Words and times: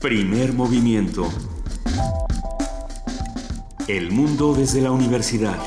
Primer 0.00 0.54
movimiento. 0.54 1.28
El 3.86 4.10
mundo 4.12 4.54
desde 4.54 4.80
la 4.80 4.92
universidad. 4.92 5.58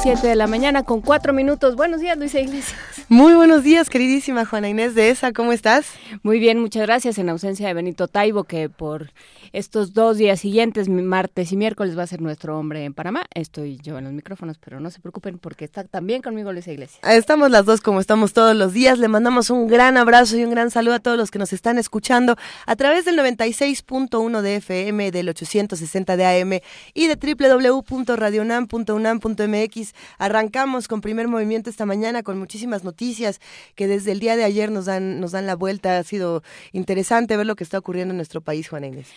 Siete 0.00 0.28
de 0.28 0.36
la 0.36 0.46
mañana 0.46 0.84
con 0.84 1.00
cuatro 1.00 1.32
minutos. 1.32 1.74
Buenos 1.74 2.00
días, 2.00 2.16
Luisa 2.16 2.38
Iglesias. 2.38 2.78
Muy 3.08 3.34
buenos 3.34 3.64
días, 3.64 3.90
queridísima 3.90 4.44
Juana 4.44 4.68
Inés 4.68 4.94
de 4.94 5.08
ESA, 5.08 5.32
¿cómo 5.32 5.52
estás? 5.52 5.86
Muy 6.22 6.38
bien, 6.38 6.60
muchas 6.60 6.82
gracias. 6.82 7.18
En 7.18 7.28
ausencia 7.28 7.66
de 7.66 7.74
Benito 7.74 8.06
Taibo, 8.06 8.44
que 8.44 8.68
por 8.68 9.10
estos 9.52 9.94
dos 9.94 10.16
días 10.16 10.40
siguientes, 10.40 10.88
martes 10.88 11.52
y 11.52 11.56
miércoles, 11.56 11.96
va 11.96 12.02
a 12.02 12.06
ser 12.06 12.20
nuestro 12.20 12.58
hombre 12.58 12.84
en 12.84 12.94
Panamá. 12.94 13.24
Estoy 13.34 13.78
yo 13.82 13.98
en 13.98 14.04
los 14.04 14.12
micrófonos, 14.12 14.58
pero 14.58 14.80
no 14.80 14.90
se 14.90 15.00
preocupen 15.00 15.38
porque 15.38 15.64
está 15.64 15.84
también 15.84 16.22
conmigo 16.22 16.52
Luisa 16.52 16.72
Iglesias. 16.72 17.00
Estamos 17.02 17.50
las 17.50 17.64
dos 17.64 17.80
como 17.80 18.00
estamos 18.00 18.32
todos 18.32 18.56
los 18.56 18.72
días. 18.72 18.98
Le 18.98 19.08
mandamos 19.08 19.50
un 19.50 19.68
gran 19.68 19.96
abrazo 19.96 20.36
y 20.36 20.44
un 20.44 20.50
gran 20.50 20.70
saludo 20.70 20.94
a 20.94 21.00
todos 21.00 21.16
los 21.16 21.30
que 21.30 21.38
nos 21.38 21.52
están 21.52 21.78
escuchando 21.78 22.36
a 22.66 22.76
través 22.76 23.04
del 23.04 23.18
96.1 23.18 24.40
de 24.40 24.56
FM, 24.56 25.10
del 25.10 25.28
860 25.28 26.16
de 26.16 26.26
AM 26.26 26.60
y 26.94 27.06
de 27.06 27.16
www.radionam.unam.mx. 27.16 29.94
Arrancamos 30.18 30.88
con 30.88 31.00
primer 31.00 31.28
movimiento 31.28 31.70
esta 31.70 31.86
mañana 31.86 32.22
con 32.22 32.38
muchísimas 32.38 32.84
noticias 32.84 33.40
que 33.74 33.86
desde 33.86 34.12
el 34.12 34.20
día 34.20 34.36
de 34.36 34.44
ayer 34.44 34.70
nos 34.70 34.86
dan, 34.86 35.20
nos 35.20 35.32
dan 35.32 35.46
la 35.46 35.56
vuelta. 35.56 35.98
Ha 35.98 36.04
sido 36.04 36.42
interesante 36.72 37.36
ver 37.36 37.46
lo 37.46 37.56
que 37.56 37.64
está 37.64 37.78
ocurriendo 37.78 38.12
en 38.12 38.16
nuestro 38.16 38.40
país, 38.40 38.68
Juan 38.68 38.84
Inés. 38.84 39.08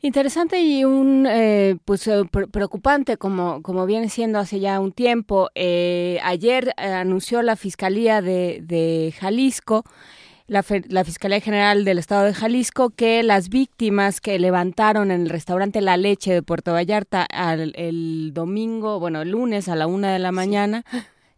Interesante 0.00 0.60
y 0.60 0.84
un 0.84 1.26
eh, 1.28 1.76
pues 1.84 2.06
eh, 2.06 2.22
preocupante 2.52 3.16
como 3.16 3.62
como 3.62 3.84
viene 3.84 4.08
siendo 4.08 4.38
hace 4.38 4.60
ya 4.60 4.78
un 4.78 4.92
tiempo. 4.92 5.50
Eh, 5.56 6.20
ayer 6.22 6.72
anunció 6.76 7.42
la 7.42 7.56
fiscalía 7.56 8.22
de, 8.22 8.60
de 8.62 9.12
Jalisco. 9.18 9.84
La, 10.46 10.64
la, 10.88 11.04
Fiscalía 11.04 11.40
General 11.40 11.84
del 11.84 11.98
Estado 11.98 12.24
de 12.24 12.32
Jalisco 12.32 12.88
que 12.88 13.22
las 13.22 13.50
víctimas 13.50 14.22
que 14.22 14.38
levantaron 14.38 15.10
en 15.10 15.20
el 15.20 15.28
restaurante 15.28 15.82
La 15.82 15.98
Leche 15.98 16.32
de 16.32 16.42
Puerto 16.42 16.72
Vallarta 16.72 17.24
al, 17.24 17.74
el 17.76 18.30
domingo, 18.32 18.98
bueno, 18.98 19.20
el 19.20 19.32
lunes 19.32 19.68
a 19.68 19.76
la 19.76 19.86
una 19.86 20.10
de 20.10 20.18
la 20.18 20.32
mañana, 20.32 20.86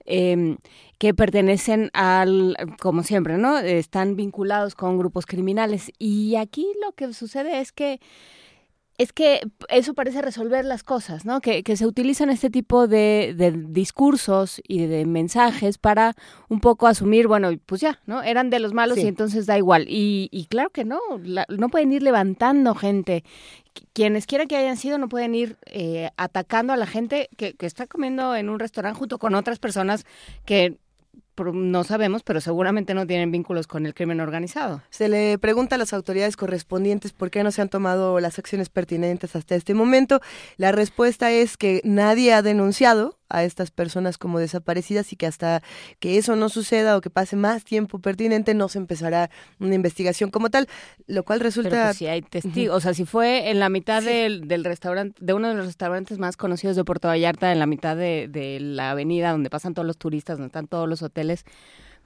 eh, 0.07 0.59
que 0.99 1.13
pertenecen 1.13 1.91
al, 1.93 2.57
como 2.81 3.03
siempre, 3.03 3.37
¿no? 3.37 3.59
Están 3.59 4.15
vinculados 4.15 4.77
con 4.77 4.97
grupos 4.97 5.27
criminales. 5.27 5.91
Y 5.99 6.37
aquí 6.37 6.69
lo 6.81 6.93
que 6.93 7.13
sucede 7.13 7.59
es 7.59 7.73
que 7.73 7.99
es 9.01 9.15
que 9.15 9.41
eso 9.71 9.95
parece 9.95 10.21
resolver 10.21 10.63
las 10.67 10.83
cosas, 10.83 11.25
¿no? 11.25 11.41
Que, 11.41 11.63
que 11.63 11.79
se 11.79 11.87
utilizan 11.87 12.29
este 12.29 12.51
tipo 12.51 12.87
de, 12.87 13.33
de, 13.35 13.51
discursos 13.53 14.61
y 14.69 14.85
de 14.85 15.07
mensajes 15.07 15.79
para 15.79 16.15
un 16.51 16.61
poco 16.61 16.87
asumir, 16.87 17.27
bueno, 17.27 17.49
pues 17.65 17.81
ya, 17.81 17.99
¿no? 18.05 18.23
Eran 18.23 18.51
de 18.51 18.59
los 18.59 18.75
malos 18.75 18.99
y 18.99 19.07
entonces 19.07 19.47
da 19.47 19.57
igual. 19.57 19.87
Y, 19.89 20.29
y 20.31 20.45
claro 20.49 20.69
que 20.69 20.85
no, 20.85 21.01
no 21.17 21.69
pueden 21.71 21.95
ir 21.95 22.03
levantando 22.03 22.75
gente. 22.75 23.25
Quienes 23.95 24.27
quieran 24.27 24.49
que 24.49 24.59
hayan 24.59 24.77
sido 24.77 24.99
no 24.99 25.09
pueden 25.09 25.35
ir 25.35 25.57
eh, 25.65 26.11
atacando 26.19 26.75
a 26.75 26.77
la 26.77 26.87
gente 26.87 27.31
que, 27.39 27.55
que 27.55 27.65
está 27.65 27.87
comiendo 27.87 28.37
en 28.37 28.51
un 28.51 28.59
restaurante 28.59 28.99
junto 28.99 29.19
con 29.19 29.35
otras 29.35 29.59
personas 29.59 30.05
que 30.45 30.77
no 31.45 31.85
sabemos, 31.85 32.23
pero 32.23 32.41
seguramente 32.41 32.95
no 32.95 33.07
tienen 33.07 33.31
vínculos 33.31 33.67
con 33.67 33.87
el 33.87 33.95
crimen 33.95 34.21
organizado. 34.21 34.83
Se 34.91 35.09
le 35.09 35.39
pregunta 35.39 35.77
a 35.77 35.79
las 35.79 35.93
autoridades 35.93 36.37
correspondientes 36.37 37.13
por 37.13 37.31
qué 37.31 37.43
no 37.43 37.51
se 37.51 37.63
han 37.63 37.69
tomado 37.69 38.21
las 38.21 38.39
acciones 38.39 38.69
pertinentes 38.69 39.37
hasta 39.37 39.55
este 39.55 39.75
momento. 39.75 40.21
La 40.57 40.73
respuesta 40.73 41.31
es 41.31 41.57
que 41.57 41.81
nadie 41.85 42.33
ha 42.33 42.43
denunciado 42.43 43.20
a 43.31 43.45
estas 43.45 43.71
personas 43.71 44.19
como 44.19 44.39
desaparecidas 44.39 45.13
y 45.13 45.17
que 45.17 45.27
hasta 45.27 45.63
que 45.99 46.19
eso 46.19 46.37
no 46.37 46.49
suceda 46.49 46.97
o 46.97 47.01
que 47.01 47.11
pase 47.11 47.37
más 47.37 47.65
tiempo 47.65 47.99
pertinente 47.99 48.55
no 48.55 48.69
se 48.69 48.79
empezará 48.79 49.31
una 49.59 49.75
investigación 49.75 50.31
como 50.31 50.51
tal, 50.51 50.69
lo 51.07 51.25
cual 51.25 51.41
resulta... 51.41 51.71
Pero 51.71 51.85
pues 51.85 51.97
si 51.97 52.07
hay 52.07 52.23
testigos, 52.23 52.77
o 52.77 52.81
sea, 52.81 52.95
si 52.95 53.05
fue 53.05 53.51
en 53.51 53.59
la 53.59 53.69
mitad 53.69 54.03
del, 54.03 54.49
del, 54.49 54.65
restaurante, 54.65 55.17
de 55.25 55.33
uno 55.33 55.49
de 55.49 55.55
los 55.55 55.67
restaurantes 55.67 56.19
más 56.19 56.37
conocidos 56.37 56.77
de 56.77 56.85
Puerto 56.85 57.09
Vallarta, 57.09 57.53
en 57.53 57.59
la 57.59 57.67
mitad 57.67 57.97
de, 57.97 58.29
de 58.29 58.61
la 58.61 58.91
avenida 58.91 59.33
donde 59.33 59.51
pasan 59.51 59.75
todos 59.75 59.87
los 59.87 59.97
turistas, 59.97 60.39
donde 60.39 60.49
están 60.49 60.67
todos 60.67 60.89
los 60.89 61.03
hoteles, 61.03 61.45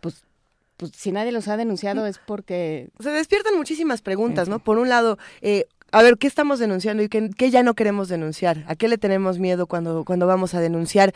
pues 0.01 0.25
pues 0.77 0.93
si 0.97 1.12
nadie 1.12 1.33
los 1.33 1.49
ha 1.49 1.56
denunciado 1.56 2.06
es 2.06 2.19
porque... 2.19 2.89
Se 2.99 3.11
despiertan 3.11 3.56
muchísimas 3.56 4.03
preguntas, 4.03 4.49
¿no? 4.49 4.59
Por 4.59 4.79
un 4.79 4.89
lado, 4.89 5.19
eh, 5.41 5.67
a 5.94 6.03
ver, 6.03 6.19
¿qué 6.19 6.27
estamos 6.27 6.59
denunciando 6.59 7.05
y 7.05 7.09
qué, 7.09 7.50
ya 7.50 7.62
no 7.62 7.75
queremos 7.75 8.09
denunciar? 8.09 8.65
¿A 8.66 8.75
qué 8.75 8.88
le 8.88 8.99
tenemos 8.99 9.38
miedo 9.38 9.69
cuando, 9.69 10.05
cuando 10.05 10.27
vamos 10.27 10.53
a 10.55 10.60
denunciar? 10.60 11.15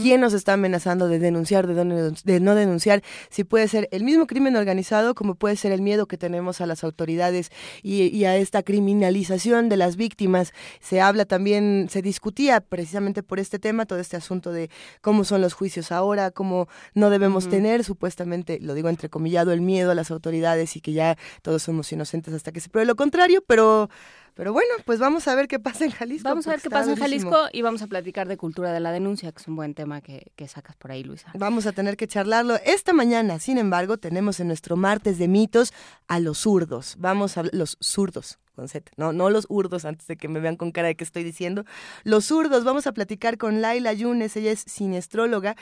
¿Quién 0.00 0.20
nos 0.20 0.34
está 0.34 0.52
amenazando 0.52 1.08
de 1.08 1.18
denunciar, 1.18 1.66
de, 1.66 2.14
de, 2.22 2.38
no 2.38 2.54
denunciar? 2.54 3.02
Si 3.28 3.42
puede 3.42 3.66
ser 3.66 3.88
el 3.90 4.04
mismo 4.04 4.28
crimen 4.28 4.54
organizado, 4.54 5.16
como 5.16 5.34
puede 5.34 5.56
ser 5.56 5.72
el 5.72 5.82
miedo 5.82 6.06
que 6.06 6.16
tenemos 6.16 6.60
a 6.60 6.66
las 6.66 6.84
autoridades 6.84 7.50
y, 7.82 8.04
y 8.16 8.24
a 8.24 8.36
esta 8.36 8.62
criminalización 8.62 9.68
de 9.68 9.76
las 9.76 9.96
víctimas. 9.96 10.52
Se 10.78 11.00
habla 11.00 11.24
también, 11.24 11.88
se 11.90 12.00
discutía 12.00 12.60
precisamente 12.60 13.24
por 13.24 13.40
este 13.40 13.58
tema, 13.58 13.84
todo 13.84 13.98
este 13.98 14.16
asunto 14.16 14.52
de 14.52 14.70
cómo 15.00 15.24
son 15.24 15.40
los 15.40 15.54
juicios 15.54 15.90
ahora, 15.90 16.30
cómo 16.30 16.68
no 16.94 17.10
debemos 17.10 17.48
tener, 17.48 17.82
supuestamente, 17.82 18.60
lo 18.60 18.74
digo 18.74 18.90
entrecomillado, 18.90 19.50
el 19.50 19.60
miedo 19.60 19.90
a 19.90 19.96
las 19.96 20.12
autoridades 20.12 20.76
y 20.76 20.80
que 20.80 20.92
ya 20.92 21.18
todos 21.42 21.64
somos 21.64 21.92
inocentes 21.92 22.32
hasta 22.32 22.52
que 22.52 22.60
se 22.60 22.68
pruebe 22.68 22.86
lo 22.86 22.94
contrario, 22.94 23.42
pero 23.44 23.90
pero 24.40 24.54
bueno, 24.54 24.72
pues 24.86 24.98
vamos 24.98 25.28
a 25.28 25.34
ver 25.34 25.48
qué 25.48 25.58
pasa 25.58 25.84
en 25.84 25.90
Jalisco. 25.90 26.26
Vamos 26.26 26.46
a 26.46 26.52
ver 26.52 26.62
qué 26.62 26.70
pasa 26.70 26.90
en 26.92 26.96
Jalisco 26.96 27.48
y 27.52 27.60
vamos 27.60 27.82
a 27.82 27.86
platicar 27.88 28.26
de 28.26 28.38
cultura 28.38 28.72
de 28.72 28.80
la 28.80 28.90
denuncia, 28.90 29.30
que 29.32 29.42
es 29.42 29.46
un 29.46 29.54
buen 29.54 29.74
tema 29.74 30.00
que, 30.00 30.32
que, 30.34 30.48
sacas 30.48 30.76
por 30.76 30.92
ahí, 30.92 31.04
Luisa. 31.04 31.30
Vamos 31.34 31.66
a 31.66 31.72
tener 31.72 31.98
que 31.98 32.08
charlarlo 32.08 32.56
esta 32.64 32.94
mañana. 32.94 33.38
Sin 33.38 33.58
embargo, 33.58 33.98
tenemos 33.98 34.40
en 34.40 34.46
nuestro 34.46 34.76
martes 34.76 35.18
de 35.18 35.28
mitos 35.28 35.74
a 36.08 36.20
los 36.20 36.38
zurdos. 36.38 36.96
Vamos 36.98 37.36
a 37.36 37.42
los 37.52 37.76
zurdos. 37.82 38.38
Con 38.54 38.70
Z, 38.70 38.90
no, 38.96 39.12
no 39.12 39.28
los 39.28 39.44
urdos 39.50 39.84
antes 39.84 40.06
de 40.06 40.16
que 40.16 40.26
me 40.26 40.40
vean 40.40 40.56
con 40.56 40.72
cara 40.72 40.88
de 40.88 40.94
que 40.94 41.04
estoy 41.04 41.22
diciendo. 41.22 41.66
Los 42.04 42.24
zurdos, 42.24 42.64
vamos 42.64 42.86
a 42.86 42.92
platicar 42.92 43.36
con 43.36 43.60
Laila 43.60 43.92
Yunes, 43.92 44.34
ella 44.38 44.52
es 44.52 44.60
siniestróloga. 44.60 45.54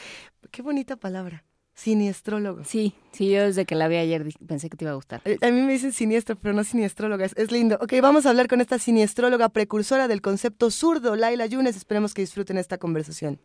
Qué 0.52 0.62
bonita 0.62 0.94
palabra. 0.94 1.47
Siniestrólogo. 1.78 2.64
Sí, 2.64 2.92
sí, 3.12 3.30
yo 3.30 3.44
desde 3.44 3.64
que 3.64 3.76
la 3.76 3.86
vi 3.86 3.98
ayer 3.98 4.26
pensé 4.48 4.68
que 4.68 4.76
te 4.76 4.84
iba 4.84 4.90
a 4.90 4.96
gustar. 4.96 5.20
Eh, 5.24 5.38
a 5.40 5.50
mí 5.52 5.62
me 5.62 5.70
dicen 5.70 5.92
siniestro, 5.92 6.34
pero 6.34 6.52
no 6.52 6.64
siniestróloga, 6.64 7.24
es, 7.24 7.52
lindo. 7.52 7.78
Ok, 7.80 7.92
vamos 8.02 8.26
a 8.26 8.30
hablar 8.30 8.48
con 8.48 8.60
esta 8.60 8.80
siniestróloga 8.80 9.48
precursora 9.48 10.08
del 10.08 10.20
concepto 10.20 10.72
zurdo, 10.72 11.14
Laila 11.14 11.46
Yunes. 11.46 11.76
Esperemos 11.76 12.14
que 12.14 12.22
disfruten 12.22 12.58
esta 12.58 12.78
conversación. 12.78 13.38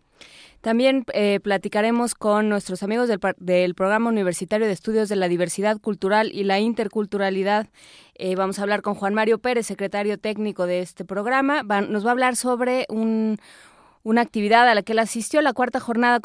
También 0.61 1.05
eh, 1.13 1.41
platicaremos 1.43 2.15
con 2.15 2.49
nuestros 2.49 2.81
amigos 2.81 3.07
del, 3.07 3.19
del, 3.37 3.75
Programa 3.75 4.09
Universitario 4.09 4.65
de 4.65 4.73
Estudios 4.73 5.09
de 5.09 5.15
la 5.15 5.27
Diversidad 5.27 5.79
Cultural 5.79 6.31
y 6.33 6.43
la 6.43 6.59
Interculturalidad. 6.59 7.67
Eh, 8.15 8.35
vamos 8.35 8.57
a 8.57 8.63
hablar 8.63 8.81
con 8.81 8.95
Juan 8.95 9.13
Mario 9.13 9.37
Pérez, 9.37 9.67
secretario 9.67 10.17
técnico 10.17 10.65
de 10.65 10.79
este 10.79 11.05
programa. 11.05 11.61
nos 11.61 12.03
va 12.03 12.09
a 12.09 12.13
hablar 12.13 12.35
sobre 12.35 12.87
un 12.89 13.37
una 14.03 14.21
actividad 14.21 14.67
a 14.67 14.75
la 14.75 14.83
que 14.83 14.91
él 14.91 14.99
asistió, 14.99 15.41
la 15.41 15.53
cuarta 15.53 15.79
jornada 15.79 16.19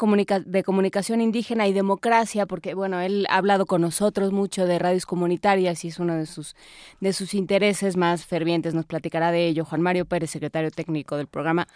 de 0.45 0.63
comunicación 0.63 1.21
indígena 1.21 1.65
y 1.67 1.73
democracia, 1.73 2.45
porque 2.45 2.73
bueno, 2.73 2.99
él 2.99 3.25
ha 3.29 3.37
hablado 3.37 3.65
con 3.65 3.81
nosotros 3.81 4.33
mucho 4.33 4.65
de 4.65 4.79
radios 4.79 5.05
comunitarias 5.05 5.85
y 5.85 5.87
es 5.87 5.99
uno 5.99 6.15
de 6.15 6.25
sus, 6.25 6.55
de 6.99 7.13
sus 7.13 7.33
intereses 7.33 7.95
más 7.95 8.25
fervientes. 8.25 8.73
Nos 8.73 8.85
platicará 8.85 9.31
de 9.31 9.47
ello 9.47 9.63
Juan 9.63 9.81
Mario 9.81 10.05
Pérez, 10.05 10.29
secretario 10.29 10.71
técnico 10.71 11.15
del 11.15 11.27
programa 11.27 11.67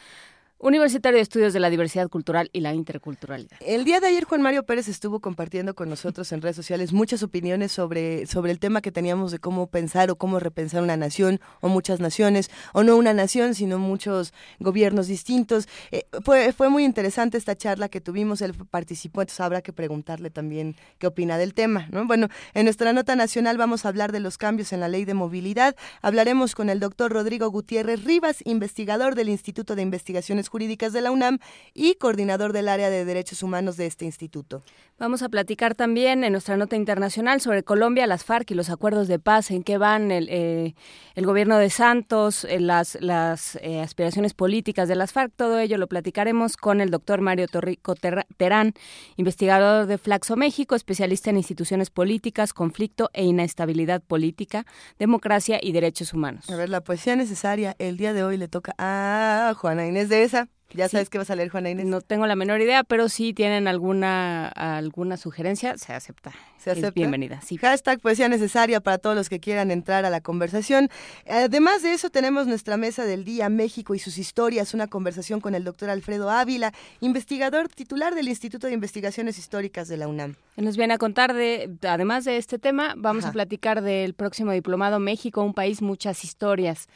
Universitario 0.63 1.17
de 1.17 1.23
Estudios 1.23 1.51
de 1.51 1.59
la 1.59 1.69
Diversidad 1.69 2.07
Cultural 2.07 2.49
y 2.53 2.61
la 2.61 2.73
Interculturalidad. 2.73 3.57
El 3.59 3.83
día 3.83 3.99
de 3.99 4.07
ayer 4.07 4.23
Juan 4.23 4.41
Mario 4.41 4.63
Pérez 4.63 4.87
estuvo 4.87 5.19
compartiendo 5.19 5.75
con 5.75 5.89
nosotros 5.89 6.31
en 6.31 6.41
redes 6.41 6.55
sociales 6.55 6.93
muchas 6.93 7.21
opiniones 7.21 7.73
sobre, 7.73 8.25
sobre 8.27 8.53
el 8.53 8.59
tema 8.59 8.79
que 8.79 8.89
teníamos 8.89 9.33
de 9.33 9.39
cómo 9.39 9.67
pensar 9.67 10.09
o 10.09 10.15
cómo 10.15 10.39
repensar 10.39 10.81
una 10.81 10.95
nación 10.95 11.41
o 11.59 11.67
muchas 11.67 11.99
naciones, 11.99 12.49
o 12.71 12.83
no 12.83 12.95
una 12.95 13.13
nación, 13.13 13.55
sino 13.55 13.77
muchos 13.77 14.33
gobiernos 14.61 15.07
distintos. 15.07 15.67
Eh, 15.91 16.05
fue, 16.23 16.69
muy 16.69 16.85
interesante 16.85 17.37
esta 17.37 17.57
charla 17.57 17.89
que 17.89 17.99
tuvimos, 17.99 18.41
él 18.41 18.53
participó, 18.71 19.19
entonces 19.19 19.41
habrá 19.41 19.61
que 19.61 19.73
preguntarle 19.73 20.29
también 20.29 20.77
qué 20.97 21.07
opina 21.07 21.37
del 21.37 21.53
tema. 21.53 21.89
¿no? 21.91 22.07
Bueno, 22.07 22.29
en 22.53 22.63
nuestra 22.63 22.93
nota 22.93 23.17
nacional 23.17 23.57
vamos 23.57 23.83
a 23.83 23.89
hablar 23.89 24.13
de 24.13 24.21
los 24.21 24.37
cambios 24.37 24.71
en 24.71 24.79
la 24.79 24.87
ley 24.87 25.03
de 25.03 25.13
movilidad. 25.13 25.75
Hablaremos 26.01 26.55
con 26.55 26.69
el 26.69 26.79
doctor 26.79 27.11
Rodrigo 27.11 27.49
Gutiérrez 27.49 28.05
Rivas, 28.05 28.37
investigador 28.45 29.15
del 29.15 29.27
Instituto 29.27 29.75
de 29.75 29.81
Investigaciones 29.81 30.52
Jurídicas 30.53 30.93
de 30.93 31.01
la 31.01 31.09
UNAM 31.09 31.39
y 31.73 31.95
coordinador 31.95 32.53
del 32.53 32.69
área 32.69 32.91
de 32.91 33.05
derechos 33.05 33.41
humanos 33.41 33.75
de 33.75 33.87
este 33.87 34.05
instituto. 34.05 34.61
Vamos 34.99 35.23
a 35.23 35.29
platicar 35.29 35.73
también 35.73 36.23
en 36.23 36.31
nuestra 36.31 36.57
nota 36.57 36.75
internacional 36.75 37.41
sobre 37.41 37.63
Colombia, 37.63 38.05
las 38.05 38.23
FARC 38.23 38.51
y 38.51 38.53
los 38.53 38.69
acuerdos 38.69 39.07
de 39.07 39.17
paz, 39.17 39.49
en 39.49 39.63
qué 39.63 39.79
van 39.79 40.11
el, 40.11 40.29
eh, 40.29 40.75
el 41.15 41.25
gobierno 41.25 41.57
de 41.57 41.71
Santos, 41.71 42.43
eh, 42.45 42.59
las, 42.59 42.99
las 43.01 43.57
eh, 43.63 43.81
aspiraciones 43.81 44.35
políticas 44.35 44.87
de 44.87 44.93
las 44.93 45.11
FARC. 45.11 45.33
Todo 45.35 45.57
ello 45.57 45.79
lo 45.79 45.87
platicaremos 45.87 46.55
con 46.55 46.81
el 46.81 46.91
doctor 46.91 47.21
Mario 47.21 47.47
Torrico 47.47 47.95
Terán, 47.95 48.73
investigador 49.17 49.87
de 49.87 49.97
Flaxo 49.97 50.35
México, 50.35 50.75
especialista 50.75 51.31
en 51.31 51.37
instituciones 51.37 51.89
políticas, 51.89 52.53
conflicto 52.53 53.09
e 53.13 53.23
inestabilidad 53.25 54.03
política, 54.03 54.67
democracia 54.99 55.59
y 55.59 55.71
derechos 55.71 56.13
humanos. 56.13 56.47
A 56.51 56.55
ver, 56.55 56.69
la 56.69 56.81
poesía 56.81 57.15
necesaria 57.15 57.75
el 57.79 57.97
día 57.97 58.13
de 58.13 58.23
hoy 58.23 58.37
le 58.37 58.47
toca 58.47 58.75
a 58.77 59.53
Juana 59.57 59.87
Inés 59.87 60.09
de 60.09 60.21
esa. 60.21 60.42
¿Ya 60.73 60.89
sabes 60.89 61.09
qué 61.09 61.17
vas 61.17 61.29
a 61.29 61.35
leer, 61.35 61.49
Juana 61.49 61.69
Inés? 61.69 61.85
No 61.85 62.01
tengo 62.01 62.25
la 62.25 62.35
menor 62.35 62.61
idea, 62.61 62.83
pero 62.83 63.09
si 63.09 63.33
tienen 63.33 63.67
alguna, 63.67 64.47
alguna 64.47 65.17
sugerencia, 65.17 65.77
se 65.77 65.93
acepta. 65.93 66.33
Se 66.57 66.71
acepta. 66.71 66.91
bienvenida, 66.91 67.41
sí. 67.41 67.57
Hashtag 67.57 67.99
poesía 67.99 68.29
necesaria 68.29 68.79
para 68.79 68.97
todos 68.97 69.15
los 69.15 69.29
que 69.29 69.39
quieran 69.39 69.69
entrar 69.69 70.05
a 70.05 70.09
la 70.09 70.21
conversación. 70.21 70.89
Además 71.29 71.83
de 71.83 71.93
eso, 71.93 72.09
tenemos 72.09 72.47
nuestra 72.47 72.77
mesa 72.77 73.05
del 73.05 73.23
día 73.23 73.49
México 73.49 73.95
y 73.95 73.99
sus 73.99 74.17
historias, 74.17 74.73
una 74.73 74.87
conversación 74.87 75.41
con 75.41 75.55
el 75.55 75.63
doctor 75.63 75.89
Alfredo 75.89 76.29
Ávila, 76.29 76.73
investigador 77.01 77.67
titular 77.67 78.15
del 78.15 78.29
Instituto 78.29 78.67
de 78.67 78.73
Investigaciones 78.73 79.37
Históricas 79.37 79.87
de 79.87 79.97
la 79.97 80.07
UNAM. 80.07 80.35
Nos 80.55 80.77
viene 80.77 80.93
a 80.93 80.97
contar 80.97 81.33
de, 81.33 81.69
además 81.87 82.25
de 82.25 82.37
este 82.37 82.59
tema, 82.59 82.93
vamos 82.97 83.25
a 83.25 83.31
platicar 83.31 83.81
del 83.81 84.13
próximo 84.13 84.51
diplomado 84.51 84.99
México, 84.99 85.43
un 85.43 85.53
país, 85.53 85.81
muchas 85.81 86.23
historias. 86.23 86.87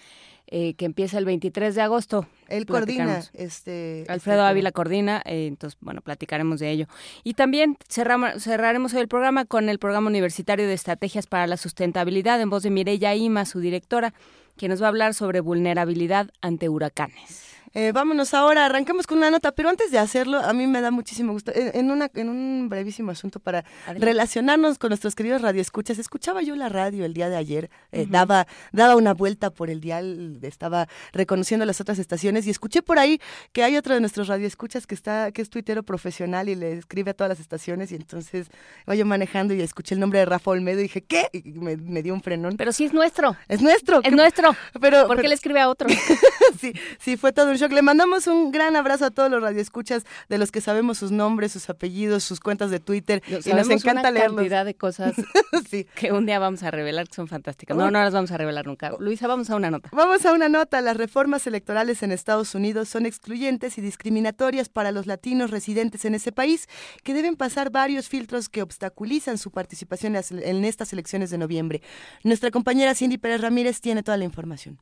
Eh, 0.49 0.75
que 0.75 0.85
empieza 0.85 1.17
el 1.17 1.25
23 1.25 1.75
de 1.75 1.81
agosto. 1.81 2.25
Él 2.47 2.65
coordina 2.65 3.19
este, 3.33 4.03
este 4.03 4.05
Alfredo 4.07 4.45
Ávila 4.45 4.71
coordina, 4.71 5.21
eh, 5.25 5.45
entonces 5.45 5.77
bueno, 5.81 5.99
platicaremos 5.99 6.61
de 6.61 6.71
ello. 6.71 6.87
Y 7.25 7.33
también 7.33 7.77
cerramos, 7.89 8.41
cerraremos 8.41 8.93
hoy 8.93 9.01
el 9.01 9.09
programa 9.09 9.43
con 9.43 9.67
el 9.67 9.77
programa 9.77 10.07
universitario 10.07 10.65
de 10.65 10.73
estrategias 10.73 11.27
para 11.27 11.47
la 11.47 11.57
sustentabilidad 11.57 12.39
en 12.39 12.49
voz 12.49 12.63
de 12.63 12.69
Mireya 12.69 13.13
Ima, 13.13 13.43
su 13.43 13.59
directora, 13.59 14.13
que 14.55 14.69
nos 14.69 14.81
va 14.81 14.85
a 14.85 14.89
hablar 14.89 15.13
sobre 15.15 15.41
vulnerabilidad 15.41 16.29
ante 16.39 16.69
huracanes. 16.69 17.56
Eh, 17.79 17.91
vámonos 17.91 18.33
ahora, 18.33 18.65
arrancamos 18.65 19.05
con 19.05 19.19
una 19.19 19.29
nota, 19.29 19.51
pero 19.51 19.69
antes 19.69 19.91
de 19.91 19.99
hacerlo, 19.99 20.39
a 20.39 20.51
mí 20.51 20.65
me 20.65 20.81
da 20.81 20.89
muchísimo 20.89 21.31
gusto, 21.31 21.51
en, 21.53 21.91
una, 21.91 22.09
en 22.15 22.27
un 22.27 22.69
brevísimo 22.69 23.11
asunto 23.11 23.39
para 23.39 23.65
relacionarnos 23.85 24.79
con 24.79 24.89
nuestros 24.89 25.13
queridos 25.13 25.43
radioescuchas, 25.43 25.99
escuchaba 25.99 26.41
yo 26.41 26.55
la 26.55 26.69
radio 26.69 27.05
el 27.05 27.13
día 27.13 27.29
de 27.29 27.35
ayer, 27.35 27.69
eh, 27.91 28.07
daba, 28.09 28.47
daba 28.71 28.95
una 28.95 29.13
vuelta 29.13 29.51
por 29.51 29.69
el 29.69 29.79
dial, 29.79 30.39
estaba 30.41 30.87
reconociendo 31.13 31.67
las 31.67 31.79
otras 31.79 31.99
estaciones 31.99 32.47
y 32.47 32.49
escuché 32.49 32.81
por 32.81 32.97
ahí 32.97 33.21
que 33.51 33.63
hay 33.63 33.77
otro 33.77 33.93
de 33.93 33.99
nuestros 33.99 34.27
radioescuchas 34.27 34.87
que 34.87 34.95
está, 34.95 35.31
que 35.31 35.43
es 35.43 35.51
tuitero 35.51 35.83
profesional 35.83 36.49
y 36.49 36.55
le 36.55 36.79
escribe 36.79 37.11
a 37.11 37.13
todas 37.13 37.29
las 37.29 37.39
estaciones 37.39 37.91
y 37.91 37.95
entonces 37.95 38.47
voy 38.87 38.97
yo 38.97 39.05
manejando 39.05 39.53
y 39.53 39.61
escuché 39.61 39.93
el 39.93 40.01
nombre 40.01 40.17
de 40.17 40.25
Rafa 40.25 40.49
Olmedo 40.49 40.79
y 40.79 40.83
dije, 40.83 41.03
¿qué? 41.03 41.29
Y 41.31 41.43
me, 41.51 42.01
dio 42.01 42.15
un 42.15 42.23
frenón. 42.23 42.57
Pero 42.57 42.71
sí 42.71 42.85
es 42.85 42.93
nuestro. 42.93 43.37
Es 43.47 43.61
nuestro. 43.61 44.01
Es 44.03 44.13
nuestro. 44.13 44.55
Pero, 44.81 45.05
¿Por 45.05 45.21
qué 45.21 45.27
le 45.27 45.35
escribe 45.35 45.59
a 45.59 45.69
otro? 45.69 45.87
sí, 46.59 46.73
sí, 46.97 47.17
fue 47.17 47.31
todo 47.31 47.51
un 47.51 47.57
show 47.57 47.66
le 47.71 47.81
mandamos 47.81 48.27
un 48.27 48.51
gran 48.51 48.75
abrazo 48.75 49.05
a 49.05 49.11
todos 49.11 49.29
los 49.29 49.41
radioescuchas 49.41 50.03
de 50.29 50.37
los 50.37 50.51
que 50.51 50.61
sabemos 50.61 50.97
sus 50.97 51.11
nombres, 51.11 51.51
sus 51.51 51.69
apellidos, 51.69 52.23
sus 52.23 52.39
cuentas 52.39 52.71
de 52.71 52.79
Twitter. 52.79 53.21
y 53.27 53.53
nos 53.53 53.69
encanta 53.69 54.09
una 54.09 54.19
cantidad 54.19 54.65
de 54.65 54.75
cosas 54.75 55.13
que 55.95 56.11
un 56.11 56.25
día 56.25 56.39
vamos 56.39 56.63
a 56.63 56.71
revelar 56.71 57.07
que 57.07 57.15
son 57.15 57.27
fantásticas. 57.27 57.75
No, 57.77 57.91
no 57.91 57.99
las 57.99 58.13
vamos 58.13 58.31
a 58.31 58.37
revelar 58.37 58.65
nunca. 58.65 58.91
Luisa, 58.99 59.27
vamos 59.27 59.49
a 59.49 59.55
una 59.55 59.71
nota. 59.71 59.89
Vamos 59.91 60.25
a 60.25 60.33
una 60.33 60.49
nota. 60.49 60.81
Las 60.81 60.97
reformas 60.97 61.47
electorales 61.47 62.03
en 62.03 62.11
Estados 62.11 62.55
Unidos 62.55 62.89
son 62.89 63.05
excluyentes 63.05 63.77
y 63.77 63.81
discriminatorias 63.81 64.69
para 64.69 64.91
los 64.91 65.07
latinos 65.07 65.51
residentes 65.51 66.05
en 66.05 66.15
ese 66.15 66.31
país, 66.31 66.67
que 67.03 67.13
deben 67.13 67.35
pasar 67.35 67.69
varios 67.69 68.09
filtros 68.09 68.49
que 68.49 68.61
obstaculizan 68.61 69.37
su 69.37 69.51
participación 69.51 70.15
en 70.15 70.65
estas 70.65 70.93
elecciones 70.93 71.29
de 71.29 71.37
noviembre. 71.37 71.81
Nuestra 72.23 72.51
compañera 72.51 72.95
Cindy 72.95 73.17
Pérez 73.17 73.41
Ramírez 73.41 73.81
tiene 73.81 74.03
toda 74.03 74.17
la 74.17 74.25
información. 74.25 74.79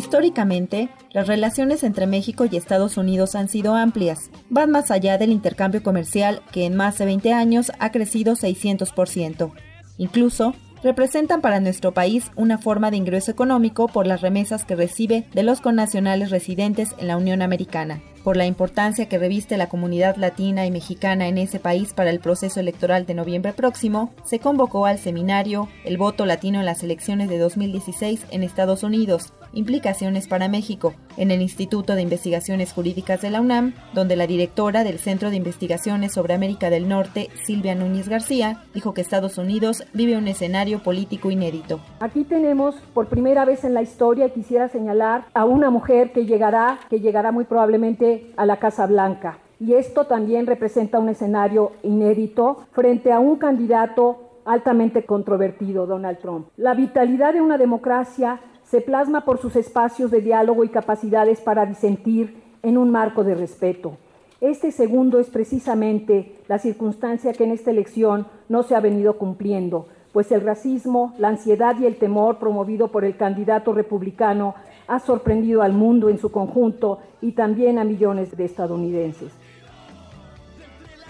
Históricamente, 0.00 0.88
las 1.12 1.26
relaciones 1.26 1.82
entre 1.82 2.06
México 2.06 2.46
y 2.50 2.56
Estados 2.56 2.96
Unidos 2.96 3.34
han 3.34 3.48
sido 3.48 3.74
amplias. 3.74 4.30
Van 4.48 4.70
más 4.70 4.90
allá 4.90 5.18
del 5.18 5.30
intercambio 5.30 5.82
comercial 5.82 6.40
que 6.52 6.64
en 6.64 6.74
más 6.74 6.96
de 6.96 7.04
20 7.04 7.34
años 7.34 7.70
ha 7.78 7.92
crecido 7.92 8.34
600%. 8.34 9.52
Incluso, 9.98 10.54
representan 10.82 11.42
para 11.42 11.60
nuestro 11.60 11.92
país 11.92 12.30
una 12.34 12.56
forma 12.56 12.90
de 12.90 12.96
ingreso 12.96 13.30
económico 13.30 13.88
por 13.88 14.06
las 14.06 14.22
remesas 14.22 14.64
que 14.64 14.74
recibe 14.74 15.26
de 15.34 15.42
los 15.42 15.60
connacionales 15.60 16.30
residentes 16.30 16.94
en 16.96 17.06
la 17.06 17.18
Unión 17.18 17.42
Americana 17.42 18.00
por 18.22 18.36
la 18.36 18.46
importancia 18.46 19.08
que 19.08 19.18
reviste 19.18 19.56
la 19.56 19.68
comunidad 19.68 20.16
latina 20.16 20.66
y 20.66 20.70
mexicana 20.70 21.28
en 21.28 21.38
ese 21.38 21.58
país 21.58 21.94
para 21.94 22.10
el 22.10 22.20
proceso 22.20 22.60
electoral 22.60 23.06
de 23.06 23.14
noviembre 23.14 23.52
próximo, 23.52 24.12
se 24.24 24.38
convocó 24.38 24.86
al 24.86 24.98
seminario 24.98 25.68
El 25.84 25.96
voto 25.96 26.26
latino 26.26 26.60
en 26.60 26.66
las 26.66 26.82
elecciones 26.82 27.28
de 27.28 27.38
2016 27.38 28.26
en 28.30 28.42
Estados 28.42 28.82
Unidos, 28.82 29.32
implicaciones 29.52 30.28
para 30.28 30.48
México, 30.48 30.94
en 31.16 31.30
el 31.30 31.42
Instituto 31.42 31.94
de 31.94 32.02
Investigaciones 32.02 32.72
Jurídicas 32.72 33.20
de 33.20 33.30
la 33.30 33.40
UNAM, 33.40 33.74
donde 33.94 34.16
la 34.16 34.26
directora 34.26 34.84
del 34.84 34.98
Centro 34.98 35.30
de 35.30 35.36
Investigaciones 35.36 36.12
sobre 36.12 36.34
América 36.34 36.70
del 36.70 36.88
Norte, 36.88 37.28
Silvia 37.44 37.74
Núñez 37.74 38.08
García, 38.08 38.62
dijo 38.74 38.94
que 38.94 39.00
Estados 39.00 39.38
Unidos 39.38 39.84
vive 39.92 40.16
un 40.16 40.28
escenario 40.28 40.82
político 40.82 41.30
inédito. 41.30 41.80
Aquí 42.00 42.24
tenemos 42.24 42.76
por 42.94 43.08
primera 43.08 43.44
vez 43.44 43.64
en 43.64 43.74
la 43.74 43.82
historia, 43.82 44.30
quisiera 44.30 44.68
señalar 44.68 45.26
a 45.34 45.44
una 45.44 45.70
mujer 45.70 46.12
que 46.12 46.26
llegará, 46.26 46.78
que 46.88 47.00
llegará 47.00 47.32
muy 47.32 47.44
probablemente 47.44 48.32
a 48.36 48.46
la 48.46 48.58
Casa 48.58 48.86
Blanca. 48.86 49.38
Y 49.58 49.74
esto 49.74 50.06
también 50.06 50.46
representa 50.46 50.98
un 50.98 51.10
escenario 51.10 51.72
inédito 51.82 52.64
frente 52.72 53.12
a 53.12 53.18
un 53.18 53.36
candidato 53.36 54.30
altamente 54.46 55.04
controvertido, 55.04 55.86
Donald 55.86 56.18
Trump. 56.18 56.48
La 56.56 56.74
vitalidad 56.74 57.34
de 57.34 57.42
una 57.42 57.58
democracia 57.58 58.40
se 58.70 58.80
plasma 58.80 59.24
por 59.24 59.38
sus 59.38 59.56
espacios 59.56 60.12
de 60.12 60.20
diálogo 60.20 60.62
y 60.62 60.68
capacidades 60.68 61.40
para 61.40 61.66
disentir 61.66 62.40
en 62.62 62.78
un 62.78 62.92
marco 62.92 63.24
de 63.24 63.34
respeto. 63.34 63.96
Este 64.40 64.70
segundo 64.70 65.18
es 65.18 65.28
precisamente 65.28 66.36
la 66.46 66.60
circunstancia 66.60 67.32
que 67.32 67.42
en 67.42 67.50
esta 67.50 67.72
elección 67.72 68.28
no 68.48 68.62
se 68.62 68.76
ha 68.76 68.80
venido 68.80 69.18
cumpliendo, 69.18 69.88
pues 70.12 70.30
el 70.30 70.42
racismo, 70.42 71.14
la 71.18 71.28
ansiedad 71.28 71.76
y 71.80 71.86
el 71.86 71.96
temor 71.96 72.38
promovido 72.38 72.88
por 72.88 73.04
el 73.04 73.16
candidato 73.16 73.72
republicano 73.72 74.54
ha 74.86 75.00
sorprendido 75.00 75.62
al 75.62 75.72
mundo 75.72 76.08
en 76.08 76.18
su 76.18 76.30
conjunto 76.30 77.00
y 77.20 77.32
también 77.32 77.76
a 77.76 77.84
millones 77.84 78.36
de 78.36 78.44
estadounidenses. 78.44 79.32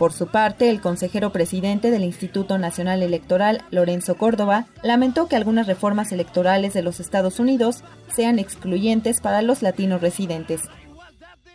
Por 0.00 0.14
su 0.14 0.29
parte, 0.29 0.70
el 0.70 0.81
consejero 0.81 1.31
presidente 1.31 1.91
del 1.91 2.05
Instituto 2.05 2.56
Nacional 2.56 3.02
Electoral, 3.02 3.61
Lorenzo 3.70 4.14
Córdoba, 4.14 4.64
lamentó 4.82 5.29
que 5.29 5.37
algunas 5.37 5.67
reformas 5.67 6.11
electorales 6.11 6.73
de 6.73 6.81
los 6.82 7.00
Estados 7.00 7.38
Unidos 7.38 7.85
sean 8.08 8.38
excluyentes 8.38 9.20
para 9.20 9.43
los 9.43 9.61
latinos 9.61 10.00
residentes. 10.00 10.62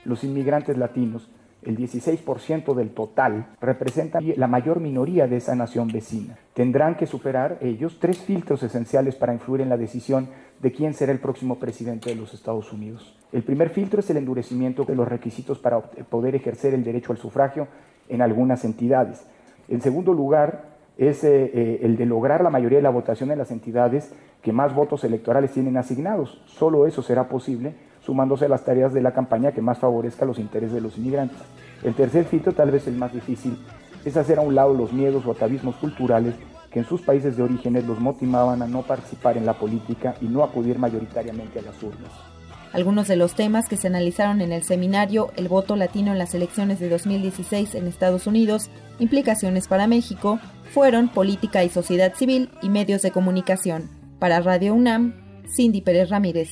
Los 0.04 0.24
inmigrantes 0.24 0.78
latinos 0.78 1.28
el 1.64 1.78
16% 1.78 2.76
del 2.76 2.92
total, 2.92 3.48
representan 3.60 4.24
la 4.36 4.46
mayor 4.48 4.80
minoría 4.80 5.26
de 5.26 5.38
esa 5.38 5.56
nación 5.56 5.88
vecina. 5.88 6.38
Tendrán 6.54 6.96
que 6.96 7.08
superar 7.08 7.58
ellos 7.62 7.98
tres 8.00 8.20
filtros 8.20 8.62
esenciales 8.62 9.16
para 9.16 9.34
influir 9.34 9.62
en 9.62 9.70
la 9.70 9.78
decisión 9.78 10.30
de 10.62 10.72
quién 10.72 10.94
será 10.94 11.12
el 11.12 11.20
próximo 11.20 11.58
presidente 11.58 12.12
de 12.12 12.18
los 12.18 12.36
Estados 12.36 12.72
Unidos. 12.72 13.18
El 13.32 13.44
primer 13.44 13.72
filtro 13.72 14.00
es 14.00 14.10
el 14.12 14.18
endurecimiento 14.18 14.84
de 14.84 14.96
los 14.96 15.08
requisitos 15.08 15.58
para 15.58 15.82
poder 15.82 16.36
ejercer 16.36 16.76
el 16.76 16.84
derecho 16.84 17.12
al 17.12 17.18
sufragio 17.18 17.68
en 18.10 18.22
algunas 18.22 18.66
entidades. 18.66 19.26
En 19.68 19.82
segundo 19.82 20.14
lugar, 20.14 20.76
es 20.98 21.24
eh, 21.24 21.52
eh, 21.54 21.80
el 21.84 21.98
de 21.98 22.06
lograr 22.06 22.44
la 22.44 22.50
mayoría 22.50 22.78
de 22.78 22.84
la 22.84 22.90
votación 22.90 23.32
en 23.32 23.38
las 23.38 23.52
entidades 23.52 24.14
que 24.42 24.54
más 24.54 24.74
votos 24.74 25.04
electorales 25.04 25.52
tienen 25.52 25.78
asignados. 25.78 26.42
Solo 26.46 26.88
eso 26.88 27.02
será 27.02 27.28
posible 27.28 27.74
sumándose 28.02 28.46
a 28.46 28.50
las 28.50 28.64
tareas 28.64 28.94
de 28.94 29.02
la 29.02 29.14
campaña 29.14 29.52
que 29.52 29.62
más 29.62 29.80
favorezca 29.80 30.26
los 30.26 30.38
intereses 30.38 30.76
de 30.76 30.82
los 30.82 30.98
inmigrantes. 30.98 31.40
El 31.84 31.96
tercer 31.96 32.26
filtro, 32.26 32.54
tal 32.54 32.70
vez 32.70 32.88
el 32.88 32.96
más 32.96 33.12
difícil, 33.12 33.58
es 34.06 34.16
hacer 34.16 34.38
a 34.38 34.42
un 34.42 34.54
lado 34.54 34.74
los 34.76 34.94
miedos 34.94 35.26
o 35.26 35.32
atavismos 35.32 35.76
culturales 35.78 36.36
que 36.70 36.80
en 36.80 36.86
sus 36.86 37.02
países 37.02 37.36
de 37.36 37.44
orígenes 37.44 37.86
los 37.86 38.00
motivaban 38.00 38.62
a 38.62 38.68
no 38.68 38.84
participar 38.84 39.38
en 39.38 39.46
la 39.46 39.54
política 39.54 40.14
y 40.22 40.26
no 40.26 40.44
acudir 40.44 40.78
mayoritariamente 40.78 41.60
a 41.60 41.64
las 41.64 41.82
urnas. 41.82 42.35
Algunos 42.76 43.08
de 43.08 43.16
los 43.16 43.36
temas 43.36 43.70
que 43.70 43.78
se 43.78 43.88
analizaron 43.88 44.42
en 44.42 44.52
el 44.52 44.64
seminario 44.64 45.32
El 45.38 45.48
voto 45.48 45.78
latino 45.78 46.12
en 46.12 46.18
las 46.18 46.36
elecciones 46.36 46.78
de 46.78 46.90
2016 46.90 47.74
en 47.74 47.88
Estados 47.88 48.28
Unidos, 48.28 48.70
implicaciones 49.00 49.70
para 49.70 49.88
México, 49.88 50.42
fueron 50.74 51.08
política 51.08 51.64
y 51.64 51.70
sociedad 51.70 52.14
civil 52.16 52.50
y 52.62 52.68
medios 52.68 53.02
de 53.02 53.12
comunicación. 53.12 53.90
Para 54.20 54.42
Radio 54.42 54.74
UNAM, 54.74 55.14
Cindy 55.48 55.80
Pérez 55.80 56.10
Ramírez. 56.10 56.50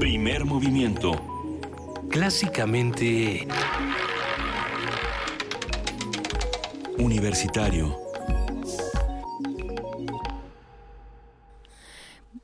Primer 0.00 0.44
movimiento. 0.44 1.12
Clásicamente... 2.08 3.46
Universitario. 7.00 7.96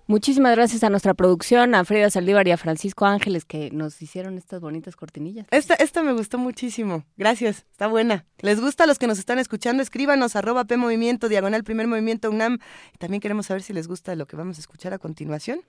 Muchísimas 0.09 0.55
gracias 0.55 0.85
a 0.85 0.89
nuestra 0.89 1.15
producción, 1.15 1.75
a 1.75 1.85
Frida 1.85 2.09
Saldívar 2.11 2.47
y 2.47 2.53
a 2.53 2.57
Francisco 2.57 3.07
Ángeles 3.07 3.45
que 3.45 3.73
nos 3.73 4.01
hicieron 4.01 4.39
estas 4.39 4.61
bonitas 4.61 4.95
cortinillas. 4.95 5.49
Esta, 5.51 5.75
esta 5.75 6.03
me 6.05 6.13
gustó 6.13 6.39
muchísimo. 6.39 7.05
Gracias, 7.17 7.67
está 7.73 7.89
buena. 7.89 8.25
¿Les 8.39 8.61
gusta 8.61 8.85
a 8.85 8.87
los 8.87 9.01
que 9.01 9.09
nos 9.09 9.19
están 9.19 9.41
escuchando? 9.41 9.83
Escríbanos 9.83 10.37
arroba 10.37 10.65
P 10.65 10.77
Movimiento, 10.77 11.29
diagonal 11.29 11.65
Primer 11.65 11.89
Movimiento 11.89 12.31
UNAM. 12.31 12.59
También 12.99 13.21
queremos 13.21 13.47
saber 13.47 13.63
si 13.63 13.73
les 13.73 13.89
gusta 13.89 14.15
lo 14.15 14.27
que 14.27 14.37
vamos 14.37 14.59
a 14.59 14.61
escuchar 14.61 14.95
a 14.95 14.99
continuación. 14.99 15.61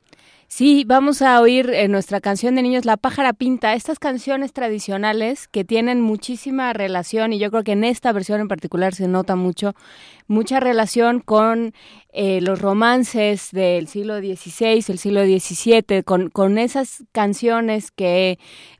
Sí, 0.49 0.85
vamos 0.87 1.21
a 1.21 1.41
oír 1.41 1.69
en 1.71 1.91
nuestra 1.91 2.21
canción 2.21 2.55
de 2.55 2.61
niños 2.61 2.85
La 2.85 2.95
pájara 2.95 3.33
pinta, 3.33 3.73
estas 3.73 3.99
canciones 3.99 4.53
tradicionales 4.53 5.49
que 5.49 5.65
tienen 5.65 5.99
muchísima 5.99 6.71
relación 6.71 7.33
y 7.33 7.37
yo 7.37 7.51
creo 7.51 7.65
que 7.65 7.73
en 7.73 7.83
esta 7.83 8.13
versión 8.13 8.39
en 8.39 8.47
particular 8.47 8.95
se 8.95 9.09
nota 9.09 9.35
mucho, 9.35 9.75
mucha 10.25 10.61
relación 10.61 11.19
con 11.19 11.73
eh, 12.13 12.39
los 12.39 12.61
romances 12.61 13.49
del 13.51 13.89
siglo 13.89 14.19
XVI, 14.19 14.85
el 14.87 14.97
siglo 14.97 15.25
XVII, 15.25 16.03
con, 16.03 16.29
con 16.29 16.57
esas 16.57 17.03
canciones 17.11 17.91
que, 17.91 18.39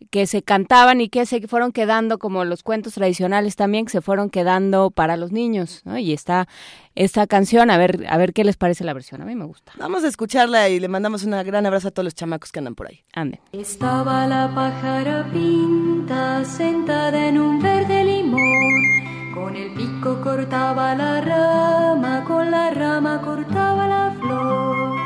que 0.10 0.26
se 0.26 0.44
cantaban 0.44 1.02
y 1.02 1.10
que 1.10 1.26
se 1.26 1.46
fueron 1.50 1.74
quedando 1.74 2.18
como 2.18 2.46
los 2.46 2.64
cuentos 2.64 2.94
tradicionales 2.94 3.58
también, 3.58 3.86
que 3.86 3.92
se 3.92 4.02
fueron 4.02 4.30
quedando 4.30 4.90
para 4.90 5.18
los 5.18 5.34
niños, 5.34 5.82
¿no? 5.84 5.98
Y 5.98 6.14
está 6.14 6.48
esta 6.98 7.28
canción, 7.28 7.70
a 7.70 7.78
ver, 7.78 8.06
a 8.10 8.18
ver 8.18 8.34
qué 8.34 8.44
les 8.44 8.58
parece 8.58 8.84
la 8.84 8.94
versión, 8.94 9.22
a 9.22 9.26
mí 9.26 9.36
me 9.36 9.46
gusta. 9.46 9.72
Vamos 9.78 10.04
a 10.04 10.08
escucharla 10.08 10.68
y 10.70 10.80
le 10.80 10.88
mandamos 10.88 11.24
un 11.24 11.32
gran 11.32 11.66
abrazo 11.66 11.90
a 11.90 11.92
todos 11.92 12.06
los 12.06 12.16
chamacos 12.16 12.52
que 12.52 12.58
andan 12.60 12.74
por 12.74 12.88
ahí. 12.88 13.04
Ande. 13.14 13.40
Estaba 13.52 14.26
la 14.26 14.54
pájara 14.54 15.30
pinta 15.32 16.44
sentada 16.44 17.28
en 17.28 17.40
un 17.40 17.62
verde 17.62 18.04
limón, 18.04 18.42
con 19.36 19.56
el 19.56 19.74
pico 19.76 20.20
cortaba 20.22 20.96
la 20.96 21.22
rama, 21.22 22.24
con 22.26 22.50
la 22.50 22.72
rama 22.72 23.22
cortaba 23.22 23.88
la 23.88 24.16
flor. 24.20 24.98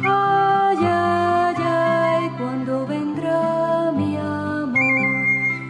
Ay, 0.00 0.78
ay, 0.80 1.56
ay, 1.58 2.30
cuando 2.38 2.86
vendrá 2.86 3.92
mi 3.94 4.16
amor, 4.16 4.72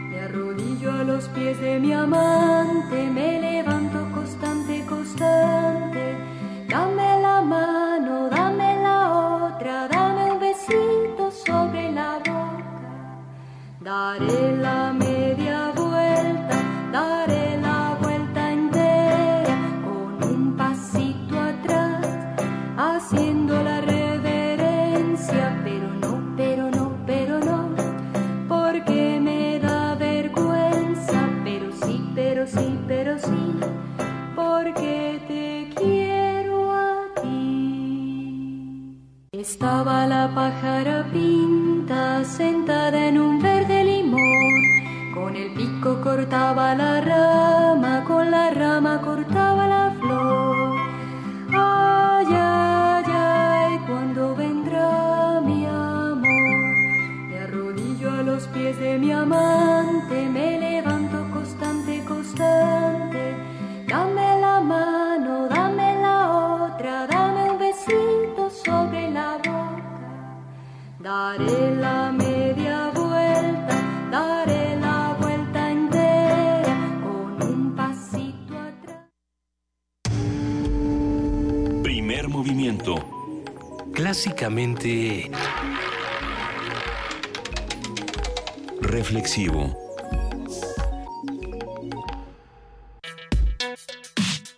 me 0.08 0.20
arrodillo 0.20 0.92
a 0.92 1.02
los 1.02 1.28
pies 1.30 1.60
de 1.60 1.80
mi 1.80 1.92
amante, 1.92 3.10
me 3.10 3.40
levanto 3.40 3.57
Dame 5.18 7.20
la 7.20 7.40
mano, 7.40 8.28
dame 8.28 8.80
la 8.80 9.46
otra, 9.46 9.88
dame 9.88 10.30
un 10.30 10.38
besito 10.38 11.30
sobre 11.30 11.90
la 11.90 12.18
boca. 12.18 13.18
Daré 13.80 14.56
la 14.58 14.92
media 14.92 15.07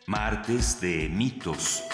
Martes 0.06 0.80
de 0.80 1.10
mitos. 1.10 1.84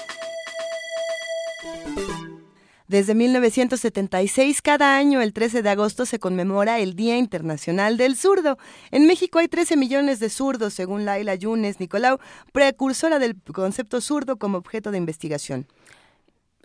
Desde 2.86 3.16
1976, 3.16 4.62
cada 4.62 4.96
año, 4.96 5.20
el 5.20 5.32
13 5.32 5.62
de 5.62 5.70
agosto, 5.70 6.06
se 6.06 6.20
conmemora 6.20 6.78
el 6.78 6.94
Día 6.94 7.18
Internacional 7.18 7.96
del 7.96 8.14
Zurdo. 8.14 8.56
En 8.92 9.08
México 9.08 9.40
hay 9.40 9.48
13 9.48 9.76
millones 9.76 10.20
de 10.20 10.30
zurdos, 10.30 10.72
según 10.72 11.04
Laila 11.04 11.34
Yunes 11.34 11.80
Nicolau, 11.80 12.20
precursora 12.52 13.18
del 13.18 13.34
concepto 13.52 14.00
zurdo 14.00 14.36
como 14.36 14.58
objeto 14.58 14.92
de 14.92 14.98
investigación. 14.98 15.66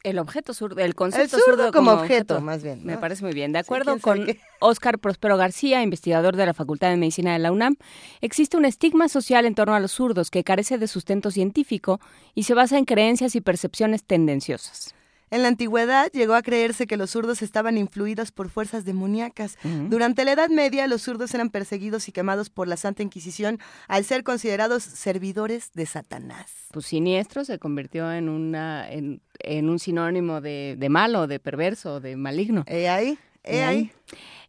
El 0.03 0.17
objeto 0.17 0.53
zurdo, 0.53 0.81
el 0.81 0.96
concepto 0.96 1.38
El 1.38 1.43
zurdo 1.43 1.63
zurdo 1.63 1.72
como 1.72 1.91
objeto, 1.91 2.41
más 2.41 2.63
bien, 2.63 2.84
Me 2.84 2.98
parece 2.98 3.24
muy 3.24 3.34
bien. 3.34 3.51
De 3.51 3.60
acuerdo 3.60 4.00
con. 4.00 4.25
Óscar 4.60 5.00
Prospero 5.00 5.38
García, 5.38 5.81
investigador 5.81 6.36
de 6.36 6.46
la 6.46 6.53
Facultad 6.53 6.89
de 6.89 6.98
Medicina 6.98 7.34
de 7.34 7.39
la 7.39 7.51
UNAM, 7.51 7.77
existe 8.22 8.58
un 8.58 8.65
estigma 8.65 9.10
social 9.10 9.46
en 9.46 9.55
torno 9.55 9.74
a 9.74 9.79
los 9.79 9.91
zurdos 9.91 10.29
que 10.29 10.43
carece 10.43 10.77
de 10.77 10.88
sustento 10.88 11.31
científico 11.31 12.00
y 12.36 12.43
se 12.43 12.53
basa 12.53 12.77
en 12.77 12.86
creencias 12.86 13.36
y 13.36 13.41
percepciones 13.41 14.03
tendenciosas. 14.03 14.93
En 15.31 15.43
la 15.43 15.48
antigüedad 15.48 16.12
llegó 16.12 16.34
a 16.34 16.41
creerse 16.41 16.88
que 16.88 16.98
los 16.98 17.12
zurdos 17.12 17.41
estaban 17.41 17.77
influidos 17.77 18.34
por 18.34 18.50
fuerzas 18.50 18.84
demoníacas. 18.84 19.58
Durante 19.63 20.25
la 20.25 20.34
Edad 20.34 20.50
Media, 20.50 20.88
los 20.88 21.03
zurdos 21.03 21.34
eran 21.34 21.50
perseguidos 21.50 22.10
y 22.10 22.12
quemados 22.12 22.50
por 22.50 22.67
la 22.67 22.75
Santa 22.75 23.01
Inquisición 23.01 23.58
al 23.88 24.03
ser 24.03 24.25
considerados 24.25 24.84
servidores 24.84 25.72
de 25.74 25.86
Satanás. 25.86 26.51
Pues 26.74 26.86
siniestro 26.86 27.46
se 27.46 27.60
convirtió 27.60 28.12
en 28.12 28.27
una 28.27 28.91
en, 28.91 29.22
en 29.43 29.69
un 29.69 29.79
sinónimo 29.79 30.41
de, 30.41 30.75
de 30.77 30.89
malo, 30.89 31.27
de 31.27 31.39
perverso, 31.39 32.00
de 32.00 32.15
maligno. 32.15 32.63
¿Eh 32.67 32.89
ahí? 32.89 33.17
¿Eh 33.43 33.63
ahí? 33.63 33.91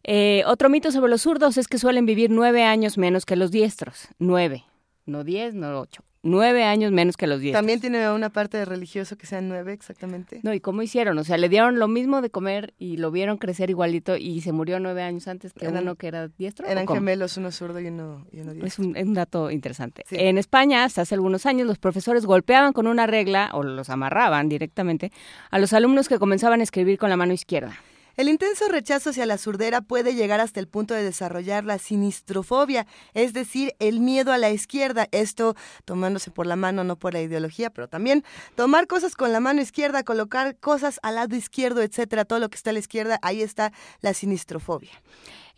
Eh, 0.03 0.43
otro 0.45 0.69
mito 0.69 0.91
sobre 0.91 1.09
los 1.09 1.21
zurdos 1.21 1.57
es 1.57 1.67
que 1.67 1.77
suelen 1.77 2.05
vivir 2.05 2.29
nueve 2.29 2.63
años 2.63 2.97
menos 2.97 3.25
que 3.25 3.35
los 3.35 3.51
diestros. 3.51 4.07
Nueve. 4.19 4.63
No 5.05 5.23
diez, 5.23 5.53
no 5.53 5.79
ocho. 5.79 6.03
Nueve 6.25 6.63
años 6.63 6.93
menos 6.93 7.17
que 7.17 7.27
los 7.27 7.41
diestros. 7.41 7.59
También 7.59 7.81
tiene 7.81 8.09
una 8.09 8.29
parte 8.29 8.57
de 8.57 8.63
religioso 8.63 9.17
que 9.17 9.25
sean 9.27 9.49
nueve, 9.49 9.73
exactamente. 9.73 10.39
No, 10.41 10.53
¿y 10.53 10.61
cómo 10.61 10.81
hicieron? 10.81 11.17
O 11.17 11.23
sea, 11.25 11.37
le 11.37 11.49
dieron 11.49 11.79
lo 11.79 11.89
mismo 11.89 12.21
de 12.21 12.29
comer 12.29 12.73
y 12.79 12.95
lo 12.95 13.11
vieron 13.11 13.37
crecer 13.37 13.69
igualito 13.69 14.15
y 14.15 14.39
se 14.39 14.53
murió 14.53 14.79
nueve 14.79 15.03
años 15.03 15.27
antes 15.27 15.51
que 15.51 15.65
Eran- 15.65 15.83
uno 15.83 15.95
que 15.95 16.07
era 16.07 16.29
diestro. 16.29 16.65
¿o 16.65 16.69
Eran 16.71 16.87
gemelos, 16.87 17.35
uno 17.35 17.51
zurdo 17.51 17.81
y 17.81 17.87
uno, 17.87 18.25
y 18.31 18.39
uno 18.39 18.51
Es 18.53 18.57
diestro. 18.57 18.85
un, 18.85 18.95
es 18.95 19.05
un 19.05 19.13
dato 19.13 19.51
interesante. 19.51 20.03
Sí. 20.07 20.15
En 20.17 20.37
España, 20.37 20.85
hasta 20.85 21.01
hace 21.01 21.13
algunos 21.13 21.45
años, 21.45 21.67
los 21.67 21.77
profesores 21.77 22.25
golpeaban 22.25 22.71
con 22.71 22.87
una 22.87 23.05
regla 23.05 23.49
o 23.53 23.61
los 23.63 23.89
amarraban 23.89 24.47
directamente 24.47 25.11
a 25.51 25.59
los 25.59 25.73
alumnos 25.73 26.07
que 26.07 26.19
comenzaban 26.19 26.61
a 26.61 26.63
escribir 26.63 26.97
con 26.97 27.09
la 27.09 27.17
mano 27.17 27.33
izquierda. 27.33 27.75
El 28.15 28.29
intenso 28.29 28.67
rechazo 28.67 29.09
hacia 29.09 29.25
la 29.25 29.39
surdera 29.39 29.81
puede 29.81 30.13
llegar 30.13 30.39
hasta 30.39 30.59
el 30.59 30.67
punto 30.67 30.93
de 30.93 31.03
desarrollar 31.03 31.65
la 31.65 31.79
sinistrofobia, 31.79 32.85
es 33.15 33.33
decir, 33.33 33.73
el 33.79 34.01
miedo 34.01 34.31
a 34.31 34.37
la 34.37 34.51
izquierda. 34.51 35.07
Esto 35.11 35.55
tomándose 35.83 36.29
por 36.29 36.45
la 36.45 36.55
mano, 36.55 36.83
no 36.83 36.95
por 36.95 37.13
la 37.13 37.21
ideología, 37.21 37.71
pero 37.71 37.87
también 37.87 38.23
tomar 38.55 38.85
cosas 38.85 39.15
con 39.15 39.31
la 39.31 39.39
mano 39.39 39.61
izquierda, 39.61 40.03
colocar 40.03 40.55
cosas 40.59 40.99
al 41.01 41.15
lado 41.15 41.35
izquierdo, 41.35 41.81
etcétera, 41.81 42.23
todo 42.23 42.37
lo 42.37 42.49
que 42.49 42.57
está 42.57 42.69
a 42.69 42.73
la 42.73 42.79
izquierda, 42.79 43.17
ahí 43.23 43.41
está 43.41 43.73
la 44.01 44.13
sinistrofobia. 44.13 44.91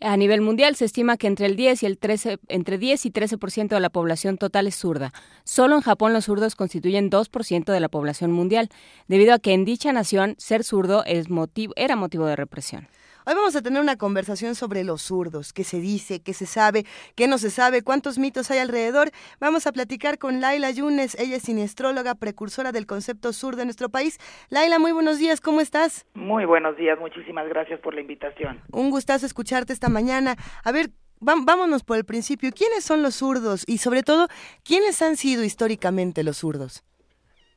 A 0.00 0.16
nivel 0.18 0.42
mundial 0.42 0.76
se 0.76 0.84
estima 0.84 1.16
que 1.16 1.26
entre 1.26 1.46
el 1.46 1.56
10 1.56 1.82
y 1.82 1.86
el 1.86 1.96
13, 1.96 2.38
entre 2.48 2.76
10 2.76 3.06
y 3.06 3.10
13% 3.10 3.68
de 3.68 3.80
la 3.80 3.88
población 3.88 4.36
total 4.36 4.66
es 4.66 4.76
zurda. 4.76 5.14
Solo 5.44 5.76
en 5.76 5.80
Japón 5.80 6.12
los 6.12 6.26
zurdos 6.26 6.54
constituyen 6.54 7.10
2% 7.10 7.72
de 7.72 7.80
la 7.80 7.88
población 7.88 8.30
mundial, 8.30 8.68
debido 9.08 9.32
a 9.32 9.38
que 9.38 9.54
en 9.54 9.64
dicha 9.64 9.94
nación 9.94 10.34
ser 10.36 10.64
zurdo 10.64 11.02
es 11.06 11.30
motivo, 11.30 11.72
era 11.76 11.96
motivo 11.96 12.26
de 12.26 12.36
represión. 12.36 12.88
Hoy 13.28 13.34
vamos 13.34 13.56
a 13.56 13.60
tener 13.60 13.82
una 13.82 13.96
conversación 13.96 14.54
sobre 14.54 14.84
los 14.84 15.02
zurdos, 15.02 15.52
qué 15.52 15.64
se 15.64 15.80
dice, 15.80 16.22
qué 16.22 16.32
se 16.32 16.46
sabe, 16.46 16.84
qué 17.16 17.26
no 17.26 17.38
se 17.38 17.50
sabe, 17.50 17.82
cuántos 17.82 18.18
mitos 18.18 18.52
hay 18.52 18.60
alrededor. 18.60 19.10
Vamos 19.40 19.66
a 19.66 19.72
platicar 19.72 20.16
con 20.18 20.40
Laila 20.40 20.70
Yunes, 20.70 21.18
ella 21.18 21.34
es 21.34 21.42
siniestróloga, 21.42 22.14
precursora 22.14 22.70
del 22.70 22.86
concepto 22.86 23.32
zurdo 23.32 23.62
en 23.62 23.66
nuestro 23.66 23.88
país. 23.88 24.20
Laila, 24.48 24.78
muy 24.78 24.92
buenos 24.92 25.18
días, 25.18 25.40
¿cómo 25.40 25.60
estás? 25.60 26.06
Muy 26.14 26.44
buenos 26.44 26.76
días, 26.76 27.00
muchísimas 27.00 27.48
gracias 27.48 27.80
por 27.80 27.94
la 27.94 28.00
invitación. 28.00 28.60
Un 28.70 28.90
gustazo 28.90 29.26
escucharte 29.26 29.72
esta 29.72 29.88
mañana. 29.88 30.36
A 30.62 30.70
ver, 30.70 30.90
vámonos 31.18 31.82
por 31.82 31.96
el 31.96 32.04
principio. 32.04 32.52
¿Quiénes 32.52 32.84
son 32.84 33.02
los 33.02 33.16
zurdos? 33.16 33.64
Y 33.66 33.78
sobre 33.78 34.04
todo, 34.04 34.28
¿quiénes 34.62 35.02
han 35.02 35.16
sido 35.16 35.42
históricamente 35.42 36.22
los 36.22 36.36
zurdos? 36.36 36.84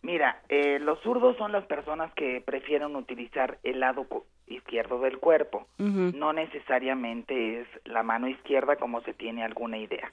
Mira, 0.01 0.41
eh, 0.47 0.79
los 0.79 0.99
zurdos 1.01 1.35
son 1.37 1.51
las 1.51 1.65
personas 1.65 2.13
que 2.13 2.41
prefieren 2.41 2.95
utilizar 2.95 3.59
el 3.63 3.81
lado 3.81 4.07
izquierdo 4.47 4.99
del 5.01 5.19
cuerpo. 5.19 5.67
No 5.77 6.33
necesariamente 6.33 7.61
es 7.61 7.67
la 7.85 8.03
mano 8.03 8.27
izquierda 8.27 8.77
como 8.77 9.01
se 9.01 9.13
tiene 9.13 9.43
alguna 9.43 9.77
idea. 9.77 10.11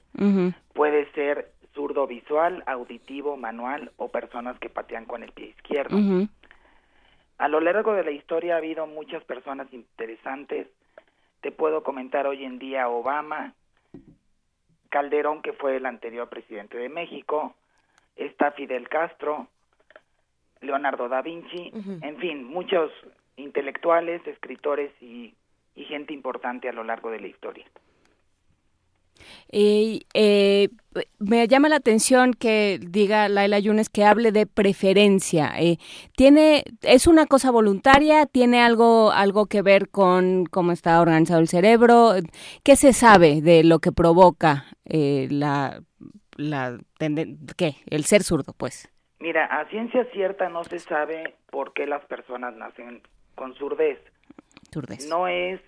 Puede 0.75 1.11
ser 1.13 1.53
zurdo 1.73 2.07
visual, 2.07 2.63
auditivo, 2.67 3.37
manual 3.37 3.93
o 3.97 4.09
personas 4.09 4.59
que 4.59 4.69
patean 4.69 5.05
con 5.05 5.23
el 5.23 5.33
pie 5.33 5.49
izquierdo. 5.49 5.97
A 7.39 7.49
lo 7.49 7.61
largo 7.61 7.93
de 7.93 8.03
la 8.03 8.11
historia 8.11 8.55
ha 8.55 8.59
habido 8.59 8.87
muchas 8.87 9.23
personas 9.25 9.73
interesantes. 9.73 10.69
Te 11.43 11.53
puedo 11.53 11.83
comentar 11.83 12.27
hoy 12.27 12.45
en 12.45 12.59
día 12.59 12.89
Obama, 12.89 13.53
Calderón, 14.89 15.43
que 15.43 15.53
fue 15.53 15.77
el 15.77 15.87
anterior 15.87 16.29
presidente 16.29 16.79
de 16.79 16.89
México, 16.89 17.55
está 18.17 18.53
Fidel 18.53 18.89
Castro, 18.89 19.49
Leonardo 20.61 21.09
da 21.09 21.23
Vinci, 21.23 21.71
en 22.03 22.17
fin, 22.19 22.45
muchos 22.45 22.91
intelectuales, 23.37 24.27
escritores 24.27 24.91
y, 25.01 25.35
gente 25.75 26.15
importante 26.15 26.69
a 26.69 26.73
lo 26.73 26.83
largo 26.83 27.11
de 27.11 27.21
la 27.21 27.29
historia. 27.29 27.65
Y 29.51 30.07
eh, 30.15 30.69
me 31.19 31.47
llama 31.47 31.69
la 31.69 31.77
atención 31.77 32.35
que 32.35 32.81
diga 32.83 33.29
Laila 33.29 33.59
Yunes 33.59 33.89
que 33.89 34.05
hable 34.05 34.33
de 34.33 34.47
preferencia. 34.47 35.53
Eh, 35.59 35.79
¿Tiene, 36.17 36.65
¿Es 36.83 37.07
una 37.07 37.27
cosa 37.27 37.51
voluntaria? 37.51 38.27
¿Tiene 38.27 38.61
algo, 38.63 39.13
algo 39.13 39.47
que 39.47 39.63
ver 39.63 39.89
con 39.91 40.45
cómo 40.47 40.73
está 40.73 41.01
organizado 41.01 41.41
el 41.41 41.49
cerebro? 41.49 42.15
¿Qué 42.63 42.75
se 42.77 42.93
sabe 42.93 43.41
de 43.41 43.63
lo 43.63 43.79
que 43.79 43.93
provoca 43.93 44.65
eh, 44.85 45.29
la, 45.31 45.83
la 46.37 46.79
¿qué? 47.57 47.77
el 47.87 48.05
ser 48.05 48.25
zurdo, 48.25 48.55
pues? 48.57 48.89
Mira, 49.19 49.47
a 49.47 49.67
ciencia 49.69 50.05
cierta 50.13 50.49
no 50.49 50.65
se 50.65 50.79
sabe 50.79 51.35
por 51.51 51.73
qué 51.73 51.87
las 51.87 52.05
personas 52.05 52.55
nacen 52.55 53.03
con 53.35 53.55
surdez. 53.55 53.99
No 55.09 55.27
es 55.27 55.61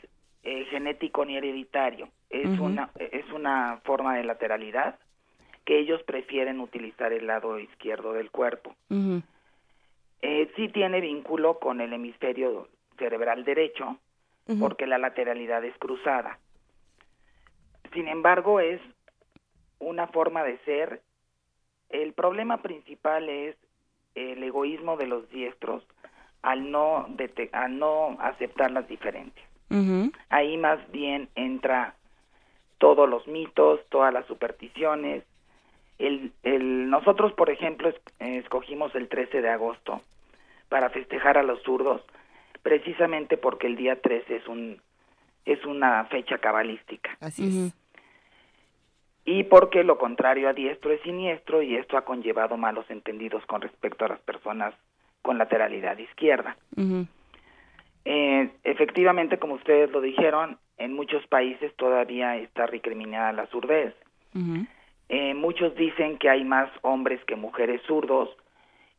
eh, 0.43 0.65
genético 0.67 1.25
ni 1.25 1.37
hereditario, 1.37 2.09
es, 2.31 2.59
una, 2.59 2.91
es 2.99 3.31
una 3.33 3.81
forma 3.85 4.17
de 4.17 4.25
lateralidad 4.25 4.99
que 5.65 5.79
ellos 5.79 6.03
prefieren 6.05 6.61
utilizar 6.61 7.13
el 7.13 7.27
lado 7.27 7.59
izquierdo 7.59 8.13
del 8.13 8.31
cuerpo. 8.31 8.75
eh, 10.23 10.51
sí 10.57 10.69
tiene 10.69 11.01
vínculo 11.01 11.59
con 11.59 11.81
el 11.81 11.93
hemisferio 11.93 12.69
cerebral 12.99 13.45
derecho, 13.45 13.99
porque 14.59 14.87
la 14.87 14.97
lateralidad 14.97 15.63
es 15.65 15.77
cruzada. 15.77 16.39
Sin 17.93 18.09
embargo, 18.09 18.61
es 18.61 18.81
una 19.79 20.07
forma 20.07 20.43
de 20.43 20.59
ser. 20.65 21.03
El 21.91 22.13
problema 22.13 22.59
principal 22.59 23.29
es 23.29 23.57
el 24.15 24.43
egoísmo 24.43 24.97
de 24.97 25.07
los 25.07 25.29
diestros 25.31 25.85
al 26.43 26.71
no, 26.71 27.07
al 27.53 27.79
no 27.79 28.17
aceptar 28.21 28.71
las 28.71 28.89
diferencias. 28.89 29.47
Ahí 30.31 30.57
más 30.57 30.79
bien 30.91 31.29
entra 31.35 31.95
todos 32.79 33.09
los 33.09 33.27
mitos, 33.27 33.81
todas 33.91 34.13
las 34.13 34.27
supersticiones. 34.27 35.25
El, 35.99 36.33
el, 36.43 36.89
nosotros, 36.89 37.33
por 37.33 37.51
ejemplo, 37.51 37.93
escogimos 38.19 38.95
el 38.95 39.09
13 39.09 39.43
de 39.43 39.51
agosto 39.51 40.01
para 40.69 40.91
festejar 40.91 41.39
a 41.39 41.43
los 41.43 41.63
zurdos, 41.63 42.03
precisamente 42.63 43.37
porque 43.37 43.67
el 43.67 43.77
día 43.77 44.01
13 44.01 44.37
es 44.37 44.47
un 44.47 44.81
es 45.45 45.65
una 45.65 46.05
fecha 46.07 46.39
cabalística. 46.39 47.17
Así 47.21 47.47
es. 47.47 47.75
Y 49.31 49.45
porque 49.45 49.85
lo 49.85 49.99
contrario 49.99 50.49
a 50.49 50.55
diestro 50.55 50.91
es 50.91 51.03
siniestro 51.03 51.61
y 51.61 51.77
esto 51.77 51.99
ha 51.99 52.05
conllevado 52.07 52.57
malos 52.57 52.87
entendidos 52.89 53.45
con 53.45 53.61
respecto 53.61 54.07
a 54.07 54.09
las 54.09 54.21
personas 54.21 54.75
con 55.21 55.37
lateralidad 55.37 55.99
izquierda. 55.99 56.57
eh, 58.07 58.51
efectivamente, 58.65 59.39
como 59.39 59.57
ustedes 59.57 59.91
lo 59.91 60.01
dijeron, 60.01 60.57
en 60.79 60.95
muchos 60.95 61.27
países 61.27 61.77
todavía 61.77 62.39
está 62.39 62.65
recriminada 62.65 63.33
la 63.33 63.47
surdez. 63.49 63.95
eh, 65.11 65.35
muchos 65.35 65.75
dicen 65.75 66.17
que 66.17 66.31
hay 66.31 66.43
más 66.45 66.71
hombres 66.81 67.23
que 67.27 67.37
mujeres 67.37 67.83
zurdos. 67.83 68.31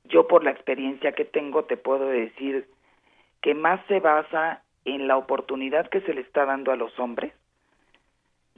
Yo 0.03 0.27
por 0.27 0.43
la 0.43 0.51
experiencia 0.51 1.13
que 1.13 1.25
tengo 1.25 1.63
te 1.63 1.75
puedo 1.75 2.05
decir 2.05 2.67
que 3.41 3.55
más 3.55 3.83
se 3.88 4.00
basa 4.00 4.62
en 4.86 5.07
la 5.07 5.17
oportunidad 5.17 5.89
que 5.89 6.01
se 6.01 6.13
le 6.13 6.21
está 6.21 6.45
dando 6.45 6.71
a 6.71 6.75
los 6.75 7.00
hombres 7.00 7.33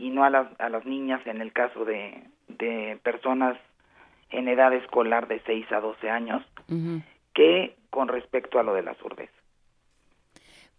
y 0.02 0.10
no 0.10 0.24
a 0.24 0.32
las, 0.32 0.48
a 0.60 0.70
las 0.70 0.84
niñas 0.84 1.22
en 1.28 1.42
el 1.42 1.54
caso 1.54 1.86
de, 1.86 2.24
de 2.48 3.00
personas 3.04 3.56
en 4.32 4.48
edad 4.48 4.74
escolar 4.74 5.28
de 5.28 5.40
6 5.46 5.72
a 5.72 5.80
12 5.80 6.10
años, 6.10 6.44
que 7.36 7.76
con 7.92 8.08
respecto 8.08 8.60
a 8.60 8.64
lo 8.64 8.74
de 8.74 8.82
la 8.82 8.96
surdez. 8.96 9.30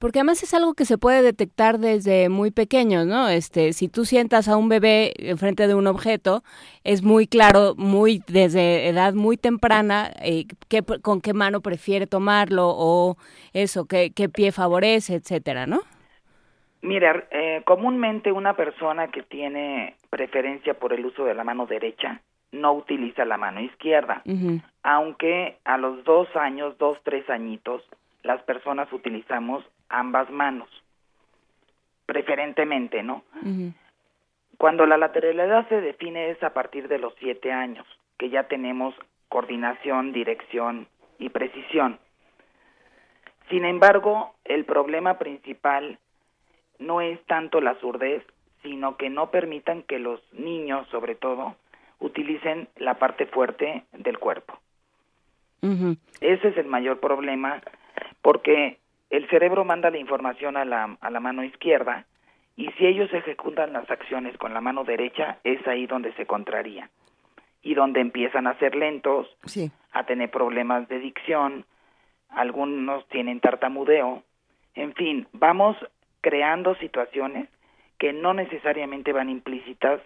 Porque 0.00 0.18
además 0.18 0.42
es 0.42 0.52
algo 0.54 0.74
que 0.74 0.84
se 0.84 0.98
puede 0.98 1.22
detectar 1.22 1.78
desde 1.78 2.28
muy 2.28 2.50
pequeño, 2.50 3.04
¿no? 3.04 3.28
Este, 3.28 3.72
si 3.72 3.86
tú 3.86 4.04
sientas 4.04 4.48
a 4.48 4.56
un 4.56 4.68
bebé 4.68 5.12
enfrente 5.18 5.68
de 5.68 5.76
un 5.76 5.86
objeto, 5.86 6.42
es 6.82 7.04
muy 7.04 7.28
claro, 7.28 7.74
muy 7.76 8.24
desde 8.26 8.88
edad 8.88 9.14
muy 9.14 9.36
temprana, 9.36 10.10
eh, 10.20 10.46
qué, 10.66 10.82
con 10.82 11.20
qué 11.20 11.32
mano 11.32 11.60
prefiere 11.60 12.08
tomarlo 12.08 12.74
o 12.74 13.16
eso, 13.52 13.84
qué, 13.84 14.10
qué 14.10 14.28
pie 14.28 14.50
favorece, 14.50 15.14
etcétera, 15.14 15.68
¿no? 15.68 15.82
Mira, 16.82 17.28
eh, 17.30 17.62
comúnmente 17.64 18.32
una 18.32 18.54
persona 18.54 19.08
que 19.08 19.22
tiene 19.22 19.94
preferencia 20.10 20.74
por 20.74 20.92
el 20.92 21.06
uso 21.06 21.24
de 21.24 21.34
la 21.34 21.44
mano 21.44 21.66
derecha 21.66 22.20
no 22.50 22.72
utiliza 22.74 23.24
la 23.24 23.38
mano 23.38 23.60
izquierda, 23.60 24.22
aunque 24.82 25.56
a 25.64 25.78
los 25.78 26.04
dos 26.04 26.28
años, 26.36 26.76
dos, 26.76 26.98
tres 27.02 27.28
añitos, 27.30 27.82
las 28.22 28.42
personas 28.42 28.92
utilizamos 28.92 29.64
ambas 29.88 30.28
manos, 30.30 30.68
preferentemente, 32.04 33.02
¿no? 33.02 33.22
Cuando 34.58 34.84
la 34.86 34.98
lateralidad 34.98 35.66
se 35.68 35.80
define 35.80 36.30
es 36.30 36.42
a 36.42 36.52
partir 36.52 36.88
de 36.88 36.98
los 36.98 37.14
siete 37.18 37.52
años, 37.52 37.86
que 38.18 38.28
ya 38.28 38.44
tenemos 38.44 38.94
coordinación, 39.28 40.12
dirección 40.12 40.88
y 41.18 41.30
precisión. 41.30 41.98
Sin 43.48 43.64
embargo, 43.64 44.34
el 44.44 44.64
problema 44.66 45.18
principal 45.18 45.98
no 46.82 47.00
es 47.00 47.22
tanto 47.26 47.60
la 47.60 47.78
surdez, 47.80 48.24
sino 48.62 48.96
que 48.96 49.10
no 49.10 49.30
permitan 49.30 49.82
que 49.82 49.98
los 49.98 50.20
niños, 50.32 50.86
sobre 50.88 51.14
todo, 51.14 51.56
utilicen 51.98 52.68
la 52.76 52.94
parte 52.94 53.26
fuerte 53.26 53.84
del 53.92 54.18
cuerpo. 54.18 54.58
Ese 56.20 56.48
es 56.48 56.56
el 56.56 56.66
mayor 56.66 56.98
problema 56.98 57.62
porque 58.20 58.78
el 59.10 59.28
cerebro 59.28 59.64
manda 59.64 59.90
la 59.90 59.98
información 59.98 60.56
a 60.56 60.64
la, 60.64 60.96
a 61.00 61.10
la 61.10 61.20
mano 61.20 61.44
izquierda 61.44 62.06
y 62.56 62.68
si 62.72 62.86
ellos 62.86 63.12
ejecutan 63.12 63.72
las 63.72 63.88
acciones 63.88 64.36
con 64.38 64.54
la 64.54 64.60
mano 64.60 64.82
derecha 64.82 65.38
es 65.44 65.64
ahí 65.68 65.86
donde 65.86 66.12
se 66.14 66.26
contraría 66.26 66.90
y 67.62 67.74
donde 67.74 68.00
empiezan 68.00 68.48
a 68.48 68.58
ser 68.58 68.74
lentos, 68.74 69.28
a 69.92 70.04
tener 70.04 70.30
problemas 70.32 70.88
de 70.88 70.98
dicción, 70.98 71.64
algunos 72.28 73.06
tienen 73.08 73.38
tartamudeo, 73.38 74.24
en 74.74 74.94
fin, 74.94 75.28
vamos 75.32 75.76
creando 76.22 76.74
situaciones 76.76 77.48
que 77.98 78.12
no 78.12 78.32
necesariamente 78.32 79.12
van 79.12 79.28
implícitas 79.28 80.00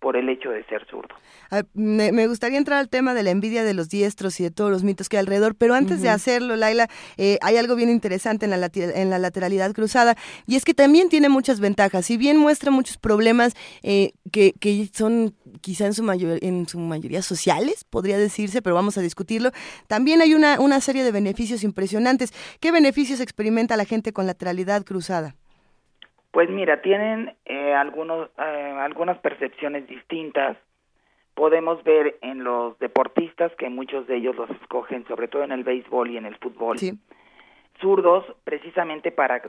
por 0.00 0.16
el 0.16 0.28
hecho 0.28 0.50
de 0.50 0.64
ser 0.64 0.86
zurdo. 0.86 1.14
Ah, 1.50 1.62
me, 1.74 2.26
gustaría 2.26 2.58
entrar 2.58 2.78
al 2.78 2.88
tema 2.88 3.14
de 3.14 3.22
la 3.22 3.30
envidia 3.30 3.64
de 3.64 3.74
los 3.74 3.88
diestros 3.88 4.38
y 4.38 4.44
de 4.44 4.50
todos 4.50 4.70
los 4.70 4.84
mitos 4.84 5.08
que 5.08 5.16
hay 5.16 5.20
alrededor, 5.20 5.56
pero 5.56 5.74
antes 5.74 6.02
de 6.02 6.08
hacerlo, 6.08 6.54
Laila, 6.56 6.88
eh, 7.16 7.38
hay 7.42 7.56
algo 7.56 7.74
bien 7.74 7.90
interesante 7.90 8.46
en 8.46 8.60
la, 8.60 8.70
en 8.72 9.10
la 9.10 9.18
lateralidad 9.18 9.72
cruzada 9.72 10.16
y 10.46 10.56
es 10.56 10.64
que 10.64 10.74
también 10.74 11.08
tiene 11.08 11.28
muchas 11.28 11.58
ventajas. 11.58 12.06
Si 12.06 12.16
bien 12.16 12.36
muestra 12.36 12.70
muchos 12.70 12.96
problemas 12.96 13.54
eh, 13.82 14.12
que, 14.30 14.52
que, 14.52 14.88
son 14.92 15.34
quizá 15.60 15.86
en 15.86 15.94
su, 15.94 16.04
mayor, 16.04 16.38
en 16.42 16.68
su 16.68 16.78
mayoría 16.78 17.22
sociales, 17.22 17.84
podría 17.84 18.18
decirse, 18.18 18.62
pero 18.62 18.76
vamos 18.76 18.98
a 18.98 19.00
discutirlo, 19.00 19.50
también 19.88 20.20
hay 20.20 20.34
una, 20.34 20.60
una 20.60 20.80
serie 20.80 21.02
de 21.02 21.10
beneficios 21.10 21.64
impresionantes. 21.64 22.32
¿Qué 22.60 22.70
beneficios 22.70 23.20
experimenta 23.20 23.76
la 23.76 23.84
gente 23.84 24.12
con 24.12 24.26
lateralidad 24.26 24.84
cruzada? 24.84 25.34
Pues 26.38 26.50
mira, 26.50 26.80
tienen 26.82 27.34
eh, 27.46 27.74
algunos, 27.74 28.30
eh, 28.38 28.76
algunas 28.78 29.18
percepciones 29.18 29.88
distintas. 29.88 30.56
Podemos 31.34 31.82
ver 31.82 32.16
en 32.22 32.44
los 32.44 32.78
deportistas 32.78 33.50
que 33.56 33.68
muchos 33.68 34.06
de 34.06 34.18
ellos 34.18 34.36
los 34.36 34.48
escogen, 34.50 35.04
sobre 35.08 35.26
todo 35.26 35.42
en 35.42 35.50
el 35.50 35.64
béisbol 35.64 36.12
y 36.12 36.16
en 36.16 36.26
el 36.26 36.36
fútbol, 36.36 36.78
zurdos, 37.80 38.24
precisamente 38.44 39.10
para 39.10 39.42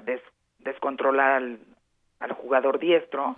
descontrolar 0.58 1.43
al, 2.21 2.32
jugador 2.32 2.80
diestro 2.80 3.36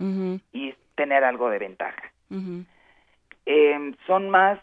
y 0.54 0.74
tener 0.96 1.26
algo 1.26 1.50
de 1.50 1.60
ventaja. 1.60 2.10
eh, 3.48 3.96
son 4.08 4.30
más, 4.30 4.60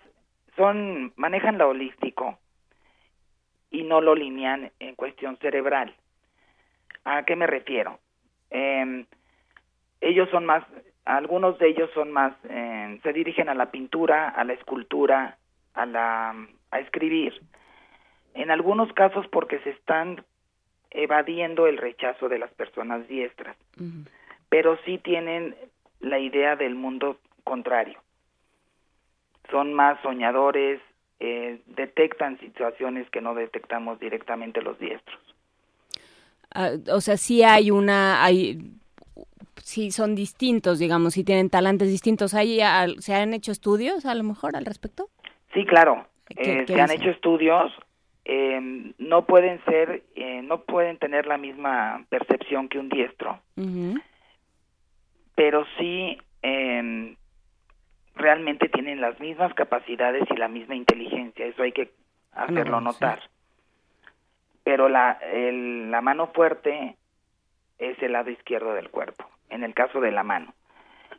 son 0.57 1.13
manejan 1.17 1.59
lo 1.59 1.69
holístico 1.69 2.39
y 3.71 3.83
no 3.83 4.01
lo 4.01 4.15
lineal 4.15 4.73
en 4.81 4.95
cuestión 4.95 5.37
cerebral. 5.43 5.95
¿A 7.05 7.25
qué 7.25 7.37
me 7.37 7.47
refiero? 7.47 7.99
Eh, 8.51 9.05
ellos 10.01 10.29
son 10.31 10.47
más, 10.47 10.65
algunos 11.05 11.59
de 11.59 11.69
ellos 11.69 11.91
son 11.95 12.13
más, 12.13 12.35
eh, 12.49 13.01
se 13.03 13.13
dirigen 13.13 13.49
a 13.49 13.55
la 13.55 13.71
pintura, 13.71 14.29
a 14.29 14.45
la 14.45 14.53
escultura, 14.53 15.39
a 15.75 15.87
la, 15.87 16.35
a 16.71 16.81
escribir. 16.81 17.41
En 18.35 18.51
algunos 18.51 18.93
casos 18.93 19.27
porque 19.29 19.59
se 19.61 19.71
están 19.71 20.25
evadiendo 20.91 21.67
el 21.67 21.79
rechazo 21.79 22.29
de 22.29 22.39
las 22.39 22.53
personas 22.55 23.07
diestras, 23.09 23.57
pero 24.49 24.79
sí 24.85 24.99
tienen 24.99 25.55
la 26.01 26.19
idea 26.19 26.57
del 26.57 26.75
mundo 26.75 27.19
contrario. 27.45 28.01
Son 29.51 29.73
más 29.75 30.01
soñadores, 30.03 30.81
eh, 31.21 31.61
detectan 31.67 32.39
situaciones 32.39 33.09
que 33.11 33.21
no 33.21 33.35
detectamos 33.35 33.99
directamente 33.99 34.63
los 34.63 34.79
diestros. 34.79 35.19
Ah, 36.55 36.71
o 36.93 37.01
sea, 37.01 37.17
sí 37.17 37.43
hay 37.43 37.71
una, 37.71 38.25
hay, 38.25 38.59
sí 39.57 39.91
son 39.91 40.15
distintos, 40.15 40.79
digamos, 40.79 41.15
sí 41.15 41.25
tienen 41.25 41.51
talantes 41.51 41.89
distintos. 41.89 42.35
¿Hay, 42.35 42.61
¿Se 42.99 43.15
han 43.15 43.35
hecho 43.35 43.53
estudios 43.53 44.07
a 44.07 44.15
lo 44.15 44.25
mejor 44.25 44.57
al 44.57 44.65
respecto? 44.65 45.09
Sí, 45.53 45.65
claro. 45.65 46.07
Eh, 46.37 46.65
se 46.67 46.81
han 46.81 46.91
hecho 46.91 47.11
estudios. 47.11 47.73
Eh, 48.25 48.93
no 48.99 49.25
pueden 49.25 49.63
ser, 49.65 50.03
eh, 50.15 50.43
no 50.43 50.63
pueden 50.63 50.99
tener 50.99 51.27
la 51.27 51.39
misma 51.39 52.05
percepción 52.11 52.69
que 52.69 52.79
un 52.79 52.91
diestro, 52.91 53.41
pero 55.35 55.65
sí 55.79 56.19
em, 56.43 57.17
realmente 58.15 58.69
tienen 58.69 59.01
las 59.01 59.19
mismas 59.19 59.55
capacidades 59.55 60.25
y 60.31 60.37
la 60.37 60.49
misma 60.49 60.75
inteligencia. 60.75 61.47
Eso 61.47 61.63
hay 61.63 61.73
que 61.73 61.91
hacerlo 62.33 62.83
notar. 62.83 63.23
Pero 64.69 64.91
la, 64.91 65.19
la 65.33 66.03
mano 66.03 66.27
fuerte 66.27 66.95
es 67.79 68.03
el 68.03 68.13
lado 68.13 68.29
izquierdo 68.29 68.75
del 68.75 68.91
cuerpo, 68.91 69.25
en 69.49 69.65
el 69.65 69.73
caso 69.73 69.99
de 69.99 70.13
la 70.13 70.25
mano. 70.25 70.53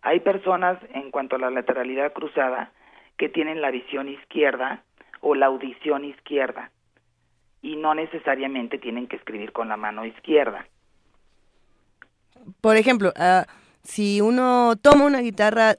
Hay 0.03 0.19
personas, 0.19 0.77
en 0.93 1.09
cuanto 1.09 1.35
a 1.35 1.39
la 1.39 1.49
lateralidad 1.49 2.13
cruzada, 2.13 2.71
que 3.17 3.27
tienen 3.27 3.59
la 3.59 3.71
visión 3.71 4.07
izquierda 4.07 4.83
o 5.21 5.33
la 5.33 5.47
audición 5.47 6.05
izquierda 6.05 6.69
y 7.63 7.75
no 7.75 7.95
necesariamente 7.95 8.77
tienen 8.77 9.07
que 9.07 9.15
escribir 9.15 9.51
con 9.51 9.67
la 9.67 9.77
mano 9.77 10.05
izquierda. 10.05 10.67
Por 12.61 12.77
ejemplo, 12.77 13.11
uh, 13.17 13.51
si 13.81 14.21
uno 14.21 14.75
toma 14.79 15.05
una 15.05 15.21
guitarra 15.21 15.73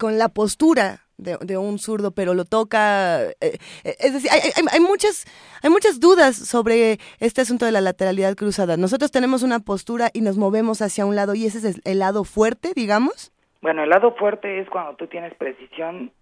con 0.00 0.18
la 0.18 0.30
postura 0.30 1.03
de, 1.16 1.56
un 1.56 1.78
zurdo, 1.78 2.12
pero 2.12 2.34
lo 2.34 2.44
toca. 2.44 3.22
Eh, 3.22 3.34
eh, 3.40 3.96
es 3.98 4.12
decir, 4.12 4.30
hay, 4.30 4.40
hay, 4.72 4.80
muchas, 4.80 5.24
hay 5.62 5.70
muchas 5.70 6.00
dudas 6.00 6.36
sobre 6.36 6.98
este 7.20 7.40
asunto 7.40 7.64
de 7.64 7.72
la 7.72 7.80
lateralidad 7.80 8.34
cruzada. 8.36 8.76
Nosotros 8.76 9.10
tenemos 9.10 9.42
una 9.42 9.60
postura 9.60 10.10
y 10.12 10.20
nos 10.20 10.36
movemos 10.36 10.82
hacia 10.82 11.06
un 11.06 11.16
lado, 11.16 11.34
y 11.34 11.46
ese 11.46 11.68
es 11.68 11.80
el 11.84 11.98
lado 11.98 12.24
fuerte, 12.24 12.72
digamos. 12.74 13.32
Bueno, 13.62 13.82
el 13.82 13.90
lado 13.90 14.14
fuerte 14.16 14.60
es 14.60 14.68
cuando 14.68 14.94
tú 14.96 15.06
tienes 15.06 15.34
precisión, 15.34 16.12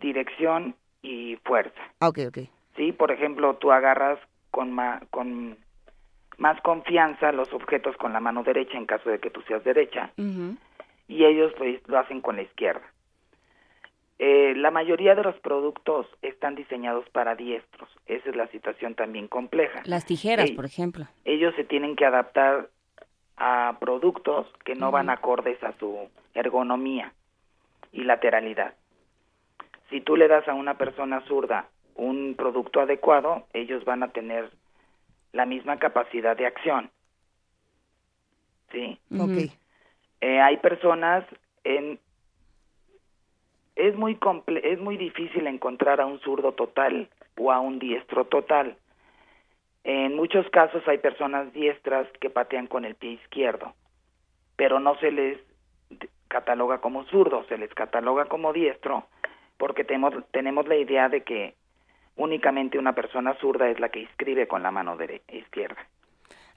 dirección 0.00 0.74
y 1.02 1.36
fuerza. 1.44 1.80
Ah, 2.00 2.08
ok, 2.08 2.18
ok. 2.28 2.38
Sí, 2.76 2.92
por 2.92 3.10
ejemplo, 3.10 3.56
tú 3.56 3.72
agarras 3.72 4.18
con, 4.50 4.76
con 5.10 5.58
más 6.38 6.60
confianza 6.62 7.32
los 7.32 7.52
objetos 7.52 7.96
con 7.96 8.12
la 8.12 8.20
mano 8.20 8.42
derecha 8.42 8.78
en 8.78 8.86
caso 8.86 9.10
de 9.10 9.18
que 9.18 9.30
tú 9.30 9.42
seas 9.42 9.64
derecha, 9.64 10.12
y 11.08 11.24
ellos 11.24 11.52
pues 11.58 11.80
lo 11.88 11.98
hacen 11.98 12.20
con 12.20 12.36
la 12.36 12.42
izquierda. 12.42 12.82
Eh, 14.18 14.54
la 14.56 14.72
mayoría 14.72 15.14
de 15.14 15.22
los 15.22 15.36
productos 15.36 16.06
están 16.22 16.56
diseñados 16.56 17.08
para 17.10 17.36
diestros. 17.36 17.88
Esa 18.06 18.30
es 18.30 18.36
la 18.36 18.48
situación 18.48 18.94
también 18.94 19.28
compleja. 19.28 19.82
Las 19.84 20.06
tijeras, 20.06 20.50
por 20.52 20.64
ejemplo. 20.64 21.06
Ellos 21.24 21.54
se 21.54 21.64
tienen 21.64 21.94
que 21.94 22.04
adaptar 22.04 22.68
a 23.36 23.76
productos 23.78 24.48
que 24.64 24.74
no 24.74 24.90
van 24.90 25.10
acordes 25.10 25.62
a 25.62 25.72
su 25.78 26.08
ergonomía 26.34 27.12
y 27.92 28.02
lateralidad. 28.02 28.74
Si 29.90 30.00
tú 30.00 30.16
le 30.16 30.26
das 30.26 30.46
a 30.48 30.54
una 30.54 30.76
persona 30.76 31.20
zurda 31.28 31.68
un 31.94 32.34
producto 32.36 32.80
adecuado, 32.80 33.46
ellos 33.52 33.84
van 33.84 34.02
a 34.02 34.08
tener 34.08 34.50
la 35.32 35.46
misma 35.46 35.78
capacidad 35.78 36.36
de 36.36 36.46
acción. 36.46 36.90
¿Sí? 38.72 38.98
Ok. 39.16 39.52
Eh, 40.20 40.40
hay 40.40 40.56
personas 40.58 41.24
en 41.64 42.00
es 43.78 43.96
muy 43.96 44.18
es 44.62 44.78
muy 44.78 44.96
difícil 44.96 45.46
encontrar 45.46 46.00
a 46.00 46.06
un 46.06 46.20
zurdo 46.20 46.52
total 46.52 47.08
o 47.38 47.52
a 47.52 47.60
un 47.60 47.78
diestro 47.78 48.26
total. 48.26 48.76
En 49.84 50.16
muchos 50.16 50.48
casos 50.50 50.86
hay 50.86 50.98
personas 50.98 51.52
diestras 51.52 52.06
que 52.20 52.28
patean 52.28 52.66
con 52.66 52.84
el 52.84 52.96
pie 52.96 53.12
izquierdo, 53.12 53.72
pero 54.56 54.80
no 54.80 54.96
se 54.98 55.12
les 55.12 55.38
cataloga 56.26 56.78
como 56.78 57.04
zurdo, 57.04 57.44
se 57.44 57.56
les 57.56 57.72
cataloga 57.72 58.26
como 58.26 58.52
diestro 58.52 59.06
porque 59.58 59.84
tenemos, 59.84 60.14
tenemos 60.30 60.66
la 60.66 60.76
idea 60.76 61.08
de 61.08 61.22
que 61.22 61.54
únicamente 62.16 62.78
una 62.78 62.94
persona 62.94 63.34
zurda 63.34 63.68
es 63.68 63.78
la 63.80 63.90
que 63.90 64.02
escribe 64.02 64.48
con 64.48 64.62
la 64.62 64.70
mano 64.70 64.96
izquierda. 65.28 65.86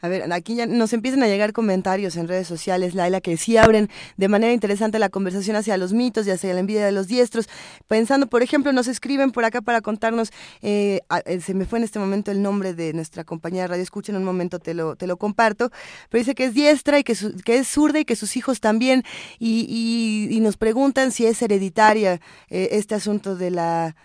A 0.02 0.08
ver, 0.08 0.32
aquí 0.34 0.56
ya 0.56 0.66
nos 0.66 0.94
empiezan 0.94 1.22
a 1.24 1.28
llegar 1.28 1.54
comentarios 1.54 2.18
en 2.18 2.28
redes 2.28 2.48
sociales, 2.48 2.96
Laila, 2.96 3.22
que 3.22 3.38
sí 3.38 3.58
abren 3.58 3.88
de 4.18 4.28
manera 4.28 4.52
interesante 4.52 4.98
la 4.98 5.10
conversación 5.10 5.56
hacia 5.56 5.78
los 5.78 5.94
mitos 5.94 6.26
y 6.26 6.32
hacia 6.32 6.54
la 6.54 6.60
envidia 6.60 6.86
de 6.86 6.92
los 6.92 7.08
diestros. 7.08 7.48
Pensando, 7.88 8.28
por 8.28 8.42
ejemplo, 8.42 8.74
nos 8.74 8.88
escriben 8.88 9.32
por 9.32 9.46
acá 9.46 9.62
para 9.62 9.82
contarnos, 9.82 10.32
eh, 10.62 11.02
eh, 11.26 11.40
se 11.40 11.54
me 11.54 11.66
fue 11.66 11.80
en 11.80 11.86
este 11.86 12.00
momento 12.00 12.32
el 12.32 12.42
nombre 12.42 12.74
de 12.74 12.94
nuestra 12.94 13.24
compañera 13.24 13.64
de 13.64 13.68
radio, 13.70 13.84
escucha 13.84 14.12
en 14.12 14.18
un 14.18 14.24
momento 14.24 14.60
te 14.60 14.74
lo, 14.74 14.96
te 14.96 15.06
lo 15.06 15.18
comparto, 15.18 15.70
pero 16.10 16.20
dice 16.20 16.34
que 16.36 16.46
es 16.46 16.54
diestra 16.54 16.98
y 16.98 17.04
que, 17.04 17.14
que 17.46 17.58
es 17.58 17.68
zurda 17.68 18.00
y 18.00 18.06
que 18.06 18.16
sus 18.16 18.36
hijos 18.38 18.60
también, 18.60 19.04
y, 19.40 20.40
nos 20.42 20.58
preguntan 20.58 21.12
si 21.12 21.28
es 21.28 21.40
hereditaria 21.44 22.20
eh, 22.50 22.70
este 22.72 22.96
asunto 22.96 23.36
de 23.36 23.52
la, 23.52 23.96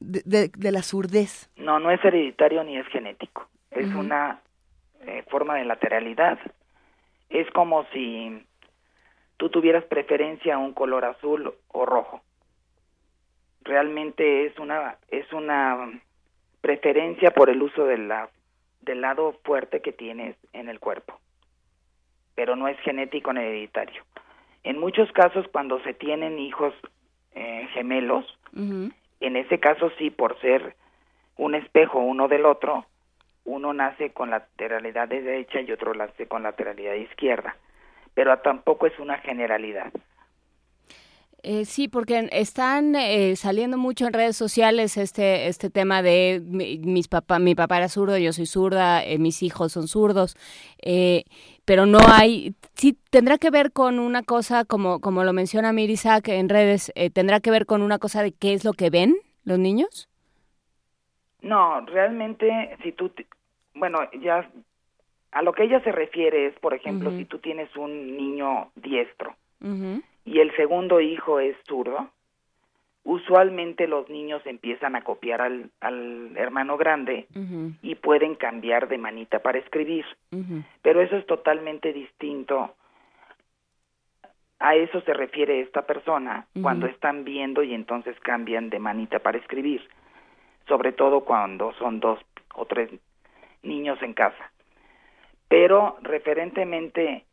de, 0.00 0.50
la 0.56 0.82
surdez. 0.82 1.50
No, 1.56 1.78
no 1.78 1.90
es 1.90 2.02
hereditario 2.02 2.64
ni 2.64 2.78
es 2.78 2.86
genético, 2.86 3.46
es 3.70 3.94
una 3.94 4.40
eh, 5.06 5.24
forma 5.28 5.56
de 5.56 5.64
lateralidad. 5.64 6.38
Es 7.28 7.50
como 7.50 7.84
si 7.92 8.44
tú 9.36 9.48
tuvieras 9.48 9.84
preferencia 9.84 10.54
a 10.54 10.58
un 10.58 10.72
color 10.72 11.04
azul 11.04 11.54
o 11.68 11.86
rojo. 11.86 12.20
Realmente 13.62 14.46
es 14.46 14.58
una 14.58 14.96
es 15.08 15.32
una 15.32 16.00
preferencia 16.60 17.32
por 17.32 17.50
el 17.50 17.60
uso 17.62 17.84
de 17.84 17.98
la, 17.98 18.30
del 18.80 19.00
lado 19.00 19.38
fuerte 19.44 19.82
que 19.82 19.92
tienes 19.92 20.36
en 20.52 20.68
el 20.68 20.78
cuerpo, 20.80 21.18
pero 22.34 22.56
no 22.56 22.68
es 22.68 22.78
genético 22.80 23.32
ni 23.32 23.40
hereditario. 23.40 24.04
En 24.62 24.78
muchos 24.78 25.10
casos, 25.12 25.46
cuando 25.48 25.82
se 25.82 25.92
tienen 25.92 26.38
hijos 26.38 26.72
eh, 27.34 27.68
gemelos, 27.72 28.24
en 28.54 29.36
ese 29.36 29.58
caso 29.58 29.90
sí, 29.98 30.10
por 30.10 30.40
ser 30.40 30.76
un 31.36 31.54
espejo 31.54 31.98
uno 31.98 32.28
del 32.28 32.46
otro, 32.46 32.86
uno 33.44 33.72
nace 33.72 34.12
con 34.12 34.30
lateralidad 34.30 35.08
derecha 35.08 35.60
y 35.60 35.72
otro 35.72 35.94
nace 35.94 36.26
con 36.26 36.42
lateralidad 36.42 36.94
izquierda, 36.94 37.56
pero 38.14 38.36
tampoco 38.38 38.86
es 38.86 38.98
una 38.98 39.18
generalidad. 39.18 39.92
Eh, 41.44 41.64
sí, 41.64 41.88
porque 41.88 42.28
están 42.30 42.94
eh, 42.94 43.34
saliendo 43.34 43.76
mucho 43.76 44.06
en 44.06 44.12
redes 44.12 44.36
sociales 44.36 44.96
este 44.96 45.48
este 45.48 45.70
tema 45.70 46.00
de 46.00 46.40
mis 46.40 47.08
papá, 47.08 47.40
mi 47.40 47.56
papá 47.56 47.78
era 47.78 47.88
zurdo, 47.88 48.16
yo 48.16 48.32
soy 48.32 48.46
zurda, 48.46 49.04
eh, 49.04 49.18
mis 49.18 49.42
hijos 49.42 49.72
son 49.72 49.88
zurdos, 49.88 50.36
pero 51.64 51.84
no 51.86 51.98
hay, 52.06 52.54
sí 52.74 52.96
tendrá 53.10 53.38
que 53.38 53.50
ver 53.50 53.72
con 53.72 53.98
una 53.98 54.22
cosa 54.22 54.64
como 54.64 55.00
como 55.00 55.24
lo 55.24 55.32
menciona 55.32 55.72
Mirisak 55.72 56.28
en 56.28 56.48
redes, 56.48 56.92
tendrá 57.12 57.40
que 57.40 57.50
ver 57.50 57.66
con 57.66 57.82
una 57.82 57.98
cosa 57.98 58.22
de 58.22 58.30
qué 58.32 58.54
es 58.54 58.64
lo 58.64 58.72
que 58.72 58.90
ven 58.90 59.16
los 59.44 59.58
niños. 59.58 60.11
No, 61.42 61.80
realmente 61.80 62.76
si 62.82 62.92
tú, 62.92 63.10
bueno, 63.74 63.98
ya 64.20 64.48
a 65.32 65.42
lo 65.42 65.52
que 65.52 65.64
ella 65.64 65.80
se 65.80 65.92
refiere 65.92 66.46
es, 66.46 66.58
por 66.60 66.72
ejemplo, 66.72 67.10
si 67.10 67.24
tú 67.24 67.38
tienes 67.38 67.74
un 67.76 68.16
niño 68.16 68.70
diestro 68.76 69.34
y 70.24 70.38
el 70.40 70.54
segundo 70.56 71.00
hijo 71.00 71.40
es 71.40 71.56
zurdo, 71.66 72.10
usualmente 73.04 73.88
los 73.88 74.08
niños 74.08 74.42
empiezan 74.44 74.94
a 74.94 75.02
copiar 75.02 75.40
al, 75.40 75.70
al 75.80 76.36
hermano 76.36 76.76
grande 76.76 77.26
y 77.82 77.94
pueden 77.96 78.36
cambiar 78.36 78.88
de 78.88 78.98
manita 78.98 79.40
para 79.40 79.58
escribir. 79.58 80.04
Pero 80.82 81.00
eso 81.00 81.16
es 81.16 81.26
totalmente 81.26 81.92
distinto. 81.92 82.74
A 84.60 84.76
eso 84.76 85.00
se 85.00 85.12
refiere 85.12 85.60
esta 85.60 85.82
persona 85.82 86.46
cuando 86.60 86.86
están 86.86 87.24
viendo 87.24 87.64
y 87.64 87.74
entonces 87.74 88.18
cambian 88.20 88.70
de 88.70 88.78
manita 88.78 89.18
para 89.18 89.38
escribir 89.38 89.82
sobre 90.68 90.92
todo 90.92 91.20
cuando 91.20 91.72
son 91.74 92.00
dos 92.00 92.18
o 92.54 92.66
tres 92.66 92.90
niños 93.62 94.00
en 94.02 94.14
casa. 94.14 94.50
Pero 95.48 95.98
referentemente 96.02 97.24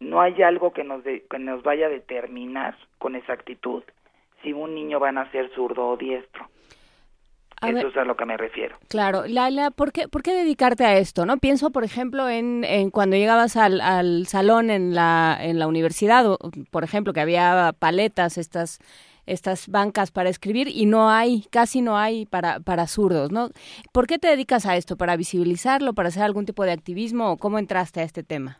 no 0.00 0.20
hay 0.20 0.42
algo 0.42 0.72
que 0.72 0.84
nos, 0.84 1.02
que 1.02 1.38
nos 1.38 1.62
vaya 1.62 1.86
a 1.86 1.90
determinar 1.90 2.76
con 2.98 3.14
exactitud 3.14 3.82
si 4.42 4.52
un 4.52 4.74
niño 4.74 5.00
va 5.00 5.08
a 5.08 5.12
nacer 5.12 5.50
zurdo 5.54 5.88
o 5.88 5.96
diestro. 5.96 6.48
Eso 7.60 7.88
es 7.88 7.96
a 7.96 8.04
lo 8.04 8.16
que 8.16 8.24
me 8.24 8.36
refiero. 8.36 8.76
Claro, 8.88 9.24
Laila, 9.26 9.72
¿por 9.72 9.90
qué, 9.90 10.06
¿por 10.06 10.22
qué 10.22 10.32
dedicarte 10.32 10.84
a 10.84 10.96
esto? 10.96 11.26
no 11.26 11.38
Pienso, 11.38 11.70
por 11.70 11.82
ejemplo, 11.82 12.28
en, 12.28 12.62
en 12.62 12.90
cuando 12.90 13.16
llegabas 13.16 13.56
al, 13.56 13.80
al, 13.80 14.26
salón 14.28 14.70
en 14.70 14.94
la, 14.94 15.36
en 15.40 15.58
la 15.58 15.66
universidad, 15.66 16.24
por 16.70 16.84
ejemplo, 16.84 17.12
que 17.12 17.20
había 17.20 17.74
paletas, 17.76 18.38
estas 18.38 18.78
estas 19.28 19.68
bancas 19.68 20.10
para 20.10 20.28
escribir 20.28 20.68
y 20.68 20.86
no 20.86 21.10
hay, 21.10 21.44
casi 21.50 21.82
no 21.82 21.96
hay 21.96 22.26
para, 22.26 22.60
para 22.60 22.86
zurdos, 22.86 23.30
¿no? 23.30 23.48
¿Por 23.92 24.06
qué 24.06 24.18
te 24.18 24.28
dedicas 24.28 24.66
a 24.66 24.76
esto? 24.76 24.96
¿Para 24.96 25.16
visibilizarlo? 25.16 25.92
¿Para 25.92 26.08
hacer 26.08 26.22
algún 26.22 26.46
tipo 26.46 26.64
de 26.64 26.72
activismo? 26.72 27.32
¿O 27.32 27.36
cómo 27.36 27.58
entraste 27.58 28.00
a 28.00 28.04
este 28.04 28.22
tema? 28.22 28.58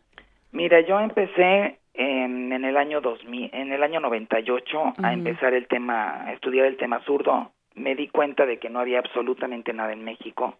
Mira, 0.52 0.80
yo 0.80 0.98
empecé 1.00 1.78
en, 1.94 2.52
en 2.52 2.64
el 2.64 2.76
año 2.76 3.00
2000, 3.00 3.50
en 3.52 3.72
el 3.72 3.82
año 3.82 4.00
98 4.00 4.94
a 5.02 5.12
empezar 5.12 5.52
el 5.52 5.66
tema, 5.66 6.24
a 6.24 6.32
estudiar 6.32 6.66
el 6.66 6.76
tema 6.76 7.00
zurdo. 7.04 7.50
Me 7.74 7.94
di 7.94 8.08
cuenta 8.08 8.46
de 8.46 8.58
que 8.58 8.70
no 8.70 8.80
había 8.80 8.98
absolutamente 9.00 9.72
nada 9.72 9.92
en 9.92 10.04
México. 10.04 10.56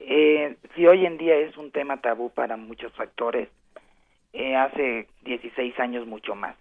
eh, 0.00 0.56
si 0.74 0.86
hoy 0.86 1.04
en 1.04 1.18
día 1.18 1.36
es 1.36 1.56
un 1.56 1.70
tema 1.70 1.98
tabú 1.98 2.30
para 2.30 2.56
muchos 2.56 2.92
factores, 2.92 3.48
eh, 4.32 4.54
hace 4.54 5.08
16 5.24 5.78
años 5.80 6.06
mucho 6.06 6.34
más. 6.34 6.56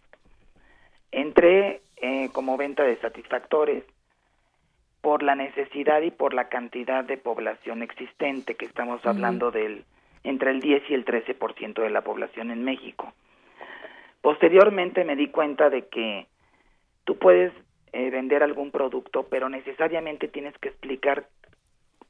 Entré 1.12 1.82
eh, 1.98 2.30
como 2.34 2.58
venta 2.58 2.84
de 2.84 2.98
satisfactores 2.98 3.84
por 5.02 5.24
la 5.24 5.36
necesidad 5.36 6.02
y 6.02 6.12
por 6.12 6.34
la 6.34 6.50
cantidad 6.50 7.04
de 7.04 7.18
población 7.18 7.84
existente, 7.84 8.56
que 8.56 8.66
estamos 8.66 9.06
hablando 9.06 9.52
del 9.52 9.86
entre 10.24 10.50
el 10.52 10.60
10 10.60 10.90
y 10.90 10.94
el 10.96 11.06
13% 11.06 11.82
de 11.82 11.90
la 11.92 12.02
población 12.02 12.50
en 12.50 12.64
México. 12.64 13.14
Posteriormente 14.22 15.04
me 15.04 15.16
di 15.16 15.28
cuenta 15.28 15.70
de 15.70 15.88
que 15.88 16.26
tú 17.04 17.18
puedes 17.20 17.54
eh, 17.94 18.10
vender 18.10 18.42
algún 18.42 18.72
producto, 18.72 19.28
pero 19.30 19.48
necesariamente 19.50 20.28
tienes 20.28 20.58
que 20.58 20.70
explicar 20.70 21.28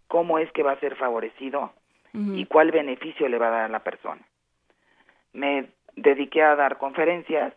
cómo 0.07 0.39
es 0.39 0.49
que 0.53 0.63
va 0.63 0.71
a 0.71 0.79
ser 0.79 0.95
favorecido 0.95 1.73
y 2.13 2.45
cuál 2.45 2.71
beneficio 2.71 3.27
le 3.27 3.37
va 3.37 3.49
a 3.49 3.51
dar 3.51 3.63
a 3.65 3.67
la 3.69 3.83
persona. 3.83 4.21
Me 5.33 5.65
dediqué 5.97 6.41
a 6.41 6.55
dar 6.55 6.77
conferencias 6.77 7.53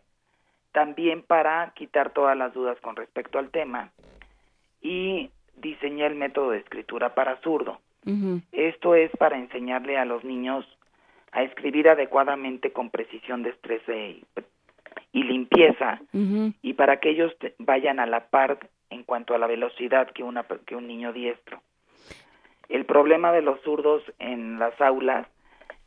también 0.71 1.23
para 1.23 1.71
quitar 1.75 2.11
todas 2.11 2.37
las 2.37 2.53
dudas 2.53 2.79
con 2.81 2.95
respecto 2.95 3.39
al 3.39 3.49
tema. 3.49 3.91
Y 4.81 5.29
diseñé 5.57 6.05
el 6.05 6.15
método 6.15 6.51
de 6.51 6.59
escritura 6.59 7.13
para 7.15 7.37
zurdo. 7.41 7.79
Esto 8.51 8.95
es 8.95 9.11
para 9.17 9.37
enseñarle 9.37 9.97
a 9.97 10.05
los 10.05 10.23
niños 10.23 10.65
a 11.31 11.43
escribir 11.43 11.89
adecuadamente 11.89 12.71
con 12.71 12.89
precisión, 12.89 13.43
destreza 13.43 13.93
y, 13.93 14.23
y 15.11 15.23
limpieza. 15.23 16.01
Y 16.11 16.73
para 16.73 16.99
que 16.99 17.09
ellos 17.09 17.35
vayan 17.59 17.99
a 17.99 18.05
la 18.05 18.27
par 18.29 18.57
en 18.89 19.03
cuanto 19.03 19.35
a 19.35 19.37
la 19.37 19.47
velocidad 19.47 20.09
que, 20.11 20.23
una, 20.23 20.43
que 20.65 20.75
un 20.75 20.87
niño 20.87 21.13
diestro. 21.13 21.61
El 22.67 22.85
problema 22.85 23.31
de 23.31 23.41
los 23.41 23.61
zurdos 23.61 24.03
en 24.19 24.59
las 24.59 24.79
aulas 24.81 25.27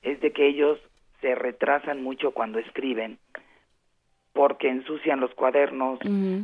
es 0.03 0.21
de 0.21 0.33
que 0.33 0.47
ellos 0.47 0.79
se 1.21 1.35
retrasan 1.35 2.03
mucho 2.03 2.33
cuando 2.33 2.59
escriben 2.59 3.19
porque 4.33 4.69
ensucian 4.69 5.21
los 5.21 5.35
cuadernos, 5.35 5.99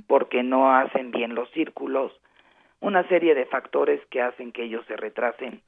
porque 0.06 0.42
no 0.42 0.74
hacen 0.74 1.10
bien 1.10 1.34
los 1.34 1.50
círculos, 1.50 2.12
una 2.80 3.06
serie 3.08 3.34
de 3.34 3.46
factores 3.46 4.00
que 4.10 4.20
hacen 4.20 4.52
que 4.52 4.64
ellos 4.64 4.84
se 4.86 4.96
retrasen 4.96 5.62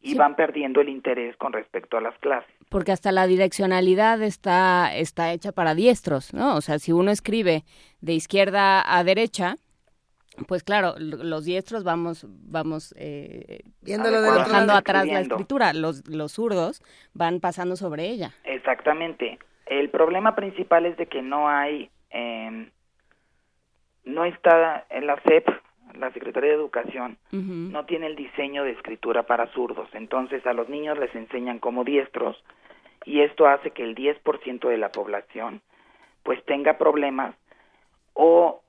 y 0.00 0.14
van 0.14 0.34
perdiendo 0.34 0.80
el 0.80 0.88
interés 0.88 1.36
con 1.36 1.52
respecto 1.52 1.96
a 1.96 2.00
las 2.00 2.18
clases. 2.18 2.50
Porque 2.68 2.92
hasta 2.92 3.12
la 3.12 3.26
direccionalidad 3.26 4.20
está, 4.22 4.94
está 4.96 5.32
hecha 5.32 5.52
para 5.52 5.74
diestros, 5.74 6.34
¿no? 6.34 6.56
O 6.56 6.60
sea, 6.60 6.78
si 6.78 6.92
uno 6.92 7.10
escribe 7.10 7.62
de 8.00 8.12
izquierda 8.12 8.82
a 8.84 9.04
derecha, 9.04 9.56
pues 10.48 10.64
claro, 10.64 10.94
los 10.98 11.44
diestros 11.44 11.84
vamos, 11.84 12.26
vamos 12.28 12.94
eh, 12.98 13.60
dejando 13.82 14.72
atrás 14.72 15.06
la 15.06 15.20
escritura, 15.20 15.72
los, 15.72 16.08
los 16.08 16.32
zurdos 16.32 16.82
van 17.12 17.40
pasando 17.40 17.76
sobre 17.76 18.08
ella. 18.08 18.32
Exactamente. 18.44 19.38
El 19.78 19.88
problema 19.88 20.34
principal 20.34 20.84
es 20.84 20.98
de 20.98 21.06
que 21.06 21.22
no 21.22 21.48
hay, 21.48 21.88
eh, 22.10 22.68
no 24.04 24.24
está 24.26 24.84
en 24.90 25.06
la 25.06 25.16
SEP, 25.22 25.48
la 25.94 26.12
Secretaría 26.12 26.50
de 26.50 26.56
Educación, 26.56 27.16
no 27.30 27.86
tiene 27.86 28.06
el 28.06 28.16
diseño 28.16 28.64
de 28.64 28.72
escritura 28.72 29.22
para 29.22 29.46
zurdos. 29.48 29.88
Entonces 29.94 30.46
a 30.46 30.52
los 30.52 30.68
niños 30.68 30.98
les 30.98 31.14
enseñan 31.14 31.58
como 31.58 31.84
diestros 31.84 32.42
y 33.06 33.20
esto 33.20 33.46
hace 33.46 33.70
que 33.70 33.82
el 33.82 33.94
10% 33.94 34.68
de 34.68 34.76
la 34.76 34.92
población 34.92 35.62
pues 36.22 36.44
tenga 36.44 36.76
problemas 36.76 37.34
o 38.12 38.62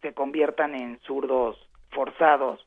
se 0.00 0.14
conviertan 0.14 0.74
en 0.74 0.98
zurdos 1.00 1.58
forzados, 1.90 2.66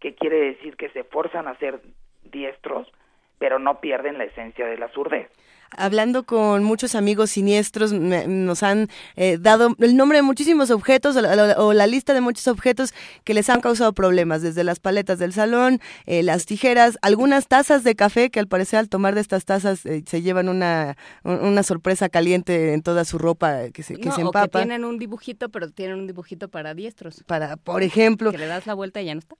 que 0.00 0.16
quiere 0.16 0.40
decir 0.40 0.76
que 0.76 0.88
se 0.90 1.04
forzan 1.04 1.46
a 1.46 1.56
ser 1.58 1.80
diestros, 2.24 2.92
pero 3.38 3.60
no 3.60 3.80
pierden 3.80 4.18
la 4.18 4.24
esencia 4.24 4.66
de 4.66 4.78
la 4.78 4.88
surdez 4.88 5.30
hablando 5.76 6.24
con 6.24 6.64
muchos 6.64 6.94
amigos 6.94 7.30
siniestros, 7.30 7.92
nos 7.92 8.62
han 8.62 8.88
eh, 9.16 9.38
dado 9.40 9.74
el 9.78 9.96
nombre 9.96 10.18
de 10.18 10.22
muchísimos 10.22 10.70
objetos 10.70 11.16
o 11.16 11.72
la, 11.72 11.86
lista 11.86 12.14
de 12.14 12.20
muchos 12.20 12.46
objetos 12.48 12.94
que 13.24 13.34
les 13.34 13.50
han 13.50 13.60
causado 13.60 13.92
problemas, 13.92 14.42
desde 14.42 14.64
las 14.64 14.80
paletas 14.80 15.18
del 15.18 15.32
salón, 15.32 15.80
eh, 16.06 16.22
las 16.22 16.46
tijeras, 16.46 16.98
algunas 17.02 17.48
tazas 17.48 17.84
de 17.84 17.94
café 17.94 18.30
que 18.30 18.40
al 18.40 18.48
parecer 18.48 18.78
al 18.78 18.88
tomar 18.88 19.14
de 19.14 19.20
estas 19.20 19.44
tazas 19.44 19.84
eh, 19.84 20.02
se 20.06 20.22
llevan 20.22 20.48
una, 20.48 20.96
una 21.24 21.62
sorpresa 21.62 22.08
caliente 22.08 22.72
en 22.72 22.82
toda 22.82 23.04
su 23.04 23.18
ropa 23.18 23.70
que 23.72 23.82
se, 23.82 23.96
que 23.96 24.10
se 24.10 24.20
empapa. 24.20 24.44
O 24.44 24.62
que 24.62 24.66
tienen 24.66 24.84
un 24.84 24.98
dibujito, 24.98 25.48
pero 25.48 25.70
tienen 25.70 25.98
un 25.98 26.06
dibujito 26.06 26.48
para 26.48 26.74
diestros. 26.74 27.22
Para, 27.26 27.56
por 27.56 27.82
ejemplo. 27.82 28.30
Que 28.30 28.38
le 28.38 28.46
das 28.46 28.66
la 28.66 28.74
vuelta 28.74 29.02
y 29.02 29.06
ya 29.06 29.14
no 29.14 29.20
está. 29.20 29.36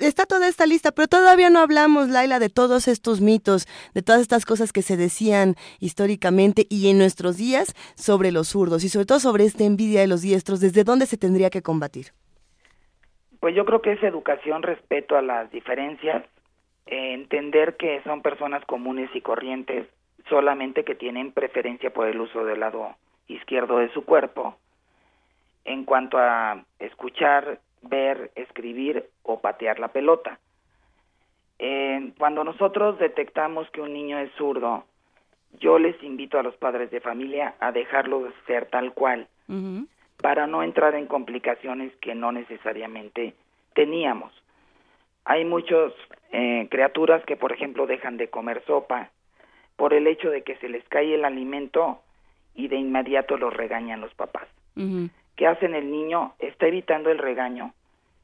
está 0.00 0.26
toda 0.26 0.48
esta 0.48 0.66
lista, 0.66 0.92
pero 0.92 1.08
todavía 1.08 1.50
no 1.50 1.60
hablamos, 1.60 2.08
Laila, 2.08 2.38
de 2.38 2.48
todos 2.48 2.88
estos 2.88 3.20
mitos, 3.20 3.66
de 3.94 4.02
todas 4.02 4.20
estas 4.20 4.44
cosas 4.44 4.72
que 4.72 4.82
se 4.82 4.96
decían 4.96 5.56
históricamente 5.78 6.66
y 6.68 6.90
en 6.90 6.98
nuestros 6.98 7.36
días 7.36 7.74
sobre 7.94 8.32
los 8.32 8.48
zurdos 8.48 8.84
y 8.84 8.88
sobre 8.88 9.06
todo 9.06 9.20
sobre 9.20 9.44
esta 9.44 9.64
envidia 9.64 10.00
de 10.00 10.06
los 10.06 10.22
diestros, 10.22 10.60
¿desde 10.60 10.84
dónde 10.84 11.06
se 11.06 11.16
tendría 11.16 11.50
que 11.50 11.62
combatir? 11.62 12.08
Pues 13.40 13.54
yo 13.54 13.64
creo 13.64 13.80
que 13.80 13.92
es 13.92 14.02
educación, 14.02 14.62
respeto 14.62 15.16
a 15.16 15.22
las 15.22 15.50
diferencias, 15.50 16.24
eh, 16.86 17.14
entender 17.14 17.76
que 17.76 18.02
son 18.02 18.20
personas 18.20 18.64
comunes 18.66 19.08
y 19.14 19.22
corrientes, 19.22 19.86
solamente 20.28 20.84
que 20.84 20.94
tienen 20.94 21.32
preferencia 21.32 21.90
por 21.90 22.06
el 22.06 22.20
uso 22.20 22.44
del 22.44 22.60
lado 22.60 22.96
izquierdo 23.28 23.78
de 23.78 23.92
su 23.92 24.04
cuerpo. 24.04 24.56
En 25.64 25.84
cuanto 25.84 26.18
a 26.18 26.64
escuchar, 26.78 27.60
ver, 27.82 28.30
escribir 28.34 29.08
o 29.22 29.40
patear 29.40 29.78
la 29.78 29.88
pelota. 29.88 30.38
Eh, 31.58 32.12
cuando 32.18 32.44
nosotros 32.44 32.98
detectamos 32.98 33.70
que 33.70 33.80
un 33.80 33.92
niño 33.92 34.18
es 34.18 34.30
zurdo, 34.32 34.84
yo 35.58 35.78
les 35.78 36.00
invito 36.02 36.38
a 36.38 36.42
los 36.42 36.56
padres 36.56 36.90
de 36.90 37.00
familia 37.00 37.54
a 37.60 37.72
dejarlo 37.72 38.32
ser 38.46 38.66
tal 38.66 38.92
cual, 38.92 39.26
para 40.18 40.46
no 40.46 40.62
entrar 40.62 40.94
en 40.94 41.06
complicaciones 41.06 41.92
que 41.96 42.14
no 42.14 42.30
necesariamente 42.30 43.34
teníamos. 43.74 44.32
Hay 45.24 45.44
muchas 45.44 45.92
eh, 46.32 46.68
criaturas 46.70 47.24
que, 47.24 47.36
por 47.36 47.52
ejemplo, 47.52 47.86
dejan 47.86 48.16
de 48.16 48.28
comer 48.28 48.62
sopa 48.66 49.10
por 49.76 49.92
el 49.92 50.06
hecho 50.06 50.30
de 50.30 50.42
que 50.42 50.56
se 50.56 50.68
les 50.68 50.84
cae 50.88 51.14
el 51.14 51.24
alimento 51.24 52.00
y 52.54 52.68
de 52.68 52.76
inmediato 52.76 53.36
los 53.36 53.52
regañan 53.52 54.00
los 54.00 54.14
papás. 54.14 54.48
¿Qué 55.36 55.46
hacen 55.46 55.74
el 55.74 55.90
niño? 55.90 56.34
Está 56.38 56.68
evitando 56.68 57.10
el 57.10 57.18
regaño, 57.18 57.74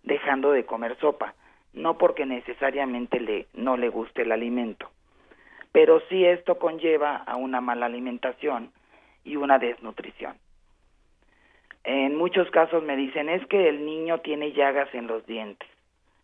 dejando 0.05 0.53
de 0.53 0.65
comer 0.65 0.97
sopa, 1.01 1.35
no 1.75 1.99
porque 1.99 2.25
necesariamente 2.25 3.21
le, 3.21 3.47
no 3.53 3.77
le 3.77 3.89
guste 3.89 4.23
el 4.23 4.33
alimento 4.33 4.91
pero 5.77 6.01
sí 6.09 6.25
esto 6.25 6.59
conlleva 6.59 7.17
a 7.17 7.37
una 7.37 7.61
mala 7.61 7.85
alimentación 7.85 8.73
y 9.25 9.37
una 9.37 9.59
desnutrición. 9.59 10.39
En 11.85 12.17
muchos 12.17 12.51
casos 12.51 12.83
me 12.83 12.97
dicen 12.97 13.29
es 13.29 13.47
que 13.49 13.69
el 13.69 13.85
niño 13.85 14.21
tiene 14.21 14.53
llagas 14.53 14.89
en 14.95 15.07
los 15.07 15.27
dientes, 15.27 15.69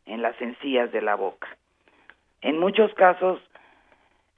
en 0.06 0.22
las 0.22 0.40
encías 0.40 0.90
de 0.90 1.02
la 1.02 1.16
boca. 1.16 1.54
En 2.40 2.58
muchos 2.58 2.94
casos, 2.94 3.42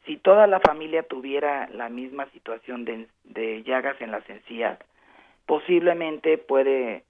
si 0.04 0.16
toda 0.16 0.48
la 0.48 0.58
familia 0.58 1.04
tuviera 1.04 1.68
la 1.68 1.88
misma 1.88 2.26
situación 2.30 2.84
de, 2.84 3.06
de 3.22 3.62
llagas 3.62 4.00
en 4.00 4.10
las 4.10 4.28
encías, 4.28 4.80
posiblemente 5.46 6.38
puede 6.38 7.04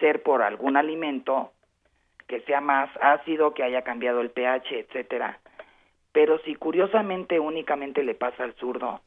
ser 0.00 0.22
por 0.22 0.40
algún 0.40 0.78
alimento 0.78 1.52
que 2.26 2.40
sea 2.40 2.62
más 2.62 2.88
ácido, 3.02 3.52
que 3.52 3.64
haya 3.64 3.82
cambiado 3.82 4.22
el 4.22 4.30
pH, 4.30 4.78
etcétera, 4.78 5.40
pero 6.14 6.38
si 6.44 6.54
curiosamente 6.54 7.40
únicamente 7.40 8.04
le 8.04 8.14
pasa 8.14 8.44
al 8.44 8.54
zurdo, 8.54 9.00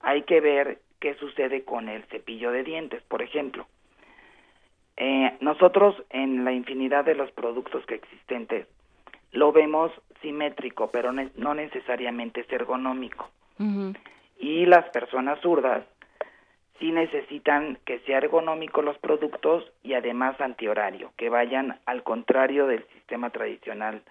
hay 0.00 0.22
que 0.22 0.40
ver 0.40 0.78
qué 1.00 1.14
sucede 1.14 1.64
con 1.64 1.88
el 1.88 2.04
cepillo 2.04 2.52
de 2.52 2.62
dientes, 2.62 3.02
por 3.02 3.20
ejemplo. 3.20 3.66
Eh, 4.96 5.36
nosotros 5.40 5.96
en 6.08 6.44
la 6.44 6.52
infinidad 6.52 7.04
de 7.04 7.16
los 7.16 7.32
productos 7.32 7.84
que 7.86 7.96
existentes 7.96 8.68
lo 9.32 9.50
vemos 9.50 9.90
simétrico, 10.22 10.88
pero 10.92 11.10
no 11.12 11.54
necesariamente 11.54 12.42
es 12.42 12.52
ergonómico. 12.52 13.28
Y 14.38 14.66
las 14.66 14.88
personas 14.90 15.40
zurdas 15.40 15.84
sí 16.78 16.92
necesitan 16.92 17.78
que 17.84 17.98
sea 18.00 18.18
ergonómico 18.18 18.82
los 18.82 18.96
productos 18.98 19.64
y 19.82 19.94
además 19.94 20.40
antihorario, 20.40 21.10
que 21.16 21.28
vayan 21.28 21.80
al 21.86 22.04
contrario 22.04 22.68
del 22.68 22.86
sistema 22.94 23.30
tradicional 23.30 24.02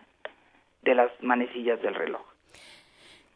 de 0.85 0.95
las 0.95 1.11
manecillas 1.21 1.81
del 1.81 1.95
reloj. 1.95 2.21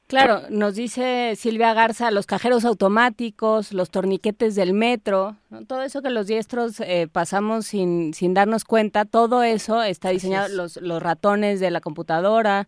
Claro, 0.07 0.41
nos 0.49 0.73
dice 0.73 1.33
Silvia 1.35 1.75
Garza, 1.75 2.09
los 2.09 2.25
cajeros 2.25 2.65
automáticos, 2.65 3.73
los 3.73 3.91
torniquetes 3.91 4.55
del 4.55 4.73
metro, 4.73 5.35
todo 5.67 5.83
eso 5.83 6.01
que 6.01 6.09
los 6.09 6.25
diestros 6.25 6.79
eh, 6.79 7.07
pasamos 7.11 7.67
sin, 7.67 8.15
sin 8.15 8.33
darnos 8.33 8.65
cuenta, 8.65 9.05
todo 9.05 9.43
eso 9.43 9.83
está 9.83 10.09
diseñado, 10.09 10.47
los, 10.47 10.77
los 10.77 11.03
ratones 11.03 11.59
de 11.59 11.69
la 11.69 11.79
computadora, 11.79 12.65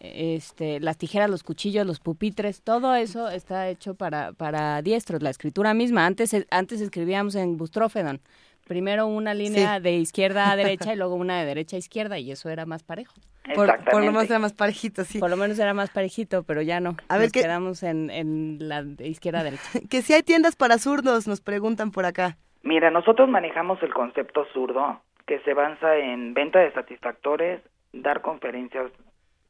este, 0.00 0.80
las 0.80 0.96
tijeras, 0.96 1.28
los 1.28 1.42
cuchillos, 1.42 1.86
los 1.86 2.00
pupitres, 2.00 2.62
todo 2.62 2.94
eso 2.94 3.28
está 3.28 3.68
hecho 3.68 3.94
para, 3.94 4.32
para 4.32 4.80
diestros, 4.80 5.22
la 5.22 5.28
escritura 5.28 5.74
misma. 5.74 6.06
Antes, 6.06 6.34
antes 6.50 6.80
escribíamos 6.80 7.34
en 7.34 7.58
Bustrófedon, 7.58 8.22
primero 8.66 9.06
una 9.06 9.34
línea 9.34 9.80
de 9.80 9.92
izquierda 9.92 10.50
a 10.50 10.56
derecha 10.56 10.92
y 10.92 10.96
luego 10.96 11.14
una 11.14 11.40
de 11.40 11.46
derecha 11.46 11.76
a 11.76 11.78
izquierda 11.78 12.18
y 12.18 12.30
eso 12.30 12.48
era 12.48 12.66
más 12.66 12.82
parejo. 12.82 13.14
Por, 13.54 13.66
lo 13.66 14.12
menos 14.12 14.30
era 14.30 14.38
más 14.38 14.52
parejito, 14.52 15.04
sí. 15.04 15.18
Por 15.18 15.28
lo 15.28 15.36
menos 15.36 15.58
era 15.58 15.74
más 15.74 15.90
parejito, 15.90 16.44
pero 16.44 16.62
ya 16.62 16.80
no. 16.80 16.96
A 17.08 17.18
ver, 17.18 17.26
nos 17.26 17.32
quedamos 17.32 17.82
en, 17.82 18.08
en 18.10 18.56
la 18.60 18.82
de 18.84 19.08
izquierda 19.08 19.40
a 19.40 19.44
derecha. 19.44 19.62
que 19.90 20.02
si 20.02 20.12
hay 20.12 20.22
tiendas 20.22 20.56
para 20.56 20.78
zurdos, 20.78 21.26
nos 21.26 21.40
preguntan 21.40 21.90
por 21.90 22.04
acá. 22.04 22.36
Mira, 22.62 22.90
nosotros 22.90 23.28
manejamos 23.28 23.82
el 23.82 23.92
concepto 23.92 24.46
zurdo, 24.52 25.00
que 25.26 25.40
se 25.40 25.54
basa 25.54 25.96
en 25.96 26.34
venta 26.34 26.60
de 26.60 26.72
satisfactores, 26.72 27.60
dar 27.92 28.22
conferencias 28.22 28.90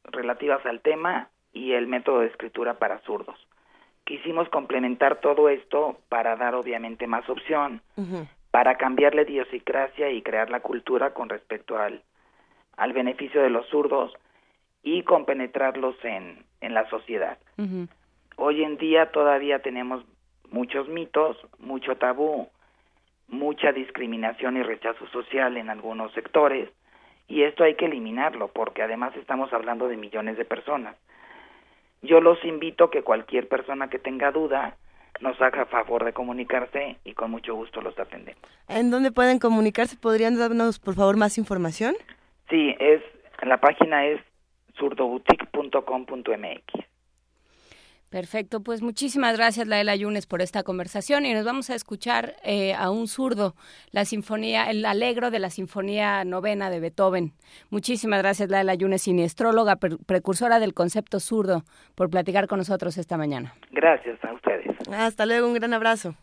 relativas 0.05 0.65
al 0.65 0.81
tema 0.81 1.29
y 1.53 1.73
el 1.73 1.87
método 1.87 2.21
de 2.21 2.27
escritura 2.27 2.75
para 2.79 2.99
zurdos. 2.99 3.37
Quisimos 4.05 4.49
complementar 4.49 5.21
todo 5.21 5.47
esto 5.47 5.99
para 6.09 6.35
dar 6.35 6.55
obviamente 6.55 7.07
más 7.07 7.29
opción, 7.29 7.81
para 8.53 8.75
cambiar 8.77 9.15
la 9.15 9.23
idiosincrasia 9.23 10.11
y 10.11 10.21
crear 10.21 10.51
la 10.51 10.59
cultura 10.59 11.11
con 11.15 11.27
respecto 11.27 11.75
al 11.75 12.03
al 12.77 12.93
beneficio 12.93 13.41
de 13.41 13.49
los 13.49 13.67
zurdos 13.67 14.13
y 14.83 15.01
compenetrarlos 15.01 15.95
en, 16.03 16.45
en 16.61 16.75
la 16.75 16.87
sociedad. 16.89 17.39
Hoy 18.35 18.63
en 18.63 18.77
día 18.77 19.11
todavía 19.11 19.59
tenemos 19.63 20.05
muchos 20.51 20.87
mitos, 20.87 21.35
mucho 21.57 21.95
tabú, 21.97 22.47
mucha 23.27 23.71
discriminación 23.71 24.57
y 24.57 24.61
rechazo 24.61 25.07
social 25.07 25.57
en 25.57 25.71
algunos 25.71 26.11
sectores 26.13 26.69
y 27.27 27.41
esto 27.41 27.63
hay 27.63 27.73
que 27.73 27.85
eliminarlo 27.85 28.49
porque 28.49 28.83
además 28.83 29.15
estamos 29.15 29.51
hablando 29.51 29.87
de 29.87 29.97
millones 29.97 30.37
de 30.37 30.45
personas. 30.45 30.95
Yo 32.03 32.21
los 32.21 32.43
invito 32.45 32.91
que 32.91 33.01
cualquier 33.01 33.47
persona 33.47 33.89
que 33.89 33.97
tenga 33.97 34.31
duda 34.31 34.77
nos 35.21 35.39
haga 35.41 35.65
favor 35.65 36.05
de 36.05 36.13
comunicarse 36.13 36.97
y 37.03 37.13
con 37.13 37.31
mucho 37.31 37.55
gusto 37.55 37.81
los 37.81 37.97
atendemos. 37.97 38.43
¿En 38.67 38.91
dónde 38.91 39.11
pueden 39.11 39.39
comunicarse? 39.39 39.97
¿Podrían 39.97 40.37
darnos 40.37 40.79
por 40.79 40.95
favor 40.95 41.17
más 41.17 41.37
información? 41.37 41.95
Sí, 42.49 42.75
es 42.79 43.01
la 43.41 43.59
página 43.59 44.05
es 44.05 44.21
zurdoboutique.com.mx. 44.77 46.92
Perfecto, 48.13 48.61
pues 48.61 48.83
muchísimas 48.83 49.35
gracias 49.35 49.65
Laela 49.65 49.95
Yunes 49.95 50.27
por 50.27 50.43
esta 50.43 50.61
conversación 50.61 51.25
y 51.25 51.33
nos 51.33 51.45
vamos 51.45 51.71
a 51.71 51.73
escuchar 51.73 52.35
eh, 52.43 52.75
a 52.75 52.91
un 52.91 53.07
zurdo, 53.07 53.55
la 53.91 54.05
sinfonía, 54.05 54.69
el 54.69 54.85
alegro 54.85 55.31
de 55.31 55.39
la 55.39 55.49
sinfonía 55.49 56.23
novena 56.23 56.69
de 56.69 56.79
Beethoven. 56.79 57.31
Muchísimas 57.71 58.21
gracias 58.21 58.51
Laela 58.51 58.75
Yunes, 58.75 59.01
siniestróloga, 59.01 59.77
precursora 59.77 60.59
del 60.59 60.75
concepto 60.75 61.19
zurdo, 61.19 61.63
por 61.95 62.11
platicar 62.11 62.45
con 62.45 62.59
nosotros 62.59 62.99
esta 62.99 63.17
mañana. 63.17 63.55
Gracias 63.71 64.23
a 64.23 64.31
ustedes. 64.31 64.77
Hasta 64.91 65.25
luego, 65.25 65.47
un 65.47 65.55
gran 65.55 65.73
abrazo. 65.73 66.13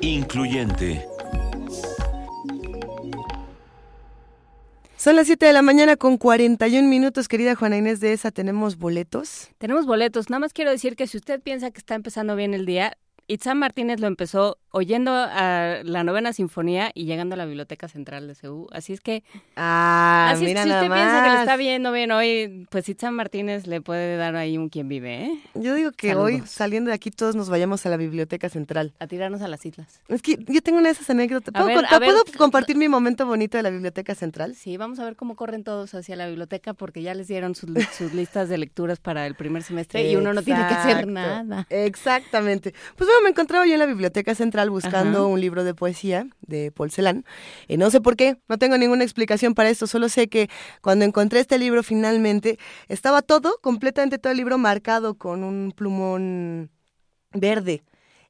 Incluyente. 0.00 1.06
Son 4.96 5.16
las 5.16 5.26
7 5.26 5.46
de 5.46 5.52
la 5.52 5.62
mañana 5.62 5.96
con 5.96 6.18
41 6.18 6.88
minutos, 6.88 7.28
querida 7.28 7.54
Juana 7.54 7.76
Inés 7.76 8.00
de 8.00 8.12
esa. 8.12 8.30
¿Tenemos 8.30 8.76
boletos? 8.78 9.48
Tenemos 9.58 9.86
boletos. 9.86 10.30
Nada 10.30 10.40
más 10.40 10.52
quiero 10.52 10.70
decir 10.70 10.96
que 10.96 11.06
si 11.06 11.16
usted 11.16 11.40
piensa 11.40 11.70
que 11.70 11.78
está 11.78 11.94
empezando 11.94 12.36
bien 12.36 12.54
el 12.54 12.66
día, 12.66 12.96
Itzam 13.26 13.58
Martínez 13.58 14.00
lo 14.00 14.06
empezó 14.06 14.58
oyendo 14.76 15.10
a 15.14 15.78
la 15.84 16.04
novena 16.04 16.34
sinfonía 16.34 16.90
y 16.94 17.06
llegando 17.06 17.32
a 17.34 17.36
la 17.38 17.46
biblioteca 17.46 17.88
central 17.88 18.28
de 18.28 18.34
CEU. 18.34 18.66
Así 18.72 18.92
es 18.92 19.00
que, 19.00 19.24
ah, 19.56 20.28
así 20.32 20.44
mira 20.44 20.60
es 20.60 20.66
si 20.66 20.72
usted 20.72 20.88
nada 20.88 20.94
piensa 20.96 21.22
que 21.22 21.28
le 21.28 21.34
más. 21.34 21.40
está 21.40 21.56
viendo 21.56 21.92
bien 21.92 22.10
hoy, 22.12 22.66
pues 22.70 22.86
Itzam 22.88 23.14
Martínez 23.14 23.66
le 23.66 23.80
puede 23.80 24.16
dar 24.16 24.36
ahí 24.36 24.58
un 24.58 24.68
quien 24.68 24.88
vive, 24.88 25.24
¿eh? 25.24 25.38
Yo 25.54 25.74
digo 25.74 25.92
que 25.92 26.08
Saludos. 26.08 26.26
hoy 26.26 26.42
saliendo 26.46 26.88
de 26.90 26.94
aquí 26.94 27.10
todos 27.10 27.34
nos 27.34 27.48
vayamos 27.48 27.86
a 27.86 27.88
la 27.88 27.96
biblioteca 27.96 28.48
central. 28.50 28.92
A 28.98 29.06
tirarnos 29.06 29.40
a 29.40 29.48
las 29.48 29.64
islas. 29.64 30.00
Es 30.08 30.20
que 30.20 30.36
yo 30.46 30.60
tengo 30.60 30.78
una 30.78 30.88
de 30.88 30.92
esas 30.92 31.08
anécdotas. 31.08 31.52
¿Puedo, 31.54 31.66
ver, 31.66 31.76
con- 31.76 31.86
a 31.86 31.98
ver. 31.98 32.10
¿puedo 32.10 32.22
compartir 32.36 32.76
mi 32.76 32.88
momento 32.88 33.24
bonito 33.26 33.56
de 33.56 33.62
la 33.62 33.70
biblioteca 33.70 34.14
central? 34.14 34.54
Sí, 34.54 34.76
vamos 34.76 34.98
a 34.98 35.04
ver 35.04 35.16
cómo 35.16 35.36
corren 35.36 35.64
todos 35.64 35.94
hacia 35.94 36.16
la 36.16 36.26
biblioteca 36.26 36.74
porque 36.74 37.00
ya 37.02 37.14
les 37.14 37.28
dieron 37.28 37.54
sus, 37.54 37.70
sus 37.96 38.12
listas 38.12 38.48
de 38.50 38.58
lecturas 38.58 39.00
para 39.00 39.26
el 39.26 39.34
primer 39.36 39.62
semestre 39.62 40.10
y 40.10 40.16
uno 40.16 40.34
no 40.34 40.42
tiene 40.42 40.66
que 40.68 40.74
hacer 40.74 41.06
nada. 41.06 41.66
Exactamente. 41.70 42.72
Pues 42.96 43.08
bueno, 43.08 43.22
me 43.22 43.30
encontraba 43.30 43.66
yo 43.66 43.72
en 43.72 43.78
la 43.78 43.86
biblioteca 43.86 44.34
central 44.34 44.65
buscando 44.70 45.18
Ajá. 45.18 45.26
un 45.26 45.40
libro 45.40 45.64
de 45.64 45.74
poesía 45.74 46.26
de 46.46 46.70
Paul 46.72 46.90
Celan. 46.90 47.24
Y 47.68 47.76
no 47.76 47.90
sé 47.90 48.00
por 48.00 48.16
qué, 48.16 48.38
no 48.48 48.58
tengo 48.58 48.78
ninguna 48.78 49.04
explicación 49.04 49.54
para 49.54 49.70
esto, 49.70 49.86
solo 49.86 50.08
sé 50.08 50.28
que 50.28 50.48
cuando 50.82 51.04
encontré 51.04 51.40
este 51.40 51.58
libro 51.58 51.82
finalmente 51.82 52.58
estaba 52.88 53.22
todo, 53.22 53.58
completamente 53.60 54.18
todo 54.18 54.30
el 54.30 54.36
libro 54.36 54.58
marcado 54.58 55.14
con 55.14 55.44
un 55.44 55.72
plumón 55.74 56.70
verde. 57.32 57.82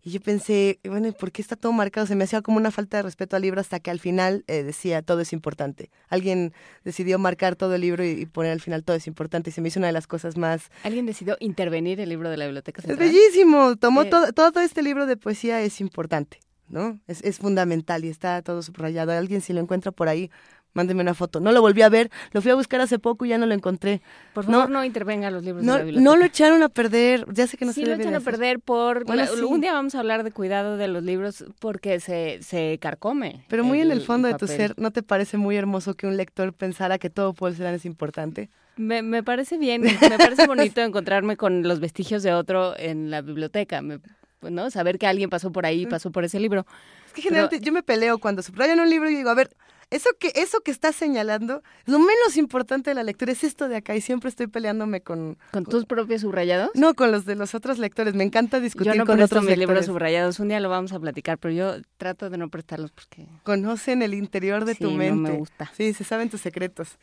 Y 0.07 0.11
yo 0.11 0.21
pensé, 0.21 0.79
bueno, 0.85 1.09
¿y 1.09 1.11
¿por 1.11 1.33
qué 1.33 1.43
está 1.43 1.57
todo 1.57 1.73
marcado? 1.73 2.07
Se 2.07 2.15
me 2.15 2.23
hacía 2.23 2.41
como 2.41 2.59
una 2.59 2.71
falta 2.71 2.99
de 2.99 3.03
respeto 3.03 3.35
al 3.35 3.43
libro 3.43 3.61
hasta 3.61 3.81
que 3.81 3.91
al 3.91 3.99
final 3.99 4.45
eh, 4.47 4.63
decía 4.63 5.03
todo 5.03 5.21
es 5.21 5.33
importante. 5.33 5.91
Alguien 6.09 6.53
decidió 6.85 7.19
marcar 7.19 7.57
todo 7.57 7.75
el 7.75 7.81
libro 7.81 8.05
y, 8.05 8.11
y 8.11 8.27
poner 8.27 8.53
al 8.53 8.61
final 8.61 8.85
todo 8.85 8.95
es 8.95 9.09
importante 9.09 9.51
y 9.51 9.53
se 9.53 9.61
me 9.61 9.67
hizo 9.67 9.81
una 9.81 9.89
de 9.89 9.93
las 9.93 10.07
cosas 10.07 10.37
más 10.37 10.71
Alguien 10.85 11.07
decidió 11.07 11.37
intervenir 11.41 11.99
el 11.99 12.09
libro 12.09 12.31
de 12.31 12.37
la 12.37 12.45
biblioteca 12.45 12.83
es 12.87 12.97
bellísimo. 12.97 13.75
Tomó 13.75 14.03
Eh, 14.03 14.09
todo, 14.11 14.33
todo 14.33 14.61
este 14.61 14.81
libro 14.81 15.07
de 15.07 15.17
poesía 15.17 15.61
es 15.63 15.81
importante, 15.81 16.39
¿no? 16.69 17.01
Es, 17.09 17.21
es 17.25 17.39
fundamental 17.39 18.05
y 18.05 18.09
está 18.09 18.41
todo 18.43 18.63
subrayado. 18.63 19.11
Alguien 19.11 19.41
si 19.41 19.55
lo 19.55 19.61
encuentra 19.61 19.91
por 19.91 20.09
ahí, 20.09 20.31
mándeme 20.77 21.01
una 21.03 21.15
foto. 21.15 21.41
No 21.41 21.51
lo 21.51 21.61
volví 21.61 21.83
a 21.83 21.89
ver, 21.89 22.11
lo 22.33 22.41
fui 22.43 22.53
a 22.53 22.55
buscar 22.55 22.81
hace 22.81 22.99
poco 23.01 23.25
y 23.25 23.31
ya 23.31 23.39
no 23.39 23.47
lo 23.47 23.55
encontré. 23.55 24.01
Por 24.35 24.45
favor, 24.45 24.71
no, 24.71 24.85
intervenga 24.85 25.31
los 25.31 25.43
libros 25.43 25.65
No, 25.65 25.73
de 25.73 25.79
la 25.79 25.85
biblioteca. 25.85 26.11
no 26.11 26.17
lo 26.17 26.25
echaron 26.25 26.63
a 26.63 26.69
perder. 26.69 27.27
Ya 27.33 27.47
sé 27.49 27.57
que 27.57 27.65
no 27.65 27.73
sí 27.73 27.81
se 27.81 27.87
lo 27.89 27.95
echan 27.95 28.15
a 28.15 28.21
perder 28.21 28.61
por... 28.61 29.05
Bueno, 29.05 29.23
la- 29.23 29.29
sí. 29.29 29.43
Un 29.43 29.61
día 29.61 29.73
vamos 29.73 29.95
a 29.97 29.99
hablar 30.01 30.23
de 30.23 30.31
cuidado 30.31 30.77
de 30.77 30.87
los 30.87 31.03
libros 31.03 31.45
porque 31.59 31.99
se, 31.99 32.39
se 32.43 32.79
carcome. 32.81 33.45
Pero 33.49 33.65
muy 33.65 33.81
en 33.81 33.91
el 33.91 34.03
fondo 34.03 34.29
de 34.29 34.35
tu 34.35 34.47
ser, 34.47 34.75
¿no 34.77 34.91
te 34.93 35.03
parece 35.03 35.39
muy 35.39 35.57
hermoso 35.57 35.95
que 35.95 36.07
un 36.07 36.17
lector 36.17 36.53
pensara 36.53 36.99
que 36.99 37.11
todo 37.11 37.33
Paul 37.35 37.55
Celan 37.57 37.75
es 37.75 37.85
importante? 37.87 38.51
Me, 38.77 39.01
me 39.01 39.23
parece 39.23 39.57
bien, 39.57 39.81
me 39.83 40.19
parece 40.19 40.47
bonito 40.47 40.81
encontrarme 40.83 41.39
con 41.39 41.63
los 41.63 41.81
vestigios 41.81 42.23
de 42.23 42.35
otro 42.35 42.79
en 42.79 43.11
la 43.11 43.23
biblioteca, 43.23 43.81
me- 43.81 44.01
¿no? 44.43 44.71
Saber 44.71 44.99
que 44.99 45.07
alguien 45.07 45.31
pasó 45.31 45.51
por 45.51 45.65
ahí, 45.65 45.83
y 45.83 45.87
pasó 45.87 46.13
por 46.13 46.25
ese 46.25 46.39
libro. 46.39 46.67
Es 47.07 47.13
que 47.15 47.23
generalmente 47.23 47.59
yo 47.65 47.73
me 47.73 47.83
peleo 47.83 48.19
cuando 48.19 48.43
subrayan 48.43 48.79
un 48.79 48.91
libro 48.91 49.09
y 49.09 49.17
digo, 49.17 49.31
a 49.31 49.35
ver, 49.35 49.49
eso 49.91 50.11
que, 50.19 50.33
eso 50.35 50.61
que 50.61 50.71
estás 50.71 50.97
señalando, 50.97 51.63
lo 51.85 51.99
menos 51.99 52.37
importante 52.37 52.91
de 52.91 52.95
la 52.95 53.03
lectura 53.05 53.33
es 53.33 53.45
esto 53.45 53.69
de 53.69 53.77
acá 53.77 53.95
y 53.95 54.01
siempre 54.01 54.29
estoy 54.29 54.49
peleándome 54.49 55.01
con... 55.01 55.39
¿Con 55.53 55.65
tus 55.65 55.85
propios 55.87 56.23
subrayados? 56.23 56.71
No, 56.75 56.95
con 56.95 57.13
los 57.13 57.25
de 57.25 57.37
los 57.37 57.55
otros 57.55 57.79
lectores. 57.79 58.15
Me 58.15 58.25
encanta 58.25 58.59
discutir 58.61 58.93
Yo 58.93 58.99
no 58.99 59.07
con 59.07 59.21
otros 59.23 59.45
mis 59.45 59.57
libros 59.57 59.87
subrayados, 59.87 60.41
un 60.41 60.49
día 60.49 60.59
lo 60.61 60.69
vamos 60.69 60.93
a 60.93 60.99
platicar, 60.99 61.39
pero 61.39 61.55
yo 61.55 61.75
trato 61.99 62.31
de 62.31 62.39
no 62.39 62.49
prestarlos 62.49 62.91
porque... 62.91 63.27
Conocen 63.45 64.03
el 64.03 64.15
interior 64.15 64.65
de 64.65 64.75
Sí, 64.75 64.81
tu 64.85 64.91
no 64.91 64.97
mente. 64.97 65.31
me 65.31 65.37
gusta. 65.39 65.71
Sí, 65.77 65.93
se 65.95 66.03
saben 66.05 66.31
tus 66.31 66.41
secretos. 66.41 66.99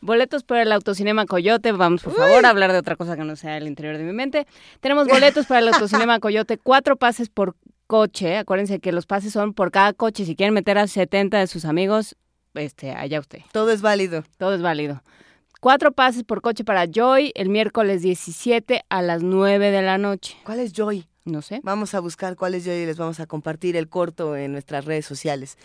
Boletos 0.00 0.42
para 0.42 0.62
el 0.62 0.72
Autocinema 0.72 1.26
Coyote. 1.26 1.70
Vamos, 1.70 2.02
por 2.02 2.14
favor, 2.14 2.44
a 2.44 2.48
hablar 2.50 2.72
de 2.72 2.78
otra 2.78 2.96
cosa 2.96 3.16
que 3.16 3.22
no 3.22 3.36
sea 3.36 3.56
el 3.56 3.68
interior 3.68 3.96
de 3.98 4.02
mi 4.02 4.12
mente. 4.12 4.48
Tenemos 4.80 5.06
boletos 5.06 5.46
para 5.46 5.60
el 5.60 5.68
Autocinema 5.72 6.18
Coyote. 6.18 6.58
Cuatro 6.58 6.96
pases 6.96 7.28
por 7.28 7.54
coche. 7.96 8.38
Acuérdense 8.38 8.80
que 8.80 8.90
los 8.90 9.04
pases 9.04 9.34
son 9.34 9.52
por 9.52 9.70
cada 9.70 9.92
coche. 9.92 10.24
Si 10.24 10.34
quieren 10.34 10.54
meter 10.54 10.78
a 10.78 10.86
70 10.86 11.38
de 11.38 11.46
sus 11.46 11.66
amigos, 11.66 12.16
este, 12.54 12.92
allá 12.92 13.20
usted. 13.20 13.40
Todo 13.52 13.70
es 13.70 13.82
válido. 13.82 14.24
Todo 14.38 14.54
es 14.54 14.62
válido. 14.62 15.02
Cuatro 15.60 15.92
pases 15.92 16.24
por 16.24 16.40
coche 16.40 16.64
para 16.64 16.86
Joy 16.86 17.32
el 17.34 17.50
miércoles 17.50 18.00
17 18.00 18.82
a 18.88 19.02
las 19.02 19.22
9 19.22 19.70
de 19.70 19.82
la 19.82 19.98
noche. 19.98 20.36
¿Cuál 20.44 20.60
es 20.60 20.72
Joy? 20.72 21.06
No 21.26 21.42
sé. 21.42 21.60
Vamos 21.62 21.94
a 21.94 22.00
buscar 22.00 22.34
cuál 22.34 22.54
es 22.54 22.64
Joy 22.64 22.76
y 22.82 22.86
les 22.86 22.96
vamos 22.96 23.20
a 23.20 23.26
compartir 23.26 23.76
el 23.76 23.90
corto 23.90 24.36
en 24.36 24.52
nuestras 24.52 24.86
redes 24.86 25.04
sociales. 25.04 25.58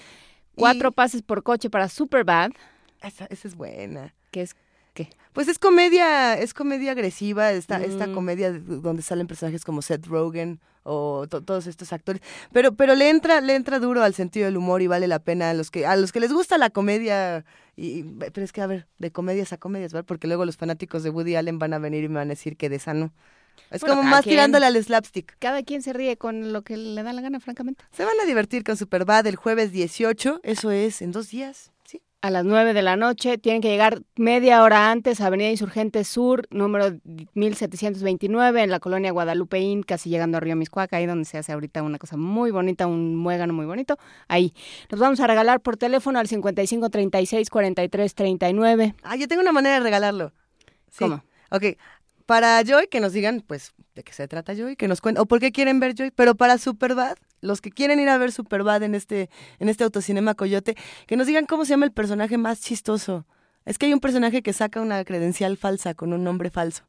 Cuatro 0.53 0.89
Y- 0.89 0.91
pases 0.91 1.21
por 1.21 1.43
coche 1.43 1.69
para 1.69 1.87
Superbad, 1.87 2.51
Esa, 3.01 3.25
esa 3.27 3.47
es 3.47 3.55
buena. 3.55 4.13
que 4.31 4.41
es 4.41 4.55
¿qué? 4.93 5.09
Pues 5.31 5.47
es 5.47 5.59
comedia, 5.59 6.33
es 6.37 6.53
comedia 6.53 6.91
agresiva, 6.91 7.51
esta, 7.53 7.81
esta 7.83 8.07
Mm. 8.07 8.13
comedia 8.13 8.51
de- 8.51 8.59
donde 8.59 9.01
salen 9.01 9.27
personajes 9.27 9.63
como 9.63 9.81
Seth 9.81 10.05
Rogen 10.07 10.59
o 10.89 11.27
to- 11.27 11.41
todos 11.43 11.67
estos 11.67 11.91
actores, 11.93 12.21
pero 12.51 12.71
pero 12.73 12.95
le 12.95 13.09
entra 13.09 13.41
le 13.41 13.55
entra 13.55 13.79
duro 13.79 14.03
al 14.03 14.13
sentido 14.13 14.45
del 14.45 14.57
humor 14.57 14.81
y 14.81 14.87
vale 14.87 15.07
la 15.07 15.19
pena 15.19 15.49
a 15.49 15.53
los 15.53 15.69
que 15.69 15.85
a 15.85 15.95
los 15.95 16.11
que 16.11 16.19
les 16.19 16.31
gusta 16.31 16.57
la 16.57 16.69
comedia 16.69 17.43
y 17.75 18.03
pero 18.03 18.43
es 18.43 18.51
que 18.51 18.61
a 18.61 18.67
ver, 18.67 18.87
de 18.97 19.11
comedias 19.11 19.51
a 19.53 19.57
comedias, 19.57 19.91
¿verdad? 19.93 20.05
Porque 20.07 20.27
luego 20.27 20.45
los 20.45 20.57
fanáticos 20.57 21.03
de 21.03 21.09
Woody 21.09 21.35
Allen 21.35 21.59
van 21.59 21.73
a 21.73 21.79
venir 21.79 22.03
y 22.05 22.07
me 22.09 22.15
van 22.15 22.29
a 22.29 22.35
decir 22.35 22.55
que 22.57 22.69
de 22.69 22.79
sano. 22.79 23.11
Es 23.71 23.81
Bueno, 23.81 23.97
como 23.97 24.09
más 24.09 24.21
quien. 24.21 24.33
tirándole 24.33 24.65
al 24.67 24.81
slapstick. 24.83 25.35
Cada 25.39 25.61
quien 25.63 25.81
se 25.81 25.91
ríe 25.91 26.15
con 26.15 26.53
lo 26.53 26.61
que 26.61 26.77
le 26.77 27.03
da 27.03 27.11
la 27.11 27.21
gana, 27.21 27.39
francamente. 27.39 27.83
Se 27.91 28.05
van 28.05 28.13
a 28.21 28.25
divertir 28.25 28.63
con 28.63 28.77
Superbad 28.77 29.25
el 29.27 29.35
jueves 29.35 29.71
18, 29.71 30.39
eso 30.43 30.71
es 30.71 31.01
en 31.01 31.11
dos 31.11 31.29
días. 31.29 31.71
A 32.19 32.31
las 32.31 32.45
9 32.45 32.73
de 32.73 32.81
la 32.81 32.95
noche 32.95 33.37
tienen 33.37 33.61
que 33.61 33.69
llegar 33.69 34.01
media 34.15 34.63
hora 34.63 34.89
antes 34.89 35.21
a 35.21 35.27
Avenida 35.27 35.51
Insurgente 35.51 36.03
Sur, 36.03 36.47
número 36.49 36.97
1729, 37.35 38.63
en 38.63 38.71
la 38.71 38.79
colonia 38.79 39.11
Guadalupeín, 39.11 39.83
casi 39.83 40.09
llegando 40.09 40.37
a 40.37 40.39
Río 40.39 40.55
Miscuaca, 40.55 40.97
ahí 40.97 41.05
donde 41.05 41.25
se 41.25 41.37
hace 41.37 41.51
ahorita 41.51 41.83
una 41.83 41.99
cosa 41.99 42.17
muy 42.17 42.49
bonita, 42.49 42.87
un 42.87 43.15
muégano 43.15 43.53
muy 43.53 43.67
bonito. 43.67 43.97
Ahí. 44.27 44.51
Los 44.89 44.99
vamos 44.99 45.19
a 45.19 45.27
regalar 45.27 45.61
por 45.61 45.77
teléfono 45.77 46.17
al 46.17 46.27
55 46.27 46.89
36 46.89 47.49
43 47.51 48.15
39. 48.15 48.95
Ah, 49.03 49.15
yo 49.15 49.27
tengo 49.27 49.43
una 49.43 49.51
manera 49.51 49.75
de 49.75 49.81
regalarlo. 49.81 50.33
Sí. 50.89 50.99
¿Cómo? 50.99 51.23
Ok, 51.51 51.77
para 52.25 52.61
Joy, 52.63 52.87
que 52.87 52.99
nos 52.99 53.13
digan, 53.13 53.43
pues, 53.45 53.73
de 53.93 54.03
qué 54.03 54.11
se 54.11 54.27
trata 54.27 54.55
Joy, 54.55 54.75
que 54.75 54.87
nos 54.87 55.01
cuenten, 55.01 55.21
o 55.21 55.27
por 55.27 55.39
qué 55.39 55.51
quieren 55.51 55.79
ver 55.79 55.93
Joy, 55.93 56.11
pero 56.11 56.33
para 56.33 56.57
Superbad, 56.57 57.15
los 57.41 57.61
que 57.61 57.71
quieren 57.71 57.99
ir 57.99 58.09
a 58.09 58.17
ver 58.17 58.31
Superbad 58.31 58.83
en 58.83 58.95
este, 58.95 59.29
en 59.59 59.69
este 59.69 59.83
autocinema 59.83 60.35
Coyote, 60.35 60.75
que 61.05 61.17
nos 61.17 61.27
digan 61.27 61.45
cómo 61.45 61.65
se 61.65 61.71
llama 61.71 61.85
el 61.85 61.91
personaje 61.91 62.37
más 62.37 62.61
chistoso. 62.61 63.25
Es 63.65 63.77
que 63.77 63.87
hay 63.87 63.93
un 63.93 63.99
personaje 63.99 64.41
que 64.41 64.53
saca 64.53 64.81
una 64.81 65.03
credencial 65.03 65.57
falsa 65.57 65.93
con 65.93 66.13
un 66.13 66.23
nombre 66.23 66.49
falso. 66.49 66.83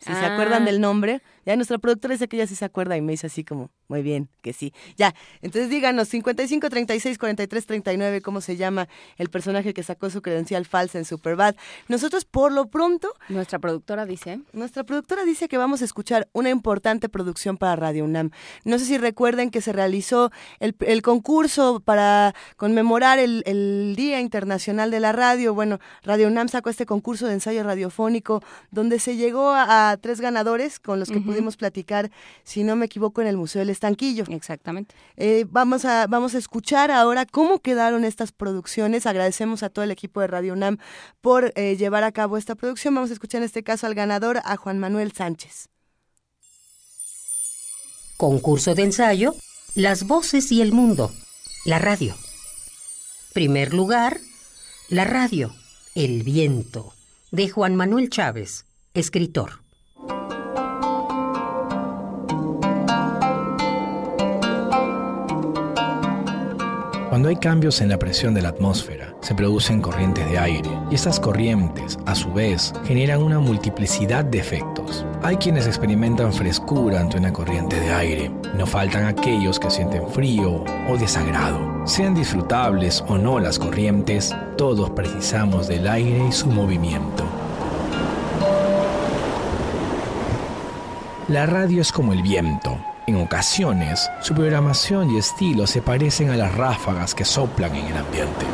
Si 0.00 0.04
se 0.04 0.12
Ah. 0.12 0.32
acuerdan 0.34 0.64
del 0.64 0.80
nombre, 0.80 1.22
ya 1.44 1.56
nuestra 1.56 1.78
productora 1.78 2.12
dice 2.14 2.28
que 2.28 2.36
ella 2.36 2.46
sí 2.46 2.54
se 2.54 2.64
acuerda 2.64 2.96
y 2.96 3.00
me 3.00 3.12
dice 3.12 3.26
así 3.26 3.42
como, 3.42 3.70
muy 3.88 4.02
bien, 4.02 4.28
que 4.42 4.52
sí. 4.52 4.72
Ya, 4.96 5.14
entonces 5.42 5.70
díganos, 5.70 6.08
55 6.08 6.68
36 6.70 7.18
43 7.18 7.66
39, 7.66 8.20
cómo 8.20 8.40
se 8.40 8.56
llama 8.56 8.86
el 9.16 9.28
personaje 9.28 9.74
que 9.74 9.82
sacó 9.82 10.08
su 10.10 10.22
credencial 10.22 10.66
falsa 10.66 10.98
en 10.98 11.04
Superbad. 11.04 11.56
Nosotros, 11.88 12.24
por 12.24 12.52
lo 12.52 12.66
pronto, 12.66 13.12
Nuestra 13.28 13.58
productora 13.58 14.04
dice. 14.06 14.40
nuestra 14.52 14.84
productora 14.84 15.24
dice 15.24 15.48
que 15.48 15.58
vamos 15.58 15.82
a 15.82 15.84
escuchar 15.84 16.28
una 16.32 16.50
importante 16.50 17.08
producción 17.08 17.56
para 17.56 17.74
Radio 17.76 18.04
UNAM. 18.04 18.30
No 18.64 18.78
sé 18.78 18.84
si 18.84 18.98
recuerden 18.98 19.50
que 19.50 19.60
se 19.60 19.72
realizó 19.72 20.30
el, 20.60 20.76
el 20.80 21.02
concurso 21.02 21.80
para 21.80 22.34
conmemorar 22.56 23.18
el, 23.18 23.42
el 23.46 23.94
Día 23.96 24.20
Internacional 24.20 24.90
de 24.90 25.00
la 25.00 25.12
Radio. 25.12 25.54
Bueno, 25.54 25.78
Radio 26.04 26.28
UNAM 26.28 26.48
sacó 26.48 26.70
este 26.70 26.86
concurso 26.86 27.26
de 27.26 27.34
ensayo 27.34 27.62
radiofónico 27.64 28.42
donde 28.70 28.98
se 28.98 29.16
llegó 29.16 29.50
a, 29.54 29.87
a 29.90 29.96
tres 29.96 30.20
ganadores 30.20 30.78
con 30.78 31.00
los 31.00 31.08
que 31.10 31.20
pudimos 31.20 31.56
platicar, 31.56 32.10
si 32.44 32.64
no 32.64 32.76
me 32.76 32.86
equivoco, 32.86 33.20
en 33.20 33.26
el 33.26 33.36
Museo 33.36 33.60
del 33.60 33.70
Estanquillo. 33.70 34.24
Exactamente. 34.28 34.94
Eh, 35.16 35.46
vamos, 35.50 35.84
a, 35.84 36.06
vamos 36.06 36.34
a 36.34 36.38
escuchar 36.38 36.90
ahora 36.90 37.26
cómo 37.26 37.60
quedaron 37.60 38.04
estas 38.04 38.32
producciones. 38.32 39.06
Agradecemos 39.06 39.62
a 39.62 39.70
todo 39.70 39.84
el 39.84 39.90
equipo 39.90 40.20
de 40.20 40.26
Radio 40.26 40.52
UNAM 40.52 40.78
por 41.20 41.52
eh, 41.54 41.76
llevar 41.76 42.04
a 42.04 42.12
cabo 42.12 42.36
esta 42.36 42.54
producción. 42.54 42.94
Vamos 42.94 43.10
a 43.10 43.14
escuchar 43.14 43.40
en 43.40 43.46
este 43.46 43.62
caso 43.62 43.86
al 43.86 43.94
ganador, 43.94 44.40
a 44.44 44.56
Juan 44.56 44.78
Manuel 44.78 45.12
Sánchez. 45.12 45.68
Concurso 48.16 48.74
de 48.74 48.82
ensayo, 48.82 49.34
Las 49.74 50.04
voces 50.04 50.50
y 50.50 50.60
el 50.60 50.72
mundo, 50.72 51.12
la 51.64 51.78
radio. 51.78 52.16
Primer 53.32 53.72
lugar, 53.72 54.18
la 54.88 55.04
radio, 55.04 55.54
El 55.94 56.24
viento, 56.24 56.94
de 57.30 57.48
Juan 57.48 57.76
Manuel 57.76 58.10
Chávez, 58.10 58.64
escritor. 58.94 59.67
Cuando 67.18 67.30
hay 67.30 67.36
cambios 67.36 67.80
en 67.80 67.88
la 67.88 67.98
presión 67.98 68.32
de 68.32 68.42
la 68.42 68.50
atmósfera, 68.50 69.12
se 69.22 69.34
producen 69.34 69.82
corrientes 69.82 70.30
de 70.30 70.38
aire 70.38 70.70
y 70.88 70.94
estas 70.94 71.18
corrientes, 71.18 71.98
a 72.06 72.14
su 72.14 72.32
vez, 72.32 72.72
generan 72.84 73.24
una 73.24 73.40
multiplicidad 73.40 74.24
de 74.24 74.38
efectos. 74.38 75.04
Hay 75.24 75.36
quienes 75.36 75.66
experimentan 75.66 76.32
frescura 76.32 77.00
ante 77.00 77.18
una 77.18 77.32
corriente 77.32 77.80
de 77.80 77.92
aire. 77.92 78.30
No 78.54 78.66
faltan 78.68 79.06
aquellos 79.06 79.58
que 79.58 79.68
sienten 79.68 80.08
frío 80.10 80.62
o 80.88 80.96
desagrado. 80.96 81.58
Sean 81.88 82.14
disfrutables 82.14 83.02
o 83.08 83.18
no 83.18 83.40
las 83.40 83.58
corrientes, 83.58 84.32
todos 84.56 84.88
precisamos 84.90 85.66
del 85.66 85.88
aire 85.88 86.24
y 86.28 86.30
su 86.30 86.46
movimiento. 86.46 87.24
La 91.26 91.46
radio 91.46 91.82
es 91.82 91.90
como 91.90 92.12
el 92.12 92.22
viento. 92.22 92.78
En 93.08 93.16
ocasiones, 93.16 94.10
su 94.20 94.34
programación 94.34 95.10
y 95.10 95.16
estilo 95.16 95.66
se 95.66 95.80
parecen 95.80 96.28
a 96.28 96.36
las 96.36 96.54
ráfagas 96.54 97.14
que 97.14 97.24
soplan 97.24 97.74
en 97.74 97.86
el 97.86 97.96
ambiente. 97.96 98.44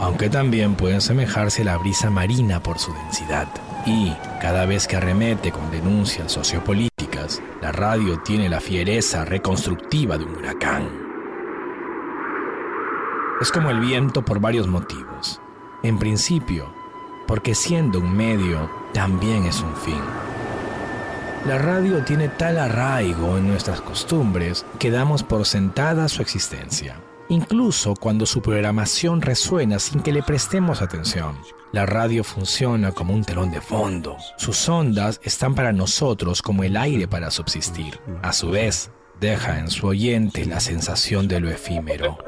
Aunque 0.00 0.28
también 0.28 0.74
pueden 0.74 0.96
asemejarse 0.96 1.62
a 1.62 1.66
la 1.66 1.76
brisa 1.76 2.10
marina 2.10 2.60
por 2.60 2.80
su 2.80 2.92
densidad. 2.92 3.46
Y, 3.86 4.12
cada 4.40 4.66
vez 4.66 4.88
que 4.88 4.96
arremete 4.96 5.52
con 5.52 5.70
denuncias 5.70 6.32
sociopolíticas, 6.32 7.40
la 7.62 7.70
radio 7.70 8.18
tiene 8.24 8.48
la 8.48 8.60
fiereza 8.60 9.24
reconstructiva 9.24 10.18
de 10.18 10.24
un 10.24 10.34
huracán. 10.34 10.88
Es 13.40 13.52
como 13.52 13.70
el 13.70 13.78
viento 13.78 14.24
por 14.24 14.40
varios 14.40 14.66
motivos. 14.66 15.40
En 15.84 15.96
principio, 15.96 16.74
porque 17.28 17.54
siendo 17.54 18.00
un 18.00 18.16
medio, 18.16 18.68
también 18.92 19.44
es 19.44 19.60
un 19.60 19.76
fin. 19.76 20.29
La 21.46 21.56
radio 21.56 22.04
tiene 22.04 22.28
tal 22.28 22.58
arraigo 22.58 23.38
en 23.38 23.48
nuestras 23.48 23.80
costumbres 23.80 24.66
que 24.78 24.90
damos 24.90 25.22
por 25.22 25.46
sentada 25.46 26.06
su 26.08 26.20
existencia, 26.20 27.00
incluso 27.30 27.94
cuando 27.94 28.26
su 28.26 28.42
programación 28.42 29.22
resuena 29.22 29.78
sin 29.78 30.02
que 30.02 30.12
le 30.12 30.22
prestemos 30.22 30.82
atención. 30.82 31.38
La 31.72 31.86
radio 31.86 32.24
funciona 32.24 32.92
como 32.92 33.14
un 33.14 33.24
telón 33.24 33.50
de 33.50 33.62
fondo. 33.62 34.18
Sus 34.36 34.68
ondas 34.68 35.18
están 35.24 35.54
para 35.54 35.72
nosotros 35.72 36.42
como 36.42 36.62
el 36.62 36.76
aire 36.76 37.08
para 37.08 37.30
subsistir. 37.30 37.98
A 38.22 38.34
su 38.34 38.50
vez, 38.50 38.90
deja 39.18 39.58
en 39.58 39.70
su 39.70 39.86
oyente 39.86 40.44
la 40.44 40.60
sensación 40.60 41.26
de 41.26 41.40
lo 41.40 41.48
efímero. 41.48 42.18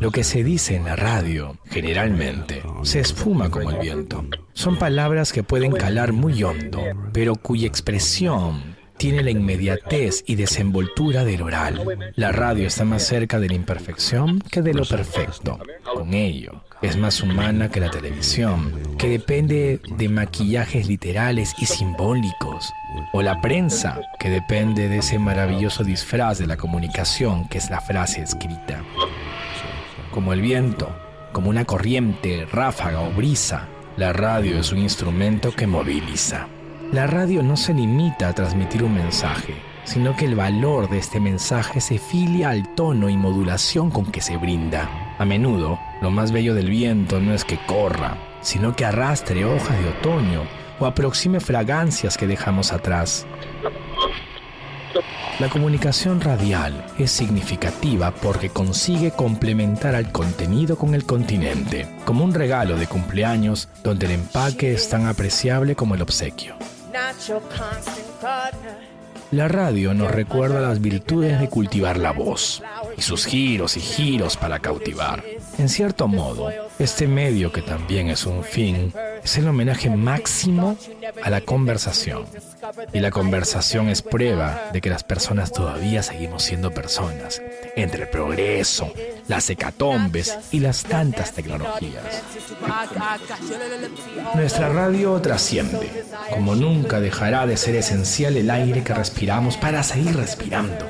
Lo 0.00 0.10
que 0.10 0.24
se 0.24 0.42
dice 0.42 0.76
en 0.76 0.84
la 0.84 0.96
radio, 0.96 1.56
generalmente, 1.70 2.62
se 2.82 3.00
esfuma 3.00 3.50
como 3.50 3.70
el 3.70 3.78
viento. 3.78 4.24
Son 4.54 4.76
palabras 4.78 5.32
que 5.32 5.42
pueden 5.42 5.72
calar 5.72 6.12
muy 6.12 6.42
hondo, 6.42 6.80
pero 7.12 7.36
cuya 7.36 7.66
expresión 7.66 8.76
tiene 8.96 9.22
la 9.22 9.30
inmediatez 9.30 10.22
y 10.26 10.36
desenvoltura 10.36 11.24
del 11.24 11.42
oral. 11.42 12.12
La 12.14 12.32
radio 12.32 12.66
está 12.66 12.84
más 12.84 13.02
cerca 13.02 13.40
de 13.40 13.48
la 13.48 13.54
imperfección 13.54 14.40
que 14.40 14.62
de 14.62 14.74
lo 14.74 14.84
perfecto. 14.84 15.58
Con 15.94 16.14
ello, 16.14 16.62
es 16.82 16.96
más 16.96 17.22
humana 17.22 17.70
que 17.70 17.80
la 17.80 17.90
televisión, 17.90 18.96
que 18.98 19.08
depende 19.08 19.80
de 19.96 20.08
maquillajes 20.08 20.86
literales 20.86 21.54
y 21.58 21.66
simbólicos, 21.66 22.72
o 23.12 23.22
la 23.22 23.40
prensa, 23.40 24.00
que 24.18 24.30
depende 24.30 24.88
de 24.88 24.98
ese 24.98 25.18
maravilloso 25.18 25.84
disfraz 25.84 26.38
de 26.38 26.46
la 26.46 26.56
comunicación 26.56 27.48
que 27.48 27.58
es 27.58 27.70
la 27.70 27.80
frase 27.80 28.22
escrita. 28.22 28.82
Como 30.10 30.32
el 30.32 30.42
viento, 30.42 30.94
como 31.32 31.50
una 31.50 31.64
corriente, 31.64 32.46
ráfaga 32.50 33.00
o 33.00 33.10
brisa, 33.12 33.68
la 33.96 34.12
radio 34.12 34.58
es 34.58 34.72
un 34.72 34.78
instrumento 34.78 35.52
que 35.52 35.66
moviliza. 35.66 36.48
La 36.92 37.06
radio 37.06 37.42
no 37.42 37.56
se 37.56 37.72
limita 37.72 38.28
a 38.28 38.34
transmitir 38.34 38.84
un 38.84 38.92
mensaje, 38.92 39.54
sino 39.84 40.14
que 40.14 40.26
el 40.26 40.34
valor 40.34 40.90
de 40.90 40.98
este 40.98 41.20
mensaje 41.20 41.80
se 41.80 41.96
filia 41.96 42.50
al 42.50 42.74
tono 42.74 43.08
y 43.08 43.16
modulación 43.16 43.90
con 43.90 44.12
que 44.12 44.20
se 44.20 44.36
brinda. 44.36 45.14
A 45.16 45.24
menudo, 45.24 45.78
lo 46.02 46.10
más 46.10 46.32
bello 46.32 46.54
del 46.54 46.68
viento 46.68 47.18
no 47.18 47.32
es 47.32 47.46
que 47.46 47.58
corra, 47.64 48.18
sino 48.42 48.76
que 48.76 48.84
arrastre 48.84 49.46
hojas 49.46 49.82
de 49.82 49.88
otoño 49.88 50.42
o 50.80 50.84
aproxime 50.84 51.40
fragancias 51.40 52.18
que 52.18 52.26
dejamos 52.26 52.74
atrás. 52.74 53.26
La 55.40 55.48
comunicación 55.48 56.20
radial 56.20 56.84
es 56.98 57.10
significativa 57.10 58.10
porque 58.10 58.50
consigue 58.50 59.12
complementar 59.12 59.94
al 59.94 60.12
contenido 60.12 60.76
con 60.76 60.94
el 60.94 61.06
continente, 61.06 61.88
como 62.04 62.22
un 62.22 62.34
regalo 62.34 62.76
de 62.76 62.86
cumpleaños 62.86 63.70
donde 63.82 64.04
el 64.04 64.12
empaque 64.12 64.74
es 64.74 64.90
tan 64.90 65.06
apreciable 65.06 65.74
como 65.74 65.94
el 65.94 66.02
obsequio. 66.02 66.54
La 69.30 69.48
radio 69.48 69.94
nos 69.94 70.10
recuerda 70.10 70.60
las 70.60 70.80
virtudes 70.80 71.40
de 71.40 71.48
cultivar 71.48 71.96
la 71.96 72.12
voz 72.12 72.62
y 72.96 73.02
sus 73.02 73.24
giros 73.24 73.76
y 73.76 73.80
giros 73.80 74.36
para 74.36 74.58
cautivar. 74.58 75.24
En 75.58 75.68
cierto 75.70 76.06
modo, 76.06 76.50
este 76.82 77.06
medio 77.06 77.52
que 77.52 77.62
también 77.62 78.08
es 78.08 78.26
un 78.26 78.42
fin 78.42 78.92
es 79.22 79.38
el 79.38 79.46
homenaje 79.46 79.88
máximo 79.88 80.76
a 81.22 81.30
la 81.30 81.40
conversación. 81.40 82.24
Y 82.92 83.00
la 83.00 83.10
conversación 83.10 83.88
es 83.88 84.02
prueba 84.02 84.70
de 84.72 84.80
que 84.80 84.90
las 84.90 85.04
personas 85.04 85.52
todavía 85.52 86.02
seguimos 86.02 86.42
siendo 86.42 86.72
personas, 86.72 87.40
entre 87.76 88.04
el 88.04 88.08
progreso, 88.08 88.92
las 89.28 89.48
hecatombes 89.48 90.36
y 90.50 90.60
las 90.60 90.82
tantas 90.82 91.32
tecnologías. 91.32 92.22
Nuestra 94.34 94.68
radio 94.68 95.20
trasciende, 95.20 96.04
como 96.30 96.56
nunca 96.56 97.00
dejará 97.00 97.46
de 97.46 97.56
ser 97.56 97.76
esencial 97.76 98.36
el 98.36 98.50
aire 98.50 98.82
que 98.82 98.94
respiramos 98.94 99.56
para 99.56 99.82
seguir 99.82 100.16
respirando. 100.16 100.86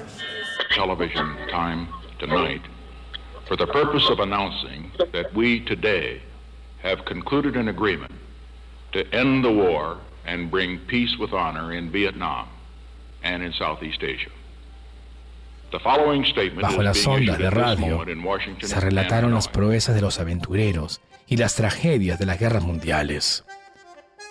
For 3.46 3.56
the 3.56 3.66
purpose 3.66 4.08
of 4.10 4.20
announcing 4.20 4.90
that 5.12 5.32
we 5.34 5.60
today 5.60 6.22
have 6.82 7.04
concluded 7.04 7.56
an 7.56 7.68
agreement 7.68 8.12
to 8.92 9.04
end 9.12 9.44
the 9.44 9.52
war 9.52 9.98
and 10.26 10.50
bring 10.50 10.78
peace 10.86 11.16
with 11.18 11.32
honor 11.32 11.72
in 11.72 11.90
Vietnam 11.90 12.48
and 13.22 13.42
in 13.42 13.52
Southeast 13.52 14.02
Asia. 14.02 14.30
Bajo 16.60 16.82
las 16.82 17.06
ondas 17.06 17.38
de 17.38 17.48
radio 17.48 18.04
se 18.60 18.80
relataron 18.80 19.32
las 19.32 19.48
proezas 19.48 19.94
de 19.94 20.02
los 20.02 20.20
aventureros 20.20 21.00
y 21.26 21.38
las 21.38 21.54
tragedias 21.54 22.18
de 22.18 22.26
las 22.26 22.38
guerras 22.38 22.62
mundiales. 22.62 23.44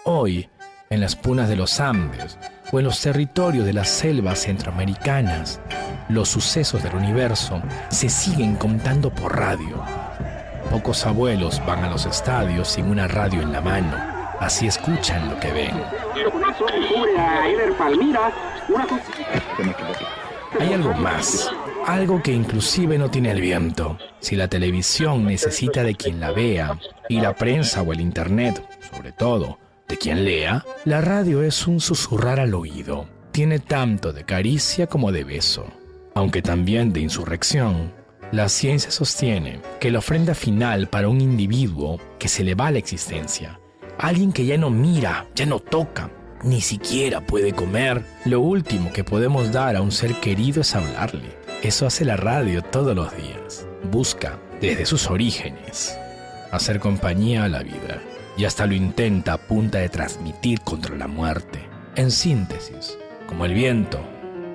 Hoy, 0.05 0.49
en 0.91 1.01
las 1.01 1.15
punas 1.15 1.49
de 1.49 1.55
los 1.55 1.79
Andes 1.79 2.37
o 2.71 2.79
en 2.79 2.85
los 2.85 3.01
territorios 3.01 3.65
de 3.65 3.73
las 3.73 3.89
selvas 3.89 4.43
centroamericanas, 4.43 5.59
los 6.11 6.29
sucesos 6.29 6.83
del 6.83 6.95
universo 6.95 7.61
se 7.89 8.09
siguen 8.09 8.55
contando 8.55 9.09
por 9.09 9.37
radio. 9.37 9.83
Pocos 10.69 11.05
abuelos 11.05 11.61
van 11.65 11.83
a 11.83 11.89
los 11.89 12.05
estadios 12.05 12.67
sin 12.67 12.85
una 12.85 13.07
radio 13.07 13.41
en 13.41 13.51
la 13.51 13.61
mano, 13.61 13.95
así 14.39 14.67
escuchan 14.67 15.29
lo 15.29 15.39
que 15.39 15.51
ven. 15.51 15.83
Hay 20.59 20.73
algo 20.73 20.93
más, 20.93 21.51
algo 21.87 22.21
que 22.21 22.33
inclusive 22.33 22.97
no 22.97 23.09
tiene 23.09 23.31
el 23.31 23.41
viento. 23.41 23.97
Si 24.19 24.35
la 24.35 24.47
televisión 24.47 25.25
necesita 25.25 25.83
de 25.83 25.95
quien 25.95 26.19
la 26.19 26.31
vea, 26.31 26.77
y 27.09 27.19
la 27.19 27.33
prensa 27.35 27.81
o 27.81 27.91
el 27.93 28.01
internet, 28.01 28.63
sobre 28.91 29.11
todo, 29.11 29.59
de 29.87 29.97
quien 29.97 30.23
lea, 30.23 30.63
la 30.85 31.01
radio 31.01 31.41
es 31.41 31.67
un 31.67 31.79
susurrar 31.79 32.39
al 32.39 32.53
oído. 32.53 33.07
Tiene 33.31 33.59
tanto 33.59 34.13
de 34.13 34.25
caricia 34.25 34.87
como 34.87 35.11
de 35.11 35.23
beso, 35.23 35.65
aunque 36.13 36.41
también 36.41 36.93
de 36.93 37.01
insurrección. 37.01 37.93
La 38.31 38.47
ciencia 38.49 38.91
sostiene 38.91 39.59
que 39.79 39.91
la 39.91 39.99
ofrenda 39.99 40.33
final 40.33 40.87
para 40.87 41.09
un 41.09 41.19
individuo 41.19 41.99
que 42.17 42.27
se 42.27 42.43
le 42.43 42.55
va 42.55 42.71
la 42.71 42.79
existencia, 42.79 43.59
alguien 43.97 44.31
que 44.31 44.45
ya 44.45 44.57
no 44.57 44.69
mira, 44.69 45.27
ya 45.35 45.45
no 45.45 45.59
toca, 45.59 46.09
ni 46.43 46.61
siquiera 46.61 47.21
puede 47.21 47.53
comer. 47.53 48.03
Lo 48.25 48.39
último 48.39 48.91
que 48.91 49.03
podemos 49.03 49.51
dar 49.51 49.75
a 49.75 49.81
un 49.81 49.91
ser 49.91 50.15
querido 50.15 50.61
es 50.61 50.75
hablarle. 50.75 51.37
Eso 51.61 51.85
hace 51.85 52.05
la 52.05 52.17
radio 52.17 52.63
todos 52.63 52.95
los 52.95 53.15
días. 53.15 53.67
Busca, 53.91 54.39
desde 54.59 54.85
sus 54.85 55.09
orígenes, 55.09 55.97
hacer 56.51 56.79
compañía 56.79 57.43
a 57.43 57.49
la 57.49 57.63
vida. 57.63 58.01
Y 58.37 58.45
hasta 58.45 58.65
lo 58.65 58.73
intenta 58.73 59.33
a 59.33 59.37
punta 59.37 59.79
de 59.79 59.89
transmitir 59.89 60.61
contra 60.61 60.95
la 60.95 61.07
muerte. 61.07 61.67
En 61.95 62.09
síntesis, 62.09 62.97
como 63.27 63.45
el 63.45 63.53
viento, 63.53 63.99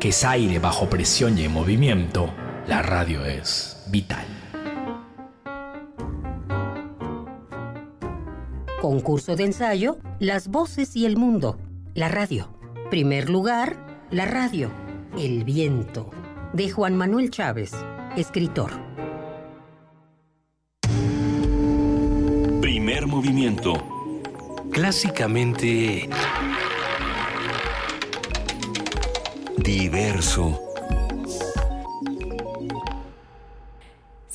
que 0.06 0.10
es 0.10 0.24
aire 0.24 0.60
bajo 0.60 0.88
presión 0.88 1.36
y 1.36 1.42
en 1.42 1.52
movimiento, 1.52 2.32
la 2.68 2.80
radio 2.80 3.24
es 3.24 3.82
vital. 3.88 4.24
Concurso 8.80 9.34
de 9.34 9.46
ensayo, 9.46 9.98
Las 10.20 10.46
voces 10.46 10.94
y 10.94 11.06
el 11.06 11.16
mundo 11.16 11.58
la 11.96 12.08
radio. 12.08 12.56
Primer 12.88 13.28
lugar, 13.28 14.06
la 14.12 14.26
radio. 14.26 14.70
El 15.18 15.42
viento. 15.42 16.10
De 16.52 16.70
Juan 16.70 16.96
Manuel 16.96 17.32
Chávez, 17.32 17.72
escritor. 18.16 18.70
Primer 22.60 23.08
movimiento. 23.08 23.72
Clásicamente... 24.70 26.08
Diverso. 29.66 30.65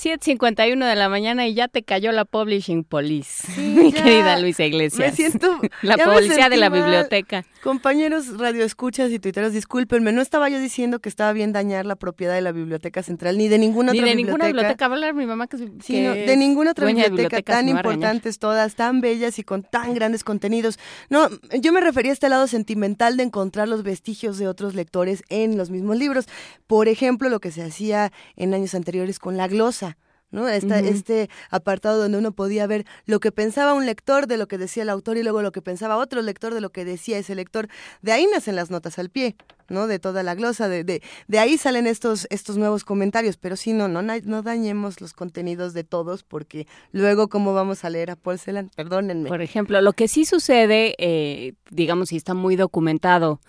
7.51 0.01 0.83
de 0.89 0.95
la 0.95 1.09
mañana 1.09 1.45
y 1.45 1.53
ya 1.53 1.67
te 1.67 1.83
cayó 1.83 2.11
la 2.11 2.25
Publishing 2.25 2.83
Police, 2.83 3.47
mi 3.61 3.93
querida 3.93 4.39
Luisa 4.39 4.65
Iglesias. 4.65 5.11
Me 5.11 5.15
siento... 5.15 5.59
La 5.83 5.97
policía 5.97 6.49
de 6.49 6.57
la 6.57 6.69
biblioteca. 6.69 7.43
Compañeros 7.63 8.37
radioescuchas 8.37 9.11
y 9.11 9.19
tuiteros, 9.19 9.53
discúlpenme, 9.53 10.11
no 10.11 10.21
estaba 10.21 10.49
yo 10.49 10.59
diciendo 10.59 10.99
que 10.99 11.09
estaba 11.09 11.33
bien 11.33 11.53
dañar 11.53 11.85
la 11.85 11.95
propiedad 11.95 12.33
de 12.33 12.41
la 12.41 12.51
Biblioteca 12.51 13.03
Central, 13.03 13.37
ni 13.37 13.47
de 13.47 13.57
ninguna 13.57 13.91
otra 13.91 14.03
biblioteca. 14.03 14.15
Ni 14.15 14.23
de 14.23 14.27
ninguna 14.27 14.45
biblioteca, 14.47 14.87
va 14.87 14.93
a 14.93 14.97
hablar 14.97 15.13
mi 15.13 15.25
mamá 15.25 15.47
que, 15.47 15.57
sí, 15.57 16.01
de 16.01 16.37
ninguna 16.37 16.71
otra 16.71 16.87
biblioteca 16.87 17.41
tan 17.41 17.69
importantes 17.69 18.39
todas, 18.39 18.75
tan 18.75 19.01
bellas 19.01 19.37
y 19.39 19.43
con 19.43 19.63
tan 19.63 19.93
grandes 19.93 20.23
contenidos. 20.23 20.79
No, 21.09 21.27
yo 21.59 21.71
me 21.71 21.81
refería 21.81 22.11
a 22.11 22.13
este 22.13 22.29
lado 22.29 22.47
sentimental 22.47 23.17
de 23.17 23.23
encontrar 23.23 23.67
los 23.67 23.83
vestigios 23.83 24.37
de 24.37 24.47
otros 24.47 24.75
lectores 24.75 25.23
en 25.29 25.57
los 25.57 25.69
mismos 25.69 25.97
libros. 25.97 26.27
Por 26.67 26.87
ejemplo, 26.87 27.29
lo 27.29 27.39
que 27.39 27.51
se 27.51 27.63
hacía 27.63 28.11
en 28.35 28.53
años 28.53 28.75
anteriores 28.75 29.19
con 29.19 29.37
la 29.37 29.47
glosa. 29.47 29.90
¿No? 30.31 30.47
Este 30.47 31.29
apartado 31.49 31.99
donde 31.99 32.17
uno 32.17 32.31
podía 32.31 32.65
ver 32.67 32.85
lo 33.05 33.19
que 33.19 33.31
pensaba 33.31 33.73
un 33.73 33.85
lector 33.85 34.27
de 34.27 34.37
lo 34.37 34.47
que 34.47 34.57
decía 34.57 34.83
el 34.83 34.89
autor 34.89 35.17
y 35.17 35.23
luego 35.23 35.41
lo 35.41 35.51
que 35.51 35.61
pensaba 35.61 35.97
otro 35.97 36.21
lector 36.21 36.53
de 36.53 36.61
lo 36.61 36.71
que 36.71 36.85
decía 36.85 37.17
ese 37.17 37.35
lector. 37.35 37.67
De 38.01 38.11
ahí 38.11 38.27
nacen 38.31 38.55
las 38.55 38.71
notas 38.71 38.97
al 38.99 39.09
pie, 39.09 39.35
¿no? 39.69 39.87
De 39.87 39.99
toda 39.99 40.23
la 40.23 40.35
glosa, 40.35 40.67
de, 40.67 40.83
de, 40.83 41.01
de 41.27 41.39
ahí 41.39 41.57
salen 41.57 41.87
estos, 41.87 42.27
estos 42.29 42.57
nuevos 42.57 42.83
comentarios, 42.83 43.37
pero 43.37 43.55
sí, 43.55 43.73
no, 43.73 43.87
no, 43.87 44.01
no 44.01 44.41
dañemos 44.41 45.01
los 45.01 45.13
contenidos 45.13 45.73
de 45.73 45.83
todos 45.83 46.23
porque 46.23 46.67
luego 46.91 47.27
cómo 47.27 47.53
vamos 47.53 47.83
a 47.83 47.89
leer 47.89 48.11
a 48.11 48.15
Paul 48.15 48.39
Celan, 48.39 48.71
perdónenme. 48.75 49.29
Por 49.29 49.41
ejemplo, 49.41 49.81
lo 49.81 49.93
que 49.93 50.07
sí 50.07 50.25
sucede, 50.25 50.95
eh, 50.97 51.53
digamos, 51.69 52.09
si 52.09 52.17
está 52.17 52.33
muy 52.33 52.55
documentado 52.55 53.39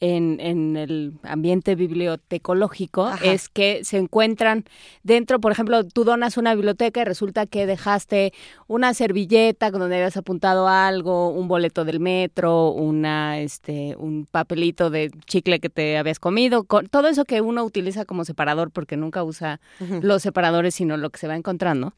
en, 0.00 0.38
en 0.40 0.76
el 0.76 1.14
ambiente 1.22 1.74
bibliotecológico 1.74 3.10
es 3.22 3.48
que 3.48 3.84
se 3.84 3.96
encuentran 3.96 4.64
dentro, 5.02 5.40
por 5.40 5.52
ejemplo, 5.52 5.84
tú 5.84 6.04
donas 6.04 6.36
una 6.36 6.54
biblioteca 6.54 7.00
y 7.00 7.04
resulta 7.04 7.46
que 7.46 7.66
dejaste 7.66 8.32
una 8.66 8.92
servilleta 8.94 9.70
donde 9.70 9.96
habías 9.96 10.16
apuntado 10.16 10.68
algo, 10.68 11.30
un 11.30 11.48
boleto 11.48 11.84
del 11.84 12.00
metro, 12.00 12.70
una, 12.70 13.40
este, 13.40 13.96
un 13.96 14.26
papelito 14.30 14.90
de 14.90 15.10
chicle 15.26 15.60
que 15.60 15.70
te 15.70 15.96
habías 15.96 16.18
comido, 16.18 16.66
todo 16.90 17.08
eso 17.08 17.24
que 17.24 17.40
uno 17.40 17.64
utiliza 17.64 18.04
como 18.04 18.24
separador 18.24 18.70
porque 18.70 18.96
nunca 18.96 19.22
usa 19.22 19.60
los 20.02 20.22
separadores 20.22 20.74
sino 20.74 20.96
lo 20.96 21.10
que 21.10 21.18
se 21.18 21.28
va 21.28 21.36
encontrando. 21.36 21.94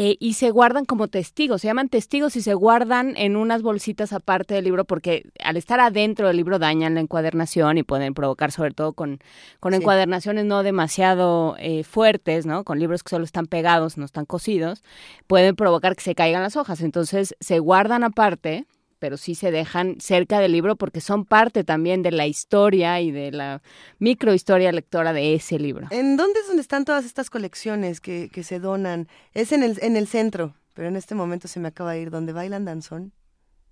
Eh, 0.00 0.16
y 0.20 0.34
se 0.34 0.52
guardan 0.52 0.84
como 0.84 1.08
testigos, 1.08 1.62
se 1.62 1.66
llaman 1.66 1.88
testigos 1.88 2.36
y 2.36 2.40
se 2.40 2.54
guardan 2.54 3.16
en 3.16 3.34
unas 3.34 3.62
bolsitas 3.62 4.12
aparte 4.12 4.54
del 4.54 4.62
libro 4.62 4.84
porque 4.84 5.24
al 5.42 5.56
estar 5.56 5.80
adentro 5.80 6.28
del 6.28 6.36
libro 6.36 6.60
dañan 6.60 6.94
la 6.94 7.00
encuadernación 7.00 7.78
y 7.78 7.82
pueden 7.82 8.14
provocar 8.14 8.52
sobre 8.52 8.70
todo 8.70 8.92
con, 8.92 9.18
con 9.58 9.74
encuadernaciones 9.74 10.44
no 10.44 10.62
demasiado 10.62 11.56
eh, 11.58 11.82
fuertes, 11.82 12.46
¿no? 12.46 12.62
Con 12.62 12.78
libros 12.78 13.02
que 13.02 13.10
solo 13.10 13.24
están 13.24 13.46
pegados, 13.46 13.98
no 13.98 14.04
están 14.04 14.24
cosidos, 14.24 14.84
pueden 15.26 15.56
provocar 15.56 15.96
que 15.96 16.02
se 16.02 16.14
caigan 16.14 16.42
las 16.42 16.54
hojas. 16.54 16.80
Entonces 16.80 17.34
se 17.40 17.58
guardan 17.58 18.04
aparte 18.04 18.66
pero 18.98 19.16
sí 19.16 19.34
se 19.34 19.50
dejan 19.50 20.00
cerca 20.00 20.40
del 20.40 20.52
libro 20.52 20.76
porque 20.76 21.00
son 21.00 21.24
parte 21.24 21.64
también 21.64 22.02
de 22.02 22.10
la 22.10 22.26
historia 22.26 23.00
y 23.00 23.10
de 23.10 23.32
la 23.32 23.62
microhistoria 23.98 24.72
lectora 24.72 25.12
de 25.12 25.34
ese 25.34 25.58
libro. 25.58 25.88
¿En 25.90 26.16
dónde 26.16 26.40
es 26.40 26.46
donde 26.46 26.62
están 26.62 26.84
todas 26.84 27.04
estas 27.04 27.30
colecciones 27.30 28.00
que, 28.00 28.30
que 28.32 28.42
se 28.42 28.60
donan? 28.60 29.08
Es 29.34 29.52
en 29.52 29.62
el, 29.62 29.78
en 29.82 29.96
el 29.96 30.06
centro, 30.06 30.54
pero 30.74 30.88
en 30.88 30.96
este 30.96 31.14
momento 31.14 31.48
se 31.48 31.60
me 31.60 31.68
acaba 31.68 31.92
de 31.92 32.02
ir, 32.02 32.10
donde 32.10 32.32
bailan 32.32 32.64
danzón. 32.64 33.12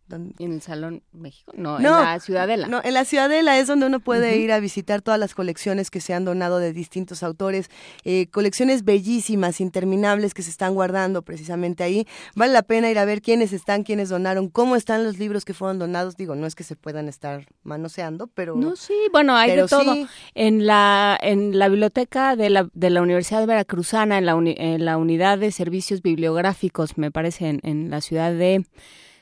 ¿En 0.09 0.53
el 0.53 0.63
Salón 0.63 1.03
México? 1.13 1.53
No, 1.57 1.79
en 1.79 1.83
la 1.83 2.21
Ciudadela. 2.21 2.69
No, 2.69 2.81
en 2.85 2.95
la 2.95 3.05
Ciudadela 3.05 3.59
es 3.59 3.67
donde 3.67 3.87
uno 3.87 4.01
puede 4.01 4.37
ir 4.37 4.53
a 4.53 4.61
visitar 4.61 5.03
todas 5.03 5.19
las 5.19 5.35
colecciones 5.35 5.91
que 5.91 6.01
se 6.01 6.15
han 6.15 6.25
donado 6.25 6.59
de 6.59 6.73
distintos 6.73 7.23
autores, 7.23 7.71
eh, 8.05 8.29
colecciones 8.29 8.85
bellísimas, 8.85 9.61
interminables 9.61 10.33
que 10.33 10.43
se 10.43 10.51
están 10.51 10.75
guardando 10.75 11.23
precisamente 11.23 11.83
ahí. 11.83 12.07
Vale 12.35 12.53
la 12.53 12.63
pena 12.63 12.91
ir 12.91 12.99
a 12.99 13.05
ver 13.05 13.21
quiénes 13.21 13.53
están, 13.53 13.83
quiénes 13.83 14.09
donaron, 14.09 14.49
cómo 14.49 14.77
están 14.77 15.03
los 15.03 15.19
libros 15.19 15.45
que 15.45 15.55
fueron 15.55 15.79
donados. 15.79 16.17
Digo, 16.17 16.35
no 16.37 16.47
es 16.47 16.55
que 16.55 16.65
se 16.65 16.77
puedan 16.77 17.09
estar 17.09 17.47
manoseando, 17.65 18.29
pero... 18.29 18.55
No, 18.55 18.77
sí, 18.77 18.95
bueno, 19.11 19.35
hay 19.35 19.57
de 19.57 19.67
todo. 19.67 19.95
En, 20.35 20.67
la, 20.67 21.19
en 21.21 21.59
la 21.59 21.69
biblioteca 21.69 22.37
de 22.37 22.51
la, 22.51 22.69
de 22.73 22.91
la 22.91 23.03
Universidad 23.03 23.41
de 23.41 23.47
Veracruzana, 23.47 24.19
en 24.19 24.27
la, 24.27 24.33
en 24.33 24.85
la 24.85 24.97
unidad 24.99 25.39
de 25.39 25.51
servicios 25.51 26.03
bibliográficos, 26.03 26.97
me 26.97 27.11
parece, 27.11 27.49
en, 27.49 27.61
en 27.65 27.91
la 27.91 28.01
ciudad 28.01 28.33
de... 28.33 28.65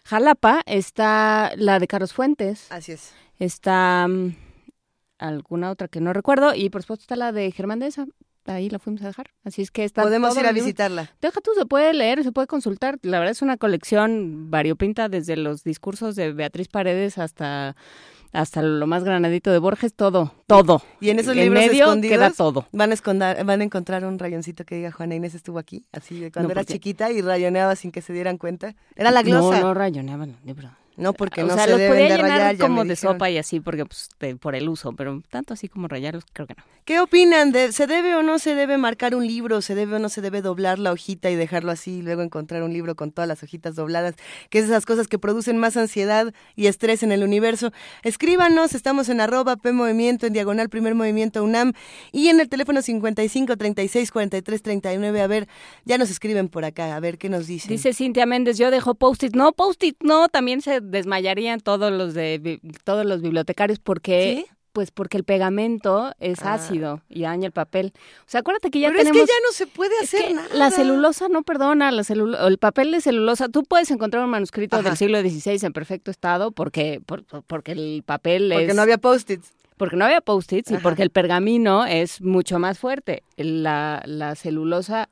Jalapa 0.06 0.62
está 0.66 1.52
la 1.56 1.78
de 1.78 1.86
Carlos 1.86 2.12
Fuentes. 2.12 2.66
Así 2.70 2.92
es. 2.92 3.12
Está 3.38 4.06
mm, 4.08 4.36
alguna 5.18 5.70
otra 5.70 5.88
que 5.88 6.00
no 6.00 6.12
recuerdo 6.12 6.54
y 6.54 6.70
por 6.70 6.82
supuesto 6.82 7.04
está 7.04 7.16
la 7.16 7.32
de 7.32 7.50
Germán 7.50 7.78
de 7.78 7.86
esa. 7.86 8.06
Ahí 8.46 8.68
la 8.68 8.78
fuimos 8.78 9.00
a 9.02 9.06
dejar. 9.06 9.30
Así 9.42 9.62
es 9.62 9.70
que 9.70 9.84
está. 9.84 10.02
Podemos 10.02 10.36
ir 10.36 10.46
a 10.46 10.52
visitarla. 10.52 11.10
Deja 11.22 11.40
tú, 11.40 11.52
se 11.56 11.64
puede 11.64 11.94
leer, 11.94 12.22
se 12.22 12.32
puede 12.32 12.46
consultar. 12.46 12.98
La 13.00 13.18
verdad 13.18 13.32
es 13.32 13.40
una 13.40 13.56
colección 13.56 14.50
variopinta 14.50 15.08
desde 15.08 15.36
los 15.36 15.64
discursos 15.64 16.14
de 16.14 16.32
Beatriz 16.32 16.68
Paredes 16.68 17.16
hasta 17.16 17.74
hasta 18.34 18.62
lo 18.62 18.86
más 18.86 19.04
granadito 19.04 19.52
de 19.52 19.58
Borges, 19.58 19.94
todo, 19.94 20.34
todo. 20.46 20.82
Y 21.00 21.10
en 21.10 21.20
esos 21.20 21.36
libros 21.36 21.54
medio 21.54 21.84
escondidos 21.84 22.16
queda 22.16 22.30
todo. 22.30 22.66
Van 22.72 22.90
a, 22.90 22.94
esconder, 22.94 23.44
van 23.44 23.60
a 23.60 23.64
encontrar 23.64 24.04
un 24.04 24.18
rayoncito 24.18 24.64
que 24.64 24.74
diga 24.74 24.90
Juana 24.90 25.14
Inés 25.14 25.34
estuvo 25.34 25.58
aquí, 25.58 25.86
así 25.92 26.18
de 26.18 26.32
cuando 26.32 26.50
era 26.50 26.64
chiquita 26.64 27.12
y 27.12 27.22
rayoneaba 27.22 27.76
sin 27.76 27.92
que 27.92 28.02
se 28.02 28.12
dieran 28.12 28.36
cuenta. 28.36 28.74
Era 28.96 29.12
la 29.12 29.22
glosa. 29.22 29.60
No, 29.60 29.68
no 29.68 29.74
rayoneaba 29.74 30.24
el 30.24 30.34
libro. 30.44 30.68
No, 30.96 31.12
porque 31.12 31.42
no 31.42 31.52
o 31.52 31.56
sea, 31.56 31.64
se 31.64 31.70
los 31.70 31.78
deben 31.78 32.08
de 32.08 32.16
llenar 32.16 32.40
rayar, 32.40 32.58
como 32.58 32.84
de 32.84 32.96
sopa 32.96 33.30
y 33.30 33.38
así, 33.38 33.60
porque 33.60 33.84
pues, 33.84 34.08
por 34.40 34.54
el 34.54 34.68
uso, 34.68 34.92
pero 34.92 35.22
tanto 35.30 35.54
así 35.54 35.68
como 35.68 35.88
rayarlos, 35.88 36.24
creo 36.32 36.46
que 36.46 36.54
no. 36.54 36.62
¿Qué 36.84 37.00
opinan? 37.00 37.50
De, 37.50 37.72
¿Se 37.72 37.86
debe 37.86 38.14
o 38.14 38.22
no 38.22 38.38
se 38.38 38.54
debe 38.54 38.76
marcar 38.76 39.14
un 39.14 39.26
libro? 39.26 39.62
¿Se 39.62 39.74
debe 39.74 39.96
o 39.96 39.98
no 39.98 40.10
se 40.10 40.20
debe 40.20 40.42
doblar 40.42 40.78
la 40.78 40.92
hojita 40.92 41.30
y 41.30 41.34
dejarlo 41.34 41.72
así 41.72 41.92
y 41.92 42.02
luego 42.02 42.20
encontrar 42.20 42.62
un 42.62 42.74
libro 42.74 42.94
con 42.94 43.10
todas 43.10 43.26
las 43.26 43.42
hojitas 43.42 43.74
dobladas? 43.74 44.16
Que 44.50 44.58
es 44.58 44.66
esas 44.66 44.84
cosas 44.84 45.08
que 45.08 45.18
producen 45.18 45.56
más 45.56 45.78
ansiedad 45.78 46.34
y 46.56 46.66
estrés 46.66 47.02
en 47.02 47.10
el 47.10 47.22
universo. 47.22 47.72
Escríbanos, 48.02 48.74
estamos 48.74 49.08
en 49.08 49.22
arroba 49.22 49.56
P 49.56 49.72
Movimiento, 49.72 50.26
en 50.26 50.34
diagonal 50.34 50.68
Primer 50.68 50.94
Movimiento 50.94 51.42
UNAM 51.42 51.72
y 52.12 52.28
en 52.28 52.38
el 52.38 52.50
teléfono 52.50 52.82
55 52.82 53.56
36 53.56 54.12
43 54.12 54.62
39. 54.62 55.22
A 55.22 55.26
ver, 55.26 55.48
ya 55.86 55.96
nos 55.96 56.10
escriben 56.10 56.50
por 56.50 56.66
acá, 56.66 56.94
a 56.94 57.00
ver 57.00 57.16
qué 57.16 57.30
nos 57.30 57.46
dicen. 57.46 57.70
Dice 57.70 57.94
Cintia 57.94 58.26
Méndez, 58.26 58.58
yo 58.58 58.70
dejo 58.70 58.94
post-it. 58.94 59.34
No, 59.34 59.52
post-it 59.52 59.96
no, 60.02 60.28
también 60.28 60.60
se 60.60 60.80
desmayarían 60.90 61.60
todos 61.60 61.92
los 61.92 62.14
de 62.14 62.60
todos 62.84 63.04
los 63.06 63.22
bibliotecarios 63.22 63.78
porque 63.78 64.46
pues 64.72 64.90
porque 64.90 65.16
el 65.16 65.22
pegamento 65.22 66.12
es 66.18 66.42
Ah. 66.42 66.54
ácido 66.54 67.00
y 67.08 67.22
daña 67.22 67.46
el 67.46 67.52
papel. 67.52 67.92
O 68.22 68.24
sea, 68.26 68.40
acuérdate 68.40 68.72
que 68.72 68.80
ya 68.80 68.88
Pero 68.88 68.98
tenemos 69.04 69.20
es 69.22 69.26
que 69.28 69.32
ya 69.32 69.46
no 69.46 69.52
se 69.52 69.66
puede 69.68 69.94
es 70.02 70.12
hacer 70.12 70.26
que 70.28 70.34
nada. 70.34 70.48
La 70.52 70.70
celulosa 70.72 71.28
no 71.28 71.42
perdona, 71.44 71.92
la 71.92 72.02
celu- 72.02 72.36
el 72.48 72.58
papel 72.58 72.90
de 72.90 73.00
celulosa. 73.00 73.48
Tú 73.48 73.62
puedes 73.62 73.90
encontrar 73.92 74.24
un 74.24 74.30
manuscrito 74.30 74.74
Ajá. 74.76 74.88
del 74.88 74.96
siglo 74.96 75.20
XVI 75.20 75.64
en 75.66 75.72
perfecto 75.72 76.10
estado 76.10 76.50
porque 76.50 77.00
por- 77.06 77.22
por- 77.24 77.44
porque 77.44 77.70
el 77.70 78.02
papel 78.04 78.50
Porque 78.52 78.66
es 78.66 78.74
no 78.74 78.82
había 78.82 78.98
post-its. 78.98 79.52
porque 79.76 79.94
no 79.96 80.06
había 80.06 80.20
post-its 80.20 80.72
y 80.72 80.78
porque 80.78 81.02
el 81.04 81.10
pergamino 81.10 81.86
es 81.86 82.20
mucho 82.20 82.58
más 82.58 82.76
fuerte. 82.80 83.22
La, 83.36 84.02
la 84.06 84.34
celulosa 84.34 85.08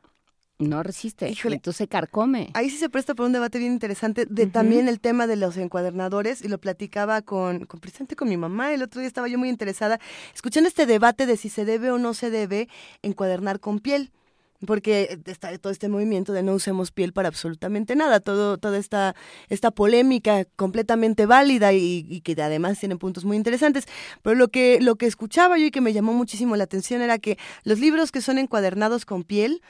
no 0.68 0.82
resiste, 0.82 1.28
Híjole. 1.28 1.56
entonces 1.56 1.78
se 1.78 1.88
carcome. 1.88 2.50
Ahí 2.54 2.70
sí 2.70 2.76
se 2.76 2.88
presta 2.88 3.14
por 3.14 3.26
un 3.26 3.32
debate 3.32 3.58
bien 3.58 3.72
interesante 3.72 4.26
de 4.26 4.46
también 4.46 4.88
el 4.88 5.00
tema 5.00 5.26
de 5.26 5.36
los 5.36 5.56
encuadernadores 5.56 6.42
y 6.42 6.48
lo 6.48 6.58
platicaba 6.58 7.22
con, 7.22 7.66
con 7.66 7.80
precisamente 7.80 8.16
con 8.16 8.28
mi 8.28 8.36
mamá. 8.36 8.72
El 8.72 8.82
otro 8.82 9.00
día 9.00 9.08
estaba 9.08 9.28
yo 9.28 9.38
muy 9.38 9.48
interesada 9.48 10.00
escuchando 10.34 10.68
este 10.68 10.86
debate 10.86 11.26
de 11.26 11.36
si 11.36 11.48
se 11.48 11.64
debe 11.64 11.90
o 11.90 11.98
no 11.98 12.14
se 12.14 12.30
debe 12.30 12.68
encuadernar 13.02 13.60
con 13.60 13.78
piel. 13.80 14.10
Porque 14.64 15.18
está 15.26 15.58
todo 15.58 15.72
este 15.72 15.88
movimiento 15.88 16.32
de 16.32 16.44
no 16.44 16.54
usemos 16.54 16.92
piel 16.92 17.12
para 17.12 17.26
absolutamente 17.26 17.96
nada, 17.96 18.20
todo, 18.20 18.58
toda 18.58 18.78
esta, 18.78 19.16
esta 19.48 19.72
polémica 19.72 20.44
completamente 20.54 21.26
válida 21.26 21.72
y, 21.72 22.06
y 22.08 22.20
que 22.20 22.40
además 22.40 22.78
tiene 22.78 22.96
puntos 22.96 23.24
muy 23.24 23.36
interesantes. 23.36 23.86
Pero 24.22 24.36
lo 24.36 24.46
que, 24.46 24.78
lo 24.80 24.94
que 24.94 25.06
escuchaba 25.06 25.58
yo 25.58 25.66
y 25.66 25.72
que 25.72 25.80
me 25.80 25.92
llamó 25.92 26.12
muchísimo 26.12 26.54
la 26.54 26.62
atención 26.62 27.02
era 27.02 27.18
que 27.18 27.38
los 27.64 27.80
libros 27.80 28.12
que 28.12 28.20
son 28.20 28.38
encuadernados 28.38 29.04
con 29.04 29.24
piel. 29.24 29.62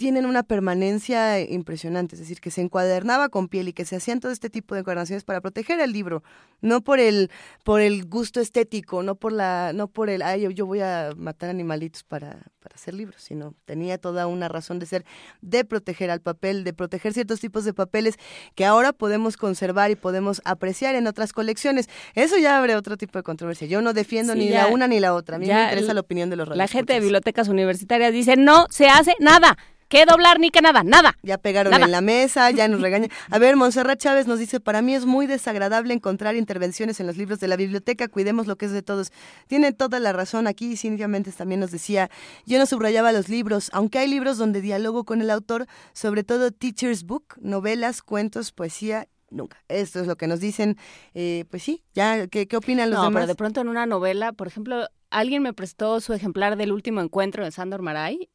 Tienen 0.00 0.24
una 0.24 0.42
permanencia 0.42 1.38
impresionante, 1.40 2.14
es 2.14 2.20
decir, 2.20 2.40
que 2.40 2.50
se 2.50 2.62
encuadernaba 2.62 3.28
con 3.28 3.48
piel 3.48 3.68
y 3.68 3.74
que 3.74 3.84
se 3.84 3.96
hacían 3.96 4.18
todo 4.18 4.32
este 4.32 4.48
tipo 4.48 4.74
de 4.74 4.80
encuadernaciones 4.80 5.24
para 5.24 5.42
proteger 5.42 5.78
el 5.78 5.92
libro, 5.92 6.22
no 6.62 6.80
por 6.80 6.98
el 6.98 7.30
por 7.64 7.82
el 7.82 8.06
gusto 8.06 8.40
estético, 8.40 9.02
no 9.02 9.14
por 9.14 9.30
la 9.32 9.72
no 9.74 9.88
por 9.88 10.08
el 10.08 10.22
ay, 10.22 10.40
yo, 10.40 10.50
yo 10.50 10.64
voy 10.64 10.80
a 10.80 11.10
matar 11.18 11.50
animalitos 11.50 12.02
para 12.02 12.38
para 12.60 12.74
hacer 12.76 12.94
libros, 12.94 13.20
sino 13.22 13.54
tenía 13.66 13.98
toda 13.98 14.26
una 14.26 14.48
razón 14.48 14.78
de 14.78 14.86
ser 14.86 15.04
de 15.42 15.66
proteger 15.66 16.10
al 16.10 16.20
papel, 16.22 16.64
de 16.64 16.72
proteger 16.72 17.12
ciertos 17.12 17.38
tipos 17.40 17.66
de 17.66 17.74
papeles 17.74 18.14
que 18.54 18.64
ahora 18.64 18.94
podemos 18.94 19.36
conservar 19.36 19.90
y 19.90 19.96
podemos 19.96 20.40
apreciar 20.46 20.94
en 20.94 21.08
otras 21.08 21.34
colecciones. 21.34 21.90
Eso 22.14 22.38
ya 22.38 22.56
abre 22.56 22.74
otro 22.74 22.96
tipo 22.96 23.18
de 23.18 23.22
controversia. 23.22 23.66
Yo 23.66 23.82
no 23.82 23.92
defiendo 23.92 24.32
Sí, 24.32 24.38
ni 24.38 24.48
ya- 24.48 24.64
la 24.66 24.72
una 24.72 24.88
ni 24.88 24.98
la 24.98 25.12
otra. 25.12 25.36
A 25.36 25.38
mí 25.38 25.46
me 25.46 25.52
interesa 25.64 25.90
el- 25.90 25.94
la 25.96 26.00
opinión 26.00 26.30
de 26.30 26.36
los 26.36 26.48
La 26.48 26.68
gente 26.68 26.94
de 26.94 27.00
bibliotecas 27.00 27.48
universitarias 27.48 28.14
dice, 28.14 28.36
no 28.36 28.64
se 28.70 28.88
hace 28.88 29.14
nada. 29.20 29.58
Que 29.90 30.06
doblar 30.06 30.38
ni 30.38 30.50
que 30.50 30.62
nada, 30.62 30.84
nada. 30.84 31.18
Ya 31.22 31.36
pegaron 31.36 31.74
en 31.74 31.90
la 31.90 32.00
mesa, 32.00 32.50
ya 32.52 32.68
nos 32.68 32.80
regañan. 32.80 33.10
A 33.28 33.38
ver, 33.38 33.56
Monserrat 33.56 33.98
Chávez 33.98 34.28
nos 34.28 34.38
dice, 34.38 34.60
para 34.60 34.82
mí 34.82 34.94
es 34.94 35.04
muy 35.04 35.26
desagradable 35.26 35.92
encontrar 35.92 36.36
intervenciones 36.36 37.00
en 37.00 37.08
los 37.08 37.16
libros 37.16 37.40
de 37.40 37.48
la 37.48 37.56
biblioteca, 37.56 38.06
cuidemos 38.06 38.46
lo 38.46 38.56
que 38.56 38.66
es 38.66 38.72
de 38.72 38.82
todos. 38.82 39.12
Tiene 39.48 39.72
toda 39.72 39.98
la 39.98 40.12
razón 40.12 40.46
aquí, 40.46 40.76
Cintia 40.76 41.08
Méndez 41.08 41.34
también 41.36 41.58
nos 41.58 41.72
decía, 41.72 42.08
yo 42.46 42.58
no 42.58 42.66
subrayaba 42.66 43.10
los 43.10 43.28
libros, 43.28 43.68
aunque 43.72 43.98
hay 43.98 44.06
libros 44.06 44.38
donde 44.38 44.60
dialogo 44.60 45.02
con 45.02 45.20
el 45.20 45.28
autor, 45.28 45.66
sobre 45.92 46.22
todo 46.22 46.52
Teacher's 46.52 47.02
Book, 47.02 47.34
novelas, 47.40 48.00
cuentos, 48.00 48.52
poesía 48.52 49.08
nunca. 49.28 49.58
Esto 49.68 49.98
es 49.98 50.06
lo 50.06 50.16
que 50.16 50.28
nos 50.28 50.38
dicen. 50.38 50.76
Eh, 51.14 51.46
pues 51.50 51.64
sí, 51.64 51.82
ya, 51.94 52.28
¿qué, 52.28 52.46
qué 52.46 52.56
opinan 52.56 52.90
los 52.90 53.00
no, 53.00 53.04
demás? 53.06 53.22
pero 53.22 53.26
de 53.26 53.34
pronto 53.34 53.60
en 53.60 53.68
una 53.68 53.86
novela, 53.86 54.32
por 54.32 54.46
ejemplo, 54.46 54.86
alguien 55.10 55.42
me 55.42 55.52
prestó 55.52 56.00
su 56.00 56.12
ejemplar 56.12 56.56
del 56.56 56.70
último 56.70 57.00
encuentro 57.00 57.44
de 57.44 57.50
Sandor 57.50 57.82
Maray 57.82 58.30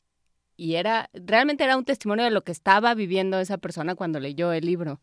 y 0.58 0.76
era, 0.76 1.10
realmente 1.14 1.64
era 1.64 1.78
un 1.78 1.86
testimonio 1.86 2.26
de 2.26 2.32
lo 2.32 2.44
que 2.44 2.52
estaba 2.52 2.94
viviendo 2.94 3.40
esa 3.40 3.58
persona 3.58 3.96
cuando 3.96 4.20
leyó 4.20 4.52
el 4.52 4.66
libro. 4.66 5.00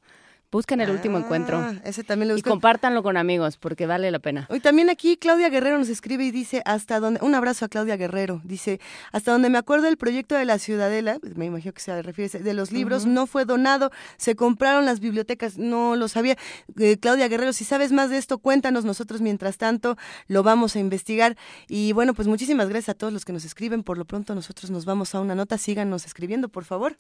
Busquen 0.53 0.83
el 0.83 0.91
último 0.91 1.17
encuentro. 1.17 1.57
Ah, 1.57 1.77
ese 1.83 2.05
también 2.05 2.29
lo 2.29 2.37
Y 2.37 2.43
compártanlo 2.43 3.03
con 3.03 3.17
amigos, 3.17 3.57
porque 3.57 3.87
vale 3.87 4.11
la 4.11 4.19
pena. 4.19 4.47
Hoy 4.51 4.61
también 4.61 4.91
aquí 4.91 5.17
Claudia 5.17 5.49
Guerrero 5.49 5.79
nos 5.79 5.89
escribe 5.89 6.25
y 6.25 6.31
dice, 6.31 6.61
hasta 6.67 7.01
donde, 7.01 7.21
un 7.23 7.35
abrazo 7.35 7.65
a 7.65 7.69
Claudia 7.69 7.97
Guerrero, 7.97 8.43
dice, 8.45 8.79
hasta 9.13 9.33
donde 9.33 9.49
me 9.49 9.57
acuerdo 9.57 9.89
el 9.89 9.97
proyecto 9.97 10.35
de 10.35 10.45
la 10.45 10.59
Ciudadela, 10.59 11.19
me 11.37 11.47
imagino 11.47 11.73
que 11.73 11.81
se 11.81 12.03
refiere, 12.03 12.39
de 12.39 12.53
los 12.53 12.71
libros, 12.71 13.07
no 13.07 13.27
fue 13.27 13.47
donado, 13.47 13.93
se 14.19 14.37
compraron 14.37 14.85
las 14.85 15.01
bibliotecas, 15.01 15.57
no 15.57 15.97
lo 15.97 16.07
sabía. 16.09 16.37
Eh, 16.79 16.99
Claudia 16.99 17.29
Guerrero, 17.29 17.55
si 17.55 17.65
sabes 17.65 17.91
más 17.91 18.11
de 18.11 18.19
esto, 18.19 18.37
cuéntanos, 18.37 18.85
nosotros 18.85 19.23
mientras 19.23 19.57
tanto 19.57 19.97
lo 20.29 20.43
vamos 20.43 20.77
a 20.77 20.81
investigar. 20.81 21.35
Y 21.67 21.95
bueno, 21.95 22.13
pues 22.13 22.29
muchísimas 22.29 22.69
gracias 22.69 22.91
a 22.91 22.95
todos 22.95 23.15
los 23.15 23.25
que 23.25 23.33
nos 23.33 23.47
escriben, 23.47 23.83
por 23.83 23.97
lo 23.97 24.05
pronto 24.05 24.35
nosotros 24.35 24.71
nos 24.71 24.85
vamos 24.85 25.15
a 25.15 25.21
una 25.21 25.35
nota, 25.35 25.57
síganos 25.57 26.05
escribiendo, 26.05 26.51
por 26.51 26.67
favor. 26.67 26.99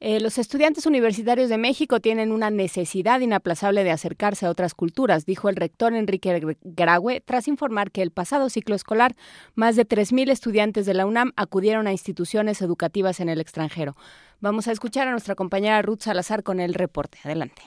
Eh, 0.00 0.18
los 0.20 0.38
estudiantes 0.38 0.86
universitarios 0.86 1.48
de 1.50 1.58
México 1.58 2.00
tienen 2.00 2.32
una 2.32 2.50
necesidad 2.50 2.89
inaplazable 2.94 3.84
de 3.84 3.90
acercarse 3.90 4.46
a 4.46 4.50
otras 4.50 4.74
culturas, 4.74 5.26
dijo 5.26 5.48
el 5.48 5.56
rector 5.56 5.94
Enrique 5.94 6.56
Graue, 6.62 7.20
tras 7.20 7.48
informar 7.48 7.90
que 7.90 8.02
el 8.02 8.10
pasado 8.10 8.50
ciclo 8.50 8.74
escolar 8.74 9.16
más 9.54 9.76
de 9.76 9.86
3.000 9.86 10.30
estudiantes 10.30 10.86
de 10.86 10.94
la 10.94 11.06
UNAM 11.06 11.32
acudieron 11.36 11.86
a 11.86 11.92
instituciones 11.92 12.62
educativas 12.62 13.20
en 13.20 13.28
el 13.28 13.40
extranjero. 13.40 13.96
Vamos 14.40 14.68
a 14.68 14.72
escuchar 14.72 15.08
a 15.08 15.12
nuestra 15.12 15.34
compañera 15.34 15.82
Ruth 15.82 16.00
Salazar 16.00 16.42
con 16.42 16.60
el 16.60 16.74
reporte. 16.74 17.18
Adelante. 17.24 17.62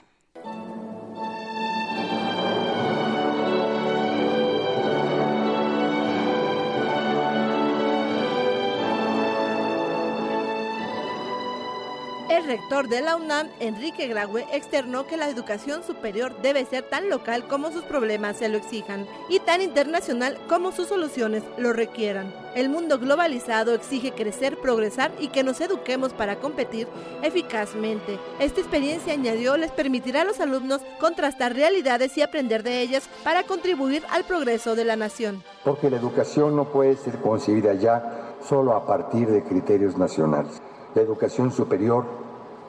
El 12.30 12.46
rector 12.46 12.88
de 12.88 13.02
la 13.02 13.16
UNAM, 13.16 13.50
Enrique 13.60 14.08
Graue, 14.08 14.46
externó 14.50 15.06
que 15.06 15.18
la 15.18 15.28
educación 15.28 15.82
superior 15.84 16.34
debe 16.40 16.64
ser 16.64 16.82
tan 16.82 17.10
local 17.10 17.46
como 17.46 17.70
sus 17.70 17.84
problemas 17.84 18.38
se 18.38 18.48
lo 18.48 18.56
exijan 18.56 19.06
y 19.28 19.40
tan 19.40 19.60
internacional 19.60 20.38
como 20.48 20.72
sus 20.72 20.88
soluciones 20.88 21.42
lo 21.58 21.74
requieran. 21.74 22.34
El 22.54 22.70
mundo 22.70 22.98
globalizado 22.98 23.74
exige 23.74 24.12
crecer, 24.12 24.58
progresar 24.58 25.12
y 25.20 25.28
que 25.28 25.44
nos 25.44 25.60
eduquemos 25.60 26.14
para 26.14 26.36
competir 26.36 26.88
eficazmente. 27.22 28.18
Esta 28.38 28.60
experiencia, 28.60 29.12
añadió, 29.12 29.58
les 29.58 29.70
permitirá 29.70 30.22
a 30.22 30.24
los 30.24 30.40
alumnos 30.40 30.80
contrastar 30.98 31.52
realidades 31.52 32.16
y 32.16 32.22
aprender 32.22 32.62
de 32.62 32.80
ellas 32.80 33.06
para 33.22 33.42
contribuir 33.42 34.02
al 34.10 34.24
progreso 34.24 34.74
de 34.74 34.86
la 34.86 34.96
nación. 34.96 35.42
Porque 35.62 35.90
la 35.90 35.98
educación 35.98 36.56
no 36.56 36.64
puede 36.70 36.96
ser 36.96 37.18
concebida 37.18 37.74
ya 37.74 38.36
solo 38.48 38.72
a 38.72 38.86
partir 38.86 39.28
de 39.28 39.42
criterios 39.42 39.98
nacionales. 39.98 40.62
La 40.94 41.02
educación 41.02 41.50
superior 41.50 42.04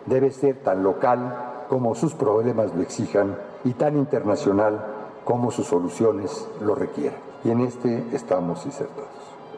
debe 0.05 0.31
ser 0.31 0.57
tan 0.63 0.83
local 0.83 1.65
como 1.69 1.95
sus 1.95 2.13
problemas 2.13 2.73
lo 2.75 2.81
exijan 2.81 3.37
y 3.63 3.73
tan 3.73 3.97
internacional 3.97 4.85
como 5.23 5.51
sus 5.51 5.67
soluciones 5.67 6.47
lo 6.61 6.75
requieran. 6.75 7.19
Y 7.43 7.51
en 7.51 7.61
este 7.61 8.05
estamos 8.11 8.65
insertados. 8.65 9.14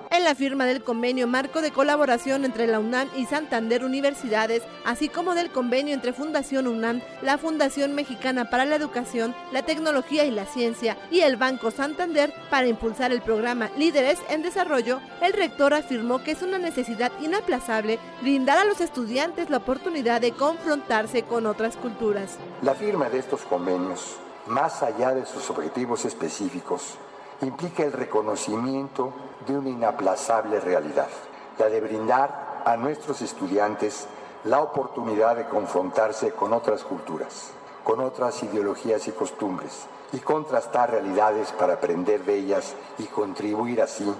En 0.09 0.23
la 0.23 0.35
firma 0.35 0.65
del 0.65 0.83
convenio 0.83 1.27
marco 1.27 1.61
de 1.61 1.71
colaboración 1.71 2.45
entre 2.45 2.65
la 2.65 2.79
UNAM 2.79 3.09
y 3.15 3.25
Santander 3.25 3.83
Universidades, 3.83 4.63
así 4.85 5.09
como 5.09 5.35
del 5.35 5.51
convenio 5.51 5.93
entre 5.93 6.13
Fundación 6.13 6.67
UNAM, 6.67 7.01
la 7.21 7.37
Fundación 7.37 7.93
Mexicana 7.93 8.49
para 8.49 8.65
la 8.65 8.75
Educación, 8.75 9.35
la 9.51 9.63
Tecnología 9.63 10.23
y 10.23 10.31
la 10.31 10.45
Ciencia 10.45 10.97
y 11.11 11.19
el 11.21 11.35
Banco 11.35 11.71
Santander 11.71 12.33
para 12.49 12.67
impulsar 12.67 13.11
el 13.11 13.21
programa 13.21 13.69
Líderes 13.77 14.19
en 14.29 14.43
Desarrollo, 14.43 15.01
el 15.21 15.33
rector 15.33 15.73
afirmó 15.73 16.23
que 16.23 16.31
es 16.31 16.41
una 16.41 16.57
necesidad 16.57 17.11
inaplazable 17.21 17.99
brindar 18.21 18.57
a 18.57 18.65
los 18.65 18.79
estudiantes 18.79 19.49
la 19.49 19.57
oportunidad 19.57 20.21
de 20.21 20.31
confrontarse 20.31 21.23
con 21.23 21.45
otras 21.45 21.75
culturas. 21.75 22.37
La 22.61 22.75
firma 22.75 23.09
de 23.09 23.19
estos 23.19 23.41
convenios, 23.41 24.15
más 24.47 24.83
allá 24.83 25.13
de 25.13 25.25
sus 25.25 25.49
objetivos 25.49 26.05
específicos, 26.05 26.97
implica 27.41 27.83
el 27.83 27.93
reconocimiento 27.93 29.13
de 29.45 29.57
una 29.57 29.69
inaplazable 29.69 30.59
realidad, 30.59 31.09
la 31.57 31.69
de 31.69 31.81
brindar 31.81 32.61
a 32.65 32.75
nuestros 32.77 33.21
estudiantes 33.21 34.07
la 34.43 34.61
oportunidad 34.61 35.35
de 35.35 35.47
confrontarse 35.47 36.31
con 36.31 36.53
otras 36.53 36.83
culturas, 36.83 37.51
con 37.83 37.99
otras 37.99 38.41
ideologías 38.43 39.07
y 39.07 39.11
costumbres, 39.11 39.87
y 40.13 40.19
contrastar 40.19 40.91
realidades 40.91 41.51
para 41.51 41.73
aprender 41.73 42.23
de 42.23 42.35
ellas 42.35 42.75
y 42.97 43.05
contribuir 43.05 43.81
así 43.81 44.11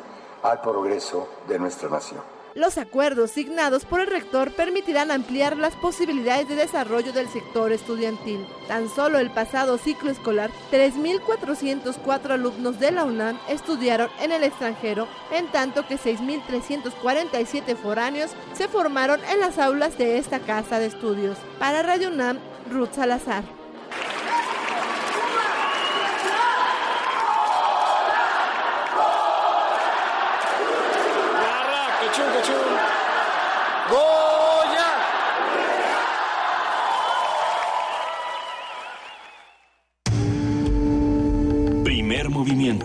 al 0.44 0.62
progreso 0.62 1.28
de 1.48 1.60
nuestra 1.60 1.90
nación. 1.90 2.37
Los 2.58 2.80
acuerdos 2.80 3.30
signados 3.30 3.86
por 3.86 4.00
el 4.00 4.08
rector 4.08 4.52
permitirán 4.52 5.12
ampliar 5.12 5.56
las 5.58 5.76
posibilidades 5.76 6.50
de 6.50 6.56
desarrollo 6.56 7.14
del 7.14 7.28
sector 7.28 7.72
estudiantil. 7.72 8.48
Tan 8.68 8.90
solo 8.90 9.20
el 9.20 9.30
pasado 9.30 9.78
ciclo 9.78 10.10
escolar, 10.10 10.50
3.404 10.72 12.32
alumnos 12.32 12.80
de 12.80 12.92
la 12.92 13.06
UNAM 13.06 13.38
estudiaron 13.48 14.10
en 14.20 14.32
el 14.32 14.44
extranjero, 14.44 15.08
en 15.32 15.46
tanto 15.52 15.86
que 15.86 16.00
6.347 16.00 17.76
foráneos 17.76 18.32
se 18.54 18.68
formaron 18.68 19.20
en 19.32 19.40
las 19.40 19.60
aulas 19.60 19.96
de 20.00 20.18
esta 20.18 20.40
casa 20.40 20.80
de 20.80 20.88
estudios. 20.88 21.38
Para 21.60 21.84
Radio 21.84 22.10
UNAM, 22.10 22.40
Ruth 22.72 22.94
Salazar. 22.94 23.57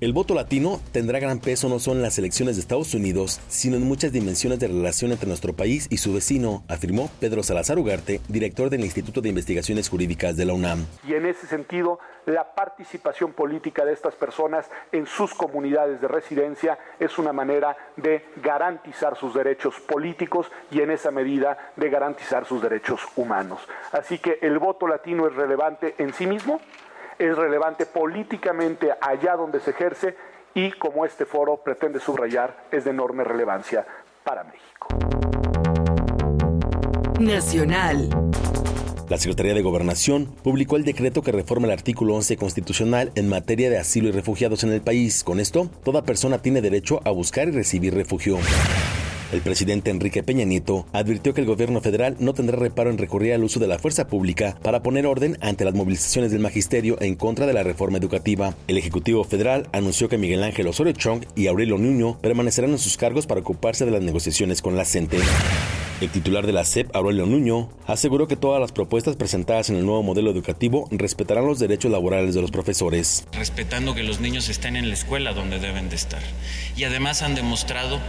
El 0.00 0.14
voto 0.14 0.32
latino 0.34 0.80
tendrá 0.92 1.18
gran 1.18 1.40
peso 1.40 1.68
no 1.68 1.78
solo 1.78 1.96
en 1.96 2.02
las 2.04 2.16
elecciones 2.16 2.56
de 2.56 2.62
Estados 2.62 2.94
Unidos, 2.94 3.38
sino 3.48 3.76
en 3.76 3.82
muchas 3.82 4.12
dimensiones 4.12 4.58
de 4.58 4.68
relación 4.68 5.12
entre 5.12 5.28
nuestro 5.28 5.52
país 5.52 5.88
y 5.90 5.98
su 5.98 6.14
vecino, 6.14 6.62
afirmó 6.68 7.10
Pedro 7.20 7.42
Salazar 7.42 7.78
Ugarte, 7.78 8.22
director 8.26 8.70
del 8.70 8.80
Instituto 8.80 9.20
de 9.20 9.28
Investigaciones 9.28 9.90
Jurídicas 9.90 10.38
de 10.38 10.46
la 10.46 10.54
UNAM. 10.54 10.86
Y 11.06 11.12
en 11.12 11.26
ese 11.26 11.46
sentido, 11.46 11.98
la 12.24 12.54
participación 12.54 13.34
política 13.34 13.84
de 13.84 13.92
estas 13.92 14.14
personas 14.14 14.70
en 14.90 15.04
sus 15.04 15.34
comunidades 15.34 16.00
de 16.00 16.08
residencia 16.08 16.78
es 16.98 17.18
una 17.18 17.34
manera 17.34 17.76
de 17.98 18.24
garantizar 18.42 19.18
sus 19.18 19.34
derechos 19.34 19.80
políticos 19.80 20.50
y 20.70 20.80
en 20.80 20.92
esa 20.92 21.10
medida 21.10 21.72
de 21.76 21.90
garantizar 21.90 22.46
sus 22.46 22.62
derechos 22.62 23.02
humanos. 23.16 23.60
Así 23.92 24.18
que 24.18 24.38
el 24.40 24.58
voto 24.58 24.86
latino 24.86 25.26
es 25.26 25.34
relevante 25.34 25.94
en 25.98 26.14
sí 26.14 26.26
mismo, 26.26 26.58
es 27.20 27.36
relevante 27.36 27.84
políticamente 27.84 28.92
allá 28.98 29.36
donde 29.36 29.60
se 29.60 29.72
ejerce 29.72 30.16
y 30.54 30.72
como 30.72 31.04
este 31.04 31.26
foro 31.26 31.58
pretende 31.58 32.00
subrayar 32.00 32.64
es 32.72 32.84
de 32.84 32.90
enorme 32.90 33.24
relevancia 33.24 33.86
para 34.24 34.42
México. 34.44 34.88
Nacional. 37.20 38.08
La 39.10 39.18
Secretaría 39.18 39.52
de 39.52 39.60
Gobernación 39.60 40.26
publicó 40.42 40.76
el 40.76 40.84
decreto 40.84 41.22
que 41.22 41.32
reforma 41.32 41.66
el 41.66 41.72
artículo 41.72 42.14
11 42.14 42.36
constitucional 42.38 43.12
en 43.16 43.28
materia 43.28 43.68
de 43.68 43.78
asilo 43.78 44.08
y 44.08 44.12
refugiados 44.12 44.64
en 44.64 44.72
el 44.72 44.80
país. 44.80 45.22
Con 45.22 45.40
esto, 45.40 45.68
toda 45.84 46.02
persona 46.04 46.40
tiene 46.40 46.62
derecho 46.62 47.00
a 47.04 47.10
buscar 47.10 47.48
y 47.48 47.50
recibir 47.50 47.92
refugio. 47.92 48.38
El 49.32 49.42
presidente 49.42 49.92
Enrique 49.92 50.24
Peña 50.24 50.44
Nieto 50.44 50.86
advirtió 50.92 51.32
que 51.32 51.40
el 51.40 51.46
gobierno 51.46 51.80
federal 51.80 52.16
no 52.18 52.34
tendrá 52.34 52.56
reparo 52.56 52.90
en 52.90 52.98
recurrir 52.98 53.32
al 53.32 53.44
uso 53.44 53.60
de 53.60 53.68
la 53.68 53.78
fuerza 53.78 54.08
pública 54.08 54.56
para 54.60 54.82
poner 54.82 55.06
orden 55.06 55.38
ante 55.40 55.64
las 55.64 55.74
movilizaciones 55.74 56.32
del 56.32 56.40
magisterio 56.40 57.00
en 57.00 57.14
contra 57.14 57.46
de 57.46 57.52
la 57.52 57.62
reforma 57.62 57.98
educativa. 57.98 58.56
El 58.66 58.76
Ejecutivo 58.76 59.22
Federal 59.22 59.68
anunció 59.72 60.08
que 60.08 60.18
Miguel 60.18 60.42
Ángel 60.42 60.66
Osorio 60.66 60.94
Chong 60.94 61.24
y 61.36 61.46
Aurelio 61.46 61.78
Nuño 61.78 62.18
permanecerán 62.20 62.72
en 62.72 62.78
sus 62.78 62.96
cargos 62.96 63.28
para 63.28 63.40
ocuparse 63.40 63.84
de 63.84 63.92
las 63.92 64.02
negociaciones 64.02 64.62
con 64.62 64.76
la 64.76 64.84
CENTE. 64.84 65.18
El 66.00 66.08
titular 66.08 66.46
de 66.46 66.52
la 66.52 66.64
SEP, 66.64 66.96
Aurelio 66.96 67.26
Nuño, 67.26 67.68
aseguró 67.86 68.26
que 68.26 68.34
todas 68.34 68.58
las 68.58 68.72
propuestas 68.72 69.16
presentadas 69.16 69.70
en 69.70 69.76
el 69.76 69.84
nuevo 69.84 70.02
modelo 70.02 70.30
educativo 70.30 70.88
respetarán 70.90 71.46
los 71.46 71.58
derechos 71.58 71.92
laborales 71.92 72.34
de 72.34 72.40
los 72.40 72.50
profesores. 72.50 73.26
Respetando 73.32 73.94
que 73.94 74.02
los 74.02 74.18
niños 74.18 74.48
estén 74.48 74.76
en 74.76 74.88
la 74.88 74.94
escuela 74.94 75.34
donde 75.34 75.60
deben 75.60 75.90
de 75.90 75.96
estar. 75.96 76.22
Y 76.74 76.84
además 76.84 77.20
han 77.20 77.34
demostrado 77.34 78.00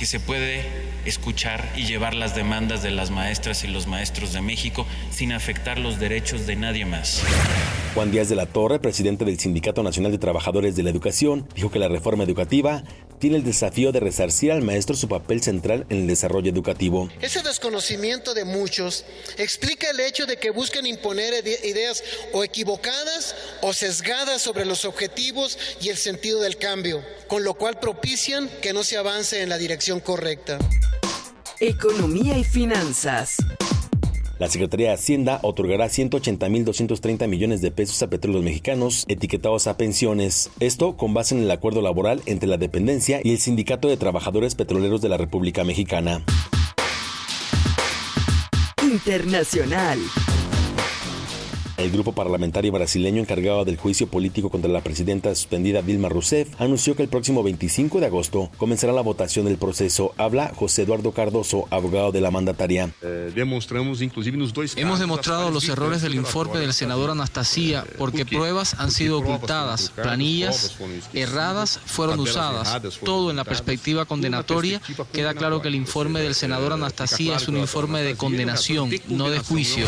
que 0.00 0.06
se 0.06 0.18
puede 0.18 0.62
escuchar 1.04 1.62
y 1.76 1.84
llevar 1.84 2.14
las 2.14 2.34
demandas 2.34 2.82
de 2.82 2.90
las 2.90 3.10
maestras 3.10 3.64
y 3.64 3.66
los 3.66 3.86
maestros 3.86 4.32
de 4.32 4.40
México 4.40 4.86
sin 5.10 5.30
afectar 5.30 5.78
los 5.78 6.00
derechos 6.00 6.46
de 6.46 6.56
nadie 6.56 6.86
más. 6.86 7.22
Juan 7.94 8.10
Díaz 8.10 8.30
de 8.30 8.34
la 8.34 8.46
Torre, 8.46 8.78
presidente 8.78 9.26
del 9.26 9.38
Sindicato 9.38 9.82
Nacional 9.82 10.10
de 10.10 10.16
Trabajadores 10.16 10.74
de 10.74 10.84
la 10.84 10.88
Educación, 10.88 11.46
dijo 11.54 11.70
que 11.70 11.78
la 11.78 11.88
reforma 11.88 12.24
educativa 12.24 12.82
tiene 13.20 13.36
el 13.36 13.44
desafío 13.44 13.92
de 13.92 14.00
resarcir 14.00 14.50
al 14.50 14.62
maestro 14.62 14.96
su 14.96 15.06
papel 15.06 15.42
central 15.42 15.86
en 15.90 15.98
el 15.98 16.06
desarrollo 16.08 16.50
educativo. 16.50 17.08
Ese 17.20 17.42
desconocimiento 17.42 18.34
de 18.34 18.44
muchos 18.44 19.04
explica 19.36 19.90
el 19.90 20.00
hecho 20.00 20.26
de 20.26 20.38
que 20.38 20.50
busquen 20.50 20.86
imponer 20.86 21.46
ideas 21.46 22.02
o 22.32 22.42
equivocadas 22.42 23.36
o 23.60 23.72
sesgadas 23.72 24.40
sobre 24.40 24.64
los 24.64 24.84
objetivos 24.84 25.58
y 25.82 25.90
el 25.90 25.98
sentido 25.98 26.40
del 26.40 26.56
cambio, 26.56 27.04
con 27.28 27.44
lo 27.44 27.54
cual 27.54 27.78
propician 27.78 28.50
que 28.62 28.72
no 28.72 28.82
se 28.82 28.96
avance 28.96 29.42
en 29.42 29.50
la 29.50 29.58
dirección 29.58 30.00
correcta. 30.00 30.58
Economía 31.60 32.38
y 32.38 32.44
finanzas. 32.44 33.36
La 34.40 34.48
Secretaría 34.48 34.88
de 34.88 34.94
Hacienda 34.94 35.38
otorgará 35.42 35.84
180.230 35.84 37.28
millones 37.28 37.60
de 37.60 37.70
pesos 37.70 38.02
a 38.02 38.08
petróleos 38.08 38.42
mexicanos 38.42 39.04
etiquetados 39.06 39.66
a 39.66 39.76
pensiones. 39.76 40.50
Esto 40.60 40.96
con 40.96 41.12
base 41.12 41.34
en 41.34 41.42
el 41.42 41.50
acuerdo 41.50 41.82
laboral 41.82 42.22
entre 42.24 42.48
la 42.48 42.56
dependencia 42.56 43.20
y 43.22 43.32
el 43.32 43.38
Sindicato 43.38 43.88
de 43.88 43.98
Trabajadores 43.98 44.54
Petroleros 44.54 45.02
de 45.02 45.10
la 45.10 45.18
República 45.18 45.62
Mexicana. 45.62 46.24
Internacional. 48.82 49.98
El 51.80 51.90
grupo 51.90 52.12
parlamentario 52.12 52.70
brasileño 52.72 53.22
encargado 53.22 53.64
del 53.64 53.78
juicio 53.78 54.06
político 54.06 54.50
contra 54.50 54.70
la 54.70 54.82
presidenta 54.82 55.34
suspendida 55.34 55.80
Dilma 55.80 56.10
Rousseff 56.10 56.60
anunció 56.60 56.94
que 56.94 57.02
el 57.02 57.08
próximo 57.08 57.42
25 57.42 58.00
de 58.00 58.06
agosto 58.06 58.50
comenzará 58.58 58.92
la 58.92 59.00
votación 59.00 59.46
del 59.46 59.56
proceso. 59.56 60.12
Habla 60.18 60.52
José 60.54 60.82
Eduardo 60.82 61.12
Cardoso, 61.12 61.66
abogado 61.70 62.12
de 62.12 62.20
la 62.20 62.30
mandataria. 62.30 62.90
Eh, 63.00 63.32
Hemos 64.76 64.98
demostrado 65.00 65.50
los 65.50 65.68
errores 65.70 66.02
del 66.02 66.16
informe 66.16 66.58
del 66.58 66.74
senador 66.74 67.08
Anastasia 67.12 67.86
porque 67.96 68.26
pruebas 68.26 68.74
han 68.78 68.90
sido 68.90 69.18
ocultadas, 69.20 69.88
planillas 69.88 70.76
erradas 71.14 71.80
fueron 71.86 72.20
usadas. 72.20 72.78
Todo 73.02 73.30
en 73.30 73.36
la 73.36 73.44
perspectiva 73.44 74.04
condenatoria 74.04 74.82
queda 75.14 75.32
claro 75.32 75.62
que 75.62 75.68
el 75.68 75.76
informe 75.76 76.20
del 76.20 76.34
senador 76.34 76.74
Anastasia 76.74 77.36
es 77.36 77.48
un 77.48 77.56
informe 77.56 78.02
de 78.02 78.16
condenación, 78.16 78.90
no 79.08 79.30
de 79.30 79.38
juicio. 79.38 79.86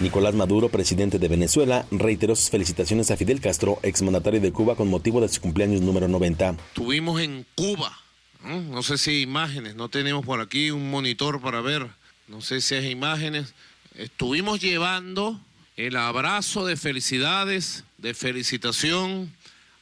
Nicolás 0.00 0.34
Maduro, 0.34 0.70
presidente 0.70 1.20
de 1.20 1.28
Venezuela, 1.28 1.86
reiteró 1.92 2.34
sus 2.34 2.50
felicitaciones 2.50 3.10
a 3.12 3.16
Fidel 3.16 3.40
Castro, 3.40 3.78
exmandatario 3.82 4.40
de 4.40 4.52
Cuba, 4.52 4.74
con 4.74 4.88
motivo 4.88 5.20
de 5.20 5.28
su 5.28 5.40
cumpleaños 5.40 5.82
número 5.82 6.08
90. 6.08 6.56
Estuvimos 6.68 7.20
en 7.20 7.46
Cuba, 7.54 7.96
¿no? 8.42 8.82
sé 8.82 8.98
si 8.98 9.20
imágenes, 9.20 9.76
no 9.76 9.88
tenemos 9.88 10.26
por 10.26 10.40
aquí 10.40 10.72
un 10.72 10.90
monitor 10.90 11.40
para 11.40 11.60
ver, 11.60 11.86
no 12.26 12.40
sé 12.40 12.60
si 12.60 12.74
hay 12.74 12.90
imágenes. 12.90 13.54
Estuvimos 13.94 14.60
llevando 14.60 15.40
el 15.76 15.96
abrazo 15.96 16.66
de 16.66 16.76
felicidades, 16.76 17.84
de 17.98 18.14
felicitación 18.14 19.32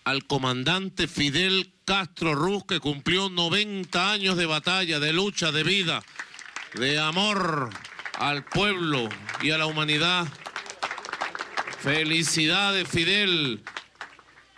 al 0.04 0.26
comandante 0.26 1.08
Fidel 1.08 1.72
Castro 1.86 2.34
Ruz, 2.34 2.64
que 2.66 2.80
cumplió 2.80 3.30
90 3.30 4.12
años 4.12 4.36
de 4.36 4.44
batalla, 4.44 5.00
de 5.00 5.14
lucha, 5.14 5.52
de 5.52 5.62
vida, 5.62 6.02
de 6.74 6.98
amor 6.98 7.70
al 8.22 8.44
pueblo 8.44 9.08
y 9.42 9.50
a 9.50 9.58
la 9.58 9.66
humanidad. 9.66 10.28
Felicidades, 11.80 12.86
Fidel. 12.86 13.64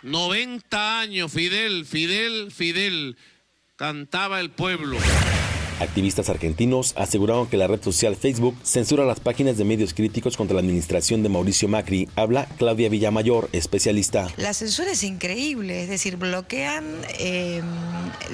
90 0.03 0.99
años, 0.99 1.31
Fidel, 1.31 1.83
Fidel, 1.85 2.51
Fidel. 2.51 3.17
Cantaba 3.75 4.39
el 4.39 4.51
pueblo. 4.51 4.97
Activistas 5.79 6.29
argentinos 6.29 6.93
aseguraron 6.95 7.47
que 7.47 7.57
la 7.57 7.67
red 7.67 7.83
social 7.83 8.15
Facebook 8.15 8.55
censura 8.63 9.03
las 9.03 9.19
páginas 9.19 9.57
de 9.57 9.65
medios 9.65 9.93
críticos 9.93 10.37
contra 10.37 10.53
la 10.53 10.61
administración 10.61 11.21
de 11.21 11.27
Mauricio 11.27 11.67
Macri. 11.67 12.07
Habla 12.15 12.47
Claudia 12.57 12.87
Villamayor, 12.87 13.49
especialista. 13.51 14.29
La 14.37 14.53
censura 14.53 14.91
es 14.91 15.03
increíble, 15.03 15.83
es 15.83 15.89
decir, 15.89 16.15
bloquean 16.15 16.85
em, 17.19 17.65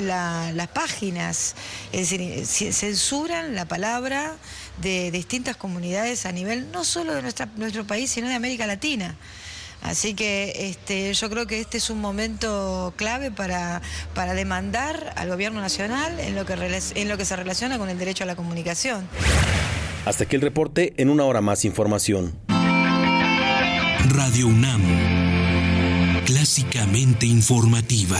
las 0.01 0.67
páginas, 0.67 1.55
es 1.91 2.11
decir, 2.11 2.73
censuran 2.73 3.55
la 3.55 3.65
palabra 3.65 4.35
de 4.81 5.11
distintas 5.11 5.55
comunidades 5.55 6.25
a 6.25 6.31
nivel 6.31 6.71
no 6.71 6.83
solo 6.83 7.13
de 7.13 7.21
nuestra, 7.21 7.47
nuestro 7.55 7.85
país, 7.85 8.11
sino 8.11 8.27
de 8.27 8.35
América 8.35 8.65
Latina. 8.67 9.15
Así 9.81 10.13
que 10.13 10.69
este, 10.69 11.13
yo 11.13 11.29
creo 11.29 11.47
que 11.47 11.59
este 11.59 11.77
es 11.77 11.89
un 11.89 11.99
momento 11.99 12.93
clave 12.97 13.31
para, 13.31 13.81
para 14.13 14.33
demandar 14.33 15.13
al 15.15 15.29
gobierno 15.29 15.59
nacional 15.59 16.19
en 16.19 16.35
lo, 16.35 16.45
que, 16.45 16.53
en 16.53 17.09
lo 17.09 17.17
que 17.17 17.25
se 17.25 17.35
relaciona 17.35 17.79
con 17.79 17.89
el 17.89 17.97
derecho 17.97 18.23
a 18.23 18.27
la 18.27 18.35
comunicación. 18.35 19.07
Hasta 20.05 20.25
aquí 20.25 20.35
el 20.35 20.41
reporte, 20.41 20.93
en 20.97 21.09
una 21.09 21.25
hora 21.25 21.41
más 21.41 21.65
información. 21.65 22.37
Radio 24.09 24.47
UNAM, 24.47 24.81
clásicamente 26.25 27.25
informativa. 27.25 28.19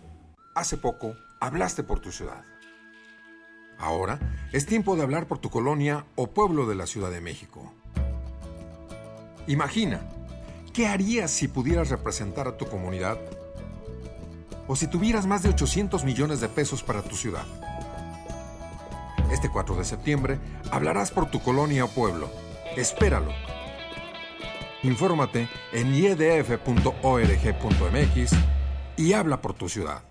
Hace 0.53 0.75
poco 0.75 1.15
hablaste 1.39 1.81
por 1.81 2.01
tu 2.01 2.11
ciudad. 2.11 2.43
Ahora 3.79 4.19
es 4.51 4.65
tiempo 4.65 4.97
de 4.97 5.03
hablar 5.03 5.25
por 5.25 5.37
tu 5.37 5.49
colonia 5.49 6.05
o 6.15 6.27
pueblo 6.27 6.67
de 6.67 6.75
la 6.75 6.87
Ciudad 6.87 7.09
de 7.09 7.21
México. 7.21 7.71
Imagina, 9.47 10.01
¿qué 10.73 10.87
harías 10.87 11.31
si 11.31 11.47
pudieras 11.47 11.89
representar 11.89 12.49
a 12.49 12.57
tu 12.57 12.65
comunidad? 12.65 13.17
O 14.67 14.75
si 14.75 14.87
tuvieras 14.87 15.25
más 15.25 15.41
de 15.41 15.49
800 15.49 16.03
millones 16.03 16.41
de 16.41 16.49
pesos 16.49 16.83
para 16.83 17.01
tu 17.01 17.15
ciudad. 17.15 17.45
Este 19.31 19.49
4 19.49 19.75
de 19.75 19.85
septiembre 19.85 20.37
hablarás 20.69 21.11
por 21.11 21.31
tu 21.31 21.39
colonia 21.41 21.85
o 21.85 21.87
pueblo. 21.87 22.29
Espéralo. 22.75 23.31
Infórmate 24.83 25.47
en 25.71 25.95
iedf.org.mx 25.95 26.61
y 28.97 29.13
habla 29.13 29.41
por 29.41 29.53
tu 29.53 29.69
ciudad. 29.69 30.10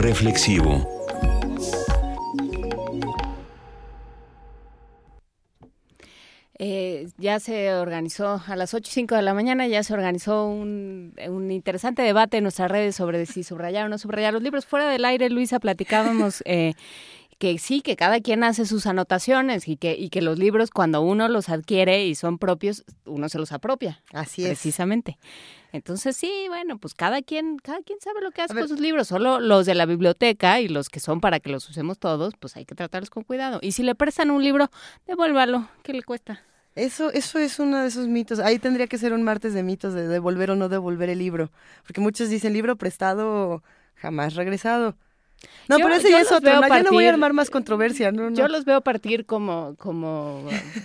Reflexivo. 0.00 0.88
Eh, 6.58 7.08
ya 7.18 7.38
se 7.38 7.74
organizó 7.74 8.42
a 8.46 8.56
las 8.56 8.72
8 8.72 8.88
y 8.88 8.92
5 8.92 9.14
de 9.14 9.20
la 9.22 9.34
mañana, 9.34 9.66
ya 9.66 9.82
se 9.82 9.92
organizó 9.92 10.46
un, 10.46 11.14
un, 11.28 11.50
interesante 11.50 12.00
debate 12.00 12.38
en 12.38 12.44
nuestras 12.44 12.70
redes 12.70 12.96
sobre 12.96 13.26
si 13.26 13.44
subrayar 13.44 13.86
o 13.86 13.88
no 13.90 13.98
subrayar 13.98 14.32
los 14.32 14.42
libros. 14.42 14.64
Fuera 14.64 14.88
del 14.88 15.04
aire, 15.04 15.28
Luisa, 15.28 15.60
platicábamos 15.60 16.42
eh, 16.46 16.72
que 17.40 17.56
sí, 17.58 17.80
que 17.80 17.96
cada 17.96 18.20
quien 18.20 18.44
hace 18.44 18.66
sus 18.66 18.86
anotaciones 18.86 19.66
y 19.66 19.78
que, 19.78 19.96
y 19.98 20.10
que 20.10 20.20
los 20.20 20.38
libros 20.38 20.70
cuando 20.70 21.00
uno 21.00 21.26
los 21.26 21.48
adquiere 21.48 22.04
y 22.04 22.14
son 22.14 22.36
propios, 22.36 22.84
uno 23.06 23.30
se 23.30 23.38
los 23.38 23.50
apropia. 23.52 24.02
Así 24.12 24.42
es. 24.42 24.48
Precisamente. 24.48 25.16
Entonces 25.72 26.18
sí, 26.18 26.30
bueno, 26.48 26.76
pues 26.76 26.92
cada 26.92 27.22
quien, 27.22 27.56
cada 27.56 27.80
quien 27.80 27.98
sabe 27.98 28.20
lo 28.20 28.30
que 28.30 28.42
hace 28.42 28.54
con 28.54 28.68
sus 28.68 28.78
libros. 28.78 29.08
Solo 29.08 29.40
los 29.40 29.64
de 29.64 29.74
la 29.74 29.86
biblioteca 29.86 30.60
y 30.60 30.68
los 30.68 30.90
que 30.90 31.00
son 31.00 31.22
para 31.22 31.40
que 31.40 31.48
los 31.48 31.66
usemos 31.66 31.98
todos, 31.98 32.34
pues 32.38 32.58
hay 32.58 32.66
que 32.66 32.74
tratarlos 32.74 33.08
con 33.08 33.24
cuidado. 33.24 33.58
Y 33.62 33.72
si 33.72 33.84
le 33.84 33.94
prestan 33.94 34.30
un 34.30 34.44
libro, 34.44 34.70
devuélvalo. 35.06 35.66
¿Qué 35.82 35.94
le 35.94 36.02
cuesta? 36.02 36.42
Eso, 36.74 37.10
eso 37.10 37.38
es 37.38 37.58
uno 37.58 37.78
de 37.78 37.88
esos 37.88 38.06
mitos. 38.06 38.38
Ahí 38.38 38.58
tendría 38.58 38.86
que 38.86 38.98
ser 38.98 39.14
un 39.14 39.22
martes 39.22 39.54
de 39.54 39.62
mitos 39.62 39.94
de 39.94 40.06
devolver 40.08 40.50
o 40.50 40.56
no 40.56 40.68
devolver 40.68 41.08
el 41.08 41.18
libro. 41.20 41.50
Porque 41.86 42.02
muchos 42.02 42.28
dicen 42.28 42.52
libro 42.52 42.76
prestado, 42.76 43.62
jamás 43.94 44.34
regresado. 44.34 44.94
No, 45.68 45.76
pero 45.76 45.94
ese 45.94 46.10
ya 46.10 46.20
es 46.20 46.32
otro. 46.32 46.60
No, 46.60 46.66
yo 46.66 46.82
no 46.82 46.90
voy 46.90 47.06
a 47.06 47.10
armar 47.10 47.32
más 47.32 47.48
controversia. 47.48 48.10
No, 48.10 48.30
Yo 48.30 48.48
los 48.48 48.64
veo 48.64 48.80
partir 48.80 49.24
como, 49.24 49.76
como 49.78 50.44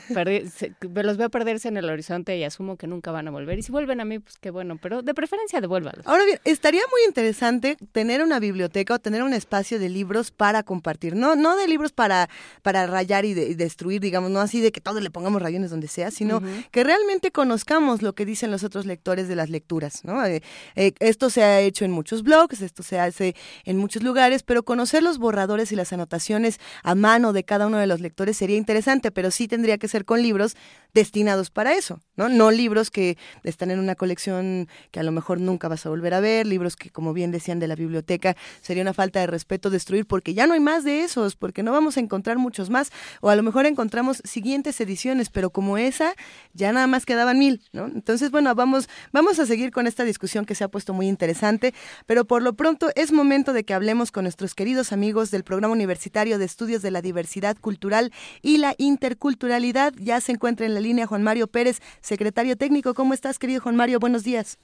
los 0.09 1.17
veo 1.17 1.29
perderse 1.29 1.67
en 1.67 1.77
el 1.77 1.89
horizonte 1.89 2.37
y 2.37 2.43
asumo 2.43 2.77
que 2.77 2.85
nunca 2.87 3.11
van 3.11 3.27
a 3.27 3.31
volver. 3.31 3.57
Y 3.57 3.63
si 3.63 3.71
vuelven 3.71 3.99
a 3.99 4.05
mí, 4.05 4.19
pues 4.19 4.37
qué 4.39 4.51
bueno, 4.51 4.77
pero 4.81 5.01
de 5.01 5.13
preferencia 5.13 5.59
devuélvalos. 5.59 6.05
Ahora 6.05 6.23
bien, 6.25 6.39
estaría 6.43 6.81
muy 6.91 7.01
interesante 7.07 7.77
tener 7.91 8.21
una 8.21 8.39
biblioteca 8.39 8.93
o 8.93 8.99
tener 8.99 9.23
un 9.23 9.33
espacio 9.33 9.79
de 9.79 9.89
libros 9.89 10.31
para 10.31 10.63
compartir. 10.63 11.15
No, 11.15 11.35
no 11.35 11.55
de 11.55 11.67
libros 11.67 11.91
para, 11.91 12.29
para 12.61 12.85
rayar 12.85 13.25
y, 13.25 13.33
destruir, 13.33 14.01
digamos, 14.01 14.29
no 14.29 14.39
así 14.39 14.61
de 14.61 14.71
que 14.71 14.81
todos 14.81 15.01
le 15.01 15.09
pongamos 15.09 15.41
rayones 15.41 15.71
donde 15.71 15.87
sea, 15.87 16.11
sino 16.11 16.41
que 16.71 16.83
realmente 16.83 17.31
conozcamos 17.31 18.01
lo 18.01 18.13
que 18.13 18.25
dicen 18.25 18.51
los 18.51 18.63
otros 18.63 18.85
lectores 18.85 19.27
de 19.27 19.35
las 19.35 19.49
lecturas. 19.49 20.03
¿no? 20.05 20.23
Eh, 20.25 20.43
eh, 20.75 20.93
esto 20.99 21.29
se 21.29 21.43
ha 21.43 21.59
hecho 21.61 21.85
en 21.85 21.91
muchos 21.91 22.23
blogs, 22.23 22.61
esto 22.61 22.83
se 22.83 22.99
hace 22.99 23.35
en 23.63 23.77
muchos 23.77 24.03
lugares 24.03 24.43
pero 24.45 24.63
conocer 24.63 25.03
los 25.03 25.17
borradores 25.17 25.71
y 25.71 25.75
las 25.75 25.93
anotaciones 25.93 26.59
a 26.83 26.95
mano 26.95 27.33
de 27.33 27.43
cada 27.43 27.67
uno 27.67 27.77
de 27.77 27.87
los 27.87 28.01
lectores 28.01 28.37
sería 28.37 28.57
interesante, 28.57 29.11
pero 29.11 29.31
sí 29.31 29.47
tendría 29.47 29.77
que 29.77 29.87
ser 29.87 30.05
con 30.05 30.21
libros 30.21 30.55
destinados 30.95 31.51
para 31.51 31.73
eso, 31.73 31.99
¿no? 32.15 32.29
No 32.29 32.51
libros 32.51 32.89
que 32.89 33.17
están 33.43 33.69
en 33.69 33.79
una 33.79 33.95
colección 33.95 34.69
que 34.91 35.01
a 35.01 35.03
lo 35.03 35.11
mejor 35.11 35.41
nunca 35.41 35.67
vas 35.67 35.85
a 35.85 35.89
volver 35.89 36.13
a 36.13 36.21
ver, 36.21 36.47
libros 36.47 36.77
que, 36.77 36.89
como 36.89 37.11
bien 37.11 37.31
decían 37.31 37.59
de 37.59 37.67
la 37.67 37.75
biblioteca, 37.75 38.37
sería 38.61 38.81
una 38.81 38.93
falta 38.93 39.19
de 39.19 39.27
respeto 39.27 39.69
destruir 39.69 40.07
porque 40.07 40.33
ya 40.33 40.47
no 40.47 40.53
hay 40.53 40.61
más 40.61 40.85
de 40.85 41.03
esos, 41.03 41.35
porque 41.35 41.63
no 41.63 41.73
vamos 41.73 41.97
a 41.97 41.99
encontrar 41.99 42.37
muchos 42.37 42.69
más, 42.69 42.91
o 43.19 43.29
a 43.29 43.35
lo 43.35 43.43
mejor 43.43 43.65
encontramos 43.65 44.21
siguientes 44.23 44.79
ediciones, 44.79 45.29
pero 45.29 45.49
como 45.49 45.77
esa, 45.77 46.15
ya 46.53 46.71
nada 46.71 46.87
más 46.87 47.05
quedaban 47.05 47.37
mil, 47.37 47.61
¿no? 47.73 47.87
Entonces, 47.87 48.31
bueno, 48.31 48.55
vamos, 48.55 48.87
vamos 49.11 49.37
a 49.39 49.45
seguir 49.45 49.71
con 49.71 49.85
esta 49.85 50.05
discusión 50.05 50.45
que 50.45 50.55
se 50.55 50.63
ha 50.63 50.69
puesto 50.69 50.93
muy 50.93 51.09
interesante, 51.09 51.73
pero 52.05 52.23
por 52.23 52.41
lo 52.41 52.53
pronto 52.53 52.89
es 52.95 53.11
momento 53.11 53.51
de 53.51 53.65
que 53.65 53.73
hablemos 53.73 54.11
con 54.11 54.23
nuestros 54.23 54.55
queridos 54.55 54.93
amigos 54.93 55.29
del 55.29 55.43
Programa 55.43 55.73
Universitario 55.73 56.39
de 56.39 56.45
Estudios 56.45 56.81
de 56.81 56.91
la 56.91 57.01
Diversidad 57.01 57.57
Cultural 57.59 58.13
y 58.41 58.59
la 58.59 58.75
Interculturalidad. 58.77 59.93
Ya 59.99 60.21
se 60.21 60.31
encuentra 60.31 60.65
en 60.65 60.73
la 60.73 60.84
línea 60.85 61.07
Juan 61.07 61.23
Mario 61.23 61.47
Pérez, 61.47 61.81
secretario 61.99 62.55
técnico. 62.55 62.93
¿Cómo 62.93 63.13
estás, 63.13 63.39
querido 63.39 63.61
Juan 63.61 63.75
Mario? 63.75 63.99
Buenos 63.99 64.23
días. 64.23 64.57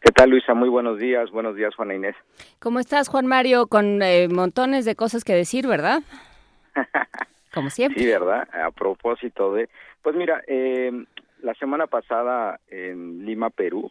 ¿Qué 0.00 0.12
tal, 0.12 0.30
Luisa? 0.30 0.54
Muy 0.54 0.68
buenos 0.68 0.98
días. 0.98 1.30
Buenos 1.30 1.56
días, 1.56 1.74
Juana 1.74 1.94
Inés. 1.94 2.16
¿Cómo 2.58 2.78
estás, 2.78 3.08
Juan 3.08 3.26
Mario? 3.26 3.66
Con 3.66 4.02
eh, 4.02 4.28
montones 4.28 4.84
de 4.84 4.94
cosas 4.94 5.24
que 5.24 5.34
decir, 5.34 5.66
¿verdad? 5.66 6.02
Como 7.54 7.70
siempre. 7.70 8.02
Sí, 8.02 8.08
¿verdad? 8.08 8.48
A 8.52 8.70
propósito 8.70 9.54
de... 9.54 9.68
Pues 10.02 10.14
mira, 10.14 10.42
eh, 10.46 10.92
la 11.42 11.54
semana 11.54 11.86
pasada 11.86 12.60
en 12.68 13.24
Lima, 13.24 13.50
Perú, 13.50 13.90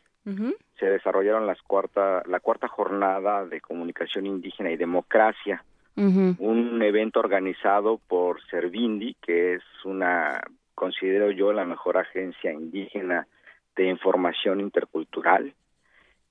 se 0.79 0.85
desarrollaron 0.87 1.45
las 1.45 1.61
cuarta, 1.61 2.23
la 2.25 2.39
cuarta 2.39 2.67
jornada 2.67 3.45
de 3.45 3.61
comunicación 3.61 4.25
indígena 4.25 4.71
y 4.71 4.77
democracia, 4.77 5.63
un 5.95 6.81
evento 6.81 7.19
organizado 7.19 7.99
por 8.07 8.41
Servindi, 8.49 9.15
que 9.21 9.55
es 9.55 9.63
una, 9.83 10.41
considero 10.75 11.31
yo, 11.31 11.53
la 11.53 11.65
mejor 11.65 11.97
agencia 11.97 12.51
indígena 12.51 13.27
de 13.75 13.87
información 13.87 14.59
intercultural, 14.61 15.53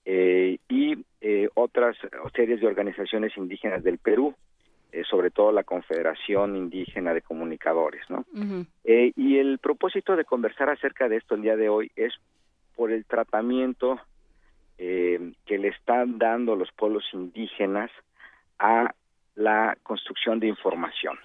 eh, 0.06 0.58
y 0.68 1.04
eh, 1.22 1.48
otras 1.54 1.96
series 2.34 2.60
de 2.60 2.66
organizaciones 2.66 3.34
indígenas 3.38 3.82
del 3.82 3.98
Perú, 3.98 4.34
eh, 4.92 5.02
sobre 5.08 5.30
todo 5.30 5.50
la 5.50 5.64
Confederación 5.64 6.56
Indígena 6.56 7.14
de 7.14 7.22
Comunicadores, 7.22 8.02
¿no? 8.10 8.24
y 8.84 9.38
el 9.38 9.58
propósito 9.58 10.14
de 10.14 10.24
conversar 10.24 10.68
acerca 10.68 11.08
de 11.08 11.16
esto 11.16 11.34
el 11.34 11.42
día 11.42 11.56
de 11.56 11.68
hoy 11.70 11.90
es 11.96 12.12
por 12.76 12.92
el 12.92 13.04
tratamiento 13.06 13.98
que 14.76 15.58
le 15.58 15.68
están 15.68 16.18
dando 16.18 16.56
los 16.56 16.70
pueblos 16.72 17.04
indígenas 17.12 17.90
a 18.58 18.92
la 19.36 19.76
construcción 19.82 20.38
de 20.40 20.48
información. 20.48 21.16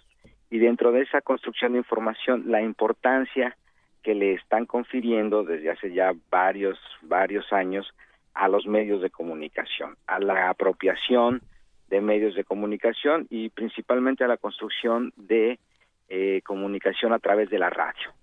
Y 0.49 0.59
dentro 0.59 0.91
de 0.91 1.01
esa 1.01 1.21
construcción 1.21 1.73
de 1.73 1.79
información, 1.79 2.43
la 2.47 2.61
importancia 2.61 3.55
que 4.01 4.15
le 4.15 4.33
están 4.33 4.65
confiriendo 4.65 5.43
desde 5.43 5.71
hace 5.71 5.93
ya 5.93 6.13
varios, 6.29 6.79
varios 7.01 7.51
años 7.53 7.93
a 8.33 8.47
los 8.47 8.65
medios 8.65 9.01
de 9.01 9.09
comunicación, 9.09 9.95
a 10.07 10.19
la 10.19 10.49
apropiación 10.49 11.41
de 11.89 12.01
medios 12.01 12.35
de 12.35 12.43
comunicación 12.43 13.27
y 13.29 13.49
principalmente 13.49 14.23
a 14.23 14.27
la 14.27 14.37
construcción 14.37 15.11
de 15.17 15.59
eh, 16.07 16.41
comunicación 16.45 17.13
a 17.13 17.19
través 17.19 17.49
de 17.49 17.59
la 17.59 17.69
radio. 17.69 18.13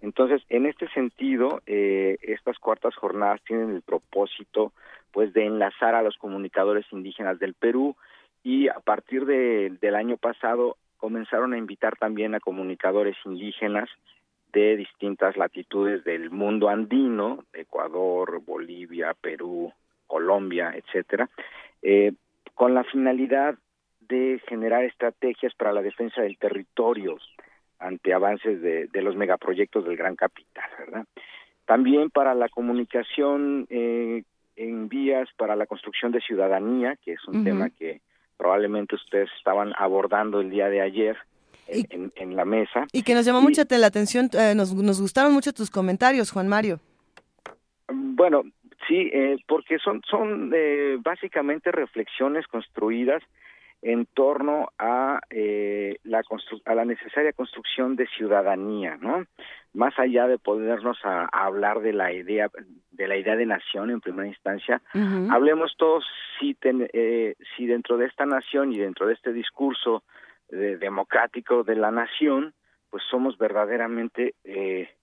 Entonces, 0.00 0.42
en 0.48 0.66
este 0.66 0.88
sentido, 0.88 1.62
eh, 1.66 2.16
estas 2.22 2.58
cuartas 2.58 2.94
jornadas 2.94 3.40
tienen 3.44 3.74
el 3.74 3.82
propósito, 3.82 4.72
pues, 5.10 5.32
de 5.32 5.46
enlazar 5.46 5.94
a 5.94 6.02
los 6.02 6.16
comunicadores 6.16 6.86
indígenas 6.92 7.38
del 7.38 7.54
Perú 7.54 7.96
y 8.42 8.68
a 8.68 8.78
partir 8.80 9.24
de, 9.24 9.76
del 9.80 9.94
año 9.94 10.16
pasado 10.18 10.76
comenzaron 10.96 11.52
a 11.52 11.58
invitar 11.58 11.96
también 11.96 12.34
a 12.34 12.40
comunicadores 12.40 13.16
indígenas 13.24 13.88
de 14.52 14.76
distintas 14.76 15.36
latitudes 15.36 16.04
del 16.04 16.30
mundo 16.30 16.68
andino, 16.68 17.44
Ecuador, 17.52 18.40
Bolivia, 18.44 19.14
Perú, 19.20 19.72
Colombia, 20.06 20.72
etcétera, 20.74 21.28
eh, 21.82 22.12
con 22.54 22.74
la 22.74 22.84
finalidad 22.84 23.56
de 24.00 24.40
generar 24.48 24.84
estrategias 24.84 25.54
para 25.54 25.72
la 25.72 25.82
defensa 25.82 26.22
del 26.22 26.38
territorio 26.38 27.18
ante 27.78 28.14
avances 28.14 28.62
de, 28.62 28.86
de 28.86 29.02
los 29.02 29.16
megaproyectos 29.16 29.84
del 29.84 29.96
gran 29.96 30.16
capital, 30.16 30.70
¿verdad? 30.78 31.04
También 31.66 32.10
para 32.10 32.34
la 32.34 32.48
comunicación 32.48 33.66
eh, 33.68 34.22
en 34.54 34.88
vías 34.88 35.28
para 35.36 35.56
la 35.56 35.66
construcción 35.66 36.12
de 36.12 36.20
ciudadanía, 36.20 36.96
que 37.04 37.12
es 37.12 37.28
un 37.28 37.44
tema 37.44 37.70
que 37.70 38.00
probablemente 38.36 38.94
ustedes 38.94 39.28
estaban 39.38 39.72
abordando 39.78 40.40
el 40.40 40.50
día 40.50 40.68
de 40.68 40.80
ayer 40.80 41.16
en, 41.68 42.12
en, 42.14 42.36
la 42.36 42.44
mesa. 42.44 42.86
Y 42.92 43.02
que 43.02 43.14
nos 43.14 43.26
llamó 43.26 43.40
mucho 43.40 43.62
la 43.68 43.86
atención, 43.86 44.30
eh, 44.32 44.54
nos, 44.54 44.74
nos 44.74 45.00
gustaron 45.00 45.32
mucho 45.32 45.52
tus 45.52 45.70
comentarios, 45.70 46.30
Juan 46.30 46.48
Mario. 46.48 46.80
Bueno, 47.88 48.42
sí, 48.86 49.10
eh, 49.12 49.36
porque 49.46 49.78
son, 49.78 50.02
son 50.08 50.52
eh, 50.54 50.96
básicamente 51.00 51.72
reflexiones 51.72 52.46
construidas 52.46 53.22
en 53.86 54.04
torno 54.06 54.72
a, 54.80 55.20
eh, 55.30 55.98
la 56.02 56.20
a 56.64 56.74
la 56.74 56.84
necesaria 56.84 57.32
construcción 57.32 57.94
de 57.94 58.08
ciudadanía, 58.08 58.96
¿no? 59.00 59.24
Más 59.74 59.96
allá 60.00 60.26
de 60.26 60.38
podernos 60.38 60.98
a, 61.04 61.26
hablar 61.26 61.78
de 61.80 61.92
la 61.92 62.12
idea 62.12 62.50
de 62.90 63.06
la 63.06 63.16
idea 63.16 63.36
de 63.36 63.46
nación 63.46 63.90
en 63.90 64.00
primera 64.00 64.26
instancia, 64.26 64.82
hablemos 65.30 65.76
todos 65.76 66.04
si, 66.40 66.56
eh, 66.64 67.36
si 67.56 67.66
dentro 67.66 67.96
de 67.96 68.06
esta 68.06 68.26
nación 68.26 68.72
y 68.72 68.78
dentro 68.78 69.06
de 69.06 69.14
este 69.14 69.32
discurso 69.32 70.02
democrático 70.48 71.62
de 71.62 71.76
la 71.76 71.92
nación, 71.92 72.54
pues 72.90 73.04
somos 73.08 73.38
verdaderamente 73.38 74.34
eh, 74.42 74.95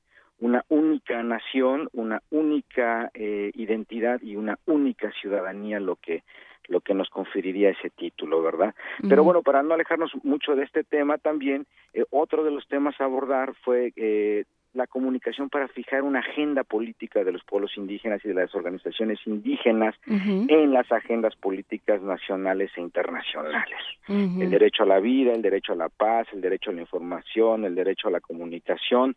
una 0.43 0.65
única 0.67 1.23
nación, 1.23 1.87
una 1.93 2.21
única 2.29 3.09
eh, 3.13 3.51
identidad 3.55 4.21
y 4.21 4.35
una 4.35 4.59
única 4.65 5.09
ciudadanía 5.21 5.79
lo 5.79 5.95
que 5.95 6.23
lo 6.67 6.79
que 6.79 6.93
nos 6.93 7.09
conferiría 7.09 7.71
ese 7.71 7.89
título, 7.89 8.41
¿verdad? 8.41 8.73
Pero 9.09 9.25
bueno, 9.25 9.41
para 9.41 9.63
no 9.63 9.73
alejarnos 9.73 10.11
mucho 10.23 10.55
de 10.55 10.63
este 10.63 10.85
tema 10.85 11.17
también, 11.17 11.65
eh, 11.93 12.05
otro 12.09 12.45
de 12.45 12.51
los 12.51 12.65
temas 12.69 12.95
a 13.01 13.03
abordar 13.03 13.53
fue 13.65 13.91
eh, 13.97 14.45
la 14.73 14.87
comunicación 14.87 15.49
para 15.49 15.67
fijar 15.67 16.03
una 16.03 16.19
agenda 16.19 16.63
política 16.63 17.25
de 17.25 17.33
los 17.33 17.43
pueblos 17.43 17.71
indígenas 17.75 18.23
y 18.23 18.29
de 18.29 18.33
las 18.33 18.55
organizaciones 18.55 19.19
indígenas 19.25 19.93
en 20.07 20.71
las 20.71 20.89
agendas 20.89 21.35
políticas 21.35 22.01
nacionales 22.01 22.71
e 22.77 22.81
internacionales. 22.81 23.79
El 24.07 24.49
derecho 24.49 24.83
a 24.83 24.87
la 24.87 24.99
vida, 24.99 25.33
el 25.33 25.41
derecho 25.41 25.73
a 25.73 25.75
la 25.75 25.89
paz, 25.89 26.27
el 26.31 26.39
derecho 26.39 26.71
a 26.71 26.73
la 26.73 26.81
información, 26.81 27.65
el 27.65 27.75
derecho 27.75 28.07
a 28.07 28.11
la 28.11 28.21
comunicación 28.21 29.15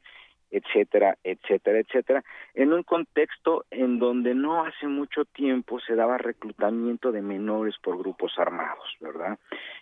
etcétera, 0.51 1.17
etcétera, 1.25 1.81
etcétera, 1.81 2.25
en 2.55 2.73
un 2.73 2.83
contexto 2.83 3.65
en 3.71 3.99
donde 3.99 4.35
no 4.35 4.65
hace 4.65 4.87
mucho 4.87 5.25
tiempo 5.25 5.81
se 5.81 5.95
daba 5.95 6.19
reclutamiento 6.19 7.13
de 7.13 7.23
menores 7.23 7.75
por 7.83 7.99
grupos 7.99 8.33
armados, 8.39 8.97
¿verdad? 9.01 9.39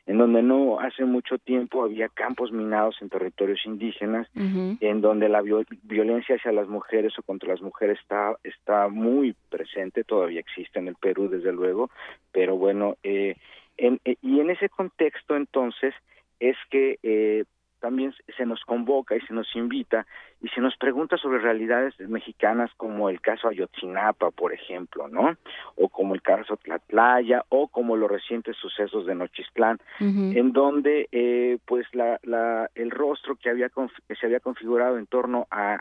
En 0.07 0.19
donde 0.19 0.43
no 0.43 0.81
hace 0.81 1.05
mucho 1.05 1.39
tiempo 1.39 1.85
había 1.85 2.09
campos 2.09 2.53
minados 2.53 2.97
en 3.01 3.09
territorios 3.09 3.61
indígenas, 3.65 4.29
en 4.35 5.01
donde 5.01 5.29
la 5.29 5.43
violencia 5.43 6.37
hacia 6.37 6.53
las 6.53 6.69
mujeres 6.69 7.19
o 7.19 7.23
contra 7.23 7.51
las 7.51 7.63
mujeres 7.63 7.99
está, 8.01 8.37
está 8.43 8.89
muy 8.89 9.35
presente, 9.51 10.05
todavía 10.05 10.41
existe 10.41 10.79
en 10.79 10.89
el 10.89 10.97
Perú, 10.97 11.29
desde 11.29 11.53
luego, 11.53 11.91
pero 12.33 12.57
bueno, 12.57 12.97
eh, 13.03 13.37
en, 13.77 14.01
eh, 14.05 14.17
y 14.23 14.41
en 14.41 14.51
ese 14.51 14.69
contexto 14.69 15.37
entonces 15.37 15.95
es 16.41 16.57
que 16.71 16.99
eh, 17.03 17.45
también 17.85 18.15
se 18.35 18.47
nos 18.47 18.65
convoca 18.65 19.15
y 19.15 19.21
se 19.27 19.35
nos 19.35 19.55
invita 19.55 20.07
y 20.41 20.49
se 20.49 20.63
nos 20.63 20.75
pregunta 20.79 21.19
sobre 21.19 21.39
realidades 21.39 21.93
mexicanas 22.01 22.71
como 22.79 23.11
el 23.11 23.21
caso 23.21 23.47
Ayotzinapa, 23.47 24.31
por 24.31 24.55
ejemplo, 24.55 25.07
¿no? 25.07 25.37
O 25.77 25.91
como 25.91 26.15
el 26.15 26.23
caso 26.23 26.57
Tlatlaya 26.57 27.45
o 27.51 27.69
como 27.69 27.95
los 27.99 28.11
recientes 28.11 28.57
sucesos 28.57 29.05
de 29.05 29.15
Nochistlán, 29.15 29.79
en 30.01 30.53
donde 30.55 31.11
eh, 31.13 31.59
pues 31.67 31.87
la, 31.93 32.19
la, 32.23 32.71
el 32.75 32.91
rostro 32.91 33.37
que 33.37 33.51
había 33.51 33.69
que 33.69 34.15
se 34.17 34.25
había 34.25 34.41
configurado 34.41 34.97
en 34.97 35.07
torno 35.07 35.47
a 35.51 35.79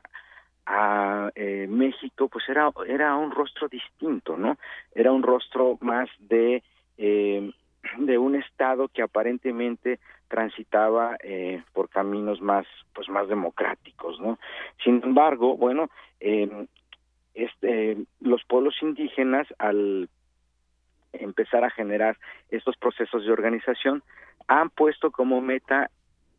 a 0.66 1.30
eh, 1.36 1.68
México 1.70 2.28
pues 2.28 2.43
era 2.49 2.70
era 2.86 3.16
un 3.16 3.32
rostro 3.32 3.70
distinto, 3.70 4.36
¿no? 4.36 4.58
Era 4.93 5.14
un 5.14 5.24
rostro 5.24 5.78
más 5.80 6.10
de 6.20 6.64
eh, 6.97 7.49
de 7.97 8.17
un 8.17 8.36
estado 8.36 8.88
que 8.88 9.01
aparentemente 9.01 9.99
transitaba 10.27 11.17
eh, 11.23 11.63
por 11.73 11.89
caminos 11.89 12.41
más 12.41 12.65
pues 12.93 13.09
más 13.09 13.27
democráticos 13.27 14.19
no 14.19 14.39
sin 14.84 15.01
embargo 15.03 15.57
bueno 15.57 15.89
eh, 16.19 16.65
este 17.34 17.97
los 18.21 18.43
pueblos 18.45 18.75
indígenas 18.81 19.47
al 19.59 20.09
empezar 21.11 21.63
a 21.63 21.69
generar 21.69 22.17
estos 22.49 22.77
procesos 22.77 23.25
de 23.25 23.31
organización 23.31 24.01
han 24.47 24.69
puesto 24.69 25.11
como 25.11 25.41
meta 25.41 25.91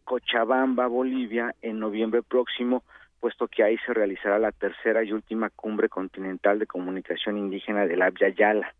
Cochabamba 0.04 0.86
Bolivia 0.86 1.54
en 1.62 1.78
noviembre 1.78 2.22
próximo 2.22 2.82
puesto 3.20 3.48
que 3.48 3.62
ahí 3.62 3.78
se 3.86 3.94
realizará 3.94 4.38
la 4.38 4.52
tercera 4.52 5.04
y 5.04 5.12
última 5.12 5.50
cumbre 5.50 5.88
continental 5.88 6.58
de 6.58 6.66
comunicación 6.66 7.38
indígena 7.38 7.86
del 7.86 8.02
Abya 8.02 8.30
Yala 8.30 8.74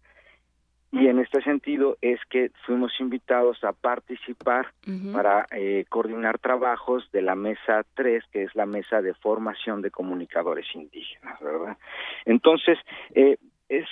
y 0.95 1.09
en 1.09 1.19
este 1.19 1.43
sentido 1.43 1.97
es 2.01 2.21
que 2.31 2.53
fuimos 2.65 2.93
invitados 3.01 3.65
a 3.65 3.73
participar 3.73 4.69
para 5.13 5.45
eh, 5.51 5.85
coordinar 5.89 6.39
trabajos 6.39 7.11
de 7.11 7.21
la 7.21 7.35
mesa 7.35 7.85
3, 7.95 8.23
que 8.31 8.45
es 8.45 8.55
la 8.55 8.65
mesa 8.65 9.03
de 9.03 9.13
formación 9.15 9.83
de 9.83 9.91
comunicadores 9.91 10.67
indígenas, 10.73 11.41
¿verdad? 11.41 11.77
Entonces, 12.25 12.79
eh, 13.15 13.39
es 13.69 13.87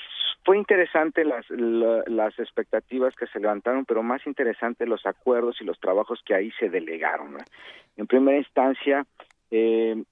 fue 0.44 0.59
interesante 0.59 1.24
las 1.24 1.44
las 1.50 2.38
expectativas 2.38 3.14
que 3.16 3.26
se 3.26 3.40
levantaron, 3.40 3.84
pero 3.84 4.03
más 4.03 4.24
interesante 4.26 4.86
los 4.86 5.05
acuerdos 5.05 5.61
y 5.61 5.64
los 5.64 5.78
trabajos 5.80 6.20
que 6.24 6.34
ahí 6.34 6.53
se 6.59 6.68
delegaron. 6.68 7.36
En 7.96 8.07
primera 8.07 8.38
instancia, 8.38 9.07
eh, 9.50 10.03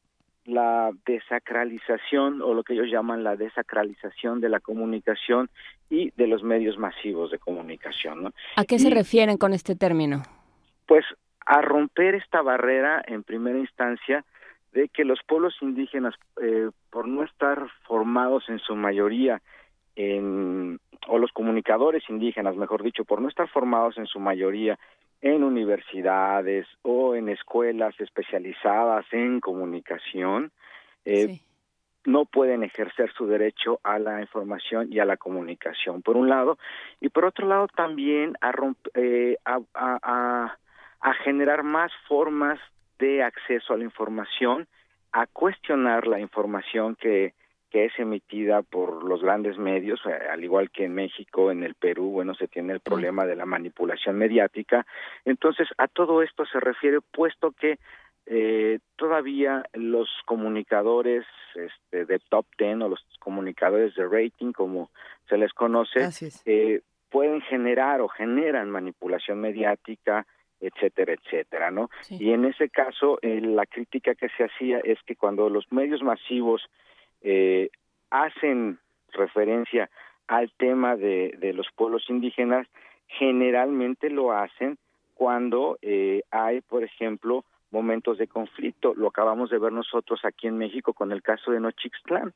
la 0.45 0.91
desacralización 1.07 2.43
o 2.43 2.55
lo 2.55 2.63
que 2.63 2.75
ellos 2.75 2.91
llaman 2.91 3.25
la 3.25 3.37
desacralización 3.37 4.41
de 4.41 4.49
la 4.49 4.61
comunicación 4.61 5.51
y 5.89 6.11
de 6.17 6.27
los 6.27 6.43
medios 6.43 6.79
masivos 6.79 7.31
de 7.31 7.39
comunicación. 7.39 8.23
¿no? 8.23 8.33
¿A 8.57 8.65
qué 8.65 8.79
se 8.79 8.91
refieren 8.91 9.37
con 9.37 9.53
este 9.53 9.77
término? 9.77 10.23
Pues 10.87 11.05
a 11.47 11.61
romper 11.61 12.15
esta 12.15 12.43
barrera 12.43 13.03
en 13.07 13.23
primera 13.23 13.59
instancia 13.59 14.25
de 14.73 14.89
que 14.89 15.05
los 15.05 15.21
pueblos 15.27 15.55
indígenas, 15.61 16.15
eh, 16.41 16.71
por 16.91 17.09
no 17.09 17.25
estar 17.25 17.67
formados 17.87 18.49
en 18.49 18.59
su 18.61 18.77
mayoría 18.77 19.43
en, 19.97 20.79
o 21.09 21.19
los 21.19 21.33
comunicadores 21.33 22.05
indígenas, 22.09 22.57
mejor 22.57 22.83
dicho, 22.83 23.05
por 23.05 23.21
no 23.21 23.29
estar 23.29 23.49
formados 23.49 23.99
en 23.99 24.07
su 24.07 24.21
mayoría 24.21 24.79
en 25.23 25.45
universidades 25.45 26.67
o 26.83 27.15
en 27.15 27.29
escuelas 27.29 27.95
especializadas 28.01 29.05
en 29.13 29.41
comunicación, 29.41 30.51
eh, 31.05 31.41
no 32.07 32.25
pueden 32.25 32.63
ejercer 32.63 33.13
su 33.13 33.27
derecho 33.27 33.81
a 33.83 33.99
la 33.99 34.21
información 34.21 34.91
y 34.91 34.99
a 34.99 35.05
la 35.05 35.19
comunicación, 35.19 36.01
por 36.03 36.17
un 36.17 36.29
lado, 36.29 36.59
y 37.01 37.11
por 37.11 37.27
otro 37.27 37.47
lado 37.47 37.69
también 37.69 38.35
a, 38.41 38.53
eh, 38.95 39.37
a, 39.45 40.57
a 41.01 41.15
generar 41.25 41.63
más 41.63 41.93
formas 42.09 42.59
de 42.99 43.23
acceso 43.23 43.75
a 43.75 43.77
la 43.77 43.85
información, 43.85 44.67
a 45.13 45.27
cuestionar 45.27 46.07
la 46.07 46.21
información 46.21 46.97
que 46.97 47.35
que 47.71 47.85
es 47.87 47.99
emitida 47.99 48.63
por 48.63 49.05
los 49.05 49.23
grandes 49.23 49.57
medios, 49.57 50.01
eh, 50.05 50.29
al 50.31 50.43
igual 50.43 50.71
que 50.71 50.85
en 50.85 50.95
México, 50.95 51.51
en 51.51 51.63
el 51.63 51.75
Perú, 51.75 52.11
bueno, 52.11 52.35
se 52.35 52.49
tiene 52.49 52.73
el 52.73 52.81
problema 52.81 53.25
de 53.25 53.37
la 53.37 53.47
manipulación 53.47 54.19
mediática. 54.19 54.85
Entonces, 55.25 55.69
a 55.79 55.87
todo 55.87 56.23
esto 56.23 56.45
se 56.47 56.59
refiere, 56.59 56.99
puesto 57.01 57.53
que 57.53 57.79
eh, 58.27 58.81
todavía 58.97 59.65
los 59.73 60.09
comunicadores 60.27 61.25
este, 61.55 62.05
de 62.05 62.19
top 62.29 62.47
ten 62.57 62.83
o 62.83 62.89
los 62.89 63.05
comunicadores 63.21 63.95
de 63.95 64.07
rating, 64.07 64.53
como 64.53 64.91
se 65.29 65.39
les 65.39 65.53
conoce, 65.53 66.09
eh, 66.45 66.83
pueden 67.09 67.41
generar 67.43 68.01
o 68.01 68.09
generan 68.09 68.71
manipulación 68.71 69.41
mediática, 69.41 70.27
etcétera, 70.61 71.15
etcétera, 71.15 71.71
¿no? 71.71 71.89
Y 72.11 72.33
en 72.33 72.45
ese 72.45 72.69
caso, 72.69 73.19
la 73.23 73.65
crítica 73.65 74.15
que 74.15 74.29
se 74.37 74.45
hacía 74.45 74.79
es 74.81 74.99
que 75.07 75.17
cuando 75.17 75.49
los 75.49 75.73
medios 75.73 76.03
masivos 76.03 76.63
eh, 77.23 77.71
hacen 78.11 78.79
referencia 79.13 79.91
al 80.27 80.51
tema 80.53 80.97
de, 80.97 81.35
de 81.39 81.53
los 81.53 81.67
pueblos 81.75 82.09
indígenas, 82.09 82.67
generalmente 83.07 84.11
lo 84.11 84.33
hacen 84.33 84.79
cuando 85.15 85.79
eh, 85.83 86.23
hay, 86.31 86.61
por 86.63 86.85
ejemplo, 86.85 87.45
momentos 87.71 88.19
de 88.19 88.27
conflicto. 88.27 88.95
Lo 88.95 89.09
acabamos 89.09 89.51
de 89.51 89.59
ver 89.59 89.73
nosotros 89.73 90.21
aquí 90.25 90.47
en 90.47 90.57
México 90.57 90.93
con 90.95 91.13
el 91.13 91.23
caso 91.23 91.51
de 91.51 91.61
Nochixtlán. 91.61 92.33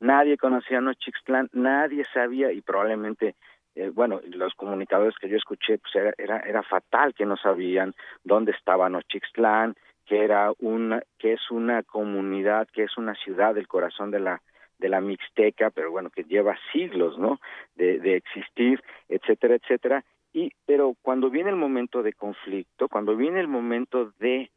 Nadie 0.00 0.36
conocía 0.36 0.78
a 0.78 0.80
Nochixtlán, 0.80 1.48
nadie 1.52 2.04
sabía 2.12 2.52
y 2.52 2.60
probablemente, 2.62 3.34
eh, 3.74 3.90
bueno, 3.90 4.20
los 4.24 4.54
comunicadores 4.54 5.16
que 5.18 5.28
yo 5.28 5.36
escuché, 5.36 5.78
pues 5.78 5.94
era, 5.94 6.14
era, 6.18 6.40
era 6.40 6.62
fatal 6.62 7.14
que 7.14 7.24
no 7.24 7.36
sabían 7.36 7.94
dónde 8.24 8.52
estaba 8.52 8.88
Nochixtlán, 8.88 9.76
que 10.06 10.24
era 10.24 10.52
una 10.60 11.02
que 11.18 11.32
es 11.34 11.50
una 11.50 11.82
comunidad 11.82 12.68
que 12.72 12.84
es 12.84 12.96
una 12.96 13.14
ciudad 13.14 13.54
del 13.54 13.68
corazón 13.68 14.10
de 14.10 14.20
la 14.20 14.42
de 14.78 14.88
la 14.88 15.00
Mixteca 15.00 15.70
pero 15.70 15.90
bueno 15.90 16.10
que 16.10 16.24
lleva 16.24 16.56
siglos 16.72 17.18
no 17.18 17.40
de, 17.74 17.98
de 17.98 18.16
existir 18.16 18.82
etcétera 19.08 19.56
etcétera 19.56 20.04
y 20.32 20.52
pero 20.64 20.94
cuando 21.02 21.30
viene 21.30 21.50
el 21.50 21.56
momento 21.56 22.02
de 22.02 22.12
conflicto 22.12 22.88
cuando 22.88 23.16
viene 23.16 23.40
el 23.40 23.48
momento 23.48 24.12
de 24.18 24.50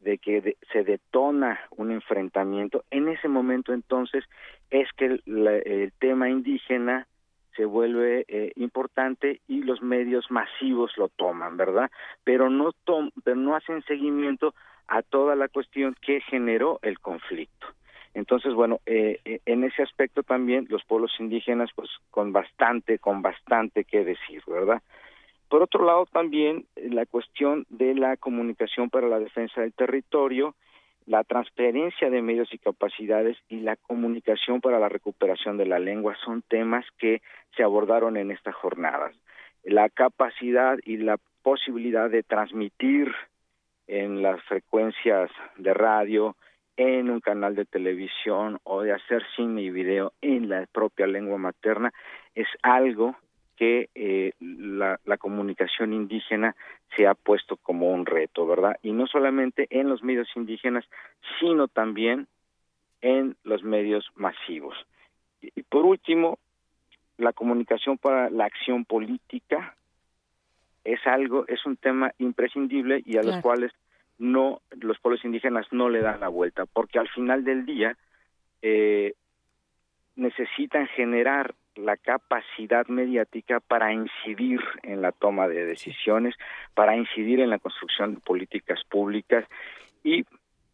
de 0.00 0.18
que 0.18 0.56
se 0.72 0.84
detona 0.84 1.60
un 1.76 1.90
enfrentamiento 1.90 2.84
en 2.90 3.08
ese 3.08 3.28
momento 3.28 3.72
entonces 3.72 4.24
es 4.70 4.88
que 4.96 5.06
el, 5.06 5.22
el 5.64 5.92
tema 5.98 6.30
indígena 6.30 7.06
se 7.58 7.64
vuelve 7.64 8.24
eh, 8.28 8.52
importante 8.54 9.40
y 9.48 9.64
los 9.64 9.82
medios 9.82 10.30
masivos 10.30 10.92
lo 10.96 11.08
toman, 11.08 11.56
¿verdad? 11.56 11.90
Pero 12.22 12.48
no 12.48 12.70
tom 12.84 13.10
pero 13.24 13.36
no 13.36 13.56
hacen 13.56 13.82
seguimiento 13.82 14.54
a 14.88 15.02
toda 15.02 15.36
la 15.36 15.48
cuestión 15.48 15.94
que 16.00 16.20
generó 16.22 16.78
el 16.82 16.98
conflicto. 16.98 17.66
Entonces, 18.14 18.54
bueno, 18.54 18.80
eh, 18.86 19.20
eh, 19.24 19.40
en 19.46 19.64
ese 19.64 19.82
aspecto 19.82 20.22
también 20.22 20.66
los 20.70 20.84
pueblos 20.84 21.12
indígenas, 21.20 21.70
pues 21.74 21.90
con 22.10 22.32
bastante, 22.32 22.98
con 22.98 23.22
bastante 23.22 23.84
que 23.84 24.04
decir, 24.04 24.42
¿verdad? 24.46 24.82
Por 25.48 25.62
otro 25.62 25.84
lado, 25.84 26.06
también 26.06 26.66
eh, 26.76 26.88
la 26.90 27.06
cuestión 27.06 27.66
de 27.68 27.94
la 27.94 28.16
comunicación 28.16 28.90
para 28.90 29.08
la 29.08 29.18
defensa 29.18 29.60
del 29.60 29.72
territorio, 29.72 30.54
la 31.06 31.24
transferencia 31.24 32.10
de 32.10 32.20
medios 32.20 32.52
y 32.52 32.58
capacidades 32.58 33.38
y 33.48 33.60
la 33.60 33.76
comunicación 33.76 34.60
para 34.60 34.78
la 34.78 34.88
recuperación 34.88 35.56
de 35.56 35.66
la 35.66 35.78
lengua 35.78 36.16
son 36.24 36.42
temas 36.42 36.84
que 36.98 37.22
se 37.56 37.62
abordaron 37.62 38.16
en 38.16 38.30
esta 38.30 38.52
jornada. 38.52 39.12
La 39.64 39.88
capacidad 39.88 40.78
y 40.84 40.98
la 40.98 41.18
posibilidad 41.42 42.10
de 42.10 42.22
transmitir 42.22 43.14
en 43.88 44.22
las 44.22 44.40
frecuencias 44.44 45.30
de 45.56 45.74
radio, 45.74 46.36
en 46.76 47.10
un 47.10 47.20
canal 47.20 47.56
de 47.56 47.64
televisión 47.64 48.60
o 48.62 48.82
de 48.82 48.92
hacer 48.92 49.24
cine 49.34 49.62
y 49.62 49.70
video 49.70 50.12
en 50.22 50.48
la 50.48 50.66
propia 50.70 51.08
lengua 51.08 51.36
materna 51.36 51.92
es 52.36 52.46
algo 52.62 53.16
que 53.56 53.88
eh, 53.96 54.34
la, 54.38 55.00
la, 55.04 55.16
comunicación 55.16 55.92
indígena 55.92 56.54
se 56.96 57.08
ha 57.08 57.14
puesto 57.14 57.56
como 57.56 57.90
un 57.92 58.06
reto, 58.06 58.46
¿verdad? 58.46 58.76
Y 58.82 58.92
no 58.92 59.08
solamente 59.08 59.66
en 59.70 59.88
los 59.88 60.04
medios 60.04 60.28
indígenas, 60.36 60.84
sino 61.40 61.66
también 61.66 62.28
en 63.00 63.36
los 63.42 63.64
medios 63.64 64.08
masivos. 64.14 64.76
Y, 65.40 65.62
por 65.64 65.84
último, 65.84 66.38
la 67.16 67.32
comunicación 67.32 67.98
para 67.98 68.30
la 68.30 68.44
acción 68.44 68.84
política 68.84 69.74
es 70.92 71.06
algo, 71.06 71.44
es 71.48 71.66
un 71.66 71.76
tema 71.76 72.12
imprescindible 72.18 73.02
y 73.04 73.18
a 73.18 73.22
los 73.22 73.36
cuales 73.42 73.72
no 74.16 74.62
los 74.80 74.98
pueblos 74.98 75.22
indígenas 75.24 75.66
no 75.70 75.90
le 75.90 76.00
dan 76.00 76.20
la 76.20 76.28
vuelta, 76.28 76.64
porque 76.64 76.98
al 76.98 77.08
final 77.08 77.44
del 77.44 77.66
día 77.66 77.96
eh, 78.62 79.12
necesitan 80.16 80.86
generar 80.88 81.54
la 81.76 81.96
capacidad 81.96 82.86
mediática 82.88 83.60
para 83.60 83.92
incidir 83.92 84.60
en 84.82 85.02
la 85.02 85.12
toma 85.12 85.46
de 85.46 85.66
decisiones, 85.66 86.34
para 86.74 86.96
incidir 86.96 87.40
en 87.40 87.50
la 87.50 87.58
construcción 87.58 88.14
de 88.14 88.20
políticas 88.20 88.82
públicas 88.88 89.44
y 90.02 90.24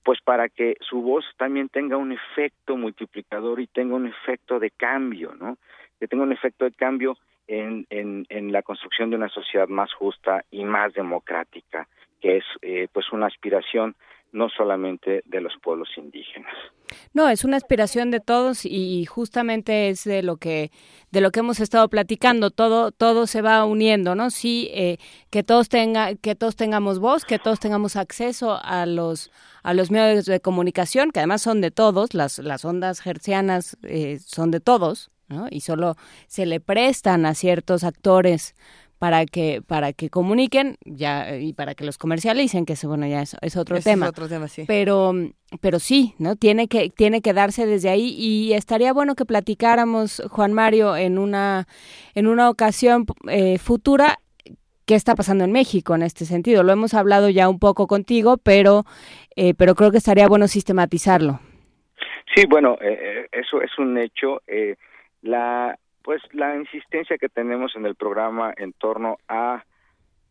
pues 0.05 0.20
para 0.23 0.49
que 0.49 0.77
su 0.81 1.03
voz 1.03 1.24
también 1.36 1.69
tenga 1.69 1.97
un 1.97 2.12
efecto 2.12 2.77
multiplicador 2.77 3.61
y 3.61 3.66
tenga 3.66 3.97
un 3.97 4.07
efecto 4.07 4.61
de 4.61 4.70
cambio, 4.70 5.35
¿no? 5.35 5.59
Que 5.99 6.07
tenga 6.07 6.23
un 6.23 6.32
efecto 6.32 6.66
de 6.66 6.73
cambio 6.73 7.16
en, 7.47 7.87
en, 7.91 8.27
en 8.29 8.53
la 8.53 8.62
construcción 8.62 9.11
de 9.11 9.16
una 9.16 9.29
sociedad 9.29 9.69
más 9.69 9.93
justa 9.93 10.45
y 10.51 10.65
más 10.65 10.93
democrática, 10.95 11.89
que 12.21 12.39
es 12.39 12.45
eh, 12.62 12.89
pues 12.93 13.12
una 13.12 13.27
aspiración 13.27 13.97
no 14.35 14.49
solamente 14.49 15.23
de 15.27 15.41
los 15.41 15.53
pueblos 15.62 15.89
indígenas. 15.97 16.53
No, 17.15 17.29
es 17.29 17.45
una 17.45 17.57
aspiración 17.57 18.11
de 18.11 18.21
todos 18.21 18.66
y 18.66 19.05
justamente 19.07 19.89
es 19.89 20.05
de 20.05 20.23
lo 20.23 20.37
que 20.37 20.71
de 21.12 21.21
lo 21.21 21.31
que 21.31 21.41
hemos 21.41 21.61
estado 21.61 21.89
platicando. 21.89 22.51
Todo 22.51 22.91
todo 22.91 23.27
se 23.27 23.43
va 23.43 23.65
uniendo, 23.65 24.15
¿no? 24.16 24.31
Sí, 24.31 24.71
eh, 24.75 24.99
que 25.31 25.45
todos 25.45 25.69
tenga 25.69 26.16
que 26.16 26.35
todos 26.35 26.57
tengamos 26.57 26.99
voz, 26.99 27.25
que 27.25 27.39
todos 27.39 27.61
tengamos 27.61 27.97
acceso 27.97 28.59
a 28.61 28.87
los 28.87 29.31
a 29.62 29.73
los 29.73 29.91
medios 29.91 30.27
de 30.27 30.41
comunicación, 30.41 31.11
que 31.12 31.21
además 31.21 31.41
son 31.41 31.61
de 31.61 31.71
todos. 31.71 32.12
Las 32.12 32.41
las 32.41 32.65
ondas 32.65 33.07
hercianas 33.07 33.79
eh, 33.85 34.19
son 34.19 34.51
de 34.51 34.61
todos, 34.61 35.11
¿no? 35.35 35.47
Y 35.51 35.61
solo 35.61 35.97
se 36.27 36.47
le 36.47 36.61
prestan 36.61 37.27
a 37.27 37.35
ciertos 37.35 37.85
actores 37.85 38.55
para 39.05 39.27
que 39.27 39.61
para 39.66 39.93
que 39.93 40.09
comuniquen 40.09 40.78
ya 40.85 41.36
y 41.36 41.52
para 41.52 41.74
que 41.74 41.85
los 41.85 41.98
comercialicen 41.98 42.65
que 42.65 42.74
eso 42.74 42.89
bueno 42.89 43.06
ya 43.06 43.20
es, 43.20 43.56
otro 43.56 43.78
tema 43.81 44.06
es 44.06 44.11
otro 44.11 44.28
tema 44.28 44.48
sí. 44.48 44.65
pero 44.66 45.12
pero 45.61 45.78
sí 45.78 46.15
no 46.19 46.36
tiene 46.36 46.69
que 46.69 46.89
tiene 46.89 47.20
que 47.20 47.32
darse 47.32 47.66
desde 47.66 47.90
ahí 47.90 48.15
y 48.16 48.55
estaría 48.55 48.94
bueno 48.94 49.15
que 49.15 49.27
platicáramos 49.27 50.23
Juan 50.31 50.55
Mario 50.55 50.97
en 50.97 51.19
una 51.19 51.66
en 52.15 52.27
una 52.27 52.48
ocasión 52.48 53.05
eh, 53.28 53.59
futura 53.59 54.20
qué 54.86 54.94
está 54.94 55.15
pasando 55.15 55.44
en 55.44 55.52
México 55.52 55.94
en 55.94 56.02
este 56.02 56.24
sentido 56.24 56.62
lo 56.62 56.73
hemos 56.73 56.94
hablado 56.94 57.28
ya 57.28 57.48
un 57.48 57.59
poco 57.59 57.86
contigo 57.86 58.39
pero 58.39 58.85
eh, 59.36 59.55
pero 59.55 59.74
creo 59.74 59.90
que 59.90 59.98
estaría 59.98 60.28
bueno 60.28 60.48
sistematizarlo 60.48 61.40
sí 62.35 62.44
bueno 62.48 62.78
eh, 62.81 63.27
eso 63.32 63.61
es 63.61 63.77
un 63.78 63.98
hecho 63.98 64.40
la 65.25 65.79
pues 66.03 66.23
la 66.33 66.55
insistencia 66.55 67.17
que 67.17 67.31
tenemos 67.31 67.75
en 67.77 67.87
el 67.87 67.95
programa 67.95 68.53
en 68.59 68.75
torno 68.75 69.17
a 69.27 69.65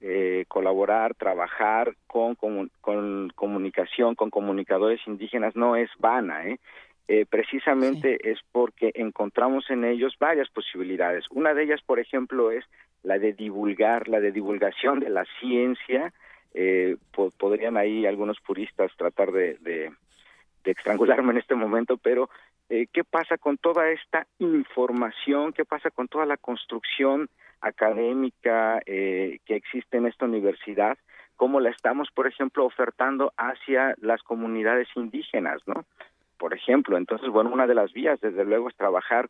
eh, 0.01 0.45
colaborar, 0.47 1.15
trabajar 1.15 1.95
con, 2.05 2.35
con, 2.35 3.29
comunicación, 3.33 4.13
con 4.13 4.29
comunicadores 4.29 5.01
indígenas 5.07 5.55
no 5.55 5.75
es 5.75 5.89
vana, 5.97 6.45
¿eh? 6.45 6.59
Eh, 7.07 7.25
precisamente 7.27 8.31
es 8.31 8.39
porque 8.51 8.91
encontramos 8.93 9.69
en 9.69 9.83
ellos 9.83 10.15
varias 10.19 10.49
posibilidades. 10.49 11.25
Una 11.31 11.53
de 11.53 11.63
ellas, 11.63 11.81
por 11.85 11.99
ejemplo, 11.99 12.51
es 12.51 12.63
la 13.01 13.17
de 13.17 13.33
divulgar, 13.33 14.07
la 14.07 14.19
de 14.19 14.31
divulgación 14.31 14.99
de 14.99 15.09
la 15.09 15.25
ciencia. 15.39 16.13
Eh, 16.53 16.97
podrían 17.37 17.77
ahí 17.77 18.05
algunos 18.05 18.39
puristas 18.39 18.91
tratar 18.95 19.31
de, 19.31 19.57
de, 19.61 19.91
de 20.63 20.71
estrangularme 20.71 21.31
en 21.31 21.39
este 21.39 21.55
momento, 21.55 21.97
pero 21.97 22.29
eh, 22.73 22.87
qué 22.91 23.03
pasa 23.03 23.37
con 23.37 23.59
toda 23.59 23.91
esta 23.91 24.25
información, 24.39 25.53
qué 25.53 25.63
pasa 25.63 25.91
con 25.91 26.07
toda 26.07 26.25
la 26.25 26.37
construcción 26.37 27.29
académica 27.61 28.81
eh, 28.87 29.41
que 29.45 29.55
existe 29.55 29.97
en 29.97 30.07
esta 30.07 30.25
universidad, 30.25 30.97
cómo 31.35 31.59
la 31.59 31.69
estamos, 31.69 32.09
por 32.15 32.25
ejemplo, 32.25 32.65
ofertando 32.65 33.31
hacia 33.37 33.93
las 34.01 34.23
comunidades 34.23 34.87
indígenas, 34.95 35.61
¿no? 35.67 35.85
Por 36.39 36.55
ejemplo, 36.55 36.97
entonces, 36.97 37.29
bueno, 37.29 37.51
una 37.51 37.67
de 37.67 37.75
las 37.75 37.93
vías, 37.93 38.19
desde 38.21 38.43
luego, 38.43 38.69
es 38.69 38.75
trabajar 38.75 39.29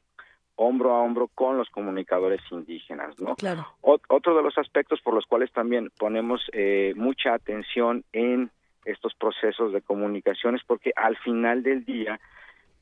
hombro 0.56 0.94
a 0.94 1.02
hombro 1.02 1.28
con 1.28 1.58
los 1.58 1.70
comunicadores 1.70 2.40
indígenas, 2.50 3.20
¿no? 3.20 3.36
Claro. 3.36 3.68
otro 3.82 4.38
de 4.38 4.44
los 4.44 4.58
aspectos 4.58 5.02
por 5.02 5.14
los 5.14 5.26
cuales 5.26 5.52
también 5.52 5.92
ponemos 6.00 6.50
eh, 6.54 6.94
mucha 6.96 7.34
atención 7.34 8.06
en 8.14 8.52
estos 8.86 9.14
procesos 9.16 9.74
de 9.74 9.82
comunicación 9.82 10.56
es 10.56 10.64
porque 10.64 10.94
al 10.96 11.18
final 11.18 11.62
del 11.62 11.84
día 11.84 12.22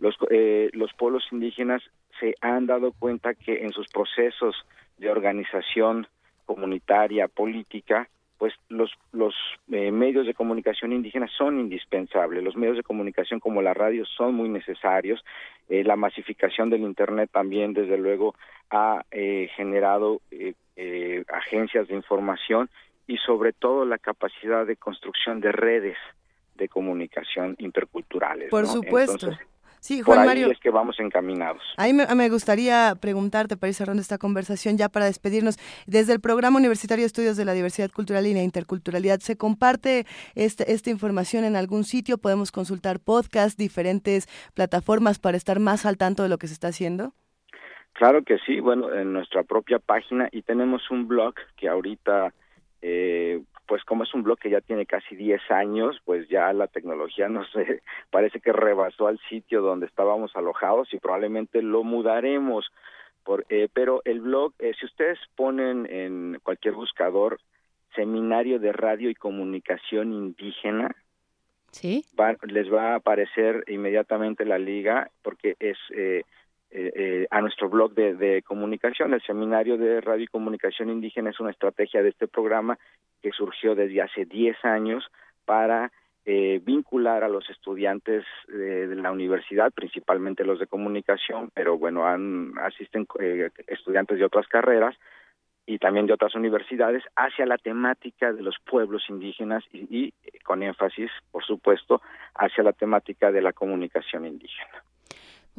los, 0.02 0.18
eh, 0.32 0.70
los 0.74 0.92
pueblos 0.94 1.24
indígenas 1.32 1.82
se 2.20 2.36
han 2.42 2.66
dado 2.66 2.92
cuenta 2.92 3.36
que 3.36 3.64
en 3.64 3.72
sus 3.72 3.88
procesos 3.88 4.56
de 4.98 5.10
organización 5.10 6.08
comunitaria, 6.46 7.28
política, 7.28 8.10
pues 8.40 8.56
los, 8.68 8.92
los 9.12 9.36
eh, 9.72 9.92
medios 9.92 10.26
de 10.26 10.34
comunicación 10.34 10.92
indígenas 10.92 11.30
son 11.38 11.60
indispensables. 11.60 12.44
Los 12.44 12.56
medios 12.56 12.78
de 12.78 12.84
comunicación 12.84 13.40
como 13.40 13.62
la 13.62 13.76
radio 13.76 14.04
son 14.06 14.34
muy 14.34 14.50
necesarios. 14.50 15.24
Eh, 15.70 15.84
la 15.84 15.96
masificación 15.96 16.72
del 16.72 16.82
Internet 16.82 17.30
también, 17.32 17.74
desde 17.74 18.00
luego, 18.00 18.34
ha 18.72 19.06
eh, 19.12 19.50
generado 19.56 20.22
agencias 21.28 21.88
de 21.88 21.94
información 21.94 22.72
y 23.06 23.18
sobre 23.18 23.54
todo 23.54 23.86
la 23.86 24.00
capacidad 24.00 24.66
de 24.66 24.78
construcción 24.78 25.40
de 25.40 25.52
redes 25.52 25.98
de 26.56 26.68
comunicación 26.68 27.56
interculturales. 27.60 28.50
Por 28.50 28.66
supuesto. 28.66 29.30
Sí, 29.82 30.04
Juan 30.04 30.20
Por 30.20 30.22
ahí 30.22 30.28
Mario. 30.28 30.52
es 30.52 30.60
que 30.60 30.70
vamos 30.70 31.00
encaminados. 31.00 31.64
Ahí 31.76 31.92
me, 31.92 32.06
me, 32.14 32.30
gustaría 32.30 32.94
preguntarte, 33.02 33.58
para 33.58 33.70
ir 33.70 33.74
cerrando 33.74 34.00
esta 34.00 34.20
conversación, 34.20 34.78
ya 34.78 34.90
para 34.90 35.06
despedirnos, 35.06 35.58
desde 35.88 36.14
el 36.14 36.22
Programa 36.22 36.60
Universitario 36.60 37.02
de 37.02 37.08
Estudios 37.08 37.36
de 37.36 37.46
la 37.46 37.54
Diversidad 37.54 37.90
Cultural 37.90 38.28
y 38.28 38.36
la 38.36 38.44
Interculturalidad, 38.44 39.22
¿se 39.22 39.38
comparte 39.38 40.06
este, 40.36 40.72
esta 40.72 40.92
información 40.92 41.46
en 41.46 41.56
algún 41.56 41.84
sitio? 41.84 42.20
¿Podemos 42.20 42.52
consultar 42.52 43.00
podcasts, 43.00 43.58
diferentes 43.58 44.28
plataformas 44.54 45.18
para 45.18 45.36
estar 45.36 45.60
más 45.60 45.88
al 45.88 45.98
tanto 45.98 46.22
de 46.22 46.30
lo 46.30 46.38
que 46.38 46.46
se 46.46 46.54
está 46.54 46.68
haciendo? 46.68 47.14
Claro 47.94 48.24
que 48.24 48.38
sí, 48.46 48.60
bueno, 48.60 48.94
en 48.94 49.14
nuestra 49.14 49.42
propia 49.42 49.80
página 49.80 50.30
y 50.32 50.44
tenemos 50.44 50.92
un 50.92 51.08
blog 51.08 51.34
que 51.58 51.68
ahorita 51.68 52.36
eh, 52.84 53.42
pues 53.72 53.86
como 53.86 54.04
es 54.04 54.14
un 54.14 54.24
blog 54.24 54.38
que 54.38 54.50
ya 54.50 54.60
tiene 54.60 54.86
casi 54.86 55.16
10 55.16 55.50
años, 55.50 56.02
pues 56.04 56.28
ya 56.28 56.52
la 56.52 56.68
tecnología 56.68 57.30
no 57.30 57.46
sé, 57.46 57.82
parece 58.10 58.42
que 58.42 58.52
rebasó 58.52 59.08
al 59.08 59.18
sitio 59.30 59.62
donde 59.62 59.86
estábamos 59.86 60.36
alojados 60.36 60.94
y 60.94 61.00
probablemente 61.00 61.62
lo 61.62 61.86
mudaremos. 61.86 62.70
Por, 63.24 63.46
eh, 63.48 63.70
pero 63.72 64.02
el 64.04 64.20
blog, 64.20 64.52
eh, 64.60 64.74
si 64.78 64.86
ustedes 64.86 65.18
ponen 65.38 65.88
en 65.90 66.42
cualquier 66.44 66.74
buscador 66.74 67.40
Seminario 67.96 68.60
de 68.60 68.74
Radio 68.74 69.10
y 69.10 69.16
Comunicación 69.16 70.12
Indígena, 70.12 70.94
¿Sí? 71.72 72.04
va, 72.20 72.36
les 72.44 72.70
va 72.70 72.92
a 72.92 72.96
aparecer 72.96 73.64
inmediatamente 73.68 74.44
la 74.44 74.60
liga 74.60 75.10
porque 75.22 75.56
es... 75.60 75.78
Eh, 75.96 76.24
eh, 76.72 76.92
eh, 76.96 77.28
a 77.30 77.42
nuestro 77.42 77.70
blog 77.70 77.94
de, 77.94 78.16
de, 78.16 78.42
comunicación. 78.44 79.14
El 79.14 79.22
Seminario 79.22 79.78
de 79.78 80.02
Radio 80.02 80.24
y 80.24 80.28
Comunicación 80.28 80.90
Indígena 80.90 81.30
es 81.30 81.40
una 81.40 81.52
estrategia 81.52 82.02
de 82.02 82.10
este 82.10 82.28
programa 82.28 82.80
que 83.22 83.32
surgió 83.32 83.76
desde 83.76 84.02
hace 84.02 84.26
10 84.26 84.64
años 84.64 85.06
para 85.46 85.92
eh, 86.24 86.62
vincular 86.64 87.24
a 87.24 87.30
los 87.30 87.50
estudiantes 87.50 88.24
de, 88.48 88.88
de, 88.88 88.96
la 88.96 89.12
universidad, 89.12 89.72
principalmente 89.72 90.46
los 90.46 90.60
de 90.60 90.68
comunicación, 90.68 91.50
pero 91.54 91.80
bueno, 91.80 92.06
han, 92.06 92.54
asisten 92.60 93.08
eh, 93.20 93.50
estudiantes 93.66 94.20
de 94.20 94.26
otras 94.26 94.48
carreras 94.48 94.96
y 95.66 95.80
también 95.80 96.06
de 96.06 96.14
otras 96.14 96.36
universidades 96.36 97.04
hacia 97.16 97.48
la 97.48 97.58
temática 97.58 98.34
de 98.34 98.44
los 98.44 98.56
pueblos 98.70 99.04
indígenas 99.10 99.64
y, 99.74 100.14
y 100.24 100.40
con 100.44 100.62
énfasis, 100.62 101.10
por 101.32 101.44
supuesto, 101.44 102.02
hacia 102.36 102.64
la 102.64 102.74
temática 102.74 103.32
de 103.32 103.42
la 103.42 103.54
comunicación 103.54 104.28
indígena. 104.28 104.84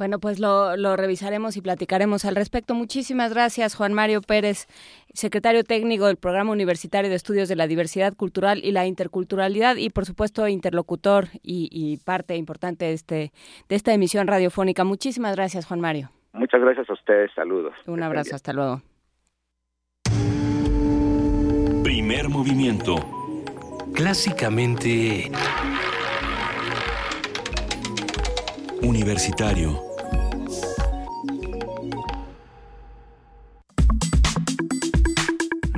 Bueno, 0.03 0.19
pues 0.19 0.41
lo, 0.41 0.77
lo, 0.77 0.97
revisaremos 0.97 1.57
y 1.57 1.61
platicaremos 1.61 2.25
al 2.25 2.35
respecto. 2.35 2.75
Muchísimas 2.75 3.33
gracias, 3.33 3.77
Juan 3.77 3.93
Mario 3.93 4.21
Pérez, 4.21 4.67
secretario 5.15 5.63
técnico 5.63 6.09
del 6.09 6.17
Programa 6.17 6.51
Universitario 6.51 7.09
de 7.09 7.15
Estudios 7.15 7.49
de 7.49 7.55
la 7.55 7.69
Diversidad 7.69 8.13
Cultural 8.17 8.59
y 8.65 8.73
la 8.73 8.85
Interculturalidad 8.85 9.77
y, 9.77 9.91
por 9.91 10.05
supuesto, 10.05 10.49
interlocutor 10.49 11.27
y, 11.41 11.69
y 11.71 11.99
parte 11.99 12.35
importante 12.35 12.87
de, 12.87 12.95
este, 12.95 13.31
de 13.69 13.77
esta 13.77 13.95
emisión 13.95 14.27
radiofónica. 14.27 14.83
Muchísimas 14.83 15.37
gracias, 15.37 15.67
Juan 15.67 15.79
Mario. 15.79 16.11
Muchas 16.33 16.61
gracias 16.61 16.91
a 16.91 16.95
ustedes. 16.95 17.31
Saludos. 17.37 17.73
Un 17.87 18.03
abrazo. 18.03 18.35
Hasta 18.35 18.53
luego. 18.53 18.83
Primer 21.85 22.29
movimiento. 22.29 22.97
Clásicamente... 23.95 25.31
Universitario. 28.83 29.92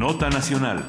Nota 0.05 0.29
Nacional. 0.29 0.85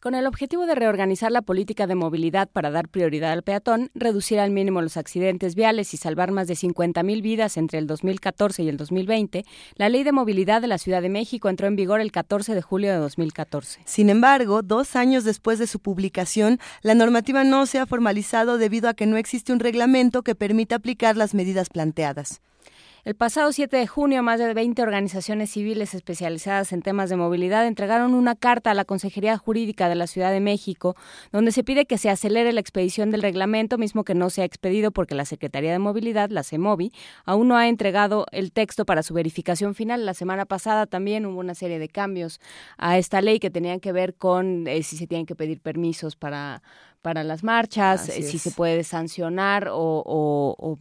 Con 0.00 0.14
el 0.14 0.28
objetivo 0.28 0.64
de 0.64 0.76
reorganizar 0.76 1.32
la 1.32 1.42
política 1.42 1.88
de 1.88 1.96
movilidad 1.96 2.48
para 2.48 2.70
dar 2.70 2.88
prioridad 2.88 3.32
al 3.32 3.42
peatón, 3.42 3.90
reducir 3.96 4.38
al 4.38 4.52
mínimo 4.52 4.80
los 4.80 4.96
accidentes 4.96 5.56
viales 5.56 5.92
y 5.92 5.96
salvar 5.96 6.30
más 6.30 6.46
de 6.46 6.54
50.000 6.54 7.20
vidas 7.20 7.56
entre 7.56 7.80
el 7.80 7.88
2014 7.88 8.62
y 8.62 8.68
el 8.68 8.76
2020, 8.76 9.44
la 9.74 9.88
Ley 9.88 10.04
de 10.04 10.12
Movilidad 10.12 10.60
de 10.60 10.68
la 10.68 10.78
Ciudad 10.78 11.02
de 11.02 11.08
México 11.08 11.48
entró 11.48 11.66
en 11.66 11.74
vigor 11.74 12.00
el 12.00 12.12
14 12.12 12.54
de 12.54 12.62
julio 12.62 12.92
de 12.92 12.98
2014. 12.98 13.80
Sin 13.86 14.10
embargo, 14.10 14.62
dos 14.62 14.94
años 14.94 15.24
después 15.24 15.58
de 15.58 15.66
su 15.66 15.80
publicación, 15.80 16.60
la 16.82 16.94
normativa 16.94 17.42
no 17.42 17.66
se 17.66 17.80
ha 17.80 17.86
formalizado 17.86 18.56
debido 18.56 18.88
a 18.88 18.94
que 18.94 19.06
no 19.06 19.16
existe 19.16 19.52
un 19.52 19.58
reglamento 19.58 20.22
que 20.22 20.36
permita 20.36 20.76
aplicar 20.76 21.16
las 21.16 21.34
medidas 21.34 21.70
planteadas. 21.70 22.40
El 23.04 23.16
pasado 23.16 23.52
7 23.52 23.76
de 23.76 23.86
junio, 23.86 24.22
más 24.22 24.38
de 24.38 24.54
20 24.54 24.80
organizaciones 24.80 25.50
civiles 25.50 25.92
especializadas 25.92 26.72
en 26.72 26.80
temas 26.80 27.10
de 27.10 27.16
movilidad 27.16 27.66
entregaron 27.66 28.14
una 28.14 28.34
carta 28.34 28.70
a 28.70 28.74
la 28.74 28.86
Consejería 28.86 29.36
Jurídica 29.36 29.90
de 29.90 29.94
la 29.94 30.06
Ciudad 30.06 30.32
de 30.32 30.40
México, 30.40 30.96
donde 31.30 31.52
se 31.52 31.62
pide 31.64 31.84
que 31.84 31.98
se 31.98 32.08
acelere 32.08 32.54
la 32.54 32.60
expedición 32.60 33.10
del 33.10 33.20
reglamento, 33.20 33.76
mismo 33.76 34.04
que 34.04 34.14
no 34.14 34.30
se 34.30 34.40
ha 34.40 34.46
expedido 34.46 34.90
porque 34.90 35.14
la 35.14 35.26
Secretaría 35.26 35.70
de 35.70 35.78
Movilidad, 35.78 36.30
la 36.30 36.44
CEMOVI, 36.44 36.92
aún 37.26 37.48
no 37.48 37.58
ha 37.58 37.68
entregado 37.68 38.24
el 38.32 38.52
texto 38.52 38.86
para 38.86 39.02
su 39.02 39.12
verificación 39.12 39.74
final. 39.74 40.06
La 40.06 40.14
semana 40.14 40.46
pasada 40.46 40.86
también 40.86 41.26
hubo 41.26 41.40
una 41.40 41.54
serie 41.54 41.78
de 41.78 41.90
cambios 41.90 42.40
a 42.78 42.96
esta 42.96 43.20
ley 43.20 43.38
que 43.38 43.50
tenían 43.50 43.80
que 43.80 43.92
ver 43.92 44.14
con 44.14 44.66
eh, 44.66 44.82
si 44.82 44.96
se 44.96 45.06
tienen 45.06 45.26
que 45.26 45.36
pedir 45.36 45.60
permisos 45.60 46.16
para, 46.16 46.62
para 47.02 47.22
las 47.22 47.44
marchas, 47.44 48.08
eh, 48.08 48.22
si 48.22 48.38
se 48.38 48.50
puede 48.50 48.82
sancionar 48.82 49.68
o... 49.68 49.76
o, 49.76 50.56
o 50.58 50.78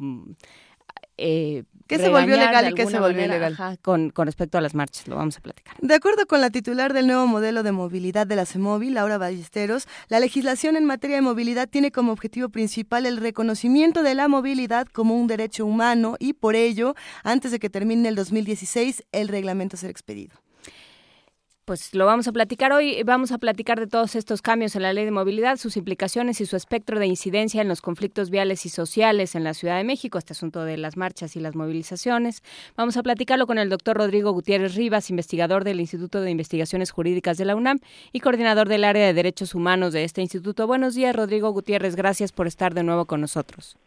eh, 1.18 1.64
¿Qué 1.88 1.98
se 1.98 2.10
volvió 2.10 2.38
legal 2.38 2.70
y 2.72 2.74
qué 2.74 2.88
se 2.88 3.00
volvió 3.00 3.26
ilegal? 3.26 3.58
con, 3.82 4.10
con, 4.10 4.26
respecto 4.26 4.58
a 4.58 4.62
las 4.62 4.74
marchas, 4.74 5.08
lo 5.08 5.16
vamos 5.16 5.38
a 5.38 5.42
platicar. 5.42 5.76
De 5.80 5.94
acuerdo 5.94 6.26
con 6.26 6.42
la 6.42 6.50
titular 6.50 6.94
del 6.94 7.08
nuevo 7.08 7.28
modelo 7.28 7.64
de 7.64 7.72
movilidad 7.72 8.26
de 8.28 8.36
la 8.36 8.46
CEMOVI, 8.46 8.90
Laura 8.90 9.18
Ballesteros, 9.18 9.88
la 10.08 10.20
legislación 10.20 10.76
en 10.76 10.86
materia 10.86 11.18
de 11.18 11.22
movilidad 11.22 11.70
tiene 11.70 11.92
como 11.92 12.12
objetivo 12.12 12.50
principal 12.50 13.06
el 13.06 13.18
reconocimiento 13.18 14.04
de 14.04 14.16
la 14.16 14.28
movilidad 14.28 14.88
como 14.88 15.16
un 15.16 15.28
derecho 15.28 15.66
humano 15.66 16.16
y 16.20 16.34
por 16.34 16.56
ello, 16.56 16.96
antes 17.24 17.52
de 17.52 17.60
que 17.60 17.70
termine 17.70 18.10
el 18.10 18.16
2016, 18.16 19.04
el 19.12 19.28
reglamento 19.28 19.78
será 19.78 19.92
expedido 19.92 20.43
pues 21.66 21.96
lo 21.96 22.06
vamos 22.06 22.28
a 22.28 22.32
platicar 22.32 22.74
hoy. 22.74 23.04
Vamos 23.04 23.32
a 23.32 23.38
platicar 23.38 23.80
de 23.80 23.88
todos 23.88 24.16
estos 24.16 24.42
cambios 24.42 24.76
en 24.76 24.82
la 24.82 24.94
ley 24.94 25.06
de 25.06 25.12
movilidad, 25.12 25.58
sus 25.58 25.78
implicaciones 25.78 26.42
y 26.42 26.46
su 26.46 26.56
espectro 26.56 27.00
de 27.00 27.08
incidencia 27.08 27.62
en 27.62 27.68
los 27.68 27.82
conflictos 27.82 28.30
viales 28.30 28.66
y 28.66 28.70
sociales 28.70 29.36
en 29.36 29.44
la 29.44 29.54
Ciudad 29.54 29.78
de 29.78 29.84
México, 29.84 30.18
este 30.18 30.34
asunto 30.34 30.64
de 30.66 30.78
las 30.78 30.98
marchas 30.98 31.36
y 31.36 31.40
las 31.40 31.56
movilizaciones. 31.56 32.44
Vamos 32.76 32.98
a 32.98 33.04
platicarlo 33.04 33.48
con 33.48 33.58
el 33.58 33.70
doctor 33.70 33.98
Rodrigo 33.98 34.32
Gutiérrez 34.32 34.76
Rivas, 34.76 35.10
investigador 35.10 35.64
del 35.64 35.80
Instituto 35.80 36.22
de 36.22 36.32
Investigaciones 36.32 36.92
Jurídicas 36.92 37.38
de 37.38 37.46
la 37.46 37.56
UNAM 37.56 37.80
y 38.12 38.20
coordinador 38.20 38.68
del 38.68 38.84
área 38.84 39.06
de 39.06 39.14
derechos 39.14 39.56
humanos 39.56 39.94
de 39.94 40.04
este 40.04 40.22
instituto. 40.22 40.68
Buenos 40.68 40.96
días, 40.96 41.16
Rodrigo 41.16 41.52
Gutiérrez. 41.52 41.96
Gracias 41.96 42.32
por 42.32 42.48
estar 42.48 42.74
de 42.74 42.84
nuevo 42.84 43.06
con 43.06 43.22
nosotros. 43.22 43.78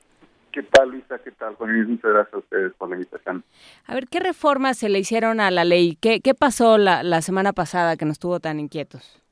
¿Qué 0.57 0.63
tal, 0.63 0.89
Luisa? 0.89 1.19
¿Qué 1.19 1.33
tal, 1.33 1.55
Juan? 1.57 1.87
Muchas 1.87 2.11
gracias 2.11 2.33
a 2.33 2.39
ustedes 2.39 2.73
por 2.79 2.89
la 2.89 2.95
invitación. 2.97 3.45
A 3.87 3.93
ver, 3.93 4.07
¿qué 4.07 4.21
reformas 4.21 4.79
se 4.79 4.89
le 4.89 4.99
hicieron 4.99 5.39
a 5.39 5.51
la 5.51 5.67
ley? 5.67 5.99
¿Qué, 6.01 6.23
qué 6.23 6.33
pasó 6.33 6.79
la, 6.79 7.03
la 7.03 7.21
semana 7.21 7.53
pasada 7.53 7.99
que 7.99 8.07
nos 8.07 8.19
tuvo 8.19 8.41
tan 8.41 8.59
inquietos? 8.59 9.23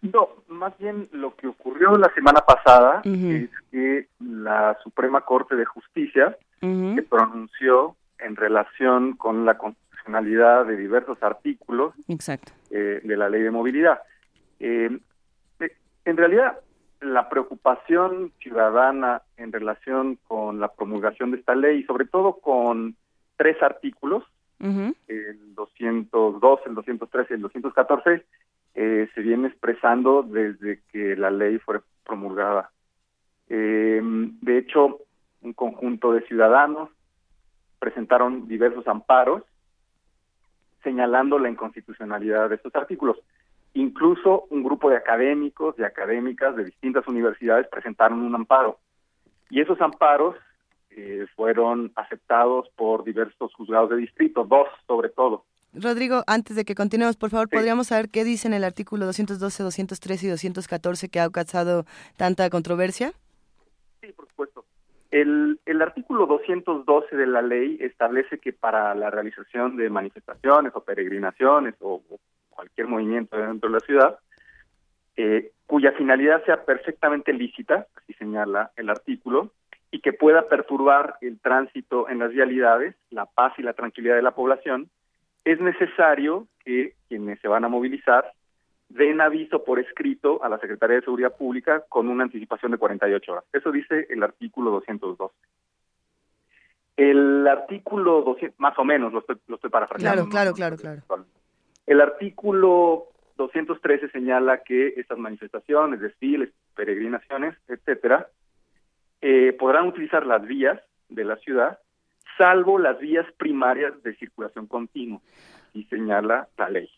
No, 0.00 0.30
más 0.48 0.72
bien 0.78 1.10
lo 1.12 1.36
que 1.36 1.46
ocurrió 1.46 1.98
la 1.98 2.10
semana 2.14 2.40
pasada 2.40 3.02
es 3.04 3.50
que 3.70 4.08
la 4.18 4.78
Suprema 4.82 5.20
Corte 5.20 5.56
de 5.56 5.66
Justicia 5.66 6.38
se 6.60 7.02
pronunció 7.02 7.94
en 8.18 8.34
relación 8.34 9.12
con 9.16 9.44
la 9.44 9.58
constitucionalidad 9.58 10.64
de 10.64 10.78
diversos 10.78 11.22
artículos 11.22 11.92
Exacto. 12.08 12.50
Eh, 12.70 13.02
de 13.04 13.16
la 13.18 13.28
ley 13.28 13.42
de 13.42 13.50
movilidad. 13.50 14.00
Eh, 14.58 14.98
en 16.06 16.16
realidad, 16.16 16.58
la 17.02 17.28
preocupación 17.28 18.32
ciudadana 18.40 19.22
en 19.36 19.52
relación 19.52 20.18
con 20.28 20.60
la 20.60 20.68
promulgación 20.68 21.30
de 21.30 21.38
esta 21.38 21.54
ley, 21.54 21.82
sobre 21.84 22.06
todo 22.06 22.34
con 22.34 22.96
tres 23.36 23.60
artículos, 23.62 24.24
el 25.08 25.54
202, 25.56 26.60
el 26.66 26.74
213 26.74 27.32
y 27.32 27.34
el 27.34 27.42
214, 27.42 28.24
eh, 28.74 29.08
se 29.12 29.20
viene 29.20 29.48
expresando 29.48 30.22
desde 30.22 30.80
que 30.92 31.16
la 31.16 31.30
ley 31.32 31.58
fue 31.58 31.80
promulgada. 32.04 32.70
Eh, 33.48 34.00
de 34.02 34.58
hecho, 34.58 35.00
un 35.42 35.52
conjunto 35.52 36.12
de 36.12 36.22
ciudadanos 36.22 36.90
presentaron 37.80 38.46
diversos 38.46 38.86
amparos 38.86 39.42
señalando 40.84 41.38
la 41.38 41.50
inconstitucionalidad 41.50 42.48
de 42.48 42.56
estos 42.56 42.74
artículos. 42.76 43.16
Incluso 43.74 44.46
un 44.50 44.62
grupo 44.62 44.90
de 44.90 44.96
académicos 44.96 45.74
y 45.78 45.82
académicas 45.82 46.54
de 46.56 46.64
distintas 46.64 47.06
universidades 47.06 47.68
presentaron 47.68 48.20
un 48.20 48.34
amparo. 48.34 48.78
Y 49.48 49.60
esos 49.60 49.80
amparos 49.80 50.36
eh, 50.90 51.26
fueron 51.36 51.90
aceptados 51.96 52.68
por 52.76 53.04
diversos 53.04 53.54
juzgados 53.54 53.90
de 53.90 53.96
distrito, 53.96 54.44
dos 54.44 54.68
sobre 54.86 55.08
todo. 55.08 55.44
Rodrigo, 55.74 56.22
antes 56.26 56.54
de 56.54 56.66
que 56.66 56.74
continuemos, 56.74 57.16
por 57.16 57.30
favor, 57.30 57.48
¿podríamos 57.48 57.86
saber 57.86 58.10
qué 58.10 58.24
dicen 58.24 58.52
el 58.52 58.62
artículo 58.62 59.06
212, 59.06 59.62
213 59.62 60.26
y 60.26 60.30
214 60.30 61.08
que 61.08 61.20
ha 61.20 61.30
causado 61.30 61.86
tanta 62.18 62.50
controversia? 62.50 63.12
Sí, 64.02 64.12
por 64.12 64.28
supuesto. 64.28 64.66
El, 65.10 65.60
el 65.64 65.80
artículo 65.80 66.26
212 66.26 67.16
de 67.16 67.26
la 67.26 67.40
ley 67.40 67.78
establece 67.80 68.38
que 68.38 68.52
para 68.52 68.94
la 68.94 69.08
realización 69.08 69.76
de 69.76 69.88
manifestaciones 69.88 70.72
o 70.74 70.84
peregrinaciones 70.84 71.74
o, 71.80 72.02
o 72.10 72.20
cualquier 72.52 72.86
movimiento 72.86 73.36
dentro 73.36 73.68
de 73.68 73.74
la 73.74 73.80
ciudad, 73.80 74.18
eh, 75.16 75.52
cuya 75.66 75.92
finalidad 75.92 76.44
sea 76.44 76.64
perfectamente 76.64 77.32
lícita, 77.32 77.86
así 77.96 78.12
señala 78.14 78.70
el 78.76 78.88
artículo, 78.88 79.50
y 79.90 80.00
que 80.00 80.12
pueda 80.12 80.48
perturbar 80.48 81.16
el 81.20 81.38
tránsito 81.40 82.08
en 82.08 82.18
las 82.18 82.30
vialidades, 82.30 82.94
la 83.10 83.26
paz 83.26 83.52
y 83.58 83.62
la 83.62 83.74
tranquilidad 83.74 84.16
de 84.16 84.22
la 84.22 84.34
población, 84.34 84.88
es 85.44 85.60
necesario 85.60 86.46
que 86.64 86.94
quienes 87.08 87.40
se 87.40 87.48
van 87.48 87.64
a 87.64 87.68
movilizar 87.68 88.32
den 88.88 89.20
aviso 89.20 89.64
por 89.64 89.78
escrito 89.78 90.42
a 90.44 90.48
la 90.48 90.58
Secretaría 90.58 90.96
de 90.96 91.02
Seguridad 91.02 91.36
Pública 91.36 91.84
con 91.88 92.08
una 92.08 92.24
anticipación 92.24 92.72
de 92.72 92.78
48 92.78 93.32
horas. 93.32 93.44
Eso 93.52 93.72
dice 93.72 94.06
el 94.10 94.22
artículo 94.22 94.70
212. 94.72 95.34
El 96.96 97.46
artículo 97.48 98.22
200, 98.22 98.60
más 98.60 98.78
o 98.78 98.84
menos, 98.84 99.12
lo 99.12 99.20
estoy, 99.20 99.36
lo 99.46 99.56
estoy 99.56 99.70
parafraseando. 99.70 100.28
Claro, 100.28 100.52
claro, 100.54 100.76
claro, 100.76 101.02
claro. 101.06 101.26
El 101.86 102.00
artículo 102.00 103.08
213 103.36 104.10
señala 104.10 104.62
que 104.62 104.94
estas 104.96 105.18
manifestaciones, 105.18 106.00
desfiles, 106.00 106.50
peregrinaciones, 106.74 107.56
etcétera, 107.68 108.28
eh, 109.20 109.52
podrán 109.58 109.88
utilizar 109.88 110.26
las 110.26 110.46
vías 110.46 110.80
de 111.08 111.24
la 111.24 111.36
ciudad, 111.36 111.78
salvo 112.38 112.78
las 112.78 112.98
vías 112.98 113.26
primarias 113.36 114.00
de 114.02 114.14
circulación 114.16 114.66
continua, 114.66 115.20
y 115.74 115.84
señala 115.84 116.48
la 116.56 116.68
ley. 116.68 116.88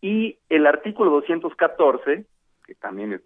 Y 0.00 0.38
el 0.48 0.66
artículo 0.66 1.10
214, 1.10 2.26
que 2.66 2.74
también 2.74 3.20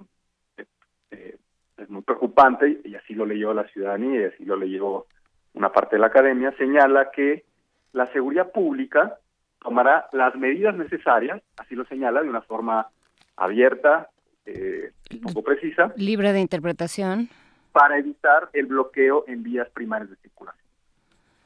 eh, 1.11 1.37
es 1.77 1.91
muy 1.91 2.03
preocupante, 2.03 2.81
y 2.85 2.95
así 2.95 3.15
lo 3.15 3.25
leyó 3.25 3.55
la 3.55 3.67
ciudadanía 3.69 4.21
y 4.21 4.25
así 4.25 4.45
lo 4.45 4.57
leyó 4.57 5.07
una 5.55 5.73
parte 5.73 5.97
de 5.97 6.01
la 6.01 6.09
academia, 6.09 6.53
señala 6.53 7.11
que 7.11 7.45
la 7.93 8.07
seguridad 8.13 8.53
pública 8.53 9.19
tomará 9.61 10.09
las 10.13 10.35
medidas 10.35 10.77
necesarias, 10.77 11.43
así 11.57 11.75
lo 11.75 11.85
señala, 11.87 12.23
de 12.23 12.29
una 12.29 12.43
forma 12.43 12.89
abierta, 13.37 14.11
eh, 14.47 14.93
un 15.13 15.21
poco 15.21 15.43
precisa. 15.43 15.93
Libre 15.97 16.33
de 16.33 16.41
interpretación. 16.41 17.29
Para 17.73 17.99
evitar 17.99 18.49
el 18.53 18.67
bloqueo 18.67 19.25
en 19.27 19.43
vías 19.43 19.69
primarias 19.71 20.11
de 20.11 20.17
circulación. 20.17 20.65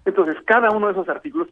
Entonces, 0.04 0.36
cada 0.44 0.70
uno 0.70 0.86
de 0.86 0.92
esos 0.92 1.08
artículos, 1.08 1.48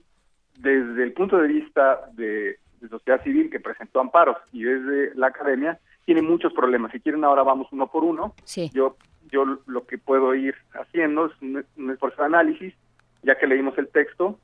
desde 0.58 1.02
el 1.02 1.12
punto 1.12 1.38
de 1.38 1.48
vista 1.48 2.00
de, 2.12 2.58
de 2.80 2.88
sociedad 2.88 3.22
civil 3.22 3.50
que 3.50 3.60
presentó 3.60 4.00
amparos 4.00 4.36
y 4.52 4.62
desde 4.62 5.14
la 5.14 5.28
academia, 5.28 5.78
tiene 6.04 6.22
muchos 6.22 6.52
problemas. 6.52 6.92
Si 6.92 7.00
quieren, 7.00 7.24
ahora 7.24 7.42
vamos 7.42 7.68
uno 7.72 7.86
por 7.86 8.04
uno. 8.04 8.34
Sí. 8.44 8.70
Yo, 8.72 8.96
yo 9.30 9.44
lo 9.66 9.86
que 9.86 9.98
puedo 9.98 10.34
ir 10.34 10.54
haciendo 10.72 11.26
es 11.26 11.32
un, 11.42 11.64
un 11.76 11.90
esfuerzo 11.90 12.22
de 12.22 12.26
análisis, 12.26 12.74
ya 13.22 13.38
que 13.38 13.46
leímos 13.46 13.76
el 13.78 13.88
texto, 13.88 14.38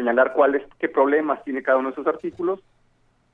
señalar 0.00 0.32
cuáles, 0.32 0.62
qué 0.78 0.88
problemas 0.88 1.44
tiene 1.44 1.62
cada 1.62 1.76
uno 1.76 1.88
de 1.88 1.92
esos 1.92 2.06
artículos, 2.06 2.60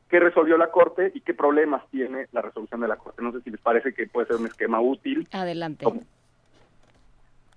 qué 0.09 0.19
resolvió 0.19 0.59
la 0.59 0.73
Corte 0.73 1.13
y 1.15 1.21
qué 1.21 1.33
problemas 1.33 1.89
tiene 1.91 2.27
la 2.33 2.43
resolución 2.43 2.81
de 2.81 2.89
la 2.89 2.97
Corte. 2.97 3.23
No 3.23 3.31
sé 3.31 3.41
si 3.43 3.51
les 3.51 3.61
parece 3.61 3.95
que 3.95 4.09
puede 4.09 4.27
ser 4.27 4.37
un 4.37 4.47
esquema 4.47 4.81
útil. 4.81 5.29
Adelante. 5.31 5.87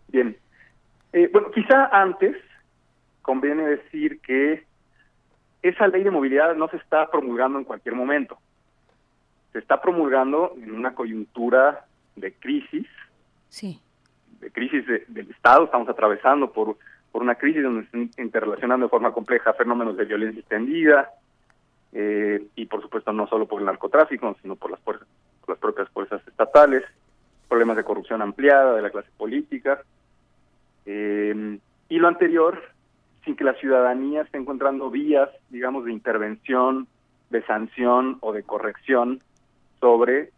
Bien. 0.10 0.38
Eh, 1.12 1.28
bueno, 1.34 1.50
quizá 1.50 1.88
antes 1.88 2.36
conviene 3.24 3.66
decir 3.66 4.20
que 4.22 4.64
esa 5.64 5.88
ley 5.88 6.04
de 6.04 6.12
movilidad 6.12 6.56
no 6.56 6.68
se 6.70 6.78
está 6.78 7.10
promulgando 7.10 7.58
en 7.58 7.66
cualquier 7.66 7.96
momento. 7.96 8.38
Se 9.54 9.58
está 9.58 9.82
promulgando 9.82 10.54
en 10.62 10.72
una 10.72 10.94
coyuntura 10.94 11.86
de 12.16 12.32
crisis. 12.34 12.86
Sí. 13.50 13.82
De 14.40 14.52
crisis 14.52 14.86
de, 14.86 15.04
del 15.08 15.32
Estado. 15.32 15.66
Estamos 15.66 15.90
atravesando 15.90 16.52
por 16.52 16.78
por 17.20 17.26
una 17.26 17.36
crisis 17.36 17.62
donde 17.62 17.82
se 17.82 17.86
están 17.88 18.24
interrelacionando 18.24 18.86
de 18.86 18.90
forma 18.90 19.12
compleja 19.12 19.52
fenómenos 19.52 19.98
de 19.98 20.06
violencia 20.06 20.40
extendida 20.40 21.10
eh, 21.92 22.48
y 22.56 22.66
por 22.66 22.82
supuesto 22.82 23.12
no 23.12 23.28
solo 23.28 23.46
por 23.46 23.60
el 23.60 23.66
narcotráfico, 23.66 24.38
sino 24.42 24.56
por 24.56 24.72
las 24.72 24.80
fuerzas, 24.80 25.06
las 25.46 25.58
propias 25.58 25.90
fuerzas 25.90 26.26
estatales, 26.26 26.86
problemas 27.50 27.76
de 27.76 27.84
corrupción 27.84 28.22
ampliada 28.22 28.74
de 28.74 28.82
la 28.82 28.90
clase 28.90 29.10
política, 29.18 29.82
eh, 30.86 31.60
y 31.90 31.98
lo 31.98 32.08
anterior 32.08 32.58
sin 33.26 33.36
que 33.36 33.44
la 33.44 33.56
ciudadanía 33.56 34.22
esté 34.22 34.38
encontrando 34.38 34.90
vías, 34.90 35.30
digamos, 35.50 35.84
de 35.84 35.92
intervención, 35.92 36.88
de 37.32 37.46
sanción 37.46 38.20
o 38.22 38.32
de 38.32 38.44
corrección 38.44 39.22
sobre 39.82 40.32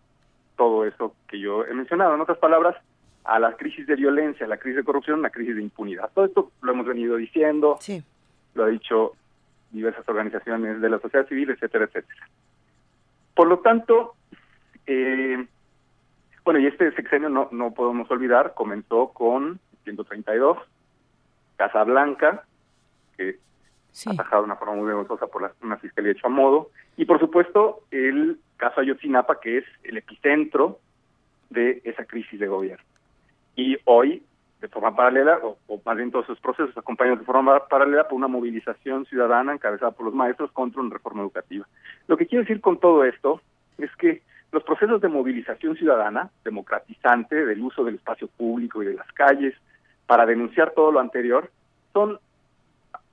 todo 0.57 0.83
eso 0.85 1.13
que 1.27 1.39
yo 1.39 1.63
he 1.63 1.75
mencionado. 1.75 2.15
En 2.15 2.21
otras 2.21 2.39
palabras, 2.39 2.75
a 3.23 3.39
la 3.39 3.55
crisis 3.55 3.85
de 3.87 3.95
violencia, 3.95 4.45
a 4.45 4.49
la 4.49 4.57
crisis 4.57 4.77
de 4.77 4.83
corrupción, 4.83 5.19
una 5.19 5.29
crisis 5.29 5.55
de 5.55 5.61
impunidad. 5.61 6.09
Todo 6.13 6.25
esto 6.25 6.51
lo 6.61 6.71
hemos 6.71 6.85
venido 6.85 7.17
diciendo, 7.17 7.79
lo 8.53 8.63
ha 8.63 8.67
dicho 8.67 9.13
diversas 9.71 10.07
organizaciones 10.07 10.81
de 10.81 10.89
la 10.89 10.99
sociedad 10.99 11.27
civil, 11.27 11.49
etcétera, 11.51 11.85
etcétera. 11.85 12.27
Por 13.35 13.47
lo 13.47 13.59
tanto, 13.59 14.15
eh, 14.85 15.45
bueno, 16.43 16.59
y 16.59 16.67
este 16.67 16.91
sexenio 16.93 17.29
no, 17.29 17.47
no 17.51 17.73
podemos 17.73 18.09
olvidar, 18.11 18.53
comenzó 18.55 19.09
con 19.09 19.59
132, 19.83 20.57
Casa 21.55 21.83
Blanca, 21.83 22.43
que 23.15 23.37
ha 24.07 24.11
atajado 24.11 24.41
de 24.41 24.45
una 24.45 24.55
forma 24.55 24.75
muy 24.75 24.87
vergonzosa 24.87 25.27
por 25.27 25.43
la, 25.43 25.53
una 25.61 25.77
fiscalía 25.77 26.11
hecho 26.11 26.27
a 26.27 26.29
modo, 26.31 26.71
y 26.97 27.05
por 27.05 27.19
supuesto 27.19 27.83
el 27.91 28.39
caso 28.57 28.81
Ayotzinapa, 28.81 29.39
que 29.39 29.59
es 29.59 29.65
el 29.83 29.97
epicentro 29.97 30.79
de 31.49 31.81
esa 31.83 32.05
crisis 32.05 32.39
de 32.39 32.47
gobierno. 32.47 32.90
Y 33.61 33.77
hoy, 33.85 34.23
de 34.59 34.67
forma 34.69 34.95
paralela, 34.95 35.39
o, 35.43 35.79
más 35.85 35.95
bien 35.95 36.09
todos 36.09 36.25
esos 36.25 36.39
procesos 36.39 36.75
acompañados 36.75 37.19
de 37.19 37.25
forma 37.25 37.67
paralela 37.67 38.07
por 38.07 38.17
una 38.17 38.27
movilización 38.27 39.05
ciudadana 39.05 39.53
encabezada 39.53 39.91
por 39.91 40.07
los 40.07 40.15
maestros 40.15 40.51
contra 40.51 40.81
una 40.81 40.95
reforma 40.95 41.21
educativa. 41.21 41.67
Lo 42.07 42.17
que 42.17 42.25
quiero 42.25 42.43
decir 42.43 42.59
con 42.59 42.79
todo 42.79 43.05
esto 43.05 43.39
es 43.77 43.95
que 43.97 44.23
los 44.51 44.63
procesos 44.63 44.99
de 44.99 45.09
movilización 45.09 45.75
ciudadana, 45.75 46.31
democratizante 46.43 47.45
del 47.45 47.61
uso 47.61 47.83
del 47.83 47.95
espacio 47.95 48.27
público 48.29 48.81
y 48.81 48.87
de 48.87 48.95
las 48.95 49.11
calles, 49.11 49.53
para 50.07 50.25
denunciar 50.25 50.71
todo 50.71 50.91
lo 50.91 50.99
anterior, 50.99 51.51
son 51.93 52.19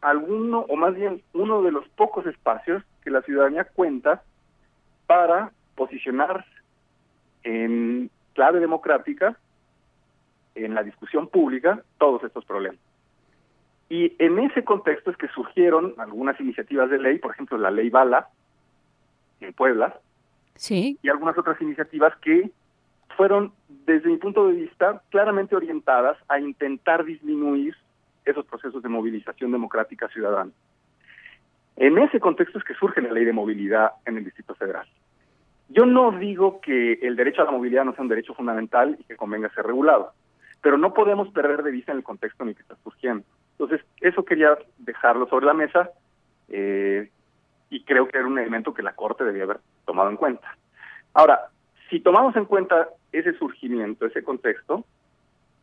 alguno, 0.00 0.60
o 0.60 0.76
más 0.76 0.94
bien 0.94 1.20
uno 1.34 1.60
de 1.62 1.72
los 1.72 1.86
pocos 1.90 2.24
espacios 2.24 2.82
que 3.04 3.10
la 3.10 3.20
ciudadanía 3.20 3.64
cuenta 3.64 4.22
para 5.06 5.52
posicionar 5.74 6.46
en 7.42 8.10
clave 8.32 8.60
democrática, 8.60 9.36
en 10.64 10.74
la 10.74 10.82
discusión 10.82 11.28
pública, 11.28 11.82
todos 11.98 12.22
estos 12.24 12.44
problemas. 12.44 12.80
Y 13.88 14.14
en 14.18 14.38
ese 14.38 14.64
contexto 14.64 15.10
es 15.10 15.16
que 15.16 15.28
surgieron 15.28 15.94
algunas 15.98 16.38
iniciativas 16.40 16.90
de 16.90 16.98
ley, 16.98 17.18
por 17.18 17.32
ejemplo, 17.32 17.56
la 17.56 17.70
ley 17.70 17.88
Bala 17.88 18.28
en 19.40 19.52
Puebla, 19.54 19.98
sí. 20.54 20.98
y 21.02 21.08
algunas 21.08 21.38
otras 21.38 21.60
iniciativas 21.60 22.14
que 22.18 22.50
fueron, 23.16 23.52
desde 23.68 24.08
mi 24.08 24.18
punto 24.18 24.48
de 24.48 24.54
vista, 24.54 25.02
claramente 25.08 25.56
orientadas 25.56 26.18
a 26.28 26.38
intentar 26.38 27.04
disminuir 27.04 27.74
esos 28.24 28.44
procesos 28.44 28.82
de 28.82 28.88
movilización 28.88 29.52
democrática 29.52 30.08
ciudadana. 30.08 30.50
En 31.76 31.96
ese 31.98 32.20
contexto 32.20 32.58
es 32.58 32.64
que 32.64 32.74
surge 32.74 33.00
la 33.00 33.12
ley 33.12 33.24
de 33.24 33.32
movilidad 33.32 33.92
en 34.04 34.18
el 34.18 34.24
Distrito 34.24 34.54
Federal. 34.54 34.86
Yo 35.68 35.86
no 35.86 36.12
digo 36.12 36.60
que 36.60 36.94
el 36.94 37.16
derecho 37.16 37.42
a 37.42 37.44
la 37.44 37.50
movilidad 37.50 37.84
no 37.84 37.92
sea 37.92 38.02
un 38.02 38.08
derecho 38.08 38.34
fundamental 38.34 38.96
y 38.98 39.04
que 39.04 39.16
convenga 39.16 39.48
ser 39.50 39.66
regulado, 39.66 40.12
pero 40.62 40.78
no 40.78 40.94
podemos 40.94 41.28
perder 41.28 41.62
de 41.62 41.70
vista 41.70 41.92
en 41.92 41.98
el 41.98 42.04
contexto 42.04 42.42
en 42.42 42.50
el 42.50 42.56
que 42.56 42.62
está 42.62 42.76
surgiendo. 42.82 43.24
Entonces, 43.52 43.84
eso 44.00 44.24
quería 44.24 44.56
dejarlo 44.78 45.28
sobre 45.28 45.46
la 45.46 45.54
mesa 45.54 45.90
eh, 46.48 47.10
y 47.70 47.84
creo 47.84 48.08
que 48.08 48.18
era 48.18 48.26
un 48.26 48.38
elemento 48.38 48.74
que 48.74 48.82
la 48.82 48.94
Corte 48.94 49.24
debía 49.24 49.44
haber 49.44 49.60
tomado 49.84 50.10
en 50.10 50.16
cuenta. 50.16 50.56
Ahora, 51.14 51.48
si 51.90 52.00
tomamos 52.00 52.36
en 52.36 52.44
cuenta 52.44 52.88
ese 53.12 53.32
surgimiento, 53.34 54.06
ese 54.06 54.22
contexto, 54.22 54.84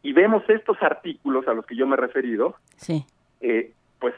y 0.02 0.14
vemos 0.14 0.44
estos 0.50 0.82
artículos 0.82 1.48
a 1.48 1.54
los 1.54 1.66
que 1.66 1.76
yo 1.76 1.88
me 1.88 1.96
he 1.96 1.98
referido, 1.98 2.56
sí. 2.76 3.06
eh, 3.42 3.74
pues 4.00 4.14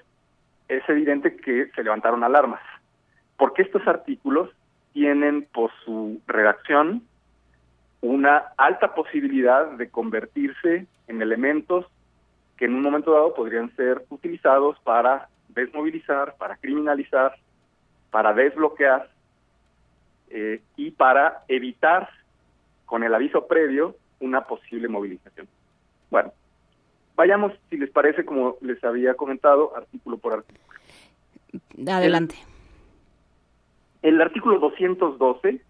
es 0.67 0.87
evidente 0.89 1.37
que 1.37 1.69
se 1.75 1.83
levantaron 1.83 2.23
alarmas, 2.23 2.61
porque 3.37 3.61
estos 3.61 3.87
artículos 3.87 4.49
tienen 4.93 5.47
por 5.53 5.71
su 5.85 6.19
redacción 6.27 7.03
una 8.01 8.53
alta 8.57 8.93
posibilidad 8.93 9.71
de 9.71 9.89
convertirse 9.89 10.87
en 11.07 11.21
elementos 11.21 11.85
que 12.57 12.65
en 12.65 12.73
un 12.73 12.81
momento 12.81 13.11
dado 13.11 13.33
podrían 13.33 13.75
ser 13.75 14.03
utilizados 14.09 14.77
para 14.79 15.29
desmovilizar, 15.49 16.35
para 16.37 16.57
criminalizar, 16.57 17.35
para 18.11 18.33
desbloquear 18.33 19.09
eh, 20.29 20.61
y 20.75 20.91
para 20.91 21.43
evitar 21.47 22.09
con 22.85 23.03
el 23.03 23.13
aviso 23.13 23.47
previo 23.47 23.95
una 24.19 24.41
posible 24.45 24.87
movilización. 24.87 25.47
Bueno, 26.09 26.31
vayamos, 27.15 27.53
si 27.69 27.77
les 27.77 27.89
parece, 27.89 28.25
como 28.25 28.57
les 28.61 28.83
había 28.83 29.13
comentado, 29.15 29.75
artículo 29.75 30.17
por 30.17 30.33
artículo. 30.33 30.65
Adelante. 31.91 32.35
El, 34.01 34.15
el 34.15 34.21
artículo 34.21 34.59
212 34.59 35.61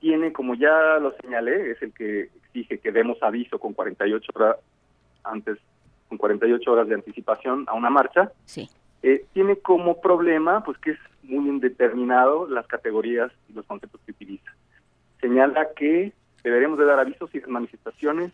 tiene, 0.00 0.32
como 0.32 0.54
ya 0.54 0.98
lo 0.98 1.14
señalé, 1.20 1.72
es 1.72 1.82
el 1.82 1.92
que 1.92 2.30
exige 2.44 2.78
que 2.78 2.90
demos 2.90 3.22
aviso 3.22 3.58
con 3.58 3.74
48 3.74 4.32
horas 4.34 4.56
antes, 5.22 5.58
con 6.08 6.18
48 6.18 6.72
horas 6.72 6.88
de 6.88 6.94
anticipación 6.94 7.64
a 7.68 7.74
una 7.74 7.90
marcha. 7.90 8.32
Sí. 8.46 8.68
Eh, 9.02 9.24
tiene 9.32 9.56
como 9.56 10.00
problema, 10.00 10.64
pues 10.64 10.78
que 10.78 10.92
es 10.92 10.98
muy 11.22 11.48
indeterminado 11.48 12.48
las 12.48 12.66
categorías 12.66 13.30
y 13.48 13.52
los 13.52 13.64
conceptos 13.66 14.00
que 14.04 14.12
utiliza. 14.12 14.50
Señala 15.20 15.68
que 15.76 16.12
deberemos 16.42 16.78
de 16.78 16.86
dar 16.86 16.98
avisos 16.98 17.30
y 17.34 17.40
manifestaciones 17.46 18.32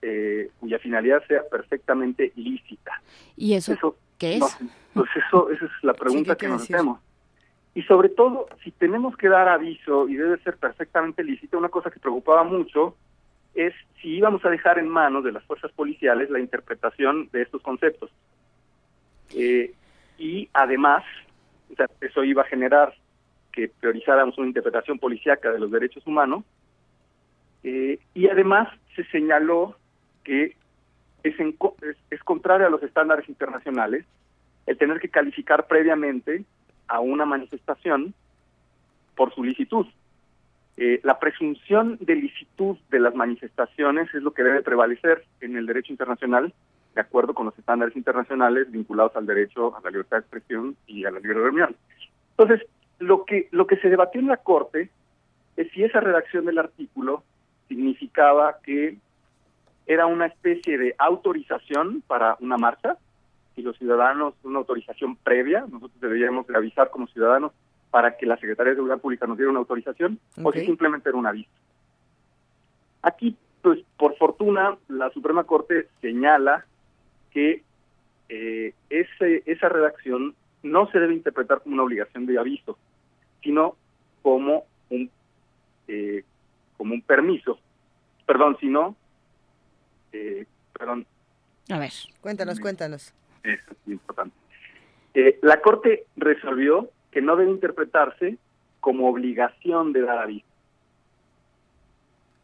eh, 0.00 0.50
cuya 0.58 0.78
finalidad 0.78 1.22
sea 1.28 1.42
perfectamente 1.48 2.32
lícita. 2.34 3.00
¿Y 3.36 3.54
eso, 3.54 3.96
qué 4.18 4.36
es? 4.36 4.58
pues 4.94 5.10
eso, 5.14 5.50
esa 5.50 5.64
es 5.64 5.70
la 5.82 5.94
pregunta 5.94 6.36
que 6.36 6.48
nos 6.48 6.62
hacemos. 6.62 6.98
Y 7.74 7.82
sobre 7.82 8.10
todo, 8.10 8.48
si 8.62 8.70
tenemos 8.70 9.16
que 9.16 9.28
dar 9.28 9.48
aviso 9.48 10.08
y 10.08 10.14
debe 10.16 10.38
ser 10.38 10.56
perfectamente 10.58 11.24
lícita, 11.24 11.56
una 11.56 11.70
cosa 11.70 11.90
que 11.90 12.00
preocupaba 12.00 12.44
mucho 12.44 12.96
es 13.54 13.74
si 14.00 14.08
íbamos 14.08 14.44
a 14.44 14.50
dejar 14.50 14.78
en 14.78 14.88
manos 14.88 15.24
de 15.24 15.32
las 15.32 15.44
fuerzas 15.44 15.72
policiales 15.72 16.30
la 16.30 16.40
interpretación 16.40 17.28
de 17.32 17.42
estos 17.42 17.62
conceptos. 17.62 18.10
Eh, 19.34 19.72
y 20.18 20.48
además, 20.52 21.02
o 21.70 21.74
sea, 21.76 21.86
eso 22.00 22.24
iba 22.24 22.42
a 22.42 22.46
generar 22.46 22.94
que 23.50 23.68
priorizáramos 23.68 24.36
una 24.38 24.48
interpretación 24.48 24.98
policíaca 24.98 25.50
de 25.50 25.58
los 25.58 25.70
derechos 25.70 26.06
humanos. 26.06 26.44
Eh, 27.62 27.98
y 28.14 28.28
además 28.28 28.68
se 28.96 29.04
señaló 29.04 29.76
que 30.24 30.56
es, 31.22 31.40
en, 31.40 31.56
es, 31.82 31.96
es 32.10 32.22
contrario 32.22 32.66
a 32.66 32.70
los 32.70 32.82
estándares 32.82 33.28
internacionales 33.28 34.04
el 34.66 34.76
tener 34.78 35.00
que 35.00 35.08
calificar 35.08 35.66
previamente 35.66 36.44
a 36.92 37.00
una 37.00 37.24
manifestación 37.24 38.12
por 39.16 39.34
su 39.34 39.42
licitud. 39.42 39.86
Eh, 40.76 41.00
la 41.02 41.18
presunción 41.18 41.96
de 42.00 42.16
licitud 42.16 42.76
de 42.90 43.00
las 43.00 43.14
manifestaciones 43.14 44.14
es 44.14 44.22
lo 44.22 44.32
que 44.32 44.42
debe 44.42 44.60
prevalecer 44.60 45.24
en 45.40 45.56
el 45.56 45.64
derecho 45.64 45.92
internacional, 45.92 46.52
de 46.94 47.00
acuerdo 47.00 47.32
con 47.32 47.46
los 47.46 47.58
estándares 47.58 47.96
internacionales 47.96 48.70
vinculados 48.70 49.16
al 49.16 49.24
derecho 49.24 49.74
a 49.74 49.80
la 49.80 49.90
libertad 49.90 50.18
de 50.18 50.20
expresión 50.20 50.76
y 50.86 51.06
a 51.06 51.10
la 51.10 51.20
libre 51.20 51.40
reunión. 51.40 51.74
Entonces, 52.36 52.66
lo 52.98 53.24
que, 53.24 53.48
lo 53.52 53.66
que 53.66 53.78
se 53.78 53.88
debatió 53.88 54.20
en 54.20 54.28
la 54.28 54.36
Corte 54.36 54.90
es 55.56 55.70
si 55.72 55.82
esa 55.84 56.00
redacción 56.00 56.44
del 56.44 56.58
artículo 56.58 57.24
significaba 57.68 58.58
que 58.62 58.98
era 59.86 60.04
una 60.04 60.26
especie 60.26 60.76
de 60.76 60.94
autorización 60.98 62.02
para 62.06 62.36
una 62.40 62.58
marcha, 62.58 62.98
y 63.56 63.62
los 63.62 63.76
ciudadanos 63.78 64.34
una 64.42 64.58
autorización 64.58 65.16
previa, 65.16 65.60
nosotros 65.60 66.00
deberíamos 66.00 66.46
de 66.46 66.56
avisar 66.56 66.90
como 66.90 67.06
ciudadanos 67.08 67.52
para 67.90 68.16
que 68.16 68.26
la 68.26 68.36
Secretaría 68.36 68.70
de 68.70 68.76
Seguridad 68.76 69.00
Pública 69.00 69.26
nos 69.26 69.36
diera 69.36 69.50
una 69.50 69.60
autorización, 69.60 70.18
okay. 70.32 70.44
o 70.44 70.52
si 70.52 70.66
simplemente 70.66 71.08
era 71.08 71.18
un 71.18 71.26
aviso. 71.26 71.50
Aquí, 73.02 73.36
pues 73.60 73.80
por 73.98 74.16
fortuna, 74.16 74.78
la 74.88 75.10
Suprema 75.10 75.44
Corte 75.44 75.88
señala 76.00 76.64
que 77.30 77.62
eh, 78.28 78.74
ese, 78.88 79.42
esa 79.44 79.68
redacción 79.68 80.34
no 80.62 80.90
se 80.90 80.98
debe 80.98 81.14
interpretar 81.14 81.60
como 81.60 81.74
una 81.74 81.82
obligación 81.82 82.24
de 82.26 82.38
aviso, 82.38 82.78
sino 83.42 83.76
como 84.22 84.64
un 84.88 85.10
eh, 85.88 86.24
como 86.76 86.94
un 86.94 87.02
permiso, 87.02 87.58
perdón, 88.26 88.56
sino, 88.60 88.96
eh, 90.12 90.46
perdón. 90.72 91.06
A 91.68 91.78
ver, 91.78 91.92
cuéntanos, 92.20 92.58
cuéntanos. 92.60 93.14
Es 93.42 93.60
importante. 93.86 94.36
Eh, 95.14 95.38
la 95.42 95.60
Corte 95.60 96.06
resolvió 96.16 96.90
que 97.10 97.20
no 97.20 97.36
debe 97.36 97.50
interpretarse 97.50 98.38
como 98.80 99.08
obligación 99.08 99.92
de 99.92 100.02
dar 100.02 100.18
aviso. 100.18 100.46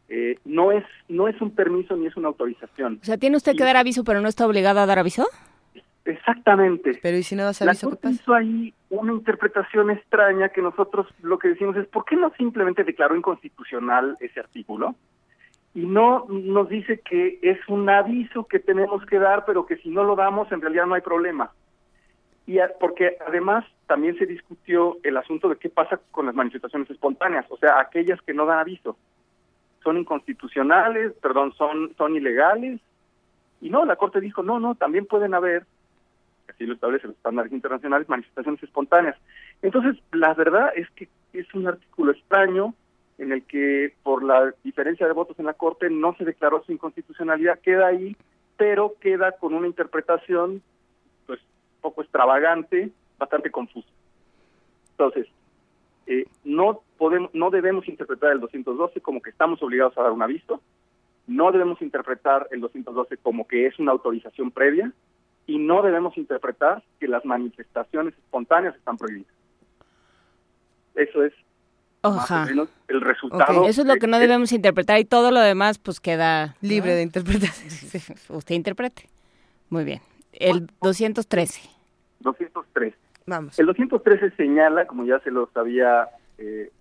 Eh, 0.07 0.39
no 0.43 0.71
es 0.71 0.83
no 1.07 1.27
es 1.27 1.39
un 1.39 1.51
permiso 1.51 1.95
ni 1.95 2.07
es 2.07 2.17
una 2.17 2.29
autorización. 2.29 2.99
O 3.01 3.05
sea, 3.05 3.17
tiene 3.17 3.37
usted 3.37 3.55
que 3.55 3.63
dar 3.63 3.77
aviso, 3.77 4.03
pero 4.03 4.21
no 4.21 4.27
está 4.27 4.47
obligado 4.47 4.79
a 4.79 4.85
dar 4.85 4.99
aviso. 4.99 5.27
Exactamente. 6.05 6.99
Pero 7.01 7.17
¿y 7.17 7.23
si 7.23 7.35
no 7.35 7.43
das 7.43 7.61
aviso, 7.61 7.89
la 7.89 7.95
Corte 7.95 8.09
hizo 8.09 8.33
ahí 8.33 8.73
una 8.89 9.13
interpretación 9.13 9.91
extraña 9.91 10.49
que 10.49 10.61
nosotros 10.61 11.07
lo 11.21 11.37
que 11.37 11.49
decimos 11.49 11.75
es, 11.77 11.85
¿por 11.87 12.05
qué 12.05 12.15
no 12.15 12.31
simplemente 12.37 12.83
declaró 12.83 13.15
inconstitucional 13.15 14.17
ese 14.19 14.39
artículo? 14.39 14.95
Y 15.73 15.85
no 15.85 16.25
nos 16.29 16.67
dice 16.69 16.99
que 16.99 17.39
es 17.41 17.59
un 17.67 17.89
aviso 17.89 18.45
que 18.45 18.59
tenemos 18.59 19.05
que 19.05 19.19
dar, 19.19 19.45
pero 19.45 19.65
que 19.65 19.77
si 19.77 19.89
no 19.89 20.03
lo 20.03 20.15
damos 20.15 20.51
en 20.51 20.61
realidad 20.61 20.85
no 20.85 20.95
hay 20.95 21.01
problema. 21.01 21.51
Y 22.47 22.57
porque 22.79 23.17
además 23.27 23.65
también 23.85 24.17
se 24.17 24.25
discutió 24.25 24.97
el 25.03 25.17
asunto 25.17 25.49
de 25.49 25.57
qué 25.57 25.69
pasa 25.69 25.99
con 26.11 26.25
las 26.25 26.33
manifestaciones 26.33 26.89
espontáneas, 26.89 27.45
o 27.49 27.57
sea, 27.57 27.79
aquellas 27.79 28.19
que 28.23 28.33
no 28.33 28.45
dan 28.45 28.59
aviso. 28.59 28.97
Son 29.83 29.97
inconstitucionales, 29.97 31.13
perdón, 31.21 31.53
son, 31.53 31.93
son 31.95 32.15
ilegales. 32.15 32.81
Y 33.61 33.69
no, 33.69 33.85
la 33.85 33.95
Corte 33.95 34.19
dijo, 34.19 34.41
no, 34.41 34.59
no, 34.59 34.75
también 34.75 35.05
pueden 35.05 35.33
haber 35.35 35.65
así 36.49 36.65
lo 36.65 36.73
establecen 36.73 37.09
los 37.09 37.17
estándares 37.17 37.51
internacionales, 37.51 38.09
manifestaciones 38.09 38.61
espontáneas. 38.63 39.15
Entonces, 39.61 40.01
la 40.11 40.33
verdad 40.33 40.71
es 40.75 40.89
que 40.91 41.07
es 41.33 41.53
un 41.53 41.67
artículo 41.67 42.11
extraño 42.11 42.73
en 43.19 43.33
el 43.33 43.43
que 43.43 43.93
por 44.01 44.23
la 44.23 44.53
diferencia 44.63 45.05
de 45.05 45.13
votos 45.13 45.37
en 45.39 45.45
la 45.45 45.53
Corte 45.53 45.89
no 45.89 46.15
se 46.15 46.25
declaró 46.25 46.63
su 46.63 46.71
inconstitucionalidad, 46.71 47.59
queda 47.59 47.87
ahí, 47.87 48.15
pero 48.57 48.95
queda 48.99 49.33
con 49.33 49.53
una 49.53 49.67
interpretación 49.67 50.63
pues 51.27 51.39
poco 51.81 52.01
extravagante, 52.01 52.89
bastante 53.17 53.51
confusa. 53.51 53.89
Entonces, 54.91 55.27
eh, 56.07 56.25
no 56.45 56.81
podemos, 56.97 57.33
no 57.33 57.49
debemos 57.49 57.87
interpretar 57.87 58.31
el 58.31 58.39
212 58.39 59.01
como 59.01 59.21
que 59.21 59.29
estamos 59.29 59.61
obligados 59.61 59.97
a 59.97 60.03
dar 60.03 60.11
un 60.11 60.23
aviso, 60.23 60.61
no 61.27 61.51
debemos 61.51 61.81
interpretar 61.81 62.47
el 62.51 62.61
212 62.61 63.17
como 63.17 63.47
que 63.47 63.67
es 63.67 63.77
una 63.79 63.91
autorización 63.91 64.49
previa, 64.51 64.91
y 65.45 65.57
no 65.57 65.81
debemos 65.81 66.15
interpretar 66.17 66.83
que 66.99 67.07
las 67.07 67.25
manifestaciones 67.25 68.13
espontáneas 68.13 68.75
están 68.75 68.97
prohibidas. 68.97 69.33
Eso 70.93 71.23
es 71.23 71.33
más 72.03 72.31
o 72.31 72.45
menos 72.45 72.69
el 72.87 73.01
resultado. 73.01 73.67
Eso 73.67 73.81
es 73.81 73.87
lo 73.87 73.95
que 73.97 74.07
no 74.07 74.19
debemos 74.19 74.51
interpretar 74.51 74.99
y 74.99 75.05
todo 75.05 75.31
lo 75.31 75.39
demás 75.39 75.77
pues 75.77 75.99
queda 75.99 76.55
libre 76.61 76.95
de 76.95 77.03
interpretación. 77.03 78.17
Usted 78.29 78.55
interprete. 78.55 79.09
Muy 79.69 79.83
bien. 79.83 80.01
El 80.33 80.69
213. 80.81 81.61
213. 82.19 82.97
Vamos. 83.25 83.59
El 83.59 83.65
213 83.67 84.31
señala, 84.35 84.87
como 84.87 85.05
ya 85.05 85.19
se 85.19 85.31
los 85.31 85.49
había 85.55 86.07
eh, 86.37 86.71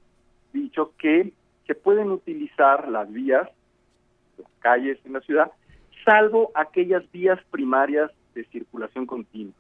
dicho, 0.53 0.93
que 0.99 1.33
se 1.67 1.75
pueden 1.75 2.11
utilizar 2.11 2.89
las 2.89 3.13
vías, 3.13 3.49
las 4.39 4.49
calles 4.61 4.99
en 5.05 5.13
la 5.13 5.21
ciudad, 5.21 5.51
salvo 6.05 6.51
aquellas 6.55 7.03
vías 7.13 7.39
primarias 7.51 8.11
de 8.35 8.45
circulación 8.47 9.05
continua. 9.05 9.55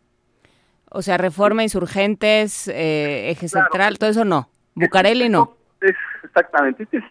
O 0.91 1.03
sea, 1.03 1.19
reforma, 1.19 1.63
insurgentes, 1.63 2.69
eh, 2.69 3.31
eje 3.31 3.49
central, 3.49 3.99
todo 3.99 4.09
eso 4.09 4.25
no. 4.25 4.49
Bucareli 4.79 5.29
no. 5.29 5.55
Es, 5.81 5.97
exactamente. 6.23 6.85
Este, 6.85 7.03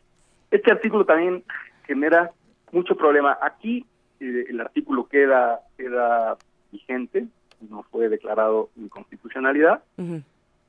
este 0.52 0.72
artículo 0.72 1.06
también 1.06 1.44
genera 1.86 2.32
mucho 2.72 2.96
problema. 2.96 3.38
Aquí 3.42 3.86
eh, 4.20 4.46
el 4.50 4.60
artículo 4.62 5.08
queda, 5.08 5.62
queda 5.78 6.38
vigente, 6.72 7.28
no 7.70 7.84
fue 7.84 8.10
declarado 8.10 8.70
inconstitucionalidad. 8.76 9.82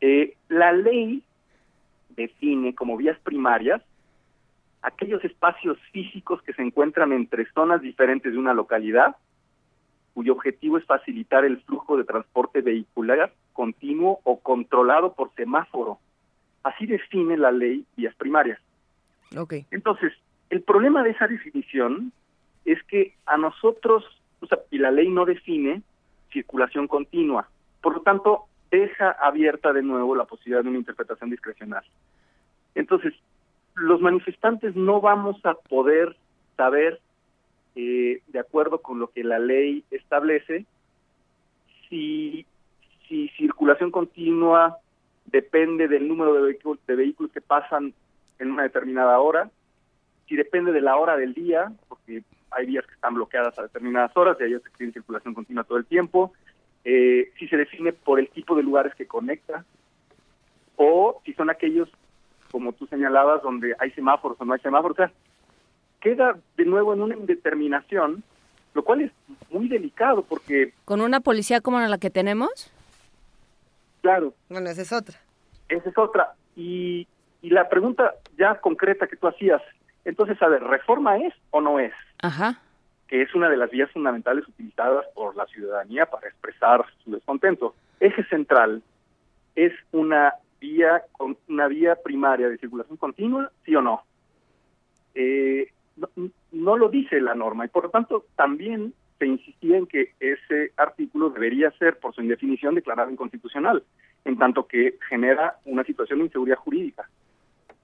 Eh, 0.00 0.36
la 0.48 0.72
ley 0.72 1.22
define 2.10 2.74
como 2.74 2.96
vías 2.96 3.18
primarias 3.20 3.82
aquellos 4.82 5.24
espacios 5.24 5.76
físicos 5.92 6.42
que 6.42 6.52
se 6.52 6.62
encuentran 6.62 7.12
entre 7.12 7.50
zonas 7.52 7.82
diferentes 7.82 8.32
de 8.32 8.38
una 8.38 8.54
localidad 8.54 9.16
cuyo 10.14 10.32
objetivo 10.32 10.78
es 10.78 10.84
facilitar 10.84 11.44
el 11.44 11.60
flujo 11.62 11.96
de 11.96 12.04
transporte 12.04 12.60
vehicular 12.60 13.32
continuo 13.52 14.20
o 14.24 14.40
controlado 14.40 15.12
por 15.12 15.32
semáforo. 15.34 15.98
Así 16.62 16.86
define 16.86 17.36
la 17.36 17.50
ley 17.50 17.84
vías 17.96 18.14
primarias. 18.16 18.58
Okay. 19.36 19.66
Entonces, 19.70 20.12
el 20.50 20.62
problema 20.62 21.02
de 21.02 21.10
esa 21.10 21.26
definición 21.26 22.12
es 22.64 22.82
que 22.84 23.14
a 23.26 23.36
nosotros, 23.36 24.04
o 24.40 24.46
sea, 24.46 24.58
y 24.70 24.78
la 24.78 24.90
ley 24.90 25.08
no 25.08 25.24
define 25.24 25.82
circulación 26.32 26.88
continua, 26.88 27.48
por 27.80 27.94
lo 27.94 28.02
tanto, 28.02 28.44
deja 28.70 29.10
abierta 29.10 29.72
de 29.72 29.82
nuevo 29.82 30.14
la 30.14 30.24
posibilidad 30.24 30.62
de 30.62 30.68
una 30.68 30.78
interpretación 30.78 31.30
discrecional. 31.30 31.84
Entonces, 32.74 33.14
los 33.74 34.00
manifestantes 34.00 34.74
no 34.76 35.00
vamos 35.00 35.44
a 35.44 35.54
poder 35.54 36.16
saber 36.56 37.00
eh, 37.76 38.22
de 38.26 38.38
acuerdo 38.38 38.82
con 38.82 38.98
lo 38.98 39.10
que 39.10 39.24
la 39.24 39.38
ley 39.38 39.84
establece, 39.90 40.66
si, 41.88 42.44
si 43.06 43.28
circulación 43.30 43.90
continua 43.90 44.78
depende 45.30 45.88
del 45.88 46.08
número 46.08 46.34
de 46.34 46.42
vehículos, 46.42 46.78
de 46.86 46.96
vehículos 46.96 47.32
que 47.32 47.40
pasan 47.40 47.94
en 48.38 48.50
una 48.50 48.62
determinada 48.62 49.18
hora, 49.20 49.50
si 50.28 50.36
depende 50.36 50.72
de 50.72 50.80
la 50.80 50.96
hora 50.96 51.16
del 51.16 51.34
día, 51.34 51.72
porque 51.88 52.22
hay 52.50 52.66
vías 52.66 52.86
que 52.86 52.94
están 52.94 53.14
bloqueadas 53.14 53.58
a 53.58 53.62
determinadas 53.62 54.16
horas 54.16 54.36
y 54.40 54.44
hay 54.44 54.54
otras 54.54 54.72
que 54.72 54.78
tienen 54.78 54.92
circulación 54.92 55.34
continua 55.34 55.64
todo 55.64 55.78
el 55.78 55.86
tiempo, 55.86 56.32
eh, 56.84 57.32
si 57.38 57.48
se 57.48 57.56
define 57.56 57.92
por 57.92 58.18
el 58.18 58.28
tipo 58.30 58.54
de 58.54 58.62
lugares 58.62 58.94
que 58.94 59.06
conecta, 59.06 59.64
o 60.76 61.20
si 61.24 61.32
son 61.34 61.50
aquellos, 61.50 61.88
como 62.50 62.72
tú 62.72 62.86
señalabas, 62.86 63.42
donde 63.42 63.74
hay 63.78 63.90
semáforos 63.90 64.40
o 64.40 64.44
no 64.44 64.54
hay 64.54 64.60
semáforos. 64.60 64.98
O 64.98 65.02
sea, 65.02 65.12
queda 66.00 66.38
de 66.56 66.64
nuevo 66.64 66.94
en 66.94 67.02
una 67.02 67.16
indeterminación, 67.16 68.22
lo 68.74 68.84
cual 68.84 69.02
es 69.02 69.12
muy 69.50 69.68
delicado 69.68 70.22
porque... 70.22 70.72
¿Con 70.84 71.00
una 71.00 71.20
policía 71.20 71.60
como 71.60 71.80
la 71.80 71.98
que 71.98 72.10
tenemos? 72.10 72.72
Claro. 74.02 74.34
Bueno, 74.48 74.70
esa 74.70 74.82
es 74.82 74.92
otra. 74.92 75.18
Esa 75.68 75.88
es 75.88 75.98
otra. 75.98 76.34
Y, 76.56 77.06
y 77.42 77.50
la 77.50 77.68
pregunta 77.68 78.14
ya 78.36 78.60
concreta 78.60 79.06
que 79.06 79.16
tú 79.16 79.28
hacías, 79.28 79.62
entonces, 80.04 80.40
a 80.42 80.48
ver, 80.48 80.62
¿reforma 80.62 81.18
es 81.18 81.34
o 81.50 81.60
no 81.60 81.78
es? 81.78 81.92
Ajá. 82.22 82.60
Que 83.06 83.22
es 83.22 83.34
una 83.34 83.48
de 83.48 83.56
las 83.56 83.70
vías 83.70 83.90
fundamentales 83.90 84.46
utilizadas 84.48 85.04
por 85.14 85.36
la 85.36 85.46
ciudadanía 85.46 86.06
para 86.06 86.28
expresar 86.28 86.84
su 87.04 87.12
descontento. 87.12 87.74
Eje 88.00 88.24
central 88.24 88.82
es 89.54 89.72
una 89.92 90.34
vía 90.60 91.02
con 91.12 91.36
una 91.48 91.68
vía 91.68 91.96
primaria 91.96 92.48
de 92.48 92.58
circulación 92.58 92.96
continua, 92.96 93.50
sí 93.64 93.74
o 93.74 93.82
no. 93.82 94.02
Eh, 95.14 95.72
no, 96.52 96.76
lo 96.76 96.88
dice 96.88 97.20
la 97.20 97.34
norma 97.34 97.64
y 97.64 97.68
por 97.68 97.84
lo 97.84 97.90
tanto 97.90 98.26
también 98.36 98.94
se 99.18 99.26
insistía 99.26 99.76
en 99.76 99.86
que 99.86 100.14
ese 100.20 100.72
artículo 100.76 101.30
debería 101.30 101.70
ser, 101.72 101.98
por 101.98 102.14
su 102.14 102.22
indefinición, 102.22 102.74
declarado 102.74 103.10
inconstitucional, 103.10 103.82
en 104.24 104.38
tanto 104.38 104.66
que 104.66 104.98
genera 105.08 105.58
una 105.64 105.84
situación 105.84 106.20
de 106.20 106.26
inseguridad 106.26 106.58
jurídica. 106.58 107.08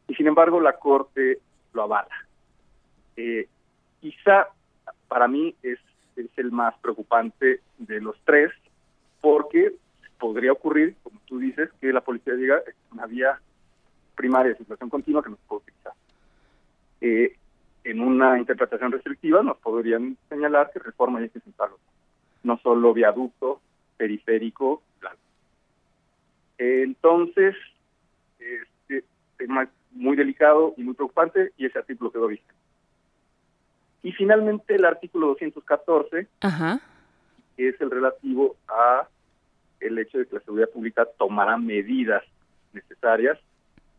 Y 0.08 0.14
sin 0.14 0.26
embargo, 0.26 0.60
la 0.60 0.74
Corte 0.74 1.38
lo 1.72 1.82
avala. 1.82 2.14
Eh, 3.16 3.48
quizá 4.00 4.48
para 5.08 5.28
mí 5.28 5.54
es, 5.62 5.78
es 6.16 6.30
el 6.36 6.52
más 6.52 6.74
preocupante 6.78 7.60
de 7.78 8.00
los 8.00 8.16
tres, 8.24 8.52
porque 9.20 9.74
podría 10.18 10.52
ocurrir, 10.52 10.96
como 11.02 11.20
tú 11.26 11.38
dices, 11.38 11.70
que 11.80 11.92
la 11.92 12.00
policía 12.00 12.34
diga 12.34 12.58
es 12.66 12.74
una 12.92 13.06
vía 13.06 13.40
primaria 14.14 14.52
de 14.52 14.58
situación 14.58 14.90
continua 14.90 15.22
que 15.22 15.30
no 15.30 15.36
se 15.36 15.42
puede 15.48 15.62
utilizar. 15.62 15.92
Eh, 17.00 17.36
en 17.84 18.00
una 18.00 18.38
interpretación 18.38 18.90
restrictiva 18.90 19.42
nos 19.42 19.58
podrían 19.58 20.16
señalar 20.28 20.70
que 20.72 20.78
reforma 20.78 21.20
y 21.20 21.26
eje 21.26 21.40
central, 21.40 21.70
no 22.42 22.58
solo 22.58 22.94
viaducto, 22.94 23.60
periférico, 23.98 24.82
plano. 24.98 25.18
Entonces, 26.56 27.54
este 28.38 29.04
tema 29.36 29.68
muy 29.92 30.16
delicado 30.16 30.74
y 30.76 30.82
muy 30.82 30.94
preocupante 30.94 31.52
y 31.58 31.66
ese 31.66 31.78
artículo 31.78 32.10
quedó 32.10 32.26
vigente. 32.26 32.54
Y 34.02 34.12
finalmente 34.12 34.74
el 34.74 34.84
artículo 34.84 35.28
214, 35.28 36.26
que 37.56 37.68
es 37.68 37.80
el 37.80 37.90
relativo 37.90 38.56
a 38.68 39.06
el 39.80 39.98
hecho 39.98 40.18
de 40.18 40.26
que 40.26 40.36
la 40.36 40.40
seguridad 40.40 40.70
pública 40.70 41.06
tomará 41.18 41.58
medidas 41.58 42.22
necesarias 42.72 43.38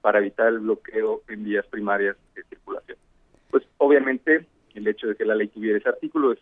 para 0.01 0.19
evitar 0.19 0.47
el 0.47 0.59
bloqueo 0.59 1.21
en 1.27 1.43
vías 1.43 1.65
primarias 1.67 2.17
de 2.33 2.43
circulación 2.43 2.97
pues 3.55 3.65
obviamente 3.77 4.45
el 4.73 4.85
hecho 4.85 5.07
de 5.07 5.15
que 5.15 5.23
la 5.23 5.33
ley 5.33 5.47
tuviera 5.47 5.77
ese 5.77 5.87
artículo 5.87 6.33
es, 6.33 6.39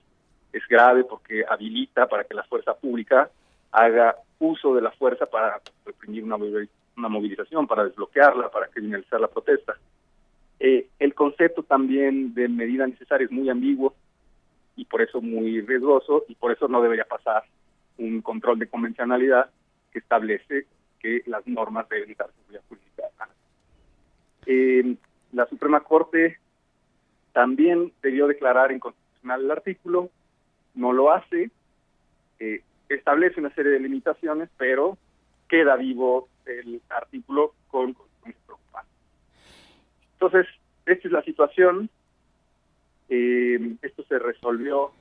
grave 0.68 1.04
porque 1.04 1.46
habilita 1.48 2.08
para 2.08 2.24
que 2.24 2.34
la 2.34 2.44
fuerza 2.46 2.74
pública 2.74 3.30
haga 3.72 4.16
uso 4.40 4.74
de 4.74 4.82
la 4.82 4.90
fuerza 4.90 5.28
para 5.28 5.62
reprimir 5.86 6.24
una, 6.24 6.38
una 6.38 7.10
movilización, 7.10 7.68
para 7.68 7.84
desbloquearla, 7.84 8.50
para 8.50 8.68
criminalizar 8.70 9.22
la 9.22 9.28
protesta. 9.28 9.78
Eh, 10.60 10.88
el 10.98 11.14
concepto 11.14 11.62
también 11.62 12.34
de 12.34 12.48
medida 12.48 12.88
necesaria 12.88 13.26
es 13.26 13.32
muy 13.32 13.48
ambiguo 13.48 13.94
y 14.76 14.86
por 14.86 15.04
eso 15.04 15.22
muy 15.22 15.62
riesgoso 15.62 16.26
y 16.28 16.34
por 16.34 16.52
eso 16.52 16.68
no 16.68 16.82
debería 16.82 17.06
pasar 17.06 17.44
un 18.00 18.24
control 18.24 18.58
de 18.58 18.70
convencionalidad 18.70 19.52
que 19.92 20.00
establece 20.00 20.66
que 21.00 21.22
las 21.28 21.46
normas 21.46 21.88
deben 21.90 22.16
dar 22.18 22.32
seguridad 22.32 22.64
jurídica. 22.68 23.04
Eh, 24.48 24.96
la 25.34 25.46
Suprema 25.46 25.82
Corte 25.82 26.40
también 27.34 27.92
debió 28.02 28.28
declarar 28.28 28.72
inconstitucional 28.72 29.44
el 29.44 29.52
artículo, 29.52 30.10
no 30.76 30.94
lo 30.94 31.12
hace, 31.12 31.52
eh, 32.40 32.62
establece 32.90 33.40
una 33.40 33.54
serie 33.54 33.72
de 33.74 33.80
limitaciones, 33.80 34.50
pero 34.58 34.98
queda 35.50 35.76
vivo 35.76 36.30
el 36.46 36.82
artículo 36.90 37.54
con 37.70 37.94
consecuencias 37.94 38.46
preocupantes. 38.46 38.94
Entonces, 40.14 40.48
esta 40.86 41.08
es 41.08 41.12
la 41.12 41.24
situación. 41.24 41.90
Eh, 43.10 43.76
esto 43.82 44.04
se 44.04 44.20
resolvió 44.20 44.92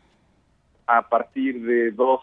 a 0.86 1.08
partir 1.08 1.62
de 1.62 1.90
dos 1.92 2.20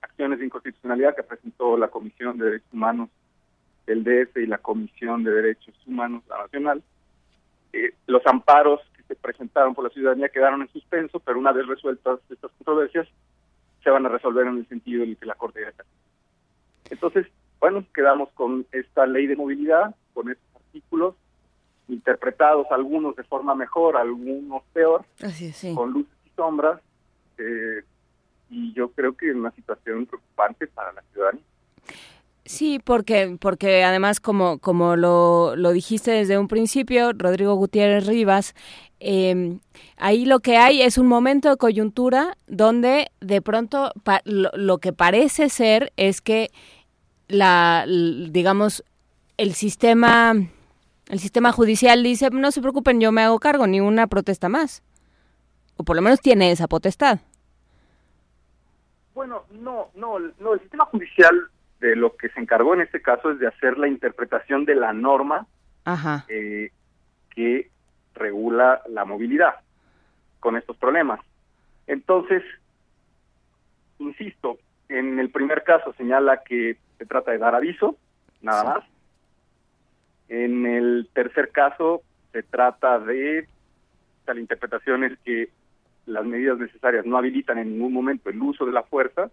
acciones 0.00 0.38
de 0.38 0.46
inconstitucionalidad 0.46 1.14
que 1.14 1.22
presentó 1.22 1.76
la 1.76 1.88
Comisión 1.88 2.38
de 2.38 2.46
Derechos 2.46 2.72
Humanos 2.72 3.08
del 3.86 4.04
DF 4.04 4.36
y 4.38 4.46
la 4.46 4.58
Comisión 4.58 5.24
de 5.24 5.30
Derechos 5.32 5.74
Humanos 5.86 6.22
Nacional. 6.28 6.82
Eh, 7.72 7.94
los 8.06 8.24
amparos 8.26 8.80
se 9.12 9.16
presentaron 9.16 9.74
por 9.74 9.84
la 9.84 9.90
ciudadanía 9.90 10.30
quedaron 10.30 10.62
en 10.62 10.72
suspenso, 10.72 11.20
pero 11.20 11.38
una 11.38 11.52
vez 11.52 11.66
resueltas 11.66 12.18
estas 12.30 12.50
controversias, 12.52 13.06
se 13.84 13.90
van 13.90 14.06
a 14.06 14.08
resolver 14.08 14.46
en 14.46 14.58
el 14.58 14.68
sentido 14.68 15.02
en 15.02 15.10
el 15.10 15.16
que 15.16 15.26
la 15.26 15.34
Corte 15.34 15.60
ya 15.60 15.84
Entonces, 16.88 17.26
bueno, 17.60 17.84
quedamos 17.94 18.30
con 18.30 18.66
esta 18.72 19.06
ley 19.06 19.26
de 19.26 19.36
movilidad, 19.36 19.94
con 20.14 20.30
estos 20.30 20.46
artículos, 20.56 21.14
interpretados 21.88 22.66
algunos 22.70 23.14
de 23.16 23.24
forma 23.24 23.54
mejor, 23.54 23.96
algunos 23.96 24.62
peor, 24.72 25.04
con 25.74 25.92
luces 25.92 26.12
y 26.24 26.30
sombras, 26.30 26.80
eh, 27.38 27.82
y 28.48 28.72
yo 28.72 28.90
creo 28.92 29.14
que 29.16 29.28
es 29.28 29.34
una 29.34 29.50
situación 29.50 30.06
preocupante 30.06 30.66
para 30.68 30.92
la 30.92 31.02
ciudadanía. 31.12 31.44
Sí, 32.44 32.80
porque, 32.84 33.36
porque 33.40 33.84
además, 33.84 34.18
como, 34.18 34.58
como 34.58 34.96
lo, 34.96 35.54
lo 35.54 35.70
dijiste 35.70 36.10
desde 36.10 36.38
un 36.38 36.48
principio, 36.48 37.12
Rodrigo 37.12 37.54
Gutiérrez 37.54 38.06
Rivas, 38.06 38.54
eh, 39.04 39.58
ahí 39.96 40.24
lo 40.24 40.38
que 40.38 40.56
hay 40.56 40.82
es 40.82 40.96
un 40.96 41.08
momento 41.08 41.50
de 41.50 41.56
coyuntura 41.56 42.36
donde 42.46 43.10
de 43.20 43.42
pronto 43.42 43.92
lo, 44.24 44.50
lo, 44.54 44.78
que 44.78 44.92
parece 44.92 45.48
ser 45.48 45.92
es 45.96 46.20
que 46.20 46.50
la, 47.26 47.84
digamos, 47.86 48.84
el 49.38 49.54
sistema, 49.54 50.34
el 51.08 51.18
sistema 51.18 51.50
judicial 51.50 52.02
dice, 52.04 52.30
no 52.30 52.52
se 52.52 52.60
preocupen, 52.60 53.00
yo 53.00 53.10
me 53.10 53.22
hago 53.22 53.40
cargo, 53.40 53.66
ni 53.66 53.80
una 53.80 54.06
protesta 54.06 54.48
más. 54.48 54.84
O 55.76 55.82
por 55.82 55.96
lo 55.96 56.02
menos 56.02 56.20
tiene 56.20 56.52
esa 56.52 56.68
potestad. 56.68 57.18
Bueno, 59.14 59.46
no, 59.50 59.88
no, 59.96 60.18
no, 60.38 60.54
el 60.54 60.60
sistema 60.60 60.84
judicial 60.84 61.34
de 61.80 61.96
lo 61.96 62.16
que 62.16 62.28
se 62.28 62.40
encargó 62.40 62.74
en 62.74 62.82
este 62.82 63.02
caso 63.02 63.32
es 63.32 63.40
de 63.40 63.48
hacer 63.48 63.78
la 63.78 63.88
interpretación 63.88 64.64
de 64.64 64.76
la 64.76 64.92
norma 64.92 65.48
eh, 66.28 66.70
que 67.30 67.71
regula 68.14 68.82
la 68.88 69.04
movilidad 69.04 69.56
con 70.40 70.56
estos 70.56 70.76
problemas. 70.76 71.20
Entonces, 71.86 72.42
insisto, 73.98 74.58
en 74.88 75.18
el 75.18 75.30
primer 75.30 75.62
caso 75.62 75.92
señala 75.94 76.42
que 76.42 76.76
se 76.98 77.06
trata 77.06 77.30
de 77.32 77.38
dar 77.38 77.54
aviso, 77.54 77.96
nada 78.40 78.64
más. 78.64 78.84
En 80.28 80.66
el 80.66 81.08
tercer 81.12 81.50
caso 81.50 82.02
se 82.32 82.42
trata 82.42 82.98
de, 82.98 83.48
la 84.26 84.40
interpretación 84.40 85.04
es 85.04 85.18
que 85.20 85.50
las 86.06 86.24
medidas 86.24 86.58
necesarias 86.58 87.06
no 87.06 87.16
habilitan 87.16 87.58
en 87.58 87.72
ningún 87.72 87.92
momento 87.92 88.30
el 88.30 88.40
uso 88.40 88.64
de 88.66 88.72
la 88.72 88.82
fuerza, 88.82 89.30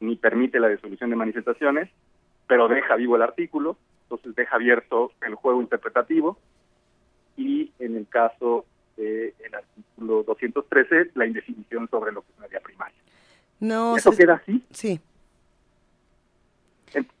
ni 0.00 0.16
permite 0.16 0.60
la 0.60 0.68
disolución 0.68 1.10
de 1.10 1.16
manifestaciones, 1.16 1.90
pero 2.46 2.68
deja 2.68 2.96
vivo 2.96 3.16
el 3.16 3.22
artículo, 3.22 3.76
entonces 4.02 4.34
deja 4.34 4.56
abierto 4.56 5.12
el 5.26 5.34
juego 5.34 5.60
interpretativo 5.60 6.38
y 7.36 7.72
en 7.78 7.96
el 7.96 8.06
caso 8.08 8.64
del 8.96 9.32
artículo 9.52 10.22
213 10.22 11.10
la 11.14 11.26
indefinición 11.26 11.88
sobre 11.90 12.12
lo 12.12 12.22
que 12.22 12.32
es 12.32 12.38
una 12.38 12.46
vía 12.46 12.60
primaria. 12.60 12.96
No, 13.60 13.96
¿Eso 13.96 14.10
queda 14.12 14.34
así? 14.34 14.62
Sí. 14.70 15.00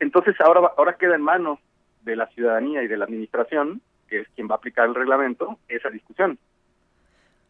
Entonces 0.00 0.40
ahora, 0.40 0.72
ahora 0.76 0.96
queda 0.96 1.14
en 1.14 1.22
manos 1.22 1.58
de 2.02 2.16
la 2.16 2.26
ciudadanía 2.28 2.82
y 2.82 2.88
de 2.88 2.96
la 2.96 3.04
administración, 3.04 3.82
que 4.08 4.20
es 4.20 4.28
quien 4.34 4.48
va 4.48 4.54
a 4.54 4.58
aplicar 4.58 4.88
el 4.88 4.94
reglamento, 4.94 5.58
esa 5.68 5.90
discusión. 5.90 6.38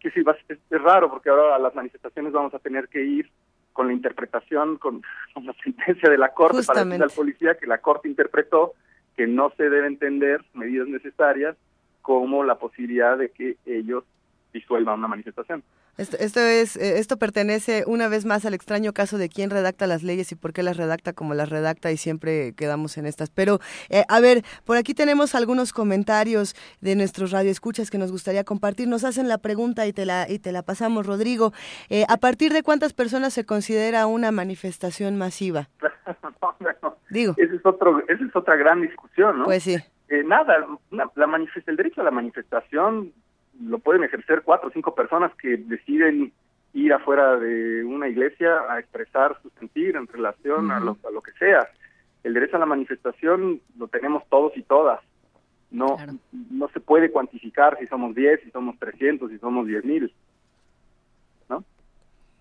Que 0.01 0.11
sí, 0.11 0.25
es, 0.49 0.59
es 0.71 0.83
raro 0.83 1.11
porque 1.11 1.31
ahora 1.31 1.55
a 1.55 1.59
las 1.59 1.75
manifestaciones 1.75 2.33
vamos 2.33 2.55
a 2.55 2.59
tener 2.59 2.89
que 2.89 3.05
ir 3.05 3.31
con 3.77 3.89
la 3.89 3.93
interpretación, 3.93 4.79
con, 4.79 5.03
la 5.45 5.55
sentencia 5.63 6.09
de 6.09 6.19
la 6.19 6.33
Corte 6.33 6.63
para 6.67 6.85
decirle 6.85 7.05
al 7.05 7.11
policía 7.11 7.57
que 7.57 7.67
la 7.67 7.79
Corte 7.79 8.09
interpretó 8.09 8.73
que 9.17 9.27
no 9.27 9.51
se 9.57 9.65
deben 9.65 9.93
entender 9.93 10.45
medidas 10.55 10.89
necesarias 10.89 11.57
como 12.07 12.45
la 12.45 12.55
posibilidad 12.55 13.19
de 13.19 13.31
que 13.31 13.57
ellos 13.67 14.05
disuelvan 14.53 15.01
una 15.01 15.09
manifestación. 15.09 15.65
Esto, 15.99 16.17
esto, 16.21 16.39
es, 16.39 16.77
eh, 16.77 17.01
esto 17.01 17.17
pertenece 17.17 17.83
una 17.85 18.07
vez 18.07 18.25
más 18.25 18.47
al 18.47 18.55
extraño 18.55 18.93
caso 18.93 19.19
de 19.19 19.29
quién 19.29 19.51
redacta 19.51 19.89
las 19.89 20.05
leyes 20.05 20.31
y 20.31 20.37
por 20.37 20.53
qué 20.53 20.63
las 20.63 20.77
redacta 20.77 21.15
como 21.15 21.35
las 21.35 21.49
redacta 21.49 21.91
y 21.91 21.97
siempre 21.97 22.53
quedamos 22.55 22.97
en 22.97 23.07
estas. 23.07 23.31
Pero, 23.31 23.59
eh, 23.91 24.05
a 24.09 24.21
ver, 24.21 24.45
por 24.65 24.77
aquí 24.77 24.95
tenemos 24.95 25.35
algunos 25.35 25.73
comentarios 25.73 26.55
de 26.81 26.95
nuestros 26.95 27.33
radioescuchas 27.33 27.91
que 27.91 27.99
nos 27.99 28.13
gustaría 28.13 28.45
compartir. 28.45 28.87
Nos 28.87 29.03
hacen 29.03 29.27
la 29.27 29.39
pregunta 29.39 29.85
y 29.89 29.93
te 29.93 30.07
la, 30.07 30.31
y 30.31 30.39
te 30.39 30.53
la 30.53 30.63
pasamos, 30.63 31.07
Rodrigo. 31.07 31.53
Eh, 31.91 32.05
¿A 32.09 32.19
partir 32.19 32.53
de 32.53 32.63
cuántas 32.63 32.93
personas 32.93 33.33
se 33.33 33.45
considera 33.45 34.07
una 34.07 34.31
manifestación 34.31 35.17
masiva? 35.17 35.71
Digo. 37.11 37.35
Esa 37.37 37.55
es, 37.55 37.67
otro, 37.67 37.99
esa 38.07 38.25
es 38.25 38.37
otra 38.37 38.55
gran 38.55 38.81
discusión, 38.81 39.39
¿no? 39.39 39.45
Pues 39.47 39.65
sí. 39.65 39.77
Nada, 40.25 40.67
la 40.91 41.11
el 41.67 41.77
derecho 41.77 42.01
a 42.01 42.05
la 42.05 42.11
manifestación 42.11 43.13
lo 43.61 43.79
pueden 43.79 44.05
ejercer 44.05 44.43
cuatro 44.43 44.69
o 44.69 44.73
cinco 44.73 44.95
personas 44.95 45.35
que 45.37 45.57
deciden 45.57 46.33
ir 46.73 46.93
afuera 46.93 47.37
de 47.39 47.85
una 47.85 48.09
iglesia 48.09 48.61
a 48.69 48.79
expresar 48.79 49.39
su 49.43 49.51
sentir 49.59 49.97
en 49.97 50.07
relación 50.07 50.71
a, 50.71 50.79
lo, 50.79 50.99
a 51.09 51.11
lo 51.11 51.23
que 51.23 51.33
sea. 51.33 51.67
El 52.23 52.35
derecho 52.35 52.57
a 52.57 52.61
la 52.61 52.67
manifestación 52.67 53.61
lo 53.79 53.89
tenemos 53.89 54.23
todos 54.29 54.57
y 54.57 54.63
todas. 54.63 55.01
No, 55.71 55.97
no 56.51 56.69
se 56.69 56.81
puede 56.81 57.11
cuantificar 57.11 57.79
si 57.79 57.87
somos 57.87 58.15
10, 58.15 58.43
si 58.43 58.51
somos 58.51 58.79
300, 58.79 59.31
si 59.31 59.39
somos 59.39 59.67
10 59.67 59.85
mil. 59.85 60.15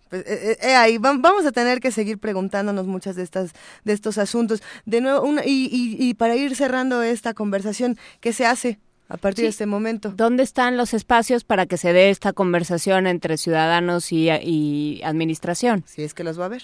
Pues, 0.09 0.21
eh, 0.27 0.51
eh, 0.51 0.57
eh, 0.61 0.75
ahí 0.75 0.97
vamos 0.97 1.45
a 1.45 1.51
tener 1.51 1.79
que 1.79 1.91
seguir 1.91 2.19
preguntándonos 2.19 2.85
muchas 2.87 3.15
de 3.15 3.23
estas 3.23 3.53
de 3.83 3.93
estos 3.93 4.17
asuntos. 4.17 4.61
De 4.85 5.01
nuevo, 5.01 5.21
una, 5.21 5.45
y, 5.45 5.69
y, 5.71 5.97
y 5.99 6.13
para 6.13 6.35
ir 6.35 6.55
cerrando 6.55 7.01
esta 7.01 7.33
conversación, 7.33 7.97
¿qué 8.19 8.33
se 8.33 8.45
hace 8.45 8.79
a 9.07 9.17
partir 9.17 9.43
de 9.43 9.49
este 9.49 9.65
momento. 9.65 10.11
¿Dónde 10.15 10.43
están 10.43 10.77
los 10.77 10.93
espacios 10.93 11.43
para 11.43 11.65
que 11.65 11.77
se 11.77 11.93
dé 11.93 12.09
esta 12.09 12.33
conversación 12.33 13.07
entre 13.07 13.37
ciudadanos 13.37 14.11
y, 14.11 15.01
administración? 15.03 15.83
Si 15.85 16.03
es 16.03 16.13
que 16.13 16.23
los 16.23 16.39
va 16.39 16.43
a 16.43 16.45
haber. 16.47 16.63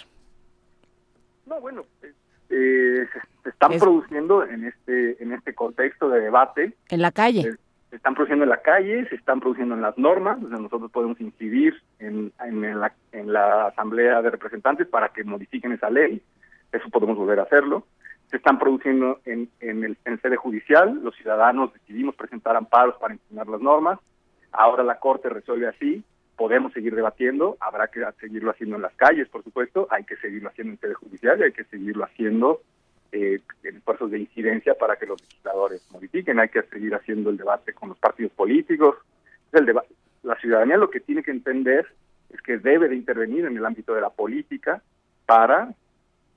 No, 1.45 1.59
bueno, 1.61 1.85
eh, 2.49 3.05
se 3.43 3.49
están 3.49 3.77
produciendo 3.77 4.45
en 4.45 4.65
este 4.65 5.21
en 5.21 5.33
este 5.33 5.53
contexto 5.53 6.09
de 6.09 6.21
debate. 6.21 6.73
En 6.89 7.01
la 7.01 7.11
calle. 7.11 7.57
Se, 7.91 7.97
están 7.97 8.15
produciendo 8.15 8.43
en 8.43 8.49
la 8.49 8.61
calle, 8.61 9.07
se 9.09 9.15
están 9.15 9.39
produciendo 9.39 9.75
en 9.75 9.81
las 9.81 9.97
normas, 9.97 10.39
nosotros 10.39 10.89
podemos 10.91 11.21
incidir 11.21 11.75
en, 11.99 12.33
en, 12.39 12.79
la, 12.79 12.91
en 13.11 13.31
la 13.31 13.67
Asamblea 13.67 14.21
de 14.23 14.31
Representantes 14.31 14.87
para 14.87 15.09
que 15.09 15.23
modifiquen 15.23 15.73
esa 15.73 15.91
ley, 15.91 16.23
eso 16.71 16.89
podemos 16.89 17.17
volver 17.17 17.39
a 17.39 17.43
hacerlo 17.43 17.85
se 18.31 18.37
están 18.37 18.57
produciendo 18.57 19.19
en, 19.25 19.49
en, 19.59 19.83
el, 19.83 19.97
en 20.05 20.19
sede 20.21 20.37
judicial. 20.37 21.01
Los 21.03 21.15
ciudadanos 21.15 21.73
decidimos 21.73 22.15
presentar 22.15 22.55
amparos 22.55 22.95
para 22.95 23.13
impugnar 23.13 23.47
las 23.47 23.59
normas. 23.59 23.99
Ahora 24.53 24.83
la 24.83 24.99
Corte 24.99 25.29
resuelve 25.29 25.67
así. 25.67 26.03
Podemos 26.37 26.71
seguir 26.71 26.95
debatiendo. 26.95 27.57
Habrá 27.59 27.87
que 27.87 28.01
seguirlo 28.21 28.51
haciendo 28.51 28.77
en 28.77 28.83
las 28.83 28.95
calles, 28.95 29.27
por 29.27 29.43
supuesto. 29.43 29.85
Hay 29.91 30.05
que 30.05 30.15
seguirlo 30.15 30.47
haciendo 30.47 30.73
en 30.73 30.79
sede 30.79 30.93
judicial 30.93 31.39
y 31.39 31.43
hay 31.43 31.51
que 31.51 31.65
seguirlo 31.65 32.05
haciendo 32.05 32.61
eh, 33.11 33.41
esfuerzos 33.63 34.11
de 34.11 34.19
incidencia 34.19 34.73
para 34.75 34.95
que 34.95 35.05
los 35.05 35.21
legisladores 35.21 35.85
modifiquen. 35.91 36.39
Hay 36.39 36.49
que 36.49 36.63
seguir 36.63 36.95
haciendo 36.95 37.29
el 37.29 37.37
debate 37.37 37.73
con 37.73 37.89
los 37.89 37.97
partidos 37.97 38.31
políticos. 38.33 38.95
El 39.51 39.65
debate. 39.65 39.93
La 40.23 40.35
ciudadanía 40.39 40.77
lo 40.77 40.89
que 40.89 40.99
tiene 40.99 41.23
que 41.23 41.31
entender 41.31 41.87
es 42.29 42.41
que 42.41 42.57
debe 42.57 42.87
de 42.87 42.95
intervenir 42.95 43.45
en 43.45 43.57
el 43.57 43.65
ámbito 43.65 43.93
de 43.93 44.01
la 44.01 44.09
política 44.09 44.81
para 45.25 45.73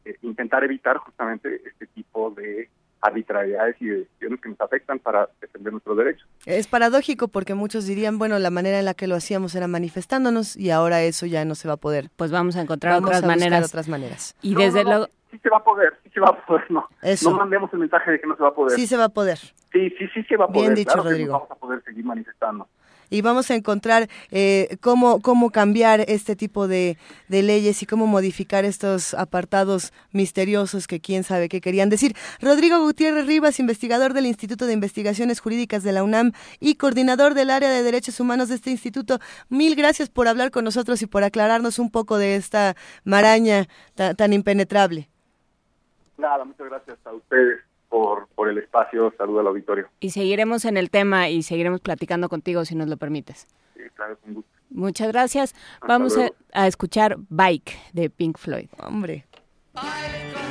eh, 0.05 0.17
intentar 0.23 0.65
evitar 0.65 0.97
justamente 0.99 1.63
este 1.67 1.87
tipo 1.87 2.31
de 2.31 2.69
arbitrariedades 3.01 3.77
y 3.81 3.87
decisiones 3.87 4.41
que 4.41 4.49
nos 4.49 4.61
afectan 4.63 4.99
para 4.99 5.29
defender 5.41 5.73
nuestros 5.73 5.97
derechos. 5.97 6.27
Es 6.47 6.67
paradójico 6.67 7.29
porque 7.29 7.53
muchos 7.55 7.87
dirían, 7.87 8.19
bueno, 8.19 8.39
la 8.39 8.51
manera 8.51 8.79
en 8.79 8.87
la 8.87 8.95
que 8.95 9.07
lo 9.07 9.15
hacíamos 9.15 9.55
era 9.55 9.69
manifestándonos 9.69 10.57
y 10.57 10.71
ahora 10.71 11.03
eso 11.03 11.27
ya 11.27 11.45
no 11.45 11.55
se 11.55 11.69
va 11.69 11.75
a 11.75 11.77
poder. 11.77 12.09
Pues 12.17 12.31
vamos 12.31 12.57
a 12.57 12.63
encontrar 12.63 13.03
otras 13.03 13.23
maneras. 13.23 13.67
otras 13.67 13.89
maneras. 13.89 14.35
Y 14.41 14.55
desde 14.55 14.85
luego 14.85 15.09
sí 15.35 15.41
se 15.43 15.51
va 15.51 15.59
a 15.59 15.65
poder, 15.65 15.99
sí 16.05 16.11
se 16.11 16.21
va 16.21 16.29
a 16.29 16.47
poder, 16.47 16.71
no. 16.71 16.89
No 17.23 17.31
mandemos 17.33 17.73
el 17.73 17.81
mensaje 17.81 18.13
de 18.13 18.21
que 18.21 18.27
no 18.27 18.37
se 18.37 18.43
va 18.43 18.51
a 18.51 18.55
poder. 18.55 18.79
Sí 18.79 18.87
se 18.87 18.97
va 18.97 19.05
a 19.05 19.09
poder. 19.09 19.39
Sí, 19.39 19.91
sí, 19.99 20.09
sí 20.15 20.23
se 20.25 20.37
va 20.37 20.45
a 20.45 20.49
poder. 20.49 20.63
Bien 20.63 20.75
dicho, 20.75 20.93
claro 20.93 21.11
Rodrigo. 21.11 21.33
vamos 21.33 21.51
a 21.51 21.55
poder 21.57 21.83
seguir 21.83 22.05
manifestando 22.05 22.69
y 23.11 23.23
vamos 23.23 23.51
a 23.51 23.55
encontrar 23.55 24.09
eh, 24.31 24.77
cómo, 24.81 25.21
cómo 25.21 25.51
cambiar 25.51 26.05
este 26.09 26.37
tipo 26.37 26.67
de, 26.69 26.99
de, 27.29 27.43
leyes 27.43 27.83
y 27.83 27.87
cómo 27.87 28.07
modificar 28.07 28.65
estos 28.65 29.15
apartados 29.15 29.93
misteriosos 30.13 30.87
que 30.87 31.01
quién 31.01 31.25
sabe 31.25 31.49
qué 31.49 31.61
querían 31.61 31.91
decir. 31.91 32.15
Rodrigo 32.41 32.81
Gutiérrez 32.81 33.27
Rivas, 33.27 33.61
investigador 33.61 34.15
del 34.15 34.27
Instituto 34.27 34.67
de 34.67 34.73
Investigaciones 34.73 35.41
Jurídicas 35.41 35.83
de 35.83 35.93
la 35.93 36.03
UNAM 36.03 36.33
y 36.61 36.75
coordinador 36.75 37.35
del 37.35 37.51
área 37.51 37.71
de 37.71 37.83
derechos 37.83 38.21
humanos 38.21 38.49
de 38.49 38.57
este 38.57 38.71
instituto, 38.71 39.19
mil 39.49 39.77
gracias 39.77 40.09
por 40.09 40.29
hablar 40.29 40.51
con 40.51 40.65
nosotros 40.65 41.03
y 41.03 41.07
por 41.07 41.25
aclararnos 41.25 41.79
un 41.79 41.91
poco 41.91 42.19
de 42.19 42.37
esta 42.37 42.75
maraña 43.05 43.69
tan 43.95 44.33
impenetrable. 44.33 45.09
Nada, 46.17 46.45
muchas 46.45 46.69
gracias 46.69 46.99
a 47.05 47.13
ustedes 47.13 47.61
por, 47.89 48.29
por 48.29 48.49
el 48.49 48.59
espacio. 48.59 49.13
Saludo 49.17 49.41
al 49.41 49.49
auditorio. 49.49 49.89
Y 50.01 50.11
seguiremos 50.11 50.65
en 50.65 50.77
el 50.77 50.91
tema 50.91 51.29
y 51.29 51.43
seguiremos 51.43 51.81
platicando 51.81 52.29
contigo 52.29 52.65
si 52.65 52.75
nos 52.75 52.89
lo 52.89 52.97
permites. 52.97 53.47
Sí, 53.75 53.83
claro, 53.95 54.17
con 54.19 54.35
gusto. 54.35 54.51
Muchas 54.71 55.09
gracias. 55.09 55.55
Vamos 55.87 56.19
a, 56.19 56.31
a, 56.53 56.67
escuchar 56.67 57.17
Bike 57.29 57.77
de 57.93 58.11
Pink 58.11 58.39
Floyd. 58.39 58.69
Hombre. 58.79 59.25
movimiento. 59.75 60.44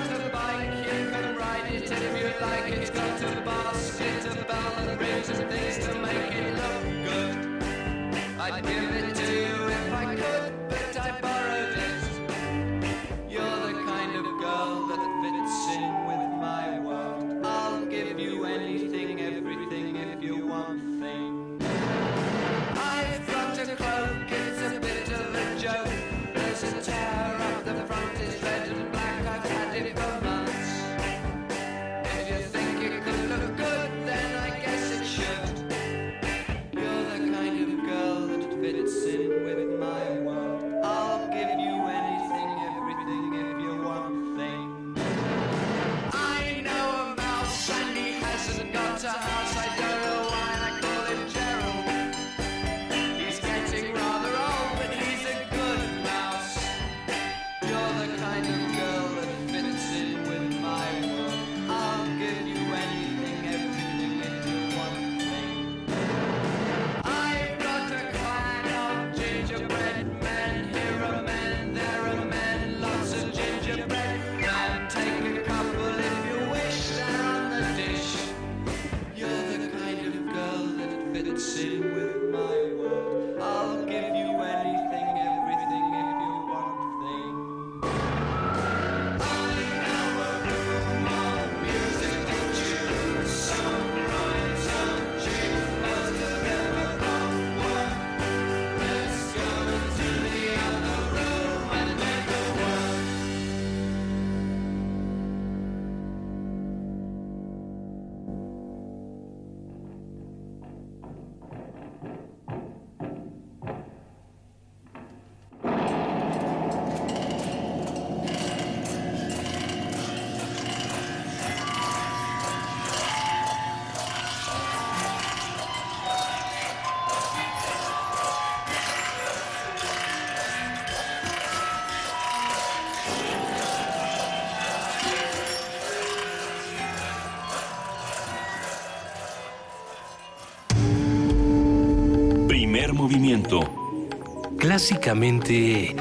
Clásicamente... 144.84 145.96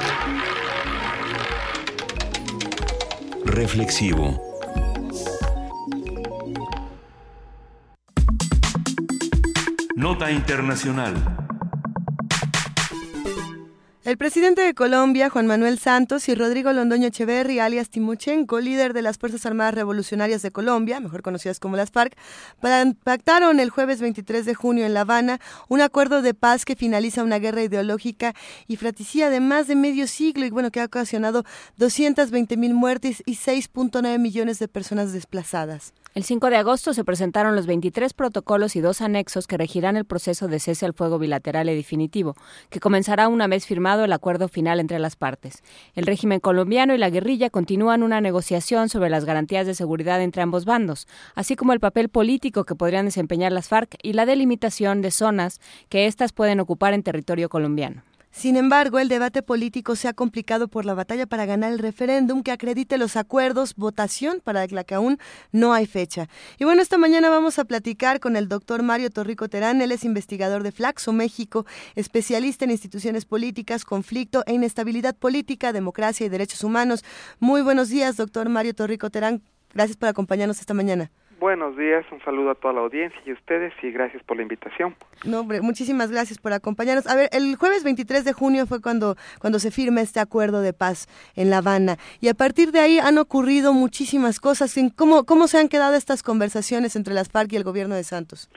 Reflexivo. 3.44 4.42
Nota 9.94 10.32
Internacional. 10.32 11.41
El 14.12 14.18
presidente 14.18 14.60
de 14.60 14.74
Colombia, 14.74 15.30
Juan 15.30 15.46
Manuel 15.46 15.78
Santos, 15.78 16.28
y 16.28 16.34
Rodrigo 16.34 16.70
Londoño 16.70 17.06
Echeverri, 17.06 17.60
alias 17.60 17.88
Timochenko, 17.88 18.60
líder 18.60 18.92
de 18.92 19.00
las 19.00 19.16
Fuerzas 19.16 19.46
Armadas 19.46 19.74
Revolucionarias 19.74 20.42
de 20.42 20.50
Colombia, 20.50 21.00
mejor 21.00 21.22
conocidas 21.22 21.58
como 21.58 21.78
las 21.78 21.90
FARC, 21.90 22.14
pactaron 23.04 23.58
el 23.58 23.70
jueves 23.70 24.02
23 24.02 24.44
de 24.44 24.54
junio 24.54 24.84
en 24.84 24.92
La 24.92 25.00
Habana 25.00 25.40
un 25.68 25.80
acuerdo 25.80 26.20
de 26.20 26.34
paz 26.34 26.66
que 26.66 26.76
finaliza 26.76 27.22
una 27.22 27.38
guerra 27.38 27.62
ideológica 27.62 28.34
y 28.68 28.76
fratricida 28.76 29.30
de 29.30 29.40
más 29.40 29.66
de 29.66 29.76
medio 29.76 30.06
siglo 30.06 30.44
y 30.44 30.50
bueno, 30.50 30.70
que 30.70 30.80
ha 30.80 30.84
ocasionado 30.84 31.44
220 31.78 32.58
mil 32.58 32.74
muertes 32.74 33.22
y 33.24 33.36
6.9 33.36 34.18
millones 34.18 34.58
de 34.58 34.68
personas 34.68 35.14
desplazadas. 35.14 35.94
El 36.14 36.24
5 36.24 36.50
de 36.50 36.56
agosto 36.56 36.92
se 36.92 37.04
presentaron 37.04 37.56
los 37.56 37.66
23 37.66 38.12
protocolos 38.12 38.76
y 38.76 38.82
dos 38.82 39.00
anexos 39.00 39.46
que 39.46 39.56
regirán 39.56 39.96
el 39.96 40.04
proceso 40.04 40.46
de 40.46 40.60
cese 40.60 40.84
al 40.84 40.92
fuego 40.92 41.18
bilateral 41.18 41.70
y 41.70 41.74
definitivo, 41.74 42.36
que 42.68 42.80
comenzará 42.80 43.28
una 43.28 43.46
vez 43.46 43.64
firmado 43.64 44.04
el 44.04 44.12
acuerdo 44.12 44.48
final 44.48 44.78
entre 44.78 44.98
las 44.98 45.16
partes. 45.16 45.62
El 45.94 46.04
régimen 46.04 46.38
colombiano 46.38 46.94
y 46.94 46.98
la 46.98 47.08
guerrilla 47.08 47.48
continúan 47.48 48.02
una 48.02 48.20
negociación 48.20 48.90
sobre 48.90 49.08
las 49.08 49.24
garantías 49.24 49.66
de 49.66 49.74
seguridad 49.74 50.20
entre 50.20 50.42
ambos 50.42 50.66
bandos, 50.66 51.08
así 51.34 51.56
como 51.56 51.72
el 51.72 51.80
papel 51.80 52.10
político 52.10 52.64
que 52.64 52.74
podrían 52.74 53.06
desempeñar 53.06 53.50
las 53.50 53.68
FARC 53.68 53.96
y 54.02 54.12
la 54.12 54.26
delimitación 54.26 55.00
de 55.00 55.12
zonas 55.12 55.62
que 55.88 56.06
éstas 56.06 56.34
pueden 56.34 56.60
ocupar 56.60 56.92
en 56.92 57.04
territorio 57.04 57.48
colombiano. 57.48 58.02
Sin 58.32 58.56
embargo, 58.56 58.98
el 58.98 59.08
debate 59.08 59.42
político 59.42 59.94
se 59.94 60.08
ha 60.08 60.14
complicado 60.14 60.66
por 60.66 60.86
la 60.86 60.94
batalla 60.94 61.26
para 61.26 61.44
ganar 61.44 61.70
el 61.70 61.78
referéndum 61.78 62.42
que 62.42 62.50
acredite 62.50 62.96
los 62.96 63.16
acuerdos, 63.16 63.74
votación 63.76 64.40
para 64.42 64.66
la 64.66 64.84
que 64.84 64.94
aún 64.94 65.18
no 65.52 65.74
hay 65.74 65.84
fecha. 65.84 66.28
Y 66.58 66.64
bueno, 66.64 66.80
esta 66.80 66.96
mañana 66.96 67.28
vamos 67.28 67.58
a 67.58 67.64
platicar 67.64 68.20
con 68.20 68.36
el 68.36 68.48
doctor 68.48 68.82
Mario 68.82 69.10
Torrico 69.10 69.48
Terán. 69.48 69.82
Él 69.82 69.92
es 69.92 70.02
investigador 70.02 70.62
de 70.62 70.72
Flaxo 70.72 71.12
México, 71.12 71.66
especialista 71.94 72.64
en 72.64 72.70
instituciones 72.70 73.26
políticas, 73.26 73.84
conflicto 73.84 74.42
e 74.46 74.54
inestabilidad 74.54 75.14
política, 75.14 75.74
democracia 75.74 76.24
y 76.24 76.30
derechos 76.30 76.64
humanos. 76.64 77.04
Muy 77.38 77.60
buenos 77.60 77.90
días, 77.90 78.16
doctor 78.16 78.48
Mario 78.48 78.74
Torrico 78.74 79.10
Terán. 79.10 79.42
Gracias 79.74 79.98
por 79.98 80.08
acompañarnos 80.08 80.58
esta 80.58 80.72
mañana. 80.72 81.10
Buenos 81.42 81.76
días, 81.76 82.06
un 82.12 82.20
saludo 82.20 82.52
a 82.52 82.54
toda 82.54 82.72
la 82.72 82.82
audiencia 82.82 83.20
y 83.26 83.30
a 83.30 83.32
ustedes 83.32 83.72
y 83.82 83.90
gracias 83.90 84.22
por 84.22 84.36
la 84.36 84.44
invitación. 84.44 84.94
No, 85.24 85.40
hombre, 85.40 85.60
muchísimas 85.60 86.08
gracias 86.08 86.38
por 86.38 86.52
acompañarnos. 86.52 87.08
A 87.08 87.16
ver, 87.16 87.30
el 87.32 87.56
jueves 87.56 87.82
23 87.82 88.24
de 88.24 88.32
junio 88.32 88.64
fue 88.64 88.80
cuando, 88.80 89.16
cuando 89.40 89.58
se 89.58 89.72
firma 89.72 90.02
este 90.02 90.20
acuerdo 90.20 90.62
de 90.62 90.72
paz 90.72 91.08
en 91.34 91.50
La 91.50 91.58
Habana 91.58 91.96
y 92.20 92.28
a 92.28 92.34
partir 92.34 92.70
de 92.70 92.78
ahí 92.78 93.00
han 93.00 93.18
ocurrido 93.18 93.72
muchísimas 93.72 94.38
cosas. 94.38 94.72
¿Cómo, 94.94 95.24
cómo 95.24 95.48
se 95.48 95.58
han 95.58 95.68
quedado 95.68 95.96
estas 95.96 96.22
conversaciones 96.22 96.94
entre 96.94 97.12
las 97.12 97.28
FARC 97.28 97.54
y 97.54 97.56
el 97.56 97.64
gobierno 97.64 97.96
de 97.96 98.04
Santos? 98.04 98.48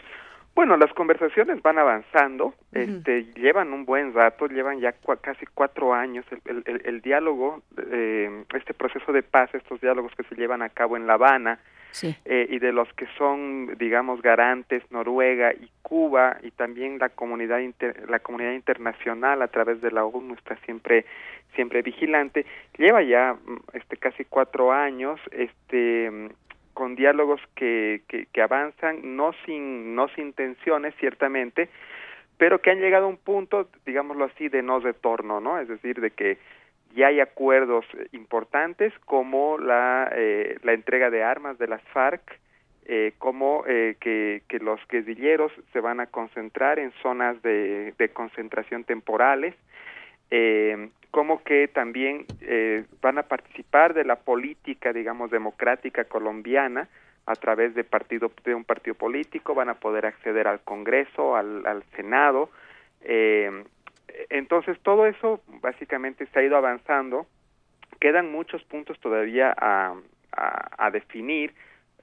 Bueno, 0.53 0.77
las 0.77 0.93
conversaciones 0.93 1.63
van 1.63 1.79
avanzando, 1.79 2.53
este, 2.71 3.23
llevan 3.33 3.73
un 3.73 3.85
buen 3.85 4.13
rato, 4.13 4.45
llevan 4.45 4.79
ya 4.79 4.93
casi 5.21 5.47
cuatro 5.47 5.95
años 5.95 6.23
el, 6.45 6.61
el, 6.67 6.81
el 6.85 7.01
diálogo, 7.01 7.63
eh, 7.91 8.45
este 8.53 8.75
proceso 8.75 9.11
de 9.11 9.23
paz, 9.23 9.49
estos 9.55 9.81
diálogos 9.81 10.13
que 10.15 10.23
se 10.25 10.35
llevan 10.35 10.61
a 10.61 10.69
cabo 10.69 10.97
en 10.97 11.07
La 11.07 11.15
Habana, 11.15 11.59
eh, 12.03 12.47
y 12.49 12.59
de 12.59 12.71
los 12.71 12.91
que 12.93 13.07
son, 13.17 13.77
digamos, 13.77 14.21
garantes 14.21 14.83
Noruega 14.91 15.53
y 15.53 15.69
Cuba 15.81 16.37
y 16.43 16.51
también 16.51 16.99
la 16.99 17.09
comunidad 17.09 17.59
la 18.07 18.19
comunidad 18.19 18.53
internacional 18.53 19.41
a 19.41 19.47
través 19.47 19.81
de 19.81 19.91
la 19.91 20.05
ONU 20.05 20.33
está 20.33 20.55
siempre 20.65 21.05
siempre 21.55 21.81
vigilante. 21.81 22.45
Lleva 22.77 23.01
ya 23.01 23.33
mm, 23.33 23.57
este 23.73 23.97
casi 23.97 24.25
cuatro 24.25 24.71
años, 24.71 25.19
este 25.31 26.11
mm, 26.11 26.27
con 26.73 26.95
diálogos 26.95 27.39
que, 27.55 28.01
que, 28.07 28.27
que 28.31 28.41
avanzan 28.41 29.15
no 29.15 29.33
sin 29.45 29.95
no 29.95 30.09
sin 30.09 30.33
tensiones 30.33 30.93
ciertamente 30.99 31.69
pero 32.37 32.59
que 32.59 32.69
han 32.69 32.81
llegado 32.81 33.05
a 33.05 33.09
un 33.09 33.15
punto 33.15 33.69
digámoslo 33.85 34.25
así 34.25 34.49
de 34.49 34.61
no 34.61 34.79
retorno 34.79 35.39
no 35.39 35.57
es 35.57 35.69
decir 35.69 36.01
de 36.01 36.11
que 36.11 36.37
ya 36.95 37.07
hay 37.07 37.19
acuerdos 37.19 37.85
importantes 38.11 38.93
como 39.05 39.57
la, 39.57 40.11
la 40.63 40.73
entrega 40.73 41.09
de 41.09 41.23
armas 41.23 41.57
de 41.57 41.67
las 41.67 41.81
FARC, 41.93 42.39
como 43.17 43.63
que, 43.63 44.43
que, 44.47 44.59
los 44.59 44.79
guerrilleros 44.87 45.51
se 45.73 45.79
van 45.79 45.99
a 45.99 46.07
concentrar 46.07 46.79
en 46.79 46.91
zonas 47.01 47.41
de, 47.41 47.93
de 47.97 48.09
concentración 48.09 48.83
temporales, 48.83 49.55
eh, 50.31 50.89
como 51.11 51.43
que 51.43 51.67
también 51.69 52.25
eh, 52.41 52.83
van 53.01 53.17
a 53.17 53.23
participar 53.23 53.93
de 53.93 54.03
la 54.03 54.17
política, 54.17 54.91
digamos, 54.91 55.31
democrática 55.31 56.03
colombiana 56.05 56.89
a 57.25 57.35
través 57.35 57.73
de 57.73 57.83
partido 57.83 58.31
de 58.43 58.53
un 58.53 58.65
partido 58.65 58.95
político, 58.95 59.55
van 59.55 59.69
a 59.69 59.75
poder 59.75 60.05
acceder 60.05 60.47
al 60.47 60.59
Congreso, 60.61 61.35
al, 61.35 61.65
al 61.65 61.83
Senado. 61.95 62.49
Eh, 63.01 63.63
entonces 64.29 64.79
todo 64.81 65.05
eso 65.05 65.41
básicamente 65.61 66.25
se 66.27 66.39
ha 66.39 66.43
ido 66.43 66.57
avanzando. 66.57 67.27
Quedan 67.99 68.31
muchos 68.31 68.63
puntos 68.63 68.99
todavía 68.99 69.53
a, 69.57 69.95
a, 70.31 70.85
a 70.85 70.91
definir. 70.91 71.53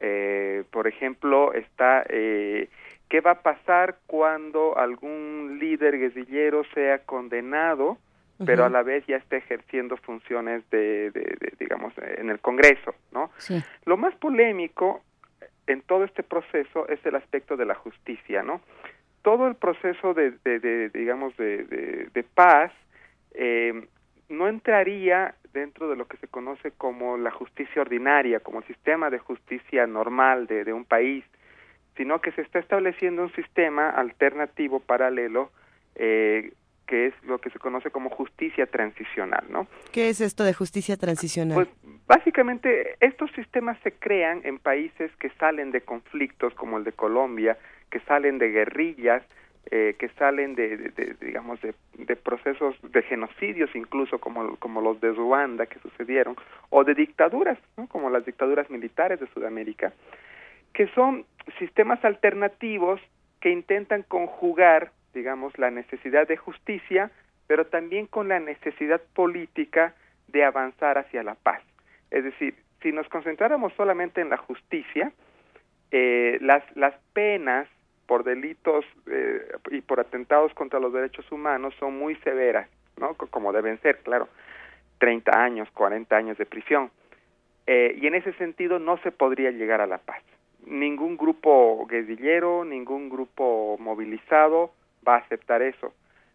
Eh, 0.01 0.65
por 0.71 0.89
ejemplo, 0.89 1.53
está 1.53 2.05
eh, 2.09 2.69
qué 3.09 3.21
va 3.21 3.33
a 3.33 3.43
pasar 3.43 3.99
cuando 4.07 4.77
algún 4.77 5.59
líder 5.61 5.99
guerrillero 5.99 6.65
sea 6.75 7.05
condenado 7.05 7.99
pero 8.45 8.65
a 8.65 8.69
la 8.69 8.83
vez 8.83 9.05
ya 9.07 9.17
está 9.17 9.37
ejerciendo 9.37 9.97
funciones 9.97 10.69
de, 10.71 11.11
de, 11.11 11.53
digamos, 11.59 11.93
en 11.99 12.31
el 12.31 12.41
Congreso, 12.41 12.95
¿no? 13.13 13.31
Sí. 13.39 13.63
Lo 13.85 13.97
más 13.97 14.15
polémico 14.17 15.03
en 15.67 15.83
todo 15.83 16.05
este 16.05 16.23
proceso 16.23 16.89
es 16.89 17.05
el 17.07 17.15
aspecto 17.15 17.57
de 17.57 17.67
la 17.67 17.75
justicia, 17.75 18.43
¿no? 18.43 18.61
Todo 19.23 19.47
el 19.47 19.55
proceso 19.55 20.15
de, 20.15 20.33
de 20.45 20.89
digamos, 20.91 21.37
de, 21.37 22.25
paz 22.35 22.73
eh, 23.35 23.87
no 24.29 24.49
entraría 24.49 25.35
dentro 25.53 25.89
de 25.89 25.97
lo 25.97 26.07
que 26.07 26.17
se 26.17 26.29
conoce 26.29 26.73
como 26.73 27.17
la 27.17 27.31
justicia 27.31 27.83
ordinaria, 27.83 28.41
como 28.41 28.61
el 28.61 28.67
sistema 28.67 29.11
de 29.11 29.19
justicia 29.19 29.87
normal 29.87 30.47
de, 30.47 30.65
de 30.65 30.73
un 30.73 30.85
país, 30.85 31.25
sino 31.97 32.21
que 32.21 32.33
se 32.33 32.43
está 32.43 32.59
estableciendo 32.59 33.23
un 33.23 33.33
sistema 33.35 33.91
alternativo 33.91 34.81
paralelo 34.81 35.51
eh, 35.95 36.53
que 36.87 37.07
es 37.07 37.15
lo 37.25 37.39
que 37.39 37.51
se 37.51 37.59
conoce 37.59 37.91
como 37.91 38.11
justicia 38.11 38.67
transicional, 38.67 39.45
¿no? 39.49 39.67
¿Qué 39.93 40.09
es 40.09 40.21
esto 40.21 40.45
de 40.45 40.53
justicia 40.53 40.97
transicional? 40.97 41.55
Pues 41.55 41.69
básicamente 42.07 42.97
estos 43.01 43.31
sistemas 43.33 43.79
se 43.83 43.93
crean 43.93 44.43
en 44.45 44.59
países 44.59 45.11
que 45.17 45.31
salen 45.39 45.71
de 45.71 45.81
conflictos 45.83 46.53
como 46.55 46.79
el 46.79 46.85
de 46.85 46.93
Colombia, 46.93 47.57
que 47.93 48.01
salen 48.01 48.39
de 48.39 48.49
guerrillas, 48.49 49.23
eh, 49.71 49.95
que 49.97 50.09
salen 50.19 50.57
de, 50.57 50.77
de, 50.77 51.15
digamos 51.21 51.61
de, 51.63 51.75
de, 51.97 52.17
procesos 52.17 52.75
de 52.83 53.03
genocidios 53.03 53.71
incluso 53.77 54.19
como, 54.19 54.57
como 54.57 54.81
los 54.81 55.01
de 55.01 55.13
Ruanda 55.13 55.67
que 55.67 55.79
sucedieron 55.79 56.35
o 56.71 56.83
de 56.83 56.95
dictaduras 56.95 57.57
¿no? 57.77 57.87
como 57.87 58.11
las 58.11 58.27
dictaduras 58.27 58.69
militares 58.71 59.21
de 59.21 59.29
Sudamérica 59.29 59.93
que 60.73 60.89
son 60.89 61.25
sistemas 61.61 62.05
alternativos 62.05 63.01
que 63.41 63.51
intentan 63.51 64.03
conjugar 64.03 64.91
digamos, 65.13 65.57
la 65.59 65.71
necesidad 65.71 66.27
de 66.27 66.37
justicia, 66.37 67.11
pero 67.47 67.67
también 67.67 68.07
con 68.07 68.29
la 68.29 68.41
necesidad 68.41 69.01
política 69.15 69.95
de 70.29 70.45
avanzar 70.45 70.99
hacia 70.99 71.23
la 71.23 71.35
paz. 71.35 71.63
Es 72.11 72.25
decir, 72.25 72.55
si 72.83 72.93
nos 72.93 73.09
concentráramos 73.09 73.73
solamente 73.75 74.21
en 74.21 74.31
la 74.31 74.37
justicia, 74.37 75.13
eh, 75.91 76.39
las, 76.41 76.65
las 76.77 76.95
penas 77.13 77.69
por 78.07 78.25
delitos 78.25 78.85
eh, 79.07 79.53
y 79.71 79.81
por 79.81 80.01
atentados 80.01 80.53
contra 80.55 80.81
los 80.81 80.93
derechos 80.93 81.31
humanos 81.31 81.75
son 81.79 81.97
muy 81.99 82.17
severas, 82.17 82.69
¿no? 82.97 83.15
Como 83.15 83.53
deben 83.53 83.81
ser, 83.81 83.99
claro, 83.99 84.29
30 84.99 85.33
años, 85.37 85.69
40 85.73 86.17
años 86.17 86.39
de 86.39 86.47
prisión. 86.47 86.91
Eh, 87.67 87.97
y 88.01 88.07
en 88.07 88.15
ese 88.15 88.33
sentido 88.35 88.79
no 88.79 88.99
se 88.99 89.13
podría 89.13 89.51
llegar 89.51 89.81
a 89.81 89.87
la 89.87 89.99
paz. 89.99 90.23
Ningún 90.67 91.17
grupo 91.17 91.87
guerrillero, 91.87 92.65
ningún 92.65 93.09
grupo 93.09 93.77
movilizado 93.79 94.73
va 95.07 95.17
a 95.17 95.19
aceptar 95.19 95.63
eso. 95.63 95.93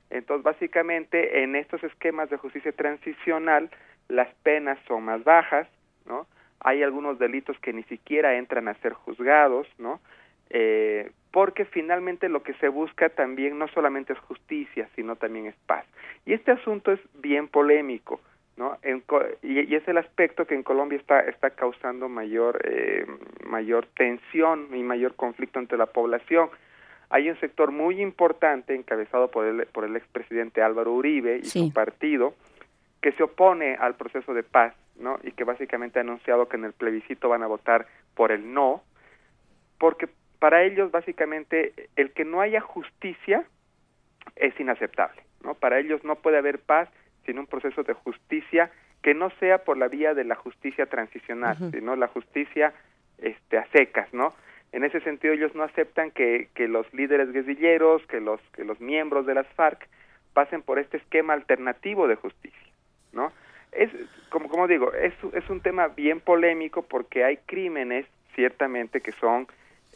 Entonces, 0.10 0.44
básicamente, 0.44 1.44
en 1.44 1.56
estos 1.56 1.84
esquemas 1.84 2.30
de 2.30 2.38
justicia 2.38 2.72
transicional, 2.72 3.70
las 4.08 4.34
penas 4.44 4.78
son 4.88 5.04
más 5.04 5.24
bajas, 5.24 5.68
¿no? 6.06 6.28
Hay 6.60 6.82
algunos 6.82 7.20
delitos 7.20 7.60
que 7.60 7.74
ni 7.74 7.84
siquiera 7.84 8.38
entran 8.38 8.68
a 8.68 8.74
ser 8.76 8.94
juzgados, 8.94 9.68
¿no? 9.78 10.00
Eh, 10.50 11.12
porque 11.38 11.66
finalmente 11.66 12.30
lo 12.30 12.42
que 12.42 12.56
se 12.56 12.68
busca 12.68 13.10
también 13.10 13.60
no 13.60 13.68
solamente 13.68 14.12
es 14.12 14.18
justicia, 14.22 14.90
sino 14.96 15.18
también 15.18 15.46
es 15.46 15.54
paz. 15.68 15.86
Y 16.26 16.34
este 16.34 16.50
asunto 16.50 16.92
es 16.92 17.00
bien 17.14 17.48
polémico, 17.48 18.20
¿no? 18.56 18.80
En, 18.82 19.04
y, 19.44 19.72
y, 19.72 19.76
es 19.76 19.88
el 19.88 20.00
aspecto 20.00 20.48
que 20.48 20.56
en 20.56 20.64
Colombia 20.64 20.98
está, 20.98 21.20
está 21.20 21.52
causando 21.52 22.10
mayor, 22.10 22.60
eh, 22.64 23.06
mayor 23.46 23.86
tensión 23.96 24.70
y 24.74 24.82
mayor 24.82 25.14
conflicto 25.14 25.60
entre 25.60 25.78
la 25.78 25.86
población 25.86 26.50
hay 27.12 27.30
un 27.30 27.40
sector 27.40 27.72
muy 27.72 28.02
importante 28.02 28.74
encabezado 28.74 29.30
por 29.30 29.46
el, 29.46 29.68
por 29.68 29.84
el 29.84 29.96
expresidente 29.96 30.64
Álvaro 30.64 30.92
Uribe 30.92 31.38
y 31.38 31.46
su 31.46 31.72
partido 31.72 32.34
que 33.00 33.12
se 33.12 33.22
opone 33.22 33.76
al 33.76 33.94
proceso 33.94 34.34
de 34.34 34.42
paz, 34.42 34.74
¿no? 35.00 35.20
Y 35.22 35.34
que 35.34 35.44
básicamente 35.44 36.00
ha 36.00 36.02
anunciado 36.02 36.50
que 36.50 36.58
en 36.58 36.66
el 36.66 36.74
plebiscito 36.74 37.30
van 37.30 37.44
a 37.44 37.48
votar 37.48 37.86
por 38.16 38.32
el 38.32 38.52
no, 38.56 38.82
porque 39.78 40.10
para 40.40 40.64
ellos 40.64 40.92
básicamente 40.92 41.74
el 41.96 42.12
que 42.12 42.26
no 42.26 42.42
haya 42.42 42.62
justicia 42.62 43.44
es 44.36 44.60
inaceptable, 44.60 45.22
¿no? 45.44 45.56
Para 45.56 45.80
ellos 45.80 46.04
no 46.04 46.16
puede 46.16 46.38
haber 46.38 46.60
paz 46.60 46.90
sin 47.26 47.40
un 47.40 47.48
proceso 47.48 47.84
de 47.84 47.94
justicia 47.94 48.72
que 49.02 49.14
no 49.14 49.30
sea 49.40 49.60
por 49.60 49.78
la 49.78 49.88
vía 49.88 50.14
de 50.14 50.24
la 50.24 50.36
justicia 50.36 50.86
transicional, 50.86 51.58
sino 51.72 51.96
la 51.96 52.08
justicia 52.08 52.74
este 53.18 53.58
a 53.58 53.66
secas, 53.68 54.14
¿no? 54.14 54.34
En 54.72 54.84
ese 54.84 55.00
sentido, 55.00 55.34
ellos 55.34 55.56
no 55.56 55.64
aceptan 55.64 56.12
que, 56.12 56.50
que 56.54 56.68
los 56.68 56.92
líderes 56.94 57.32
guerrilleros, 57.32 58.06
que 58.08 58.20
los, 58.20 58.42
que 58.54 58.66
los 58.66 58.80
miembros 58.82 59.26
de 59.26 59.34
las 59.34 59.48
FARC 59.54 59.88
pasen 60.34 60.62
por 60.62 60.78
este 60.78 60.98
esquema 60.98 61.34
alternativo 61.34 62.08
de 62.08 62.16
justicia, 62.16 62.68
¿no? 63.14 63.32
Es, 63.72 63.90
como, 64.30 64.50
como 64.50 64.68
digo, 64.68 64.94
es, 64.94 65.14
es 65.34 65.50
un 65.50 65.62
tema 65.62 65.88
bien 65.88 66.20
polémico 66.20 66.82
porque 66.82 67.24
hay 67.24 67.38
crímenes, 67.38 68.06
ciertamente, 68.36 69.02
que 69.02 69.14
son, 69.14 69.48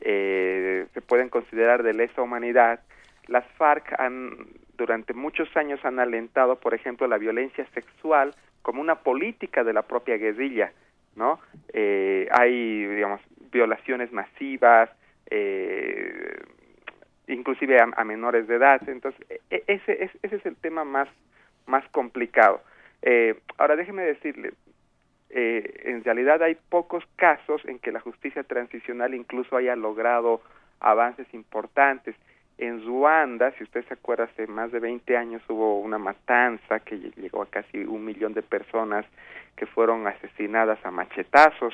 eh, 0.01 0.87
se 0.93 1.01
pueden 1.01 1.29
considerar 1.29 1.83
de 1.83 1.93
lesa 1.93 2.21
humanidad. 2.21 2.79
Las 3.27 3.45
FARC 3.57 3.99
han, 3.99 4.47
durante 4.77 5.13
muchos 5.13 5.55
años 5.55 5.83
han 5.85 5.99
alentado, 5.99 6.57
por 6.59 6.73
ejemplo, 6.73 7.07
la 7.07 7.17
violencia 7.17 7.65
sexual 7.73 8.35
como 8.61 8.81
una 8.81 8.95
política 8.95 9.63
de 9.63 9.73
la 9.73 9.83
propia 9.83 10.17
guerrilla, 10.17 10.71
¿no? 11.15 11.39
Eh, 11.73 12.27
hay, 12.31 12.85
digamos, 12.85 13.21
violaciones 13.51 14.11
masivas, 14.11 14.89
eh, 15.29 16.39
inclusive 17.27 17.77
a, 17.79 18.03
menores 18.03 18.47
de 18.47 18.55
edad. 18.55 18.81
Entonces, 18.87 19.25
e, 19.29 19.39
e, 19.49 19.63
ese, 19.67 20.09
ese 20.21 20.35
es 20.35 20.45
el 20.45 20.55
tema 20.55 20.83
más, 20.83 21.07
más 21.65 21.87
complicado. 21.89 22.61
Eh, 23.01 23.35
ahora, 23.57 23.75
déjeme 23.75 24.03
decirle, 24.03 24.53
eh, 25.33 25.83
en 25.85 26.03
realidad 26.03 26.43
hay 26.43 26.55
pocos 26.55 27.03
casos 27.15 27.61
en 27.65 27.79
que 27.79 27.91
la 27.91 28.01
justicia 28.01 28.43
transicional 28.43 29.13
incluso 29.13 29.55
haya 29.55 29.75
logrado 29.75 30.41
avances 30.79 31.27
importantes. 31.33 32.15
En 32.57 32.85
Ruanda, 32.85 33.51
si 33.57 33.63
usted 33.63 33.85
se 33.87 33.93
acuerda, 33.93 34.25
hace 34.25 34.45
más 34.47 34.71
de 34.71 34.79
20 34.79 35.17
años 35.17 35.41
hubo 35.47 35.79
una 35.79 35.97
matanza 35.97 36.79
que 36.81 36.97
llegó 36.97 37.41
a 37.41 37.49
casi 37.49 37.79
un 37.79 38.05
millón 38.05 38.33
de 38.33 38.41
personas 38.41 39.05
que 39.55 39.65
fueron 39.65 40.05
asesinadas 40.05 40.83
a 40.85 40.91
machetazos, 40.91 41.73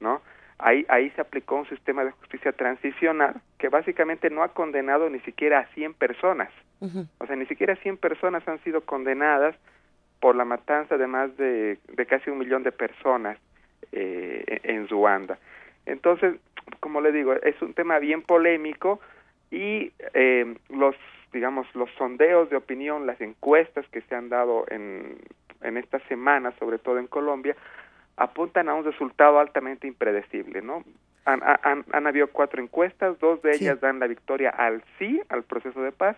¿no? 0.00 0.20
Ahí, 0.58 0.84
ahí 0.88 1.10
se 1.10 1.20
aplicó 1.20 1.56
un 1.56 1.68
sistema 1.68 2.04
de 2.04 2.10
justicia 2.12 2.52
transicional 2.52 3.40
que 3.58 3.68
básicamente 3.68 4.30
no 4.30 4.42
ha 4.42 4.48
condenado 4.48 5.08
ni 5.10 5.20
siquiera 5.20 5.60
a 5.60 5.66
100 5.74 5.94
personas. 5.94 6.50
O 7.18 7.26
sea, 7.26 7.36
ni 7.36 7.46
siquiera 7.46 7.76
100 7.76 7.96
personas 7.96 8.46
han 8.46 8.62
sido 8.62 8.82
condenadas 8.82 9.54
por 10.26 10.34
la 10.34 10.44
matanza 10.44 10.98
de 10.98 11.06
más 11.06 11.36
de, 11.36 11.78
de 11.86 12.06
casi 12.06 12.30
un 12.30 12.38
millón 12.38 12.64
de 12.64 12.72
personas 12.72 13.38
eh, 13.92 14.58
en 14.64 14.88
Ruanda. 14.88 15.38
Entonces, 15.86 16.34
como 16.80 17.00
le 17.00 17.12
digo, 17.12 17.34
es 17.34 17.62
un 17.62 17.74
tema 17.74 18.00
bien 18.00 18.22
polémico 18.22 18.98
y 19.52 19.92
eh, 20.14 20.56
los, 20.68 20.96
digamos, 21.32 21.72
los 21.76 21.88
sondeos 21.92 22.50
de 22.50 22.56
opinión, 22.56 23.06
las 23.06 23.20
encuestas 23.20 23.86
que 23.92 24.00
se 24.00 24.16
han 24.16 24.28
dado 24.28 24.64
en, 24.68 25.16
en 25.62 25.76
estas 25.76 26.02
semanas, 26.08 26.54
sobre 26.58 26.78
todo 26.78 26.98
en 26.98 27.06
Colombia, 27.06 27.54
apuntan 28.16 28.68
a 28.68 28.74
un 28.74 28.84
resultado 28.84 29.38
altamente 29.38 29.86
impredecible, 29.86 30.60
¿no? 30.60 30.82
Han, 31.24 31.40
han, 31.44 31.84
han 31.92 32.06
habido 32.08 32.26
cuatro 32.32 32.60
encuestas, 32.60 33.16
dos 33.20 33.40
de 33.42 33.52
ellas 33.52 33.80
dan 33.80 34.00
la 34.00 34.08
victoria 34.08 34.50
al 34.50 34.82
sí 34.98 35.22
al 35.28 35.44
proceso 35.44 35.82
de 35.82 35.92
paz 35.92 36.16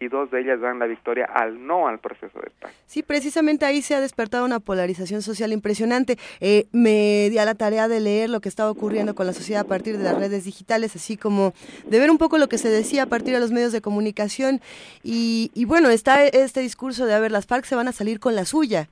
y 0.00 0.08
dos 0.08 0.30
de 0.30 0.40
ellas 0.40 0.60
dan 0.60 0.78
la 0.78 0.86
victoria 0.86 1.26
al 1.26 1.66
no 1.66 1.88
al 1.88 1.98
proceso 1.98 2.38
de 2.38 2.50
paz. 2.50 2.72
Sí, 2.86 3.02
precisamente 3.02 3.64
ahí 3.64 3.82
se 3.82 3.94
ha 3.94 4.00
despertado 4.00 4.44
una 4.44 4.60
polarización 4.60 5.22
social 5.22 5.52
impresionante. 5.52 6.18
Eh, 6.40 6.66
me 6.72 7.28
di 7.30 7.38
a 7.38 7.44
la 7.44 7.54
tarea 7.54 7.88
de 7.88 8.00
leer 8.00 8.30
lo 8.30 8.40
que 8.40 8.48
estaba 8.48 8.70
ocurriendo 8.70 9.14
con 9.14 9.26
la 9.26 9.32
sociedad 9.32 9.62
a 9.62 9.68
partir 9.68 9.98
de 9.98 10.04
las 10.04 10.18
redes 10.18 10.44
digitales, 10.44 10.94
así 10.96 11.16
como 11.16 11.52
de 11.86 11.98
ver 11.98 12.10
un 12.10 12.18
poco 12.18 12.38
lo 12.38 12.48
que 12.48 12.58
se 12.58 12.68
decía 12.68 13.04
a 13.04 13.06
partir 13.06 13.34
de 13.34 13.40
los 13.40 13.50
medios 13.50 13.72
de 13.72 13.80
comunicación. 13.80 14.60
Y, 15.02 15.64
bueno, 15.66 15.90
está 15.90 16.24
este 16.24 16.60
discurso 16.60 17.06
de, 17.06 17.14
a 17.14 17.20
ver, 17.20 17.32
las 17.32 17.46
FARC 17.46 17.64
se 17.64 17.74
van 17.74 17.88
a 17.88 17.92
salir 17.92 18.20
con 18.20 18.34
la 18.34 18.44
suya 18.44 18.88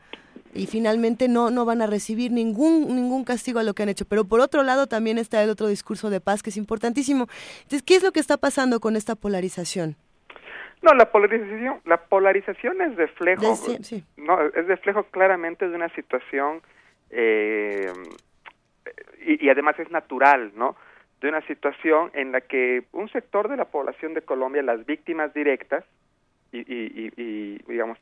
y 0.55 0.67
finalmente 0.67 1.29
no, 1.29 1.51
no 1.51 1.65
van 1.65 1.83
a 1.83 1.87
recibir 1.87 2.33
ningún, 2.33 2.95
ningún 2.95 3.25
castigo 3.25 3.59
a 3.59 3.63
lo 3.63 3.75
que 3.75 3.83
han 3.83 3.89
hecho. 3.91 4.07
Pero 4.07 4.25
por 4.25 4.41
otro 4.41 4.63
lado 4.63 4.87
también 4.87 5.19
está 5.19 5.43
el 5.43 5.51
otro 5.51 5.69
discurso 5.69 6.11
de 6.11 6.21
paz 6.21 6.43
que 6.43 6.51
es 6.51 6.57
importantísimo. 6.57 7.29
Entonces, 7.63 7.83
¿qué 7.83 7.97
es 7.97 8.03
lo 8.03 8.13
que 8.13 8.21
está 8.21 8.37
pasando 8.37 8.81
con 8.81 8.97
esta 8.97 9.15
polarización? 9.15 9.97
No, 10.83 10.95
la 10.95 11.11
polarización, 11.11 11.81
la 11.85 11.97
polarización 11.97 12.81
es 12.81 12.97
reflejo, 12.97 13.55
no, 14.17 14.43
es 14.43 14.67
reflejo 14.67 15.05
claramente 15.05 15.69
de 15.69 15.75
una 15.75 15.89
situación 15.91 16.61
eh, 17.11 17.93
y, 19.25 19.49
además 19.49 19.79
es 19.79 19.91
natural, 19.91 20.53
¿no? 20.55 20.77
De 21.21 21.29
una 21.29 21.41
situación 21.47 22.11
en 22.15 22.33
la 22.33 22.43
que 22.43 22.85
un 22.93 23.09
sector 23.09 23.49
de 23.49 23.57
la 23.57 23.65
población 23.65 24.15
de 24.15 24.23
Colombia, 24.23 24.63
las 24.63 24.85
víctimas 24.87 25.33
directas, 25.35 25.85
y, 26.53 26.61
y, 26.61 27.59
digamos, 27.67 27.99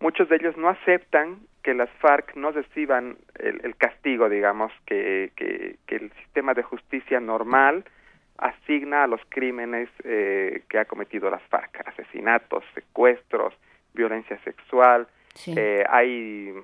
muchos 0.00 0.28
de 0.28 0.36
ellos 0.36 0.56
no 0.56 0.68
aceptan 0.68 1.38
que 1.62 1.74
las 1.74 1.90
FARC 2.00 2.34
no 2.34 2.50
reciban 2.50 3.18
el, 3.38 3.76
castigo, 3.76 4.28
digamos, 4.28 4.72
que, 4.86 5.32
que, 5.36 5.76
que, 5.86 5.96
el 5.96 6.12
sistema 6.12 6.54
de 6.54 6.62
justicia 6.62 7.20
normal 7.20 7.84
asigna 8.40 9.04
a 9.04 9.06
los 9.06 9.20
crímenes 9.28 9.88
eh, 10.04 10.62
que 10.68 10.78
ha 10.78 10.86
cometido 10.86 11.30
las 11.30 11.42
FARC, 11.44 11.86
asesinatos, 11.86 12.64
secuestros, 12.74 13.54
violencia 13.94 14.38
sexual. 14.44 15.06
Eh, 15.46 15.84
hay 15.88 16.54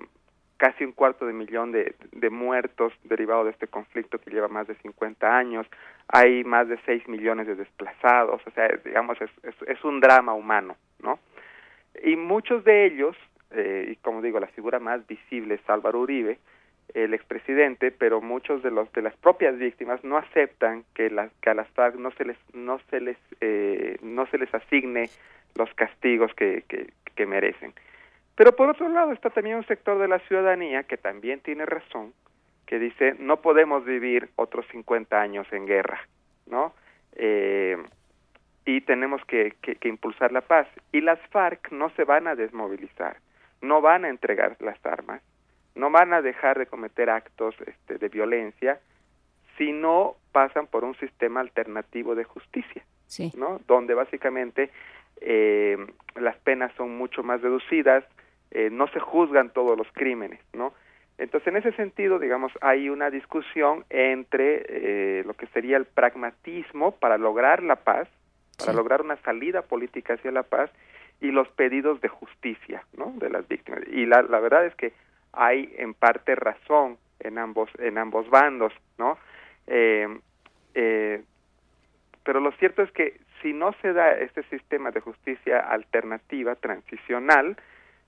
casi 0.57 0.85
un 0.85 0.93
cuarto 0.93 1.27
de 1.27 1.35
millón 1.35 1.71
de, 1.71 1.95
de 2.13 2.31
muertos 2.31 2.93
derivados 3.05 3.45
de 3.45 3.51
este 3.51 3.69
conflicto 3.69 4.19
que 4.19 4.31
lleva 4.31 4.49
más 4.49 4.67
de 4.67 4.75
50 4.77 5.37
años. 5.37 5.67
Hay 6.09 6.45
más 6.45 6.67
de 6.69 6.79
6 6.87 7.09
millones 7.09 7.47
de 7.47 7.55
desplazados. 7.55 8.41
O 8.47 8.51
sea, 8.53 8.69
digamos, 8.85 9.21
es, 9.21 9.31
es, 9.43 9.55
es 9.69 9.85
un 9.85 10.01
drama 10.01 10.33
humano, 10.33 10.77
¿no? 11.01 11.19
Y 12.03 12.17
muchos 12.17 12.65
de 12.65 12.87
ellos, 12.87 13.17
eh, 13.51 13.89
y 13.93 13.97
como 13.97 14.23
digo, 14.23 14.41
la 14.41 14.47
figura 14.49 14.79
más 14.79 15.07
visible 15.07 15.55
es 15.55 15.71
Álvaro 15.71 16.01
Uribe, 16.01 16.39
el 16.95 17.15
expresidente, 17.15 17.91
pero 17.91 18.21
muchos 18.21 18.63
de 18.63 18.71
los 18.71 18.91
de 18.93 19.03
las 19.03 19.17
propias 19.17 19.59
víctimas 19.59 20.03
no 20.05 20.17
aceptan 20.17 20.85
que, 20.95 21.11
las 21.11 21.31
que 21.43 21.51
a 21.51 21.55
las 21.55 21.69
FARC 21.71 21.97
no 21.97 22.11
se 22.13 22.25
les 22.25 22.39
no 22.55 22.79
se 22.91 23.01
les 23.01 23.19
eh, 23.41 23.99
no 24.03 24.27
se 24.27 24.39
les 24.39 24.53
asigne 24.55 25.11
los 25.57 25.73
castigos 25.75 26.33
que, 26.35 26.65
que, 26.69 26.93
que 27.15 27.27
merecen. 27.27 27.73
Pero 28.35 28.55
por 28.55 28.69
otro 28.69 28.89
lado 28.89 29.13
está 29.13 29.31
también 29.31 29.57
un 29.57 29.67
sector 29.67 29.99
de 29.99 30.09
la 30.09 30.19
ciudadanía 30.21 30.85
que 30.85 30.97
también 30.97 31.41
tiene 31.41 31.67
razón, 31.67 32.13
que 32.67 32.79
dice 32.79 33.17
no 33.19 33.41
podemos 33.41 33.85
vivir 33.85 34.31
otros 34.37 34.67
50 34.71 35.21
años 35.21 35.47
en 35.53 35.67
guerra, 35.67 36.01
¿no? 36.47 36.75
Eh, 37.17 37.77
y 38.67 38.81
tenemos 38.81 39.25
que, 39.27 39.55
que, 39.63 39.77
que, 39.77 39.89
impulsar 39.89 40.33
la 40.33 40.41
paz. 40.41 40.67
Y 40.93 41.01
las 41.01 41.21
FARC 41.31 41.71
no 41.71 41.91
se 41.91 42.05
van 42.05 42.27
a 42.27 42.35
desmovilizar, 42.35 43.19
no 43.63 43.81
van 43.81 44.05
a 44.05 44.09
entregar 44.09 44.57
las 44.61 44.85
armas, 44.85 45.23
no 45.77 45.91
van 45.91 46.13
a 46.13 46.23
dejar 46.23 46.59
de 46.59 46.67
cometer 46.67 47.11
actos 47.11 47.55
este, 47.67 47.99
de 47.99 48.09
violencia 48.09 48.81
si 49.57 49.73
no 49.73 50.17
pasan 50.33 50.67
por 50.67 50.85
un 50.85 50.95
sistema 50.97 51.41
alternativo 51.41 52.15
de 52.15 52.25
justicia, 52.25 52.85
¿no? 53.37 53.61
Donde 53.67 53.95
básicamente 53.95 54.71
eh, 55.21 55.79
las 56.15 56.37
penas 56.39 56.73
son 56.77 56.97
mucho 56.97 57.23
más 57.23 57.41
reducidas, 57.41 58.05
eh, 58.51 58.69
no 58.71 58.89
se 58.89 59.01
juzgan 59.01 59.51
todos 59.51 59.79
los 59.79 59.87
crímenes, 59.93 60.41
¿no? 60.53 60.75
Entonces, 61.19 61.49
en 61.49 61.57
ese 61.57 61.73
sentido, 61.73 62.19
digamos, 62.19 62.53
hay 62.61 62.91
una 62.91 63.09
discusión 63.11 63.85
entre 63.89 64.65
eh, 64.69 65.25
lo 65.25 65.33
que 65.35 65.47
sería 65.47 65.79
el 65.79 65.87
pragmatismo 65.87 66.93
para 66.93 67.17
lograr 67.17 67.63
la 67.63 67.77
paz, 67.77 68.09
para 68.59 68.75
lograr 68.75 69.01
una 69.01 69.17
salida 69.23 69.63
política 69.63 70.15
hacia 70.15 70.31
la 70.31 70.43
paz 70.43 70.71
y 71.21 71.31
los 71.31 71.49
pedidos 71.49 72.03
de 72.03 72.09
justicia, 72.09 72.85
¿no? 72.97 73.15
De 73.17 73.31
las 73.31 73.49
víctimas. 73.49 73.81
Y 73.91 74.05
la, 74.05 74.23
la 74.23 74.41
verdad 74.41 74.67
es 74.67 74.75
que 74.75 74.93
hay 75.37 75.73
en 75.79 75.95
parte 75.95 76.35
razón 76.35 76.99
en 77.21 77.39
ambos 77.39 77.71
en 77.79 77.99
ambos 77.99 78.29
bandos 78.31 78.73
no 78.99 79.19
eh, 79.67 80.09
eh, 80.75 81.23
pero 82.25 82.41
lo 82.41 82.51
cierto 82.53 82.83
es 82.83 82.91
que 82.93 83.21
si 83.43 83.53
no 83.53 83.73
se 83.83 83.93
da 83.93 84.13
este 84.13 84.43
sistema 84.45 84.91
de 84.91 85.01
justicia 85.01 85.61
alternativa 85.61 86.57
transicional 86.57 87.57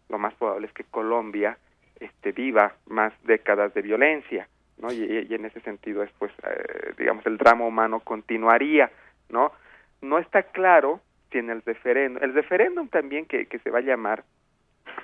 lo 0.09 0.19
más 0.19 0.35
probable 0.35 0.67
es 0.67 0.73
que 0.73 0.85
Colombia 0.85 1.59
este 2.01 2.33
viva 2.33 2.75
más 2.87 3.13
décadas 3.25 3.75
de 3.75 3.83
violencia 3.83 4.49
no 4.79 4.93
y, 4.93 5.27
en 5.35 5.45
ese 5.45 5.61
sentido 5.61 6.03
es 6.03 6.11
pues 6.19 6.33
eh, 6.45 6.95
digamos 6.97 7.27
el 7.27 7.37
drama 7.37 7.67
humano 7.67 8.01
continuaría 8.01 8.91
no 9.29 9.53
no 10.01 10.19
está 10.19 10.45
claro 10.45 11.01
si 11.31 11.39
en 11.39 11.51
el 11.51 11.63
referéndum 11.63 12.23
el 12.23 12.35
referéndum 12.35 12.89
también 12.89 13.27
que, 13.27 13.47
que 13.47 13.59
se 13.59 13.71
va 13.71 13.79
a 13.79 13.83
llamar 13.83 14.25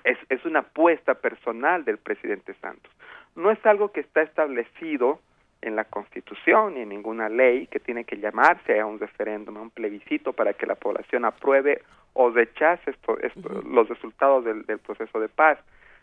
es, 0.03 0.19
es 0.29 0.45
una 0.45 0.61
apuesta 0.61 1.15
personal 1.15 1.85
del 1.85 1.99
presidente 1.99 2.55
Santos. 2.55 2.93
No 3.37 3.51
es 3.51 3.65
algo 3.66 3.93
que 3.93 4.01
está 4.01 4.23
establecido 4.23 5.21
en 5.62 5.77
la 5.77 5.85
Constitución 5.85 6.75
ni 6.75 6.81
en 6.81 6.91
ninguna 6.91 7.29
ley 7.29 7.66
que 7.69 7.81
tiene 7.81 8.05
que 8.05 8.19
llamarse 8.19 8.79
a 8.79 8.87
un 8.87 8.99
referéndum, 8.99 9.57
a 9.57 9.62
un 9.62 9.71
plebiscito 9.71 10.33
para 10.33 10.53
que 10.53 10.66
la 10.66 10.75
población 10.75 11.25
apruebe 11.25 11.83
o 12.12 12.31
rechace 12.31 12.91
esto, 12.91 13.19
los 13.66 13.89
resultados 13.89 14.45
del, 14.45 14.65
del 14.66 14.79
proceso 14.79 15.19
de 15.21 15.29
paz. 15.29 15.59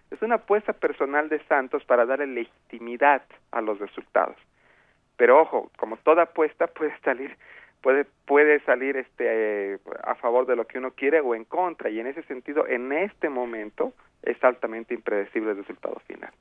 Es 0.09 0.21
una 0.21 0.35
apuesta 0.35 0.73
personal 0.73 1.29
de 1.29 1.39
Santos 1.45 1.85
para 1.85 2.05
darle 2.05 2.27
legitimidad 2.27 3.21
a 3.51 3.61
los 3.61 3.79
resultados. 3.79 4.35
Pero 5.15 5.39
ojo, 5.39 5.71
como 5.77 5.97
toda 5.97 6.23
apuesta 6.23 6.67
puede 6.67 6.97
salir 6.99 7.37
puede 7.81 8.05
puede 8.25 8.59
salir 8.61 8.95
este 8.97 9.79
a 10.03 10.15
favor 10.15 10.45
de 10.45 10.55
lo 10.55 10.65
que 10.65 10.77
uno 10.77 10.91
quiere 10.91 11.19
o 11.19 11.35
en 11.35 11.45
contra 11.45 11.89
y 11.89 11.99
en 11.99 12.07
ese 12.07 12.23
sentido 12.23 12.67
en 12.67 12.91
este 12.91 13.29
momento 13.29 13.93
es 14.23 14.41
altamente 14.43 14.93
impredecible 14.93 15.51
el 15.51 15.57
resultado 15.57 15.99
final. 16.07 16.31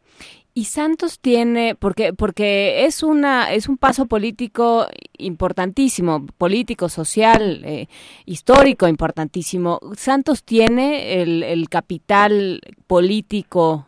Y 0.52 0.66
Santos 0.66 1.18
tiene 1.18 1.74
porque 1.74 2.12
porque 2.12 2.84
es 2.84 3.02
una 3.02 3.52
es 3.52 3.68
un 3.68 3.78
paso 3.78 4.06
político 4.06 4.86
importantísimo, 5.16 6.26
político, 6.38 6.88
social, 6.88 7.62
eh, 7.64 7.86
histórico 8.26 8.86
importantísimo. 8.86 9.80
Santos 9.96 10.44
tiene 10.44 11.22
el, 11.22 11.42
el 11.42 11.68
capital 11.68 12.60
político 12.86 13.86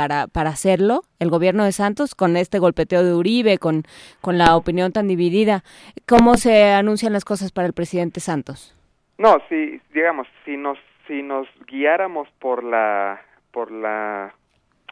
para, 0.00 0.28
para 0.28 0.48
hacerlo, 0.48 1.02
el 1.18 1.28
gobierno 1.28 1.62
de 1.62 1.72
Santos, 1.72 2.14
con 2.14 2.38
este 2.38 2.58
golpeteo 2.58 3.04
de 3.04 3.12
Uribe, 3.12 3.58
con, 3.58 3.82
con 4.22 4.38
la 4.38 4.56
opinión 4.56 4.92
tan 4.92 5.08
dividida. 5.08 5.62
¿Cómo 6.08 6.36
se 6.36 6.72
anuncian 6.72 7.12
las 7.12 7.26
cosas 7.26 7.52
para 7.52 7.66
el 7.66 7.74
presidente 7.74 8.18
Santos? 8.20 8.74
No, 9.18 9.36
si, 9.50 9.78
digamos, 9.92 10.26
si 10.46 10.56
nos, 10.56 10.78
si 11.06 11.22
nos 11.22 11.46
guiáramos 11.66 12.30
por 12.38 12.64
la, 12.64 13.20
por 13.50 13.70
la 13.70 14.32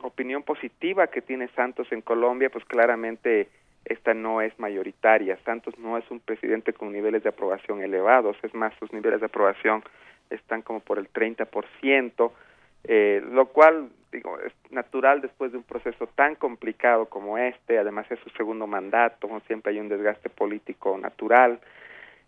opinión 0.03 0.43
positiva 0.43 1.07
que 1.07 1.23
tiene 1.23 1.49
Santos 1.57 1.91
en 1.91 2.03
Colombia, 2.03 2.51
pues 2.51 2.67
claramente 2.67 3.49
esta 3.87 4.13
no 4.13 4.43
es 4.43 4.53
mayoritaria. 4.59 5.39
Santos 5.47 5.73
no 5.79 5.97
es 5.97 6.05
un 6.11 6.21
presidente 6.21 6.75
con 6.75 6.93
niveles 6.93 7.23
de 7.23 7.31
aprobación 7.31 7.81
elevados, 7.81 8.37
es 8.43 8.53
más, 8.53 8.75
sus 8.79 8.93
niveles 8.93 9.21
de 9.21 9.27
aprobación 9.27 9.83
están 10.29 10.61
como 10.61 10.81
por 10.81 10.99
el 10.99 11.11
30%, 11.11 12.31
eh, 12.85 13.23
lo 13.31 13.47
cual 13.47 13.91
digo, 14.13 14.39
es 14.41 14.53
natural 14.71 15.21
después 15.21 15.53
de 15.53 15.59
un 15.59 15.65
proceso 15.65 16.07
tan 16.15 16.35
complicado 16.35 17.07
como 17.07 17.39
este, 17.39 17.79
además 17.79 18.11
es 18.11 18.19
su 18.21 18.31
segundo 18.31 18.67
mandato, 18.67 19.29
siempre 19.47 19.73
hay 19.73 19.81
un 19.81 19.89
desgaste 19.89 20.31
político 20.31 20.97
natural. 20.99 21.61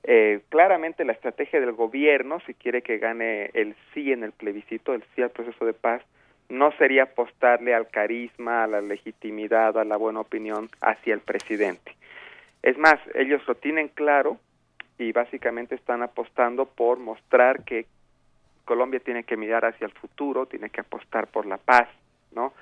Eh, 0.02 0.40
claramente 0.48 1.04
la 1.04 1.12
estrategia 1.12 1.60
del 1.60 1.72
gobierno, 1.72 2.40
si 2.46 2.54
quiere 2.54 2.82
que 2.82 2.98
gane 2.98 3.50
el 3.54 3.74
sí 3.92 4.12
en 4.12 4.24
el 4.24 4.32
plebiscito, 4.32 4.94
el 4.94 5.04
sí 5.14 5.22
al 5.22 5.30
proceso 5.30 5.64
de 5.64 5.74
paz, 5.74 6.02
no 6.48 6.72
sería 6.72 7.04
apostarle 7.04 7.74
al 7.74 7.88
carisma, 7.88 8.64
a 8.64 8.66
la 8.66 8.80
legitimidad, 8.80 9.78
a 9.78 9.84
la 9.84 9.96
buena 9.96 10.20
opinión 10.20 10.68
hacia 10.80 11.14
el 11.14 11.20
presidente. 11.20 11.94
Es 12.62 12.76
más, 12.76 12.98
ellos 13.14 13.42
lo 13.46 13.54
tienen 13.54 13.88
claro 13.88 14.38
y 14.98 15.12
básicamente 15.12 15.74
están 15.74 16.02
apostando 16.02 16.66
por 16.66 16.98
mostrar 16.98 17.64
que 17.64 17.86
Colombia 18.70 19.00
tiene 19.00 19.24
que 19.24 19.36
mirar 19.36 19.64
hacia 19.64 19.84
el 19.84 19.90
futuro, 19.90 20.46
tiene 20.46 20.70
que 20.70 20.80
apostar 20.80 21.26
por 21.26 21.44
la 21.44 21.56
paz, 21.56 21.88
¿no? 22.30 22.52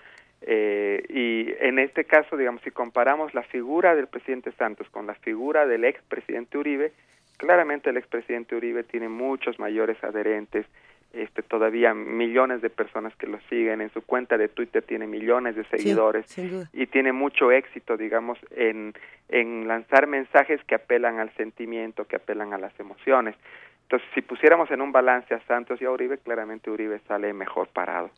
Eh, 0.41 1.05
y 1.11 1.53
en 1.63 1.79
este 1.79 2.05
caso, 2.05 2.35
digamos, 2.35 2.63
si 2.63 2.71
comparamos 2.71 3.35
la 3.35 3.43
figura 3.43 3.95
del 3.95 4.07
presidente 4.07 4.51
Santos 4.53 4.89
con 4.89 5.07
la 5.07 5.13
figura 5.17 5.67
del 5.67 5.85
expresidente 5.85 6.57
Uribe, 6.57 6.93
claramente 7.37 7.91
el 7.91 7.99
expresidente 7.99 8.57
Uribe 8.57 8.85
tiene 8.85 9.11
muchos 9.11 9.59
mayores 9.59 10.03
adherentes, 10.03 10.65
este, 11.13 11.43
todavía 11.43 11.93
millones 11.93 12.63
de 12.63 12.71
personas 12.71 13.15
que 13.17 13.27
lo 13.27 13.39
siguen, 13.51 13.83
en 13.83 13.91
su 13.91 14.01
cuenta 14.01 14.39
de 14.39 14.49
Twitter 14.49 14.83
tiene 14.83 15.07
millones 15.07 15.57
de 15.57 15.65
seguidores 15.65 16.25
y 16.73 16.87
tiene 16.87 17.13
mucho 17.13 17.53
éxito, 17.53 17.99
digamos, 17.99 18.39
en, 18.57 18.95
en 19.29 19.69
lanzar 19.69 20.07
mensajes 20.07 20.65
que 20.65 20.75
apelan 20.75 21.19
al 21.19 21.31
sentimiento, 21.35 22.07
que 22.07 22.17
apelan 22.17 22.55
a 22.55 22.59
las 22.59 22.73
emociones. 22.81 23.37
Entonces, 23.91 24.07
si 24.15 24.21
pusiéramos 24.21 24.71
en 24.71 24.83
un 24.83 24.93
balance 24.93 25.33
a 25.33 25.41
Santos 25.47 25.81
y 25.81 25.87
a 25.87 25.91
Uribe, 25.91 26.19
claramente 26.19 26.71
Uribe 26.71 27.01
sale 27.09 27.33
mejor 27.33 27.69
parado. 27.69 28.11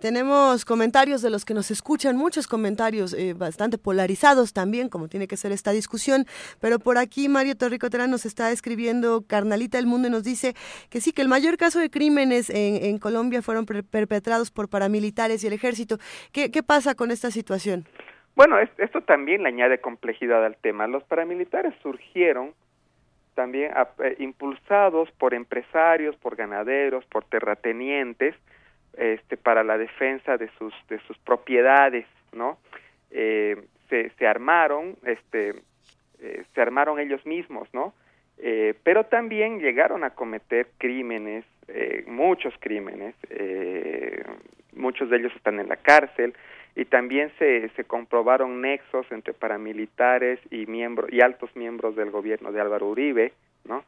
Tenemos 0.00 0.64
comentarios 0.64 1.22
de 1.22 1.30
los 1.30 1.44
que 1.44 1.54
nos 1.54 1.72
escuchan, 1.72 2.16
muchos 2.16 2.46
comentarios 2.46 3.14
eh, 3.14 3.34
bastante 3.34 3.78
polarizados 3.78 4.52
también, 4.52 4.88
como 4.88 5.08
tiene 5.08 5.26
que 5.26 5.36
ser 5.36 5.50
esta 5.50 5.72
discusión, 5.72 6.24
pero 6.60 6.78
por 6.78 6.98
aquí 6.98 7.28
Mario 7.28 7.56
Torrico 7.56 7.90
Terán 7.90 8.12
nos 8.12 8.26
está 8.26 8.52
escribiendo 8.52 9.24
Carnalita 9.26 9.76
del 9.78 9.88
Mundo 9.88 10.06
y 10.06 10.12
nos 10.12 10.22
dice 10.22 10.54
que 10.88 11.00
sí, 11.00 11.12
que 11.12 11.22
el 11.22 11.28
mayor 11.28 11.56
caso 11.56 11.80
de 11.80 11.90
crímenes 11.90 12.48
en, 12.48 12.96
Colombia 12.98 13.42
fueron 13.42 13.66
perpetrados 13.66 14.52
por 14.52 14.68
paramilitares 14.70 15.42
y 15.42 15.48
el 15.48 15.52
ejército. 15.52 15.96
¿Qué, 16.32 16.52
qué 16.52 16.62
pasa 16.62 16.94
con 16.94 17.10
esta 17.10 17.32
situación? 17.32 17.86
Bueno, 18.36 18.56
esto 18.60 19.00
también 19.00 19.42
le 19.42 19.48
añade 19.48 19.80
complejidad 19.80 20.44
al 20.44 20.56
tema. 20.58 20.86
Los 20.86 21.02
paramilitares 21.02 21.74
surgieron 21.82 22.54
también 23.38 23.70
eh, 24.02 24.16
impulsados 24.18 25.08
por 25.12 25.32
empresarios, 25.32 26.16
por 26.16 26.34
ganaderos, 26.34 27.04
por 27.06 27.24
terratenientes, 27.24 28.34
este, 28.94 29.36
para 29.36 29.62
la 29.62 29.78
defensa 29.78 30.36
de 30.36 30.50
sus 30.58 30.74
de 30.88 30.98
sus 31.06 31.16
propiedades, 31.18 32.04
¿no? 32.32 32.58
Eh, 33.12 33.54
se, 33.88 34.10
se 34.18 34.26
armaron, 34.26 34.96
este, 35.04 35.50
eh, 36.18 36.42
se 36.52 36.60
armaron 36.60 36.98
ellos 36.98 37.24
mismos, 37.26 37.68
¿no? 37.72 37.94
Eh, 38.38 38.74
pero 38.82 39.04
también 39.04 39.60
llegaron 39.60 40.02
a 40.02 40.10
cometer 40.10 40.66
crímenes, 40.76 41.44
muchos 42.06 42.54
crímenes, 42.58 43.14
muchos 44.72 45.10
de 45.10 45.16
ellos 45.18 45.32
están 45.36 45.60
en 45.60 45.68
la 45.68 45.76
cárcel 45.76 46.34
y 46.78 46.84
también 46.84 47.32
se, 47.40 47.68
se 47.70 47.82
comprobaron 47.82 48.60
nexos 48.60 49.04
entre 49.10 49.34
paramilitares 49.34 50.38
y 50.48 50.66
miembros 50.66 51.12
y 51.12 51.20
altos 51.20 51.50
miembros 51.56 51.96
del 51.96 52.12
gobierno 52.12 52.52
de 52.52 52.60
Álvaro 52.60 52.86
Uribe, 52.86 53.32
¿no? 53.64 53.82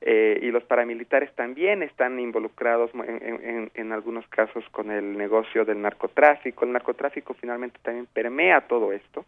Eh, 0.00 0.38
y 0.42 0.52
los 0.52 0.62
paramilitares 0.62 1.34
también 1.34 1.82
están 1.82 2.20
involucrados 2.20 2.92
en, 2.94 3.72
en, 3.74 3.92
algunos 3.92 4.24
casos 4.28 4.64
con 4.70 4.92
el 4.92 5.18
negocio 5.18 5.64
del 5.64 5.82
narcotráfico. 5.82 6.64
El 6.64 6.70
narcotráfico 6.70 7.34
finalmente 7.34 7.80
también 7.82 8.06
permea 8.06 8.60
todo 8.68 8.92
esto, 8.92 9.24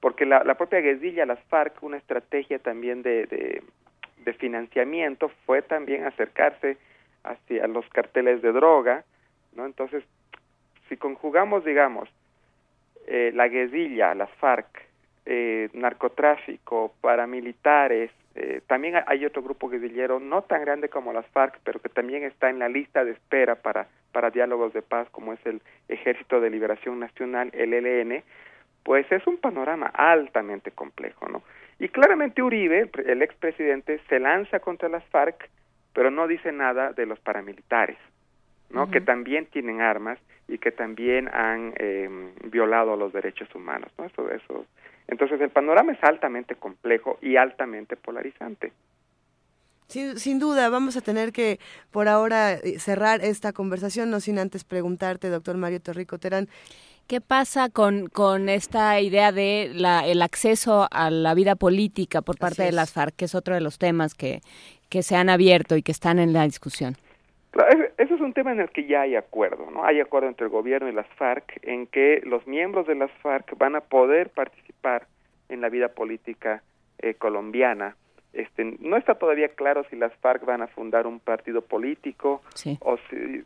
porque 0.00 0.26
la, 0.26 0.42
la 0.42 0.56
propia 0.56 0.80
guerrilla, 0.80 1.24
las 1.24 1.38
FARC, 1.44 1.80
una 1.84 1.98
estrategia 1.98 2.58
también 2.58 3.04
de, 3.04 3.26
de, 3.26 3.62
de, 4.24 4.32
financiamiento 4.32 5.30
fue 5.46 5.62
también 5.62 6.06
acercarse 6.06 6.76
hacia 7.22 7.68
los 7.68 7.88
carteles 7.90 8.42
de 8.42 8.50
droga, 8.50 9.04
¿no? 9.54 9.64
Entonces, 9.64 10.02
si 10.88 10.96
conjugamos, 10.96 11.64
digamos, 11.64 12.08
eh, 13.06 13.32
la 13.34 13.48
guerrilla, 13.48 14.14
las 14.14 14.30
FARC, 14.32 14.66
eh, 15.26 15.68
narcotráfico, 15.72 16.94
paramilitares, 17.00 18.10
eh, 18.34 18.62
también 18.66 18.94
hay 19.06 19.26
otro 19.26 19.42
grupo 19.42 19.68
guerrillero 19.68 20.18
no 20.18 20.42
tan 20.42 20.62
grande 20.62 20.88
como 20.88 21.12
las 21.12 21.26
FARC, 21.28 21.60
pero 21.64 21.80
que 21.80 21.90
también 21.90 22.22
está 22.24 22.48
en 22.48 22.58
la 22.58 22.68
lista 22.68 23.04
de 23.04 23.12
espera 23.12 23.56
para, 23.56 23.88
para 24.10 24.30
diálogos 24.30 24.72
de 24.72 24.80
paz, 24.80 25.08
como 25.10 25.34
es 25.34 25.40
el 25.44 25.60
Ejército 25.88 26.40
de 26.40 26.48
Liberación 26.48 26.98
Nacional, 26.98 27.50
el 27.52 27.74
ELN, 27.74 28.22
pues 28.84 29.10
es 29.12 29.26
un 29.26 29.36
panorama 29.36 29.86
altamente 29.86 30.70
complejo, 30.70 31.28
¿no? 31.28 31.42
Y 31.78 31.88
claramente 31.88 32.42
Uribe, 32.42 32.90
el 33.06 33.22
expresidente, 33.22 34.00
se 34.08 34.18
lanza 34.18 34.60
contra 34.60 34.88
las 34.88 35.04
FARC, 35.06 35.50
pero 35.92 36.10
no 36.10 36.26
dice 36.26 36.52
nada 36.52 36.92
de 36.92 37.06
los 37.06 37.20
paramilitares, 37.20 37.98
¿no? 38.72 38.90
Que 38.90 39.00
también 39.00 39.46
tienen 39.46 39.80
armas 39.80 40.18
y 40.48 40.58
que 40.58 40.72
también 40.72 41.28
han 41.28 41.72
eh, 41.76 42.08
violado 42.50 42.96
los 42.96 43.12
derechos 43.12 43.54
humanos, 43.54 43.90
¿no? 43.98 44.06
Eso, 44.06 44.30
eso 44.30 44.66
entonces 45.08 45.40
el 45.40 45.50
panorama 45.50 45.92
es 45.92 46.02
altamente 46.02 46.54
complejo 46.54 47.18
y 47.20 47.36
altamente 47.36 47.96
polarizante. 47.96 48.72
Sin, 49.88 50.38
duda, 50.38 50.70
vamos 50.70 50.96
a 50.96 51.02
tener 51.02 51.32
que 51.32 51.58
por 51.90 52.08
ahora 52.08 52.54
eh, 52.54 52.78
cerrar 52.78 53.20
esta 53.22 53.52
conversación, 53.52 54.10
no 54.10 54.20
sin 54.20 54.38
antes 54.38 54.64
preguntarte, 54.64 55.28
doctor 55.28 55.58
Mario 55.58 55.82
Torrico 55.82 56.18
Terán. 56.18 56.48
¿Qué 57.06 57.20
pasa 57.20 57.68
con, 57.68 58.06
con 58.06 58.48
esta 58.48 58.98
idea 59.00 59.32
de 59.32 59.70
la, 59.74 60.06
el 60.06 60.22
acceso 60.22 60.88
a 60.90 61.10
la 61.10 61.34
vida 61.34 61.56
política 61.56 62.22
por 62.22 62.38
parte 62.38 62.62
de 62.62 62.72
las 62.72 62.92
FARC, 62.92 63.14
que 63.16 63.26
es 63.26 63.34
otro 63.34 63.54
de 63.54 63.60
los 63.60 63.78
temas 63.78 64.14
que, 64.14 64.40
que 64.88 65.02
se 65.02 65.14
han 65.14 65.28
abierto 65.28 65.76
y 65.76 65.82
que 65.82 65.92
están 65.92 66.18
en 66.18 66.32
la 66.32 66.44
discusión? 66.44 66.96
Es 67.98 68.10
un 68.22 68.32
tema 68.32 68.52
en 68.52 68.60
el 68.60 68.70
que 68.70 68.86
ya 68.86 69.02
hay 69.02 69.16
acuerdo, 69.16 69.70
¿no? 69.70 69.84
Hay 69.84 70.00
acuerdo 70.00 70.28
entre 70.28 70.46
el 70.46 70.50
gobierno 70.50 70.88
y 70.88 70.92
las 70.92 71.06
FARC 71.16 71.58
en 71.62 71.86
que 71.86 72.22
los 72.24 72.46
miembros 72.46 72.86
de 72.86 72.94
las 72.94 73.10
FARC 73.22 73.56
van 73.58 73.76
a 73.76 73.80
poder 73.80 74.30
participar 74.30 75.06
en 75.48 75.60
la 75.60 75.68
vida 75.68 75.88
política 75.88 76.62
eh, 76.98 77.14
colombiana. 77.14 77.96
Este, 78.32 78.76
no 78.80 78.96
está 78.96 79.16
todavía 79.16 79.48
claro 79.48 79.84
si 79.90 79.96
las 79.96 80.12
FARC 80.14 80.44
van 80.44 80.62
a 80.62 80.68
fundar 80.68 81.06
un 81.06 81.20
partido 81.20 81.60
político 81.60 82.40
o 82.80 82.96
si, 83.10 83.44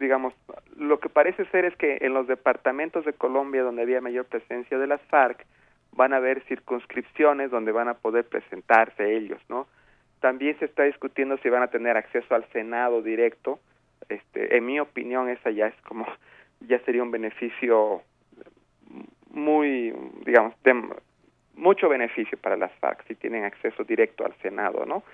digamos, 0.00 0.34
lo 0.76 0.98
que 0.98 1.08
parece 1.08 1.44
ser 1.46 1.64
es 1.64 1.76
que 1.76 1.98
en 2.00 2.14
los 2.14 2.26
departamentos 2.26 3.04
de 3.04 3.12
Colombia 3.12 3.62
donde 3.62 3.82
había 3.82 4.00
mayor 4.00 4.24
presencia 4.24 4.78
de 4.78 4.86
las 4.86 5.00
FARC 5.02 5.46
van 5.92 6.12
a 6.12 6.16
haber 6.16 6.42
circunscripciones 6.44 7.50
donde 7.50 7.72
van 7.72 7.88
a 7.88 7.94
poder 7.94 8.24
presentarse 8.24 9.16
ellos, 9.16 9.40
¿no? 9.48 9.66
También 10.20 10.58
se 10.58 10.66
está 10.66 10.84
discutiendo 10.84 11.38
si 11.38 11.48
van 11.48 11.62
a 11.62 11.68
tener 11.68 11.96
acceso 11.96 12.34
al 12.34 12.44
Senado 12.52 13.02
directo. 13.02 13.58
Este, 14.08 14.56
en 14.56 14.66
mi 14.66 14.80
opinión, 14.80 15.28
esa 15.28 15.50
ya 15.50 15.66
es 15.66 15.80
como, 15.82 16.06
ya 16.60 16.78
sería 16.80 17.02
un 17.02 17.10
beneficio 17.10 18.02
muy, 19.30 19.94
digamos, 20.24 20.54
de 20.62 20.74
mucho 21.54 21.88
beneficio 21.88 22.38
para 22.38 22.56
las 22.56 22.72
FARC 22.80 23.06
si 23.06 23.14
tienen 23.14 23.44
acceso 23.44 23.84
directo 23.84 24.24
al 24.24 24.34
Senado, 24.42 24.84
¿no? 24.86 25.04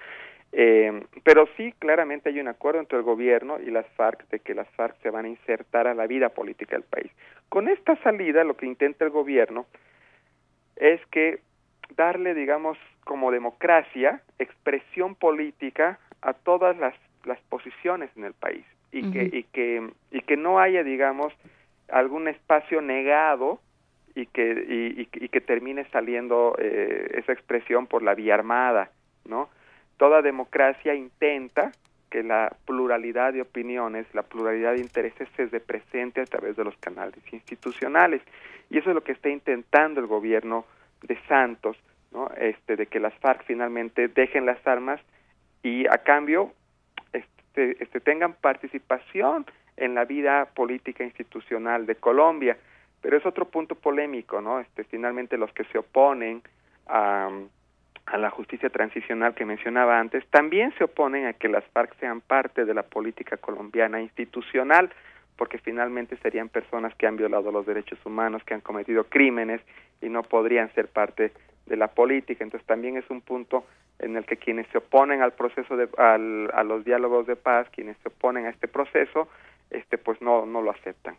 Eh, 0.53 1.05
pero 1.25 1.49
sí, 1.57 1.75
claramente 1.79 2.29
hay 2.29 2.41
un 2.41 2.49
acuerdo 2.49 2.81
entre 2.81 2.99
el 2.99 3.05
gobierno 3.05 3.59
y 3.61 3.71
las 3.71 3.87
FARC 3.97 4.29
de 4.29 4.39
que 4.39 4.55
las 4.55 4.69
FARC 4.71 4.97
se 5.03 5.11
van 5.11 5.25
a 5.27 5.29
insertar 5.29 5.87
a 5.87 5.95
la 5.95 6.07
vida 6.07 6.31
política 6.31 6.77
del 6.77 6.85
país. 6.85 7.11
Con 7.49 7.69
esta 7.69 7.97
salida, 7.97 8.45
lo 8.45 8.57
que 8.57 8.67
intenta 8.67 9.05
el 9.05 9.11
gobierno 9.11 9.67
es 10.77 11.05
que 11.07 11.41
darle, 11.97 12.35
digamos, 12.35 12.79
como 13.05 13.31
democracia, 13.31 14.23
expresión 14.39 15.15
política 15.15 15.99
a 16.23 16.33
todas 16.33 16.77
las, 16.79 16.95
las 17.25 17.41
posiciones 17.49 18.11
en 18.17 18.25
el 18.25 18.33
país 18.33 18.65
y, 18.93 19.11
que, 19.11 19.31
y, 19.33 19.43
que, 19.45 19.91
y 20.11 20.21
que 20.23 20.37
no 20.37 20.59
haya, 20.59 20.83
digamos, 20.83 21.33
algún 21.89 22.29
espacio 22.29 22.81
negado 22.81 23.61
y 24.15 24.27
que, 24.27 25.07
y, 25.13 25.29
que 25.29 25.41
termine 25.41 25.85
saliendo 25.91 26.57
eh, 26.59 27.19
esa 27.19 27.33
expresión 27.33 27.87
por 27.87 28.03
la 28.03 28.15
vía 28.15 28.35
armada, 28.35 28.91
¿no? 29.27 29.51
Toda 29.99 30.23
democracia 30.23 30.95
intenta 30.95 31.73
que 32.11 32.23
la 32.23 32.55
pluralidad 32.65 33.33
de 33.33 33.43
opiniones, 33.43 34.07
la 34.15 34.23
pluralidad 34.23 34.73
de 34.73 34.81
intereses 34.81 35.29
se 35.37 35.47
represente 35.47 36.21
a 36.21 36.25
través 36.25 36.57
de 36.57 36.65
los 36.65 36.77
canales 36.79 37.21
institucionales. 37.33 38.23
Y 38.71 38.79
eso 38.79 38.91
es 38.91 38.95
lo 38.95 39.05
que 39.05 39.13
está 39.13 39.29
intentando 39.29 40.01
el 40.01 40.07
gobierno 40.07 40.65
de 41.03 41.19
Santos, 41.29 41.77
¿no? 42.13 42.31
Este, 42.39 42.77
de 42.77 42.87
que 42.87 43.01
las 43.01 43.15
FARC 43.15 43.45
finalmente 43.45 44.09
dejen 44.09 44.47
las 44.47 44.65
armas 44.67 45.01
y 45.63 45.87
a 45.87 45.99
cambio 45.99 46.53
este, 47.57 47.83
este, 47.83 48.01
tengan 48.01 48.35
participación 48.35 49.47
en 49.79 49.95
la 49.95 50.05
vida 50.05 50.45
política 50.55 51.05
institucional 51.05 51.87
de 51.87 51.95
Colombia. 51.95 52.59
Pero 53.01 53.17
es 53.17 53.25
otro 53.25 53.47
punto 53.47 53.75
polémico, 53.75 54.43
¿no? 54.43 54.61
Este, 54.61 54.85
finalmente 54.85 55.39
los 55.39 55.51
que 55.53 55.65
se 55.65 55.79
oponen 55.79 56.43
a, 56.87 57.31
a 58.07 58.19
la 58.19 58.31
justicia 58.31 58.69
transicional 58.69 59.35
que 59.35 59.47
mencionaba 59.47 59.99
antes, 59.99 60.27
también 60.29 60.75
se 60.77 60.85
oponen 60.85 61.27
a 61.27 61.33
que 61.33 61.49
las 61.49 61.65
FARC 61.73 61.99
sean 61.99 62.21
parte 62.21 62.67
de 62.67 62.75
la 62.75 62.83
política 62.83 63.39
colombiana 63.39 64.03
institucional, 64.03 64.91
porque 65.37 65.59
finalmente 65.59 66.17
serían 66.19 66.49
personas 66.49 66.95
que 66.95 67.07
han 67.07 67.17
violado 67.17 67.51
los 67.53 67.65
derechos 67.65 67.99
humanos, 68.05 68.43
que 68.45 68.55
han 68.55 68.61
cometido 68.61 69.05
crímenes 69.05 69.61
y 70.03 70.09
no 70.09 70.23
podrían 70.23 70.73
ser 70.75 70.89
parte 70.89 71.33
de 71.67 71.77
la 71.77 71.89
política. 71.89 72.45
Entonces 72.45 72.67
también 72.67 72.97
es 72.97 73.09
un 73.11 73.21
punto 73.21 73.65
en 73.99 74.17
el 74.17 74.25
que 74.25 74.37
quienes 74.37 74.67
se 74.69 74.79
oponen 74.79 75.23
al 75.23 75.33
proceso 75.33 75.77
de 75.77 75.89
al, 75.99 76.51
a 76.53 76.65
los 76.65 76.85
diálogos 76.85 77.27
de 77.27 77.37
paz, 77.37 77.69
quienes 77.71 77.97
se 77.99 78.09
oponen 78.09 78.47
a 78.47 78.51
este 78.51 78.69
proceso, 78.69 79.29
este 79.71 79.99
pues 79.99 80.21
no 80.21 80.47
no 80.47 80.63
lo 80.63 80.71
aceptan. 80.71 81.17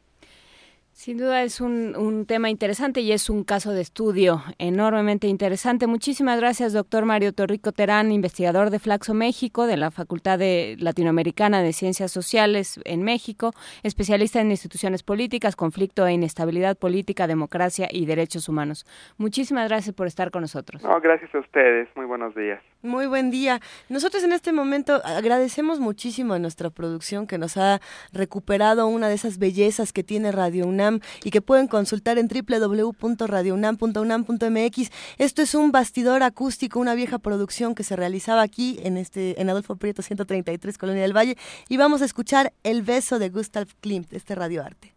Sin 0.97 1.19
duda 1.19 1.43
es 1.43 1.61
un, 1.61 1.95
un, 1.95 2.25
tema 2.25 2.49
interesante 2.49 3.01
y 3.01 3.11
es 3.11 3.29
un 3.29 3.43
caso 3.43 3.71
de 3.71 3.81
estudio 3.81 4.41
enormemente 4.57 5.27
interesante. 5.27 5.85
Muchísimas 5.85 6.39
gracias, 6.39 6.73
doctor 6.73 7.05
Mario 7.05 7.33
Torrico 7.33 7.71
Terán, 7.71 8.11
investigador 8.11 8.71
de 8.71 8.79
Flaxo 8.79 9.13
México, 9.13 9.67
de 9.67 9.77
la 9.77 9.91
Facultad 9.91 10.39
de 10.39 10.75
Latinoamericana 10.79 11.61
de 11.61 11.71
Ciencias 11.71 12.11
Sociales 12.11 12.79
en 12.83 13.03
México, 13.03 13.51
especialista 13.83 14.41
en 14.41 14.49
instituciones 14.49 15.03
políticas, 15.03 15.55
conflicto 15.55 16.07
e 16.07 16.13
inestabilidad 16.13 16.75
política, 16.75 17.27
democracia 17.27 17.87
y 17.91 18.07
derechos 18.07 18.49
humanos. 18.49 18.87
Muchísimas 19.19 19.69
gracias 19.69 19.93
por 19.93 20.07
estar 20.07 20.31
con 20.31 20.41
nosotros. 20.41 20.81
No, 20.81 20.99
gracias 20.99 21.33
a 21.35 21.37
ustedes. 21.37 21.87
Muy 21.95 22.07
buenos 22.07 22.33
días. 22.33 22.59
Muy 22.81 23.05
buen 23.05 23.29
día. 23.29 23.59
Nosotros 23.87 24.23
en 24.23 24.33
este 24.33 24.51
momento 24.51 24.99
agradecemos 25.05 25.79
muchísimo 25.79 26.33
a 26.33 26.39
nuestra 26.39 26.71
producción 26.71 27.27
que 27.27 27.37
nos 27.37 27.55
ha 27.57 27.81
recuperado 28.11 28.87
una 28.87 29.09
de 29.09 29.15
esas 29.15 29.37
bellezas 29.37 29.93
que 29.93 30.03
tiene 30.03 30.31
Radio 30.31 30.65
UNAM 30.65 30.86
y 31.23 31.31
que 31.31 31.41
pueden 31.41 31.67
consultar 31.67 32.17
en 32.17 32.27
www.radiounam.unam.mx. 32.27 34.91
Esto 35.17 35.41
es 35.41 35.55
un 35.55 35.71
bastidor 35.71 36.23
acústico, 36.23 36.79
una 36.79 36.95
vieja 36.95 37.19
producción 37.19 37.75
que 37.75 37.83
se 37.83 37.95
realizaba 37.95 38.41
aquí 38.41 38.79
en 38.83 38.97
este 38.97 39.39
en 39.41 39.49
Adolfo 39.49 39.75
Prieto 39.75 40.01
133 40.01 40.77
Colonia 40.77 41.03
del 41.03 41.15
Valle 41.15 41.37
y 41.69 41.77
vamos 41.77 42.01
a 42.01 42.05
escuchar 42.05 42.53
El 42.63 42.83
beso 42.83 43.19
de 43.19 43.29
Gustav 43.29 43.67
Klimt, 43.81 44.13
este 44.13 44.35
radioarte. 44.35 44.93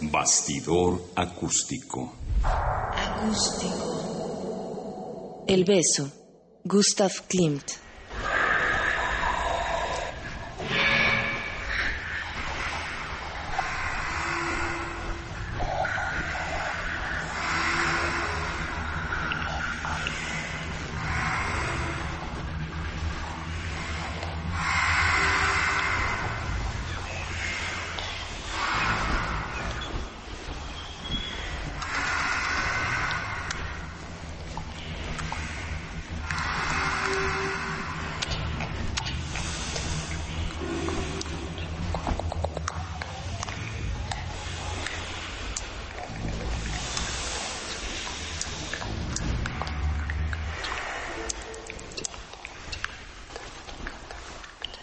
Bastidor 0.00 1.02
acústico. 1.14 2.14
Acústico. 2.96 4.02
El 5.46 5.64
beso. 5.64 6.10
Gustav 6.64 7.12
Klimt. 7.28 7.91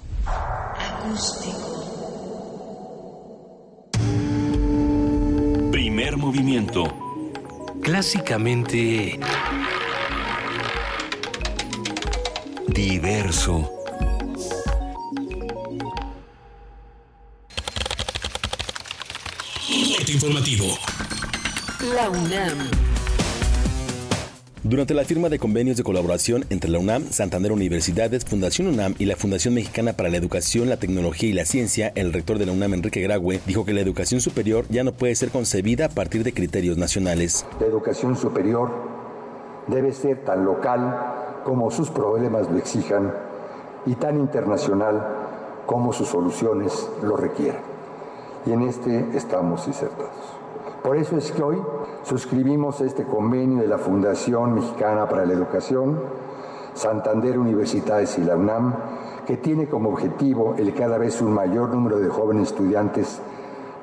Acústico. 0.77 1.85
Primer 5.71 6.17
movimiento. 6.17 6.83
Clásicamente 7.81 9.17
Diverso. 12.67 13.76
Informativo. 20.17 20.65
La 21.95 22.09
UNAM. 22.09 22.57
Durante 24.63 24.95
la 24.95 25.03
firma 25.03 25.29
de 25.29 25.37
convenios 25.37 25.77
de 25.77 25.83
colaboración 25.83 26.43
entre 26.49 26.71
la 26.71 26.79
UNAM, 26.79 27.03
Santander 27.11 27.51
Universidades, 27.51 28.25
Fundación 28.25 28.67
UNAM 28.67 28.95
y 28.97 29.05
la 29.05 29.15
Fundación 29.15 29.53
Mexicana 29.53 29.93
para 29.93 30.09
la 30.09 30.17
Educación, 30.17 30.69
la 30.69 30.77
Tecnología 30.77 31.29
y 31.29 31.33
la 31.33 31.45
Ciencia, 31.45 31.91
el 31.93 32.13
rector 32.13 32.39
de 32.39 32.47
la 32.47 32.51
UNAM, 32.51 32.73
Enrique 32.73 32.99
Graue, 32.99 33.39
dijo 33.45 33.63
que 33.63 33.73
la 33.73 33.81
educación 33.81 34.19
superior 34.19 34.65
ya 34.69 34.83
no 34.83 34.91
puede 34.91 35.13
ser 35.13 35.29
concebida 35.29 35.85
a 35.85 35.89
partir 35.89 36.23
de 36.23 36.33
criterios 36.33 36.77
nacionales. 36.77 37.45
La 37.59 37.67
educación 37.67 38.17
superior 38.17 38.71
debe 39.67 39.93
ser 39.93 40.25
tan 40.25 40.45
local 40.45 41.41
como 41.45 41.69
sus 41.69 41.91
problemas 41.91 42.49
lo 42.49 42.57
exijan 42.57 43.13
y 43.85 43.93
tan 43.93 44.19
internacional 44.19 45.05
como 45.67 45.93
sus 45.93 46.07
soluciones 46.07 46.89
lo 47.03 47.17
requieran. 47.17 47.76
Y 48.47 48.53
en 48.53 48.61
este 48.61 49.09
estamos 49.13 49.67
insertados. 49.67 50.13
Por 50.81 50.95
eso 50.95 51.17
es 51.17 51.33
que 51.33 51.43
hoy 51.43 51.57
suscribimos 52.03 52.79
este 52.79 53.03
convenio 53.03 53.61
de 53.61 53.67
la 53.67 53.77
Fundación 53.77 54.55
Mexicana 54.55 55.09
para 55.09 55.25
la 55.25 55.33
Educación, 55.33 55.99
Santander 56.73 57.37
Universidades 57.37 58.17
y 58.17 58.23
la 58.23 58.37
UNAM, 58.37 58.73
que 59.25 59.35
tiene 59.35 59.67
como 59.67 59.89
objetivo 59.89 60.55
el 60.57 60.71
que 60.71 60.79
cada 60.79 60.97
vez 60.97 61.19
un 61.19 61.33
mayor 61.33 61.71
número 61.71 61.99
de 61.99 62.07
jóvenes 62.07 62.51
estudiantes 62.51 63.19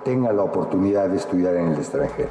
tenga 0.02 0.32
la 0.32 0.44
oportunidad 0.44 1.10
de 1.10 1.18
estudiar 1.18 1.56
en 1.56 1.72
el 1.72 1.78
extranjero. 1.78 2.30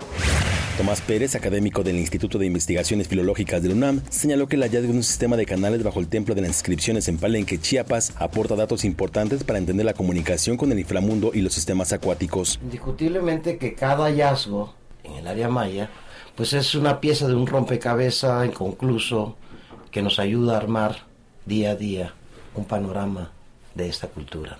Tomás 0.77 1.01
Pérez, 1.01 1.35
académico 1.35 1.83
del 1.83 1.99
Instituto 1.99 2.39
de 2.39 2.47
Investigaciones 2.47 3.07
Filológicas 3.07 3.61
de 3.61 3.69
la 3.69 3.75
UNAM, 3.75 4.01
señaló 4.09 4.47
que 4.47 4.55
el 4.55 4.63
hallazgo 4.63 4.87
de 4.87 4.97
un 4.97 5.03
sistema 5.03 5.37
de 5.37 5.45
canales 5.45 5.83
bajo 5.83 5.99
el 5.99 6.07
templo 6.07 6.33
de 6.33 6.41
las 6.41 6.49
inscripciones 6.49 7.07
en 7.07 7.19
Palenque, 7.19 7.59
Chiapas, 7.59 8.13
aporta 8.15 8.55
datos 8.55 8.83
importantes 8.83 9.43
para 9.43 9.59
entender 9.59 9.85
la 9.85 9.93
comunicación 9.93 10.57
con 10.57 10.71
el 10.71 10.79
inframundo 10.79 11.29
y 11.31 11.41
los 11.41 11.53
sistemas 11.53 11.93
acuáticos. 11.93 12.59
Indiscutiblemente 12.63 13.59
que 13.59 13.75
cada 13.75 14.05
hallazgo 14.05 14.73
en 15.03 15.13
el 15.13 15.27
área 15.27 15.47
maya, 15.47 15.91
pues 16.35 16.53
es 16.53 16.73
una 16.73 16.99
pieza 16.99 17.27
de 17.27 17.35
un 17.35 17.45
rompecabezas 17.45 18.43
inconcluso 18.47 19.37
que 19.91 20.01
nos 20.01 20.17
ayuda 20.17 20.55
a 20.55 20.57
armar 20.57 21.05
día 21.45 21.71
a 21.71 21.75
día 21.75 22.15
un 22.55 22.65
panorama 22.65 23.31
de 23.75 23.89
esta 23.89 24.07
cultura. 24.07 24.57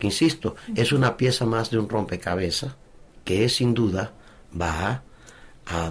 Insisto, 0.00 0.54
es 0.76 0.92
una 0.92 1.16
pieza 1.16 1.44
más 1.44 1.70
de 1.70 1.78
un 1.78 1.88
rompecabezas 1.88 2.76
que 3.24 3.48
sin 3.48 3.74
duda 3.74 4.12
va 4.58 5.02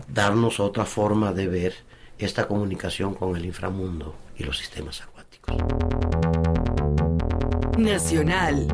darnos 0.08 0.60
otra 0.60 0.86
forma 0.86 1.34
de 1.34 1.48
ver 1.48 1.74
esta 2.18 2.48
comunicación 2.48 3.14
con 3.14 3.36
el 3.36 3.46
inframundo 3.46 4.16
y 4.38 4.44
los 4.44 4.58
sistemas 4.58 5.02
acuáticos. 5.02 5.56
Nacional. 7.78 8.68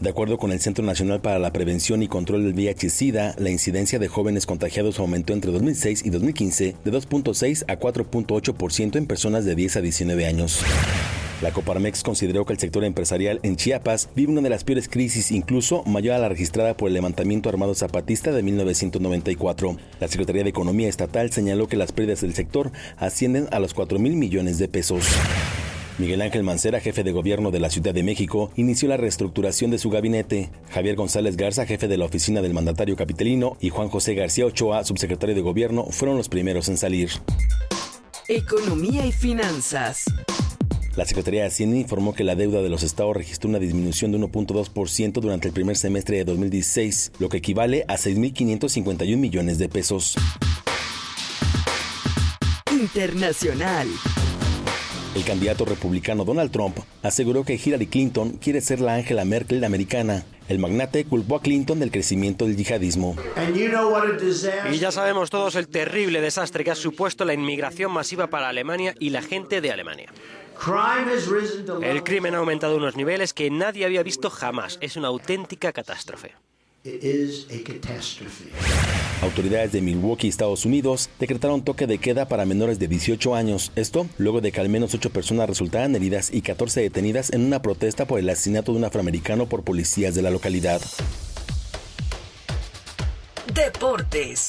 De 0.00 0.10
acuerdo 0.10 0.36
con 0.36 0.52
el 0.52 0.60
Centro 0.60 0.84
Nacional 0.84 1.20
para 1.20 1.38
la 1.38 1.52
Prevención 1.52 2.02
y 2.02 2.08
Control 2.08 2.44
del 2.44 2.54
VIH-Sida, 2.54 3.34
la 3.38 3.50
incidencia 3.50 3.98
de 3.98 4.08
jóvenes 4.08 4.44
contagiados 4.44 4.98
aumentó 4.98 5.32
entre 5.32 5.50
2006 5.52 6.04
y 6.04 6.10
2015 6.10 6.76
de 6.84 6.92
2.6 6.92 7.64
a 7.66 7.78
4.8% 7.78 8.96
en 8.96 9.06
personas 9.06 9.44
de 9.44 9.54
10 9.54 9.76
a 9.76 9.80
19 9.80 10.26
años. 10.26 10.62
La 11.42 11.52
Coparmex 11.52 12.02
consideró 12.02 12.46
que 12.46 12.54
el 12.54 12.58
sector 12.58 12.82
empresarial 12.82 13.40
en 13.42 13.56
Chiapas 13.56 14.08
vive 14.16 14.32
una 14.32 14.40
de 14.40 14.48
las 14.48 14.64
peores 14.64 14.88
crisis, 14.88 15.30
incluso 15.30 15.82
mayor 15.84 16.14
a 16.14 16.18
la 16.18 16.30
registrada 16.30 16.74
por 16.76 16.88
el 16.88 16.94
levantamiento 16.94 17.50
armado 17.50 17.74
zapatista 17.74 18.32
de 18.32 18.42
1994. 18.42 19.76
La 20.00 20.08
Secretaría 20.08 20.44
de 20.44 20.50
Economía 20.50 20.88
Estatal 20.88 21.30
señaló 21.30 21.68
que 21.68 21.76
las 21.76 21.92
pérdidas 21.92 22.22
del 22.22 22.34
sector 22.34 22.72
ascienden 22.96 23.48
a 23.50 23.58
los 23.58 23.74
4 23.74 23.98
mil 23.98 24.16
millones 24.16 24.56
de 24.56 24.68
pesos. 24.68 25.04
Miguel 25.98 26.22
Ángel 26.22 26.42
Mancera, 26.42 26.80
jefe 26.80 27.04
de 27.04 27.12
gobierno 27.12 27.50
de 27.50 27.60
la 27.60 27.68
Ciudad 27.68 27.92
de 27.92 28.02
México, 28.02 28.50
inició 28.56 28.88
la 28.88 28.96
reestructuración 28.96 29.70
de 29.70 29.78
su 29.78 29.90
gabinete. 29.90 30.50
Javier 30.70 30.96
González 30.96 31.36
Garza, 31.36 31.66
jefe 31.66 31.86
de 31.86 31.98
la 31.98 32.06
oficina 32.06 32.40
del 32.40 32.54
mandatario 32.54 32.96
capitalino, 32.96 33.58
y 33.60 33.68
Juan 33.68 33.88
José 33.88 34.14
García 34.14 34.46
Ochoa, 34.46 34.84
subsecretario 34.84 35.34
de 35.34 35.42
gobierno, 35.42 35.86
fueron 35.90 36.16
los 36.16 36.30
primeros 36.30 36.68
en 36.68 36.78
salir. 36.78 37.10
Economía 38.28 39.06
y 39.06 39.12
finanzas. 39.12 40.04
La 40.96 41.04
Secretaría 41.04 41.42
de 41.42 41.48
Hacienda 41.48 41.76
informó 41.76 42.14
que 42.14 42.24
la 42.24 42.36
deuda 42.36 42.62
de 42.62 42.70
los 42.70 42.82
estados 42.82 43.14
registró 43.14 43.50
una 43.50 43.58
disminución 43.58 44.12
de 44.12 44.18
1.2% 44.18 45.20
durante 45.20 45.46
el 45.46 45.52
primer 45.52 45.76
semestre 45.76 46.16
de 46.16 46.24
2016, 46.24 47.12
lo 47.18 47.28
que 47.28 47.36
equivale 47.36 47.84
a 47.86 47.96
6.551 47.96 49.16
millones 49.18 49.58
de 49.58 49.68
pesos. 49.68 50.16
Internacional. 52.72 53.88
El 55.14 55.24
candidato 55.24 55.66
republicano 55.66 56.24
Donald 56.24 56.50
Trump 56.50 56.78
aseguró 57.02 57.44
que 57.44 57.60
Hillary 57.62 57.88
Clinton 57.88 58.30
quiere 58.32 58.62
ser 58.62 58.80
la 58.80 58.94
Angela 58.94 59.26
Merkel 59.26 59.62
americana. 59.64 60.24
El 60.48 60.58
magnate 60.58 61.04
culpó 61.04 61.36
a 61.36 61.42
Clinton 61.42 61.78
del 61.78 61.90
crecimiento 61.90 62.46
del 62.46 62.56
yihadismo. 62.56 63.16
Y 64.72 64.78
ya 64.78 64.92
sabemos 64.92 65.28
todos 65.28 65.56
el 65.56 65.68
terrible 65.68 66.22
desastre 66.22 66.64
que 66.64 66.70
ha 66.70 66.74
supuesto 66.74 67.26
la 67.26 67.34
inmigración 67.34 67.92
masiva 67.92 68.28
para 68.28 68.48
Alemania 68.48 68.94
y 68.98 69.10
la 69.10 69.20
gente 69.20 69.60
de 69.60 69.72
Alemania. 69.72 70.10
El 71.82 72.02
crimen 72.02 72.34
ha 72.34 72.38
aumentado 72.38 72.74
a 72.74 72.76
unos 72.76 72.96
niveles 72.96 73.32
que 73.32 73.50
nadie 73.50 73.84
había 73.84 74.02
visto 74.02 74.30
jamás. 74.30 74.78
Es 74.80 74.96
una 74.96 75.08
auténtica 75.08 75.72
catástrofe. 75.72 76.34
Autoridades 79.22 79.72
de 79.72 79.80
Milwaukee, 79.80 80.28
Estados 80.28 80.64
Unidos, 80.64 81.10
decretaron 81.18 81.64
toque 81.64 81.86
de 81.86 81.98
queda 81.98 82.28
para 82.28 82.44
menores 82.46 82.78
de 82.78 82.86
18 82.86 83.34
años. 83.34 83.72
Esto 83.74 84.06
luego 84.18 84.40
de 84.40 84.52
que 84.52 84.60
al 84.60 84.68
menos 84.68 84.94
8 84.94 85.10
personas 85.10 85.48
resultaran 85.48 85.96
heridas 85.96 86.32
y 86.32 86.42
14 86.42 86.80
detenidas 86.80 87.32
en 87.32 87.44
una 87.44 87.60
protesta 87.60 88.06
por 88.06 88.20
el 88.20 88.28
asesinato 88.28 88.72
de 88.72 88.78
un 88.78 88.84
afroamericano 88.84 89.46
por 89.46 89.64
policías 89.64 90.14
de 90.14 90.22
la 90.22 90.30
localidad. 90.30 90.80
Deportes. 93.52 94.48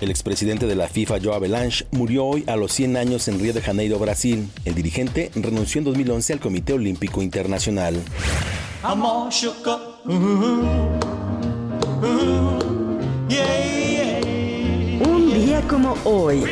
El 0.00 0.10
expresidente 0.10 0.66
de 0.66 0.74
la 0.74 0.88
FIFA, 0.88 1.18
Joe 1.22 1.34
Avalanche, 1.34 1.86
murió 1.92 2.24
hoy 2.26 2.44
a 2.46 2.56
los 2.56 2.72
100 2.72 2.96
años 2.96 3.28
en 3.28 3.38
Río 3.40 3.52
de 3.52 3.62
Janeiro, 3.62 3.98
Brasil. 3.98 4.50
El 4.64 4.74
dirigente 4.74 5.30
renunció 5.34 5.78
en 5.78 5.84
2011 5.84 6.32
al 6.34 6.40
Comité 6.40 6.72
Olímpico 6.72 7.22
Internacional. 7.22 8.02
Un 15.00 15.32
día 15.32 15.62
como 15.68 15.96
hoy. 16.04 16.44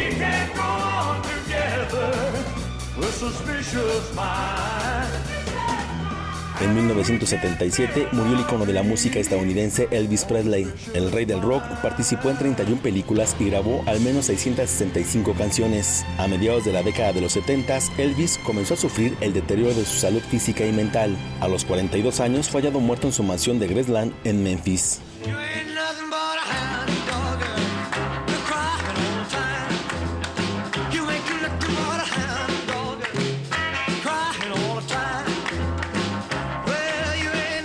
En 6.63 6.77
1977 6.77 8.09
murió 8.13 8.35
el 8.35 8.41
icono 8.43 8.65
de 8.65 8.73
la 8.73 8.85
música 8.85 9.19
estadounidense 9.19 9.89
Elvis 9.91 10.25
Presley. 10.25 10.73
El 10.95 11.11
rey 11.11 11.25
del 11.25 11.43
rock 11.43 11.65
participó 11.83 12.31
en 12.31 12.39
31 12.39 12.81
películas 12.81 13.35
y 13.41 13.47
grabó 13.47 13.83
al 13.87 13.99
menos 13.99 14.27
665 14.27 15.35
canciones. 15.35 16.07
A 16.19 16.29
mediados 16.29 16.65
de 16.65 16.73
la 16.73 16.85
década 16.85 17.13
de 17.13 17.21
los 17.21 17.33
70, 17.33 17.79
Elvis 17.99 18.39
comenzó 18.47 18.75
a 18.75 18.77
sufrir 18.77 19.17
el 19.21 19.33
deterioro 19.33 19.75
de 19.75 19.85
su 19.85 19.99
salud 19.99 20.21
física 20.21 20.65
y 20.65 20.73
mental. 20.73 21.17
A 21.41 21.49
los 21.49 21.65
42 21.65 22.21
años 22.21 22.49
fue 22.49 22.61
hallado 22.61 22.79
muerto 22.79 23.09
en 23.09 23.13
su 23.13 23.25
mansión 23.25 23.59
de 23.59 23.67
Graceland 23.67 24.13
en 24.23 24.45
Memphis. 24.45 25.01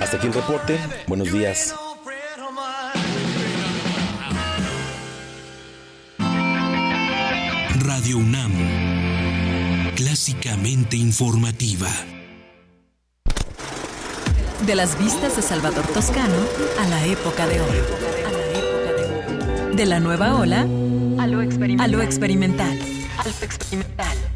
Hasta 0.07 0.19
aquí 0.19 0.27
el 0.27 0.33
reporte. 0.33 0.79
Buenos 1.05 1.33
días. 1.33 1.75
Radio 7.79 8.17
UNAM. 8.17 8.53
Clásicamente 9.97 10.95
informativa. 10.95 11.89
De 14.65 14.75
las 14.75 14.97
vistas 14.97 15.35
de 15.35 15.41
Salvador 15.41 15.85
Toscano 15.87 16.37
a 16.79 16.87
la 16.87 17.05
época 17.05 17.45
de 17.45 17.59
oro. 17.59 17.83
De 19.75 19.85
la 19.85 19.99
nueva 19.99 20.35
ola 20.35 20.61
a 20.61 21.27
lo 21.27 21.41
experimental. 21.41 21.83
A 21.83 21.87
lo 21.89 22.01
experimental. 22.01 22.79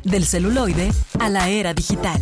Del 0.04 0.26
celuloide 0.26 0.92
a 1.18 1.30
la 1.30 1.48
era 1.48 1.74
digital. 1.74 2.22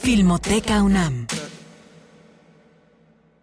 Filmoteca 0.00 0.82
UNAM. 0.82 1.26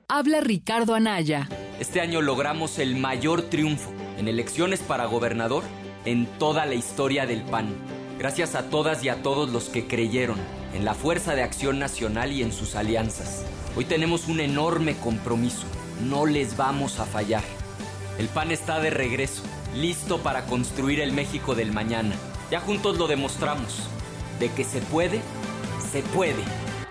Habla 0.07 0.39
Ricardo 0.41 0.95
Anaya. 0.95 1.49
Este 1.79 2.01
año 2.01 2.21
logramos 2.21 2.79
el 2.79 2.95
mayor 2.95 3.43
triunfo 3.43 3.91
en 4.17 4.27
elecciones 4.27 4.79
para 4.79 5.05
gobernador 5.05 5.63
en 6.05 6.25
toda 6.39 6.65
la 6.65 6.73
historia 6.73 7.25
del 7.25 7.43
PAN. 7.43 7.67
Gracias 8.17 8.55
a 8.55 8.69
todas 8.69 9.03
y 9.03 9.09
a 9.09 9.21
todos 9.21 9.51
los 9.51 9.65
que 9.65 9.85
creyeron 9.85 10.39
en 10.73 10.85
la 10.85 10.93
fuerza 10.93 11.35
de 11.35 11.43
acción 11.43 11.77
nacional 11.77 12.31
y 12.31 12.41
en 12.41 12.51
sus 12.51 12.75
alianzas. 12.75 13.45
Hoy 13.75 13.85
tenemos 13.85 14.27
un 14.27 14.39
enorme 14.39 14.95
compromiso. 14.95 15.67
No 16.07 16.25
les 16.25 16.57
vamos 16.57 16.99
a 16.99 17.05
fallar. 17.05 17.43
El 18.17 18.27
PAN 18.27 18.51
está 18.51 18.79
de 18.79 18.89
regreso, 18.89 19.43
listo 19.75 20.19
para 20.19 20.45
construir 20.45 21.01
el 21.01 21.11
México 21.11 21.53
del 21.53 21.73
mañana. 21.73 22.15
Ya 22.49 22.59
juntos 22.59 22.97
lo 22.97 23.07
demostramos. 23.07 23.87
De 24.39 24.49
que 24.51 24.63
se 24.63 24.79
puede, 24.79 25.21
se 25.95 26.03
puede. 26.09 26.43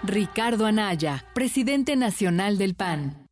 Ricardo 0.03 0.65
Anaya, 0.65 1.27
presidente 1.35 1.95
nacional 1.95 2.57
del 2.57 2.75
PAN. 2.75 3.29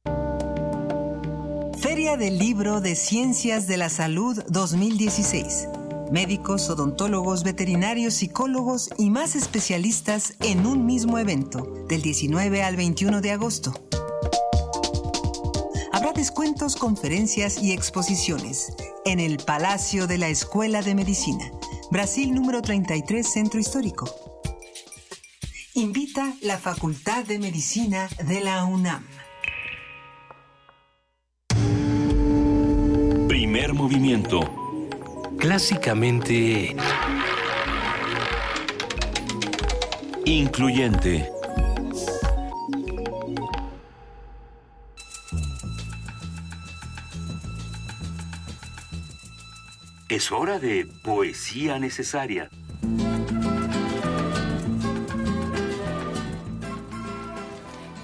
Feria 1.81 2.19
del 2.19 2.39
Libro 2.39 2.83
de 2.83 2.95
Ciencias 2.95 3.67
de 3.69 3.79
la 3.79 3.89
Salud 3.89 4.39
2016. 4.51 5.69
Médicos, 6.11 6.69
odontólogos, 6.69 7.43
veterinarios, 7.43 8.13
psicólogos 8.13 8.91
y 8.99 9.09
más 9.09 9.35
especialistas 9.35 10.35
en 10.41 10.67
un 10.67 10.85
mismo 10.85 11.19
evento, 11.19 11.87
del 11.89 12.03
19 12.03 12.63
al 12.63 12.77
21 12.77 13.23
de 13.23 13.31
agosto. 13.31 13.73
Habrá 15.91 16.13
descuentos, 16.13 16.77
conferencias 16.77 17.63
y 17.63 17.73
exposiciones 17.73 18.75
en 19.07 19.21
el 19.21 19.39
Palacio 19.39 20.07
de 20.07 20.19
la 20.19 20.29
Escuela 20.29 20.83
de 20.83 20.95
Medicina, 20.95 21.51
Brasil 21.91 22.35
número 22.35 22.61
33, 22.61 23.27
Centro 23.27 23.59
Histórico. 23.59 24.32
Invita 25.75 26.35
la 26.43 26.59
Facultad 26.59 27.25
de 27.25 27.39
Medicina 27.39 28.07
de 28.27 28.43
la 28.43 28.63
UNAM. 28.67 29.07
Primer 33.27 33.73
movimiento. 33.73 34.41
Clásicamente... 35.39 36.77
Incluyente. 40.27 41.31
Es 50.11 50.31
hora 50.31 50.59
de 50.59 50.87
poesía 51.03 51.79
necesaria. 51.79 52.51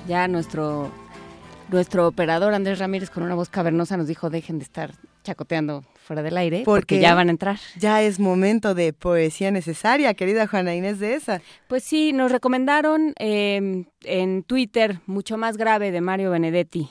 Ya 0.09 0.27
nuestro, 0.27 0.91
nuestro 1.71 2.09
operador 2.09 2.55
Andrés 2.55 2.79
Ramírez 2.79 3.11
con 3.11 3.25
una 3.25 3.35
voz 3.35 3.51
cavernosa 3.51 3.99
nos 3.99 4.07
dijo 4.07 4.31
dejen 4.31 4.59
de 4.59 4.65
estar 4.65 4.95
chacoteando 5.23 5.85
fuera 6.03 6.23
del 6.23 6.39
aire 6.39 6.63
porque, 6.65 6.99
ya 6.99 7.15
van 7.15 7.29
a 7.29 7.33
entrar. 7.33 7.59
Ya 7.79 8.01
es 8.01 8.19
momento 8.19 8.75
de 8.75 8.95
poesía 8.95 9.51
necesaria, 9.51 10.15
querida 10.15 10.47
Juana 10.47 10.75
Inés 10.75 10.99
de 10.99 11.13
esa. 11.13 11.43
Pues 11.67 11.85
sí, 11.85 12.15
nos 12.15 12.33
recomendaron 12.33 13.13
eh, 13.19 13.85
en 14.05 14.43
Twitter 14.45 15.01
Mucho 15.05 15.37
más 15.37 15.59
grave 15.59 15.91
de 15.91 16.01
Mario 16.01 16.31
Benedetti. 16.31 16.89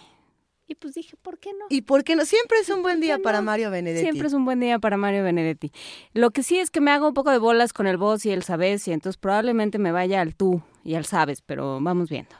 Y 0.68 0.76
pues 0.76 0.94
dije, 0.94 1.18
¿por 1.19 1.39
qué 1.39 1.49
no? 1.53 1.65
¿Y 1.69 1.81
por 1.81 2.03
qué 2.03 2.15
no? 2.15 2.23
Siempre 2.23 2.60
es 2.60 2.69
un 2.69 2.84
buen 2.84 2.99
día 2.99 3.18
para 3.18 3.41
Mario 3.41 3.72
Benedetti. 3.72 4.03
Siempre 4.03 4.27
es 4.27 4.34
un 4.34 4.45
buen 4.45 4.60
día 4.60 4.77
para 4.77 4.95
Mario 4.98 5.23
Benedetti. 5.23 5.72
Lo 6.14 6.30
que 6.30 6.44
sí 6.44 6.60
es 6.60 6.69
que 6.69 6.81
me 6.81 6.91
hago 6.91 7.07
un 7.07 7.15
poco 7.15 7.31
de 7.31 7.39
bolas 7.39 7.73
con 7.73 7.88
el 7.88 7.98
vos 7.98 8.27
y 8.27 8.30
el 8.30 8.44
sabes, 8.44 8.88
y 8.88 8.91
entonces 8.91 9.18
probablemente 9.18 9.80
me 9.80 9.91
vaya 9.91 10.22
al 10.22 10.35
tú 10.35 10.61
y 10.84 10.94
al 10.94 11.06
sabes, 11.06 11.41
pero 11.41 11.80
vamos 11.81 12.10
viendo. 12.10 12.35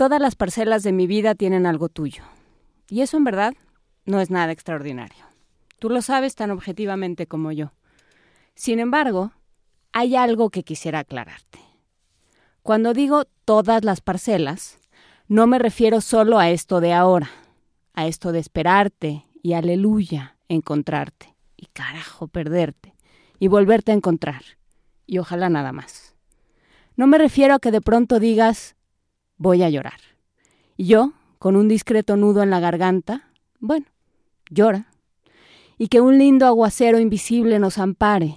Todas 0.00 0.18
las 0.18 0.34
parcelas 0.34 0.82
de 0.82 0.92
mi 0.92 1.06
vida 1.06 1.34
tienen 1.34 1.66
algo 1.66 1.90
tuyo. 1.90 2.22
Y 2.88 3.02
eso 3.02 3.18
en 3.18 3.24
verdad 3.24 3.52
no 4.06 4.18
es 4.22 4.30
nada 4.30 4.50
extraordinario. 4.50 5.26
Tú 5.78 5.90
lo 5.90 6.00
sabes 6.00 6.34
tan 6.36 6.50
objetivamente 6.50 7.26
como 7.26 7.52
yo. 7.52 7.74
Sin 8.54 8.78
embargo, 8.78 9.32
hay 9.92 10.16
algo 10.16 10.48
que 10.48 10.62
quisiera 10.62 11.00
aclararte. 11.00 11.58
Cuando 12.62 12.94
digo 12.94 13.26
todas 13.44 13.84
las 13.84 14.00
parcelas, 14.00 14.78
no 15.28 15.46
me 15.46 15.58
refiero 15.58 16.00
solo 16.00 16.38
a 16.38 16.48
esto 16.48 16.80
de 16.80 16.94
ahora, 16.94 17.28
a 17.92 18.06
esto 18.06 18.32
de 18.32 18.38
esperarte 18.38 19.26
y 19.42 19.52
aleluya 19.52 20.38
encontrarte 20.48 21.36
y 21.58 21.66
carajo 21.66 22.26
perderte 22.26 22.94
y 23.38 23.48
volverte 23.48 23.92
a 23.92 23.96
encontrar 23.96 24.44
y 25.06 25.18
ojalá 25.18 25.50
nada 25.50 25.72
más. 25.72 26.14
No 26.96 27.06
me 27.06 27.18
refiero 27.18 27.56
a 27.56 27.58
que 27.58 27.70
de 27.70 27.82
pronto 27.82 28.18
digas 28.18 28.76
voy 29.40 29.62
a 29.62 29.70
llorar. 29.70 29.98
Y 30.76 30.84
yo, 30.84 31.14
con 31.38 31.56
un 31.56 31.66
discreto 31.66 32.16
nudo 32.16 32.42
en 32.42 32.50
la 32.50 32.60
garganta, 32.60 33.30
bueno, 33.58 33.86
llora. 34.50 34.92
Y 35.78 35.88
que 35.88 36.02
un 36.02 36.18
lindo 36.18 36.46
aguacero 36.46 37.00
invisible 37.00 37.58
nos 37.58 37.78
ampare, 37.78 38.36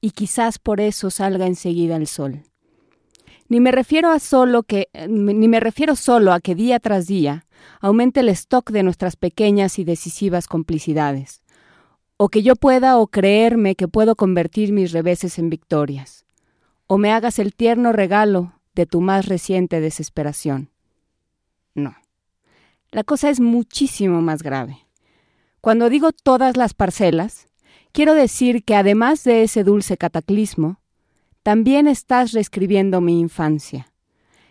y 0.00 0.10
quizás 0.10 0.58
por 0.58 0.80
eso 0.80 1.08
salga 1.08 1.46
enseguida 1.46 1.96
el 1.96 2.08
sol. 2.08 2.42
Ni 3.48 3.60
me 3.60 3.70
refiero 3.70 4.10
a 4.10 4.18
solo 4.18 4.64
que 4.64 4.88
ni 5.08 5.48
me 5.48 5.60
refiero 5.60 5.96
solo 5.96 6.32
a 6.32 6.40
que 6.40 6.54
día 6.54 6.80
tras 6.80 7.06
día 7.06 7.46
aumente 7.80 8.20
el 8.20 8.28
stock 8.30 8.70
de 8.70 8.82
nuestras 8.82 9.16
pequeñas 9.16 9.78
y 9.78 9.84
decisivas 9.84 10.48
complicidades, 10.48 11.42
o 12.16 12.28
que 12.28 12.42
yo 12.42 12.56
pueda 12.56 12.98
o 12.98 13.06
creerme 13.06 13.76
que 13.76 13.86
puedo 13.86 14.16
convertir 14.16 14.72
mis 14.72 14.92
reveses 14.92 15.38
en 15.38 15.48
victorias, 15.48 16.26
o 16.86 16.98
me 16.98 17.12
hagas 17.12 17.38
el 17.38 17.54
tierno 17.54 17.92
regalo 17.92 18.59
de 18.74 18.86
tu 18.86 19.00
más 19.00 19.26
reciente 19.26 19.80
desesperación. 19.80 20.70
No. 21.74 21.96
La 22.90 23.04
cosa 23.04 23.30
es 23.30 23.40
muchísimo 23.40 24.20
más 24.20 24.42
grave. 24.42 24.86
Cuando 25.60 25.90
digo 25.90 26.12
todas 26.12 26.56
las 26.56 26.74
parcelas, 26.74 27.48
quiero 27.92 28.14
decir 28.14 28.64
que 28.64 28.74
además 28.74 29.24
de 29.24 29.42
ese 29.42 29.62
dulce 29.62 29.96
cataclismo, 29.96 30.80
también 31.42 31.86
estás 31.86 32.32
reescribiendo 32.32 33.00
mi 33.00 33.20
infancia, 33.20 33.92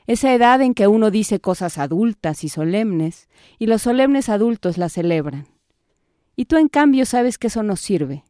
esa 0.07 0.33
edad 0.33 0.61
en 0.61 0.73
que 0.73 0.87
uno 0.87 1.11
dice 1.11 1.39
cosas 1.39 1.77
adultas 1.77 2.43
y 2.43 2.49
solemnes, 2.49 3.29
y 3.59 3.67
los 3.67 3.83
solemnes 3.83 4.29
adultos 4.29 4.77
las 4.77 4.93
celebran. 4.93 5.47
Y 6.35 6.45
tú 6.45 6.57
en 6.57 6.67
cambio 6.67 7.05
sabes 7.05 7.37
que 7.37 7.47
eso 7.47 7.61
no 7.61 7.75
sirve. 7.75 8.23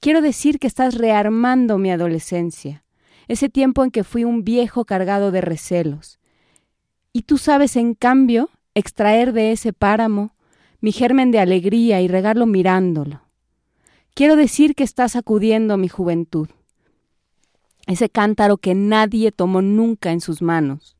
Quiero 0.00 0.22
decir 0.22 0.58
que 0.58 0.66
estás 0.66 0.94
rearmando 0.94 1.76
mi 1.76 1.90
adolescencia, 1.90 2.84
ese 3.28 3.48
tiempo 3.48 3.84
en 3.84 3.90
que 3.90 4.04
fui 4.04 4.24
un 4.24 4.42
viejo 4.42 4.84
cargado 4.84 5.30
de 5.30 5.40
recelos, 5.40 6.18
Y 7.12 7.22
tú 7.22 7.38
sabes, 7.38 7.76
en 7.76 7.94
cambio, 7.94 8.50
extraer 8.74 9.32
de 9.32 9.52
ese 9.52 9.72
páramo 9.72 10.34
mi 10.80 10.92
germen 10.92 11.30
de 11.30 11.40
alegría 11.40 12.00
y 12.00 12.08
regarlo 12.08 12.46
mirándolo. 12.46 13.22
Quiero 14.14 14.36
decir 14.36 14.74
que 14.74 14.84
estás 14.84 15.12
sacudiendo 15.12 15.76
mi 15.76 15.88
juventud, 15.88 16.48
ese 17.86 18.10
cántaro 18.10 18.58
que 18.58 18.74
nadie 18.74 19.32
tomó 19.32 19.62
nunca 19.62 20.12
en 20.12 20.20
sus 20.20 20.42
manos, 20.42 20.96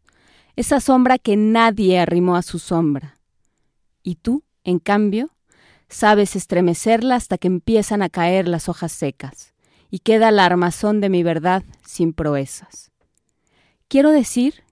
esa 0.56 0.80
sombra 0.80 1.18
que 1.18 1.36
nadie 1.36 1.98
arrimó 1.98 2.36
a 2.36 2.42
su 2.42 2.58
sombra. 2.58 3.20
Y 4.02 4.16
tú, 4.16 4.42
en 4.64 4.78
cambio, 4.78 5.30
sabes 5.88 6.34
estremecerla 6.34 7.14
hasta 7.14 7.38
que 7.38 7.48
empiezan 7.48 8.02
a 8.02 8.08
caer 8.08 8.48
las 8.48 8.68
hojas 8.68 8.92
secas, 8.92 9.54
y 9.90 10.00
queda 10.00 10.30
la 10.30 10.44
armazón 10.44 11.00
de 11.00 11.08
mi 11.08 11.22
verdad 11.22 11.62
sin 11.84 12.12
proezas. 12.12 12.90
Quiero 13.88 14.10
decir 14.10 14.62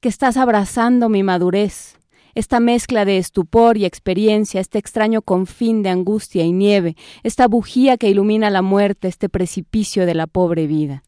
que 0.00 0.08
estás 0.08 0.36
abrazando 0.36 1.08
mi 1.08 1.22
madurez, 1.22 1.98
esta 2.34 2.60
mezcla 2.60 3.04
de 3.04 3.18
estupor 3.18 3.76
y 3.76 3.84
experiencia, 3.84 4.60
este 4.60 4.78
extraño 4.78 5.22
confín 5.22 5.82
de 5.82 5.90
angustia 5.90 6.44
y 6.44 6.52
nieve, 6.52 6.96
esta 7.22 7.46
bujía 7.46 7.98
que 7.98 8.08
ilumina 8.08 8.48
la 8.50 8.62
muerte, 8.62 9.08
este 9.08 9.28
precipicio 9.28 10.06
de 10.06 10.14
la 10.14 10.26
pobre 10.26 10.66
vida. 10.66 11.02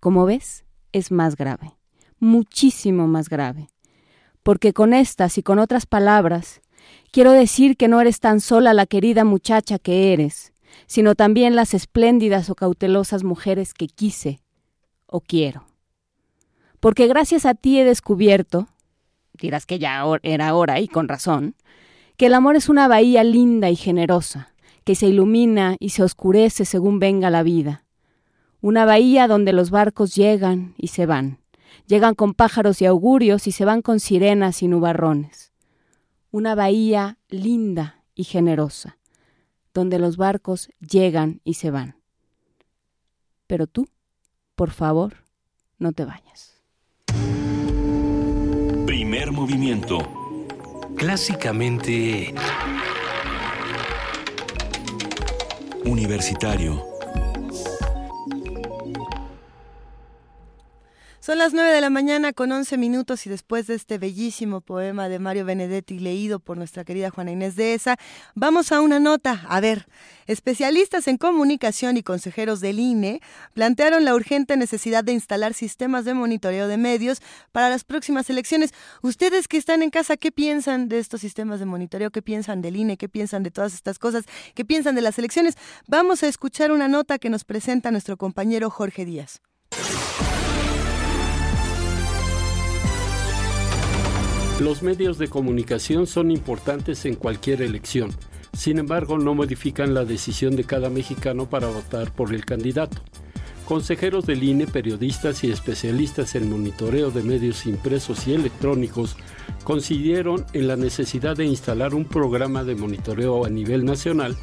Como 0.00 0.24
ves, 0.24 0.64
es 0.92 1.12
más 1.12 1.36
grave, 1.36 1.76
muchísimo 2.18 3.06
más 3.06 3.28
grave, 3.28 3.68
porque 4.42 4.72
con 4.72 4.94
estas 4.94 5.36
y 5.36 5.42
con 5.42 5.58
otras 5.58 5.84
palabras 5.84 6.62
quiero 7.10 7.32
decir 7.32 7.76
que 7.76 7.88
no 7.88 8.00
eres 8.00 8.20
tan 8.20 8.40
sola 8.40 8.72
la 8.72 8.86
querida 8.86 9.24
muchacha 9.24 9.78
que 9.78 10.12
eres, 10.12 10.52
sino 10.86 11.14
también 11.14 11.56
las 11.56 11.74
espléndidas 11.74 12.50
o 12.50 12.54
cautelosas 12.54 13.24
mujeres 13.24 13.74
que 13.74 13.88
quise 13.88 14.40
o 15.06 15.20
quiero. 15.20 15.64
Porque 16.80 17.06
gracias 17.06 17.46
a 17.46 17.54
ti 17.54 17.78
he 17.78 17.84
descubierto, 17.84 18.68
dirás 19.34 19.66
que 19.66 19.78
ya 19.78 20.04
era 20.22 20.54
hora 20.54 20.80
y 20.80 20.88
con 20.88 21.08
razón, 21.08 21.54
que 22.16 22.26
el 22.26 22.34
amor 22.34 22.56
es 22.56 22.68
una 22.68 22.88
bahía 22.88 23.24
linda 23.24 23.70
y 23.70 23.76
generosa, 23.76 24.52
que 24.84 24.94
se 24.94 25.08
ilumina 25.08 25.76
y 25.80 25.90
se 25.90 26.02
oscurece 26.02 26.64
según 26.64 26.98
venga 26.98 27.30
la 27.30 27.42
vida. 27.42 27.84
Una 28.60 28.84
bahía 28.84 29.28
donde 29.28 29.52
los 29.52 29.70
barcos 29.70 30.14
llegan 30.14 30.74
y 30.78 30.88
se 30.88 31.06
van, 31.06 31.40
llegan 31.86 32.14
con 32.14 32.34
pájaros 32.34 32.80
y 32.80 32.86
augurios 32.86 33.46
y 33.46 33.52
se 33.52 33.64
van 33.64 33.82
con 33.82 34.00
sirenas 34.00 34.62
y 34.62 34.68
nubarrones. 34.68 35.52
Una 36.30 36.54
bahía 36.54 37.18
linda 37.28 38.02
y 38.14 38.24
generosa, 38.24 38.98
donde 39.76 39.98
los 39.98 40.16
barcos 40.16 40.70
llegan 40.80 41.42
y 41.44 41.54
se 41.54 41.70
van. 41.70 41.96
Pero 43.46 43.66
tú, 43.66 43.86
por 44.54 44.70
favor, 44.70 45.18
no 45.78 45.92
te 45.92 46.06
vayas. 46.06 46.62
Primer 48.86 49.32
movimiento. 49.32 49.98
Clásicamente... 50.96 52.34
Universitario. 55.84 56.82
Son 61.26 61.38
las 61.38 61.52
9 61.52 61.72
de 61.72 61.80
la 61.80 61.90
mañana 61.90 62.32
con 62.32 62.52
11 62.52 62.78
minutos 62.78 63.26
y 63.26 63.30
después 63.30 63.66
de 63.66 63.74
este 63.74 63.98
bellísimo 63.98 64.60
poema 64.60 65.08
de 65.08 65.18
Mario 65.18 65.44
Benedetti 65.44 65.98
leído 65.98 66.38
por 66.38 66.56
nuestra 66.56 66.84
querida 66.84 67.10
Juana 67.10 67.32
Inés 67.32 67.56
de 67.56 67.74
Esa, 67.74 67.96
vamos 68.36 68.70
a 68.70 68.80
una 68.80 69.00
nota. 69.00 69.44
A 69.48 69.60
ver, 69.60 69.88
especialistas 70.28 71.08
en 71.08 71.16
comunicación 71.16 71.96
y 71.96 72.04
consejeros 72.04 72.60
del 72.60 72.78
INE 72.78 73.20
plantearon 73.54 74.04
la 74.04 74.14
urgente 74.14 74.56
necesidad 74.56 75.02
de 75.02 75.14
instalar 75.14 75.52
sistemas 75.52 76.04
de 76.04 76.14
monitoreo 76.14 76.68
de 76.68 76.76
medios 76.76 77.20
para 77.50 77.70
las 77.70 77.82
próximas 77.82 78.30
elecciones. 78.30 78.72
Ustedes 79.02 79.48
que 79.48 79.56
están 79.56 79.82
en 79.82 79.90
casa, 79.90 80.16
¿qué 80.16 80.30
piensan 80.30 80.88
de 80.88 81.00
estos 81.00 81.22
sistemas 81.22 81.58
de 81.58 81.66
monitoreo? 81.66 82.12
¿Qué 82.12 82.22
piensan 82.22 82.62
del 82.62 82.76
INE? 82.76 82.98
¿Qué 82.98 83.08
piensan 83.08 83.42
de 83.42 83.50
todas 83.50 83.74
estas 83.74 83.98
cosas? 83.98 84.26
¿Qué 84.54 84.64
piensan 84.64 84.94
de 84.94 85.02
las 85.02 85.18
elecciones? 85.18 85.56
Vamos 85.88 86.22
a 86.22 86.28
escuchar 86.28 86.70
una 86.70 86.86
nota 86.86 87.18
que 87.18 87.30
nos 87.30 87.42
presenta 87.42 87.90
nuestro 87.90 88.16
compañero 88.16 88.70
Jorge 88.70 89.04
Díaz. 89.04 89.40
Los 94.60 94.82
medios 94.82 95.18
de 95.18 95.28
comunicación 95.28 96.06
son 96.06 96.30
importantes 96.30 97.04
en 97.04 97.14
cualquier 97.14 97.60
elección. 97.60 98.10
Sin 98.56 98.78
embargo, 98.78 99.18
no 99.18 99.34
modifican 99.34 99.92
la 99.92 100.06
decisión 100.06 100.56
de 100.56 100.64
cada 100.64 100.88
mexicano 100.88 101.50
para 101.50 101.66
votar 101.66 102.10
por 102.10 102.34
el 102.34 102.46
candidato. 102.46 103.02
Consejeros 103.66 104.24
del 104.24 104.42
INE, 104.42 104.66
periodistas 104.66 105.44
y 105.44 105.50
especialistas 105.50 106.36
en 106.36 106.48
monitoreo 106.48 107.10
de 107.10 107.22
medios 107.22 107.66
impresos 107.66 108.26
y 108.28 108.32
electrónicos 108.32 109.18
coincidieron 109.62 110.46
en 110.54 110.68
la 110.68 110.76
necesidad 110.76 111.36
de 111.36 111.44
instalar 111.44 111.94
un 111.94 112.06
programa 112.06 112.64
de 112.64 112.76
monitoreo 112.76 113.44
a 113.44 113.50
nivel 113.50 113.84
nacional, 113.84 114.36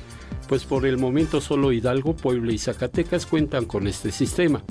pues 0.47 0.63
por 0.63 0.85
el 0.85 0.99
momento 0.99 1.41
solo 1.41 1.71
Hidalgo, 1.71 2.15
Puebla 2.15 2.53
y 2.53 2.59
Zacatecas 2.59 3.25
cuentan 3.25 3.65
con 3.65 3.87
este 3.87 4.11
sistema. 4.11 4.63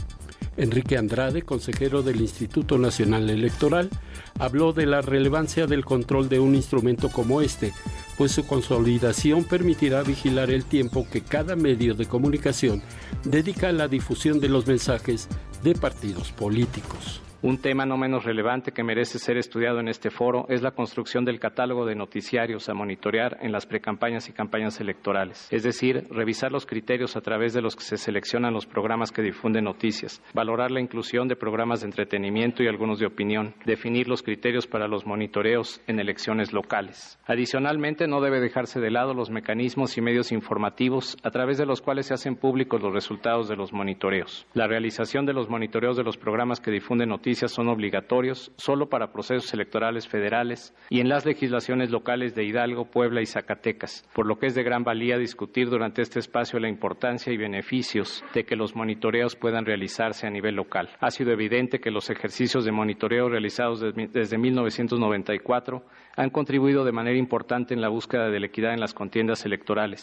Enrique 0.57 0.99
Andrade, 0.99 1.43
consejero 1.43 2.03
del 2.03 2.21
Instituto 2.21 2.79
Nacional 2.79 3.31
Electoral, 3.31 3.89
habló 4.39 4.73
de 4.73 4.87
la 4.87 5.01
relevancia 5.01 5.67
del 5.67 5.85
control 5.85 6.29
de 6.29 6.41
un 6.41 6.55
instrumento 6.55 7.09
como 7.09 7.41
este, 7.41 7.73
pues 8.17 8.33
su 8.33 8.47
consolidación 8.47 9.45
permitirá 9.45 10.03
vigilar 10.03 10.51
el 10.51 10.65
tiempo 10.65 11.07
que 11.11 11.23
cada 11.23 11.57
medio 11.57 11.95
de 11.95 12.07
comunicación 12.07 12.83
dedica 13.25 13.69
a 13.69 13.73
la 13.73 13.89
difusión 13.89 14.41
de 14.41 14.49
los 14.49 14.67
mensajes 14.67 15.29
de 15.63 15.75
partidos 15.75 16.33
políticos. 16.33 17.23
Un 17.45 17.59
tema 17.59 17.85
no 17.85 17.97
menos 17.97 18.25
relevante 18.25 18.71
que 18.71 18.85
merece 18.85 19.19
ser 19.19 19.37
estudiado 19.37 19.81
en 19.81 19.89
este 19.89 20.11
foro 20.11 20.47
es 20.49 20.63
la 20.63 20.71
construcción 20.71 21.25
del 21.25 21.41
catálogo 21.41 21.85
de 21.85 21.97
noticiarios 21.97 22.69
a 22.69 22.75
monitorear 22.75 23.39
en 23.41 23.51
las 23.51 23.67
precampañas 23.67 24.29
y 24.29 24.33
campañas 24.33 24.81
electorales, 24.81 25.49
es 25.51 25.65
decir, 25.65 26.07
revisar 26.09 26.53
los 26.53 26.67
criterios 26.67 27.17
a 27.17 27.21
través 27.21 27.53
de 27.53 27.61
los 27.61 27.75
que 27.75 27.83
se 27.83 27.97
seleccionan 27.97 28.55
los 28.55 28.67
programas 28.67 29.11
que 29.11 29.23
difunden 29.23 29.65
noticias, 29.65 30.23
valorar 30.33 30.71
la 30.71 30.81
inclusión 30.81 31.27
de 31.27 31.35
programas 31.35 31.81
de 31.81 31.87
entretenimiento 31.87 32.63
y 32.63 32.69
algunos 32.69 33.01
de 33.01 33.07
opinión, 33.07 33.57
definir 33.67 34.07
los 34.07 34.23
criterios 34.23 34.69
para 34.69 34.87
los 34.87 35.05
monitoreos 35.05 35.81
en 35.89 35.99
elecciones 35.99 36.53
locales. 36.53 37.19
Adicionalmente, 37.27 38.07
no 38.07 38.21
debe 38.21 38.39
dejarse 38.39 38.79
de 38.79 38.93
lado 38.93 39.15
los 39.15 39.31
mecanismos 39.31 39.99
y 39.99 40.01
medios 40.01 40.31
informativos 40.31 41.17
a 41.25 41.33
través 41.33 41.59
de 41.59 41.67
los 41.67 41.83
cuales 41.83 42.07
se 42.07 42.15
hacen 42.15 42.37
públicos 42.37 42.81
los 42.81 42.95
resultados 42.95 43.49
de 43.49 43.57
los 43.57 43.73
monitoreos. 43.73 44.47
La 44.55 44.69
realización 44.69 45.27
de 45.27 45.33
los 45.33 45.51
monitoreos 45.51 45.97
de 45.97 46.05
los 46.05 46.17
programas 46.17 46.61
que 46.61 46.71
difunden 46.71 47.09
noticias 47.09 47.32
son 47.35 47.69
obligatorios 47.69 48.53
solo 48.57 48.89
para 48.89 49.13
procesos 49.13 49.53
electorales 49.55 50.09
federales 50.09 50.75
y 50.91 51.01
en 51.01 51.09
las 51.09 51.25
legislaciones 51.25 51.91
locales 51.91 52.35
de 52.35 52.45
Hidalgo, 52.45 52.85
Puebla 52.85 53.21
y 53.21 53.27
Zacatecas, 53.27 54.09
por 54.15 54.27
lo 54.27 54.39
que 54.39 54.47
es 54.47 54.55
de 54.55 54.63
gran 54.63 54.85
valía 54.85 55.19
discutir 55.19 55.69
durante 55.69 56.03
este 56.03 56.19
espacio 56.19 56.59
la 56.59 56.69
importancia 56.69 57.33
y 57.33 57.37
beneficios 57.37 58.25
de 58.35 58.45
que 58.45 58.57
los 58.57 58.77
monitoreos 58.77 59.37
puedan 59.37 59.65
realizarse 59.65 60.27
a 60.27 60.31
nivel 60.31 60.55
local. 60.55 60.91
Ha 61.01 61.11
sido 61.11 61.33
evidente 61.33 61.81
que 61.81 61.91
los 61.91 62.11
ejercicios 62.11 62.65
de 62.65 62.73
monitoreo 62.73 63.29
realizados 63.29 63.81
desde 63.81 64.39
1994 64.39 65.85
han 66.17 66.31
contribuido 66.31 66.85
de 66.85 66.93
manera 66.93 67.19
importante 67.19 67.75
en 67.75 67.81
la 67.81 67.89
búsqueda 67.89 68.29
de 68.29 68.41
la 68.41 68.47
equidad 68.47 68.75
en 68.75 68.81
las 68.81 68.95
contiendas 68.95 69.45
electorales. 69.45 70.03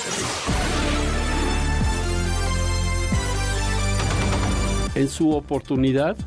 En 4.96 5.08
su 5.08 5.32
oportunidad, 5.32 6.18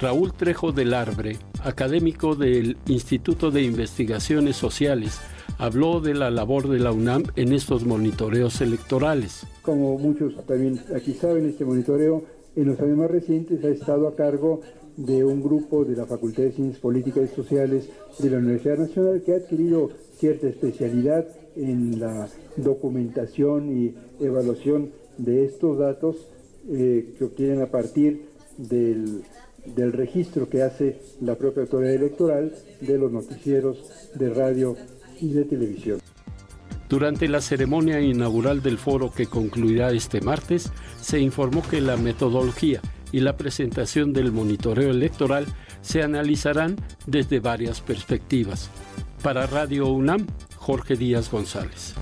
Raúl 0.00 0.32
Trejo 0.34 0.72
del 0.72 0.92
Arbre, 0.92 1.38
académico 1.62 2.34
del 2.34 2.76
Instituto 2.86 3.50
de 3.50 3.62
Investigaciones 3.62 4.56
Sociales, 4.56 5.20
habló 5.58 6.00
de 6.00 6.12
la 6.12 6.30
labor 6.30 6.68
de 6.68 6.78
la 6.78 6.92
UNAM 6.92 7.24
en 7.34 7.52
estos 7.54 7.86
monitoreos 7.86 8.60
electorales. 8.60 9.46
Como 9.62 9.98
muchos 9.98 10.34
también 10.46 10.80
aquí 10.94 11.14
saben, 11.14 11.46
este 11.46 11.64
monitoreo 11.64 12.24
en 12.56 12.66
los 12.66 12.80
años 12.80 12.98
más 12.98 13.10
recientes 13.10 13.64
ha 13.64 13.68
estado 13.68 14.06
a 14.08 14.16
cargo 14.16 14.60
de 14.96 15.24
un 15.24 15.42
grupo 15.42 15.84
de 15.84 15.96
la 15.96 16.06
Facultad 16.06 16.42
de 16.42 16.52
Ciencias 16.52 16.80
Políticas 16.80 17.30
y 17.30 17.34
Sociales 17.34 17.88
de 18.18 18.30
la 18.30 18.38
Universidad 18.38 18.78
Nacional 18.78 19.22
que 19.24 19.32
ha 19.32 19.36
adquirido 19.36 19.90
cierta 20.18 20.46
especialidad 20.46 21.26
en 21.54 22.00
la 22.00 22.28
documentación 22.56 23.76
y 23.76 23.94
evaluación 24.20 24.90
de 25.16 25.44
estos 25.44 25.78
datos 25.78 26.16
eh, 26.68 27.14
que 27.16 27.24
obtienen 27.24 27.62
a 27.62 27.66
partir 27.66 28.26
del 28.58 29.22
del 29.74 29.92
registro 29.92 30.48
que 30.48 30.62
hace 30.62 31.00
la 31.20 31.34
propia 31.34 31.62
autoridad 31.62 31.94
electoral 31.94 32.52
de 32.80 32.98
los 32.98 33.12
noticieros 33.12 33.78
de 34.14 34.30
radio 34.30 34.76
y 35.20 35.32
de 35.32 35.44
televisión. 35.44 36.00
Durante 36.88 37.28
la 37.28 37.40
ceremonia 37.40 38.00
inaugural 38.00 38.62
del 38.62 38.78
foro 38.78 39.10
que 39.10 39.26
concluirá 39.26 39.90
este 39.90 40.20
martes, 40.20 40.70
se 41.00 41.18
informó 41.18 41.62
que 41.68 41.80
la 41.80 41.96
metodología 41.96 42.80
y 43.10 43.20
la 43.20 43.36
presentación 43.36 44.12
del 44.12 44.30
monitoreo 44.30 44.90
electoral 44.90 45.46
se 45.80 46.02
analizarán 46.02 46.76
desde 47.06 47.40
varias 47.40 47.80
perspectivas. 47.80 48.70
Para 49.22 49.46
Radio 49.46 49.88
UNAM, 49.88 50.26
Jorge 50.56 50.96
Díaz 50.96 51.30
González. 51.30 51.94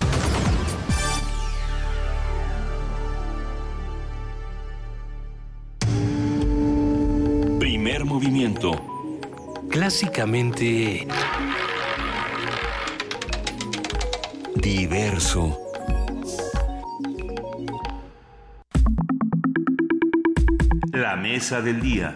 Movimiento. 8.14 8.70
clásicamente 9.68 11.04
diverso. 14.54 15.58
La 20.92 21.16
mesa 21.16 21.60
del 21.60 21.80
día. 21.80 22.14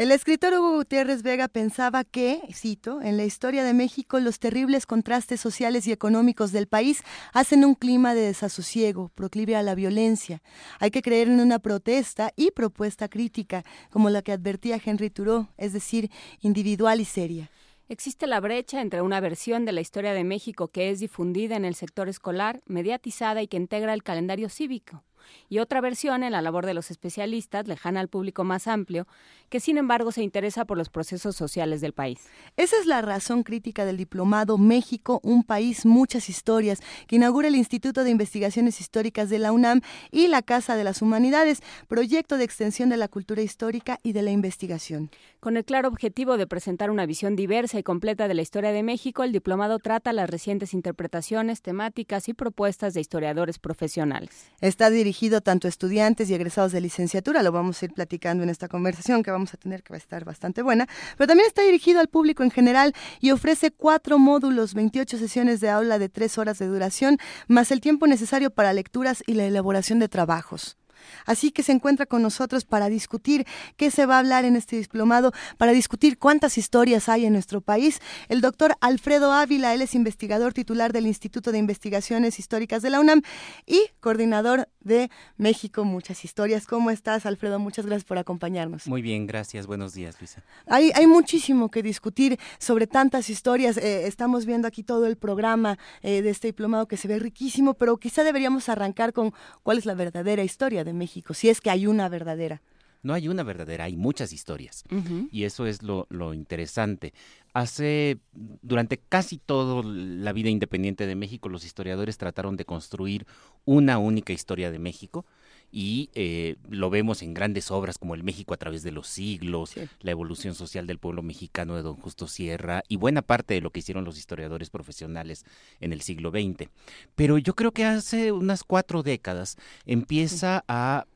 El 0.00 0.12
escritor 0.12 0.54
Hugo 0.54 0.76
Gutiérrez 0.76 1.22
Vega 1.22 1.46
pensaba 1.46 2.04
que, 2.04 2.40
cito, 2.54 3.02
en 3.02 3.18
la 3.18 3.26
historia 3.26 3.62
de 3.64 3.74
México 3.74 4.18
los 4.18 4.38
terribles 4.38 4.86
contrastes 4.86 5.42
sociales 5.42 5.86
y 5.86 5.92
económicos 5.92 6.52
del 6.52 6.68
país 6.68 7.02
hacen 7.34 7.66
un 7.66 7.74
clima 7.74 8.14
de 8.14 8.22
desasosiego, 8.22 9.10
proclive 9.14 9.56
a 9.56 9.62
la 9.62 9.74
violencia. 9.74 10.40
Hay 10.78 10.90
que 10.90 11.02
creer 11.02 11.28
en 11.28 11.38
una 11.38 11.58
protesta 11.58 12.32
y 12.34 12.50
propuesta 12.50 13.08
crítica, 13.08 13.62
como 13.90 14.08
la 14.08 14.22
que 14.22 14.32
advertía 14.32 14.80
Henry 14.82 15.10
Thoreau, 15.10 15.48
es 15.58 15.74
decir, 15.74 16.10
individual 16.40 17.02
y 17.02 17.04
seria. 17.04 17.50
Existe 17.90 18.26
la 18.26 18.40
brecha 18.40 18.80
entre 18.80 19.02
una 19.02 19.20
versión 19.20 19.66
de 19.66 19.72
la 19.72 19.82
historia 19.82 20.14
de 20.14 20.24
México 20.24 20.68
que 20.68 20.88
es 20.88 21.00
difundida 21.00 21.56
en 21.56 21.66
el 21.66 21.74
sector 21.74 22.08
escolar, 22.08 22.62
mediatizada 22.64 23.42
y 23.42 23.48
que 23.48 23.58
integra 23.58 23.92
el 23.92 24.02
calendario 24.02 24.48
cívico, 24.48 25.04
y 25.48 25.58
otra 25.58 25.80
versión 25.80 26.22
en 26.22 26.32
la 26.32 26.42
labor 26.42 26.66
de 26.66 26.74
los 26.74 26.90
especialistas, 26.90 27.66
lejana 27.68 28.00
al 28.00 28.08
público 28.08 28.44
más 28.44 28.66
amplio, 28.66 29.06
que 29.48 29.60
sin 29.60 29.78
embargo 29.78 30.12
se 30.12 30.22
interesa 30.22 30.64
por 30.64 30.78
los 30.78 30.88
procesos 30.88 31.36
sociales 31.36 31.80
del 31.80 31.92
país. 31.92 32.20
Esa 32.56 32.76
es 32.78 32.86
la 32.86 33.02
razón 33.02 33.42
crítica 33.42 33.84
del 33.84 33.96
diplomado 33.96 34.58
México, 34.58 35.20
un 35.22 35.42
país, 35.42 35.84
muchas 35.84 36.28
historias, 36.28 36.80
que 37.06 37.16
inaugura 37.16 37.48
el 37.48 37.56
Instituto 37.56 38.04
de 38.04 38.10
Investigaciones 38.10 38.80
Históricas 38.80 39.28
de 39.28 39.38
la 39.38 39.52
UNAM 39.52 39.80
y 40.10 40.28
la 40.28 40.42
Casa 40.42 40.76
de 40.76 40.84
las 40.84 41.02
Humanidades, 41.02 41.62
proyecto 41.88 42.36
de 42.36 42.44
extensión 42.44 42.88
de 42.88 42.96
la 42.96 43.08
cultura 43.08 43.42
histórica 43.42 43.98
y 44.02 44.12
de 44.12 44.22
la 44.22 44.30
investigación. 44.30 45.10
Con 45.40 45.56
el 45.56 45.64
claro 45.64 45.88
objetivo 45.88 46.36
de 46.36 46.46
presentar 46.46 46.90
una 46.90 47.06
visión 47.06 47.34
diversa 47.34 47.78
y 47.78 47.82
completa 47.82 48.28
de 48.28 48.34
la 48.34 48.42
historia 48.42 48.72
de 48.72 48.82
México, 48.82 49.24
el 49.24 49.32
diplomado 49.32 49.78
trata 49.78 50.12
las 50.12 50.28
recientes 50.28 50.74
interpretaciones, 50.74 51.62
temáticas 51.62 52.28
y 52.28 52.34
propuestas 52.34 52.94
de 52.94 53.00
historiadores 53.00 53.58
profesionales. 53.58 54.50
Está 54.60 54.90
dirigido 54.90 55.09
tanto 55.40 55.66
a 55.66 55.70
estudiantes 55.70 56.30
y 56.30 56.34
egresados 56.34 56.72
de 56.72 56.80
licenciatura, 56.80 57.42
lo 57.42 57.52
vamos 57.52 57.80
a 57.80 57.84
ir 57.84 57.92
platicando 57.92 58.42
en 58.42 58.50
esta 58.50 58.68
conversación 58.68 59.22
que 59.22 59.30
vamos 59.30 59.54
a 59.54 59.56
tener, 59.56 59.82
que 59.82 59.92
va 59.92 59.96
a 59.96 59.98
estar 59.98 60.24
bastante 60.24 60.62
buena, 60.62 60.86
pero 61.16 61.28
también 61.28 61.46
está 61.46 61.62
dirigido 61.62 62.00
al 62.00 62.08
público 62.08 62.42
en 62.42 62.50
general 62.50 62.94
y 63.20 63.30
ofrece 63.30 63.70
cuatro 63.70 64.18
módulos, 64.18 64.74
28 64.74 65.18
sesiones 65.18 65.60
de 65.60 65.70
aula 65.70 65.98
de 65.98 66.08
tres 66.08 66.38
horas 66.38 66.58
de 66.58 66.66
duración, 66.66 67.18
más 67.48 67.70
el 67.70 67.80
tiempo 67.80 68.06
necesario 68.06 68.50
para 68.50 68.72
lecturas 68.72 69.22
y 69.26 69.34
la 69.34 69.46
elaboración 69.46 69.98
de 69.98 70.08
trabajos. 70.08 70.79
Así 71.26 71.50
que 71.50 71.62
se 71.62 71.72
encuentra 71.72 72.06
con 72.06 72.22
nosotros 72.22 72.64
para 72.64 72.88
discutir 72.88 73.46
qué 73.76 73.90
se 73.90 74.06
va 74.06 74.16
a 74.16 74.18
hablar 74.20 74.44
en 74.44 74.56
este 74.56 74.76
diplomado, 74.76 75.32
para 75.58 75.72
discutir 75.72 76.18
cuántas 76.18 76.58
historias 76.58 77.08
hay 77.08 77.26
en 77.26 77.32
nuestro 77.32 77.60
país. 77.60 78.00
El 78.28 78.40
doctor 78.40 78.76
Alfredo 78.80 79.32
Ávila, 79.32 79.74
él 79.74 79.82
es 79.82 79.94
investigador 79.94 80.52
titular 80.52 80.92
del 80.92 81.06
Instituto 81.06 81.52
de 81.52 81.58
Investigaciones 81.58 82.38
Históricas 82.38 82.82
de 82.82 82.90
la 82.90 83.00
UNAM 83.00 83.22
y 83.66 83.82
coordinador 84.00 84.68
de 84.80 85.10
México 85.36 85.84
Muchas 85.84 86.24
Historias. 86.24 86.66
¿Cómo 86.66 86.90
estás, 86.90 87.26
Alfredo? 87.26 87.58
Muchas 87.58 87.86
gracias 87.86 88.04
por 88.04 88.18
acompañarnos. 88.18 88.86
Muy 88.86 89.02
bien, 89.02 89.26
gracias. 89.26 89.66
Buenos 89.66 89.94
días, 89.94 90.16
Luisa. 90.20 90.42
Hay, 90.66 90.90
hay 90.94 91.06
muchísimo 91.06 91.70
que 91.70 91.82
discutir 91.82 92.38
sobre 92.58 92.86
tantas 92.86 93.30
historias. 93.30 93.76
Eh, 93.76 94.06
estamos 94.06 94.46
viendo 94.46 94.66
aquí 94.68 94.82
todo 94.82 95.06
el 95.06 95.16
programa 95.16 95.78
eh, 96.02 96.22
de 96.22 96.30
este 96.30 96.48
diplomado 96.48 96.86
que 96.86 96.96
se 96.96 97.08
ve 97.08 97.18
riquísimo, 97.18 97.74
pero 97.74 97.96
quizá 97.98 98.24
deberíamos 98.24 98.68
arrancar 98.68 99.12
con 99.12 99.32
cuál 99.62 99.78
es 99.78 99.86
la 99.86 99.94
verdadera 99.94 100.42
historia 100.42 100.84
de 100.84 100.89
México, 100.92 101.34
si 101.34 101.48
es 101.48 101.60
que 101.60 101.70
hay 101.70 101.86
una 101.86 102.08
verdadera. 102.08 102.62
No 103.02 103.14
hay 103.14 103.28
una 103.28 103.42
verdadera, 103.42 103.84
hay 103.84 103.96
muchas 103.96 104.30
historias. 104.30 104.84
Y 105.32 105.44
eso 105.44 105.66
es 105.66 105.82
lo, 105.82 106.06
lo, 106.10 106.34
interesante. 106.34 107.14
Hace, 107.54 108.18
durante 108.32 108.98
casi 108.98 109.38
toda 109.38 109.82
la 109.82 110.34
vida 110.34 110.50
independiente 110.50 111.06
de 111.06 111.14
México, 111.14 111.48
los 111.48 111.64
historiadores 111.64 112.18
trataron 112.18 112.56
de 112.56 112.66
construir 112.66 113.26
una 113.64 113.96
única 113.96 114.34
historia 114.34 114.70
de 114.70 114.78
México 114.78 115.24
y 115.72 116.10
eh, 116.14 116.56
lo 116.68 116.90
vemos 116.90 117.22
en 117.22 117.34
grandes 117.34 117.70
obras 117.70 117.98
como 117.98 118.14
El 118.14 118.24
México 118.24 118.54
a 118.54 118.56
través 118.56 118.82
de 118.82 118.92
los 118.92 119.06
siglos, 119.06 119.74
la 120.00 120.10
evolución 120.10 120.54
social 120.54 120.86
del 120.86 120.98
pueblo 120.98 121.22
mexicano 121.22 121.76
de 121.76 121.82
don 121.82 121.96
Justo 121.96 122.26
Sierra 122.26 122.82
y 122.88 122.96
buena 122.96 123.22
parte 123.22 123.54
de 123.54 123.60
lo 123.60 123.70
que 123.70 123.80
hicieron 123.80 124.04
los 124.04 124.18
historiadores 124.18 124.70
profesionales 124.70 125.44
en 125.80 125.92
el 125.92 126.00
siglo 126.00 126.30
XX. 126.30 126.68
Pero 127.14 127.38
yo 127.38 127.54
creo 127.54 127.72
que 127.72 127.84
hace 127.84 128.32
unas 128.32 128.64
cuatro 128.64 129.02
décadas 129.02 129.56
empieza 129.86 130.64
a 130.68 131.06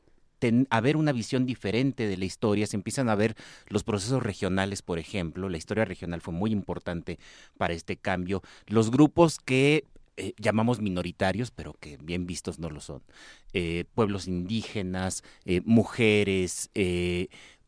a 0.69 0.81
ver 0.81 0.97
una 0.97 1.11
visión 1.11 1.45
diferente 1.45 2.07
de 2.07 2.17
la 2.17 2.25
historia, 2.25 2.67
se 2.67 2.75
empiezan 2.75 3.09
a 3.09 3.15
ver 3.15 3.35
los 3.67 3.83
procesos 3.83 4.21
regionales, 4.21 4.81
por 4.81 4.99
ejemplo, 4.99 5.49
la 5.49 5.57
historia 5.57 5.85
regional 5.85 6.21
fue 6.21 6.33
muy 6.33 6.51
importante 6.51 7.17
para 7.57 7.73
este 7.73 7.97
cambio, 7.97 8.43
los 8.67 8.91
grupos 8.91 9.39
que 9.39 9.85
eh, 10.17 10.33
llamamos 10.37 10.79
minoritarios, 10.79 11.51
pero 11.51 11.73
que 11.73 11.97
bien 11.97 12.25
vistos 12.25 12.57
no 12.57 12.69
lo 12.69 12.79
son, 12.79 13.03
eh, 13.53 13.83
pueblos 13.93 14.27
indígenas, 14.27 15.23
eh, 15.43 15.61
mujeres, 15.65 16.69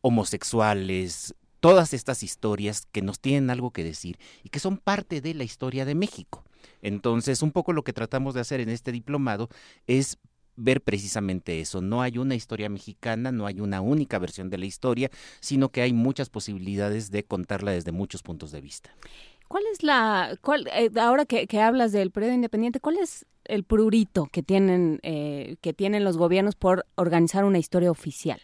homosexuales, 0.00 1.34
todas 1.60 1.92
estas 1.92 2.22
historias 2.22 2.86
que 2.90 3.02
nos 3.02 3.20
tienen 3.20 3.50
algo 3.50 3.70
que 3.70 3.84
decir 3.84 4.18
y 4.44 4.48
que 4.48 4.60
son 4.60 4.78
parte 4.78 5.20
de 5.20 5.34
la 5.34 5.44
historia 5.44 5.84
de 5.84 5.94
México. 5.94 6.44
Entonces, 6.80 7.42
un 7.42 7.52
poco 7.52 7.72
lo 7.72 7.82
que 7.84 7.92
tratamos 7.92 8.34
de 8.34 8.40
hacer 8.40 8.60
en 8.60 8.70
este 8.70 8.92
diplomado 8.92 9.48
es 9.86 10.18
ver 10.58 10.82
precisamente 10.82 11.60
eso. 11.60 11.80
No 11.80 12.02
hay 12.02 12.18
una 12.18 12.34
historia 12.34 12.68
mexicana, 12.68 13.32
no 13.32 13.46
hay 13.46 13.60
una 13.60 13.80
única 13.80 14.18
versión 14.18 14.50
de 14.50 14.58
la 14.58 14.66
historia, 14.66 15.10
sino 15.40 15.70
que 15.70 15.82
hay 15.82 15.92
muchas 15.92 16.30
posibilidades 16.30 17.10
de 17.10 17.24
contarla 17.24 17.72
desde 17.72 17.92
muchos 17.92 18.22
puntos 18.22 18.50
de 18.52 18.60
vista. 18.60 18.90
¿Cuál 19.48 19.64
es 19.72 19.82
la, 19.82 20.38
cuál, 20.42 20.68
eh, 20.74 20.90
ahora 21.00 21.24
que, 21.24 21.60
hablas 21.60 21.92
del 21.92 22.10
periodo 22.10 22.34
independiente, 22.34 22.80
cuál 22.80 22.98
es 22.98 23.24
el 23.44 23.64
prurito 23.64 24.28
que 24.30 24.42
tienen, 24.42 25.00
eh, 25.02 25.56
que 25.62 25.72
tienen 25.72 26.04
los 26.04 26.18
gobiernos 26.18 26.54
por 26.54 26.86
organizar 26.96 27.44
una 27.44 27.58
historia 27.58 27.90
oficial? 27.90 28.40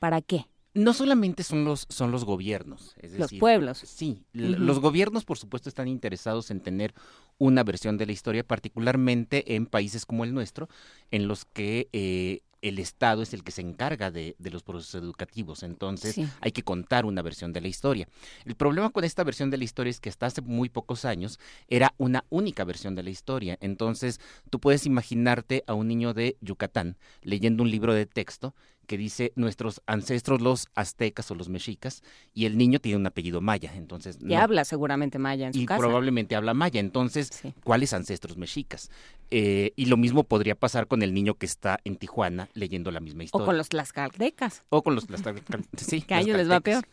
¿Para 0.00 0.20
qué? 0.20 0.46
No 0.74 0.92
solamente 0.92 1.42
son 1.42 1.64
los, 1.64 1.86
son 1.88 2.10
los 2.10 2.24
gobiernos. 2.24 2.94
Es 2.98 3.18
los 3.18 3.32
pueblos. 3.32 3.78
Sí, 3.78 4.26
los 4.34 4.78
gobiernos 4.78 5.24
por 5.24 5.38
supuesto 5.38 5.70
están 5.70 5.88
interesados 5.88 6.50
en 6.50 6.60
tener 6.60 6.92
una 7.38 7.64
versión 7.64 7.96
de 7.96 8.04
la 8.04 8.12
historia, 8.12 8.44
particularmente 8.44 9.54
en 9.54 9.64
países 9.64 10.04
como 10.04 10.24
el 10.24 10.34
nuestro, 10.34 10.68
en 11.10 11.28
los 11.28 11.46
que 11.46 11.88
eh, 11.94 12.42
el 12.62 12.78
Estado 12.78 13.22
es 13.22 13.34
el 13.34 13.44
que 13.44 13.52
se 13.52 13.60
encarga 13.60 14.10
de, 14.10 14.36
los 14.38 14.62
procesos 14.62 15.02
educativos, 15.02 15.62
entonces 15.62 16.16
hay 16.40 16.52
que 16.52 16.62
contar 16.62 17.04
una 17.04 17.22
versión 17.22 17.52
de 17.52 17.60
la 17.60 17.68
historia. 17.68 18.08
El 18.44 18.54
problema 18.54 18.90
con 18.90 19.04
esta 19.04 19.24
versión 19.24 19.50
de 19.50 19.58
la 19.58 19.64
historia 19.64 19.90
es 19.90 20.00
que 20.00 20.08
hasta 20.08 20.26
hace 20.26 20.42
muy 20.42 20.68
pocos 20.68 21.04
años 21.04 21.38
era 21.68 21.94
una 21.98 22.24
única 22.28 22.64
versión 22.64 22.94
de 22.94 23.02
la 23.02 23.10
historia, 23.10 23.58
entonces 23.60 24.20
tú 24.50 24.60
puedes 24.60 24.86
imaginarte 24.86 25.64
a 25.66 25.74
un 25.74 25.88
niño 25.88 26.14
de 26.14 26.36
Yucatán 26.40 26.96
leyendo 27.22 27.62
un 27.62 27.70
libro 27.70 27.94
de 27.94 28.06
texto 28.06 28.54
que 28.86 28.96
dice 28.96 29.32
nuestros 29.36 29.82
ancestros 29.86 30.40
los 30.40 30.68
aztecas 30.74 31.30
o 31.30 31.34
los 31.34 31.48
mexicas 31.48 32.02
y 32.34 32.46
el 32.46 32.56
niño 32.56 32.78
tiene 32.78 32.96
un 32.96 33.06
apellido 33.06 33.40
maya, 33.40 33.72
entonces 33.74 34.18
y 34.20 34.34
habla 34.34 34.64
seguramente 34.64 35.18
maya 35.18 35.48
en 35.48 35.52
su 35.52 35.60
y 35.60 35.66
casa. 35.66 35.78
probablemente 35.78 36.36
habla 36.36 36.54
maya, 36.54 36.80
entonces 36.80 37.42
¿cuáles 37.64 37.92
ancestros 37.92 38.36
mexicas? 38.36 38.90
Eh, 39.30 39.72
y 39.76 39.86
lo 39.86 39.96
mismo 39.96 40.22
podría 40.22 40.54
pasar 40.54 40.86
con 40.86 41.02
el 41.02 41.12
niño 41.12 41.34
que 41.34 41.46
está 41.46 41.78
en 41.84 41.96
Tijuana 41.96 42.48
leyendo 42.54 42.90
la 42.90 43.00
misma 43.00 43.24
historia. 43.24 43.42
O 43.42 43.46
con 43.46 43.56
los 43.56 43.68
tlaxcaltecas. 43.68 44.62
O 44.68 44.82
con 44.82 44.94
los 44.94 45.06
tlaxcaltecas, 45.06 45.66
sí. 45.76 46.02
que 46.06 46.14
a 46.14 46.20
ellos 46.20 46.36
les 46.36 46.50
va 46.50 46.60
peor. 46.60 46.86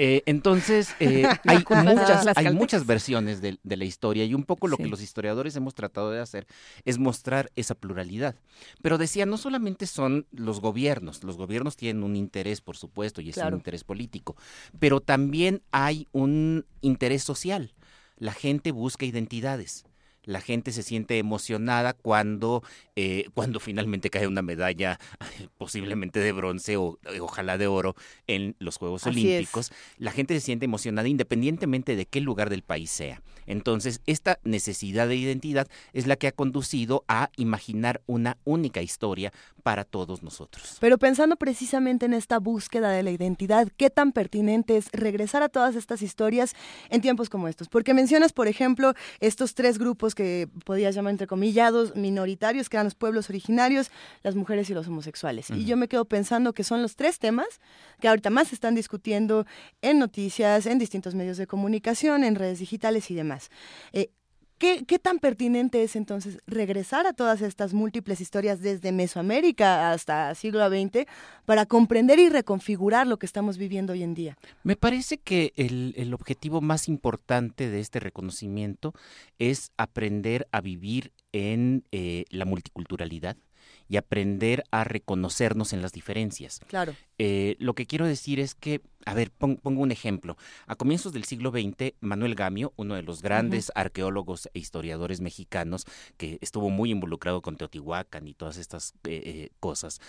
Eh, 0.00 0.22
entonces, 0.26 0.94
eh, 1.00 1.26
hay, 1.44 1.64
muchas, 1.84 2.26
hay 2.36 2.52
muchas 2.54 2.86
versiones 2.86 3.42
de, 3.42 3.58
la 3.64 3.84
historia 3.84 4.24
y 4.24 4.32
un 4.32 4.44
poco 4.44 4.68
lo 4.68 4.76
que 4.76 4.86
los 4.86 5.02
historiadores 5.02 5.56
hemos 5.56 5.74
tratado 5.74 6.12
de 6.12 6.20
hacer 6.20 6.46
es 6.84 6.98
mostrar 6.98 7.50
esa 7.56 7.74
pluralidad. 7.74 8.36
Pero 8.80 8.96
decía, 8.96 9.26
no 9.26 9.36
solamente 9.36 9.86
son 9.86 10.26
los 10.30 10.60
gobiernos, 10.60 11.24
los 11.24 11.36
gobiernos 11.36 11.76
tienen 11.76 12.04
un 12.04 12.14
interés, 12.14 12.60
por 12.60 12.76
supuesto, 12.76 13.20
y 13.20 13.30
es 13.30 13.36
un 13.38 13.54
interés 13.54 13.82
político, 13.82 14.36
pero 14.78 15.00
también 15.00 15.62
hay 15.72 16.06
un 16.12 16.64
interés 16.80 17.24
social. 17.24 17.74
La 18.16 18.32
gente 18.32 18.70
busca 18.70 19.04
identidades 19.04 19.84
la 20.28 20.42
gente 20.42 20.72
se 20.72 20.82
siente 20.82 21.16
emocionada 21.16 21.94
cuando, 21.94 22.62
eh, 22.96 23.24
cuando 23.34 23.60
finalmente 23.60 24.10
cae 24.10 24.26
una 24.26 24.42
medalla 24.42 25.00
posiblemente 25.58 26.20
de 26.20 26.32
bronce 26.32 26.76
o 26.76 26.98
eh, 27.10 27.20
ojalá 27.20 27.56
de 27.56 27.66
oro 27.66 27.96
en 28.26 28.54
los 28.58 28.76
Juegos 28.76 29.06
Olímpicos. 29.06 29.72
La 29.96 30.12
gente 30.12 30.34
se 30.34 30.40
siente 30.40 30.66
emocionada 30.66 31.08
independientemente 31.08 31.96
de 31.96 32.04
qué 32.04 32.20
lugar 32.20 32.50
del 32.50 32.62
país 32.62 32.90
sea. 32.90 33.22
Entonces, 33.46 34.02
esta 34.04 34.38
necesidad 34.44 35.08
de 35.08 35.16
identidad 35.16 35.66
es 35.94 36.06
la 36.06 36.16
que 36.16 36.26
ha 36.26 36.32
conducido 36.32 37.04
a 37.08 37.30
imaginar 37.36 38.02
una 38.06 38.36
única 38.44 38.82
historia 38.82 39.32
para 39.62 39.84
todos 39.84 40.22
nosotros. 40.22 40.76
Pero 40.80 40.98
pensando 40.98 41.36
precisamente 41.36 42.06
en 42.06 42.12
esta 42.12 42.38
búsqueda 42.38 42.90
de 42.90 43.02
la 43.02 43.10
identidad, 43.10 43.68
¿qué 43.76 43.88
tan 43.88 44.12
pertinente 44.12 44.76
es 44.76 44.90
regresar 44.92 45.42
a 45.42 45.48
todas 45.48 45.74
estas 45.76 46.02
historias 46.02 46.54
en 46.90 47.00
tiempos 47.00 47.30
como 47.30 47.48
estos? 47.48 47.68
Porque 47.68 47.94
mencionas, 47.94 48.32
por 48.32 48.48
ejemplo, 48.48 48.92
estos 49.20 49.54
tres 49.54 49.78
grupos 49.78 50.14
que 50.18 50.48
podías 50.64 50.96
llamar 50.96 51.12
entrecomillados 51.12 51.94
minoritarios, 51.94 52.68
que 52.68 52.76
eran 52.76 52.86
los 52.86 52.96
pueblos 52.96 53.30
originarios, 53.30 53.92
las 54.24 54.34
mujeres 54.34 54.68
y 54.68 54.74
los 54.74 54.88
homosexuales. 54.88 55.48
Y 55.50 55.64
yo 55.64 55.76
me 55.76 55.86
quedo 55.86 56.06
pensando 56.06 56.52
que 56.54 56.64
son 56.64 56.82
los 56.82 56.96
tres 56.96 57.20
temas 57.20 57.60
que 58.00 58.08
ahorita 58.08 58.28
más 58.28 58.48
se 58.48 58.56
están 58.56 58.74
discutiendo 58.74 59.46
en 59.80 60.00
noticias, 60.00 60.66
en 60.66 60.80
distintos 60.80 61.14
medios 61.14 61.36
de 61.36 61.46
comunicación, 61.46 62.24
en 62.24 62.34
redes 62.34 62.58
digitales 62.58 63.12
y 63.12 63.14
demás. 63.14 63.48
Eh, 63.92 64.10
¿Qué, 64.58 64.98
tan 65.00 65.20
pertinente 65.20 65.84
es 65.84 65.94
entonces 65.94 66.38
regresar 66.46 67.06
a 67.06 67.12
todas 67.12 67.42
estas 67.42 67.74
múltiples 67.74 68.20
historias 68.20 68.60
desde 68.60 68.90
Mesoamérica 68.90 69.92
hasta 69.92 70.34
siglo 70.34 70.68
XX 70.68 71.06
para 71.44 71.64
comprender 71.64 72.18
y 72.18 72.28
reconfigurar 72.28 73.06
lo 73.06 73.18
que 73.18 73.26
estamos 73.26 73.56
viviendo 73.56 73.92
hoy 73.92 74.02
en 74.02 74.14
día? 74.14 74.36
Me 74.64 74.74
parece 74.74 75.18
que 75.18 75.52
el, 75.54 76.12
objetivo 76.12 76.60
más 76.60 76.88
importante 76.88 77.70
de 77.70 77.78
este 77.78 78.00
reconocimiento 78.00 78.94
es 79.38 79.70
aprender 79.76 80.48
a 80.50 80.60
vivir 80.60 81.12
en 81.32 81.84
eh, 81.92 82.24
la 82.30 82.44
multiculturalidad 82.44 83.36
y 83.88 83.96
aprender 83.96 84.64
a 84.70 84.84
reconocernos 84.84 85.72
en 85.72 85.82
las 85.82 85.92
diferencias. 85.92 86.60
Claro. 86.68 86.94
Eh, 87.18 87.56
lo 87.58 87.74
que 87.74 87.86
quiero 87.86 88.06
decir 88.06 88.38
es 88.38 88.54
que, 88.54 88.82
a 89.06 89.14
ver, 89.14 89.30
pongo 89.30 89.80
un 89.80 89.90
ejemplo. 89.90 90.36
A 90.66 90.76
comienzos 90.76 91.12
del 91.12 91.24
siglo 91.24 91.50
XX, 91.50 91.94
Manuel 92.00 92.34
Gamio, 92.34 92.72
uno 92.76 92.94
de 92.94 93.02
los 93.02 93.22
grandes 93.22 93.72
arqueólogos 93.74 94.48
e 94.54 94.58
historiadores 94.58 95.20
mexicanos, 95.20 95.86
que 96.16 96.38
estuvo 96.40 96.70
muy 96.70 96.90
involucrado 96.90 97.42
con 97.42 97.56
Teotihuacán 97.56 98.28
y 98.28 98.34
todas 98.34 98.58
estas 98.58 98.94
eh, 99.04 99.22
eh, 99.24 99.50
cosas, 99.60 100.00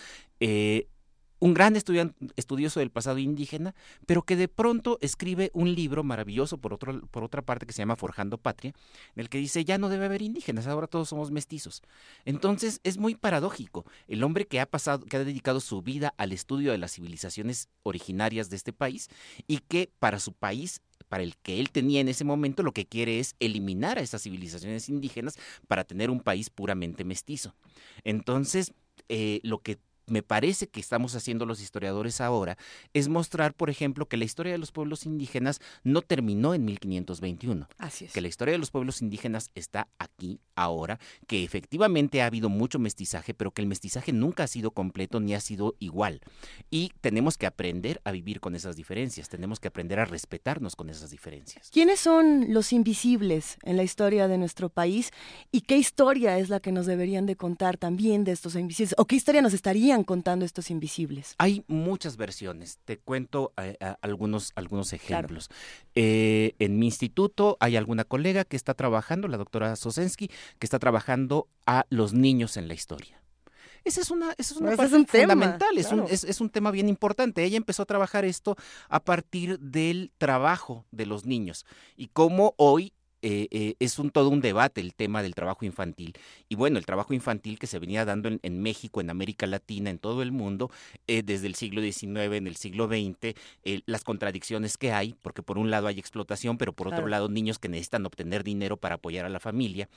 un 1.40 1.54
gran 1.54 1.74
estudioso 1.74 2.80
del 2.80 2.90
pasado 2.90 3.18
indígena, 3.18 3.74
pero 4.06 4.22
que 4.22 4.36
de 4.36 4.46
pronto 4.46 4.98
escribe 5.00 5.50
un 5.54 5.74
libro 5.74 6.04
maravilloso 6.04 6.58
por, 6.58 6.74
otra 6.74 7.42
parte 7.42 7.66
que 7.66 7.72
se 7.72 7.82
llama 7.82 7.96
Forjando 7.96 8.38
Patria, 8.38 8.72
en 9.16 9.20
el 9.20 9.28
que 9.28 9.38
dice 9.38 9.64
ya 9.64 9.78
no 9.78 9.88
debe 9.88 10.04
haber 10.04 10.22
indígenas, 10.22 10.66
ahora 10.66 10.86
todos 10.86 11.08
somos 11.08 11.30
mestizos. 11.30 11.82
Entonces 12.24 12.80
es 12.84 12.98
muy 12.98 13.14
paradójico. 13.14 13.86
El 14.06 14.22
hombre 14.22 14.46
que 14.46 14.60
ha 14.60 14.66
pasado, 14.66 15.04
que 15.06 15.16
ha 15.16 15.24
dedicado 15.24 15.60
su 15.60 15.82
vida 15.82 16.14
al 16.18 16.32
estudio 16.32 16.72
de 16.72 16.78
las 16.78 16.92
civilizaciones 16.92 17.68
originarias 17.82 18.50
de 18.50 18.56
este 18.56 18.72
país 18.72 19.08
y 19.46 19.58
que 19.58 19.90
para 19.98 20.20
su 20.20 20.32
país 20.32 20.82
para 21.08 21.24
el 21.24 21.36
que 21.36 21.58
él 21.58 21.70
tenía 21.70 22.00
en 22.00 22.08
ese 22.08 22.22
momento, 22.22 22.62
lo 22.62 22.72
que 22.72 22.86
quiere 22.86 23.18
es 23.18 23.34
eliminar 23.40 23.98
a 23.98 24.00
esas 24.00 24.22
civilizaciones 24.22 24.88
indígenas 24.88 25.36
para 25.66 25.82
tener 25.82 26.08
un 26.08 26.20
país 26.20 26.50
puramente 26.50 27.02
mestizo. 27.02 27.56
Entonces, 28.04 28.72
eh, 29.08 29.40
lo 29.42 29.58
que 29.58 29.78
me 30.10 30.22
parece 30.22 30.68
que 30.68 30.80
estamos 30.80 31.14
haciendo 31.14 31.46
los 31.46 31.60
historiadores 31.60 32.20
ahora 32.20 32.58
es 32.92 33.08
mostrar, 33.08 33.54
por 33.54 33.70
ejemplo, 33.70 34.06
que 34.06 34.16
la 34.16 34.24
historia 34.24 34.52
de 34.52 34.58
los 34.58 34.72
pueblos 34.72 35.06
indígenas 35.06 35.60
no 35.84 36.02
terminó 36.02 36.54
en 36.54 36.64
1521. 36.64 37.68
Así 37.78 38.04
es. 38.04 38.12
Que 38.12 38.20
la 38.20 38.28
historia 38.28 38.52
de 38.52 38.58
los 38.58 38.70
pueblos 38.70 39.02
indígenas 39.02 39.50
está 39.54 39.88
aquí, 39.98 40.40
ahora, 40.54 40.98
que 41.26 41.42
efectivamente 41.42 42.22
ha 42.22 42.26
habido 42.26 42.48
mucho 42.48 42.78
mestizaje, 42.78 43.34
pero 43.34 43.50
que 43.50 43.62
el 43.62 43.68
mestizaje 43.68 44.12
nunca 44.12 44.44
ha 44.44 44.46
sido 44.46 44.72
completo 44.72 45.20
ni 45.20 45.34
ha 45.34 45.40
sido 45.40 45.76
igual. 45.78 46.20
Y 46.70 46.92
tenemos 47.00 47.38
que 47.38 47.46
aprender 47.46 48.00
a 48.04 48.12
vivir 48.12 48.40
con 48.40 48.54
esas 48.54 48.76
diferencias, 48.76 49.28
tenemos 49.28 49.60
que 49.60 49.68
aprender 49.68 50.00
a 50.00 50.04
respetarnos 50.04 50.76
con 50.76 50.90
esas 50.90 51.10
diferencias. 51.10 51.70
¿Quiénes 51.70 52.00
son 52.00 52.52
los 52.52 52.72
invisibles 52.72 53.56
en 53.62 53.76
la 53.76 53.82
historia 53.82 54.28
de 54.28 54.38
nuestro 54.38 54.68
país 54.68 55.10
y 55.50 55.62
qué 55.62 55.76
historia 55.76 56.38
es 56.38 56.48
la 56.48 56.60
que 56.60 56.72
nos 56.72 56.86
deberían 56.86 57.26
de 57.26 57.36
contar 57.36 57.76
también 57.76 58.24
de 58.24 58.32
estos 58.32 58.54
invisibles? 58.54 58.94
¿O 58.98 59.06
qué 59.06 59.16
historia 59.16 59.42
nos 59.42 59.54
estarían 59.54 59.99
contando 60.04 60.44
estos 60.44 60.70
invisibles? 60.70 61.34
Hay 61.38 61.64
muchas 61.66 62.16
versiones. 62.16 62.78
Te 62.84 62.98
cuento 62.98 63.52
eh, 63.56 63.76
algunos, 64.02 64.52
algunos 64.54 64.92
ejemplos. 64.92 65.48
Eh, 65.94 66.54
en 66.58 66.78
mi 66.78 66.86
instituto 66.86 67.56
hay 67.60 67.76
alguna 67.76 68.04
colega 68.04 68.44
que 68.44 68.56
está 68.56 68.74
trabajando, 68.74 69.28
la 69.28 69.36
doctora 69.36 69.76
Sosensky, 69.76 70.28
que 70.28 70.66
está 70.66 70.78
trabajando 70.78 71.48
a 71.66 71.86
los 71.90 72.12
niños 72.12 72.56
en 72.56 72.68
la 72.68 72.74
historia. 72.74 73.20
Esa 73.84 74.02
es 74.02 74.10
una, 74.10 74.34
es 74.36 74.52
una 74.52 74.76
parte 74.76 75.06
fundamental, 75.06 75.78
es, 75.78 75.90
un, 75.90 76.04
es, 76.10 76.24
es, 76.24 76.40
un 76.40 76.50
tema 76.50 76.70
bien 76.70 76.88
importante. 76.88 77.42
Ella 77.44 77.56
empezó 77.56 77.82
a 77.82 77.86
trabajar 77.86 78.24
esto 78.24 78.56
a 78.88 79.02
partir 79.02 79.58
del 79.58 80.12
trabajo 80.18 80.84
de 80.90 81.06
los 81.06 81.24
niños 81.24 81.64
y 81.96 82.08
cómo 82.08 82.54
hoy 82.58 82.92
eh, 83.22 83.48
eh, 83.50 83.74
es 83.80 83.98
un 83.98 84.10
todo 84.10 84.30
un 84.30 84.40
debate 84.40 84.80
el 84.80 84.94
tema 84.94 85.22
del 85.22 85.34
trabajo 85.34 85.64
infantil. 85.64 86.14
Y 86.48 86.54
bueno, 86.54 86.78
el 86.78 86.86
trabajo 86.86 87.12
infantil 87.12 87.58
que 87.58 87.66
se 87.66 87.78
venía 87.78 88.04
dando 88.04 88.30
en, 88.42 88.62
México, 88.62 89.00
en 89.00 89.10
América 89.10 89.46
Latina, 89.46 89.90
en 89.90 89.98
todo 89.98 90.22
el 90.22 90.32
mundo, 90.32 90.70
eh, 91.06 91.22
desde 91.22 91.46
el 91.46 91.54
siglo 91.54 91.82
XIX, 91.82 92.36
en 92.36 92.46
el 92.46 92.56
siglo 92.56 92.88
XX, 92.88 93.34
las 93.86 94.04
contradicciones 94.04 94.76
que 94.78 94.92
hay, 94.92 95.14
porque 95.22 95.42
por 95.42 95.58
un 95.58 95.70
lado 95.70 95.86
hay 95.86 95.98
explotación, 95.98 96.56
pero 96.56 96.72
por 96.72 96.88
otro 96.88 97.06
lado 97.06 97.28
niños 97.28 97.58
que 97.58 97.68
necesitan 97.68 98.06
obtener 98.06 98.44
dinero 98.44 98.76
para 98.76 98.96
apoyar 98.96 99.24
a 99.24 99.28
la 99.28 99.40
familia. 99.40 99.88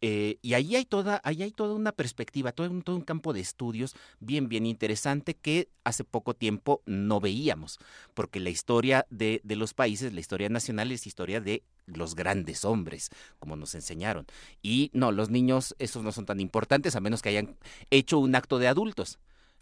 y 0.00 0.54
ahí 0.54 0.76
hay 0.76 0.84
toda, 0.84 1.20
ahí 1.24 1.42
hay 1.42 1.50
toda 1.50 1.74
una 1.74 1.92
perspectiva, 1.92 2.52
todo 2.52 2.70
un, 2.70 2.82
todo 2.82 2.96
un 2.96 3.02
campo 3.02 3.32
de 3.32 3.40
estudios 3.40 3.94
bien, 4.20 4.48
bien 4.48 4.66
interesante 4.66 5.34
que 5.34 5.68
hace 5.84 6.04
poco 6.04 6.34
tiempo 6.34 6.82
no 6.86 7.20
veíamos, 7.20 7.78
porque 8.14 8.40
la 8.40 8.50
historia 8.50 9.06
de, 9.10 9.40
de 9.44 9.56
los 9.56 9.74
países, 9.74 10.12
la 10.12 10.20
historia 10.20 10.48
nacional 10.48 10.92
es 10.92 11.06
historia 11.06 11.40
de 11.40 11.62
los 11.86 12.14
grandes 12.14 12.64
hombres, 12.64 13.10
como 13.38 13.56
nos 13.56 13.74
enseñaron. 13.74 14.26
Y 14.62 14.90
no, 14.92 15.12
los 15.12 15.30
niños, 15.30 15.74
esos 15.78 16.02
no 16.02 16.12
son 16.12 16.26
tan 16.26 16.40
importantes 16.40 16.96
a 16.96 17.00
menos 17.00 17.22
que 17.22 17.30
hayan 17.30 17.56
hecho 17.90 18.18
un 18.18 18.34
acto 18.34 18.58
de 18.58 18.68
adultos. 18.68 19.18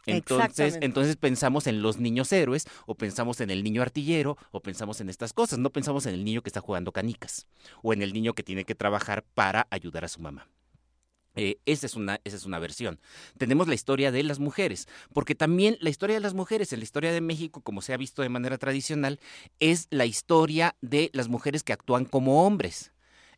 Entonces, 0.07 0.79
entonces 0.81 1.17
pensamos 1.17 1.67
en 1.67 1.83
los 1.83 1.99
niños 1.99 2.33
héroes, 2.33 2.67
o 2.87 2.95
pensamos 2.95 3.41
en 3.41 3.51
el 3.51 3.63
niño 3.63 3.83
artillero, 3.83 4.39
o 4.53 4.61
pensamos 4.61 5.01
en 5.01 5.11
estas 5.11 5.33
cosas. 5.33 5.59
No 5.59 5.71
pensamos 5.71 6.07
en 6.07 6.15
el 6.15 6.25
niño 6.25 6.43
que 6.43 6.49
está 6.49 6.61
jugando 6.61 6.93
canicas, 6.93 7.47
o 7.83 7.93
en 7.93 8.03
el 8.03 8.13
niño 8.13 8.35
que 8.35 8.43
tiene 8.43 8.65
que 8.65 8.75
trabajar 8.75 9.25
para 9.35 9.67
ayudar 9.71 10.05
a 10.05 10.09
su 10.09 10.21
mamá. 10.21 10.49
Eh, 11.35 11.59
esa, 11.67 11.87
es 11.87 11.95
una, 11.95 12.21
esa 12.25 12.37
es 12.37 12.47
una 12.47 12.59
versión. 12.59 12.99
Tenemos 13.37 13.69
la 13.69 13.75
historia 13.75 14.11
de 14.11 14.23
las 14.23 14.41
mujeres, 14.41 14.89
porque 15.13 15.35
también 15.35 15.77
la 15.81 15.91
historia 15.91 16.15
de 16.15 16.21
las 16.21 16.35
mujeres 16.35 16.73
en 16.73 16.81
la 16.81 16.85
historia 16.85 17.13
de 17.13 17.21
México, 17.21 17.61
como 17.61 17.81
se 17.81 17.93
ha 17.93 17.97
visto 17.97 18.23
de 18.23 18.29
manera 18.29 18.59
tradicional, 18.59 19.21
es 19.61 19.87
la 19.91 20.07
historia 20.07 20.77
de 20.81 21.11
las 21.13 21.29
mujeres 21.29 21.63
que 21.63 21.73
actúan 21.73 22.05
como 22.07 22.45
hombres. 22.45 22.93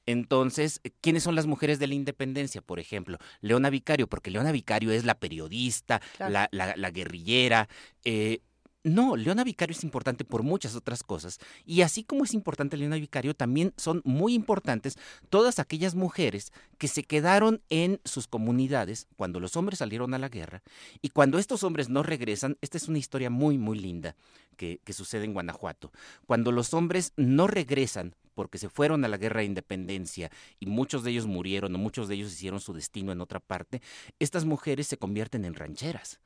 Entonces, 0.06 0.80
¿quiénes 1.00 1.22
son 1.22 1.34
las 1.34 1.46
mujeres 1.46 1.78
de 1.78 1.86
la 1.86 1.94
independencia? 1.94 2.62
Por 2.62 2.80
ejemplo, 2.80 3.18
Leona 3.42 3.70
Vicario, 3.70 4.08
porque 4.08 4.30
Leona 4.30 4.50
Vicario 4.50 4.90
es 4.92 5.04
la 5.04 5.18
periodista, 5.18 6.00
la, 6.18 6.48
la, 6.52 6.74
la, 6.76 6.90
guerrillera. 6.90 7.68
Eh, 8.04 8.40
no, 8.82 9.16
Leona 9.16 9.44
Vicario 9.44 9.76
es 9.76 9.84
importante 9.84 10.24
por 10.24 10.42
muchas 10.42 10.74
otras 10.74 11.02
cosas. 11.02 11.38
Y 11.66 11.82
así 11.82 12.02
como 12.02 12.24
es 12.24 12.32
importante 12.32 12.76
Leona 12.76 12.96
Vicario, 12.96 13.34
también 13.34 13.74
son 13.76 14.00
muy 14.04 14.34
importantes 14.34 14.96
todas 15.28 15.58
aquellas 15.58 15.94
mujeres 15.94 16.52
que 16.78 16.88
se 16.88 17.04
quedaron 17.04 17.62
en 17.68 18.00
sus 18.04 18.26
comunidades 18.26 19.06
cuando 19.16 19.38
los 19.38 19.56
hombres 19.56 19.80
salieron 19.80 20.14
a 20.14 20.18
la 20.18 20.30
guerra. 20.30 20.62
Y 21.02 21.10
cuando 21.10 21.38
estos 21.38 21.62
hombres 21.62 21.90
no 21.90 22.02
regresan, 22.02 22.56
esta 22.62 22.78
es 22.78 22.88
una 22.88 22.98
historia 22.98 23.28
muy, 23.28 23.58
muy 23.58 23.78
linda 23.78 24.16
que, 24.56 24.92
sucede 24.92 25.24
en 25.24 25.32
Guanajuato. 25.32 25.92
Cuando 26.26 26.52
los 26.52 26.74
hombres 26.74 27.12
no 27.16 27.46
regresan 27.46 28.14
porque 28.34 28.58
se 28.58 28.68
fueron 28.68 29.04
a 29.04 29.08
la 29.08 29.16
guerra 29.16 29.40
de 29.40 29.46
independencia 29.46 30.30
y 30.58 30.66
muchos 30.66 31.04
de 31.04 31.10
ellos 31.10 31.26
murieron 31.26 31.74
o 31.74 31.78
muchos 31.78 32.08
de 32.08 32.14
ellos 32.14 32.32
hicieron 32.32 32.60
su 32.60 32.72
destino 32.72 33.12
en 33.12 33.20
otra 33.20 33.40
parte, 33.40 33.82
estas 34.18 34.44
mujeres 34.44 34.86
se 34.86 34.98
convierten 34.98 35.44
en 35.44 35.54
rancheras 35.54 36.20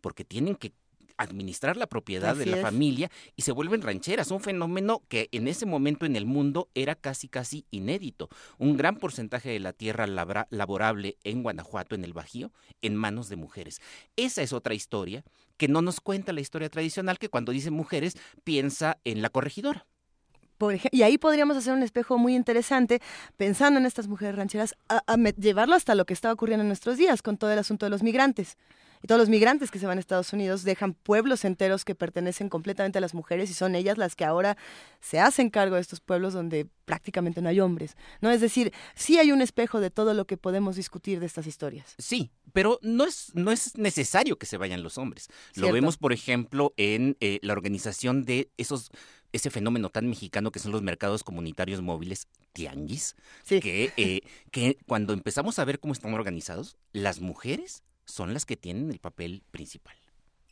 porque 0.00 0.24
tienen 0.24 0.54
que 0.54 0.72
administrar 1.20 1.76
la 1.76 1.86
propiedad 1.86 2.34
de 2.34 2.46
la 2.46 2.56
familia 2.56 3.10
y 3.36 3.42
se 3.42 3.52
vuelven 3.52 3.82
rancheras, 3.82 4.30
un 4.30 4.40
fenómeno 4.40 5.02
que 5.08 5.28
en 5.32 5.48
ese 5.48 5.66
momento 5.66 6.06
en 6.06 6.16
el 6.16 6.24
mundo 6.24 6.70
era 6.74 6.94
casi 6.94 7.28
casi 7.28 7.66
inédito. 7.70 8.30
Un 8.58 8.76
gran 8.76 8.96
porcentaje 8.96 9.50
de 9.50 9.60
la 9.60 9.74
tierra 9.74 10.06
laborable 10.06 11.18
en 11.22 11.42
Guanajuato, 11.42 11.94
en 11.94 12.04
el 12.04 12.14
Bajío, 12.14 12.52
en 12.80 12.96
manos 12.96 13.28
de 13.28 13.36
mujeres. 13.36 13.80
Esa 14.16 14.42
es 14.42 14.52
otra 14.52 14.74
historia 14.74 15.22
que 15.58 15.68
no 15.68 15.82
nos 15.82 16.00
cuenta 16.00 16.32
la 16.32 16.40
historia 16.40 16.70
tradicional 16.70 17.18
que 17.18 17.28
cuando 17.28 17.52
dice 17.52 17.70
mujeres 17.70 18.16
piensa 18.42 18.98
en 19.04 19.20
la 19.20 19.28
corregidora. 19.28 19.86
y 20.90 21.02
ahí 21.02 21.18
podríamos 21.18 21.56
hacer 21.56 21.74
un 21.74 21.82
espejo 21.82 22.16
muy 22.16 22.34
interesante 22.34 23.02
pensando 23.36 23.78
en 23.78 23.84
estas 23.84 24.08
mujeres 24.08 24.36
rancheras, 24.36 24.74
a, 24.88 25.16
llevarlo 25.38 25.74
hasta 25.74 25.94
lo 25.94 26.06
que 26.06 26.14
está 26.14 26.32
ocurriendo 26.32 26.62
en 26.62 26.68
nuestros 26.68 26.96
días 26.96 27.20
con 27.20 27.36
todo 27.36 27.52
el 27.52 27.58
asunto 27.58 27.84
de 27.84 27.90
los 27.90 28.02
migrantes. 28.02 28.56
Y 29.02 29.06
todos 29.06 29.18
los 29.18 29.28
migrantes 29.28 29.70
que 29.70 29.78
se 29.78 29.86
van 29.86 29.98
a 29.98 30.00
Estados 30.00 30.32
Unidos 30.32 30.62
dejan 30.62 30.94
pueblos 30.94 31.44
enteros 31.44 31.84
que 31.84 31.94
pertenecen 31.94 32.48
completamente 32.48 32.98
a 32.98 33.00
las 33.00 33.14
mujeres 33.14 33.50
y 33.50 33.54
son 33.54 33.74
ellas 33.74 33.96
las 33.96 34.14
que 34.14 34.24
ahora 34.24 34.56
se 35.00 35.20
hacen 35.20 35.48
cargo 35.48 35.76
de 35.76 35.80
estos 35.80 36.00
pueblos 36.00 36.34
donde 36.34 36.66
prácticamente 36.84 37.40
no 37.40 37.48
hay 37.48 37.60
hombres. 37.60 37.96
¿no? 38.20 38.30
Es 38.30 38.40
decir, 38.40 38.72
sí 38.94 39.18
hay 39.18 39.32
un 39.32 39.40
espejo 39.40 39.80
de 39.80 39.90
todo 39.90 40.12
lo 40.12 40.26
que 40.26 40.36
podemos 40.36 40.76
discutir 40.76 41.18
de 41.20 41.26
estas 41.26 41.46
historias. 41.46 41.94
Sí, 41.98 42.30
pero 42.52 42.78
no 42.82 43.04
es, 43.04 43.32
no 43.34 43.52
es 43.52 43.76
necesario 43.78 44.38
que 44.38 44.46
se 44.46 44.58
vayan 44.58 44.82
los 44.82 44.98
hombres. 44.98 45.28
Lo 45.54 45.72
vemos, 45.72 45.96
por 45.96 46.12
ejemplo, 46.12 46.74
en 46.76 47.16
eh, 47.20 47.38
la 47.42 47.54
organización 47.54 48.24
de 48.24 48.50
esos 48.58 48.90
ese 49.32 49.50
fenómeno 49.50 49.90
tan 49.90 50.08
mexicano 50.08 50.50
que 50.50 50.58
son 50.58 50.72
los 50.72 50.82
mercados 50.82 51.22
comunitarios 51.22 51.82
móviles, 51.82 52.26
tianguis, 52.52 53.14
que, 53.46 53.92
eh, 53.96 54.22
que 54.50 54.76
cuando 54.86 55.12
empezamos 55.12 55.60
a 55.60 55.64
ver 55.64 55.78
cómo 55.78 55.92
están 55.92 56.14
organizados, 56.14 56.76
las 56.92 57.20
mujeres 57.20 57.84
son 58.10 58.34
las 58.34 58.46
que 58.46 58.56
tienen 58.56 58.90
el 58.90 58.98
papel 58.98 59.42
principal. 59.50 59.99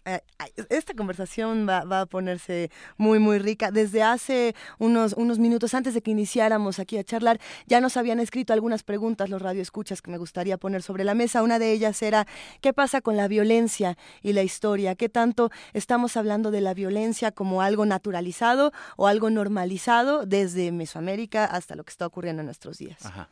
Eh, 0.09 0.23
esta 0.71 0.95
conversación 0.95 1.67
va, 1.69 2.01
a 2.01 2.07
ponerse 2.07 2.71
muy, 2.97 3.19
muy 3.19 3.39
rica. 3.39 3.71
Desde 3.71 4.03
hace 4.03 4.55
unos, 4.79 5.13
unos 5.13 5.39
minutos 5.39 5.75
antes 5.75 5.93
de 5.93 6.01
que 6.01 6.11
iniciáramos 6.11 6.79
aquí 6.79 6.97
a 6.97 7.05
charlar, 7.05 7.39
ya 7.67 7.81
nos 7.81 7.97
habían 7.97 8.19
escrito 8.19 8.53
algunas 8.53 8.83
preguntas 8.83 9.29
los 9.29 9.43
radioescuchas 9.43 10.01
que 10.01 10.11
me 10.11 10.17
gustaría 10.17 10.57
poner 10.57 10.83
sobre 10.83 11.05
la 11.05 11.15
mesa. 11.15 11.43
Una 11.43 11.59
de 11.59 11.73
ellas 11.73 12.01
era, 12.03 12.27
¿qué 12.61 12.73
pasa 12.73 13.01
con 13.03 13.17
la 13.17 13.29
violencia 13.29 13.99
y 14.23 14.33
la 14.33 14.43
historia? 14.43 14.95
¿Qué 14.95 15.09
tanto 15.09 15.51
estamos 15.75 16.17
hablando 16.17 16.51
de 16.51 16.63
la 16.63 16.73
violencia 16.73 17.33
como 17.33 17.61
algo 17.61 17.85
naturalizado 17.85 18.73
o 18.97 19.07
algo 19.07 19.29
normalizado 19.29 20.25
desde 20.25 20.73
Mesoamérica 20.73 21.45
hasta 21.45 21.75
lo 21.77 21.85
que 21.85 21.91
está 21.91 22.07
ocurriendo 22.07 22.41
en 22.41 22.47
nuestros 22.47 22.79
días? 22.79 23.05
Ajá. 23.05 23.29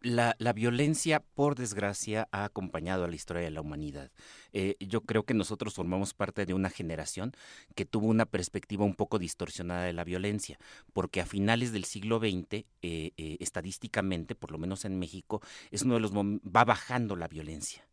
La, 0.00 0.34
la 0.38 0.52
violencia, 0.52 1.22
por 1.34 1.54
desgracia, 1.54 2.28
ha 2.32 2.44
acompañado 2.44 3.04
a 3.04 3.08
la 3.08 3.14
historia 3.14 3.42
de 3.42 3.50
la 3.50 3.60
humanidad. 3.60 4.10
Eh, 4.52 4.76
yo 4.80 5.02
creo 5.02 5.24
que 5.24 5.34
nosotros 5.34 5.74
formamos 5.74 6.14
parte 6.14 6.46
de 6.46 6.54
una 6.54 6.70
generación 6.70 7.32
que 7.74 7.84
tuvo 7.84 8.06
una 8.06 8.26
perspectiva 8.26 8.84
un 8.84 8.94
poco 8.94 9.18
distorsionada 9.18 9.84
de 9.84 9.92
la 9.92 10.04
violencia, 10.04 10.58
porque 10.92 11.20
a 11.20 11.26
finales 11.26 11.72
del 11.72 11.84
siglo 11.84 12.18
XX, 12.18 12.52
eh, 12.52 12.64
eh, 12.82 13.36
estadísticamente, 13.40 14.34
por 14.34 14.50
lo 14.50 14.58
menos 14.58 14.84
en 14.84 14.98
México, 14.98 15.42
es 15.70 15.82
uno 15.82 15.94
de 15.94 16.00
los 16.00 16.12
va 16.12 16.64
bajando 16.64 17.16
la 17.16 17.28
violencia. 17.28 17.86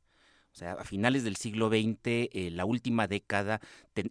O 0.54 0.56
sea, 0.56 0.74
a 0.74 0.84
finales 0.84 1.24
del 1.24 1.36
siglo 1.36 1.68
XX, 1.70 2.52
la 2.52 2.64
última 2.64 3.08
década, 3.08 3.60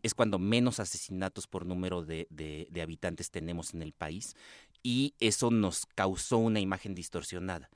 es 0.03 0.13
cuando 0.13 0.41
menos 0.41 0.81
asesinatos 0.81 1.47
por 1.47 1.67
número 1.67 2.05
de, 2.05 2.27
de, 2.31 2.83
habitantes 2.83 3.31
tenemos 3.31 3.75
en 3.75 3.83
el 3.83 3.93
país 3.93 4.35
y 4.83 5.15
eso 5.21 5.53
nos 5.53 5.87
causó 5.87 6.39
una 6.39 6.59
imagen 6.59 6.97
distorsionada. 6.97 7.71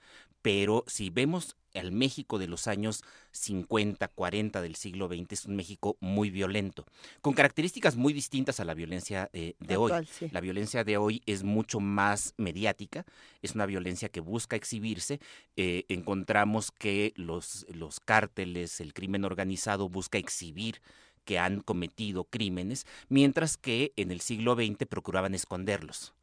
Pero 0.47 0.85
si 0.87 1.11
vemos 1.11 1.57
al 1.75 1.91
México 1.91 2.39
de 2.39 2.47
los 2.47 2.69
años 2.69 3.03
50, 3.33 4.07
40 4.07 4.63
del 4.63 4.77
siglo 4.77 5.09
XX 5.09 5.33
es 5.33 5.45
un 5.47 5.57
México 5.57 5.97
muy 5.99 6.31
violento, 6.31 6.87
con 7.21 7.35
características 7.35 7.97
muy 7.97 8.13
distintas 8.13 8.61
a 8.61 8.65
la 8.65 8.75
violencia 8.75 9.29
eh, 9.33 9.55
de 9.59 9.77
hoy. 9.77 9.91
La 10.31 10.41
violencia 10.41 10.85
de 10.85 10.99
hoy 10.99 11.21
es 11.27 11.43
mucho 11.43 11.81
más 11.81 12.33
mediática, 12.37 13.05
es 13.43 13.57
una 13.57 13.67
violencia 13.67 14.09
que 14.09 14.21
busca 14.21 14.55
exhibirse. 14.55 15.19
Eh, 15.57 15.85
encontramos 15.89 16.71
que 16.71 17.13
los, 17.17 17.67
los 17.69 17.99
cárteles, 17.99 18.81
el 18.81 18.95
crimen 18.95 19.25
organizado 19.25 19.89
busca 19.89 20.17
exhibir 20.17 20.81
que 21.25 21.41
han 21.41 21.61
cometido 21.61 22.23
crímenes, 22.23 22.87
mientras 23.09 23.57
que 23.57 23.93
en 23.97 24.13
el 24.13 24.21
siglo 24.21 24.55
XX 24.55 24.87
procuraban 24.89 25.35
esconderlos. 25.35 26.15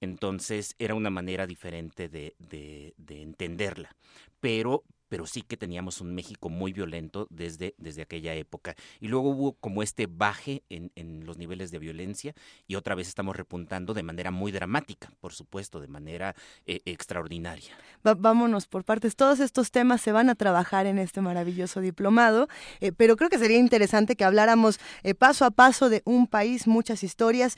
Entonces 0.00 0.74
era 0.78 0.94
una 0.94 1.10
manera 1.10 1.46
diferente 1.46 2.08
de, 2.08 2.34
de, 2.38 2.94
de 2.96 3.22
entenderla. 3.22 3.96
Pero 4.40 4.84
pero 5.10 5.26
sí 5.26 5.42
que 5.42 5.58
teníamos 5.58 6.00
un 6.00 6.14
México 6.14 6.48
muy 6.48 6.72
violento 6.72 7.26
desde, 7.30 7.74
desde 7.76 8.02
aquella 8.02 8.32
época. 8.34 8.76
Y 9.00 9.08
luego 9.08 9.30
hubo 9.30 9.52
como 9.54 9.82
este 9.82 10.06
baje 10.06 10.62
en, 10.70 10.92
en 10.94 11.26
los 11.26 11.36
niveles 11.36 11.72
de 11.72 11.80
violencia 11.80 12.34
y 12.66 12.76
otra 12.76 12.94
vez 12.94 13.08
estamos 13.08 13.36
repuntando 13.36 13.92
de 13.92 14.04
manera 14.04 14.30
muy 14.30 14.52
dramática, 14.52 15.10
por 15.20 15.34
supuesto, 15.34 15.80
de 15.80 15.88
manera 15.88 16.36
eh, 16.64 16.80
extraordinaria. 16.84 17.74
vámonos 18.02 18.68
por 18.68 18.84
partes. 18.84 19.16
Todos 19.16 19.40
estos 19.40 19.72
temas 19.72 20.00
se 20.00 20.12
van 20.12 20.30
a 20.30 20.36
trabajar 20.36 20.86
en 20.86 20.98
este 20.98 21.20
maravilloso 21.20 21.80
diplomado, 21.80 22.48
eh, 22.80 22.92
pero 22.92 23.16
creo 23.16 23.28
que 23.28 23.38
sería 23.38 23.58
interesante 23.58 24.14
que 24.14 24.24
habláramos 24.24 24.78
eh, 25.02 25.14
paso 25.14 25.44
a 25.44 25.50
paso 25.50 25.88
de 25.88 26.02
un 26.04 26.28
país, 26.28 26.68
muchas 26.68 27.02
historias. 27.02 27.56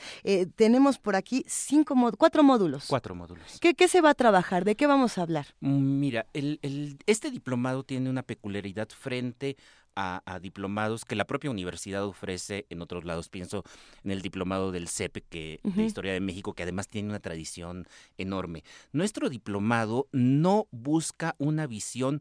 tenemos 0.56 0.98
por 0.98 1.16
aquí 1.16 1.44
cinco, 1.46 1.94
cuatro 2.16 2.42
módulos. 2.42 2.86
Cuatro 2.88 3.14
módulos. 3.14 3.58
¿Qué, 3.60 3.74
¿Qué, 3.74 3.88
se 3.88 4.00
va 4.00 4.10
a 4.10 4.14
trabajar? 4.14 4.64
¿De 4.64 4.74
qué 4.74 4.86
vamos 4.86 5.18
a 5.18 5.22
hablar? 5.22 5.48
Mm, 5.60 6.00
mira, 6.00 6.26
el, 6.32 6.58
el, 6.62 6.96
este 7.06 7.30
diplomado 7.30 7.41
diplomado 7.42 7.82
tiene 7.82 8.08
una 8.08 8.22
peculiaridad 8.22 8.88
frente 8.88 9.56
a, 9.96 10.38
diplomados 10.40 11.04
que 11.04 11.16
la 11.16 11.26
propia 11.26 11.50
universidad 11.50 12.04
ofrece 12.06 12.66
en 12.70 12.80
otros 12.80 13.04
lados. 13.04 13.28
Pienso 13.28 13.64
en 14.04 14.12
el 14.12 14.22
diplomado 14.22 14.70
del 14.70 14.88
CEP 14.88 15.18
que, 15.28 15.60
de 15.62 15.82
Historia 15.82 16.12
de 16.12 16.20
México, 16.20 16.54
que 16.54 16.62
además 16.62 16.88
tiene 16.88 17.08
una 17.08 17.18
tradición 17.18 17.86
enorme. 18.16 18.62
Nuestro 18.92 19.28
diplomado 19.28 20.08
no 20.12 20.66
busca 20.70 21.34
una 21.38 21.66
visión 21.66 22.20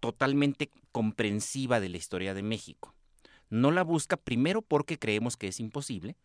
totalmente 0.00 0.70
comprensiva 0.92 1.80
de 1.80 1.88
la 1.88 1.96
historia 1.96 2.32
de 2.32 2.42
México. 2.42 2.94
No 3.50 3.72
la 3.72 3.82
busca 3.82 4.16
primero 4.16 4.62
porque 4.62 4.98
creemos 4.98 5.36
que 5.36 5.48
es 5.48 5.60
imposible 5.60 6.16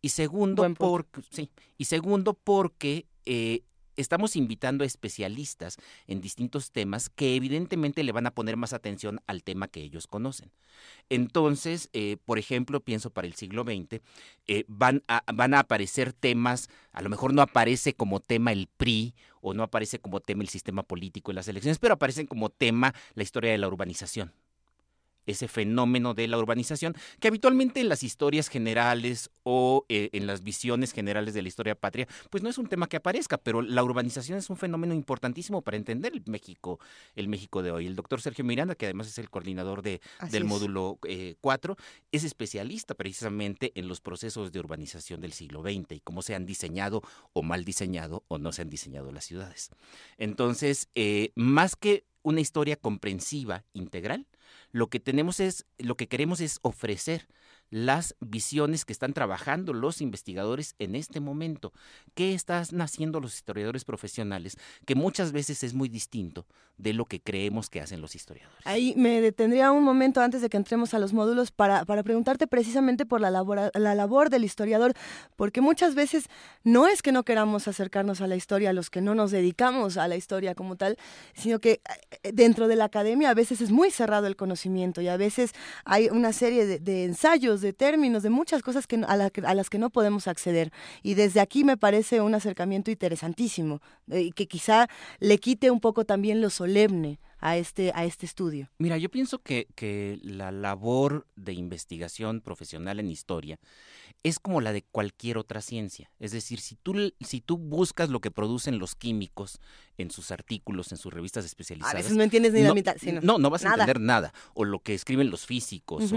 y 0.00 0.10
segundo, 0.10 0.62
porque, 0.74 1.22
sí, 1.30 1.50
y 1.76 1.86
segundo 1.86 2.34
porque 2.34 3.06
eh, 3.24 3.62
estamos 3.96 4.36
invitando 4.36 4.84
a 4.84 4.86
especialistas 4.86 5.78
en 6.06 6.20
distintos 6.20 6.70
temas 6.70 7.08
que 7.08 7.36
evidentemente 7.36 8.04
le 8.04 8.12
van 8.12 8.26
a 8.26 8.34
poner 8.34 8.56
más 8.56 8.72
atención 8.72 9.20
al 9.26 9.42
tema 9.42 9.68
que 9.68 9.80
ellos 9.80 10.06
conocen. 10.06 10.50
Entonces, 11.08 11.88
eh, 11.92 12.16
por 12.24 12.38
ejemplo, 12.38 12.80
pienso 12.80 13.10
para 13.10 13.26
el 13.26 13.34
siglo 13.34 13.64
XX, 13.64 14.00
eh, 14.46 14.64
van, 14.68 15.02
a, 15.08 15.22
van 15.32 15.54
a 15.54 15.60
aparecer 15.60 16.12
temas, 16.12 16.68
a 16.92 17.02
lo 17.02 17.08
mejor 17.08 17.32
no 17.32 17.42
aparece 17.42 17.94
como 17.94 18.20
tema 18.20 18.52
el 18.52 18.68
PRI 18.76 19.14
o 19.40 19.54
no 19.54 19.62
aparece 19.62 19.98
como 19.98 20.20
tema 20.20 20.42
el 20.42 20.48
sistema 20.48 20.82
político 20.82 21.30
en 21.30 21.36
las 21.36 21.48
elecciones, 21.48 21.78
pero 21.78 21.94
aparecen 21.94 22.26
como 22.26 22.50
tema 22.50 22.94
la 23.14 23.22
historia 23.22 23.50
de 23.52 23.58
la 23.58 23.68
urbanización 23.68 24.32
ese 25.26 25.48
fenómeno 25.48 26.14
de 26.14 26.28
la 26.28 26.38
urbanización, 26.38 26.94
que 27.20 27.28
habitualmente 27.28 27.80
en 27.80 27.88
las 27.88 28.02
historias 28.02 28.48
generales 28.48 29.30
o 29.42 29.84
eh, 29.88 30.10
en 30.12 30.26
las 30.26 30.42
visiones 30.42 30.92
generales 30.92 31.34
de 31.34 31.42
la 31.42 31.48
historia 31.48 31.74
patria, 31.74 32.08
pues 32.30 32.42
no 32.42 32.48
es 32.48 32.58
un 32.58 32.66
tema 32.66 32.88
que 32.88 32.96
aparezca, 32.96 33.38
pero 33.38 33.62
la 33.62 33.82
urbanización 33.82 34.38
es 34.38 34.50
un 34.50 34.56
fenómeno 34.56 34.94
importantísimo 34.94 35.62
para 35.62 35.76
entender 35.76 36.12
el 36.12 36.22
México, 36.26 36.78
el 37.14 37.28
México 37.28 37.62
de 37.62 37.70
hoy. 37.70 37.86
El 37.86 37.96
doctor 37.96 38.20
Sergio 38.20 38.44
Miranda, 38.44 38.74
que 38.74 38.86
además 38.86 39.08
es 39.08 39.18
el 39.18 39.30
coordinador 39.30 39.82
de, 39.82 40.00
del 40.30 40.44
módulo 40.44 40.98
4, 41.40 41.72
eh, 41.78 41.82
es 42.12 42.24
especialista 42.24 42.94
precisamente 42.94 43.72
en 43.74 43.88
los 43.88 44.00
procesos 44.00 44.52
de 44.52 44.58
urbanización 44.60 45.20
del 45.20 45.32
siglo 45.32 45.62
XX 45.62 45.92
y 45.92 46.00
cómo 46.00 46.22
se 46.22 46.34
han 46.34 46.46
diseñado 46.46 47.02
o 47.32 47.42
mal 47.42 47.64
diseñado 47.64 48.24
o 48.28 48.38
no 48.38 48.52
se 48.52 48.62
han 48.62 48.70
diseñado 48.70 49.12
las 49.12 49.24
ciudades. 49.24 49.70
Entonces, 50.18 50.88
eh, 50.94 51.32
más 51.34 51.76
que 51.76 52.04
una 52.22 52.40
historia 52.40 52.76
comprensiva, 52.76 53.64
integral, 53.72 54.26
lo 54.76 54.88
que 54.90 55.00
tenemos 55.00 55.40
es, 55.40 55.64
lo 55.78 55.96
que 55.96 56.06
queremos 56.06 56.40
es 56.40 56.58
ofrecer 56.60 57.28
las 57.70 58.14
visiones 58.20 58.84
que 58.84 58.92
están 58.92 59.12
trabajando 59.12 59.72
los 59.72 60.00
investigadores 60.00 60.74
en 60.78 60.94
este 60.94 61.20
momento. 61.20 61.72
¿Qué 62.14 62.34
están 62.34 62.64
haciendo 62.80 63.20
los 63.20 63.34
historiadores 63.34 63.84
profesionales? 63.84 64.56
Que 64.84 64.94
muchas 64.94 65.32
veces 65.32 65.62
es 65.62 65.74
muy 65.74 65.88
distinto 65.88 66.46
de 66.78 66.92
lo 66.92 67.06
que 67.06 67.20
creemos 67.20 67.70
que 67.70 67.80
hacen 67.80 68.00
los 68.00 68.14
historiadores. 68.14 68.66
Ahí 68.66 68.92
me 68.96 69.20
detendría 69.20 69.72
un 69.72 69.82
momento 69.82 70.20
antes 70.20 70.42
de 70.42 70.50
que 70.50 70.58
entremos 70.58 70.92
a 70.92 70.98
los 70.98 71.12
módulos 71.14 71.50
para, 71.50 71.84
para 71.86 72.02
preguntarte 72.02 72.46
precisamente 72.46 73.06
por 73.06 73.20
la 73.20 73.30
labor, 73.30 73.70
la 73.74 73.94
labor 73.94 74.28
del 74.28 74.44
historiador, 74.44 74.92
porque 75.36 75.60
muchas 75.62 75.94
veces 75.94 76.26
no 76.64 76.86
es 76.86 77.00
que 77.00 77.12
no 77.12 77.24
queramos 77.24 77.66
acercarnos 77.66 78.20
a 78.20 78.26
la 78.26 78.36
historia, 78.36 78.74
los 78.74 78.90
que 78.90 79.00
no 79.00 79.14
nos 79.14 79.30
dedicamos 79.30 79.96
a 79.96 80.06
la 80.06 80.16
historia 80.16 80.54
como 80.54 80.76
tal, 80.76 80.98
sino 81.34 81.60
que 81.60 81.80
eh, 82.22 82.32
dentro 82.32 82.68
de 82.68 82.76
la 82.76 82.84
academia 82.84 83.30
a 83.30 83.34
veces 83.34 83.62
es 83.62 83.70
muy 83.70 83.90
cerrado 83.90 84.26
el 84.26 84.36
conocimiento 84.36 85.00
y 85.00 85.08
a 85.08 85.16
veces 85.16 85.52
hay 85.84 86.08
una 86.10 86.32
serie 86.32 86.78
de 86.78 87.04
ensayos 87.04 87.55
de 87.60 87.72
términos, 87.72 88.22
de 88.22 88.30
muchas 88.30 88.62
cosas 88.62 88.86
que, 88.86 88.96
a, 89.06 89.54
las 89.54 89.70
que 89.70 89.78
no 89.78 89.90
podemos 89.90 90.28
acceder. 90.28 90.72
Y 91.02 91.14
desde 91.14 91.40
aquí 91.40 91.64
me 91.64 91.76
parece 91.76 92.20
un 92.20 92.34
acercamiento 92.34 92.90
interesantísimo, 92.90 93.80
y 94.08 94.28
eh, 94.28 94.30
que 94.34 94.46
quizá 94.46 94.88
le 95.20 95.38
quite 95.38 95.70
un 95.70 95.80
poco 95.80 96.04
también 96.04 96.40
lo 96.40 96.50
solemne 96.50 97.18
a 97.38 97.56
este, 97.56 97.92
a 97.94 98.04
este 98.04 98.26
estudio. 98.26 98.70
Mira, 98.78 98.96
yo 98.98 99.10
pienso 99.10 99.38
que, 99.38 99.68
que 99.74 100.18
la 100.22 100.50
labor 100.50 101.26
de 101.36 101.52
investigación 101.52 102.40
profesional 102.40 102.98
en 102.98 103.10
historia 103.10 103.58
es 104.22 104.38
como 104.38 104.60
la 104.60 104.72
de 104.72 104.82
cualquier 104.82 105.38
otra 105.38 105.60
ciencia. 105.60 106.10
Es 106.18 106.32
decir, 106.32 106.60
si 106.60 106.74
tú, 106.76 107.12
si 107.20 107.40
tú 107.40 107.58
buscas 107.58 108.08
lo 108.08 108.20
que 108.20 108.30
producen 108.30 108.78
los 108.78 108.94
químicos 108.94 109.60
en 109.98 110.10
sus 110.10 110.30
artículos, 110.30 110.90
en 110.90 110.98
sus 110.98 111.12
revistas 111.12 111.44
especializadas... 111.44 111.94
A 111.94 111.98
veces 111.98 112.16
no 112.16 112.22
entiendes 112.22 112.52
ni 112.52 112.62
la 112.62 112.74
mitad. 112.74 112.96
no, 113.22 113.38
no, 113.38 113.50
vas 113.50 113.64
a 113.64 113.70
entender 113.70 114.00
nada. 114.00 114.32
O 114.54 114.64
lo 114.64 114.80
que 114.80 114.94
escriben 114.94 115.30
los 115.30 115.46
físicos. 115.46 116.12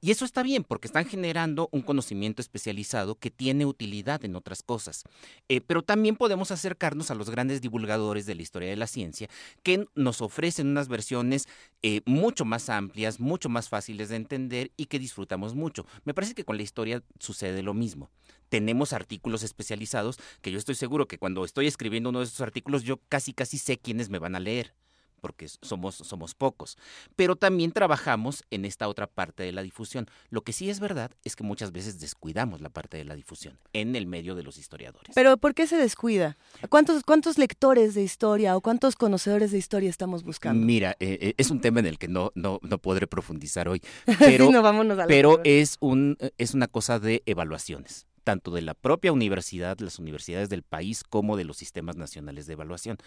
Y 0.00 0.12
eso 0.12 0.24
está 0.24 0.44
bien 0.44 0.62
porque 0.62 0.86
están 0.86 1.06
generando 1.06 1.68
un 1.72 1.82
conocimiento 1.82 2.40
especializado 2.40 3.16
que 3.16 3.32
tiene 3.32 3.66
utilidad 3.66 4.24
en 4.24 4.36
otras 4.36 4.62
cosas. 4.62 5.02
Eh, 5.48 5.60
pero 5.60 5.82
también 5.82 6.14
podemos 6.14 6.52
acercarnos 6.52 7.10
a 7.10 7.16
los 7.16 7.30
grandes 7.30 7.60
divulgadores 7.60 8.24
de 8.24 8.36
la 8.36 8.42
historia 8.42 8.68
de 8.68 8.76
la 8.76 8.86
ciencia 8.86 9.28
que 9.64 9.86
nos 9.96 10.22
ofrecen 10.22 10.68
unas 10.68 10.86
versiones 10.86 11.48
eh, 11.82 12.02
mucho 12.06 12.44
más 12.44 12.68
amplias, 12.68 13.18
mucho 13.18 13.48
más 13.48 13.68
fáciles 13.68 14.08
de 14.08 14.16
entender 14.16 14.70
y 14.76 14.86
que 14.86 15.00
disfrutamos 15.00 15.56
mucho. 15.56 15.84
Me 16.04 16.14
parece 16.14 16.34
que 16.34 16.44
con 16.44 16.56
la 16.56 16.62
historia 16.62 17.02
sucede 17.18 17.62
lo 17.62 17.74
mismo. 17.74 18.08
Tenemos 18.48 18.92
artículos 18.92 19.42
especializados 19.42 20.18
que 20.42 20.52
yo 20.52 20.58
estoy 20.58 20.76
seguro 20.76 21.08
que 21.08 21.18
cuando 21.18 21.44
estoy 21.44 21.66
escribiendo 21.66 22.10
uno 22.10 22.20
de 22.20 22.26
esos 22.26 22.40
artículos 22.40 22.84
yo 22.84 23.00
casi 23.08 23.32
casi 23.32 23.58
sé 23.58 23.78
quiénes 23.78 24.10
me 24.10 24.20
van 24.20 24.36
a 24.36 24.40
leer 24.40 24.74
porque 25.20 25.48
somos, 25.62 25.96
somos 25.96 26.34
pocos. 26.34 26.76
Pero 27.16 27.36
también 27.36 27.72
trabajamos 27.72 28.44
en 28.50 28.64
esta 28.64 28.88
otra 28.88 29.06
parte 29.06 29.42
de 29.42 29.52
la 29.52 29.62
difusión. 29.62 30.06
Lo 30.30 30.42
que 30.42 30.52
sí 30.52 30.70
es 30.70 30.80
verdad 30.80 31.10
es 31.24 31.36
que 31.36 31.44
muchas 31.44 31.72
veces 31.72 32.00
descuidamos 32.00 32.60
la 32.60 32.70
parte 32.70 32.96
de 32.96 33.04
la 33.04 33.14
difusión 33.14 33.58
en 33.72 33.96
el 33.96 34.06
medio 34.06 34.34
de 34.34 34.42
los 34.42 34.58
historiadores. 34.58 35.14
Pero 35.14 35.36
¿por 35.36 35.54
qué 35.54 35.66
se 35.66 35.76
descuida? 35.76 36.36
¿Cuántos, 36.68 37.02
cuántos 37.02 37.38
lectores 37.38 37.94
de 37.94 38.02
historia 38.02 38.56
o 38.56 38.60
cuántos 38.60 38.96
conocedores 38.96 39.50
de 39.50 39.58
historia 39.58 39.90
estamos 39.90 40.22
buscando? 40.22 40.64
Mira, 40.64 40.96
eh, 41.00 41.18
eh, 41.20 41.34
es 41.36 41.50
un 41.50 41.60
tema 41.60 41.80
en 41.80 41.86
el 41.86 41.98
que 41.98 42.08
no, 42.08 42.32
no, 42.34 42.58
no 42.62 42.78
podré 42.78 43.06
profundizar 43.06 43.68
hoy, 43.68 43.82
pero, 44.18 44.46
Sí, 44.46 44.52
no, 44.52 45.06
pero 45.06 45.40
es, 45.44 45.76
un, 45.80 46.16
es 46.38 46.54
una 46.54 46.68
cosa 46.68 46.98
de 46.98 47.22
evaluaciones 47.26 48.06
tanto 48.28 48.50
de 48.50 48.60
la 48.60 48.74
propia 48.74 49.10
universidad, 49.10 49.78
las 49.78 49.98
universidades 49.98 50.50
del 50.50 50.62
país, 50.62 51.02
como 51.02 51.38
de 51.38 51.44
los 51.44 51.56
sistemas 51.56 51.96
nacionales 51.96 52.46
de 52.46 52.52
evaluación, 52.52 52.98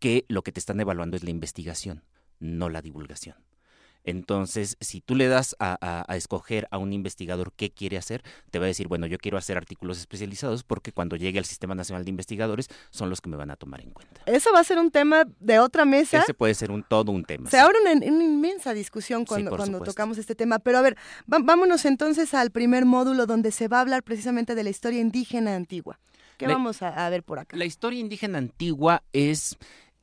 que 0.00 0.26
lo 0.28 0.42
que 0.42 0.52
te 0.52 0.60
están 0.60 0.78
evaluando 0.80 1.16
es 1.16 1.24
la 1.24 1.30
investigación, 1.30 2.04
no 2.40 2.68
la 2.68 2.82
divulgación. 2.82 3.36
Entonces, 4.06 4.76
si 4.80 5.00
tú 5.02 5.14
le 5.14 5.26
das 5.28 5.54
a, 5.58 5.76
a- 5.80 6.04
a 6.10 6.16
escoger 6.16 6.66
a 6.70 6.78
un 6.78 6.92
investigador 6.94 7.52
qué 7.54 7.70
quiere 7.70 7.98
hacer, 7.98 8.22
te 8.50 8.58
va 8.58 8.64
a 8.64 8.68
decir, 8.68 8.88
bueno, 8.88 9.06
yo 9.06 9.18
quiero 9.18 9.36
hacer 9.36 9.56
artículos 9.58 9.98
especializados 9.98 10.62
porque 10.64 10.92
cuando 10.92 11.16
llegue 11.16 11.38
al 11.38 11.44
Sistema 11.44 11.74
Nacional 11.74 12.04
de 12.04 12.10
Investigadores 12.10 12.68
son 12.90 13.10
los 13.10 13.20
que 13.20 13.28
me 13.28 13.36
van 13.36 13.50
a 13.50 13.56
tomar 13.56 13.80
en 13.82 13.90
cuenta. 13.90 14.22
Eso 14.26 14.50
va 14.54 14.60
a 14.60 14.64
ser 14.64 14.78
un 14.78 14.90
tema 14.90 15.24
de 15.40 15.58
otra 15.58 15.84
mesa. 15.84 16.18
Ese 16.22 16.32
puede 16.34 16.54
ser 16.54 16.70
un 16.70 16.82
todo 16.82 17.12
un 17.12 17.24
tema. 17.24 17.50
Se 17.50 17.58
abre 17.58 17.78
una, 17.80 17.92
una 17.92 18.24
inmensa 18.24 18.72
discusión 18.72 19.24
cuando, 19.26 19.50
tocamos 19.84 20.18
este 20.18 20.34
tema. 20.34 20.60
Pero 20.60 20.78
a 20.78 20.82
ver, 20.82 20.96
vámonos 21.26 21.84
entonces 21.84 22.32
al 22.32 22.50
primer 22.52 22.84
módulo 22.86 23.26
donde 23.26 23.50
se 23.50 23.68
va 23.68 23.78
a 23.78 23.80
hablar 23.80 24.02
precisamente 24.02 24.54
de 24.54 24.64
la 24.64 24.70
historia 24.70 25.00
indígena 25.00 25.56
antigua. 25.56 25.98
¿Qué 26.38 26.46
La- 26.46 26.52
vamos 26.54 26.82
a, 26.82 27.06
a 27.06 27.10
ver 27.10 27.22
por 27.22 27.38
acá? 27.38 27.56
La 27.56 27.64
historia 27.64 27.98
indígena 27.98 28.38
antigua 28.38 29.02
es 29.12 29.56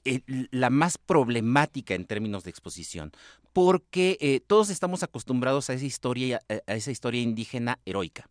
eh, 0.06 0.22
la 0.52 0.70
más 0.70 0.98
problemática 0.98 1.94
en 1.96 2.06
términos 2.06 2.44
de 2.44 2.50
exposición, 2.50 3.12
porque 3.54 4.18
eh, 4.22 4.40
todos 4.46 4.70
estamos 4.70 5.04
acostumbrados 5.04 5.70
a 5.70 5.74
esa 5.74 5.86
historia, 5.86 6.42
a, 6.50 6.72
a 6.72 6.76
esa 6.76 6.92
historia 6.92 7.22
indígena 7.22 7.80
heroica. 7.86 8.30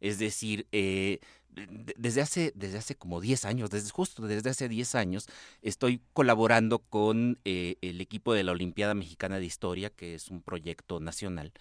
Es 0.00 0.18
decir, 0.18 0.66
eh, 0.72 1.20
de- 1.48 1.94
desde 1.96 2.20
hace, 2.20 2.52
desde 2.56 2.78
hace 2.78 2.96
como 2.96 3.20
10 3.20 3.44
años, 3.44 3.70
desde, 3.70 3.88
justo 3.90 4.26
desde 4.26 4.50
hace 4.50 4.68
10 4.68 4.94
años, 4.96 5.26
estoy 5.62 6.00
colaborando 6.12 6.80
con 6.80 7.38
eh, 7.44 7.76
el 7.80 8.00
equipo 8.00 8.34
de 8.34 8.42
la 8.42 8.52
Olimpiada 8.52 8.94
Mexicana 8.94 9.38
de 9.38 9.46
Historia, 9.46 9.90
que 9.90 10.14
es 10.16 10.28
un 10.28 10.42
proyecto 10.42 10.98
nacional, 11.00 11.52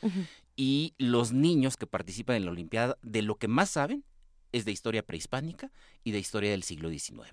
y 0.56 0.94
los 0.98 1.32
niños 1.32 1.78
que 1.78 1.88
participan 1.88 2.36
en 2.38 2.46
la 2.46 2.52
Olimpiada, 2.52 2.98
de 3.02 3.22
lo 3.22 3.36
que 3.36 3.48
más 3.48 3.70
saben 3.70 4.04
es 4.52 4.66
de 4.66 4.72
historia 4.72 5.04
prehispánica 5.06 5.72
y 6.04 6.12
de 6.12 6.20
historia 6.20 6.52
del 6.52 6.64
siglo 6.64 6.90
XIX. 6.90 7.30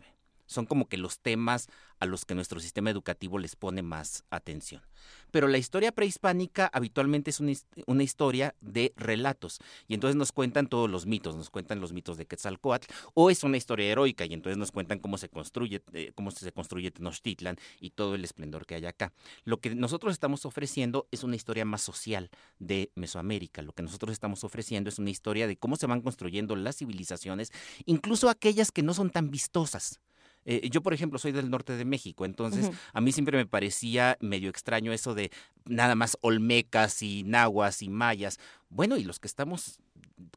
Son 0.50 0.66
como 0.66 0.88
que 0.88 0.96
los 0.96 1.20
temas 1.20 1.68
a 2.00 2.06
los 2.06 2.24
que 2.24 2.34
nuestro 2.34 2.58
sistema 2.58 2.90
educativo 2.90 3.38
les 3.38 3.54
pone 3.54 3.82
más 3.82 4.24
atención. 4.30 4.82
Pero 5.30 5.46
la 5.46 5.58
historia 5.58 5.92
prehispánica 5.92 6.68
habitualmente 6.72 7.30
es 7.30 7.38
una, 7.38 7.52
his- 7.52 7.66
una 7.86 8.02
historia 8.02 8.54
de 8.60 8.92
relatos 8.96 9.60
y 9.86 9.94
entonces 9.94 10.16
nos 10.16 10.32
cuentan 10.32 10.66
todos 10.66 10.90
los 10.90 11.06
mitos, 11.06 11.36
nos 11.36 11.50
cuentan 11.50 11.80
los 11.80 11.92
mitos 11.92 12.16
de 12.16 12.26
Quetzalcoatl 12.26 12.88
o 13.14 13.30
es 13.30 13.44
una 13.44 13.56
historia 13.58 13.86
heroica 13.86 14.24
y 14.24 14.34
entonces 14.34 14.58
nos 14.58 14.72
cuentan 14.72 14.98
cómo 14.98 15.18
se 15.18 15.28
construye 15.28 15.82
eh, 15.92 16.10
cómo 16.16 16.32
se 16.32 16.50
construye 16.52 16.90
Tenochtitlan 16.90 17.56
y 17.80 17.90
todo 17.90 18.16
el 18.16 18.24
esplendor 18.24 18.66
que 18.66 18.74
hay 18.74 18.86
acá. 18.86 19.12
Lo 19.44 19.60
que 19.60 19.74
nosotros 19.76 20.12
estamos 20.12 20.44
ofreciendo 20.46 21.06
es 21.12 21.22
una 21.22 21.36
historia 21.36 21.64
más 21.64 21.82
social 21.82 22.28
de 22.58 22.90
Mesoamérica. 22.96 23.62
Lo 23.62 23.72
que 23.72 23.82
nosotros 23.84 24.12
estamos 24.12 24.42
ofreciendo 24.42 24.88
es 24.88 24.98
una 24.98 25.10
historia 25.10 25.46
de 25.46 25.56
cómo 25.56 25.76
se 25.76 25.86
van 25.86 26.00
construyendo 26.00 26.56
las 26.56 26.76
civilizaciones, 26.78 27.52
incluso 27.86 28.28
aquellas 28.28 28.72
que 28.72 28.82
no 28.82 28.94
son 28.94 29.10
tan 29.10 29.30
vistosas. 29.30 30.00
Eh, 30.44 30.68
yo, 30.70 30.82
por 30.82 30.94
ejemplo, 30.94 31.18
soy 31.18 31.32
del 31.32 31.50
norte 31.50 31.76
de 31.76 31.84
México, 31.84 32.24
entonces 32.24 32.66
a 32.94 33.00
mí 33.00 33.12
siempre 33.12 33.36
me 33.36 33.46
parecía 33.46 34.16
medio 34.20 34.48
extraño 34.50 34.92
eso 34.92 35.14
de 35.14 35.30
nada 35.66 35.94
más 35.94 36.16
olmecas 36.22 37.02
y 37.02 37.22
nahuas 37.24 37.82
y 37.82 37.88
mayas. 37.90 38.38
Bueno, 38.70 38.96
y 38.96 39.04
los 39.04 39.18
que 39.20 39.28
estamos 39.28 39.80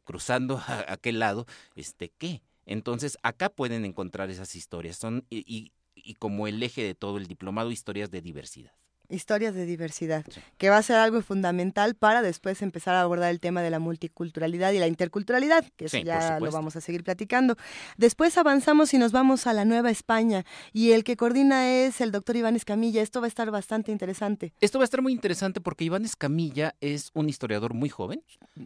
cruzando 0.03 0.57
a 0.67 0.85
aquel 0.91 1.19
lado, 1.19 1.45
este, 1.75 2.11
¿qué? 2.17 2.41
Entonces, 2.65 3.17
acá 3.23 3.49
pueden 3.49 3.85
encontrar 3.85 4.29
esas 4.29 4.55
historias. 4.55 4.97
Son, 4.97 5.25
y, 5.29 5.39
y- 5.47 5.71
y 5.95 6.15
como 6.15 6.47
el 6.47 6.61
eje 6.63 6.83
de 6.83 6.95
todo 6.95 7.17
el 7.17 7.27
diplomado, 7.27 7.71
historias 7.71 8.09
de 8.11 8.21
diversidad. 8.21 8.73
Historias 9.09 9.53
de 9.53 9.65
diversidad, 9.65 10.25
que 10.57 10.69
va 10.69 10.77
a 10.77 10.81
ser 10.83 10.95
algo 10.95 11.21
fundamental 11.21 11.93
para 11.95 12.21
después 12.21 12.61
empezar 12.61 12.95
a 12.95 13.01
abordar 13.01 13.29
el 13.31 13.39
tema 13.39 13.61
de 13.61 13.69
la 13.69 13.79
multiculturalidad 13.79 14.71
y 14.71 14.79
la 14.79 14.87
interculturalidad, 14.87 15.65
que 15.75 15.85
eso 15.85 15.97
Sí, 15.97 16.03
ya 16.03 16.39
lo 16.39 16.51
vamos 16.51 16.75
a 16.75 16.81
seguir 16.81 17.03
platicando. 17.03 17.55
Después 17.97 18.37
avanzamos 18.37 18.93
y 18.93 18.97
nos 18.97 19.11
vamos 19.11 19.45
a 19.45 19.53
la 19.53 19.65
Nueva 19.65 19.91
España 19.91 20.45
y 20.71 20.91
el 20.91 21.03
que 21.03 21.17
coordina 21.17 21.69
es 21.69 22.01
el 22.01 22.11
doctor 22.11 22.35
Iván 22.37 22.55
Escamilla. 22.55 23.01
Esto 23.01 23.19
va 23.21 23.27
a 23.27 23.27
estar 23.27 23.51
bastante 23.51 23.91
interesante. 23.91 24.53
Esto 24.61 24.79
va 24.79 24.83
a 24.83 24.85
estar 24.85 25.01
muy 25.01 25.11
interesante 25.13 25.59
porque 25.61 25.83
Iván 25.83 26.05
Escamilla 26.05 26.75
es 26.81 27.11
un 27.13 27.29
historiador 27.29 27.73
muy 27.73 27.89
joven, 27.89 28.23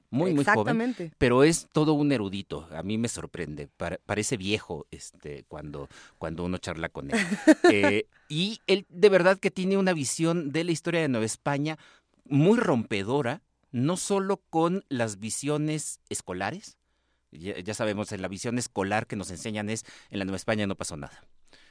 muy, 0.09 0.33
muy 0.33 0.43
joven, 0.45 0.59
Exactamente. 0.59 1.11
pero 1.17 1.43
es 1.43 1.67
todo 1.74 1.93
un 1.93 2.11
erudito. 2.11 2.67
A 2.72 2.83
mí 2.83 2.98
me 2.98 3.07
sorprende, 3.09 3.67
pare- 3.75 3.99
parece 4.06 4.38
viejo 4.38 4.85
este, 4.91 5.45
cuando, 5.48 5.90
cuando 6.17 6.45
uno 6.45 6.57
charla 6.59 6.90
con 6.90 7.11
él. 7.11 7.17
Eh, 7.69 8.06
y 8.30 8.59
él 8.67 8.85
de 8.90 9.09
verdad 9.09 9.38
que 9.40 9.51
tiene 9.51 9.77
una 9.77 9.93
visión 9.93 10.27
de 10.34 10.64
la 10.64 10.72
historia 10.72 11.02
de 11.02 11.08
Nueva 11.10 11.26
España 11.26 11.78
muy 12.26 12.58
rompedora, 12.60 13.42
no 13.72 13.98
solo 13.98 14.38
con 14.50 14.84
las 14.90 15.20
visiones 15.20 16.00
escolares, 16.10 16.78
ya, 17.32 17.60
ya 17.60 17.74
sabemos, 17.74 18.12
en 18.12 18.22
la 18.22 18.28
visión 18.28 18.58
escolar 18.58 19.08
que 19.08 19.16
nos 19.16 19.32
enseñan 19.32 19.70
es, 19.70 19.86
en 20.10 20.20
la 20.20 20.26
Nueva 20.26 20.38
España 20.38 20.66
no 20.68 20.76
pasó 20.76 20.98
nada. 20.98 21.24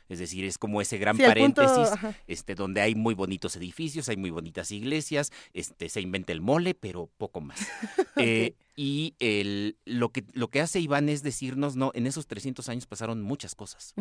Es 0.09 0.21
decir, 0.21 0.45
es 0.45 0.57
como 0.57 0.81
ese 0.81 0.99
gran 0.99 1.17
Sí, 1.17 1.25
el 1.25 1.35
punto- 1.35 1.63
paréntesis 1.65 1.99
este, 2.29 2.55
donde 2.55 2.81
hay 2.81 2.95
muy 2.95 3.15
bonitos 3.15 3.57
edificios, 3.57 4.09
hay 4.09 4.17
muy 4.17 4.31
bonitas 4.31 4.71
iglesias, 4.71 5.33
este, 5.53 5.89
se 5.89 6.01
inventa 6.01 6.33
el 6.33 6.41
mole, 6.41 6.75
pero 6.75 7.11
poco 7.19 7.41
más. 7.41 7.59
Eh, 8.19 8.55
y 8.77 9.15
el, 9.19 9.77
lo, 9.85 10.11
que, 10.11 10.25
lo 10.33 10.49
que 10.49 10.63
hace 10.63 10.81
Iván 10.81 11.11
es 11.11 11.23
decirnos, 11.23 11.77
no, 11.77 11.91
en 11.95 12.07
esos 12.07 12.27
300 12.27 12.67
años 12.71 12.87
pasaron 12.87 13.21
muchas 13.21 13.55
cosas. 13.55 13.93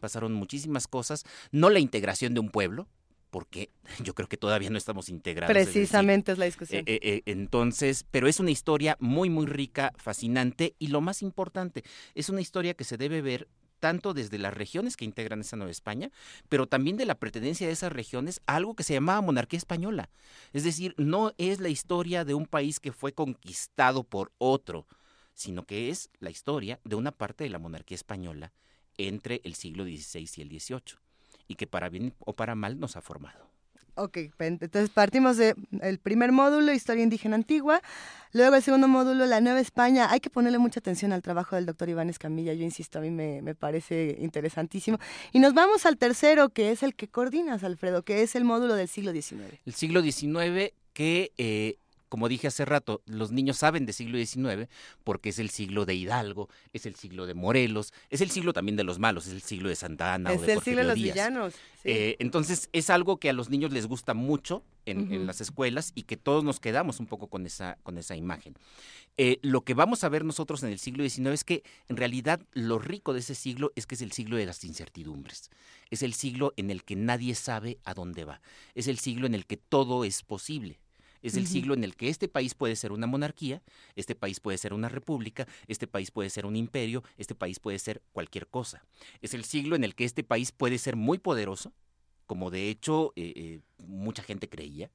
Pasaron 0.00 0.32
muchísimas 0.32 0.86
cosas, 0.88 1.24
no 1.52 1.68
la 1.68 1.78
integración 1.78 2.32
de 2.32 2.40
un 2.40 2.48
pueblo, 2.48 2.88
porque 3.30 3.70
yo 4.02 4.14
creo 4.14 4.28
que 4.28 4.36
todavía 4.36 4.70
no 4.70 4.78
estamos 4.78 5.08
integrados. 5.08 5.56
es 5.56 5.66
decir, 5.66 5.82
Precisamente 5.82 6.32
es 6.32 6.38
la 6.38 6.44
discusión. 6.44 6.80
eh, 6.80 6.84
eh, 6.86 7.00
eh, 7.02 7.22
entonces, 7.26 8.04
pero 8.10 8.28
es 8.28 8.40
una 8.40 8.50
historia 8.50 8.96
muy, 9.00 9.30
muy 9.30 9.46
rica, 9.46 9.92
fascinante 9.96 10.74
y 10.78 10.88
lo 10.88 11.00
más 11.00 11.22
importante, 11.22 11.84
es 12.14 12.28
una 12.28 12.40
historia 12.40 12.74
que 12.74 12.84
se 12.84 12.96
debe 12.96 13.22
ver 13.22 13.48
tanto 13.78 14.14
desde 14.14 14.38
las 14.38 14.54
regiones 14.54 14.96
que 14.96 15.04
integran 15.04 15.40
esa 15.40 15.56
Nueva 15.56 15.70
España, 15.70 16.10
pero 16.48 16.66
también 16.66 16.96
de 16.96 17.06
la 17.06 17.14
pretendencia 17.14 17.66
de 17.66 17.72
esas 17.72 17.92
regiones 17.92 18.40
a 18.46 18.56
algo 18.56 18.74
que 18.74 18.82
se 18.82 18.94
llamaba 18.94 19.20
monarquía 19.20 19.58
española. 19.58 20.10
Es 20.52 20.64
decir, 20.64 20.94
no 20.96 21.32
es 21.38 21.60
la 21.60 21.68
historia 21.68 22.24
de 22.24 22.34
un 22.34 22.46
país 22.46 22.80
que 22.80 22.92
fue 22.92 23.12
conquistado 23.12 24.04
por 24.04 24.32
otro, 24.38 24.86
sino 25.34 25.64
que 25.64 25.90
es 25.90 26.10
la 26.18 26.30
historia 26.30 26.80
de 26.84 26.96
una 26.96 27.12
parte 27.12 27.44
de 27.44 27.50
la 27.50 27.58
monarquía 27.58 27.94
española 27.94 28.52
entre 28.96 29.40
el 29.44 29.54
siglo 29.54 29.84
XVI 29.84 30.28
y 30.36 30.42
el 30.42 30.48
XVIII, 30.60 30.98
y 31.48 31.56
que 31.56 31.66
para 31.66 31.88
bien 31.88 32.14
o 32.20 32.34
para 32.34 32.54
mal 32.54 32.78
nos 32.78 32.96
ha 32.96 33.00
formado. 33.00 33.48
Ok, 33.94 34.18
entonces 34.38 34.90
partimos 34.90 35.36
de 35.38 35.56
el 35.80 35.98
primer 35.98 36.30
módulo, 36.30 36.72
historia 36.72 37.02
indígena 37.02 37.34
antigua, 37.34 37.82
luego 38.32 38.54
el 38.54 38.62
segundo 38.62 38.86
módulo, 38.86 39.26
la 39.26 39.40
Nueva 39.40 39.58
España. 39.58 40.08
Hay 40.12 40.20
que 40.20 40.30
ponerle 40.30 40.58
mucha 40.58 40.78
atención 40.78 41.12
al 41.12 41.20
trabajo 41.20 41.56
del 41.56 41.66
doctor 41.66 41.88
Iván 41.88 42.08
Escamilla, 42.08 42.52
yo 42.52 42.62
insisto, 42.62 43.00
a 43.00 43.02
mí 43.02 43.10
me, 43.10 43.42
me 43.42 43.56
parece 43.56 44.16
interesantísimo. 44.20 44.98
Y 45.32 45.40
nos 45.40 45.52
vamos 45.52 45.84
al 45.84 45.96
tercero, 45.96 46.50
que 46.50 46.70
es 46.70 46.84
el 46.84 46.94
que 46.94 47.08
coordinas, 47.08 47.64
Alfredo, 47.64 48.02
que 48.04 48.22
es 48.22 48.36
el 48.36 48.44
módulo 48.44 48.76
del 48.76 48.86
siglo 48.86 49.10
XIX. 49.10 49.58
El 49.66 49.74
siglo 49.74 50.00
XIX 50.00 50.72
que, 50.92 51.32
eh, 51.38 51.78
como 52.08 52.28
dije 52.28 52.46
hace 52.46 52.64
rato, 52.64 53.02
los 53.06 53.32
niños 53.32 53.56
saben 53.58 53.86
de 53.86 53.92
siglo 53.92 54.18
XIX 54.18 54.68
porque 55.04 55.30
es 55.30 55.38
el 55.38 55.50
siglo 55.50 55.86
de 55.86 55.94
Hidalgo, 55.94 56.48
es 56.72 56.86
el 56.86 56.94
siglo 56.94 57.26
de 57.26 57.34
Morelos, 57.34 57.92
es 58.10 58.20
el 58.20 58.30
siglo 58.30 58.52
también 58.52 58.76
de 58.76 58.84
los 58.84 58.98
malos, 58.98 59.26
es 59.26 59.32
el 59.32 59.42
siglo 59.42 59.68
de 59.68 59.76
Santa 59.76 60.14
Ana 60.14 60.30
o 60.30 60.34
es 60.34 60.42
de 60.42 60.52
el 60.54 60.62
siglo 60.62 60.80
de 60.82 60.86
los 60.88 60.94
Díaz. 60.96 61.14
villanos. 61.14 61.54
sí. 61.54 61.88
Eh, 61.90 62.16
entonces 62.18 62.68
es 62.72 62.90
algo 62.90 63.18
que 63.18 63.30
a 63.30 63.32
los 63.32 63.50
niños 63.50 63.72
les 63.72 63.86
gusta 63.86 64.14
mucho 64.14 64.64
en, 64.86 65.12
en 65.12 65.26
las 65.26 65.40
escuelas 65.40 65.92
y 65.94 66.04
que 66.04 66.16
todos 66.16 66.44
nos 66.44 66.60
quedamos 66.60 67.00
un 67.00 67.06
poco 67.06 67.28
con 67.28 67.46
esa, 67.46 67.78
con 67.82 67.98
esa 67.98 68.16
imagen. 68.16 68.54
Eh, 69.20 69.40
lo 69.42 69.62
que 69.62 69.74
vamos 69.74 70.04
a 70.04 70.08
ver 70.08 70.24
nosotros 70.24 70.62
en 70.62 70.70
el 70.70 70.78
siglo 70.78 71.02
XIX 71.02 71.30
es 71.30 71.42
que 71.42 71.64
en 71.88 71.96
realidad 71.96 72.40
lo 72.52 72.78
rico 72.78 73.12
de 73.12 73.18
ese 73.18 73.34
siglo 73.34 73.72
es 73.74 73.84
que 73.84 73.96
es 73.96 74.00
el 74.02 74.12
siglo 74.12 74.36
de 74.36 74.46
las 74.46 74.62
incertidumbres. 74.62 75.50
Es 75.90 76.04
el 76.04 76.14
siglo 76.14 76.54
en 76.56 76.70
el 76.70 76.84
que 76.84 76.94
nadie 76.94 77.34
sabe 77.34 77.78
a 77.84 77.94
dónde 77.94 78.24
va. 78.24 78.40
Es 78.76 78.86
el 78.86 78.98
siglo 78.98 79.26
en 79.26 79.34
el 79.34 79.44
que 79.44 79.56
todo 79.56 80.04
es 80.04 80.22
posible. 80.22 80.78
Es 81.22 81.36
el 81.36 81.46
siglo 81.46 81.74
en 81.74 81.84
el 81.84 81.96
que 81.96 82.08
este 82.08 82.28
país 82.28 82.54
puede 82.54 82.76
ser 82.76 82.92
una 82.92 83.06
monarquía, 83.06 83.62
este 83.96 84.14
país 84.14 84.40
puede 84.40 84.58
ser 84.58 84.72
una 84.72 84.88
república, 84.88 85.46
este 85.66 85.86
país 85.86 86.10
puede 86.10 86.30
ser 86.30 86.46
un 86.46 86.56
imperio, 86.56 87.02
este 87.16 87.34
país 87.34 87.58
puede 87.58 87.78
ser 87.78 88.02
cualquier 88.12 88.46
cosa. 88.46 88.84
Es 89.20 89.34
el 89.34 89.44
siglo 89.44 89.76
en 89.76 89.84
el 89.84 89.94
que 89.94 90.04
este 90.04 90.24
país 90.24 90.52
puede 90.52 90.78
ser 90.78 90.96
muy 90.96 91.18
poderoso, 91.18 91.72
como 92.26 92.50
de 92.50 92.68
hecho 92.68 93.12
eh, 93.16 93.32
eh, 93.36 93.60
mucha 93.86 94.22
gente 94.22 94.48
creía, 94.48 94.90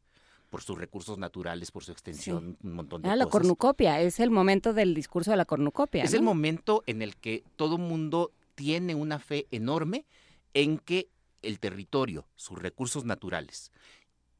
por 0.54 0.62
sus 0.62 0.78
recursos 0.78 1.18
naturales, 1.18 1.72
por 1.72 1.84
su 1.84 1.92
extensión, 1.92 2.58
un 2.62 2.74
montón 2.74 3.02
de 3.02 3.08
la 3.08 3.16
cosas. 3.16 3.32
cornucopia, 3.32 4.00
es 4.02 4.20
el 4.20 4.30
momento 4.30 4.72
del 4.72 4.94
discurso 4.94 5.32
de 5.32 5.38
la 5.38 5.46
cornucopia. 5.46 6.04
Es 6.04 6.14
el 6.14 6.22
momento 6.22 6.84
en 6.86 7.02
el 7.02 7.16
que 7.16 7.44
todo 7.56 7.80
mundo 7.80 8.32
tiene 8.54 8.94
una 8.94 9.18
fe 9.18 9.48
enorme 9.50 10.06
en 10.54 10.78
que 10.78 11.10
el 11.42 11.60
territorio, 11.60 12.28
sus 12.36 12.60
recursos 12.60 13.04
naturales 13.04 13.72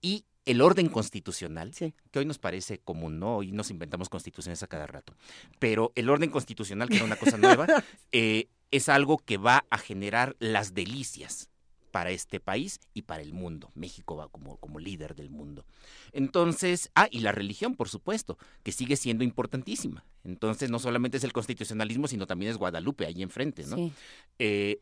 y 0.02 0.26
el 0.46 0.62
orden 0.62 0.90
constitucional, 0.90 1.72
que 1.74 2.20
hoy 2.20 2.26
nos 2.26 2.40
parece 2.40 2.80
común, 2.80 3.20
¿no? 3.20 3.38
Hoy 3.38 3.52
nos 3.52 3.72
inventamos 3.72 4.10
constituciones 4.10 4.64
a 4.64 4.68
cada 4.68 4.88
rato, 4.88 5.16
pero 5.60 5.92
el 5.96 6.10
orden 6.10 6.30
constitucional, 6.30 6.90
que 6.90 6.98
era 6.98 7.06
una 7.06 7.16
cosa 7.16 7.38
nueva, 7.38 7.68
eh, 8.12 8.48
es 8.72 8.90
algo 8.90 9.18
que 9.18 9.38
va 9.38 9.66
a 9.70 9.78
generar 9.78 10.36
las 10.40 10.74
delicias 10.74 11.50
para 11.92 12.10
este 12.10 12.40
país 12.40 12.80
y 12.96 13.04
para 13.04 13.22
el 13.22 13.34
mundo. 13.34 13.72
México 13.76 14.16
va 14.16 14.28
como, 14.28 14.58
como 14.58 14.80
líder 14.80 15.14
del 15.14 15.30
mundo. 15.30 15.64
Entonces, 16.12 16.90
ah, 16.96 17.08
y 17.12 17.20
la 17.20 17.32
religión, 17.32 17.76
por 17.76 17.88
supuesto, 17.88 18.40
que 18.64 18.72
sigue 18.72 18.96
siendo 18.96 19.24
importantísima. 19.24 20.04
Entonces, 20.24 20.72
no 20.72 20.80
solamente 20.80 21.18
es 21.18 21.24
el 21.24 21.34
constitucionalismo, 21.34 22.08
sino 22.08 22.26
también 22.26 22.50
es 22.50 22.58
Guadalupe 22.58 23.06
ahí 23.06 23.22
enfrente, 23.22 23.64
¿no? 23.68 23.92
Eh, 24.40 24.82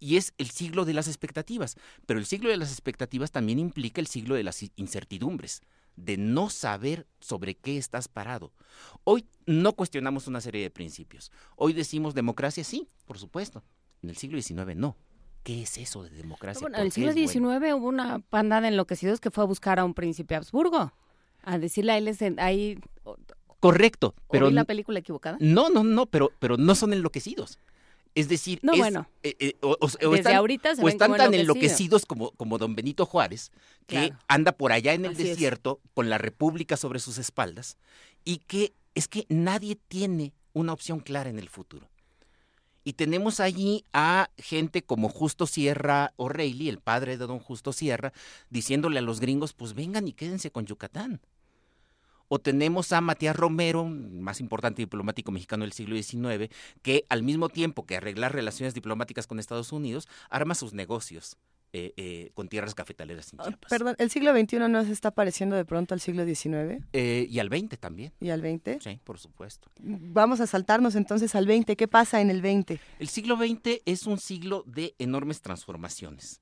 y 0.00 0.16
es 0.16 0.34
el 0.38 0.50
siglo 0.50 0.84
de 0.84 0.94
las 0.94 1.06
expectativas, 1.06 1.76
pero 2.06 2.18
el 2.18 2.26
siglo 2.26 2.48
de 2.48 2.56
las 2.56 2.72
expectativas 2.72 3.30
también 3.30 3.58
implica 3.58 4.00
el 4.00 4.06
siglo 4.06 4.34
de 4.34 4.42
las 4.42 4.62
incertidumbres, 4.76 5.62
de 5.96 6.16
no 6.16 6.48
saber 6.50 7.06
sobre 7.20 7.54
qué 7.54 7.76
estás 7.76 8.08
parado. 8.08 8.52
Hoy 9.04 9.26
no 9.46 9.74
cuestionamos 9.74 10.26
una 10.26 10.40
serie 10.40 10.62
de 10.62 10.70
principios. 10.70 11.30
Hoy 11.56 11.74
decimos 11.74 12.14
democracia, 12.14 12.64
sí, 12.64 12.88
por 13.04 13.18
supuesto. 13.18 13.62
En 14.02 14.08
el 14.08 14.16
siglo 14.16 14.40
XIX 14.40 14.74
no. 14.76 14.96
¿Qué 15.42 15.62
es 15.62 15.78
eso 15.78 16.02
de 16.02 16.10
democracia? 16.10 16.60
Bueno, 16.60 16.78
en 16.78 16.84
el 16.84 16.92
siglo 16.92 17.12
XIX 17.12 17.74
hubo 17.74 17.88
una 17.88 18.18
panda 18.18 18.60
de 18.60 18.68
enloquecidos 18.68 19.20
que 19.20 19.30
fue 19.30 19.44
a 19.44 19.46
buscar 19.46 19.78
a 19.78 19.84
un 19.84 19.94
príncipe 19.94 20.34
Habsburgo, 20.34 20.92
a 21.42 21.58
decirle 21.58 21.92
a 21.92 21.98
él, 21.98 22.16
ahí... 22.38 22.78
Correcto, 23.58 24.14
pero... 24.30 24.48
¿Vi 24.48 24.54
la 24.54 24.64
película 24.64 25.00
equivocada? 25.00 25.36
No, 25.40 25.68
no, 25.68 25.84
no, 25.84 26.06
pero, 26.06 26.30
pero 26.38 26.56
no 26.56 26.74
son 26.74 26.94
enloquecidos. 26.94 27.58
Es 28.14 28.28
decir, 28.28 28.58
no, 28.62 28.76
bueno. 28.76 29.08
Eh, 29.22 29.36
eh, 29.38 29.56
o, 29.60 29.78
están, 30.14 30.34
ahorita 30.34 30.72
o 30.80 30.88
están 30.88 31.16
tan 31.16 31.32
enloquecidos 31.32 32.06
como, 32.06 32.32
como 32.32 32.58
don 32.58 32.74
Benito 32.74 33.06
Juárez, 33.06 33.52
que 33.86 34.12
anda 34.26 34.52
por 34.52 34.72
allá 34.72 34.94
en 34.94 35.04
el 35.04 35.16
desierto 35.16 35.80
con 35.94 36.10
la 36.10 36.18
República 36.18 36.76
sobre 36.76 36.98
sus 36.98 37.18
espaldas, 37.18 37.76
y 38.24 38.38
que 38.38 38.72
es 38.94 39.06
que 39.06 39.26
nadie 39.28 39.76
tiene 39.76 40.32
una 40.52 40.72
opción 40.72 41.00
clara 41.00 41.30
en 41.30 41.38
el 41.38 41.48
futuro. 41.48 41.88
Y 42.82 42.94
tenemos 42.94 43.40
allí 43.40 43.84
a 43.92 44.30
gente 44.38 44.82
como 44.82 45.08
Justo 45.08 45.46
Sierra 45.46 46.12
O'Reilly, 46.16 46.68
el 46.68 46.78
padre 46.78 47.18
de 47.18 47.26
don 47.26 47.38
Justo 47.38 47.72
Sierra, 47.72 48.12
diciéndole 48.48 48.98
a 48.98 49.02
los 49.02 49.20
gringos, 49.20 49.52
pues 49.52 49.74
vengan 49.74 50.08
y 50.08 50.12
quédense 50.12 50.50
con 50.50 50.66
Yucatán. 50.66 51.20
O 52.32 52.38
tenemos 52.38 52.92
a 52.92 53.00
Matías 53.00 53.34
Romero, 53.34 53.84
más 53.84 54.38
importante 54.38 54.82
diplomático 54.82 55.32
mexicano 55.32 55.64
del 55.64 55.72
siglo 55.72 55.96
XIX, 55.96 56.48
que 56.80 57.04
al 57.08 57.24
mismo 57.24 57.48
tiempo 57.48 57.86
que 57.86 57.96
arreglar 57.96 58.32
relaciones 58.32 58.72
diplomáticas 58.72 59.26
con 59.26 59.40
Estados 59.40 59.72
Unidos, 59.72 60.06
arma 60.30 60.54
sus 60.54 60.72
negocios 60.72 61.36
eh, 61.72 61.92
eh, 61.96 62.30
con 62.34 62.48
tierras 62.48 62.76
cafetaleras 62.76 63.32
en 63.32 63.40
ah, 63.40 63.44
Chiapas. 63.46 63.68
Perdón, 63.68 63.96
¿el 63.98 64.10
siglo 64.10 64.32
XXI 64.32 64.58
no 64.68 64.84
se 64.84 64.92
está 64.92 65.10
pareciendo 65.10 65.56
de 65.56 65.64
pronto 65.64 65.92
al 65.92 66.00
siglo 66.00 66.24
XIX? 66.24 66.84
Eh, 66.92 67.26
y 67.28 67.40
al 67.40 67.48
XX 67.48 67.78
también. 67.80 68.12
¿Y 68.20 68.30
al 68.30 68.42
XX? 68.42 68.80
Sí, 68.80 69.00
por 69.02 69.18
supuesto. 69.18 69.68
Vamos 69.80 70.40
a 70.40 70.46
saltarnos 70.46 70.94
entonces 70.94 71.34
al 71.34 71.46
XX. 71.46 71.74
¿Qué 71.76 71.88
pasa 71.88 72.20
en 72.20 72.30
el 72.30 72.42
XX? 72.42 72.80
El 73.00 73.08
siglo 73.08 73.36
XX 73.36 73.82
es 73.86 74.06
un 74.06 74.18
siglo 74.18 74.62
de 74.68 74.94
enormes 74.98 75.42
transformaciones 75.42 76.40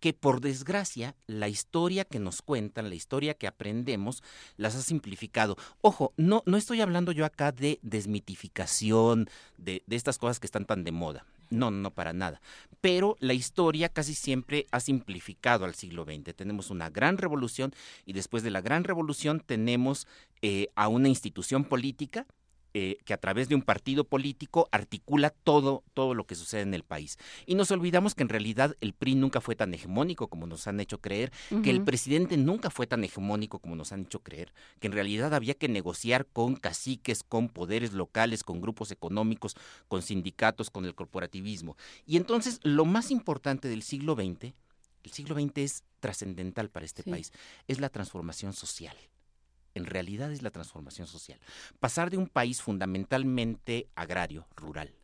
que 0.00 0.12
por 0.12 0.40
desgracia 0.40 1.14
la 1.26 1.48
historia 1.48 2.04
que 2.04 2.18
nos 2.18 2.42
cuentan, 2.42 2.88
la 2.88 2.94
historia 2.94 3.34
que 3.34 3.46
aprendemos, 3.46 4.22
las 4.56 4.74
ha 4.74 4.82
simplificado. 4.82 5.56
Ojo, 5.82 6.12
no, 6.16 6.42
no 6.46 6.56
estoy 6.56 6.80
hablando 6.80 7.12
yo 7.12 7.24
acá 7.24 7.52
de 7.52 7.78
desmitificación, 7.82 9.28
de, 9.58 9.82
de 9.86 9.96
estas 9.96 10.18
cosas 10.18 10.40
que 10.40 10.46
están 10.46 10.64
tan 10.64 10.84
de 10.84 10.92
moda. 10.92 11.26
No, 11.50 11.70
no, 11.70 11.90
para 11.90 12.12
nada. 12.12 12.40
Pero 12.80 13.16
la 13.18 13.34
historia 13.34 13.88
casi 13.88 14.14
siempre 14.14 14.66
ha 14.70 14.80
simplificado 14.80 15.64
al 15.64 15.74
siglo 15.74 16.04
XX. 16.04 16.34
Tenemos 16.34 16.70
una 16.70 16.88
gran 16.90 17.18
revolución 17.18 17.74
y 18.06 18.12
después 18.12 18.42
de 18.42 18.50
la 18.50 18.60
gran 18.60 18.84
revolución 18.84 19.40
tenemos 19.40 20.06
eh, 20.42 20.68
a 20.76 20.88
una 20.88 21.08
institución 21.08 21.64
política 21.64 22.26
eh, 22.72 22.98
que 23.04 23.14
a 23.14 23.16
través 23.16 23.48
de 23.48 23.56
un 23.56 23.62
partido 23.62 24.04
político 24.04 24.68
articula 24.70 25.30
todo, 25.30 25.82
todo 25.92 26.14
lo 26.14 26.26
que 26.26 26.36
sucede 26.36 26.62
en 26.62 26.72
el 26.74 26.84
país. 26.84 27.18
Y 27.46 27.56
nos 27.56 27.70
olvidamos 27.72 28.14
que 28.14 28.22
en 28.22 28.28
realidad 28.28 28.76
el 28.80 28.92
PRI 28.92 29.16
nunca 29.16 29.40
fue 29.40 29.56
tan 29.56 29.74
hegemónico 29.74 30.28
como 30.28 30.46
nos 30.46 30.66
han 30.68 30.78
hecho 30.78 31.00
creer, 31.00 31.32
que 31.62 31.70
el 31.70 31.82
presidente 31.82 32.36
nunca 32.36 32.70
fue 32.70 32.86
tan 32.86 33.02
hegemónico 33.02 33.58
como 33.58 33.74
nos 33.74 33.90
han 33.92 34.02
hecho 34.02 34.20
creer, 34.22 34.52
que 34.78 34.86
en 34.86 34.92
realidad 34.92 35.34
había 35.34 35.54
que 35.54 35.68
negociar 35.68 36.26
con 36.26 36.54
caciques, 36.54 37.24
con 37.24 37.48
poderes 37.48 37.92
locales, 37.92 38.44
con 38.44 38.60
grupos 38.60 38.92
económicos, 38.92 39.56
con 39.88 40.02
sindicatos, 40.02 40.70
con 40.70 40.84
el 40.84 40.94
corporativismo. 40.94 41.76
Y 42.06 42.16
entonces 42.16 42.60
lo 42.62 42.84
más 42.84 43.10
importante 43.10 43.68
del 43.68 43.82
siglo 43.82 44.14
XX, 44.14 44.54
el 45.02 45.10
siglo 45.10 45.34
XX 45.34 45.58
es 45.58 45.84
trascendental 45.98 46.70
para 46.70 46.86
este 46.86 47.02
país, 47.02 47.32
es 47.66 47.80
la 47.80 47.88
transformación 47.88 48.52
social 48.52 48.96
en 49.74 49.86
realidad 49.86 50.32
es 50.32 50.42
la 50.42 50.50
transformación 50.50 51.06
social. 51.06 51.38
Pasar 51.78 52.10
de 52.10 52.16
un 52.16 52.26
país 52.26 52.62
fundamentalmente 52.62 53.88
agrario, 53.94 54.46
rural, 54.56 54.94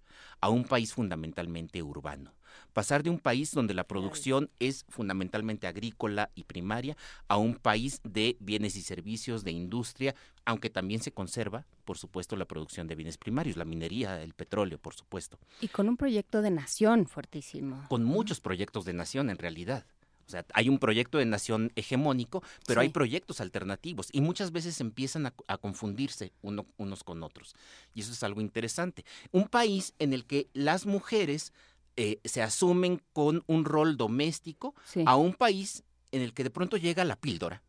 a 0.41 0.49
un 0.49 0.65
país 0.65 0.93
fundamentalmente 0.93 1.83
urbano. 1.83 2.33
Pasar 2.73 3.03
de 3.03 3.11
un 3.11 3.19
país 3.19 3.53
donde 3.53 3.75
la 3.75 3.85
producción 3.85 4.51
es 4.61 4.85
fundamentalmente 4.89 5.67
agrícola 5.67 6.31
y 6.35 6.45
primaria 6.45 6.97
a 7.29 7.37
un 7.37 7.55
país 7.55 8.01
de 8.05 8.37
bienes 8.41 8.77
y 8.77 8.83
servicios, 8.83 9.45
de 9.45 9.51
industria, 9.51 10.15
aunque 10.45 10.71
también 10.71 11.01
se 11.03 11.13
conserva, 11.13 11.67
por 11.85 11.99
supuesto, 11.99 12.37
la 12.37 12.45
producción 12.45 12.87
de 12.87 12.95
bienes 12.95 13.19
primarios, 13.19 13.57
la 13.57 13.65
minería, 13.65 14.23
el 14.23 14.35
petróleo, 14.35 14.79
por 14.79 14.95
supuesto. 14.95 15.39
Y 15.61 15.69
con 15.69 15.89
un 15.89 15.97
proyecto 15.97 16.43
de 16.43 16.51
nación 16.51 17.07
fuertísimo. 17.07 17.87
Con 17.89 18.05
muchos 18.05 18.41
proyectos 18.41 18.85
de 18.85 18.93
nación, 18.93 19.31
en 19.31 19.39
realidad. 19.39 19.87
O 20.27 20.31
sea, 20.31 20.45
hay 20.55 20.69
un 20.69 20.79
proyecto 20.79 21.19
de 21.19 21.25
nación 21.25 21.73
hegemónico, 21.77 22.43
pero 22.67 22.81
hay 22.81 22.89
proyectos 22.89 23.41
alternativos 23.41 24.09
y 24.13 24.21
muchas 24.21 24.51
veces 24.51 24.81
empiezan 24.81 25.27
a, 25.27 25.59
confundirse 25.59 26.33
unos 26.43 27.05
con 27.05 27.23
otros. 27.23 27.55
Y 27.95 28.01
eso 28.01 28.13
es 28.13 28.23
algo 28.23 28.41
interesante. 28.41 29.05
Un 29.31 29.49
país 29.49 29.95
en 29.99 30.13
el 30.13 30.27
que 30.27 30.49
las 30.53 30.87
mujeres 30.87 31.53
eh, 31.97 32.21
se 32.25 32.43
asumen 32.43 33.01
con 33.13 33.43
un 33.47 33.65
rol 33.65 33.97
doméstico 33.97 34.75
a 35.07 35.17
un 35.17 35.33
país 35.33 35.85
en 36.13 36.23
el 36.23 36.35
que 36.35 36.45
de 36.45 36.51
pronto 36.51 36.77
llega 36.77 37.05
la 37.05 37.17
píldora 37.17 37.63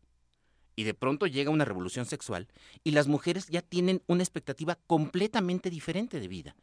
y 0.76 0.84
de 0.84 0.94
pronto 0.94 1.26
llega 1.26 1.50
una 1.50 1.64
revolución 1.64 2.06
sexual 2.06 2.46
y 2.84 2.90
las 2.90 3.08
mujeres 3.08 3.46
ya 3.48 3.62
tienen 3.62 4.02
una 4.06 4.22
expectativa 4.22 4.78
completamente 4.86 5.70
diferente 5.70 6.20
de 6.20 6.28
vida. 6.28 6.56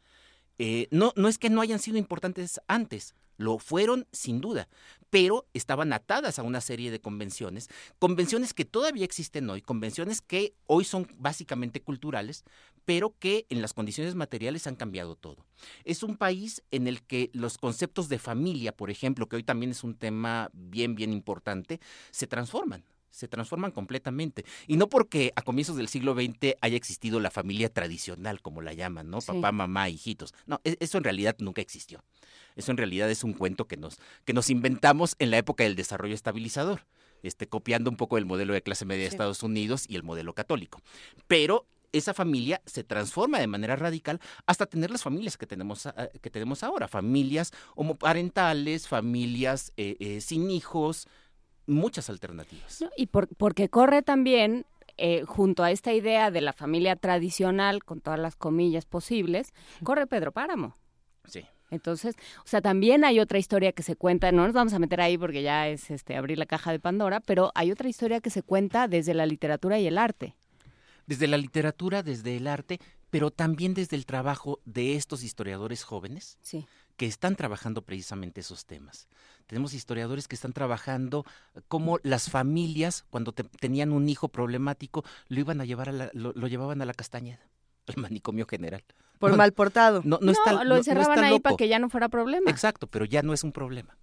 Eh, 0.58 0.88
no, 0.90 1.12
no 1.16 1.28
es 1.28 1.38
que 1.38 1.50
no 1.50 1.60
hayan 1.60 1.78
sido 1.78 1.98
importantes 1.98 2.60
antes, 2.66 3.14
lo 3.36 3.58
fueron 3.58 4.06
sin 4.12 4.40
duda, 4.40 4.68
pero 5.10 5.46
estaban 5.52 5.92
atadas 5.92 6.38
a 6.38 6.42
una 6.42 6.60
serie 6.60 6.90
de 6.90 7.00
convenciones, 7.00 7.68
convenciones 7.98 8.54
que 8.54 8.64
todavía 8.64 9.04
existen 9.04 9.48
hoy, 9.50 9.60
convenciones 9.62 10.20
que 10.22 10.54
hoy 10.66 10.84
son 10.84 11.06
básicamente 11.18 11.82
culturales, 11.82 12.44
pero 12.84 13.14
que 13.18 13.46
en 13.50 13.62
las 13.62 13.74
condiciones 13.74 14.14
materiales 14.14 14.66
han 14.66 14.76
cambiado 14.76 15.16
todo. 15.16 15.46
Es 15.84 16.02
un 16.02 16.16
país 16.16 16.62
en 16.70 16.86
el 16.86 17.02
que 17.02 17.30
los 17.32 17.58
conceptos 17.58 18.08
de 18.08 18.18
familia, 18.18 18.72
por 18.72 18.90
ejemplo, 18.90 19.28
que 19.28 19.36
hoy 19.36 19.42
también 19.42 19.72
es 19.72 19.84
un 19.84 19.96
tema 19.96 20.50
bien, 20.52 20.94
bien 20.94 21.12
importante, 21.12 21.80
se 22.10 22.26
transforman 22.26 22.84
se 23.16 23.28
transforman 23.28 23.70
completamente. 23.70 24.44
Y 24.66 24.76
no 24.76 24.88
porque 24.88 25.32
a 25.36 25.42
comienzos 25.42 25.76
del 25.76 25.88
siglo 25.88 26.14
XX 26.14 26.54
haya 26.60 26.76
existido 26.76 27.18
la 27.18 27.30
familia 27.30 27.72
tradicional, 27.72 28.42
como 28.42 28.60
la 28.60 28.74
llaman, 28.74 29.08
¿no? 29.08 29.20
Papá, 29.20 29.52
mamá, 29.52 29.88
hijitos. 29.88 30.34
No, 30.44 30.60
e, 30.64 30.76
eso 30.80 30.98
en 30.98 31.04
realidad 31.04 31.34
nunca 31.38 31.62
existió. 31.62 32.04
Eso 32.56 32.70
en 32.72 32.76
realidad 32.76 33.10
es 33.10 33.24
un 33.24 33.32
cuento 33.32 33.66
que 33.66 33.78
nos, 33.78 33.98
que 34.26 34.34
nos 34.34 34.50
inventamos 34.50 35.16
en 35.18 35.30
la 35.30 35.38
época 35.38 35.64
del 35.64 35.76
desarrollo 35.76 36.14
estabilizador, 36.14 36.86
este, 37.22 37.46
copiando 37.46 37.90
un 37.90 37.96
poco 37.96 38.18
el 38.18 38.26
modelo 38.26 38.52
de 38.52 38.62
clase 38.62 38.84
media 38.84 39.04
de 39.04 39.08
Estados 39.08 39.42
Unidos 39.42 39.86
y 39.88 39.96
el 39.96 40.02
modelo 40.02 40.34
católico. 40.34 40.82
Pero 41.26 41.66
esa 41.92 42.12
familia 42.12 42.60
se 42.66 42.84
transforma 42.84 43.38
de 43.38 43.46
manera 43.46 43.76
radical 43.76 44.20
hasta 44.44 44.66
tener 44.66 44.90
las 44.90 45.02
familias 45.02 45.38
que 45.38 45.46
tenemos, 45.46 45.88
que 46.20 46.30
tenemos 46.30 46.62
ahora, 46.62 46.88
familias 46.88 47.52
homoparentales, 47.76 48.88
familias 48.88 49.72
eh, 49.78 49.96
eh, 50.00 50.20
sin 50.20 50.50
hijos, 50.50 51.08
muchas 51.66 52.10
alternativas. 52.10 52.84
y 52.96 53.06
porque 53.06 53.68
corre 53.68 54.02
también 54.02 54.66
eh, 54.98 55.24
junto 55.26 55.62
a 55.62 55.70
esta 55.70 55.92
idea 55.92 56.30
de 56.30 56.40
la 56.40 56.54
familia 56.54 56.96
tradicional, 56.96 57.84
con 57.84 58.00
todas 58.00 58.18
las 58.18 58.34
comillas 58.34 58.86
posibles, 58.86 59.52
corre 59.84 60.06
Pedro 60.06 60.32
Páramo. 60.32 60.74
Sí. 61.26 61.44
Entonces, 61.70 62.14
o 62.38 62.46
sea, 62.46 62.62
también 62.62 63.04
hay 63.04 63.20
otra 63.20 63.38
historia 63.38 63.72
que 63.72 63.82
se 63.82 63.96
cuenta, 63.96 64.32
no 64.32 64.44
nos 64.44 64.54
vamos 64.54 64.72
a 64.72 64.78
meter 64.78 65.00
ahí 65.00 65.18
porque 65.18 65.42
ya 65.42 65.68
es 65.68 65.90
este 65.90 66.16
abrir 66.16 66.38
la 66.38 66.46
caja 66.46 66.70
de 66.70 66.78
Pandora, 66.78 67.20
pero 67.20 67.50
hay 67.54 67.72
otra 67.72 67.88
historia 67.88 68.20
que 68.20 68.30
se 68.30 68.42
cuenta 68.42 68.88
desde 68.88 69.12
la 69.12 69.26
literatura 69.26 69.78
y 69.78 69.86
el 69.86 69.98
arte. 69.98 70.34
Desde 71.06 71.26
la 71.26 71.36
literatura, 71.36 72.02
desde 72.02 72.36
el 72.36 72.46
arte, 72.46 72.80
pero 73.10 73.30
también 73.30 73.74
desde 73.74 73.96
el 73.96 74.06
trabajo 74.06 74.60
de 74.64 74.94
estos 74.94 75.22
historiadores 75.22 75.84
jóvenes 75.84 76.38
sí. 76.40 76.66
Que 76.96 77.06
están 77.06 77.36
trabajando 77.36 77.82
precisamente 77.82 78.40
esos 78.40 78.64
temas. 78.64 79.08
Tenemos 79.46 79.74
historiadores 79.74 80.28
que 80.28 80.34
están 80.34 80.52
trabajando 80.52 81.24
cómo 81.68 81.98
las 82.02 82.30
familias, 82.30 83.04
cuando 83.10 83.32
tenían 83.32 83.92
un 83.92 84.08
hijo 84.08 84.28
problemático, 84.28 85.04
lo 85.28 85.40
iban 85.40 85.60
a 85.60 85.64
llevar 85.64 85.90
a 85.90 86.10
lo, 86.12 86.32
llevaban 86.46 86.82
a 86.82 86.86
la 86.86 86.94
castañeda, 86.94 87.46
al 87.86 87.96
manicomio 88.02 88.46
general. 88.46 88.82
Por 89.18 89.36
mal 89.36 89.52
portado. 89.52 90.02
No, 90.04 90.18
no, 90.20 90.32
está, 90.32 90.64
lo 90.64 90.76
encerraban 90.76 91.24
ahí 91.24 91.40
para 91.40 91.56
que 91.56 91.68
ya 91.68 91.78
no 91.78 91.88
fuera 91.88 92.08
problema. 92.08 92.50
Exacto, 92.50 92.86
pero 92.86 93.04
ya 93.04 93.22
no 93.22 93.32
es 93.32 93.44
un 93.44 93.52
problema. 93.52 93.96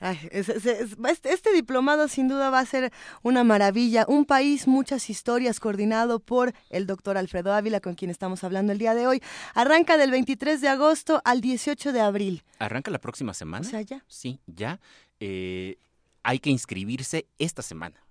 Este, 0.00 1.32
este, 1.32 1.52
diplomado 1.52 2.08
sin 2.08 2.28
duda 2.28 2.50
va 2.50 2.60
a 2.60 2.66
ser 2.66 2.92
una 3.22 3.44
maravilla. 3.44 4.04
Un 4.08 4.24
país, 4.24 4.66
muchas 4.66 5.08
historias, 5.08 5.60
coordinado 5.60 6.20
por 6.20 6.52
el 6.70 6.86
doctor 6.86 7.16
Alfredo 7.16 7.54
Ávila, 7.54 7.80
con 7.80 7.94
quien 7.94 8.10
estamos 8.10 8.44
hablando 8.44 8.72
el 8.72 8.78
día 8.78 8.94
de 8.94 9.06
hoy. 9.06 9.22
Arranca 9.54 9.96
del 9.96 10.10
23 10.10 10.60
de 10.60 10.68
agosto 10.68 11.22
al 11.24 11.40
18 11.40 11.92
de 11.92 12.00
abril. 12.00 12.42
Arranca 12.58 12.90
la 12.90 12.98
próxima 12.98 13.34
semana. 13.34 13.66
O 13.66 13.70
sea, 13.70 13.80
ya. 13.82 14.04
Sí, 14.08 14.40
ya. 14.46 14.80
Eh, 15.20 15.78
hay 16.22 16.38
que 16.38 16.50
inscribirse 16.50 17.26
esta 17.38 17.62
semana. 17.62 18.03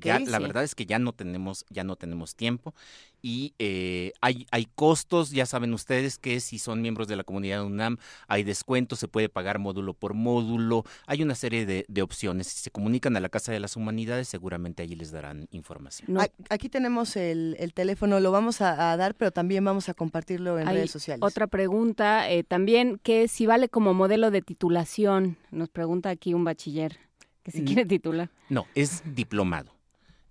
Ya, 0.00 0.18
la 0.18 0.38
verdad 0.38 0.64
es 0.64 0.74
que 0.74 0.86
ya 0.86 0.98
no 0.98 1.12
tenemos, 1.12 1.64
ya 1.70 1.84
no 1.84 1.96
tenemos 1.96 2.34
tiempo 2.34 2.74
y 3.22 3.54
eh, 3.58 4.12
hay, 4.20 4.46
hay 4.50 4.66
costos, 4.74 5.30
ya 5.30 5.46
saben 5.46 5.74
ustedes 5.74 6.18
que 6.18 6.40
si 6.40 6.58
son 6.58 6.80
miembros 6.82 7.08
de 7.08 7.16
la 7.16 7.24
comunidad 7.24 7.64
UNAM 7.64 7.98
hay 8.28 8.44
descuentos, 8.44 8.98
se 8.98 9.08
puede 9.08 9.28
pagar 9.28 9.58
módulo 9.58 9.94
por 9.94 10.14
módulo, 10.14 10.84
hay 11.06 11.22
una 11.22 11.34
serie 11.34 11.66
de, 11.66 12.02
opciones. 12.02 12.46
Si 12.46 12.60
se 12.60 12.70
comunican 12.70 13.16
a 13.16 13.20
la 13.20 13.28
Casa 13.28 13.50
de 13.50 13.58
las 13.58 13.74
Humanidades, 13.74 14.28
seguramente 14.28 14.84
allí 14.84 14.94
les 14.94 15.10
darán 15.10 15.48
información. 15.50 16.16
Aquí 16.48 16.68
tenemos 16.68 17.16
el, 17.16 17.56
teléfono, 17.74 18.20
lo 18.20 18.30
vamos 18.30 18.60
a, 18.60 18.96
dar, 18.96 19.14
pero 19.14 19.32
también 19.32 19.64
vamos 19.64 19.88
a 19.88 19.94
compartirlo 19.94 20.58
en 20.58 20.68
redes 20.68 20.92
sociales. 20.92 21.22
Otra 21.22 21.48
pregunta, 21.48 22.30
eh, 22.30 22.44
también, 22.44 23.00
que 23.02 23.26
si 23.26 23.46
vale 23.46 23.68
como 23.68 23.94
modelo 23.94 24.30
de 24.30 24.42
titulación? 24.42 25.36
Nos 25.50 25.68
pregunta 25.68 26.10
aquí 26.10 26.34
un 26.34 26.44
bachiller 26.44 27.07
que 27.48 27.58
si 27.58 27.62
mm. 27.62 27.64
quiere 27.64 27.84
titular. 27.86 28.30
No, 28.48 28.66
es 28.74 29.02
diplomado 29.14 29.78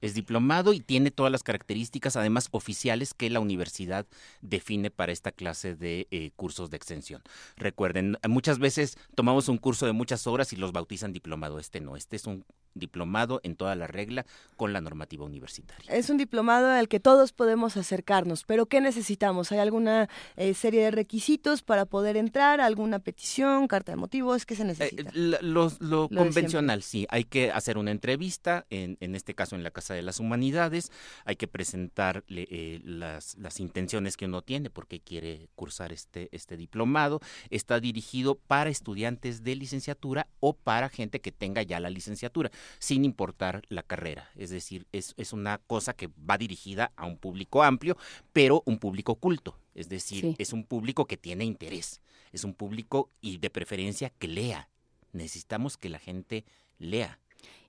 es 0.02 0.14
diplomado 0.14 0.74
y 0.74 0.80
tiene 0.80 1.12
todas 1.12 1.32
las 1.32 1.44
características, 1.44 2.16
además 2.16 2.50
oficiales, 2.52 3.14
que 3.14 3.30
la 3.30 3.40
universidad 3.40 4.06
define 4.42 4.92
para 4.92 5.12
esta 5.12 5.32
clase 5.32 5.76
de 5.76 6.08
eh, 6.12 6.32
cursos 6.36 6.70
de 6.70 6.78
extensión. 6.78 7.22
Recuerden, 7.56 8.18
muchas 8.28 8.60
veces 8.60 8.98
tomamos 9.16 9.50
un 9.50 9.58
curso 9.58 9.86
de 9.86 9.94
muchas 9.94 10.28
horas 10.28 10.54
y 10.54 10.56
los 10.56 10.72
bautizan 10.72 11.14
diplomado. 11.14 11.60
Este 11.60 11.82
no, 11.82 11.96
este 11.96 12.16
es 12.16 12.26
un 12.26 12.46
diplomado 12.80 13.39
en 13.43 13.56
toda 13.56 13.75
la 13.75 13.88
regla 13.88 14.25
con 14.56 14.73
la 14.73 14.81
normativa 14.81 15.25
universitaria. 15.25 15.91
Es 15.93 16.09
un 16.09 16.17
diplomado 16.17 16.69
al 16.69 16.88
que 16.88 16.99
todos 16.99 17.31
podemos 17.31 17.77
acercarnos, 17.77 18.43
pero 18.43 18.65
¿qué 18.65 18.81
necesitamos? 18.81 19.51
¿Hay 19.51 19.59
alguna 19.59 20.09
eh, 20.35 20.53
serie 20.53 20.83
de 20.83 20.91
requisitos 20.91 21.61
para 21.61 21.85
poder 21.85 22.17
entrar? 22.17 22.61
¿Alguna 22.61 22.99
petición, 22.99 23.67
carta 23.67 23.91
de 23.91 23.97
motivos? 23.97 24.45
¿Qué 24.45 24.56
se 24.56 24.64
eh, 24.64 24.65
necesita? 24.65 25.11
lo, 25.14 26.09
convencional, 26.09 26.83
sí. 26.83 27.06
Hay 27.09 27.23
que 27.23 27.51
hacer 27.51 27.77
una 27.77 27.91
entrevista, 27.91 28.65
en, 28.69 28.97
en 28.99 29.15
este 29.15 29.35
caso 29.35 29.56
en 29.56 29.64
la 29.64 29.72
Casa 29.72 29.93
de 29.93 30.01
las 30.01 30.19
Humanidades, 30.19 30.91
hay 31.25 31.35
que 31.35 31.47
presentarle 31.47 32.47
eh, 32.49 32.81
las, 32.83 33.38
las, 33.38 33.59
intenciones 33.59 34.17
que 34.17 34.25
uno 34.25 34.41
tiene 34.41 34.69
porque 34.69 34.99
quiere 34.99 35.49
cursar 35.56 35.91
este, 35.91 36.30
este 36.31 36.57
diplomado. 36.57 37.19
Está 37.49 37.80
dirigido 37.80 38.35
para 38.35 38.69
estudiantes 38.69 39.43
de 39.43 39.56
licenciatura 39.56 40.27
o 40.39 40.53
para 40.53 40.89
gente 40.89 41.22
que 41.22 41.31
tenga 41.31 41.64
ya 41.64 41.80
la 41.80 41.89
licenciatura, 41.89 42.51
sin 42.80 43.06
importar 43.06 43.64
la 43.70 43.84
carrera. 43.84 44.30
Es 44.36 44.50
decir, 44.50 44.88
es, 44.92 45.14
es 45.18 45.34
una 45.34 45.58
cosa 45.60 45.94
que 45.94 46.10
va 46.30 46.38
dirigida 46.38 46.92
a 46.96 47.06
un 47.06 47.18
público 47.18 47.64
amplio, 47.64 47.98
pero 48.34 48.64
un 48.66 48.80
público 48.80 49.16
culto. 49.16 49.58
Es 49.76 49.90
decir, 49.90 50.36
es 50.40 50.54
un 50.54 50.64
público 50.64 51.06
que 51.06 51.18
tiene 51.18 51.46
interés, 51.46 52.02
es 52.32 52.44
un 52.44 52.54
público 52.54 53.12
y 53.22 53.38
de 53.38 53.50
preferencia 53.50 54.10
que 54.10 54.28
lea. 54.28 54.70
Necesitamos 55.14 55.78
que 55.78 55.90
la 55.90 56.00
gente 56.00 56.46
lea. 56.80 57.20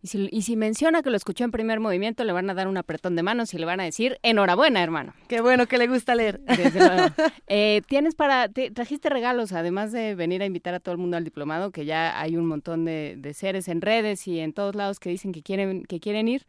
Y 0.01 0.43
si, 0.43 0.57
menciona 0.57 1.03
que 1.03 1.11
lo 1.11 1.17
escuchó 1.17 1.45
en 1.45 1.51
primer 1.51 1.81
movimiento, 1.81 2.23
le 2.23 2.33
van 2.33 2.49
a 2.49 2.55
dar 2.55 2.69
un 2.69 2.77
apretón 2.77 3.17
de 3.17 3.25
manos 3.25 3.53
y 3.53 3.59
le 3.59 3.67
van 3.67 3.81
a 3.81 3.85
decir, 3.85 4.19
enhorabuena, 4.23 4.83
hermano. 4.83 5.13
Qué 5.27 5.41
bueno 5.41 5.67
que 5.67 5.77
le 5.79 5.89
gusta 5.89 6.15
leer. 6.15 6.41
Eh, 7.51 7.83
tienes 7.87 8.15
para, 8.15 8.49
trajiste 8.49 9.09
regalos, 9.09 9.53
además 9.53 9.91
de 9.91 10.15
venir 10.15 10.43
a 10.43 10.47
invitar 10.47 10.75
a 10.75 10.81
todo 10.81 10.93
el 10.93 10.99
mundo 10.99 11.17
al 11.17 11.25
diplomado, 11.25 11.71
que 11.71 11.87
ya 11.87 12.21
hay 12.21 12.37
un 12.37 12.47
montón 12.47 12.85
de, 12.85 13.33
seres 13.35 13.69
en 13.69 13.81
redes 13.81 14.27
y 14.29 14.39
en 14.41 14.53
todos 14.53 14.75
lados 14.75 15.01
que 15.01 15.09
dicen 15.09 15.33
que 15.33 15.43
quieren, 15.43 15.85
que 15.85 15.99
quieren 15.99 16.29
ir. 16.29 16.45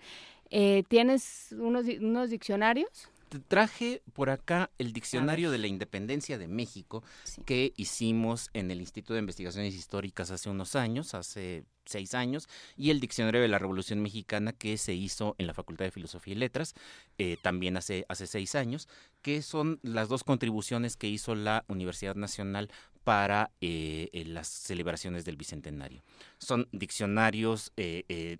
Eh, 0.49 0.83
¿Tienes 0.87 1.55
unos, 1.57 1.85
unos 2.01 2.29
diccionarios? 2.29 3.09
Traje 3.29 4.01
por 4.13 4.29
acá 4.29 4.71
el 4.77 4.93
Diccionario 4.93 5.51
de 5.51 5.59
la 5.59 5.67
Independencia 5.67 6.37
de 6.37 6.47
México 6.47 7.03
que 7.45 7.73
hicimos 7.77 8.49
en 8.53 8.71
el 8.71 8.79
Instituto 8.79 9.13
de 9.13 9.19
Investigaciones 9.19 9.75
Históricas 9.75 10.31
hace 10.31 10.49
unos 10.49 10.75
años, 10.75 11.13
hace 11.13 11.65
seis 11.85 12.13
años, 12.13 12.47
y 12.75 12.89
el 12.89 12.99
Diccionario 12.99 13.41
de 13.41 13.47
la 13.47 13.59
Revolución 13.59 14.01
Mexicana 14.01 14.53
que 14.53 14.77
se 14.77 14.93
hizo 14.93 15.35
en 15.37 15.47
la 15.47 15.53
Facultad 15.53 15.85
de 15.85 15.91
Filosofía 15.91 16.33
y 16.33 16.37
Letras 16.37 16.73
eh, 17.17 17.37
también 17.41 17.77
hace, 17.77 18.05
hace 18.09 18.27
seis 18.27 18.55
años, 18.55 18.87
que 19.21 19.41
son 19.41 19.79
las 19.83 20.09
dos 20.09 20.23
contribuciones 20.23 20.97
que 20.97 21.07
hizo 21.07 21.35
la 21.35 21.65
Universidad 21.67 22.15
Nacional 22.15 22.71
para 23.03 23.51
eh, 23.61 24.09
eh, 24.13 24.25
las 24.25 24.47
celebraciones 24.47 25.25
del 25.25 25.37
Bicentenario. 25.37 26.03
Son 26.37 26.67
diccionarios 26.71 27.71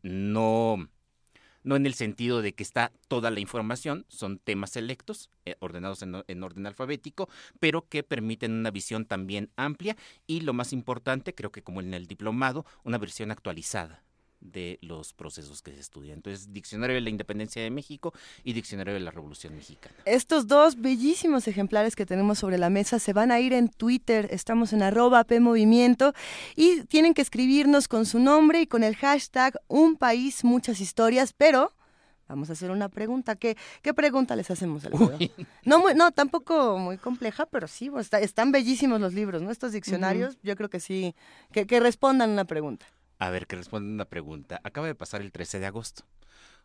no 0.03 0.89
no 1.63 1.75
en 1.75 1.85
el 1.85 1.93
sentido 1.93 2.41
de 2.41 2.53
que 2.53 2.63
está 2.63 2.91
toda 3.07 3.31
la 3.31 3.39
información, 3.39 4.05
son 4.07 4.39
temas 4.39 4.71
selectos, 4.71 5.29
eh, 5.45 5.55
ordenados 5.59 6.01
en, 6.01 6.23
en, 6.27 6.43
orden 6.43 6.65
alfabético, 6.65 7.29
pero 7.59 7.87
que 7.87 8.03
permiten 8.03 8.51
una 8.53 8.71
visión 8.71 9.05
también 9.05 9.49
amplia 9.55 9.95
y 10.27 10.41
lo 10.41 10.53
más 10.53 10.73
importante, 10.73 11.33
creo 11.33 11.51
que 11.51 11.63
como 11.63 11.81
en 11.81 11.93
el 11.93 12.07
diplomado, 12.07 12.65
una 12.83 12.97
versión 12.97 13.31
actualizada 13.31 14.03
de 14.41 14.79
los 14.81 15.13
procesos 15.13 15.61
que 15.61 15.73
se 15.73 15.79
estudian. 15.79 16.17
Entonces, 16.17 16.53
Diccionario 16.53 16.95
de 16.95 17.01
la 17.01 17.09
Independencia 17.09 17.61
de 17.61 17.69
México 17.69 18.13
y 18.43 18.53
Diccionario 18.53 18.93
de 18.93 18.99
la 18.99 19.11
Revolución 19.11 19.55
Mexicana. 19.55 19.95
Estos 20.05 20.47
dos 20.47 20.79
bellísimos 20.79 21.47
ejemplares 21.47 21.95
que 21.95 22.05
tenemos 22.05 22.39
sobre 22.39 22.57
la 22.57 22.69
mesa 22.69 22.99
se 22.99 23.13
van 23.13 23.31
a 23.31 23.39
ir 23.39 23.53
en 23.53 23.69
Twitter, 23.69 24.27
estamos 24.31 24.73
en 24.73 24.83
arroba 24.83 25.23
PMovimiento 25.23 26.13
y 26.55 26.83
tienen 26.83 27.13
que 27.13 27.21
escribirnos 27.21 27.87
con 27.87 28.05
su 28.05 28.19
nombre 28.19 28.61
y 28.61 28.67
con 28.67 28.83
el 28.83 28.95
hashtag 28.95 29.59
Un 29.67 29.95
País, 29.95 30.43
Muchas 30.43 30.81
Historias, 30.81 31.33
pero... 31.33 31.73
Vamos 32.27 32.51
a 32.51 32.53
hacer 32.53 32.69
una 32.69 32.89
pregunta. 32.89 33.35
¿Qué, 33.35 33.57
qué 33.81 33.91
pregunta 33.91 34.35
les 34.35 34.51
hacemos, 34.51 34.83
No, 35.65 35.79
muy, 35.79 35.95
no, 35.95 36.11
tampoco 36.11 36.77
muy 36.77 36.99
compleja, 36.99 37.47
pero 37.47 37.67
sí, 37.67 37.89
pues, 37.89 38.13
están 38.13 38.51
bellísimos 38.51 39.01
los 39.01 39.15
libros, 39.15 39.41
¿no? 39.41 39.49
Estos 39.49 39.71
diccionarios, 39.71 40.37
yo 40.43 40.55
creo 40.55 40.69
que 40.69 40.79
sí, 40.79 41.15
que, 41.51 41.65
que 41.65 41.79
respondan 41.79 42.29
una 42.29 42.45
pregunta. 42.45 42.85
A 43.19 43.29
ver, 43.29 43.47
que 43.47 43.57
responda 43.57 43.91
una 43.91 44.05
pregunta. 44.05 44.61
Acaba 44.63 44.87
de 44.87 44.95
pasar 44.95 45.21
el 45.21 45.31
13 45.31 45.59
de 45.59 45.65
agosto. 45.65 46.05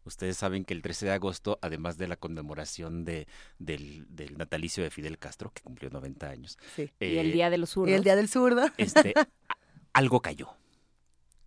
Ustedes 0.04 0.36
saben 0.36 0.64
que 0.64 0.74
el 0.74 0.82
13 0.82 1.06
de 1.06 1.12
agosto, 1.12 1.58
además 1.62 1.98
de 1.98 2.06
la 2.06 2.16
conmemoración 2.16 3.04
de, 3.04 3.26
del, 3.58 4.06
natalicio 4.36 4.84
de 4.84 4.90
Fidel 4.90 5.18
Castro, 5.18 5.50
que 5.52 5.62
cumplió 5.62 5.90
90 5.90 6.28
años. 6.28 6.58
Sí. 6.76 6.90
y 7.00 7.16
el 7.16 7.32
Día 7.32 7.50
de 7.50 7.58
los 7.58 7.70
Zurdos. 7.70 7.90
Y 7.90 7.94
el 7.94 8.04
Día 8.04 8.14
del 8.14 8.28
Zurdo. 8.28 8.70
Este, 8.76 9.14
algo 9.92 10.20
cayó. 10.20 10.54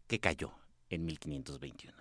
¿Qué 0.07 0.19
cayó 0.19 0.51
en 0.89 1.05
1521? 1.05 1.95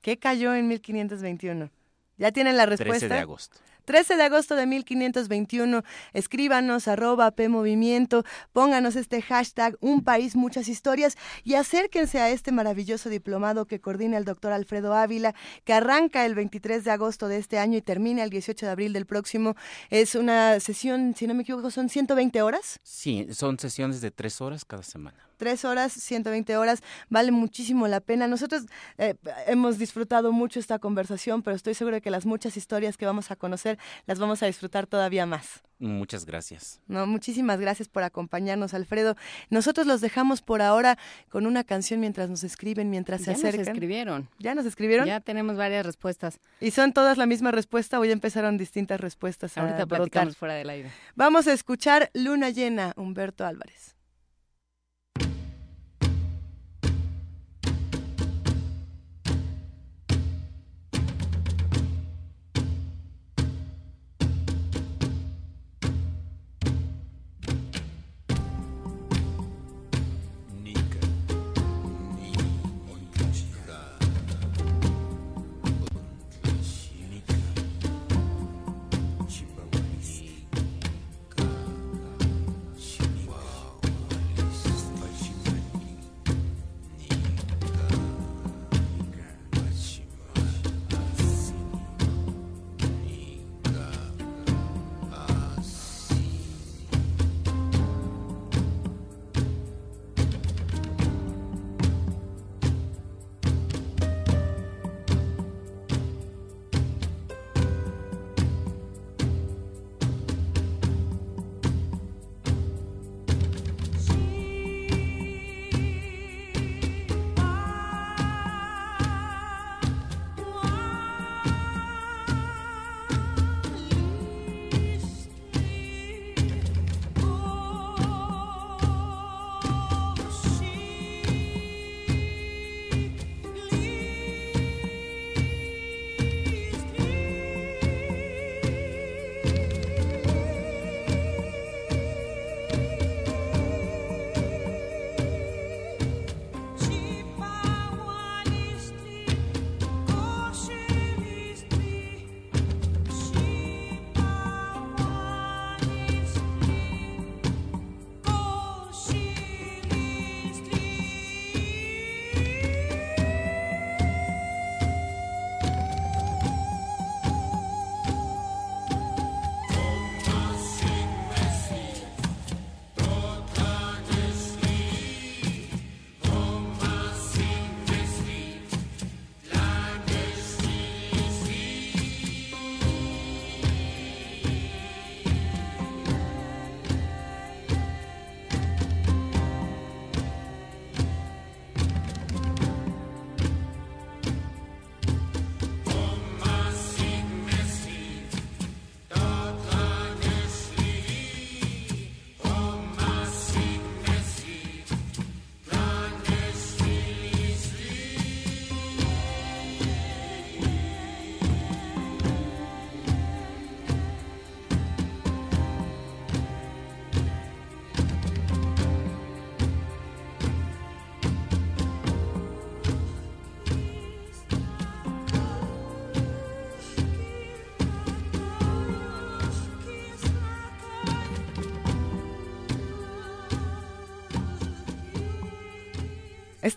¿Qué 0.00 0.18
cayó 0.18 0.54
en 0.54 0.68
1521? 0.68 1.70
¿Ya 2.18 2.32
tienen 2.32 2.56
la 2.56 2.66
respuesta? 2.66 3.00
13 3.00 3.14
de 3.14 3.20
agosto. 3.20 3.58
13 3.86 4.16
de 4.16 4.24
agosto 4.24 4.56
de 4.56 4.66
1521. 4.66 5.82
Escríbanos 6.12 6.88
arroba 6.88 7.30
PMovimiento, 7.30 8.24
pónganos 8.52 8.96
este 8.96 9.22
hashtag 9.22 9.76
Un 9.80 10.02
País, 10.02 10.36
Muchas 10.36 10.68
Historias 10.68 11.16
y 11.44 11.54
acérquense 11.54 12.20
a 12.20 12.28
este 12.28 12.52
maravilloso 12.52 13.08
diplomado 13.08 13.66
que 13.66 13.80
coordina 13.80 14.18
el 14.18 14.24
doctor 14.24 14.52
Alfredo 14.52 14.92
Ávila, 14.92 15.34
que 15.64 15.72
arranca 15.72 16.26
el 16.26 16.34
23 16.34 16.84
de 16.84 16.90
agosto 16.90 17.28
de 17.28 17.38
este 17.38 17.58
año 17.58 17.78
y 17.78 17.82
termina 17.82 18.24
el 18.24 18.30
18 18.30 18.66
de 18.66 18.72
abril 18.72 18.92
del 18.92 19.06
próximo. 19.06 19.54
Es 19.88 20.16
una 20.16 20.58
sesión, 20.58 21.14
si 21.16 21.26
no 21.28 21.34
me 21.34 21.42
equivoco, 21.42 21.70
son 21.70 21.88
120 21.88 22.42
horas. 22.42 22.80
Sí, 22.82 23.28
son 23.32 23.58
sesiones 23.58 24.00
de 24.00 24.10
tres 24.10 24.40
horas 24.40 24.64
cada 24.64 24.82
semana 24.82 25.26
tres 25.36 25.64
horas, 25.64 25.92
120 25.92 26.56
horas, 26.56 26.82
vale 27.08 27.30
muchísimo 27.30 27.86
la 27.88 28.00
pena. 28.00 28.26
Nosotros 28.26 28.64
eh, 28.98 29.14
hemos 29.46 29.78
disfrutado 29.78 30.32
mucho 30.32 30.58
esta 30.58 30.78
conversación, 30.78 31.42
pero 31.42 31.56
estoy 31.56 31.74
segura 31.74 31.96
de 31.96 32.00
que 32.00 32.10
las 32.10 32.26
muchas 32.26 32.56
historias 32.56 32.96
que 32.96 33.06
vamos 33.06 33.30
a 33.30 33.36
conocer 33.36 33.75
las 34.06 34.18
vamos 34.18 34.42
a 34.42 34.46
disfrutar 34.46 34.86
todavía 34.86 35.26
más. 35.26 35.62
Muchas 35.78 36.24
gracias. 36.24 36.80
No, 36.86 37.06
muchísimas 37.06 37.60
gracias 37.60 37.88
por 37.88 38.02
acompañarnos, 38.02 38.72
Alfredo. 38.72 39.14
Nosotros 39.50 39.86
los 39.86 40.00
dejamos 40.00 40.40
por 40.40 40.62
ahora 40.62 40.96
con 41.28 41.46
una 41.46 41.64
canción 41.64 42.00
mientras 42.00 42.30
nos 42.30 42.44
escriben, 42.44 42.88
mientras 42.88 43.22
se 43.22 43.32
acercan. 43.32 43.52
Ya 43.52 43.58
nos 43.58 43.68
escribieron. 43.68 44.28
¿Ya 44.38 44.54
nos 44.54 44.66
escribieron? 44.66 45.06
Ya 45.06 45.20
tenemos 45.20 45.56
varias 45.56 45.84
respuestas. 45.84 46.40
¿Y 46.60 46.70
son 46.70 46.92
todas 46.92 47.18
la 47.18 47.26
misma 47.26 47.50
respuesta 47.50 48.00
o 48.00 48.04
ya 48.04 48.12
empezaron 48.12 48.56
distintas 48.56 49.00
respuestas? 49.00 49.58
Ahorita 49.58 49.84
platicamos 49.86 50.36
fuera 50.36 50.54
del 50.54 50.70
aire. 50.70 50.90
Vamos 51.14 51.46
a 51.46 51.52
escuchar 51.52 52.10
Luna 52.14 52.48
Llena, 52.48 52.94
Humberto 52.96 53.44
Álvarez. 53.44 53.95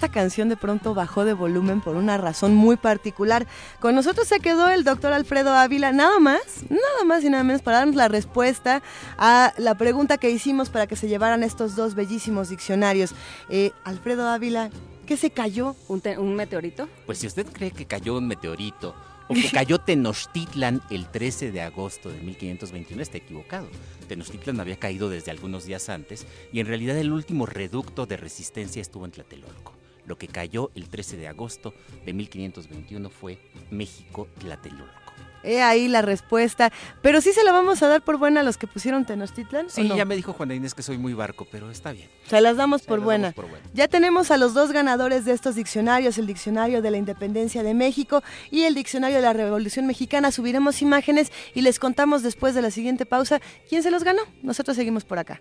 Esta 0.10 0.22
canción 0.22 0.50
de 0.50 0.58
pronto 0.58 0.96
bajó 0.96 1.24
de 1.24 1.34
volumen 1.34 1.82
por 1.82 1.96
una 1.96 2.18
razón 2.18 2.56
muy 2.56 2.78
particular. 2.78 3.46
Con 3.80 3.94
nosotros 3.94 4.28
se 4.28 4.40
quedó 4.40 4.68
el 4.70 4.84
doctor 4.84 5.14
Alfredo 5.14 5.54
Ávila, 5.54 5.92
nada 5.92 6.20
más, 6.20 6.42
nada 6.68 7.04
más 7.06 7.24
y 7.24 7.30
nada 7.30 7.44
menos 7.44 7.62
para 7.62 7.78
darnos 7.78 7.96
la 7.96 8.08
respuesta 8.08 8.82
a 9.20 9.54
la 9.58 9.76
pregunta 9.76 10.18
que 10.18 10.32
hicimos 10.32 10.72
para 10.72 10.88
que 10.88 10.96
se 10.96 11.08
llevaran 11.08 11.44
estos 11.44 11.76
dos 11.76 11.94
bellísimos 11.94 12.50
diccionarios. 12.50 13.14
Eh, 13.50 13.72
Alfredo 13.84 14.28
Ávila, 14.28 14.72
¿qué 15.06 15.16
se 15.16 15.30
cayó? 15.30 15.76
¿Un, 15.88 16.02
¿Un 16.18 16.36
meteorito? 16.36 16.90
Pues 17.06 17.20
si 17.20 17.28
usted 17.28 17.46
cree 17.46 17.70
que 17.70 17.86
cayó 17.86 18.18
un 18.18 18.28
meteorito 18.28 18.96
o 19.28 19.36
que 19.36 19.50
cayó 19.54 19.78
Tenochtitlan 19.78 20.82
el 20.90 21.06
13 21.06 21.52
de 21.52 21.62
agosto 21.62 22.10
de 22.10 22.20
1521, 22.22 23.04
está 23.04 23.18
equivocado. 23.18 23.68
Tenochtitlan 24.08 24.60
había 24.60 24.78
caído 24.78 25.08
desde 25.08 25.30
algunos 25.30 25.66
días 25.66 25.88
antes 25.88 26.26
y 26.52 26.62
en 26.62 26.66
realidad 26.66 26.98
el 26.98 27.12
último 27.12 27.46
reducto 27.46 28.08
de 28.08 28.18
resistencia 28.18 28.82
estuvo 28.82 29.06
en 29.06 29.12
Tlatelolco. 29.12 29.79
Lo 30.10 30.18
que 30.18 30.28
cayó 30.28 30.72
el 30.74 30.90
13 30.90 31.18
de 31.18 31.28
agosto 31.28 31.72
de 32.04 32.14
1521 32.14 33.12
fue 33.12 33.38
México 33.70 34.28
Tlatelolco. 34.40 35.14
He 35.44 35.62
ahí 35.62 35.88
la 35.88 36.02
respuesta. 36.02 36.74
Pero 37.04 37.22
sí 37.22 37.32
se 37.32 37.44
la 37.44 37.52
vamos 37.52 37.84
a 37.84 37.88
dar 37.88 38.02
por 38.02 38.18
buena 38.18 38.40
a 38.40 38.44
los 38.44 38.58
que 38.58 38.66
pusieron 38.66 39.06
Tenochtitlan. 39.06 39.70
Sí, 39.70 39.88
ya 39.88 40.06
me 40.06 40.16
dijo 40.16 40.34
Juana 40.34 40.56
Inés 40.56 40.74
que 40.74 40.82
soy 40.82 40.98
muy 40.98 41.14
barco, 41.14 41.48
pero 41.52 41.70
está 41.70 41.92
bien. 41.92 42.10
Se 42.26 42.42
las 42.42 42.58
damos, 42.58 42.82
por, 42.82 43.02
buena. 43.02 43.34
por 43.34 43.48
buena. 43.48 43.64
Ya 43.76 43.88
tenemos 43.88 44.32
a 44.32 44.38
los 44.38 44.56
dos 44.56 44.72
ganadores 44.72 45.26
de 45.26 45.34
estos 45.34 45.54
diccionarios, 45.54 46.18
el 46.18 46.26
Diccionario 46.26 46.82
de 46.82 46.90
la 46.90 46.98
Independencia 46.98 47.62
de 47.62 47.76
México 47.76 48.24
y 48.50 48.64
el 48.64 48.74
Diccionario 48.74 49.18
de 49.18 49.24
la 49.24 49.34
Revolución 49.34 49.86
Mexicana. 49.86 50.32
Subiremos 50.32 50.82
imágenes 50.82 51.32
y 51.54 51.62
les 51.62 51.78
contamos 51.78 52.24
después 52.24 52.56
de 52.56 52.64
la 52.64 52.72
siguiente 52.72 53.06
pausa 53.06 53.42
quién 53.70 53.84
se 53.84 53.92
los 53.92 54.04
ganó. 54.04 54.24
Nosotros 54.42 54.76
seguimos 54.76 55.06
por 55.06 55.20
acá. 55.20 55.40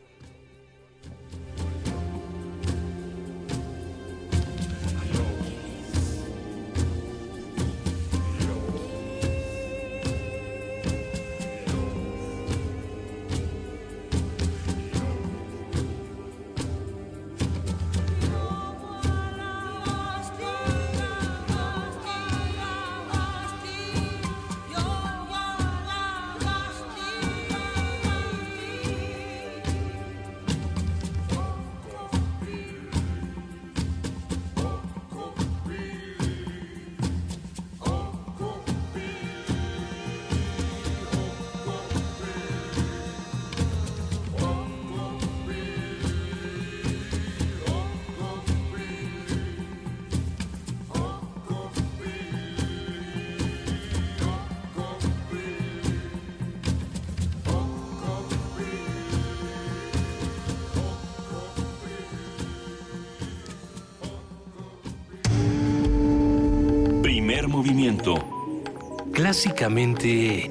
Clásicamente... 69.29 70.49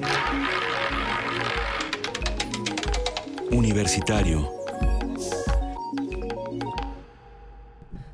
Universitario. 3.50 4.48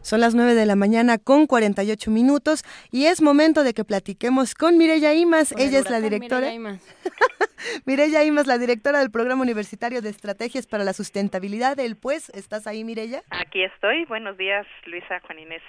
Son 0.01 0.21
las 0.21 0.35
9 0.35 0.55
de 0.55 0.65
la 0.65 0.75
mañana 0.75 1.19
con 1.19 1.47
48 1.47 2.11
minutos 2.11 2.65
y 2.91 3.05
es 3.05 3.21
momento 3.21 3.63
de 3.63 3.75
que 3.75 3.85
platiquemos 3.85 4.55
con 4.55 4.79
Mireya 4.79 5.13
Imas. 5.13 5.53
Ella 5.59 5.81
es 5.81 5.91
la 5.91 6.01
directora. 6.01 6.51
Mireya 7.85 8.25
Imas. 8.25 8.47
la 8.47 8.57
directora 8.57 9.01
del 9.01 9.11
Programa 9.11 9.43
Universitario 9.43 10.01
de 10.01 10.09
Estrategias 10.09 10.67
para 10.67 10.83
la 10.83 10.95
Sustentabilidad 10.95 11.77
del 11.77 11.99
PUES. 11.99 12.31
¿Estás 12.31 12.67
ahí, 12.67 12.85
Mireya? 12.85 13.23
Aquí 13.29 13.63
estoy. 13.63 14.07
Buenos 14.07 14.39
días, 14.39 14.67
Luisa, 14.87 15.21
Juan 15.27 15.41
Inés. 15.41 15.63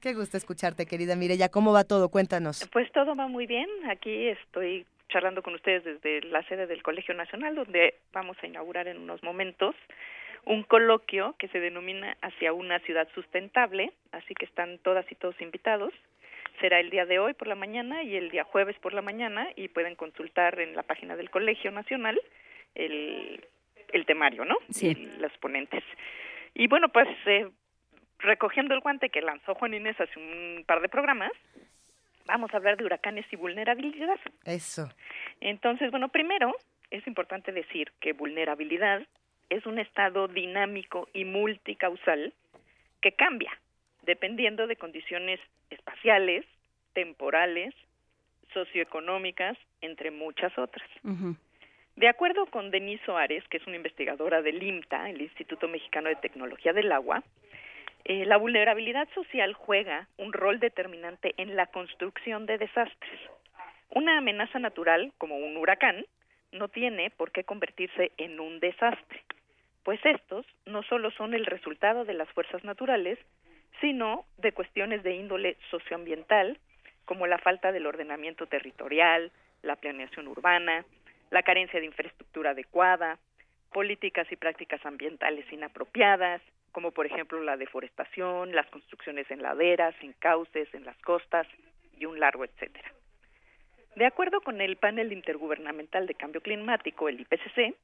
Qué 0.00 0.14
gusto 0.14 0.36
escucharte, 0.36 0.86
querida 0.86 1.16
Mireya. 1.16 1.48
¿Cómo 1.48 1.72
va 1.72 1.82
todo? 1.82 2.08
Cuéntanos. 2.08 2.68
Pues 2.72 2.90
todo 2.92 3.16
va 3.16 3.26
muy 3.26 3.46
bien. 3.46 3.68
Aquí 3.88 4.28
estoy 4.28 4.86
charlando 5.08 5.42
con 5.42 5.54
ustedes 5.54 5.84
desde 5.84 6.22
la 6.28 6.42
sede 6.44 6.68
del 6.68 6.84
Colegio 6.84 7.14
Nacional, 7.14 7.56
donde 7.56 7.94
vamos 8.12 8.36
a 8.40 8.46
inaugurar 8.46 8.86
en 8.86 8.98
unos 8.98 9.22
momentos 9.24 9.74
un 10.44 10.62
coloquio 10.62 11.34
que 11.38 11.48
se 11.48 11.58
denomina 11.58 12.16
Hacia 12.22 12.52
una 12.52 12.78
ciudad 12.80 13.08
sustentable, 13.12 13.92
así 14.12 14.34
que 14.34 14.44
están 14.44 14.78
todas 14.78 15.04
y 15.10 15.16
todos 15.16 15.40
invitados. 15.40 15.92
Será 16.60 16.78
el 16.78 16.90
día 16.90 17.04
de 17.04 17.18
hoy 17.18 17.34
por 17.34 17.48
la 17.48 17.56
mañana 17.56 18.04
y 18.04 18.14
el 18.14 18.30
día 18.30 18.44
jueves 18.44 18.76
por 18.78 18.94
la 18.94 19.02
mañana 19.02 19.48
y 19.56 19.68
pueden 19.68 19.96
consultar 19.96 20.60
en 20.60 20.76
la 20.76 20.84
página 20.84 21.16
del 21.16 21.30
Colegio 21.30 21.72
Nacional 21.72 22.20
el, 22.76 23.44
el 23.92 24.06
temario, 24.06 24.44
¿no? 24.44 24.56
Sí. 24.70 24.94
los 25.18 25.36
ponentes. 25.38 25.82
Y 26.54 26.66
bueno, 26.68 26.88
pues 26.88 27.08
eh, 27.26 27.48
recogiendo 28.18 28.74
el 28.74 28.80
guante 28.80 29.10
que 29.10 29.22
lanzó 29.22 29.54
Juan 29.54 29.74
Inés 29.74 30.00
hace 30.00 30.18
un 30.18 30.64
par 30.66 30.80
de 30.80 30.88
programas, 30.88 31.32
vamos 32.26 32.52
a 32.52 32.56
hablar 32.56 32.76
de 32.76 32.84
huracanes 32.84 33.26
y 33.32 33.36
vulnerabilidad. 33.36 34.18
Eso. 34.44 34.88
Entonces, 35.40 35.90
bueno, 35.90 36.08
primero 36.08 36.54
es 36.90 37.06
importante 37.06 37.52
decir 37.52 37.92
que 38.00 38.12
vulnerabilidad 38.12 39.06
es 39.50 39.66
un 39.66 39.78
estado 39.78 40.28
dinámico 40.28 41.08
y 41.12 41.24
multicausal 41.24 42.32
que 43.00 43.12
cambia 43.12 43.52
dependiendo 44.08 44.66
de 44.66 44.76
condiciones 44.76 45.38
espaciales, 45.68 46.46
temporales, 46.94 47.74
socioeconómicas, 48.54 49.58
entre 49.82 50.10
muchas 50.10 50.56
otras. 50.56 50.88
De 51.94 52.08
acuerdo 52.08 52.46
con 52.46 52.70
Denise 52.70 53.04
Soares, 53.04 53.46
que 53.48 53.58
es 53.58 53.66
una 53.66 53.76
investigadora 53.76 54.40
del 54.40 54.62
IMTA, 54.62 55.10
el 55.10 55.20
Instituto 55.20 55.68
Mexicano 55.68 56.08
de 56.08 56.16
Tecnología 56.16 56.72
del 56.72 56.90
Agua, 56.90 57.22
eh, 58.04 58.24
la 58.24 58.36
vulnerabilidad 58.36 59.08
social 59.14 59.52
juega 59.54 60.08
un 60.16 60.32
rol 60.32 60.60
determinante 60.60 61.34
en 61.36 61.56
la 61.56 61.66
construcción 61.66 62.46
de 62.46 62.58
desastres. 62.58 63.20
Una 63.90 64.18
amenaza 64.18 64.58
natural, 64.58 65.12
como 65.18 65.36
un 65.36 65.56
huracán, 65.56 66.04
no 66.52 66.68
tiene 66.68 67.10
por 67.10 67.32
qué 67.32 67.44
convertirse 67.44 68.12
en 68.16 68.40
un 68.40 68.60
desastre, 68.60 69.22
pues 69.84 70.00
estos 70.04 70.46
no 70.66 70.82
solo 70.82 71.10
son 71.12 71.34
el 71.34 71.46
resultado 71.46 72.04
de 72.04 72.14
las 72.14 72.28
fuerzas 72.30 72.64
naturales, 72.64 73.18
sino 73.80 74.24
de 74.36 74.52
cuestiones 74.52 75.02
de 75.02 75.14
índole 75.14 75.56
socioambiental, 75.70 76.58
como 77.04 77.26
la 77.26 77.38
falta 77.38 77.72
del 77.72 77.86
ordenamiento 77.86 78.46
territorial, 78.46 79.32
la 79.62 79.76
planeación 79.76 80.28
urbana, 80.28 80.84
la 81.30 81.42
carencia 81.42 81.80
de 81.80 81.86
infraestructura 81.86 82.50
adecuada, 82.50 83.18
políticas 83.72 84.30
y 84.30 84.36
prácticas 84.36 84.84
ambientales 84.84 85.50
inapropiadas, 85.52 86.42
como 86.78 86.92
por 86.92 87.06
ejemplo 87.06 87.42
la 87.42 87.56
deforestación, 87.56 88.54
las 88.54 88.68
construcciones 88.68 89.28
en 89.32 89.42
laderas, 89.42 89.96
en 90.00 90.12
cauces, 90.12 90.72
en 90.72 90.84
las 90.84 90.96
costas 90.98 91.44
y 91.98 92.04
un 92.04 92.20
largo 92.20 92.44
etcétera. 92.44 92.92
De 93.96 94.06
acuerdo 94.06 94.40
con 94.42 94.60
el 94.60 94.76
Panel 94.76 95.12
Intergubernamental 95.12 96.06
de 96.06 96.14
Cambio 96.14 96.40
Climático, 96.40 97.08
el 97.08 97.18
IPCC, 97.18 97.74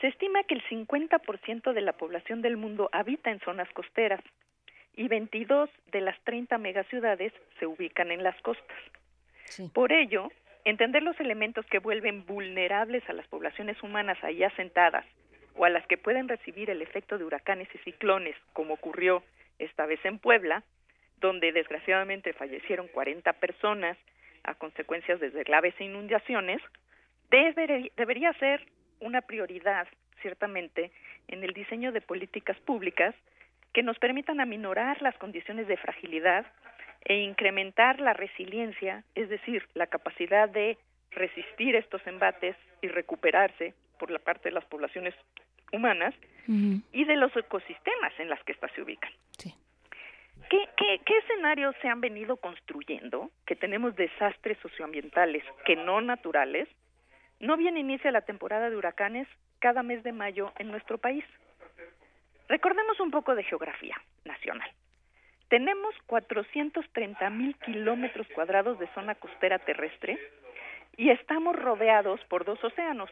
se 0.00 0.06
estima 0.06 0.44
que 0.44 0.54
el 0.54 0.62
50% 0.68 1.72
de 1.72 1.80
la 1.80 1.94
población 1.94 2.42
del 2.42 2.56
mundo 2.56 2.88
habita 2.92 3.32
en 3.32 3.40
zonas 3.40 3.68
costeras 3.70 4.20
y 4.94 5.08
22 5.08 5.68
de 5.90 6.00
las 6.00 6.16
30 6.20 6.58
megaciudades 6.58 7.32
se 7.58 7.66
ubican 7.66 8.12
en 8.12 8.22
las 8.22 8.40
costas. 8.42 8.78
Por 9.74 9.92
ello, 9.92 10.30
entender 10.64 11.02
los 11.02 11.18
elementos 11.18 11.66
que 11.66 11.80
vuelven 11.80 12.24
vulnerables 12.24 13.02
a 13.10 13.14
las 13.14 13.26
poblaciones 13.26 13.82
humanas 13.82 14.22
ahí 14.22 14.44
asentadas 14.44 15.06
o 15.54 15.64
a 15.64 15.70
las 15.70 15.86
que 15.86 15.98
pueden 15.98 16.28
recibir 16.28 16.70
el 16.70 16.82
efecto 16.82 17.18
de 17.18 17.24
huracanes 17.24 17.68
y 17.74 17.78
ciclones, 17.78 18.36
como 18.52 18.74
ocurrió 18.74 19.22
esta 19.58 19.86
vez 19.86 20.00
en 20.04 20.18
Puebla, 20.18 20.62
donde 21.18 21.52
desgraciadamente 21.52 22.32
fallecieron 22.32 22.88
40 22.88 23.32
personas 23.34 23.96
a 24.44 24.54
consecuencias 24.54 25.20
de 25.20 25.30
graves 25.44 25.74
inundaciones, 25.80 26.60
debería 27.30 28.32
ser 28.34 28.66
una 29.00 29.20
prioridad, 29.22 29.86
ciertamente, 30.20 30.90
en 31.28 31.42
el 31.44 31.52
diseño 31.52 31.92
de 31.92 32.00
políticas 32.00 32.58
públicas 32.60 33.14
que 33.72 33.82
nos 33.82 33.98
permitan 33.98 34.40
aminorar 34.40 35.00
las 35.00 35.16
condiciones 35.16 35.66
de 35.66 35.76
fragilidad 35.76 36.46
e 37.04 37.16
incrementar 37.16 38.00
la 38.00 38.12
resiliencia, 38.12 39.04
es 39.14 39.28
decir, 39.28 39.66
la 39.74 39.86
capacidad 39.86 40.48
de 40.48 40.76
resistir 41.10 41.74
estos 41.74 42.06
embates 42.06 42.56
y 42.80 42.88
recuperarse 42.88 43.74
por 44.02 44.10
la 44.10 44.18
parte 44.18 44.48
de 44.48 44.54
las 44.56 44.64
poblaciones 44.64 45.14
humanas 45.70 46.12
y 46.48 47.04
de 47.04 47.14
los 47.14 47.30
ecosistemas 47.36 48.12
en 48.18 48.28
las 48.28 48.42
que 48.42 48.50
éstas 48.50 48.72
se 48.72 48.82
ubican. 48.82 49.12
¿Qué, 49.38 50.68
qué, 50.76 51.00
¿Qué 51.06 51.18
escenarios 51.18 51.76
se 51.80 51.86
han 51.86 52.00
venido 52.00 52.36
construyendo? 52.36 53.30
Que 53.46 53.54
tenemos 53.54 53.94
desastres 53.94 54.58
socioambientales 54.58 55.44
que 55.64 55.76
no 55.76 56.00
naturales. 56.00 56.68
No 57.38 57.56
bien 57.56 57.76
inicia 57.76 58.10
la 58.10 58.22
temporada 58.22 58.70
de 58.70 58.76
huracanes 58.76 59.28
cada 59.60 59.84
mes 59.84 60.02
de 60.02 60.10
mayo 60.10 60.52
en 60.58 60.72
nuestro 60.72 60.98
país. 60.98 61.24
Recordemos 62.48 62.98
un 62.98 63.12
poco 63.12 63.36
de 63.36 63.44
geografía 63.44 63.94
nacional. 64.24 64.68
Tenemos 65.48 65.94
430 66.06 67.30
mil 67.30 67.54
kilómetros 67.58 68.26
cuadrados 68.34 68.80
de 68.80 68.88
zona 68.94 69.14
costera 69.14 69.60
terrestre 69.60 70.18
y 70.96 71.10
estamos 71.10 71.54
rodeados 71.54 72.18
por 72.24 72.44
dos 72.44 72.62
océanos, 72.64 73.08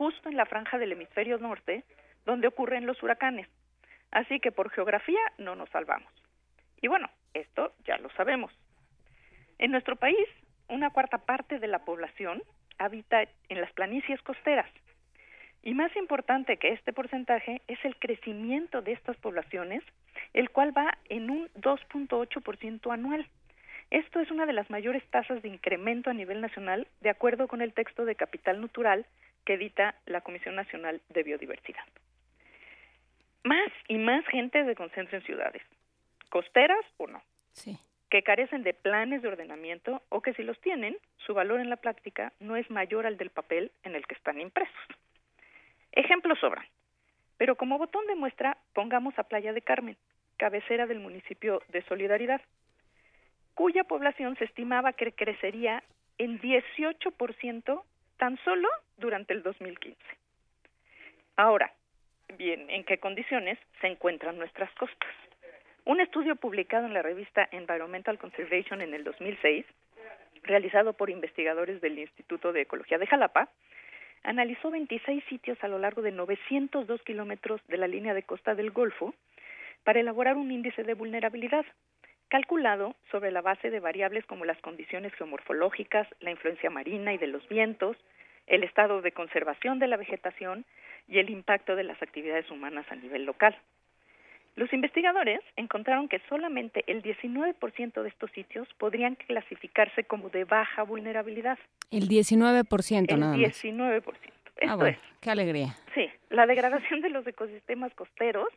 justo 0.00 0.30
en 0.30 0.36
la 0.38 0.46
franja 0.46 0.78
del 0.78 0.92
hemisferio 0.92 1.36
norte, 1.36 1.84
donde 2.24 2.48
ocurren 2.48 2.86
los 2.86 3.02
huracanes. 3.02 3.46
Así 4.10 4.40
que 4.40 4.50
por 4.50 4.70
geografía 4.70 5.20
no 5.36 5.56
nos 5.56 5.68
salvamos. 5.68 6.10
Y 6.80 6.88
bueno, 6.88 7.10
esto 7.34 7.74
ya 7.84 7.98
lo 7.98 8.08
sabemos. 8.12 8.50
En 9.58 9.72
nuestro 9.72 9.96
país, 9.96 10.26
una 10.68 10.88
cuarta 10.88 11.18
parte 11.18 11.58
de 11.58 11.66
la 11.66 11.80
población 11.80 12.42
habita 12.78 13.24
en 13.50 13.60
las 13.60 13.70
planicies 13.74 14.22
costeras. 14.22 14.70
Y 15.62 15.74
más 15.74 15.94
importante 15.96 16.56
que 16.56 16.72
este 16.72 16.94
porcentaje 16.94 17.60
es 17.68 17.78
el 17.84 17.94
crecimiento 17.96 18.80
de 18.80 18.92
estas 18.92 19.18
poblaciones, 19.18 19.82
el 20.32 20.48
cual 20.48 20.74
va 20.74 20.96
en 21.10 21.28
un 21.28 21.50
2.8% 21.56 22.90
anual. 22.90 23.28
Esto 23.90 24.20
es 24.20 24.30
una 24.30 24.46
de 24.46 24.54
las 24.54 24.70
mayores 24.70 25.04
tasas 25.10 25.42
de 25.42 25.48
incremento 25.48 26.08
a 26.08 26.14
nivel 26.14 26.40
nacional, 26.40 26.88
de 27.02 27.10
acuerdo 27.10 27.48
con 27.48 27.60
el 27.60 27.74
texto 27.74 28.06
de 28.06 28.14
Capital 28.14 28.62
Natural 28.62 29.04
que 29.50 29.54
edita 29.54 29.96
la 30.06 30.20
Comisión 30.20 30.54
Nacional 30.54 31.00
de 31.08 31.24
Biodiversidad. 31.24 31.82
Más 33.42 33.68
y 33.88 33.98
más 33.98 34.24
gente 34.28 34.64
se 34.64 34.76
concentra 34.76 35.18
en 35.18 35.24
ciudades, 35.24 35.60
costeras 36.28 36.84
o 36.98 37.08
no, 37.08 37.20
Sí. 37.50 37.76
que 38.10 38.22
carecen 38.22 38.62
de 38.62 38.74
planes 38.74 39.22
de 39.22 39.26
ordenamiento 39.28 40.02
o 40.08 40.22
que 40.22 40.34
si 40.34 40.44
los 40.44 40.60
tienen, 40.60 40.96
su 41.26 41.34
valor 41.34 41.58
en 41.58 41.68
la 41.68 41.78
práctica 41.78 42.32
no 42.38 42.54
es 42.54 42.70
mayor 42.70 43.06
al 43.06 43.16
del 43.16 43.30
papel 43.30 43.72
en 43.82 43.96
el 43.96 44.06
que 44.06 44.14
están 44.14 44.40
impresos. 44.40 44.72
Ejemplos 45.90 46.38
sobran, 46.38 46.66
pero 47.36 47.56
como 47.56 47.76
botón 47.76 48.06
de 48.06 48.14
muestra 48.14 48.56
pongamos 48.72 49.18
a 49.18 49.24
Playa 49.24 49.52
de 49.52 49.62
Carmen, 49.62 49.96
cabecera 50.36 50.86
del 50.86 51.00
municipio 51.00 51.60
de 51.70 51.82
Solidaridad, 51.86 52.40
cuya 53.54 53.82
población 53.82 54.36
se 54.36 54.44
estimaba 54.44 54.92
que 54.92 55.10
crecería 55.10 55.82
en 56.18 56.40
18% 56.40 57.82
tan 58.20 58.38
solo 58.44 58.68
durante 58.98 59.32
el 59.32 59.42
2015. 59.42 59.96
Ahora, 61.36 61.72
bien, 62.36 62.68
¿en 62.68 62.84
qué 62.84 62.98
condiciones 62.98 63.58
se 63.80 63.86
encuentran 63.86 64.36
nuestras 64.36 64.70
costas? 64.74 65.08
Un 65.86 66.00
estudio 66.00 66.36
publicado 66.36 66.84
en 66.84 66.92
la 66.92 67.00
revista 67.00 67.48
Environmental 67.50 68.18
Conservation 68.18 68.82
en 68.82 68.92
el 68.92 69.04
2006, 69.04 69.64
realizado 70.42 70.92
por 70.92 71.08
investigadores 71.08 71.80
del 71.80 71.98
Instituto 71.98 72.52
de 72.52 72.60
Ecología 72.60 72.98
de 72.98 73.06
Jalapa, 73.06 73.48
analizó 74.22 74.70
26 74.70 75.24
sitios 75.30 75.56
a 75.64 75.68
lo 75.68 75.78
largo 75.78 76.02
de 76.02 76.12
902 76.12 77.02
kilómetros 77.02 77.62
de 77.68 77.78
la 77.78 77.88
línea 77.88 78.12
de 78.12 78.24
costa 78.24 78.54
del 78.54 78.70
Golfo 78.70 79.14
para 79.82 80.00
elaborar 80.00 80.36
un 80.36 80.50
índice 80.50 80.84
de 80.84 80.92
vulnerabilidad, 80.92 81.64
calculado 82.30 82.94
sobre 83.10 83.30
la 83.30 83.42
base 83.42 83.70
de 83.70 83.80
variables 83.80 84.24
como 84.24 84.44
las 84.46 84.58
condiciones 84.62 85.12
geomorfológicas, 85.14 86.08
la 86.20 86.30
influencia 86.30 86.70
marina 86.70 87.12
y 87.12 87.18
de 87.18 87.26
los 87.26 87.46
vientos, 87.48 87.96
el 88.46 88.62
estado 88.64 89.02
de 89.02 89.12
conservación 89.12 89.78
de 89.78 89.88
la 89.88 89.96
vegetación 89.98 90.64
y 91.08 91.18
el 91.18 91.28
impacto 91.28 91.76
de 91.76 91.84
las 91.84 92.00
actividades 92.02 92.50
humanas 92.50 92.86
a 92.90 92.94
nivel 92.94 93.24
local. 93.24 93.56
Los 94.56 94.72
investigadores 94.72 95.40
encontraron 95.56 96.08
que 96.08 96.20
solamente 96.28 96.84
el 96.86 97.02
19% 97.02 98.02
de 98.02 98.08
estos 98.08 98.30
sitios 98.32 98.68
podrían 98.78 99.14
clasificarse 99.14 100.04
como 100.04 100.28
de 100.28 100.44
baja 100.44 100.82
vulnerabilidad. 100.82 101.58
El 101.90 102.08
19% 102.08 103.12
El 103.12 103.20
nada 103.20 103.36
más. 103.36 103.64
19%. 103.64 104.02
Esto 104.02 104.72
Ah, 104.72 104.76
bueno, 104.76 104.90
es, 104.90 104.98
qué 105.20 105.30
alegría. 105.30 105.74
sí, 105.94 106.10
la 106.28 106.46
degradación 106.46 107.00
de 107.00 107.10
los 107.10 107.26
ecosistemas 107.26 107.94
costeros 107.94 108.48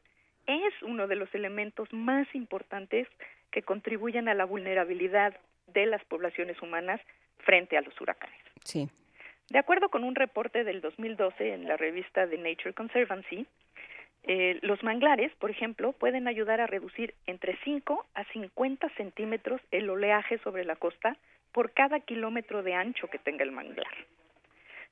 es 0.48 0.74
uno 0.82 1.08
de 1.08 1.16
los 1.16 1.34
elementos 1.34 1.88
más 1.94 2.28
importantes 2.36 3.08
que 3.54 3.62
contribuyen 3.62 4.28
a 4.28 4.34
la 4.34 4.44
vulnerabilidad 4.44 5.34
de 5.68 5.86
las 5.86 6.04
poblaciones 6.06 6.62
humanas 6.62 7.00
frente 7.38 7.78
a 7.78 7.82
los 7.82 8.00
huracanes. 8.02 8.36
Sí. 8.66 8.90
De 9.50 9.60
acuerdo 9.60 9.90
con 9.90 10.04
un 10.04 10.16
reporte 10.16 10.64
del 10.64 10.82
2012 10.82 11.54
en 11.54 11.68
la 11.68 11.78
revista 11.78 12.28
The 12.28 12.38
Nature 12.38 12.74
Conservancy, 12.74 13.46
eh, 14.24 14.58
los 14.62 14.82
manglares, 14.84 15.32
por 15.36 15.52
ejemplo, 15.52 15.92
pueden 15.92 16.28
ayudar 16.28 16.62
a 16.62 16.68
reducir 16.68 17.14
entre 17.28 17.58
5 17.64 18.06
a 18.16 18.24
50 18.32 18.90
centímetros 18.96 19.62
el 19.72 19.90
oleaje 19.90 20.40
sobre 20.40 20.66
la 20.66 20.76
costa 20.76 21.16
por 21.52 21.72
cada 21.72 22.00
kilómetro 22.00 22.64
de 22.64 22.74
ancho 22.74 23.08
que 23.08 23.20
tenga 23.20 23.44
el 23.44 23.52
manglar. 23.52 23.94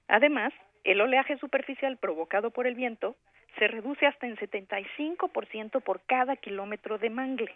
Además, 0.08 0.54
el 0.84 1.02
oleaje 1.02 1.38
superficial 1.38 1.98
provocado 1.98 2.52
por 2.52 2.68
el 2.68 2.76
viento 2.76 3.16
se 3.58 3.68
reduce 3.68 4.06
hasta 4.06 4.28
en 4.28 4.36
75% 4.38 5.82
por 5.82 6.02
cada 6.02 6.36
kilómetro 6.36 6.98
de 6.98 7.10
mangle. 7.10 7.56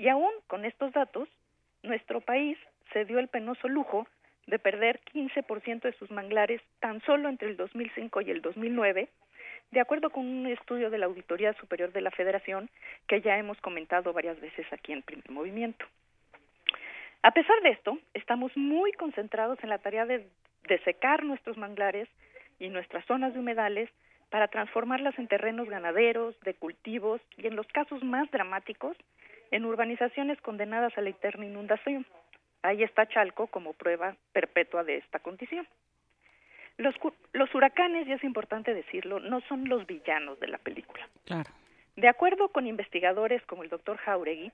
Y 0.00 0.08
aún 0.08 0.32
con 0.46 0.64
estos 0.64 0.94
datos, 0.94 1.28
nuestro 1.82 2.22
país 2.22 2.56
se 2.94 3.04
dio 3.04 3.18
el 3.18 3.28
penoso 3.28 3.68
lujo 3.68 4.08
de 4.46 4.58
perder 4.58 4.98
15% 5.12 5.82
de 5.82 5.92
sus 5.92 6.10
manglares 6.10 6.62
tan 6.80 7.02
solo 7.02 7.28
entre 7.28 7.48
el 7.48 7.58
2005 7.58 8.22
y 8.22 8.30
el 8.30 8.40
2009, 8.40 9.10
de 9.72 9.80
acuerdo 9.80 10.08
con 10.08 10.24
un 10.24 10.46
estudio 10.46 10.88
de 10.88 10.96
la 10.96 11.04
Auditoría 11.04 11.52
Superior 11.52 11.92
de 11.92 12.00
la 12.00 12.10
Federación 12.10 12.70
que 13.06 13.20
ya 13.20 13.36
hemos 13.36 13.60
comentado 13.60 14.14
varias 14.14 14.40
veces 14.40 14.64
aquí 14.72 14.94
en 14.94 15.02
Primer 15.02 15.30
Movimiento. 15.30 15.84
A 17.20 17.32
pesar 17.32 17.60
de 17.60 17.68
esto, 17.68 17.98
estamos 18.14 18.56
muy 18.56 18.92
concentrados 18.92 19.58
en 19.62 19.68
la 19.68 19.80
tarea 19.80 20.06
de, 20.06 20.26
de 20.66 20.78
secar 20.78 21.24
nuestros 21.24 21.58
manglares 21.58 22.08
y 22.58 22.70
nuestras 22.70 23.04
zonas 23.04 23.34
de 23.34 23.40
humedales 23.40 23.90
para 24.30 24.48
transformarlas 24.48 25.18
en 25.18 25.28
terrenos 25.28 25.68
ganaderos, 25.68 26.40
de 26.40 26.54
cultivos 26.54 27.20
y, 27.36 27.48
en 27.48 27.54
los 27.54 27.66
casos 27.66 28.02
más 28.02 28.30
dramáticos, 28.30 28.96
en 29.50 29.64
urbanizaciones 29.64 30.40
condenadas 30.40 30.96
a 30.96 31.00
la 31.00 31.10
eterna 31.10 31.44
inundación. 31.44 32.06
Ahí 32.62 32.82
está 32.82 33.06
Chalco 33.06 33.46
como 33.46 33.72
prueba 33.72 34.16
perpetua 34.32 34.84
de 34.84 34.96
esta 34.96 35.18
condición. 35.18 35.66
Los, 36.76 37.54
huracanes, 37.54 38.08
y 38.08 38.12
es 38.12 38.24
importante 38.24 38.72
decirlo, 38.72 39.20
no 39.20 39.40
son 39.42 39.68
los 39.68 39.86
villanos 39.86 40.40
de 40.40 40.48
la 40.48 40.58
película. 40.58 41.06
Claro. 41.26 41.50
De 41.96 42.08
acuerdo 42.08 42.48
con 42.48 42.66
investigadores 42.66 43.42
como 43.44 43.62
el 43.62 43.68
doctor 43.68 43.98
Jauregui, 43.98 44.50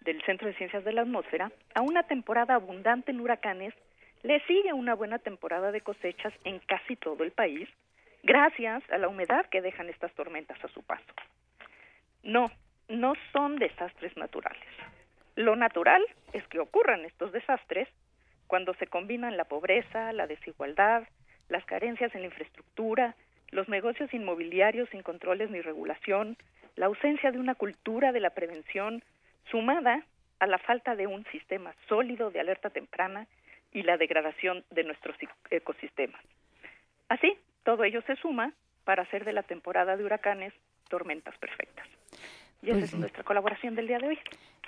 del 0.00 0.20
Centro 0.22 0.48
de 0.48 0.54
Ciencias 0.54 0.84
de 0.84 0.92
la 0.92 1.02
Atmósfera, 1.02 1.52
a 1.74 1.82
una 1.82 2.02
temporada 2.04 2.54
abundante 2.54 3.12
en 3.12 3.20
huracanes 3.20 3.74
le 4.22 4.40
sigue 4.46 4.72
una 4.72 4.94
buena 4.94 5.18
temporada 5.18 5.70
de 5.72 5.80
cosechas 5.80 6.32
en 6.44 6.58
casi 6.60 6.96
todo 6.96 7.22
el 7.22 7.30
país, 7.30 7.68
gracias 8.22 8.82
a 8.90 8.98
la 8.98 9.08
humedad 9.08 9.46
que 9.46 9.62
dejan 9.62 9.88
estas 9.88 10.12
tormentas 10.14 10.62
a 10.64 10.68
su 10.68 10.82
paso. 10.82 11.12
No, 12.22 12.50
no 12.90 13.14
son 13.32 13.56
desastres 13.56 14.16
naturales. 14.16 14.62
Lo 15.36 15.56
natural 15.56 16.04
es 16.32 16.46
que 16.48 16.60
ocurran 16.60 17.04
estos 17.04 17.32
desastres 17.32 17.88
cuando 18.46 18.74
se 18.74 18.86
combinan 18.86 19.36
la 19.36 19.44
pobreza, 19.44 20.12
la 20.12 20.26
desigualdad, 20.26 21.04
las 21.48 21.64
carencias 21.64 22.14
en 22.14 22.22
la 22.22 22.26
infraestructura, 22.26 23.14
los 23.50 23.68
negocios 23.68 24.12
inmobiliarios 24.12 24.88
sin 24.90 25.02
controles 25.02 25.50
ni 25.50 25.60
regulación, 25.60 26.36
la 26.76 26.86
ausencia 26.86 27.30
de 27.32 27.38
una 27.38 27.54
cultura 27.54 28.12
de 28.12 28.20
la 28.20 28.30
prevención, 28.30 29.02
sumada 29.50 30.02
a 30.40 30.46
la 30.46 30.58
falta 30.58 30.94
de 30.96 31.06
un 31.06 31.24
sistema 31.26 31.74
sólido 31.88 32.30
de 32.30 32.40
alerta 32.40 32.70
temprana 32.70 33.26
y 33.72 33.82
la 33.82 33.96
degradación 33.96 34.64
de 34.70 34.84
nuestros 34.84 35.16
ec- 35.18 35.30
ecosistemas. 35.50 36.20
Así, 37.08 37.36
todo 37.64 37.84
ello 37.84 38.02
se 38.02 38.16
suma 38.16 38.52
para 38.84 39.02
hacer 39.02 39.24
de 39.24 39.32
la 39.32 39.42
temporada 39.42 39.96
de 39.96 40.04
huracanes 40.04 40.52
tormentas 40.88 41.36
perfectas. 41.38 41.86
Y 42.62 42.66
esa 42.70 42.74
Pues 42.74 42.84
es 42.84 42.90
sí. 42.90 42.96
nuestra 42.98 43.24
colaboración 43.24 43.74
del 43.74 43.86
día 43.86 43.98
de 43.98 44.08
hoy. 44.08 44.18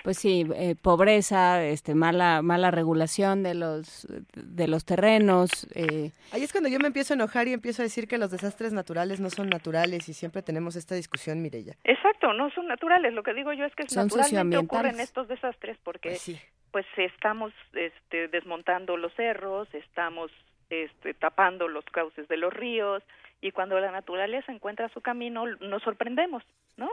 Pues 0.03 0.17
sí, 0.17 0.45
eh, 0.55 0.75
pobreza, 0.75 1.63
este, 1.63 1.95
mala, 1.95 2.41
mala 2.41 2.71
regulación 2.71 3.41
de 3.43 3.53
los, 3.53 4.05
de 4.35 4.67
los 4.67 4.83
terrenos. 4.83 5.65
eh, 5.75 6.11
Ahí 6.31 6.43
es 6.43 6.51
cuando 6.51 6.69
yo 6.69 6.79
me 6.79 6.87
empiezo 6.87 7.13
a 7.13 7.15
enojar 7.15 7.47
y 7.47 7.53
empiezo 7.53 7.81
a 7.81 7.85
decir 7.85 8.07
que 8.07 8.17
los 8.17 8.31
desastres 8.31 8.73
naturales 8.73 9.19
no 9.21 9.29
son 9.29 9.47
naturales 9.49 10.09
y 10.09 10.13
siempre 10.13 10.41
tenemos 10.41 10.75
esta 10.75 10.95
discusión, 10.95 11.41
Mirella. 11.41 11.75
Exacto, 11.83 12.33
no 12.33 12.49
son 12.51 12.67
naturales. 12.67 13.13
Lo 13.13 13.23
que 13.23 13.33
digo 13.33 13.53
yo 13.53 13.63
es 13.65 13.73
que 13.75 13.83
Son 13.87 14.05
naturalmente 14.07 14.23
socioambientales. 14.23 14.65
ocurren 14.91 14.99
estos 14.99 15.27
desastres 15.29 15.77
porque 15.83 16.09
Pues 16.09 16.21
sí. 16.21 16.39
pues 16.71 16.85
estamos 16.97 17.53
este, 17.73 18.27
desmontando 18.27 18.97
los 18.97 19.13
cerros, 19.13 19.73
estamos 19.73 20.31
este, 20.69 21.13
tapando 21.13 21.67
los 21.69 21.85
cauces 21.85 22.27
de 22.27 22.35
los 22.37 22.51
ríos 22.53 23.03
y 23.39 23.51
cuando 23.51 23.79
la 23.79 23.91
naturaleza 23.91 24.51
encuentra 24.51 24.89
su 24.89 24.99
camino 25.01 25.45
nos 25.61 25.81
sorprendemos, 25.83 26.43
¿no? 26.75 26.89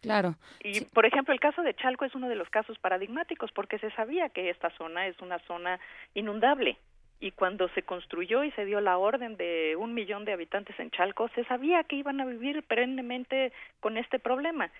Claro. 0.00 0.34
Y 0.62 0.82
por 0.86 1.06
ejemplo, 1.06 1.32
el 1.32 1.40
caso 1.40 1.62
de 1.62 1.74
Chalco 1.74 2.04
es 2.04 2.14
uno 2.14 2.28
de 2.28 2.36
los 2.36 2.48
casos 2.50 2.78
paradigmáticos 2.78 3.50
porque 3.52 3.78
se 3.78 3.90
sabía 3.92 4.28
que 4.28 4.50
esta 4.50 4.70
zona 4.70 5.06
es 5.06 5.18
una 5.20 5.38
zona 5.40 5.78
inundable 6.14 6.78
y 7.20 7.32
cuando 7.32 7.68
se 7.70 7.82
construyó 7.82 8.42
y 8.44 8.50
se 8.52 8.64
dio 8.64 8.80
la 8.80 8.96
orden 8.96 9.36
de 9.36 9.76
un 9.78 9.92
millón 9.92 10.24
de 10.24 10.32
habitantes 10.32 10.78
en 10.80 10.90
Chalco, 10.90 11.28
se 11.34 11.44
sabía 11.44 11.84
que 11.84 11.96
iban 11.96 12.20
a 12.20 12.24
vivir 12.24 12.62
perennemente 12.62 13.52
con 13.80 13.98
este 13.98 14.18
problema. 14.18 14.70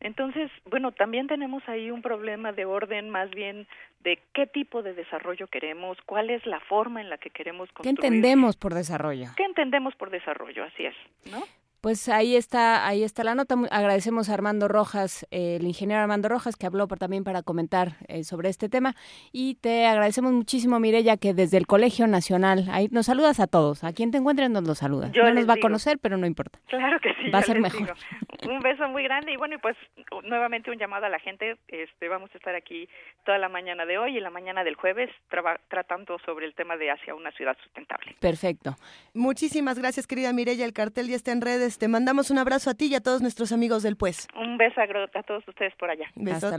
Entonces, 0.00 0.50
bueno, 0.68 0.92
también 0.92 1.28
tenemos 1.28 1.62
ahí 1.68 1.90
un 1.90 2.02
problema 2.02 2.52
de 2.52 2.64
orden 2.64 3.10
más 3.10 3.30
bien 3.30 3.66
de 4.00 4.18
qué 4.34 4.46
tipo 4.46 4.82
de 4.82 4.92
desarrollo 4.92 5.46
queremos, 5.46 5.96
cuál 6.04 6.30
es 6.30 6.44
la 6.46 6.60
forma 6.60 7.00
en 7.00 7.08
la 7.08 7.16
que 7.16 7.30
queremos 7.30 7.70
construir. 7.72 7.98
¿Qué 7.98 8.06
entendemos 8.06 8.56
por 8.56 8.74
desarrollo? 8.74 9.28
¿Qué 9.36 9.44
entendemos 9.44 9.94
por 9.94 10.10
desarrollo? 10.10 10.64
Así 10.64 10.84
es, 10.84 10.94
¿no? 11.30 11.44
Pues 11.84 12.08
ahí 12.08 12.34
está, 12.34 12.86
ahí 12.88 13.02
está 13.04 13.24
la 13.24 13.34
nota. 13.34 13.56
Agradecemos 13.70 14.30
a 14.30 14.32
Armando 14.32 14.68
Rojas, 14.68 15.26
eh, 15.30 15.56
el 15.60 15.66
ingeniero 15.66 16.00
Armando 16.00 16.30
Rojas, 16.30 16.56
que 16.56 16.64
habló 16.64 16.88
por, 16.88 16.98
también 16.98 17.24
para 17.24 17.42
comentar 17.42 17.96
eh, 18.08 18.24
sobre 18.24 18.48
este 18.48 18.70
tema. 18.70 18.94
Y 19.32 19.56
te 19.56 19.84
agradecemos 19.84 20.32
muchísimo, 20.32 20.80
Mirella, 20.80 21.18
que 21.18 21.34
desde 21.34 21.58
el 21.58 21.66
Colegio 21.66 22.06
Nacional, 22.06 22.68
ahí 22.72 22.88
nos 22.90 23.04
saludas 23.04 23.38
a 23.38 23.46
todos. 23.48 23.84
A 23.84 23.92
quien 23.92 24.10
te 24.12 24.16
encuentren 24.16 24.50
nos 24.54 24.64
lo 24.66 24.74
saludas. 24.74 25.12
Yo 25.12 25.24
no 25.24 25.34
nos 25.34 25.46
va 25.46 25.52
a 25.54 25.60
conocer, 25.60 25.98
pero 25.98 26.16
no 26.16 26.26
importa. 26.26 26.58
Claro 26.68 26.98
que 27.00 27.10
sí. 27.22 27.28
Va 27.30 27.40
a 27.40 27.42
ser 27.42 27.60
mejor. 27.60 27.80
digo. 27.82 28.54
Un 28.54 28.60
beso 28.60 28.88
muy 28.88 29.02
grande 29.02 29.32
y 29.32 29.36
bueno, 29.36 29.56
y 29.56 29.58
pues 29.58 29.76
nuevamente 30.24 30.70
un 30.70 30.78
llamado 30.78 31.04
a 31.04 31.10
la 31.10 31.18
gente. 31.18 31.58
Este, 31.68 32.08
vamos 32.08 32.30
a 32.32 32.38
estar 32.38 32.54
aquí 32.54 32.88
toda 33.26 33.36
la 33.36 33.50
mañana 33.50 33.84
de 33.84 33.98
hoy 33.98 34.16
y 34.16 34.20
la 34.20 34.30
mañana 34.30 34.64
del 34.64 34.74
jueves 34.76 35.10
traba- 35.28 35.60
tratando 35.68 36.18
sobre 36.24 36.46
el 36.46 36.54
tema 36.54 36.78
de 36.78 36.90
hacia 36.90 37.14
una 37.14 37.30
ciudad 37.32 37.58
sustentable. 37.62 38.16
Perfecto. 38.20 38.74
Muchísimas 39.12 39.78
gracias, 39.78 40.06
querida 40.06 40.32
Mirella. 40.32 40.64
El 40.64 40.72
cartel 40.72 41.08
ya 41.08 41.16
está 41.16 41.32
en 41.32 41.42
redes. 41.42 41.73
Te 41.78 41.88
mandamos 41.88 42.30
un 42.30 42.38
abrazo 42.38 42.70
a 42.70 42.74
ti 42.74 42.86
y 42.86 42.94
a 42.94 43.00
todos 43.00 43.22
nuestros 43.22 43.52
amigos 43.52 43.82
del 43.82 43.96
Pues. 43.96 44.28
Un 44.36 44.56
beso 44.56 44.80
a, 44.80 45.22
todos 45.22 45.46
ustedes 45.48 45.74
por 45.76 45.90
allá. 45.90 46.06
Besote. 46.14 46.56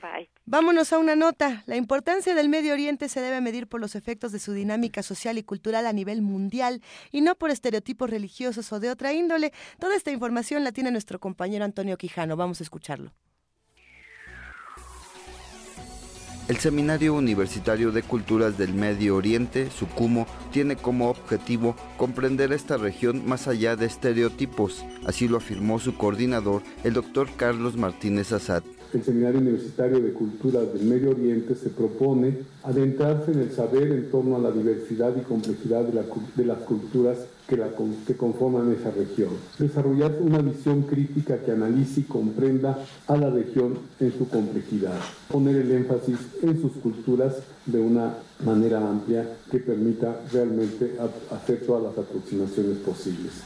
Bye. 0.00 0.28
Vámonos 0.46 0.92
a 0.92 0.98
una 0.98 1.16
nota. 1.16 1.62
La 1.66 1.76
importancia 1.76 2.34
del 2.34 2.48
Medio 2.48 2.72
Oriente 2.72 3.08
se 3.08 3.20
debe 3.20 3.40
medir 3.40 3.66
por 3.66 3.80
los 3.80 3.94
efectos 3.94 4.32
de 4.32 4.38
su 4.38 4.52
dinámica 4.52 5.02
social 5.02 5.38
y 5.38 5.42
cultural 5.42 5.86
a 5.86 5.92
nivel 5.92 6.22
mundial 6.22 6.80
y 7.10 7.20
no 7.20 7.34
por 7.34 7.50
estereotipos 7.50 8.10
religiosos 8.10 8.72
o 8.72 8.80
de 8.80 8.90
otra 8.90 9.12
índole. 9.12 9.52
Toda 9.78 9.96
esta 9.96 10.10
información 10.10 10.64
la 10.64 10.72
tiene 10.72 10.90
nuestro 10.90 11.18
compañero 11.18 11.64
Antonio 11.64 11.96
Quijano. 11.96 12.36
Vamos 12.36 12.60
a 12.60 12.64
escucharlo. 12.64 13.12
El 16.52 16.58
Seminario 16.58 17.14
Universitario 17.14 17.92
de 17.92 18.02
Culturas 18.02 18.58
del 18.58 18.74
Medio 18.74 19.16
Oriente, 19.16 19.70
SUCUMO, 19.70 20.26
tiene 20.52 20.76
como 20.76 21.08
objetivo 21.08 21.74
comprender 21.96 22.52
esta 22.52 22.76
región 22.76 23.26
más 23.26 23.48
allá 23.48 23.74
de 23.74 23.86
estereotipos. 23.86 24.84
Así 25.06 25.28
lo 25.28 25.38
afirmó 25.38 25.78
su 25.78 25.96
coordinador, 25.96 26.60
el 26.84 26.92
doctor 26.92 27.28
Carlos 27.38 27.78
Martínez 27.78 28.32
Azad. 28.32 28.62
El 28.92 29.02
Seminario 29.02 29.40
Universitario 29.40 29.98
de 30.00 30.12
Culturas 30.12 30.70
del 30.74 30.82
Medio 30.82 31.12
Oriente 31.12 31.54
se 31.54 31.70
propone 31.70 32.40
adentrarse 32.64 33.32
en 33.32 33.38
el 33.38 33.52
saber 33.52 33.90
en 33.90 34.10
torno 34.10 34.36
a 34.36 34.38
la 34.38 34.50
diversidad 34.50 35.16
y 35.16 35.22
complejidad 35.22 35.84
de, 35.84 36.04
de 36.36 36.44
las 36.44 36.58
culturas 36.58 37.16
que, 38.06 38.16
conforman 38.16 38.72
esa 38.72 38.90
región. 38.90 39.30
Desarrollar 39.58 40.16
una 40.20 40.38
visión 40.38 40.82
crítica 40.82 41.38
que 41.38 41.52
analice 41.52 42.00
y 42.00 42.04
comprenda 42.04 42.78
a 43.06 43.16
la 43.16 43.30
región 43.30 43.78
en 44.00 44.12
su 44.16 44.28
complejidad. 44.28 44.98
Poner 45.28 45.56
el 45.56 45.70
énfasis 45.70 46.18
en 46.42 46.60
sus 46.60 46.72
culturas 46.72 47.34
de 47.66 47.80
una 47.80 48.14
manera 48.44 48.78
amplia 48.78 49.36
que 49.50 49.58
permita 49.58 50.20
realmente 50.32 50.96
hacer 51.30 51.64
todas 51.66 51.82
las 51.82 52.06
aproximaciones 52.06 52.78
posibles. 52.78 53.42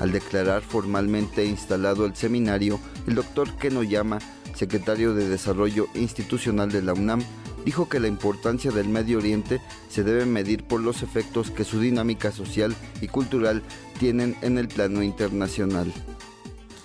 Al 0.00 0.12
declarar 0.12 0.62
formalmente 0.62 1.44
instalado 1.44 2.06
el 2.06 2.16
seminario, 2.16 2.80
el 3.06 3.14
doctor 3.14 3.54
Keno 3.56 3.82
Yama, 3.82 4.18
secretario 4.54 5.14
de 5.14 5.28
Desarrollo 5.28 5.86
Institucional 5.94 6.72
de 6.72 6.82
la 6.82 6.94
UNAM, 6.94 7.22
dijo 7.64 7.88
que 7.88 8.00
la 8.00 8.08
importancia 8.08 8.70
del 8.70 8.88
Medio 8.88 9.18
Oriente 9.18 9.60
se 9.88 10.04
debe 10.04 10.26
medir 10.26 10.64
por 10.64 10.80
los 10.80 11.02
efectos 11.02 11.50
que 11.50 11.64
su 11.64 11.80
dinámica 11.80 12.32
social 12.32 12.74
y 13.00 13.08
cultural 13.08 13.62
tienen 13.98 14.36
en 14.42 14.58
el 14.58 14.68
plano 14.68 15.02
internacional. 15.02 15.92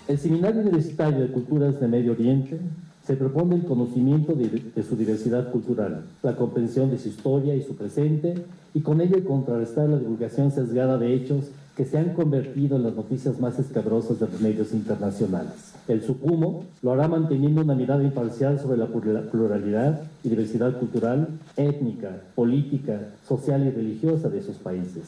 El 0.08 0.18
Seminario 0.18 0.62
Universitario 0.62 1.22
de 1.22 1.32
Culturas 1.32 1.80
de 1.80 1.88
Medio 1.88 2.12
Oriente 2.12 2.60
se 3.06 3.16
propone 3.16 3.56
el 3.56 3.66
conocimiento 3.66 4.34
de, 4.34 4.50
de 4.76 4.84
su 4.84 4.96
diversidad 4.96 5.52
cultural, 5.52 6.06
la 6.24 6.36
comprensión 6.36 6.92
de 6.92 6.98
su 6.98 7.10
historia 7.10 7.56
y 7.56 7.64
su 7.64 7.76
presente, 7.76 8.36
y 8.74 8.82
con 8.82 9.00
ello 9.02 9.24
contrarrestar 9.24 9.90
la 9.90 10.00
divulgación 10.00 10.52
sesgada 10.52 10.98
de 10.98 11.14
hechos 11.14 11.46
que 11.76 11.86
se 11.86 11.98
han 11.98 12.14
convertido 12.14 12.78
en 12.78 12.84
las 12.84 12.96
noticias 12.96 13.40
más 13.40 13.60
escabrosas 13.60 14.20
de 14.20 14.28
los 14.28 14.40
medios 14.40 14.72
internacionales. 14.72 15.74
El 15.88 16.02
SUCUMO 16.02 16.66
lo 16.82 16.92
hará 16.94 17.08
manteniendo 17.08 17.62
una 17.62 17.76
mirada 17.76 18.04
imparcial 18.04 18.60
sobre 18.60 18.78
la 18.78 18.88
plura- 18.88 19.30
pluralidad 19.30 20.04
y 20.24 20.30
diversidad 20.30 20.78
cultural, 20.80 21.28
étnica, 21.58 22.22
política, 22.34 23.10
social 23.28 23.66
y 23.68 23.72
religiosa 23.72 24.30
de 24.30 24.42
sus 24.42 24.56
países. 24.58 25.04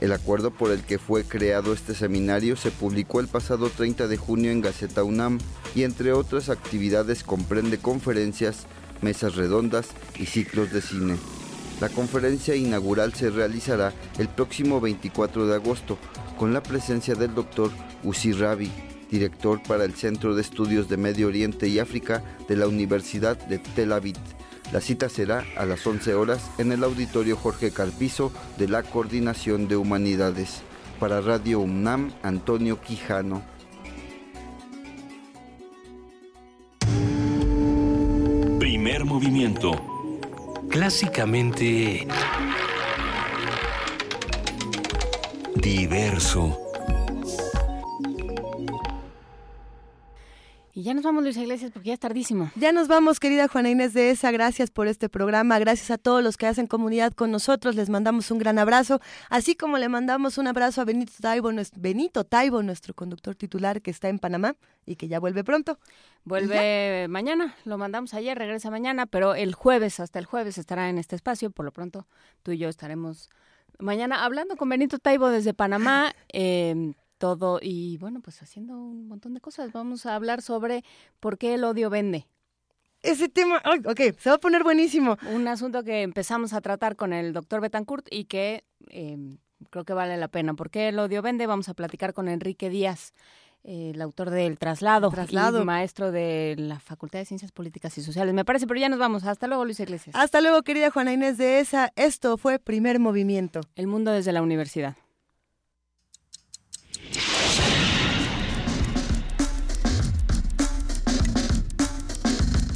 El 0.00 0.12
acuerdo 0.12 0.50
por 0.50 0.70
el 0.72 0.80
que 0.82 0.98
fue 0.98 1.24
creado 1.24 1.74
este 1.74 1.94
seminario 1.94 2.56
se 2.56 2.70
publicó 2.70 3.20
el 3.20 3.28
pasado 3.28 3.68
30 3.68 4.08
de 4.08 4.16
junio 4.16 4.50
en 4.50 4.62
Gaceta 4.62 5.04
UNAM 5.04 5.38
y 5.74 5.82
entre 5.82 6.12
otras 6.12 6.48
actividades 6.48 7.22
comprende 7.22 7.78
conferencias, 7.78 8.66
mesas 9.02 9.36
redondas 9.36 9.88
y 10.18 10.24
ciclos 10.26 10.72
de 10.72 10.80
cine. 10.80 11.16
La 11.80 11.88
conferencia 11.88 12.54
inaugural 12.54 13.14
se 13.14 13.30
realizará 13.30 13.94
el 14.18 14.28
próximo 14.28 14.82
24 14.82 15.46
de 15.46 15.54
agosto 15.54 15.96
con 16.36 16.52
la 16.52 16.62
presencia 16.62 17.14
del 17.14 17.34
doctor 17.34 17.70
Uzi 18.04 18.32
Rabi, 18.32 18.70
director 19.10 19.62
para 19.62 19.84
el 19.84 19.94
Centro 19.94 20.34
de 20.34 20.42
Estudios 20.42 20.90
de 20.90 20.98
Medio 20.98 21.28
Oriente 21.28 21.68
y 21.68 21.78
África 21.78 22.22
de 22.48 22.56
la 22.56 22.68
Universidad 22.68 23.38
de 23.46 23.58
Tel 23.58 23.92
Aviv. 23.92 24.16
La 24.72 24.82
cita 24.82 25.08
será 25.08 25.44
a 25.56 25.64
las 25.64 25.84
11 25.86 26.14
horas 26.14 26.50
en 26.58 26.70
el 26.70 26.84
auditorio 26.84 27.36
Jorge 27.36 27.70
Carpizo 27.70 28.30
de 28.58 28.68
la 28.68 28.82
Coordinación 28.82 29.66
de 29.66 29.76
Humanidades. 29.76 30.60
Para 31.00 31.22
Radio 31.22 31.60
UNAM, 31.60 32.12
Antonio 32.22 32.78
Quijano. 32.80 33.42
Primer 38.58 39.06
movimiento. 39.06 39.89
Clásicamente... 40.70 42.06
Diverso. 45.56 46.69
Y 50.72 50.84
ya 50.84 50.94
nos 50.94 51.02
vamos, 51.02 51.24
Luisa 51.24 51.40
Iglesias, 51.40 51.72
porque 51.72 51.88
ya 51.88 51.94
es 51.94 52.00
tardísimo. 52.00 52.50
Ya 52.54 52.70
nos 52.70 52.86
vamos, 52.86 53.18
querida 53.18 53.48
Juana 53.48 53.70
Inés 53.70 53.92
de 53.92 54.10
esa. 54.10 54.30
Gracias 54.30 54.70
por 54.70 54.86
este 54.86 55.08
programa. 55.08 55.58
Gracias 55.58 55.90
a 55.90 55.98
todos 55.98 56.22
los 56.22 56.36
que 56.36 56.46
hacen 56.46 56.68
comunidad 56.68 57.12
con 57.12 57.32
nosotros. 57.32 57.74
Les 57.74 57.90
mandamos 57.90 58.30
un 58.30 58.38
gran 58.38 58.56
abrazo. 58.58 59.00
Así 59.30 59.56
como 59.56 59.78
le 59.78 59.88
mandamos 59.88 60.38
un 60.38 60.46
abrazo 60.46 60.80
a 60.80 60.84
Benito 60.84 61.12
Taibo, 61.20 61.50
Benito 61.76 62.24
Taibo, 62.24 62.62
nuestro 62.62 62.94
conductor 62.94 63.34
titular 63.34 63.82
que 63.82 63.90
está 63.90 64.08
en 64.08 64.20
Panamá 64.20 64.54
y 64.86 64.94
que 64.94 65.08
ya 65.08 65.18
vuelve 65.18 65.42
pronto. 65.42 65.78
Vuelve 66.22 67.08
mañana, 67.08 67.56
lo 67.64 67.76
mandamos 67.76 68.14
ayer, 68.14 68.38
regresa 68.38 68.70
mañana, 68.70 69.06
pero 69.06 69.34
el 69.34 69.54
jueves, 69.54 69.98
hasta 69.98 70.20
el 70.20 70.24
jueves 70.24 70.56
estará 70.56 70.88
en 70.88 70.98
este 70.98 71.16
espacio. 71.16 71.50
Por 71.50 71.64
lo 71.64 71.72
pronto, 71.72 72.06
tú 72.44 72.52
y 72.52 72.58
yo 72.58 72.68
estaremos 72.68 73.28
mañana 73.80 74.24
hablando 74.24 74.56
con 74.56 74.68
Benito 74.68 74.98
Taibo 74.98 75.30
desde 75.30 75.52
Panamá. 75.52 76.12
eh, 76.32 76.92
todo 77.20 77.60
y 77.62 77.98
bueno, 77.98 78.20
pues 78.20 78.42
haciendo 78.42 78.76
un 78.76 79.06
montón 79.06 79.34
de 79.34 79.40
cosas. 79.40 79.70
Vamos 79.72 80.06
a 80.06 80.16
hablar 80.16 80.40
sobre 80.40 80.82
por 81.20 81.36
qué 81.38 81.54
el 81.54 81.62
odio 81.62 81.90
vende. 81.90 82.26
Ese 83.02 83.28
tema, 83.28 83.62
ok, 83.84 84.00
se 84.18 84.30
va 84.30 84.36
a 84.36 84.40
poner 84.40 84.64
buenísimo. 84.64 85.16
Un 85.32 85.46
asunto 85.46 85.84
que 85.84 86.02
empezamos 86.02 86.52
a 86.52 86.60
tratar 86.60 86.96
con 86.96 87.12
el 87.12 87.32
doctor 87.32 87.60
Betancourt 87.60 88.06
y 88.10 88.24
que 88.24 88.64
eh, 88.88 89.36
creo 89.70 89.84
que 89.84 89.92
vale 89.92 90.16
la 90.16 90.28
pena. 90.28 90.54
¿Por 90.54 90.70
qué 90.70 90.88
el 90.88 90.98
odio 90.98 91.22
vende? 91.22 91.46
Vamos 91.46 91.68
a 91.68 91.74
platicar 91.74 92.14
con 92.14 92.28
Enrique 92.28 92.70
Díaz, 92.70 93.12
eh, 93.64 93.92
el 93.94 94.00
autor 94.00 94.30
del 94.30 94.58
Traslado, 94.58 95.10
Traslado. 95.10 95.60
y 95.60 95.64
maestro 95.64 96.12
de 96.12 96.56
la 96.58 96.80
Facultad 96.80 97.18
de 97.18 97.26
Ciencias 97.26 97.52
Políticas 97.52 97.96
y 97.98 98.02
Sociales. 98.02 98.34
Me 98.34 98.46
parece, 98.46 98.66
pero 98.66 98.80
ya 98.80 98.88
nos 98.88 98.98
vamos. 98.98 99.24
Hasta 99.24 99.46
luego, 99.46 99.66
Luis 99.66 99.80
Iglesias. 99.80 100.16
Hasta 100.16 100.40
luego, 100.40 100.62
querida 100.62 100.90
Juana 100.90 101.12
Inés 101.12 101.36
de 101.36 101.60
esa. 101.60 101.92
Esto 101.96 102.38
fue 102.38 102.58
Primer 102.58 102.98
Movimiento. 102.98 103.60
El 103.76 103.86
mundo 103.88 104.10
desde 104.10 104.32
la 104.32 104.40
universidad. 104.40 104.96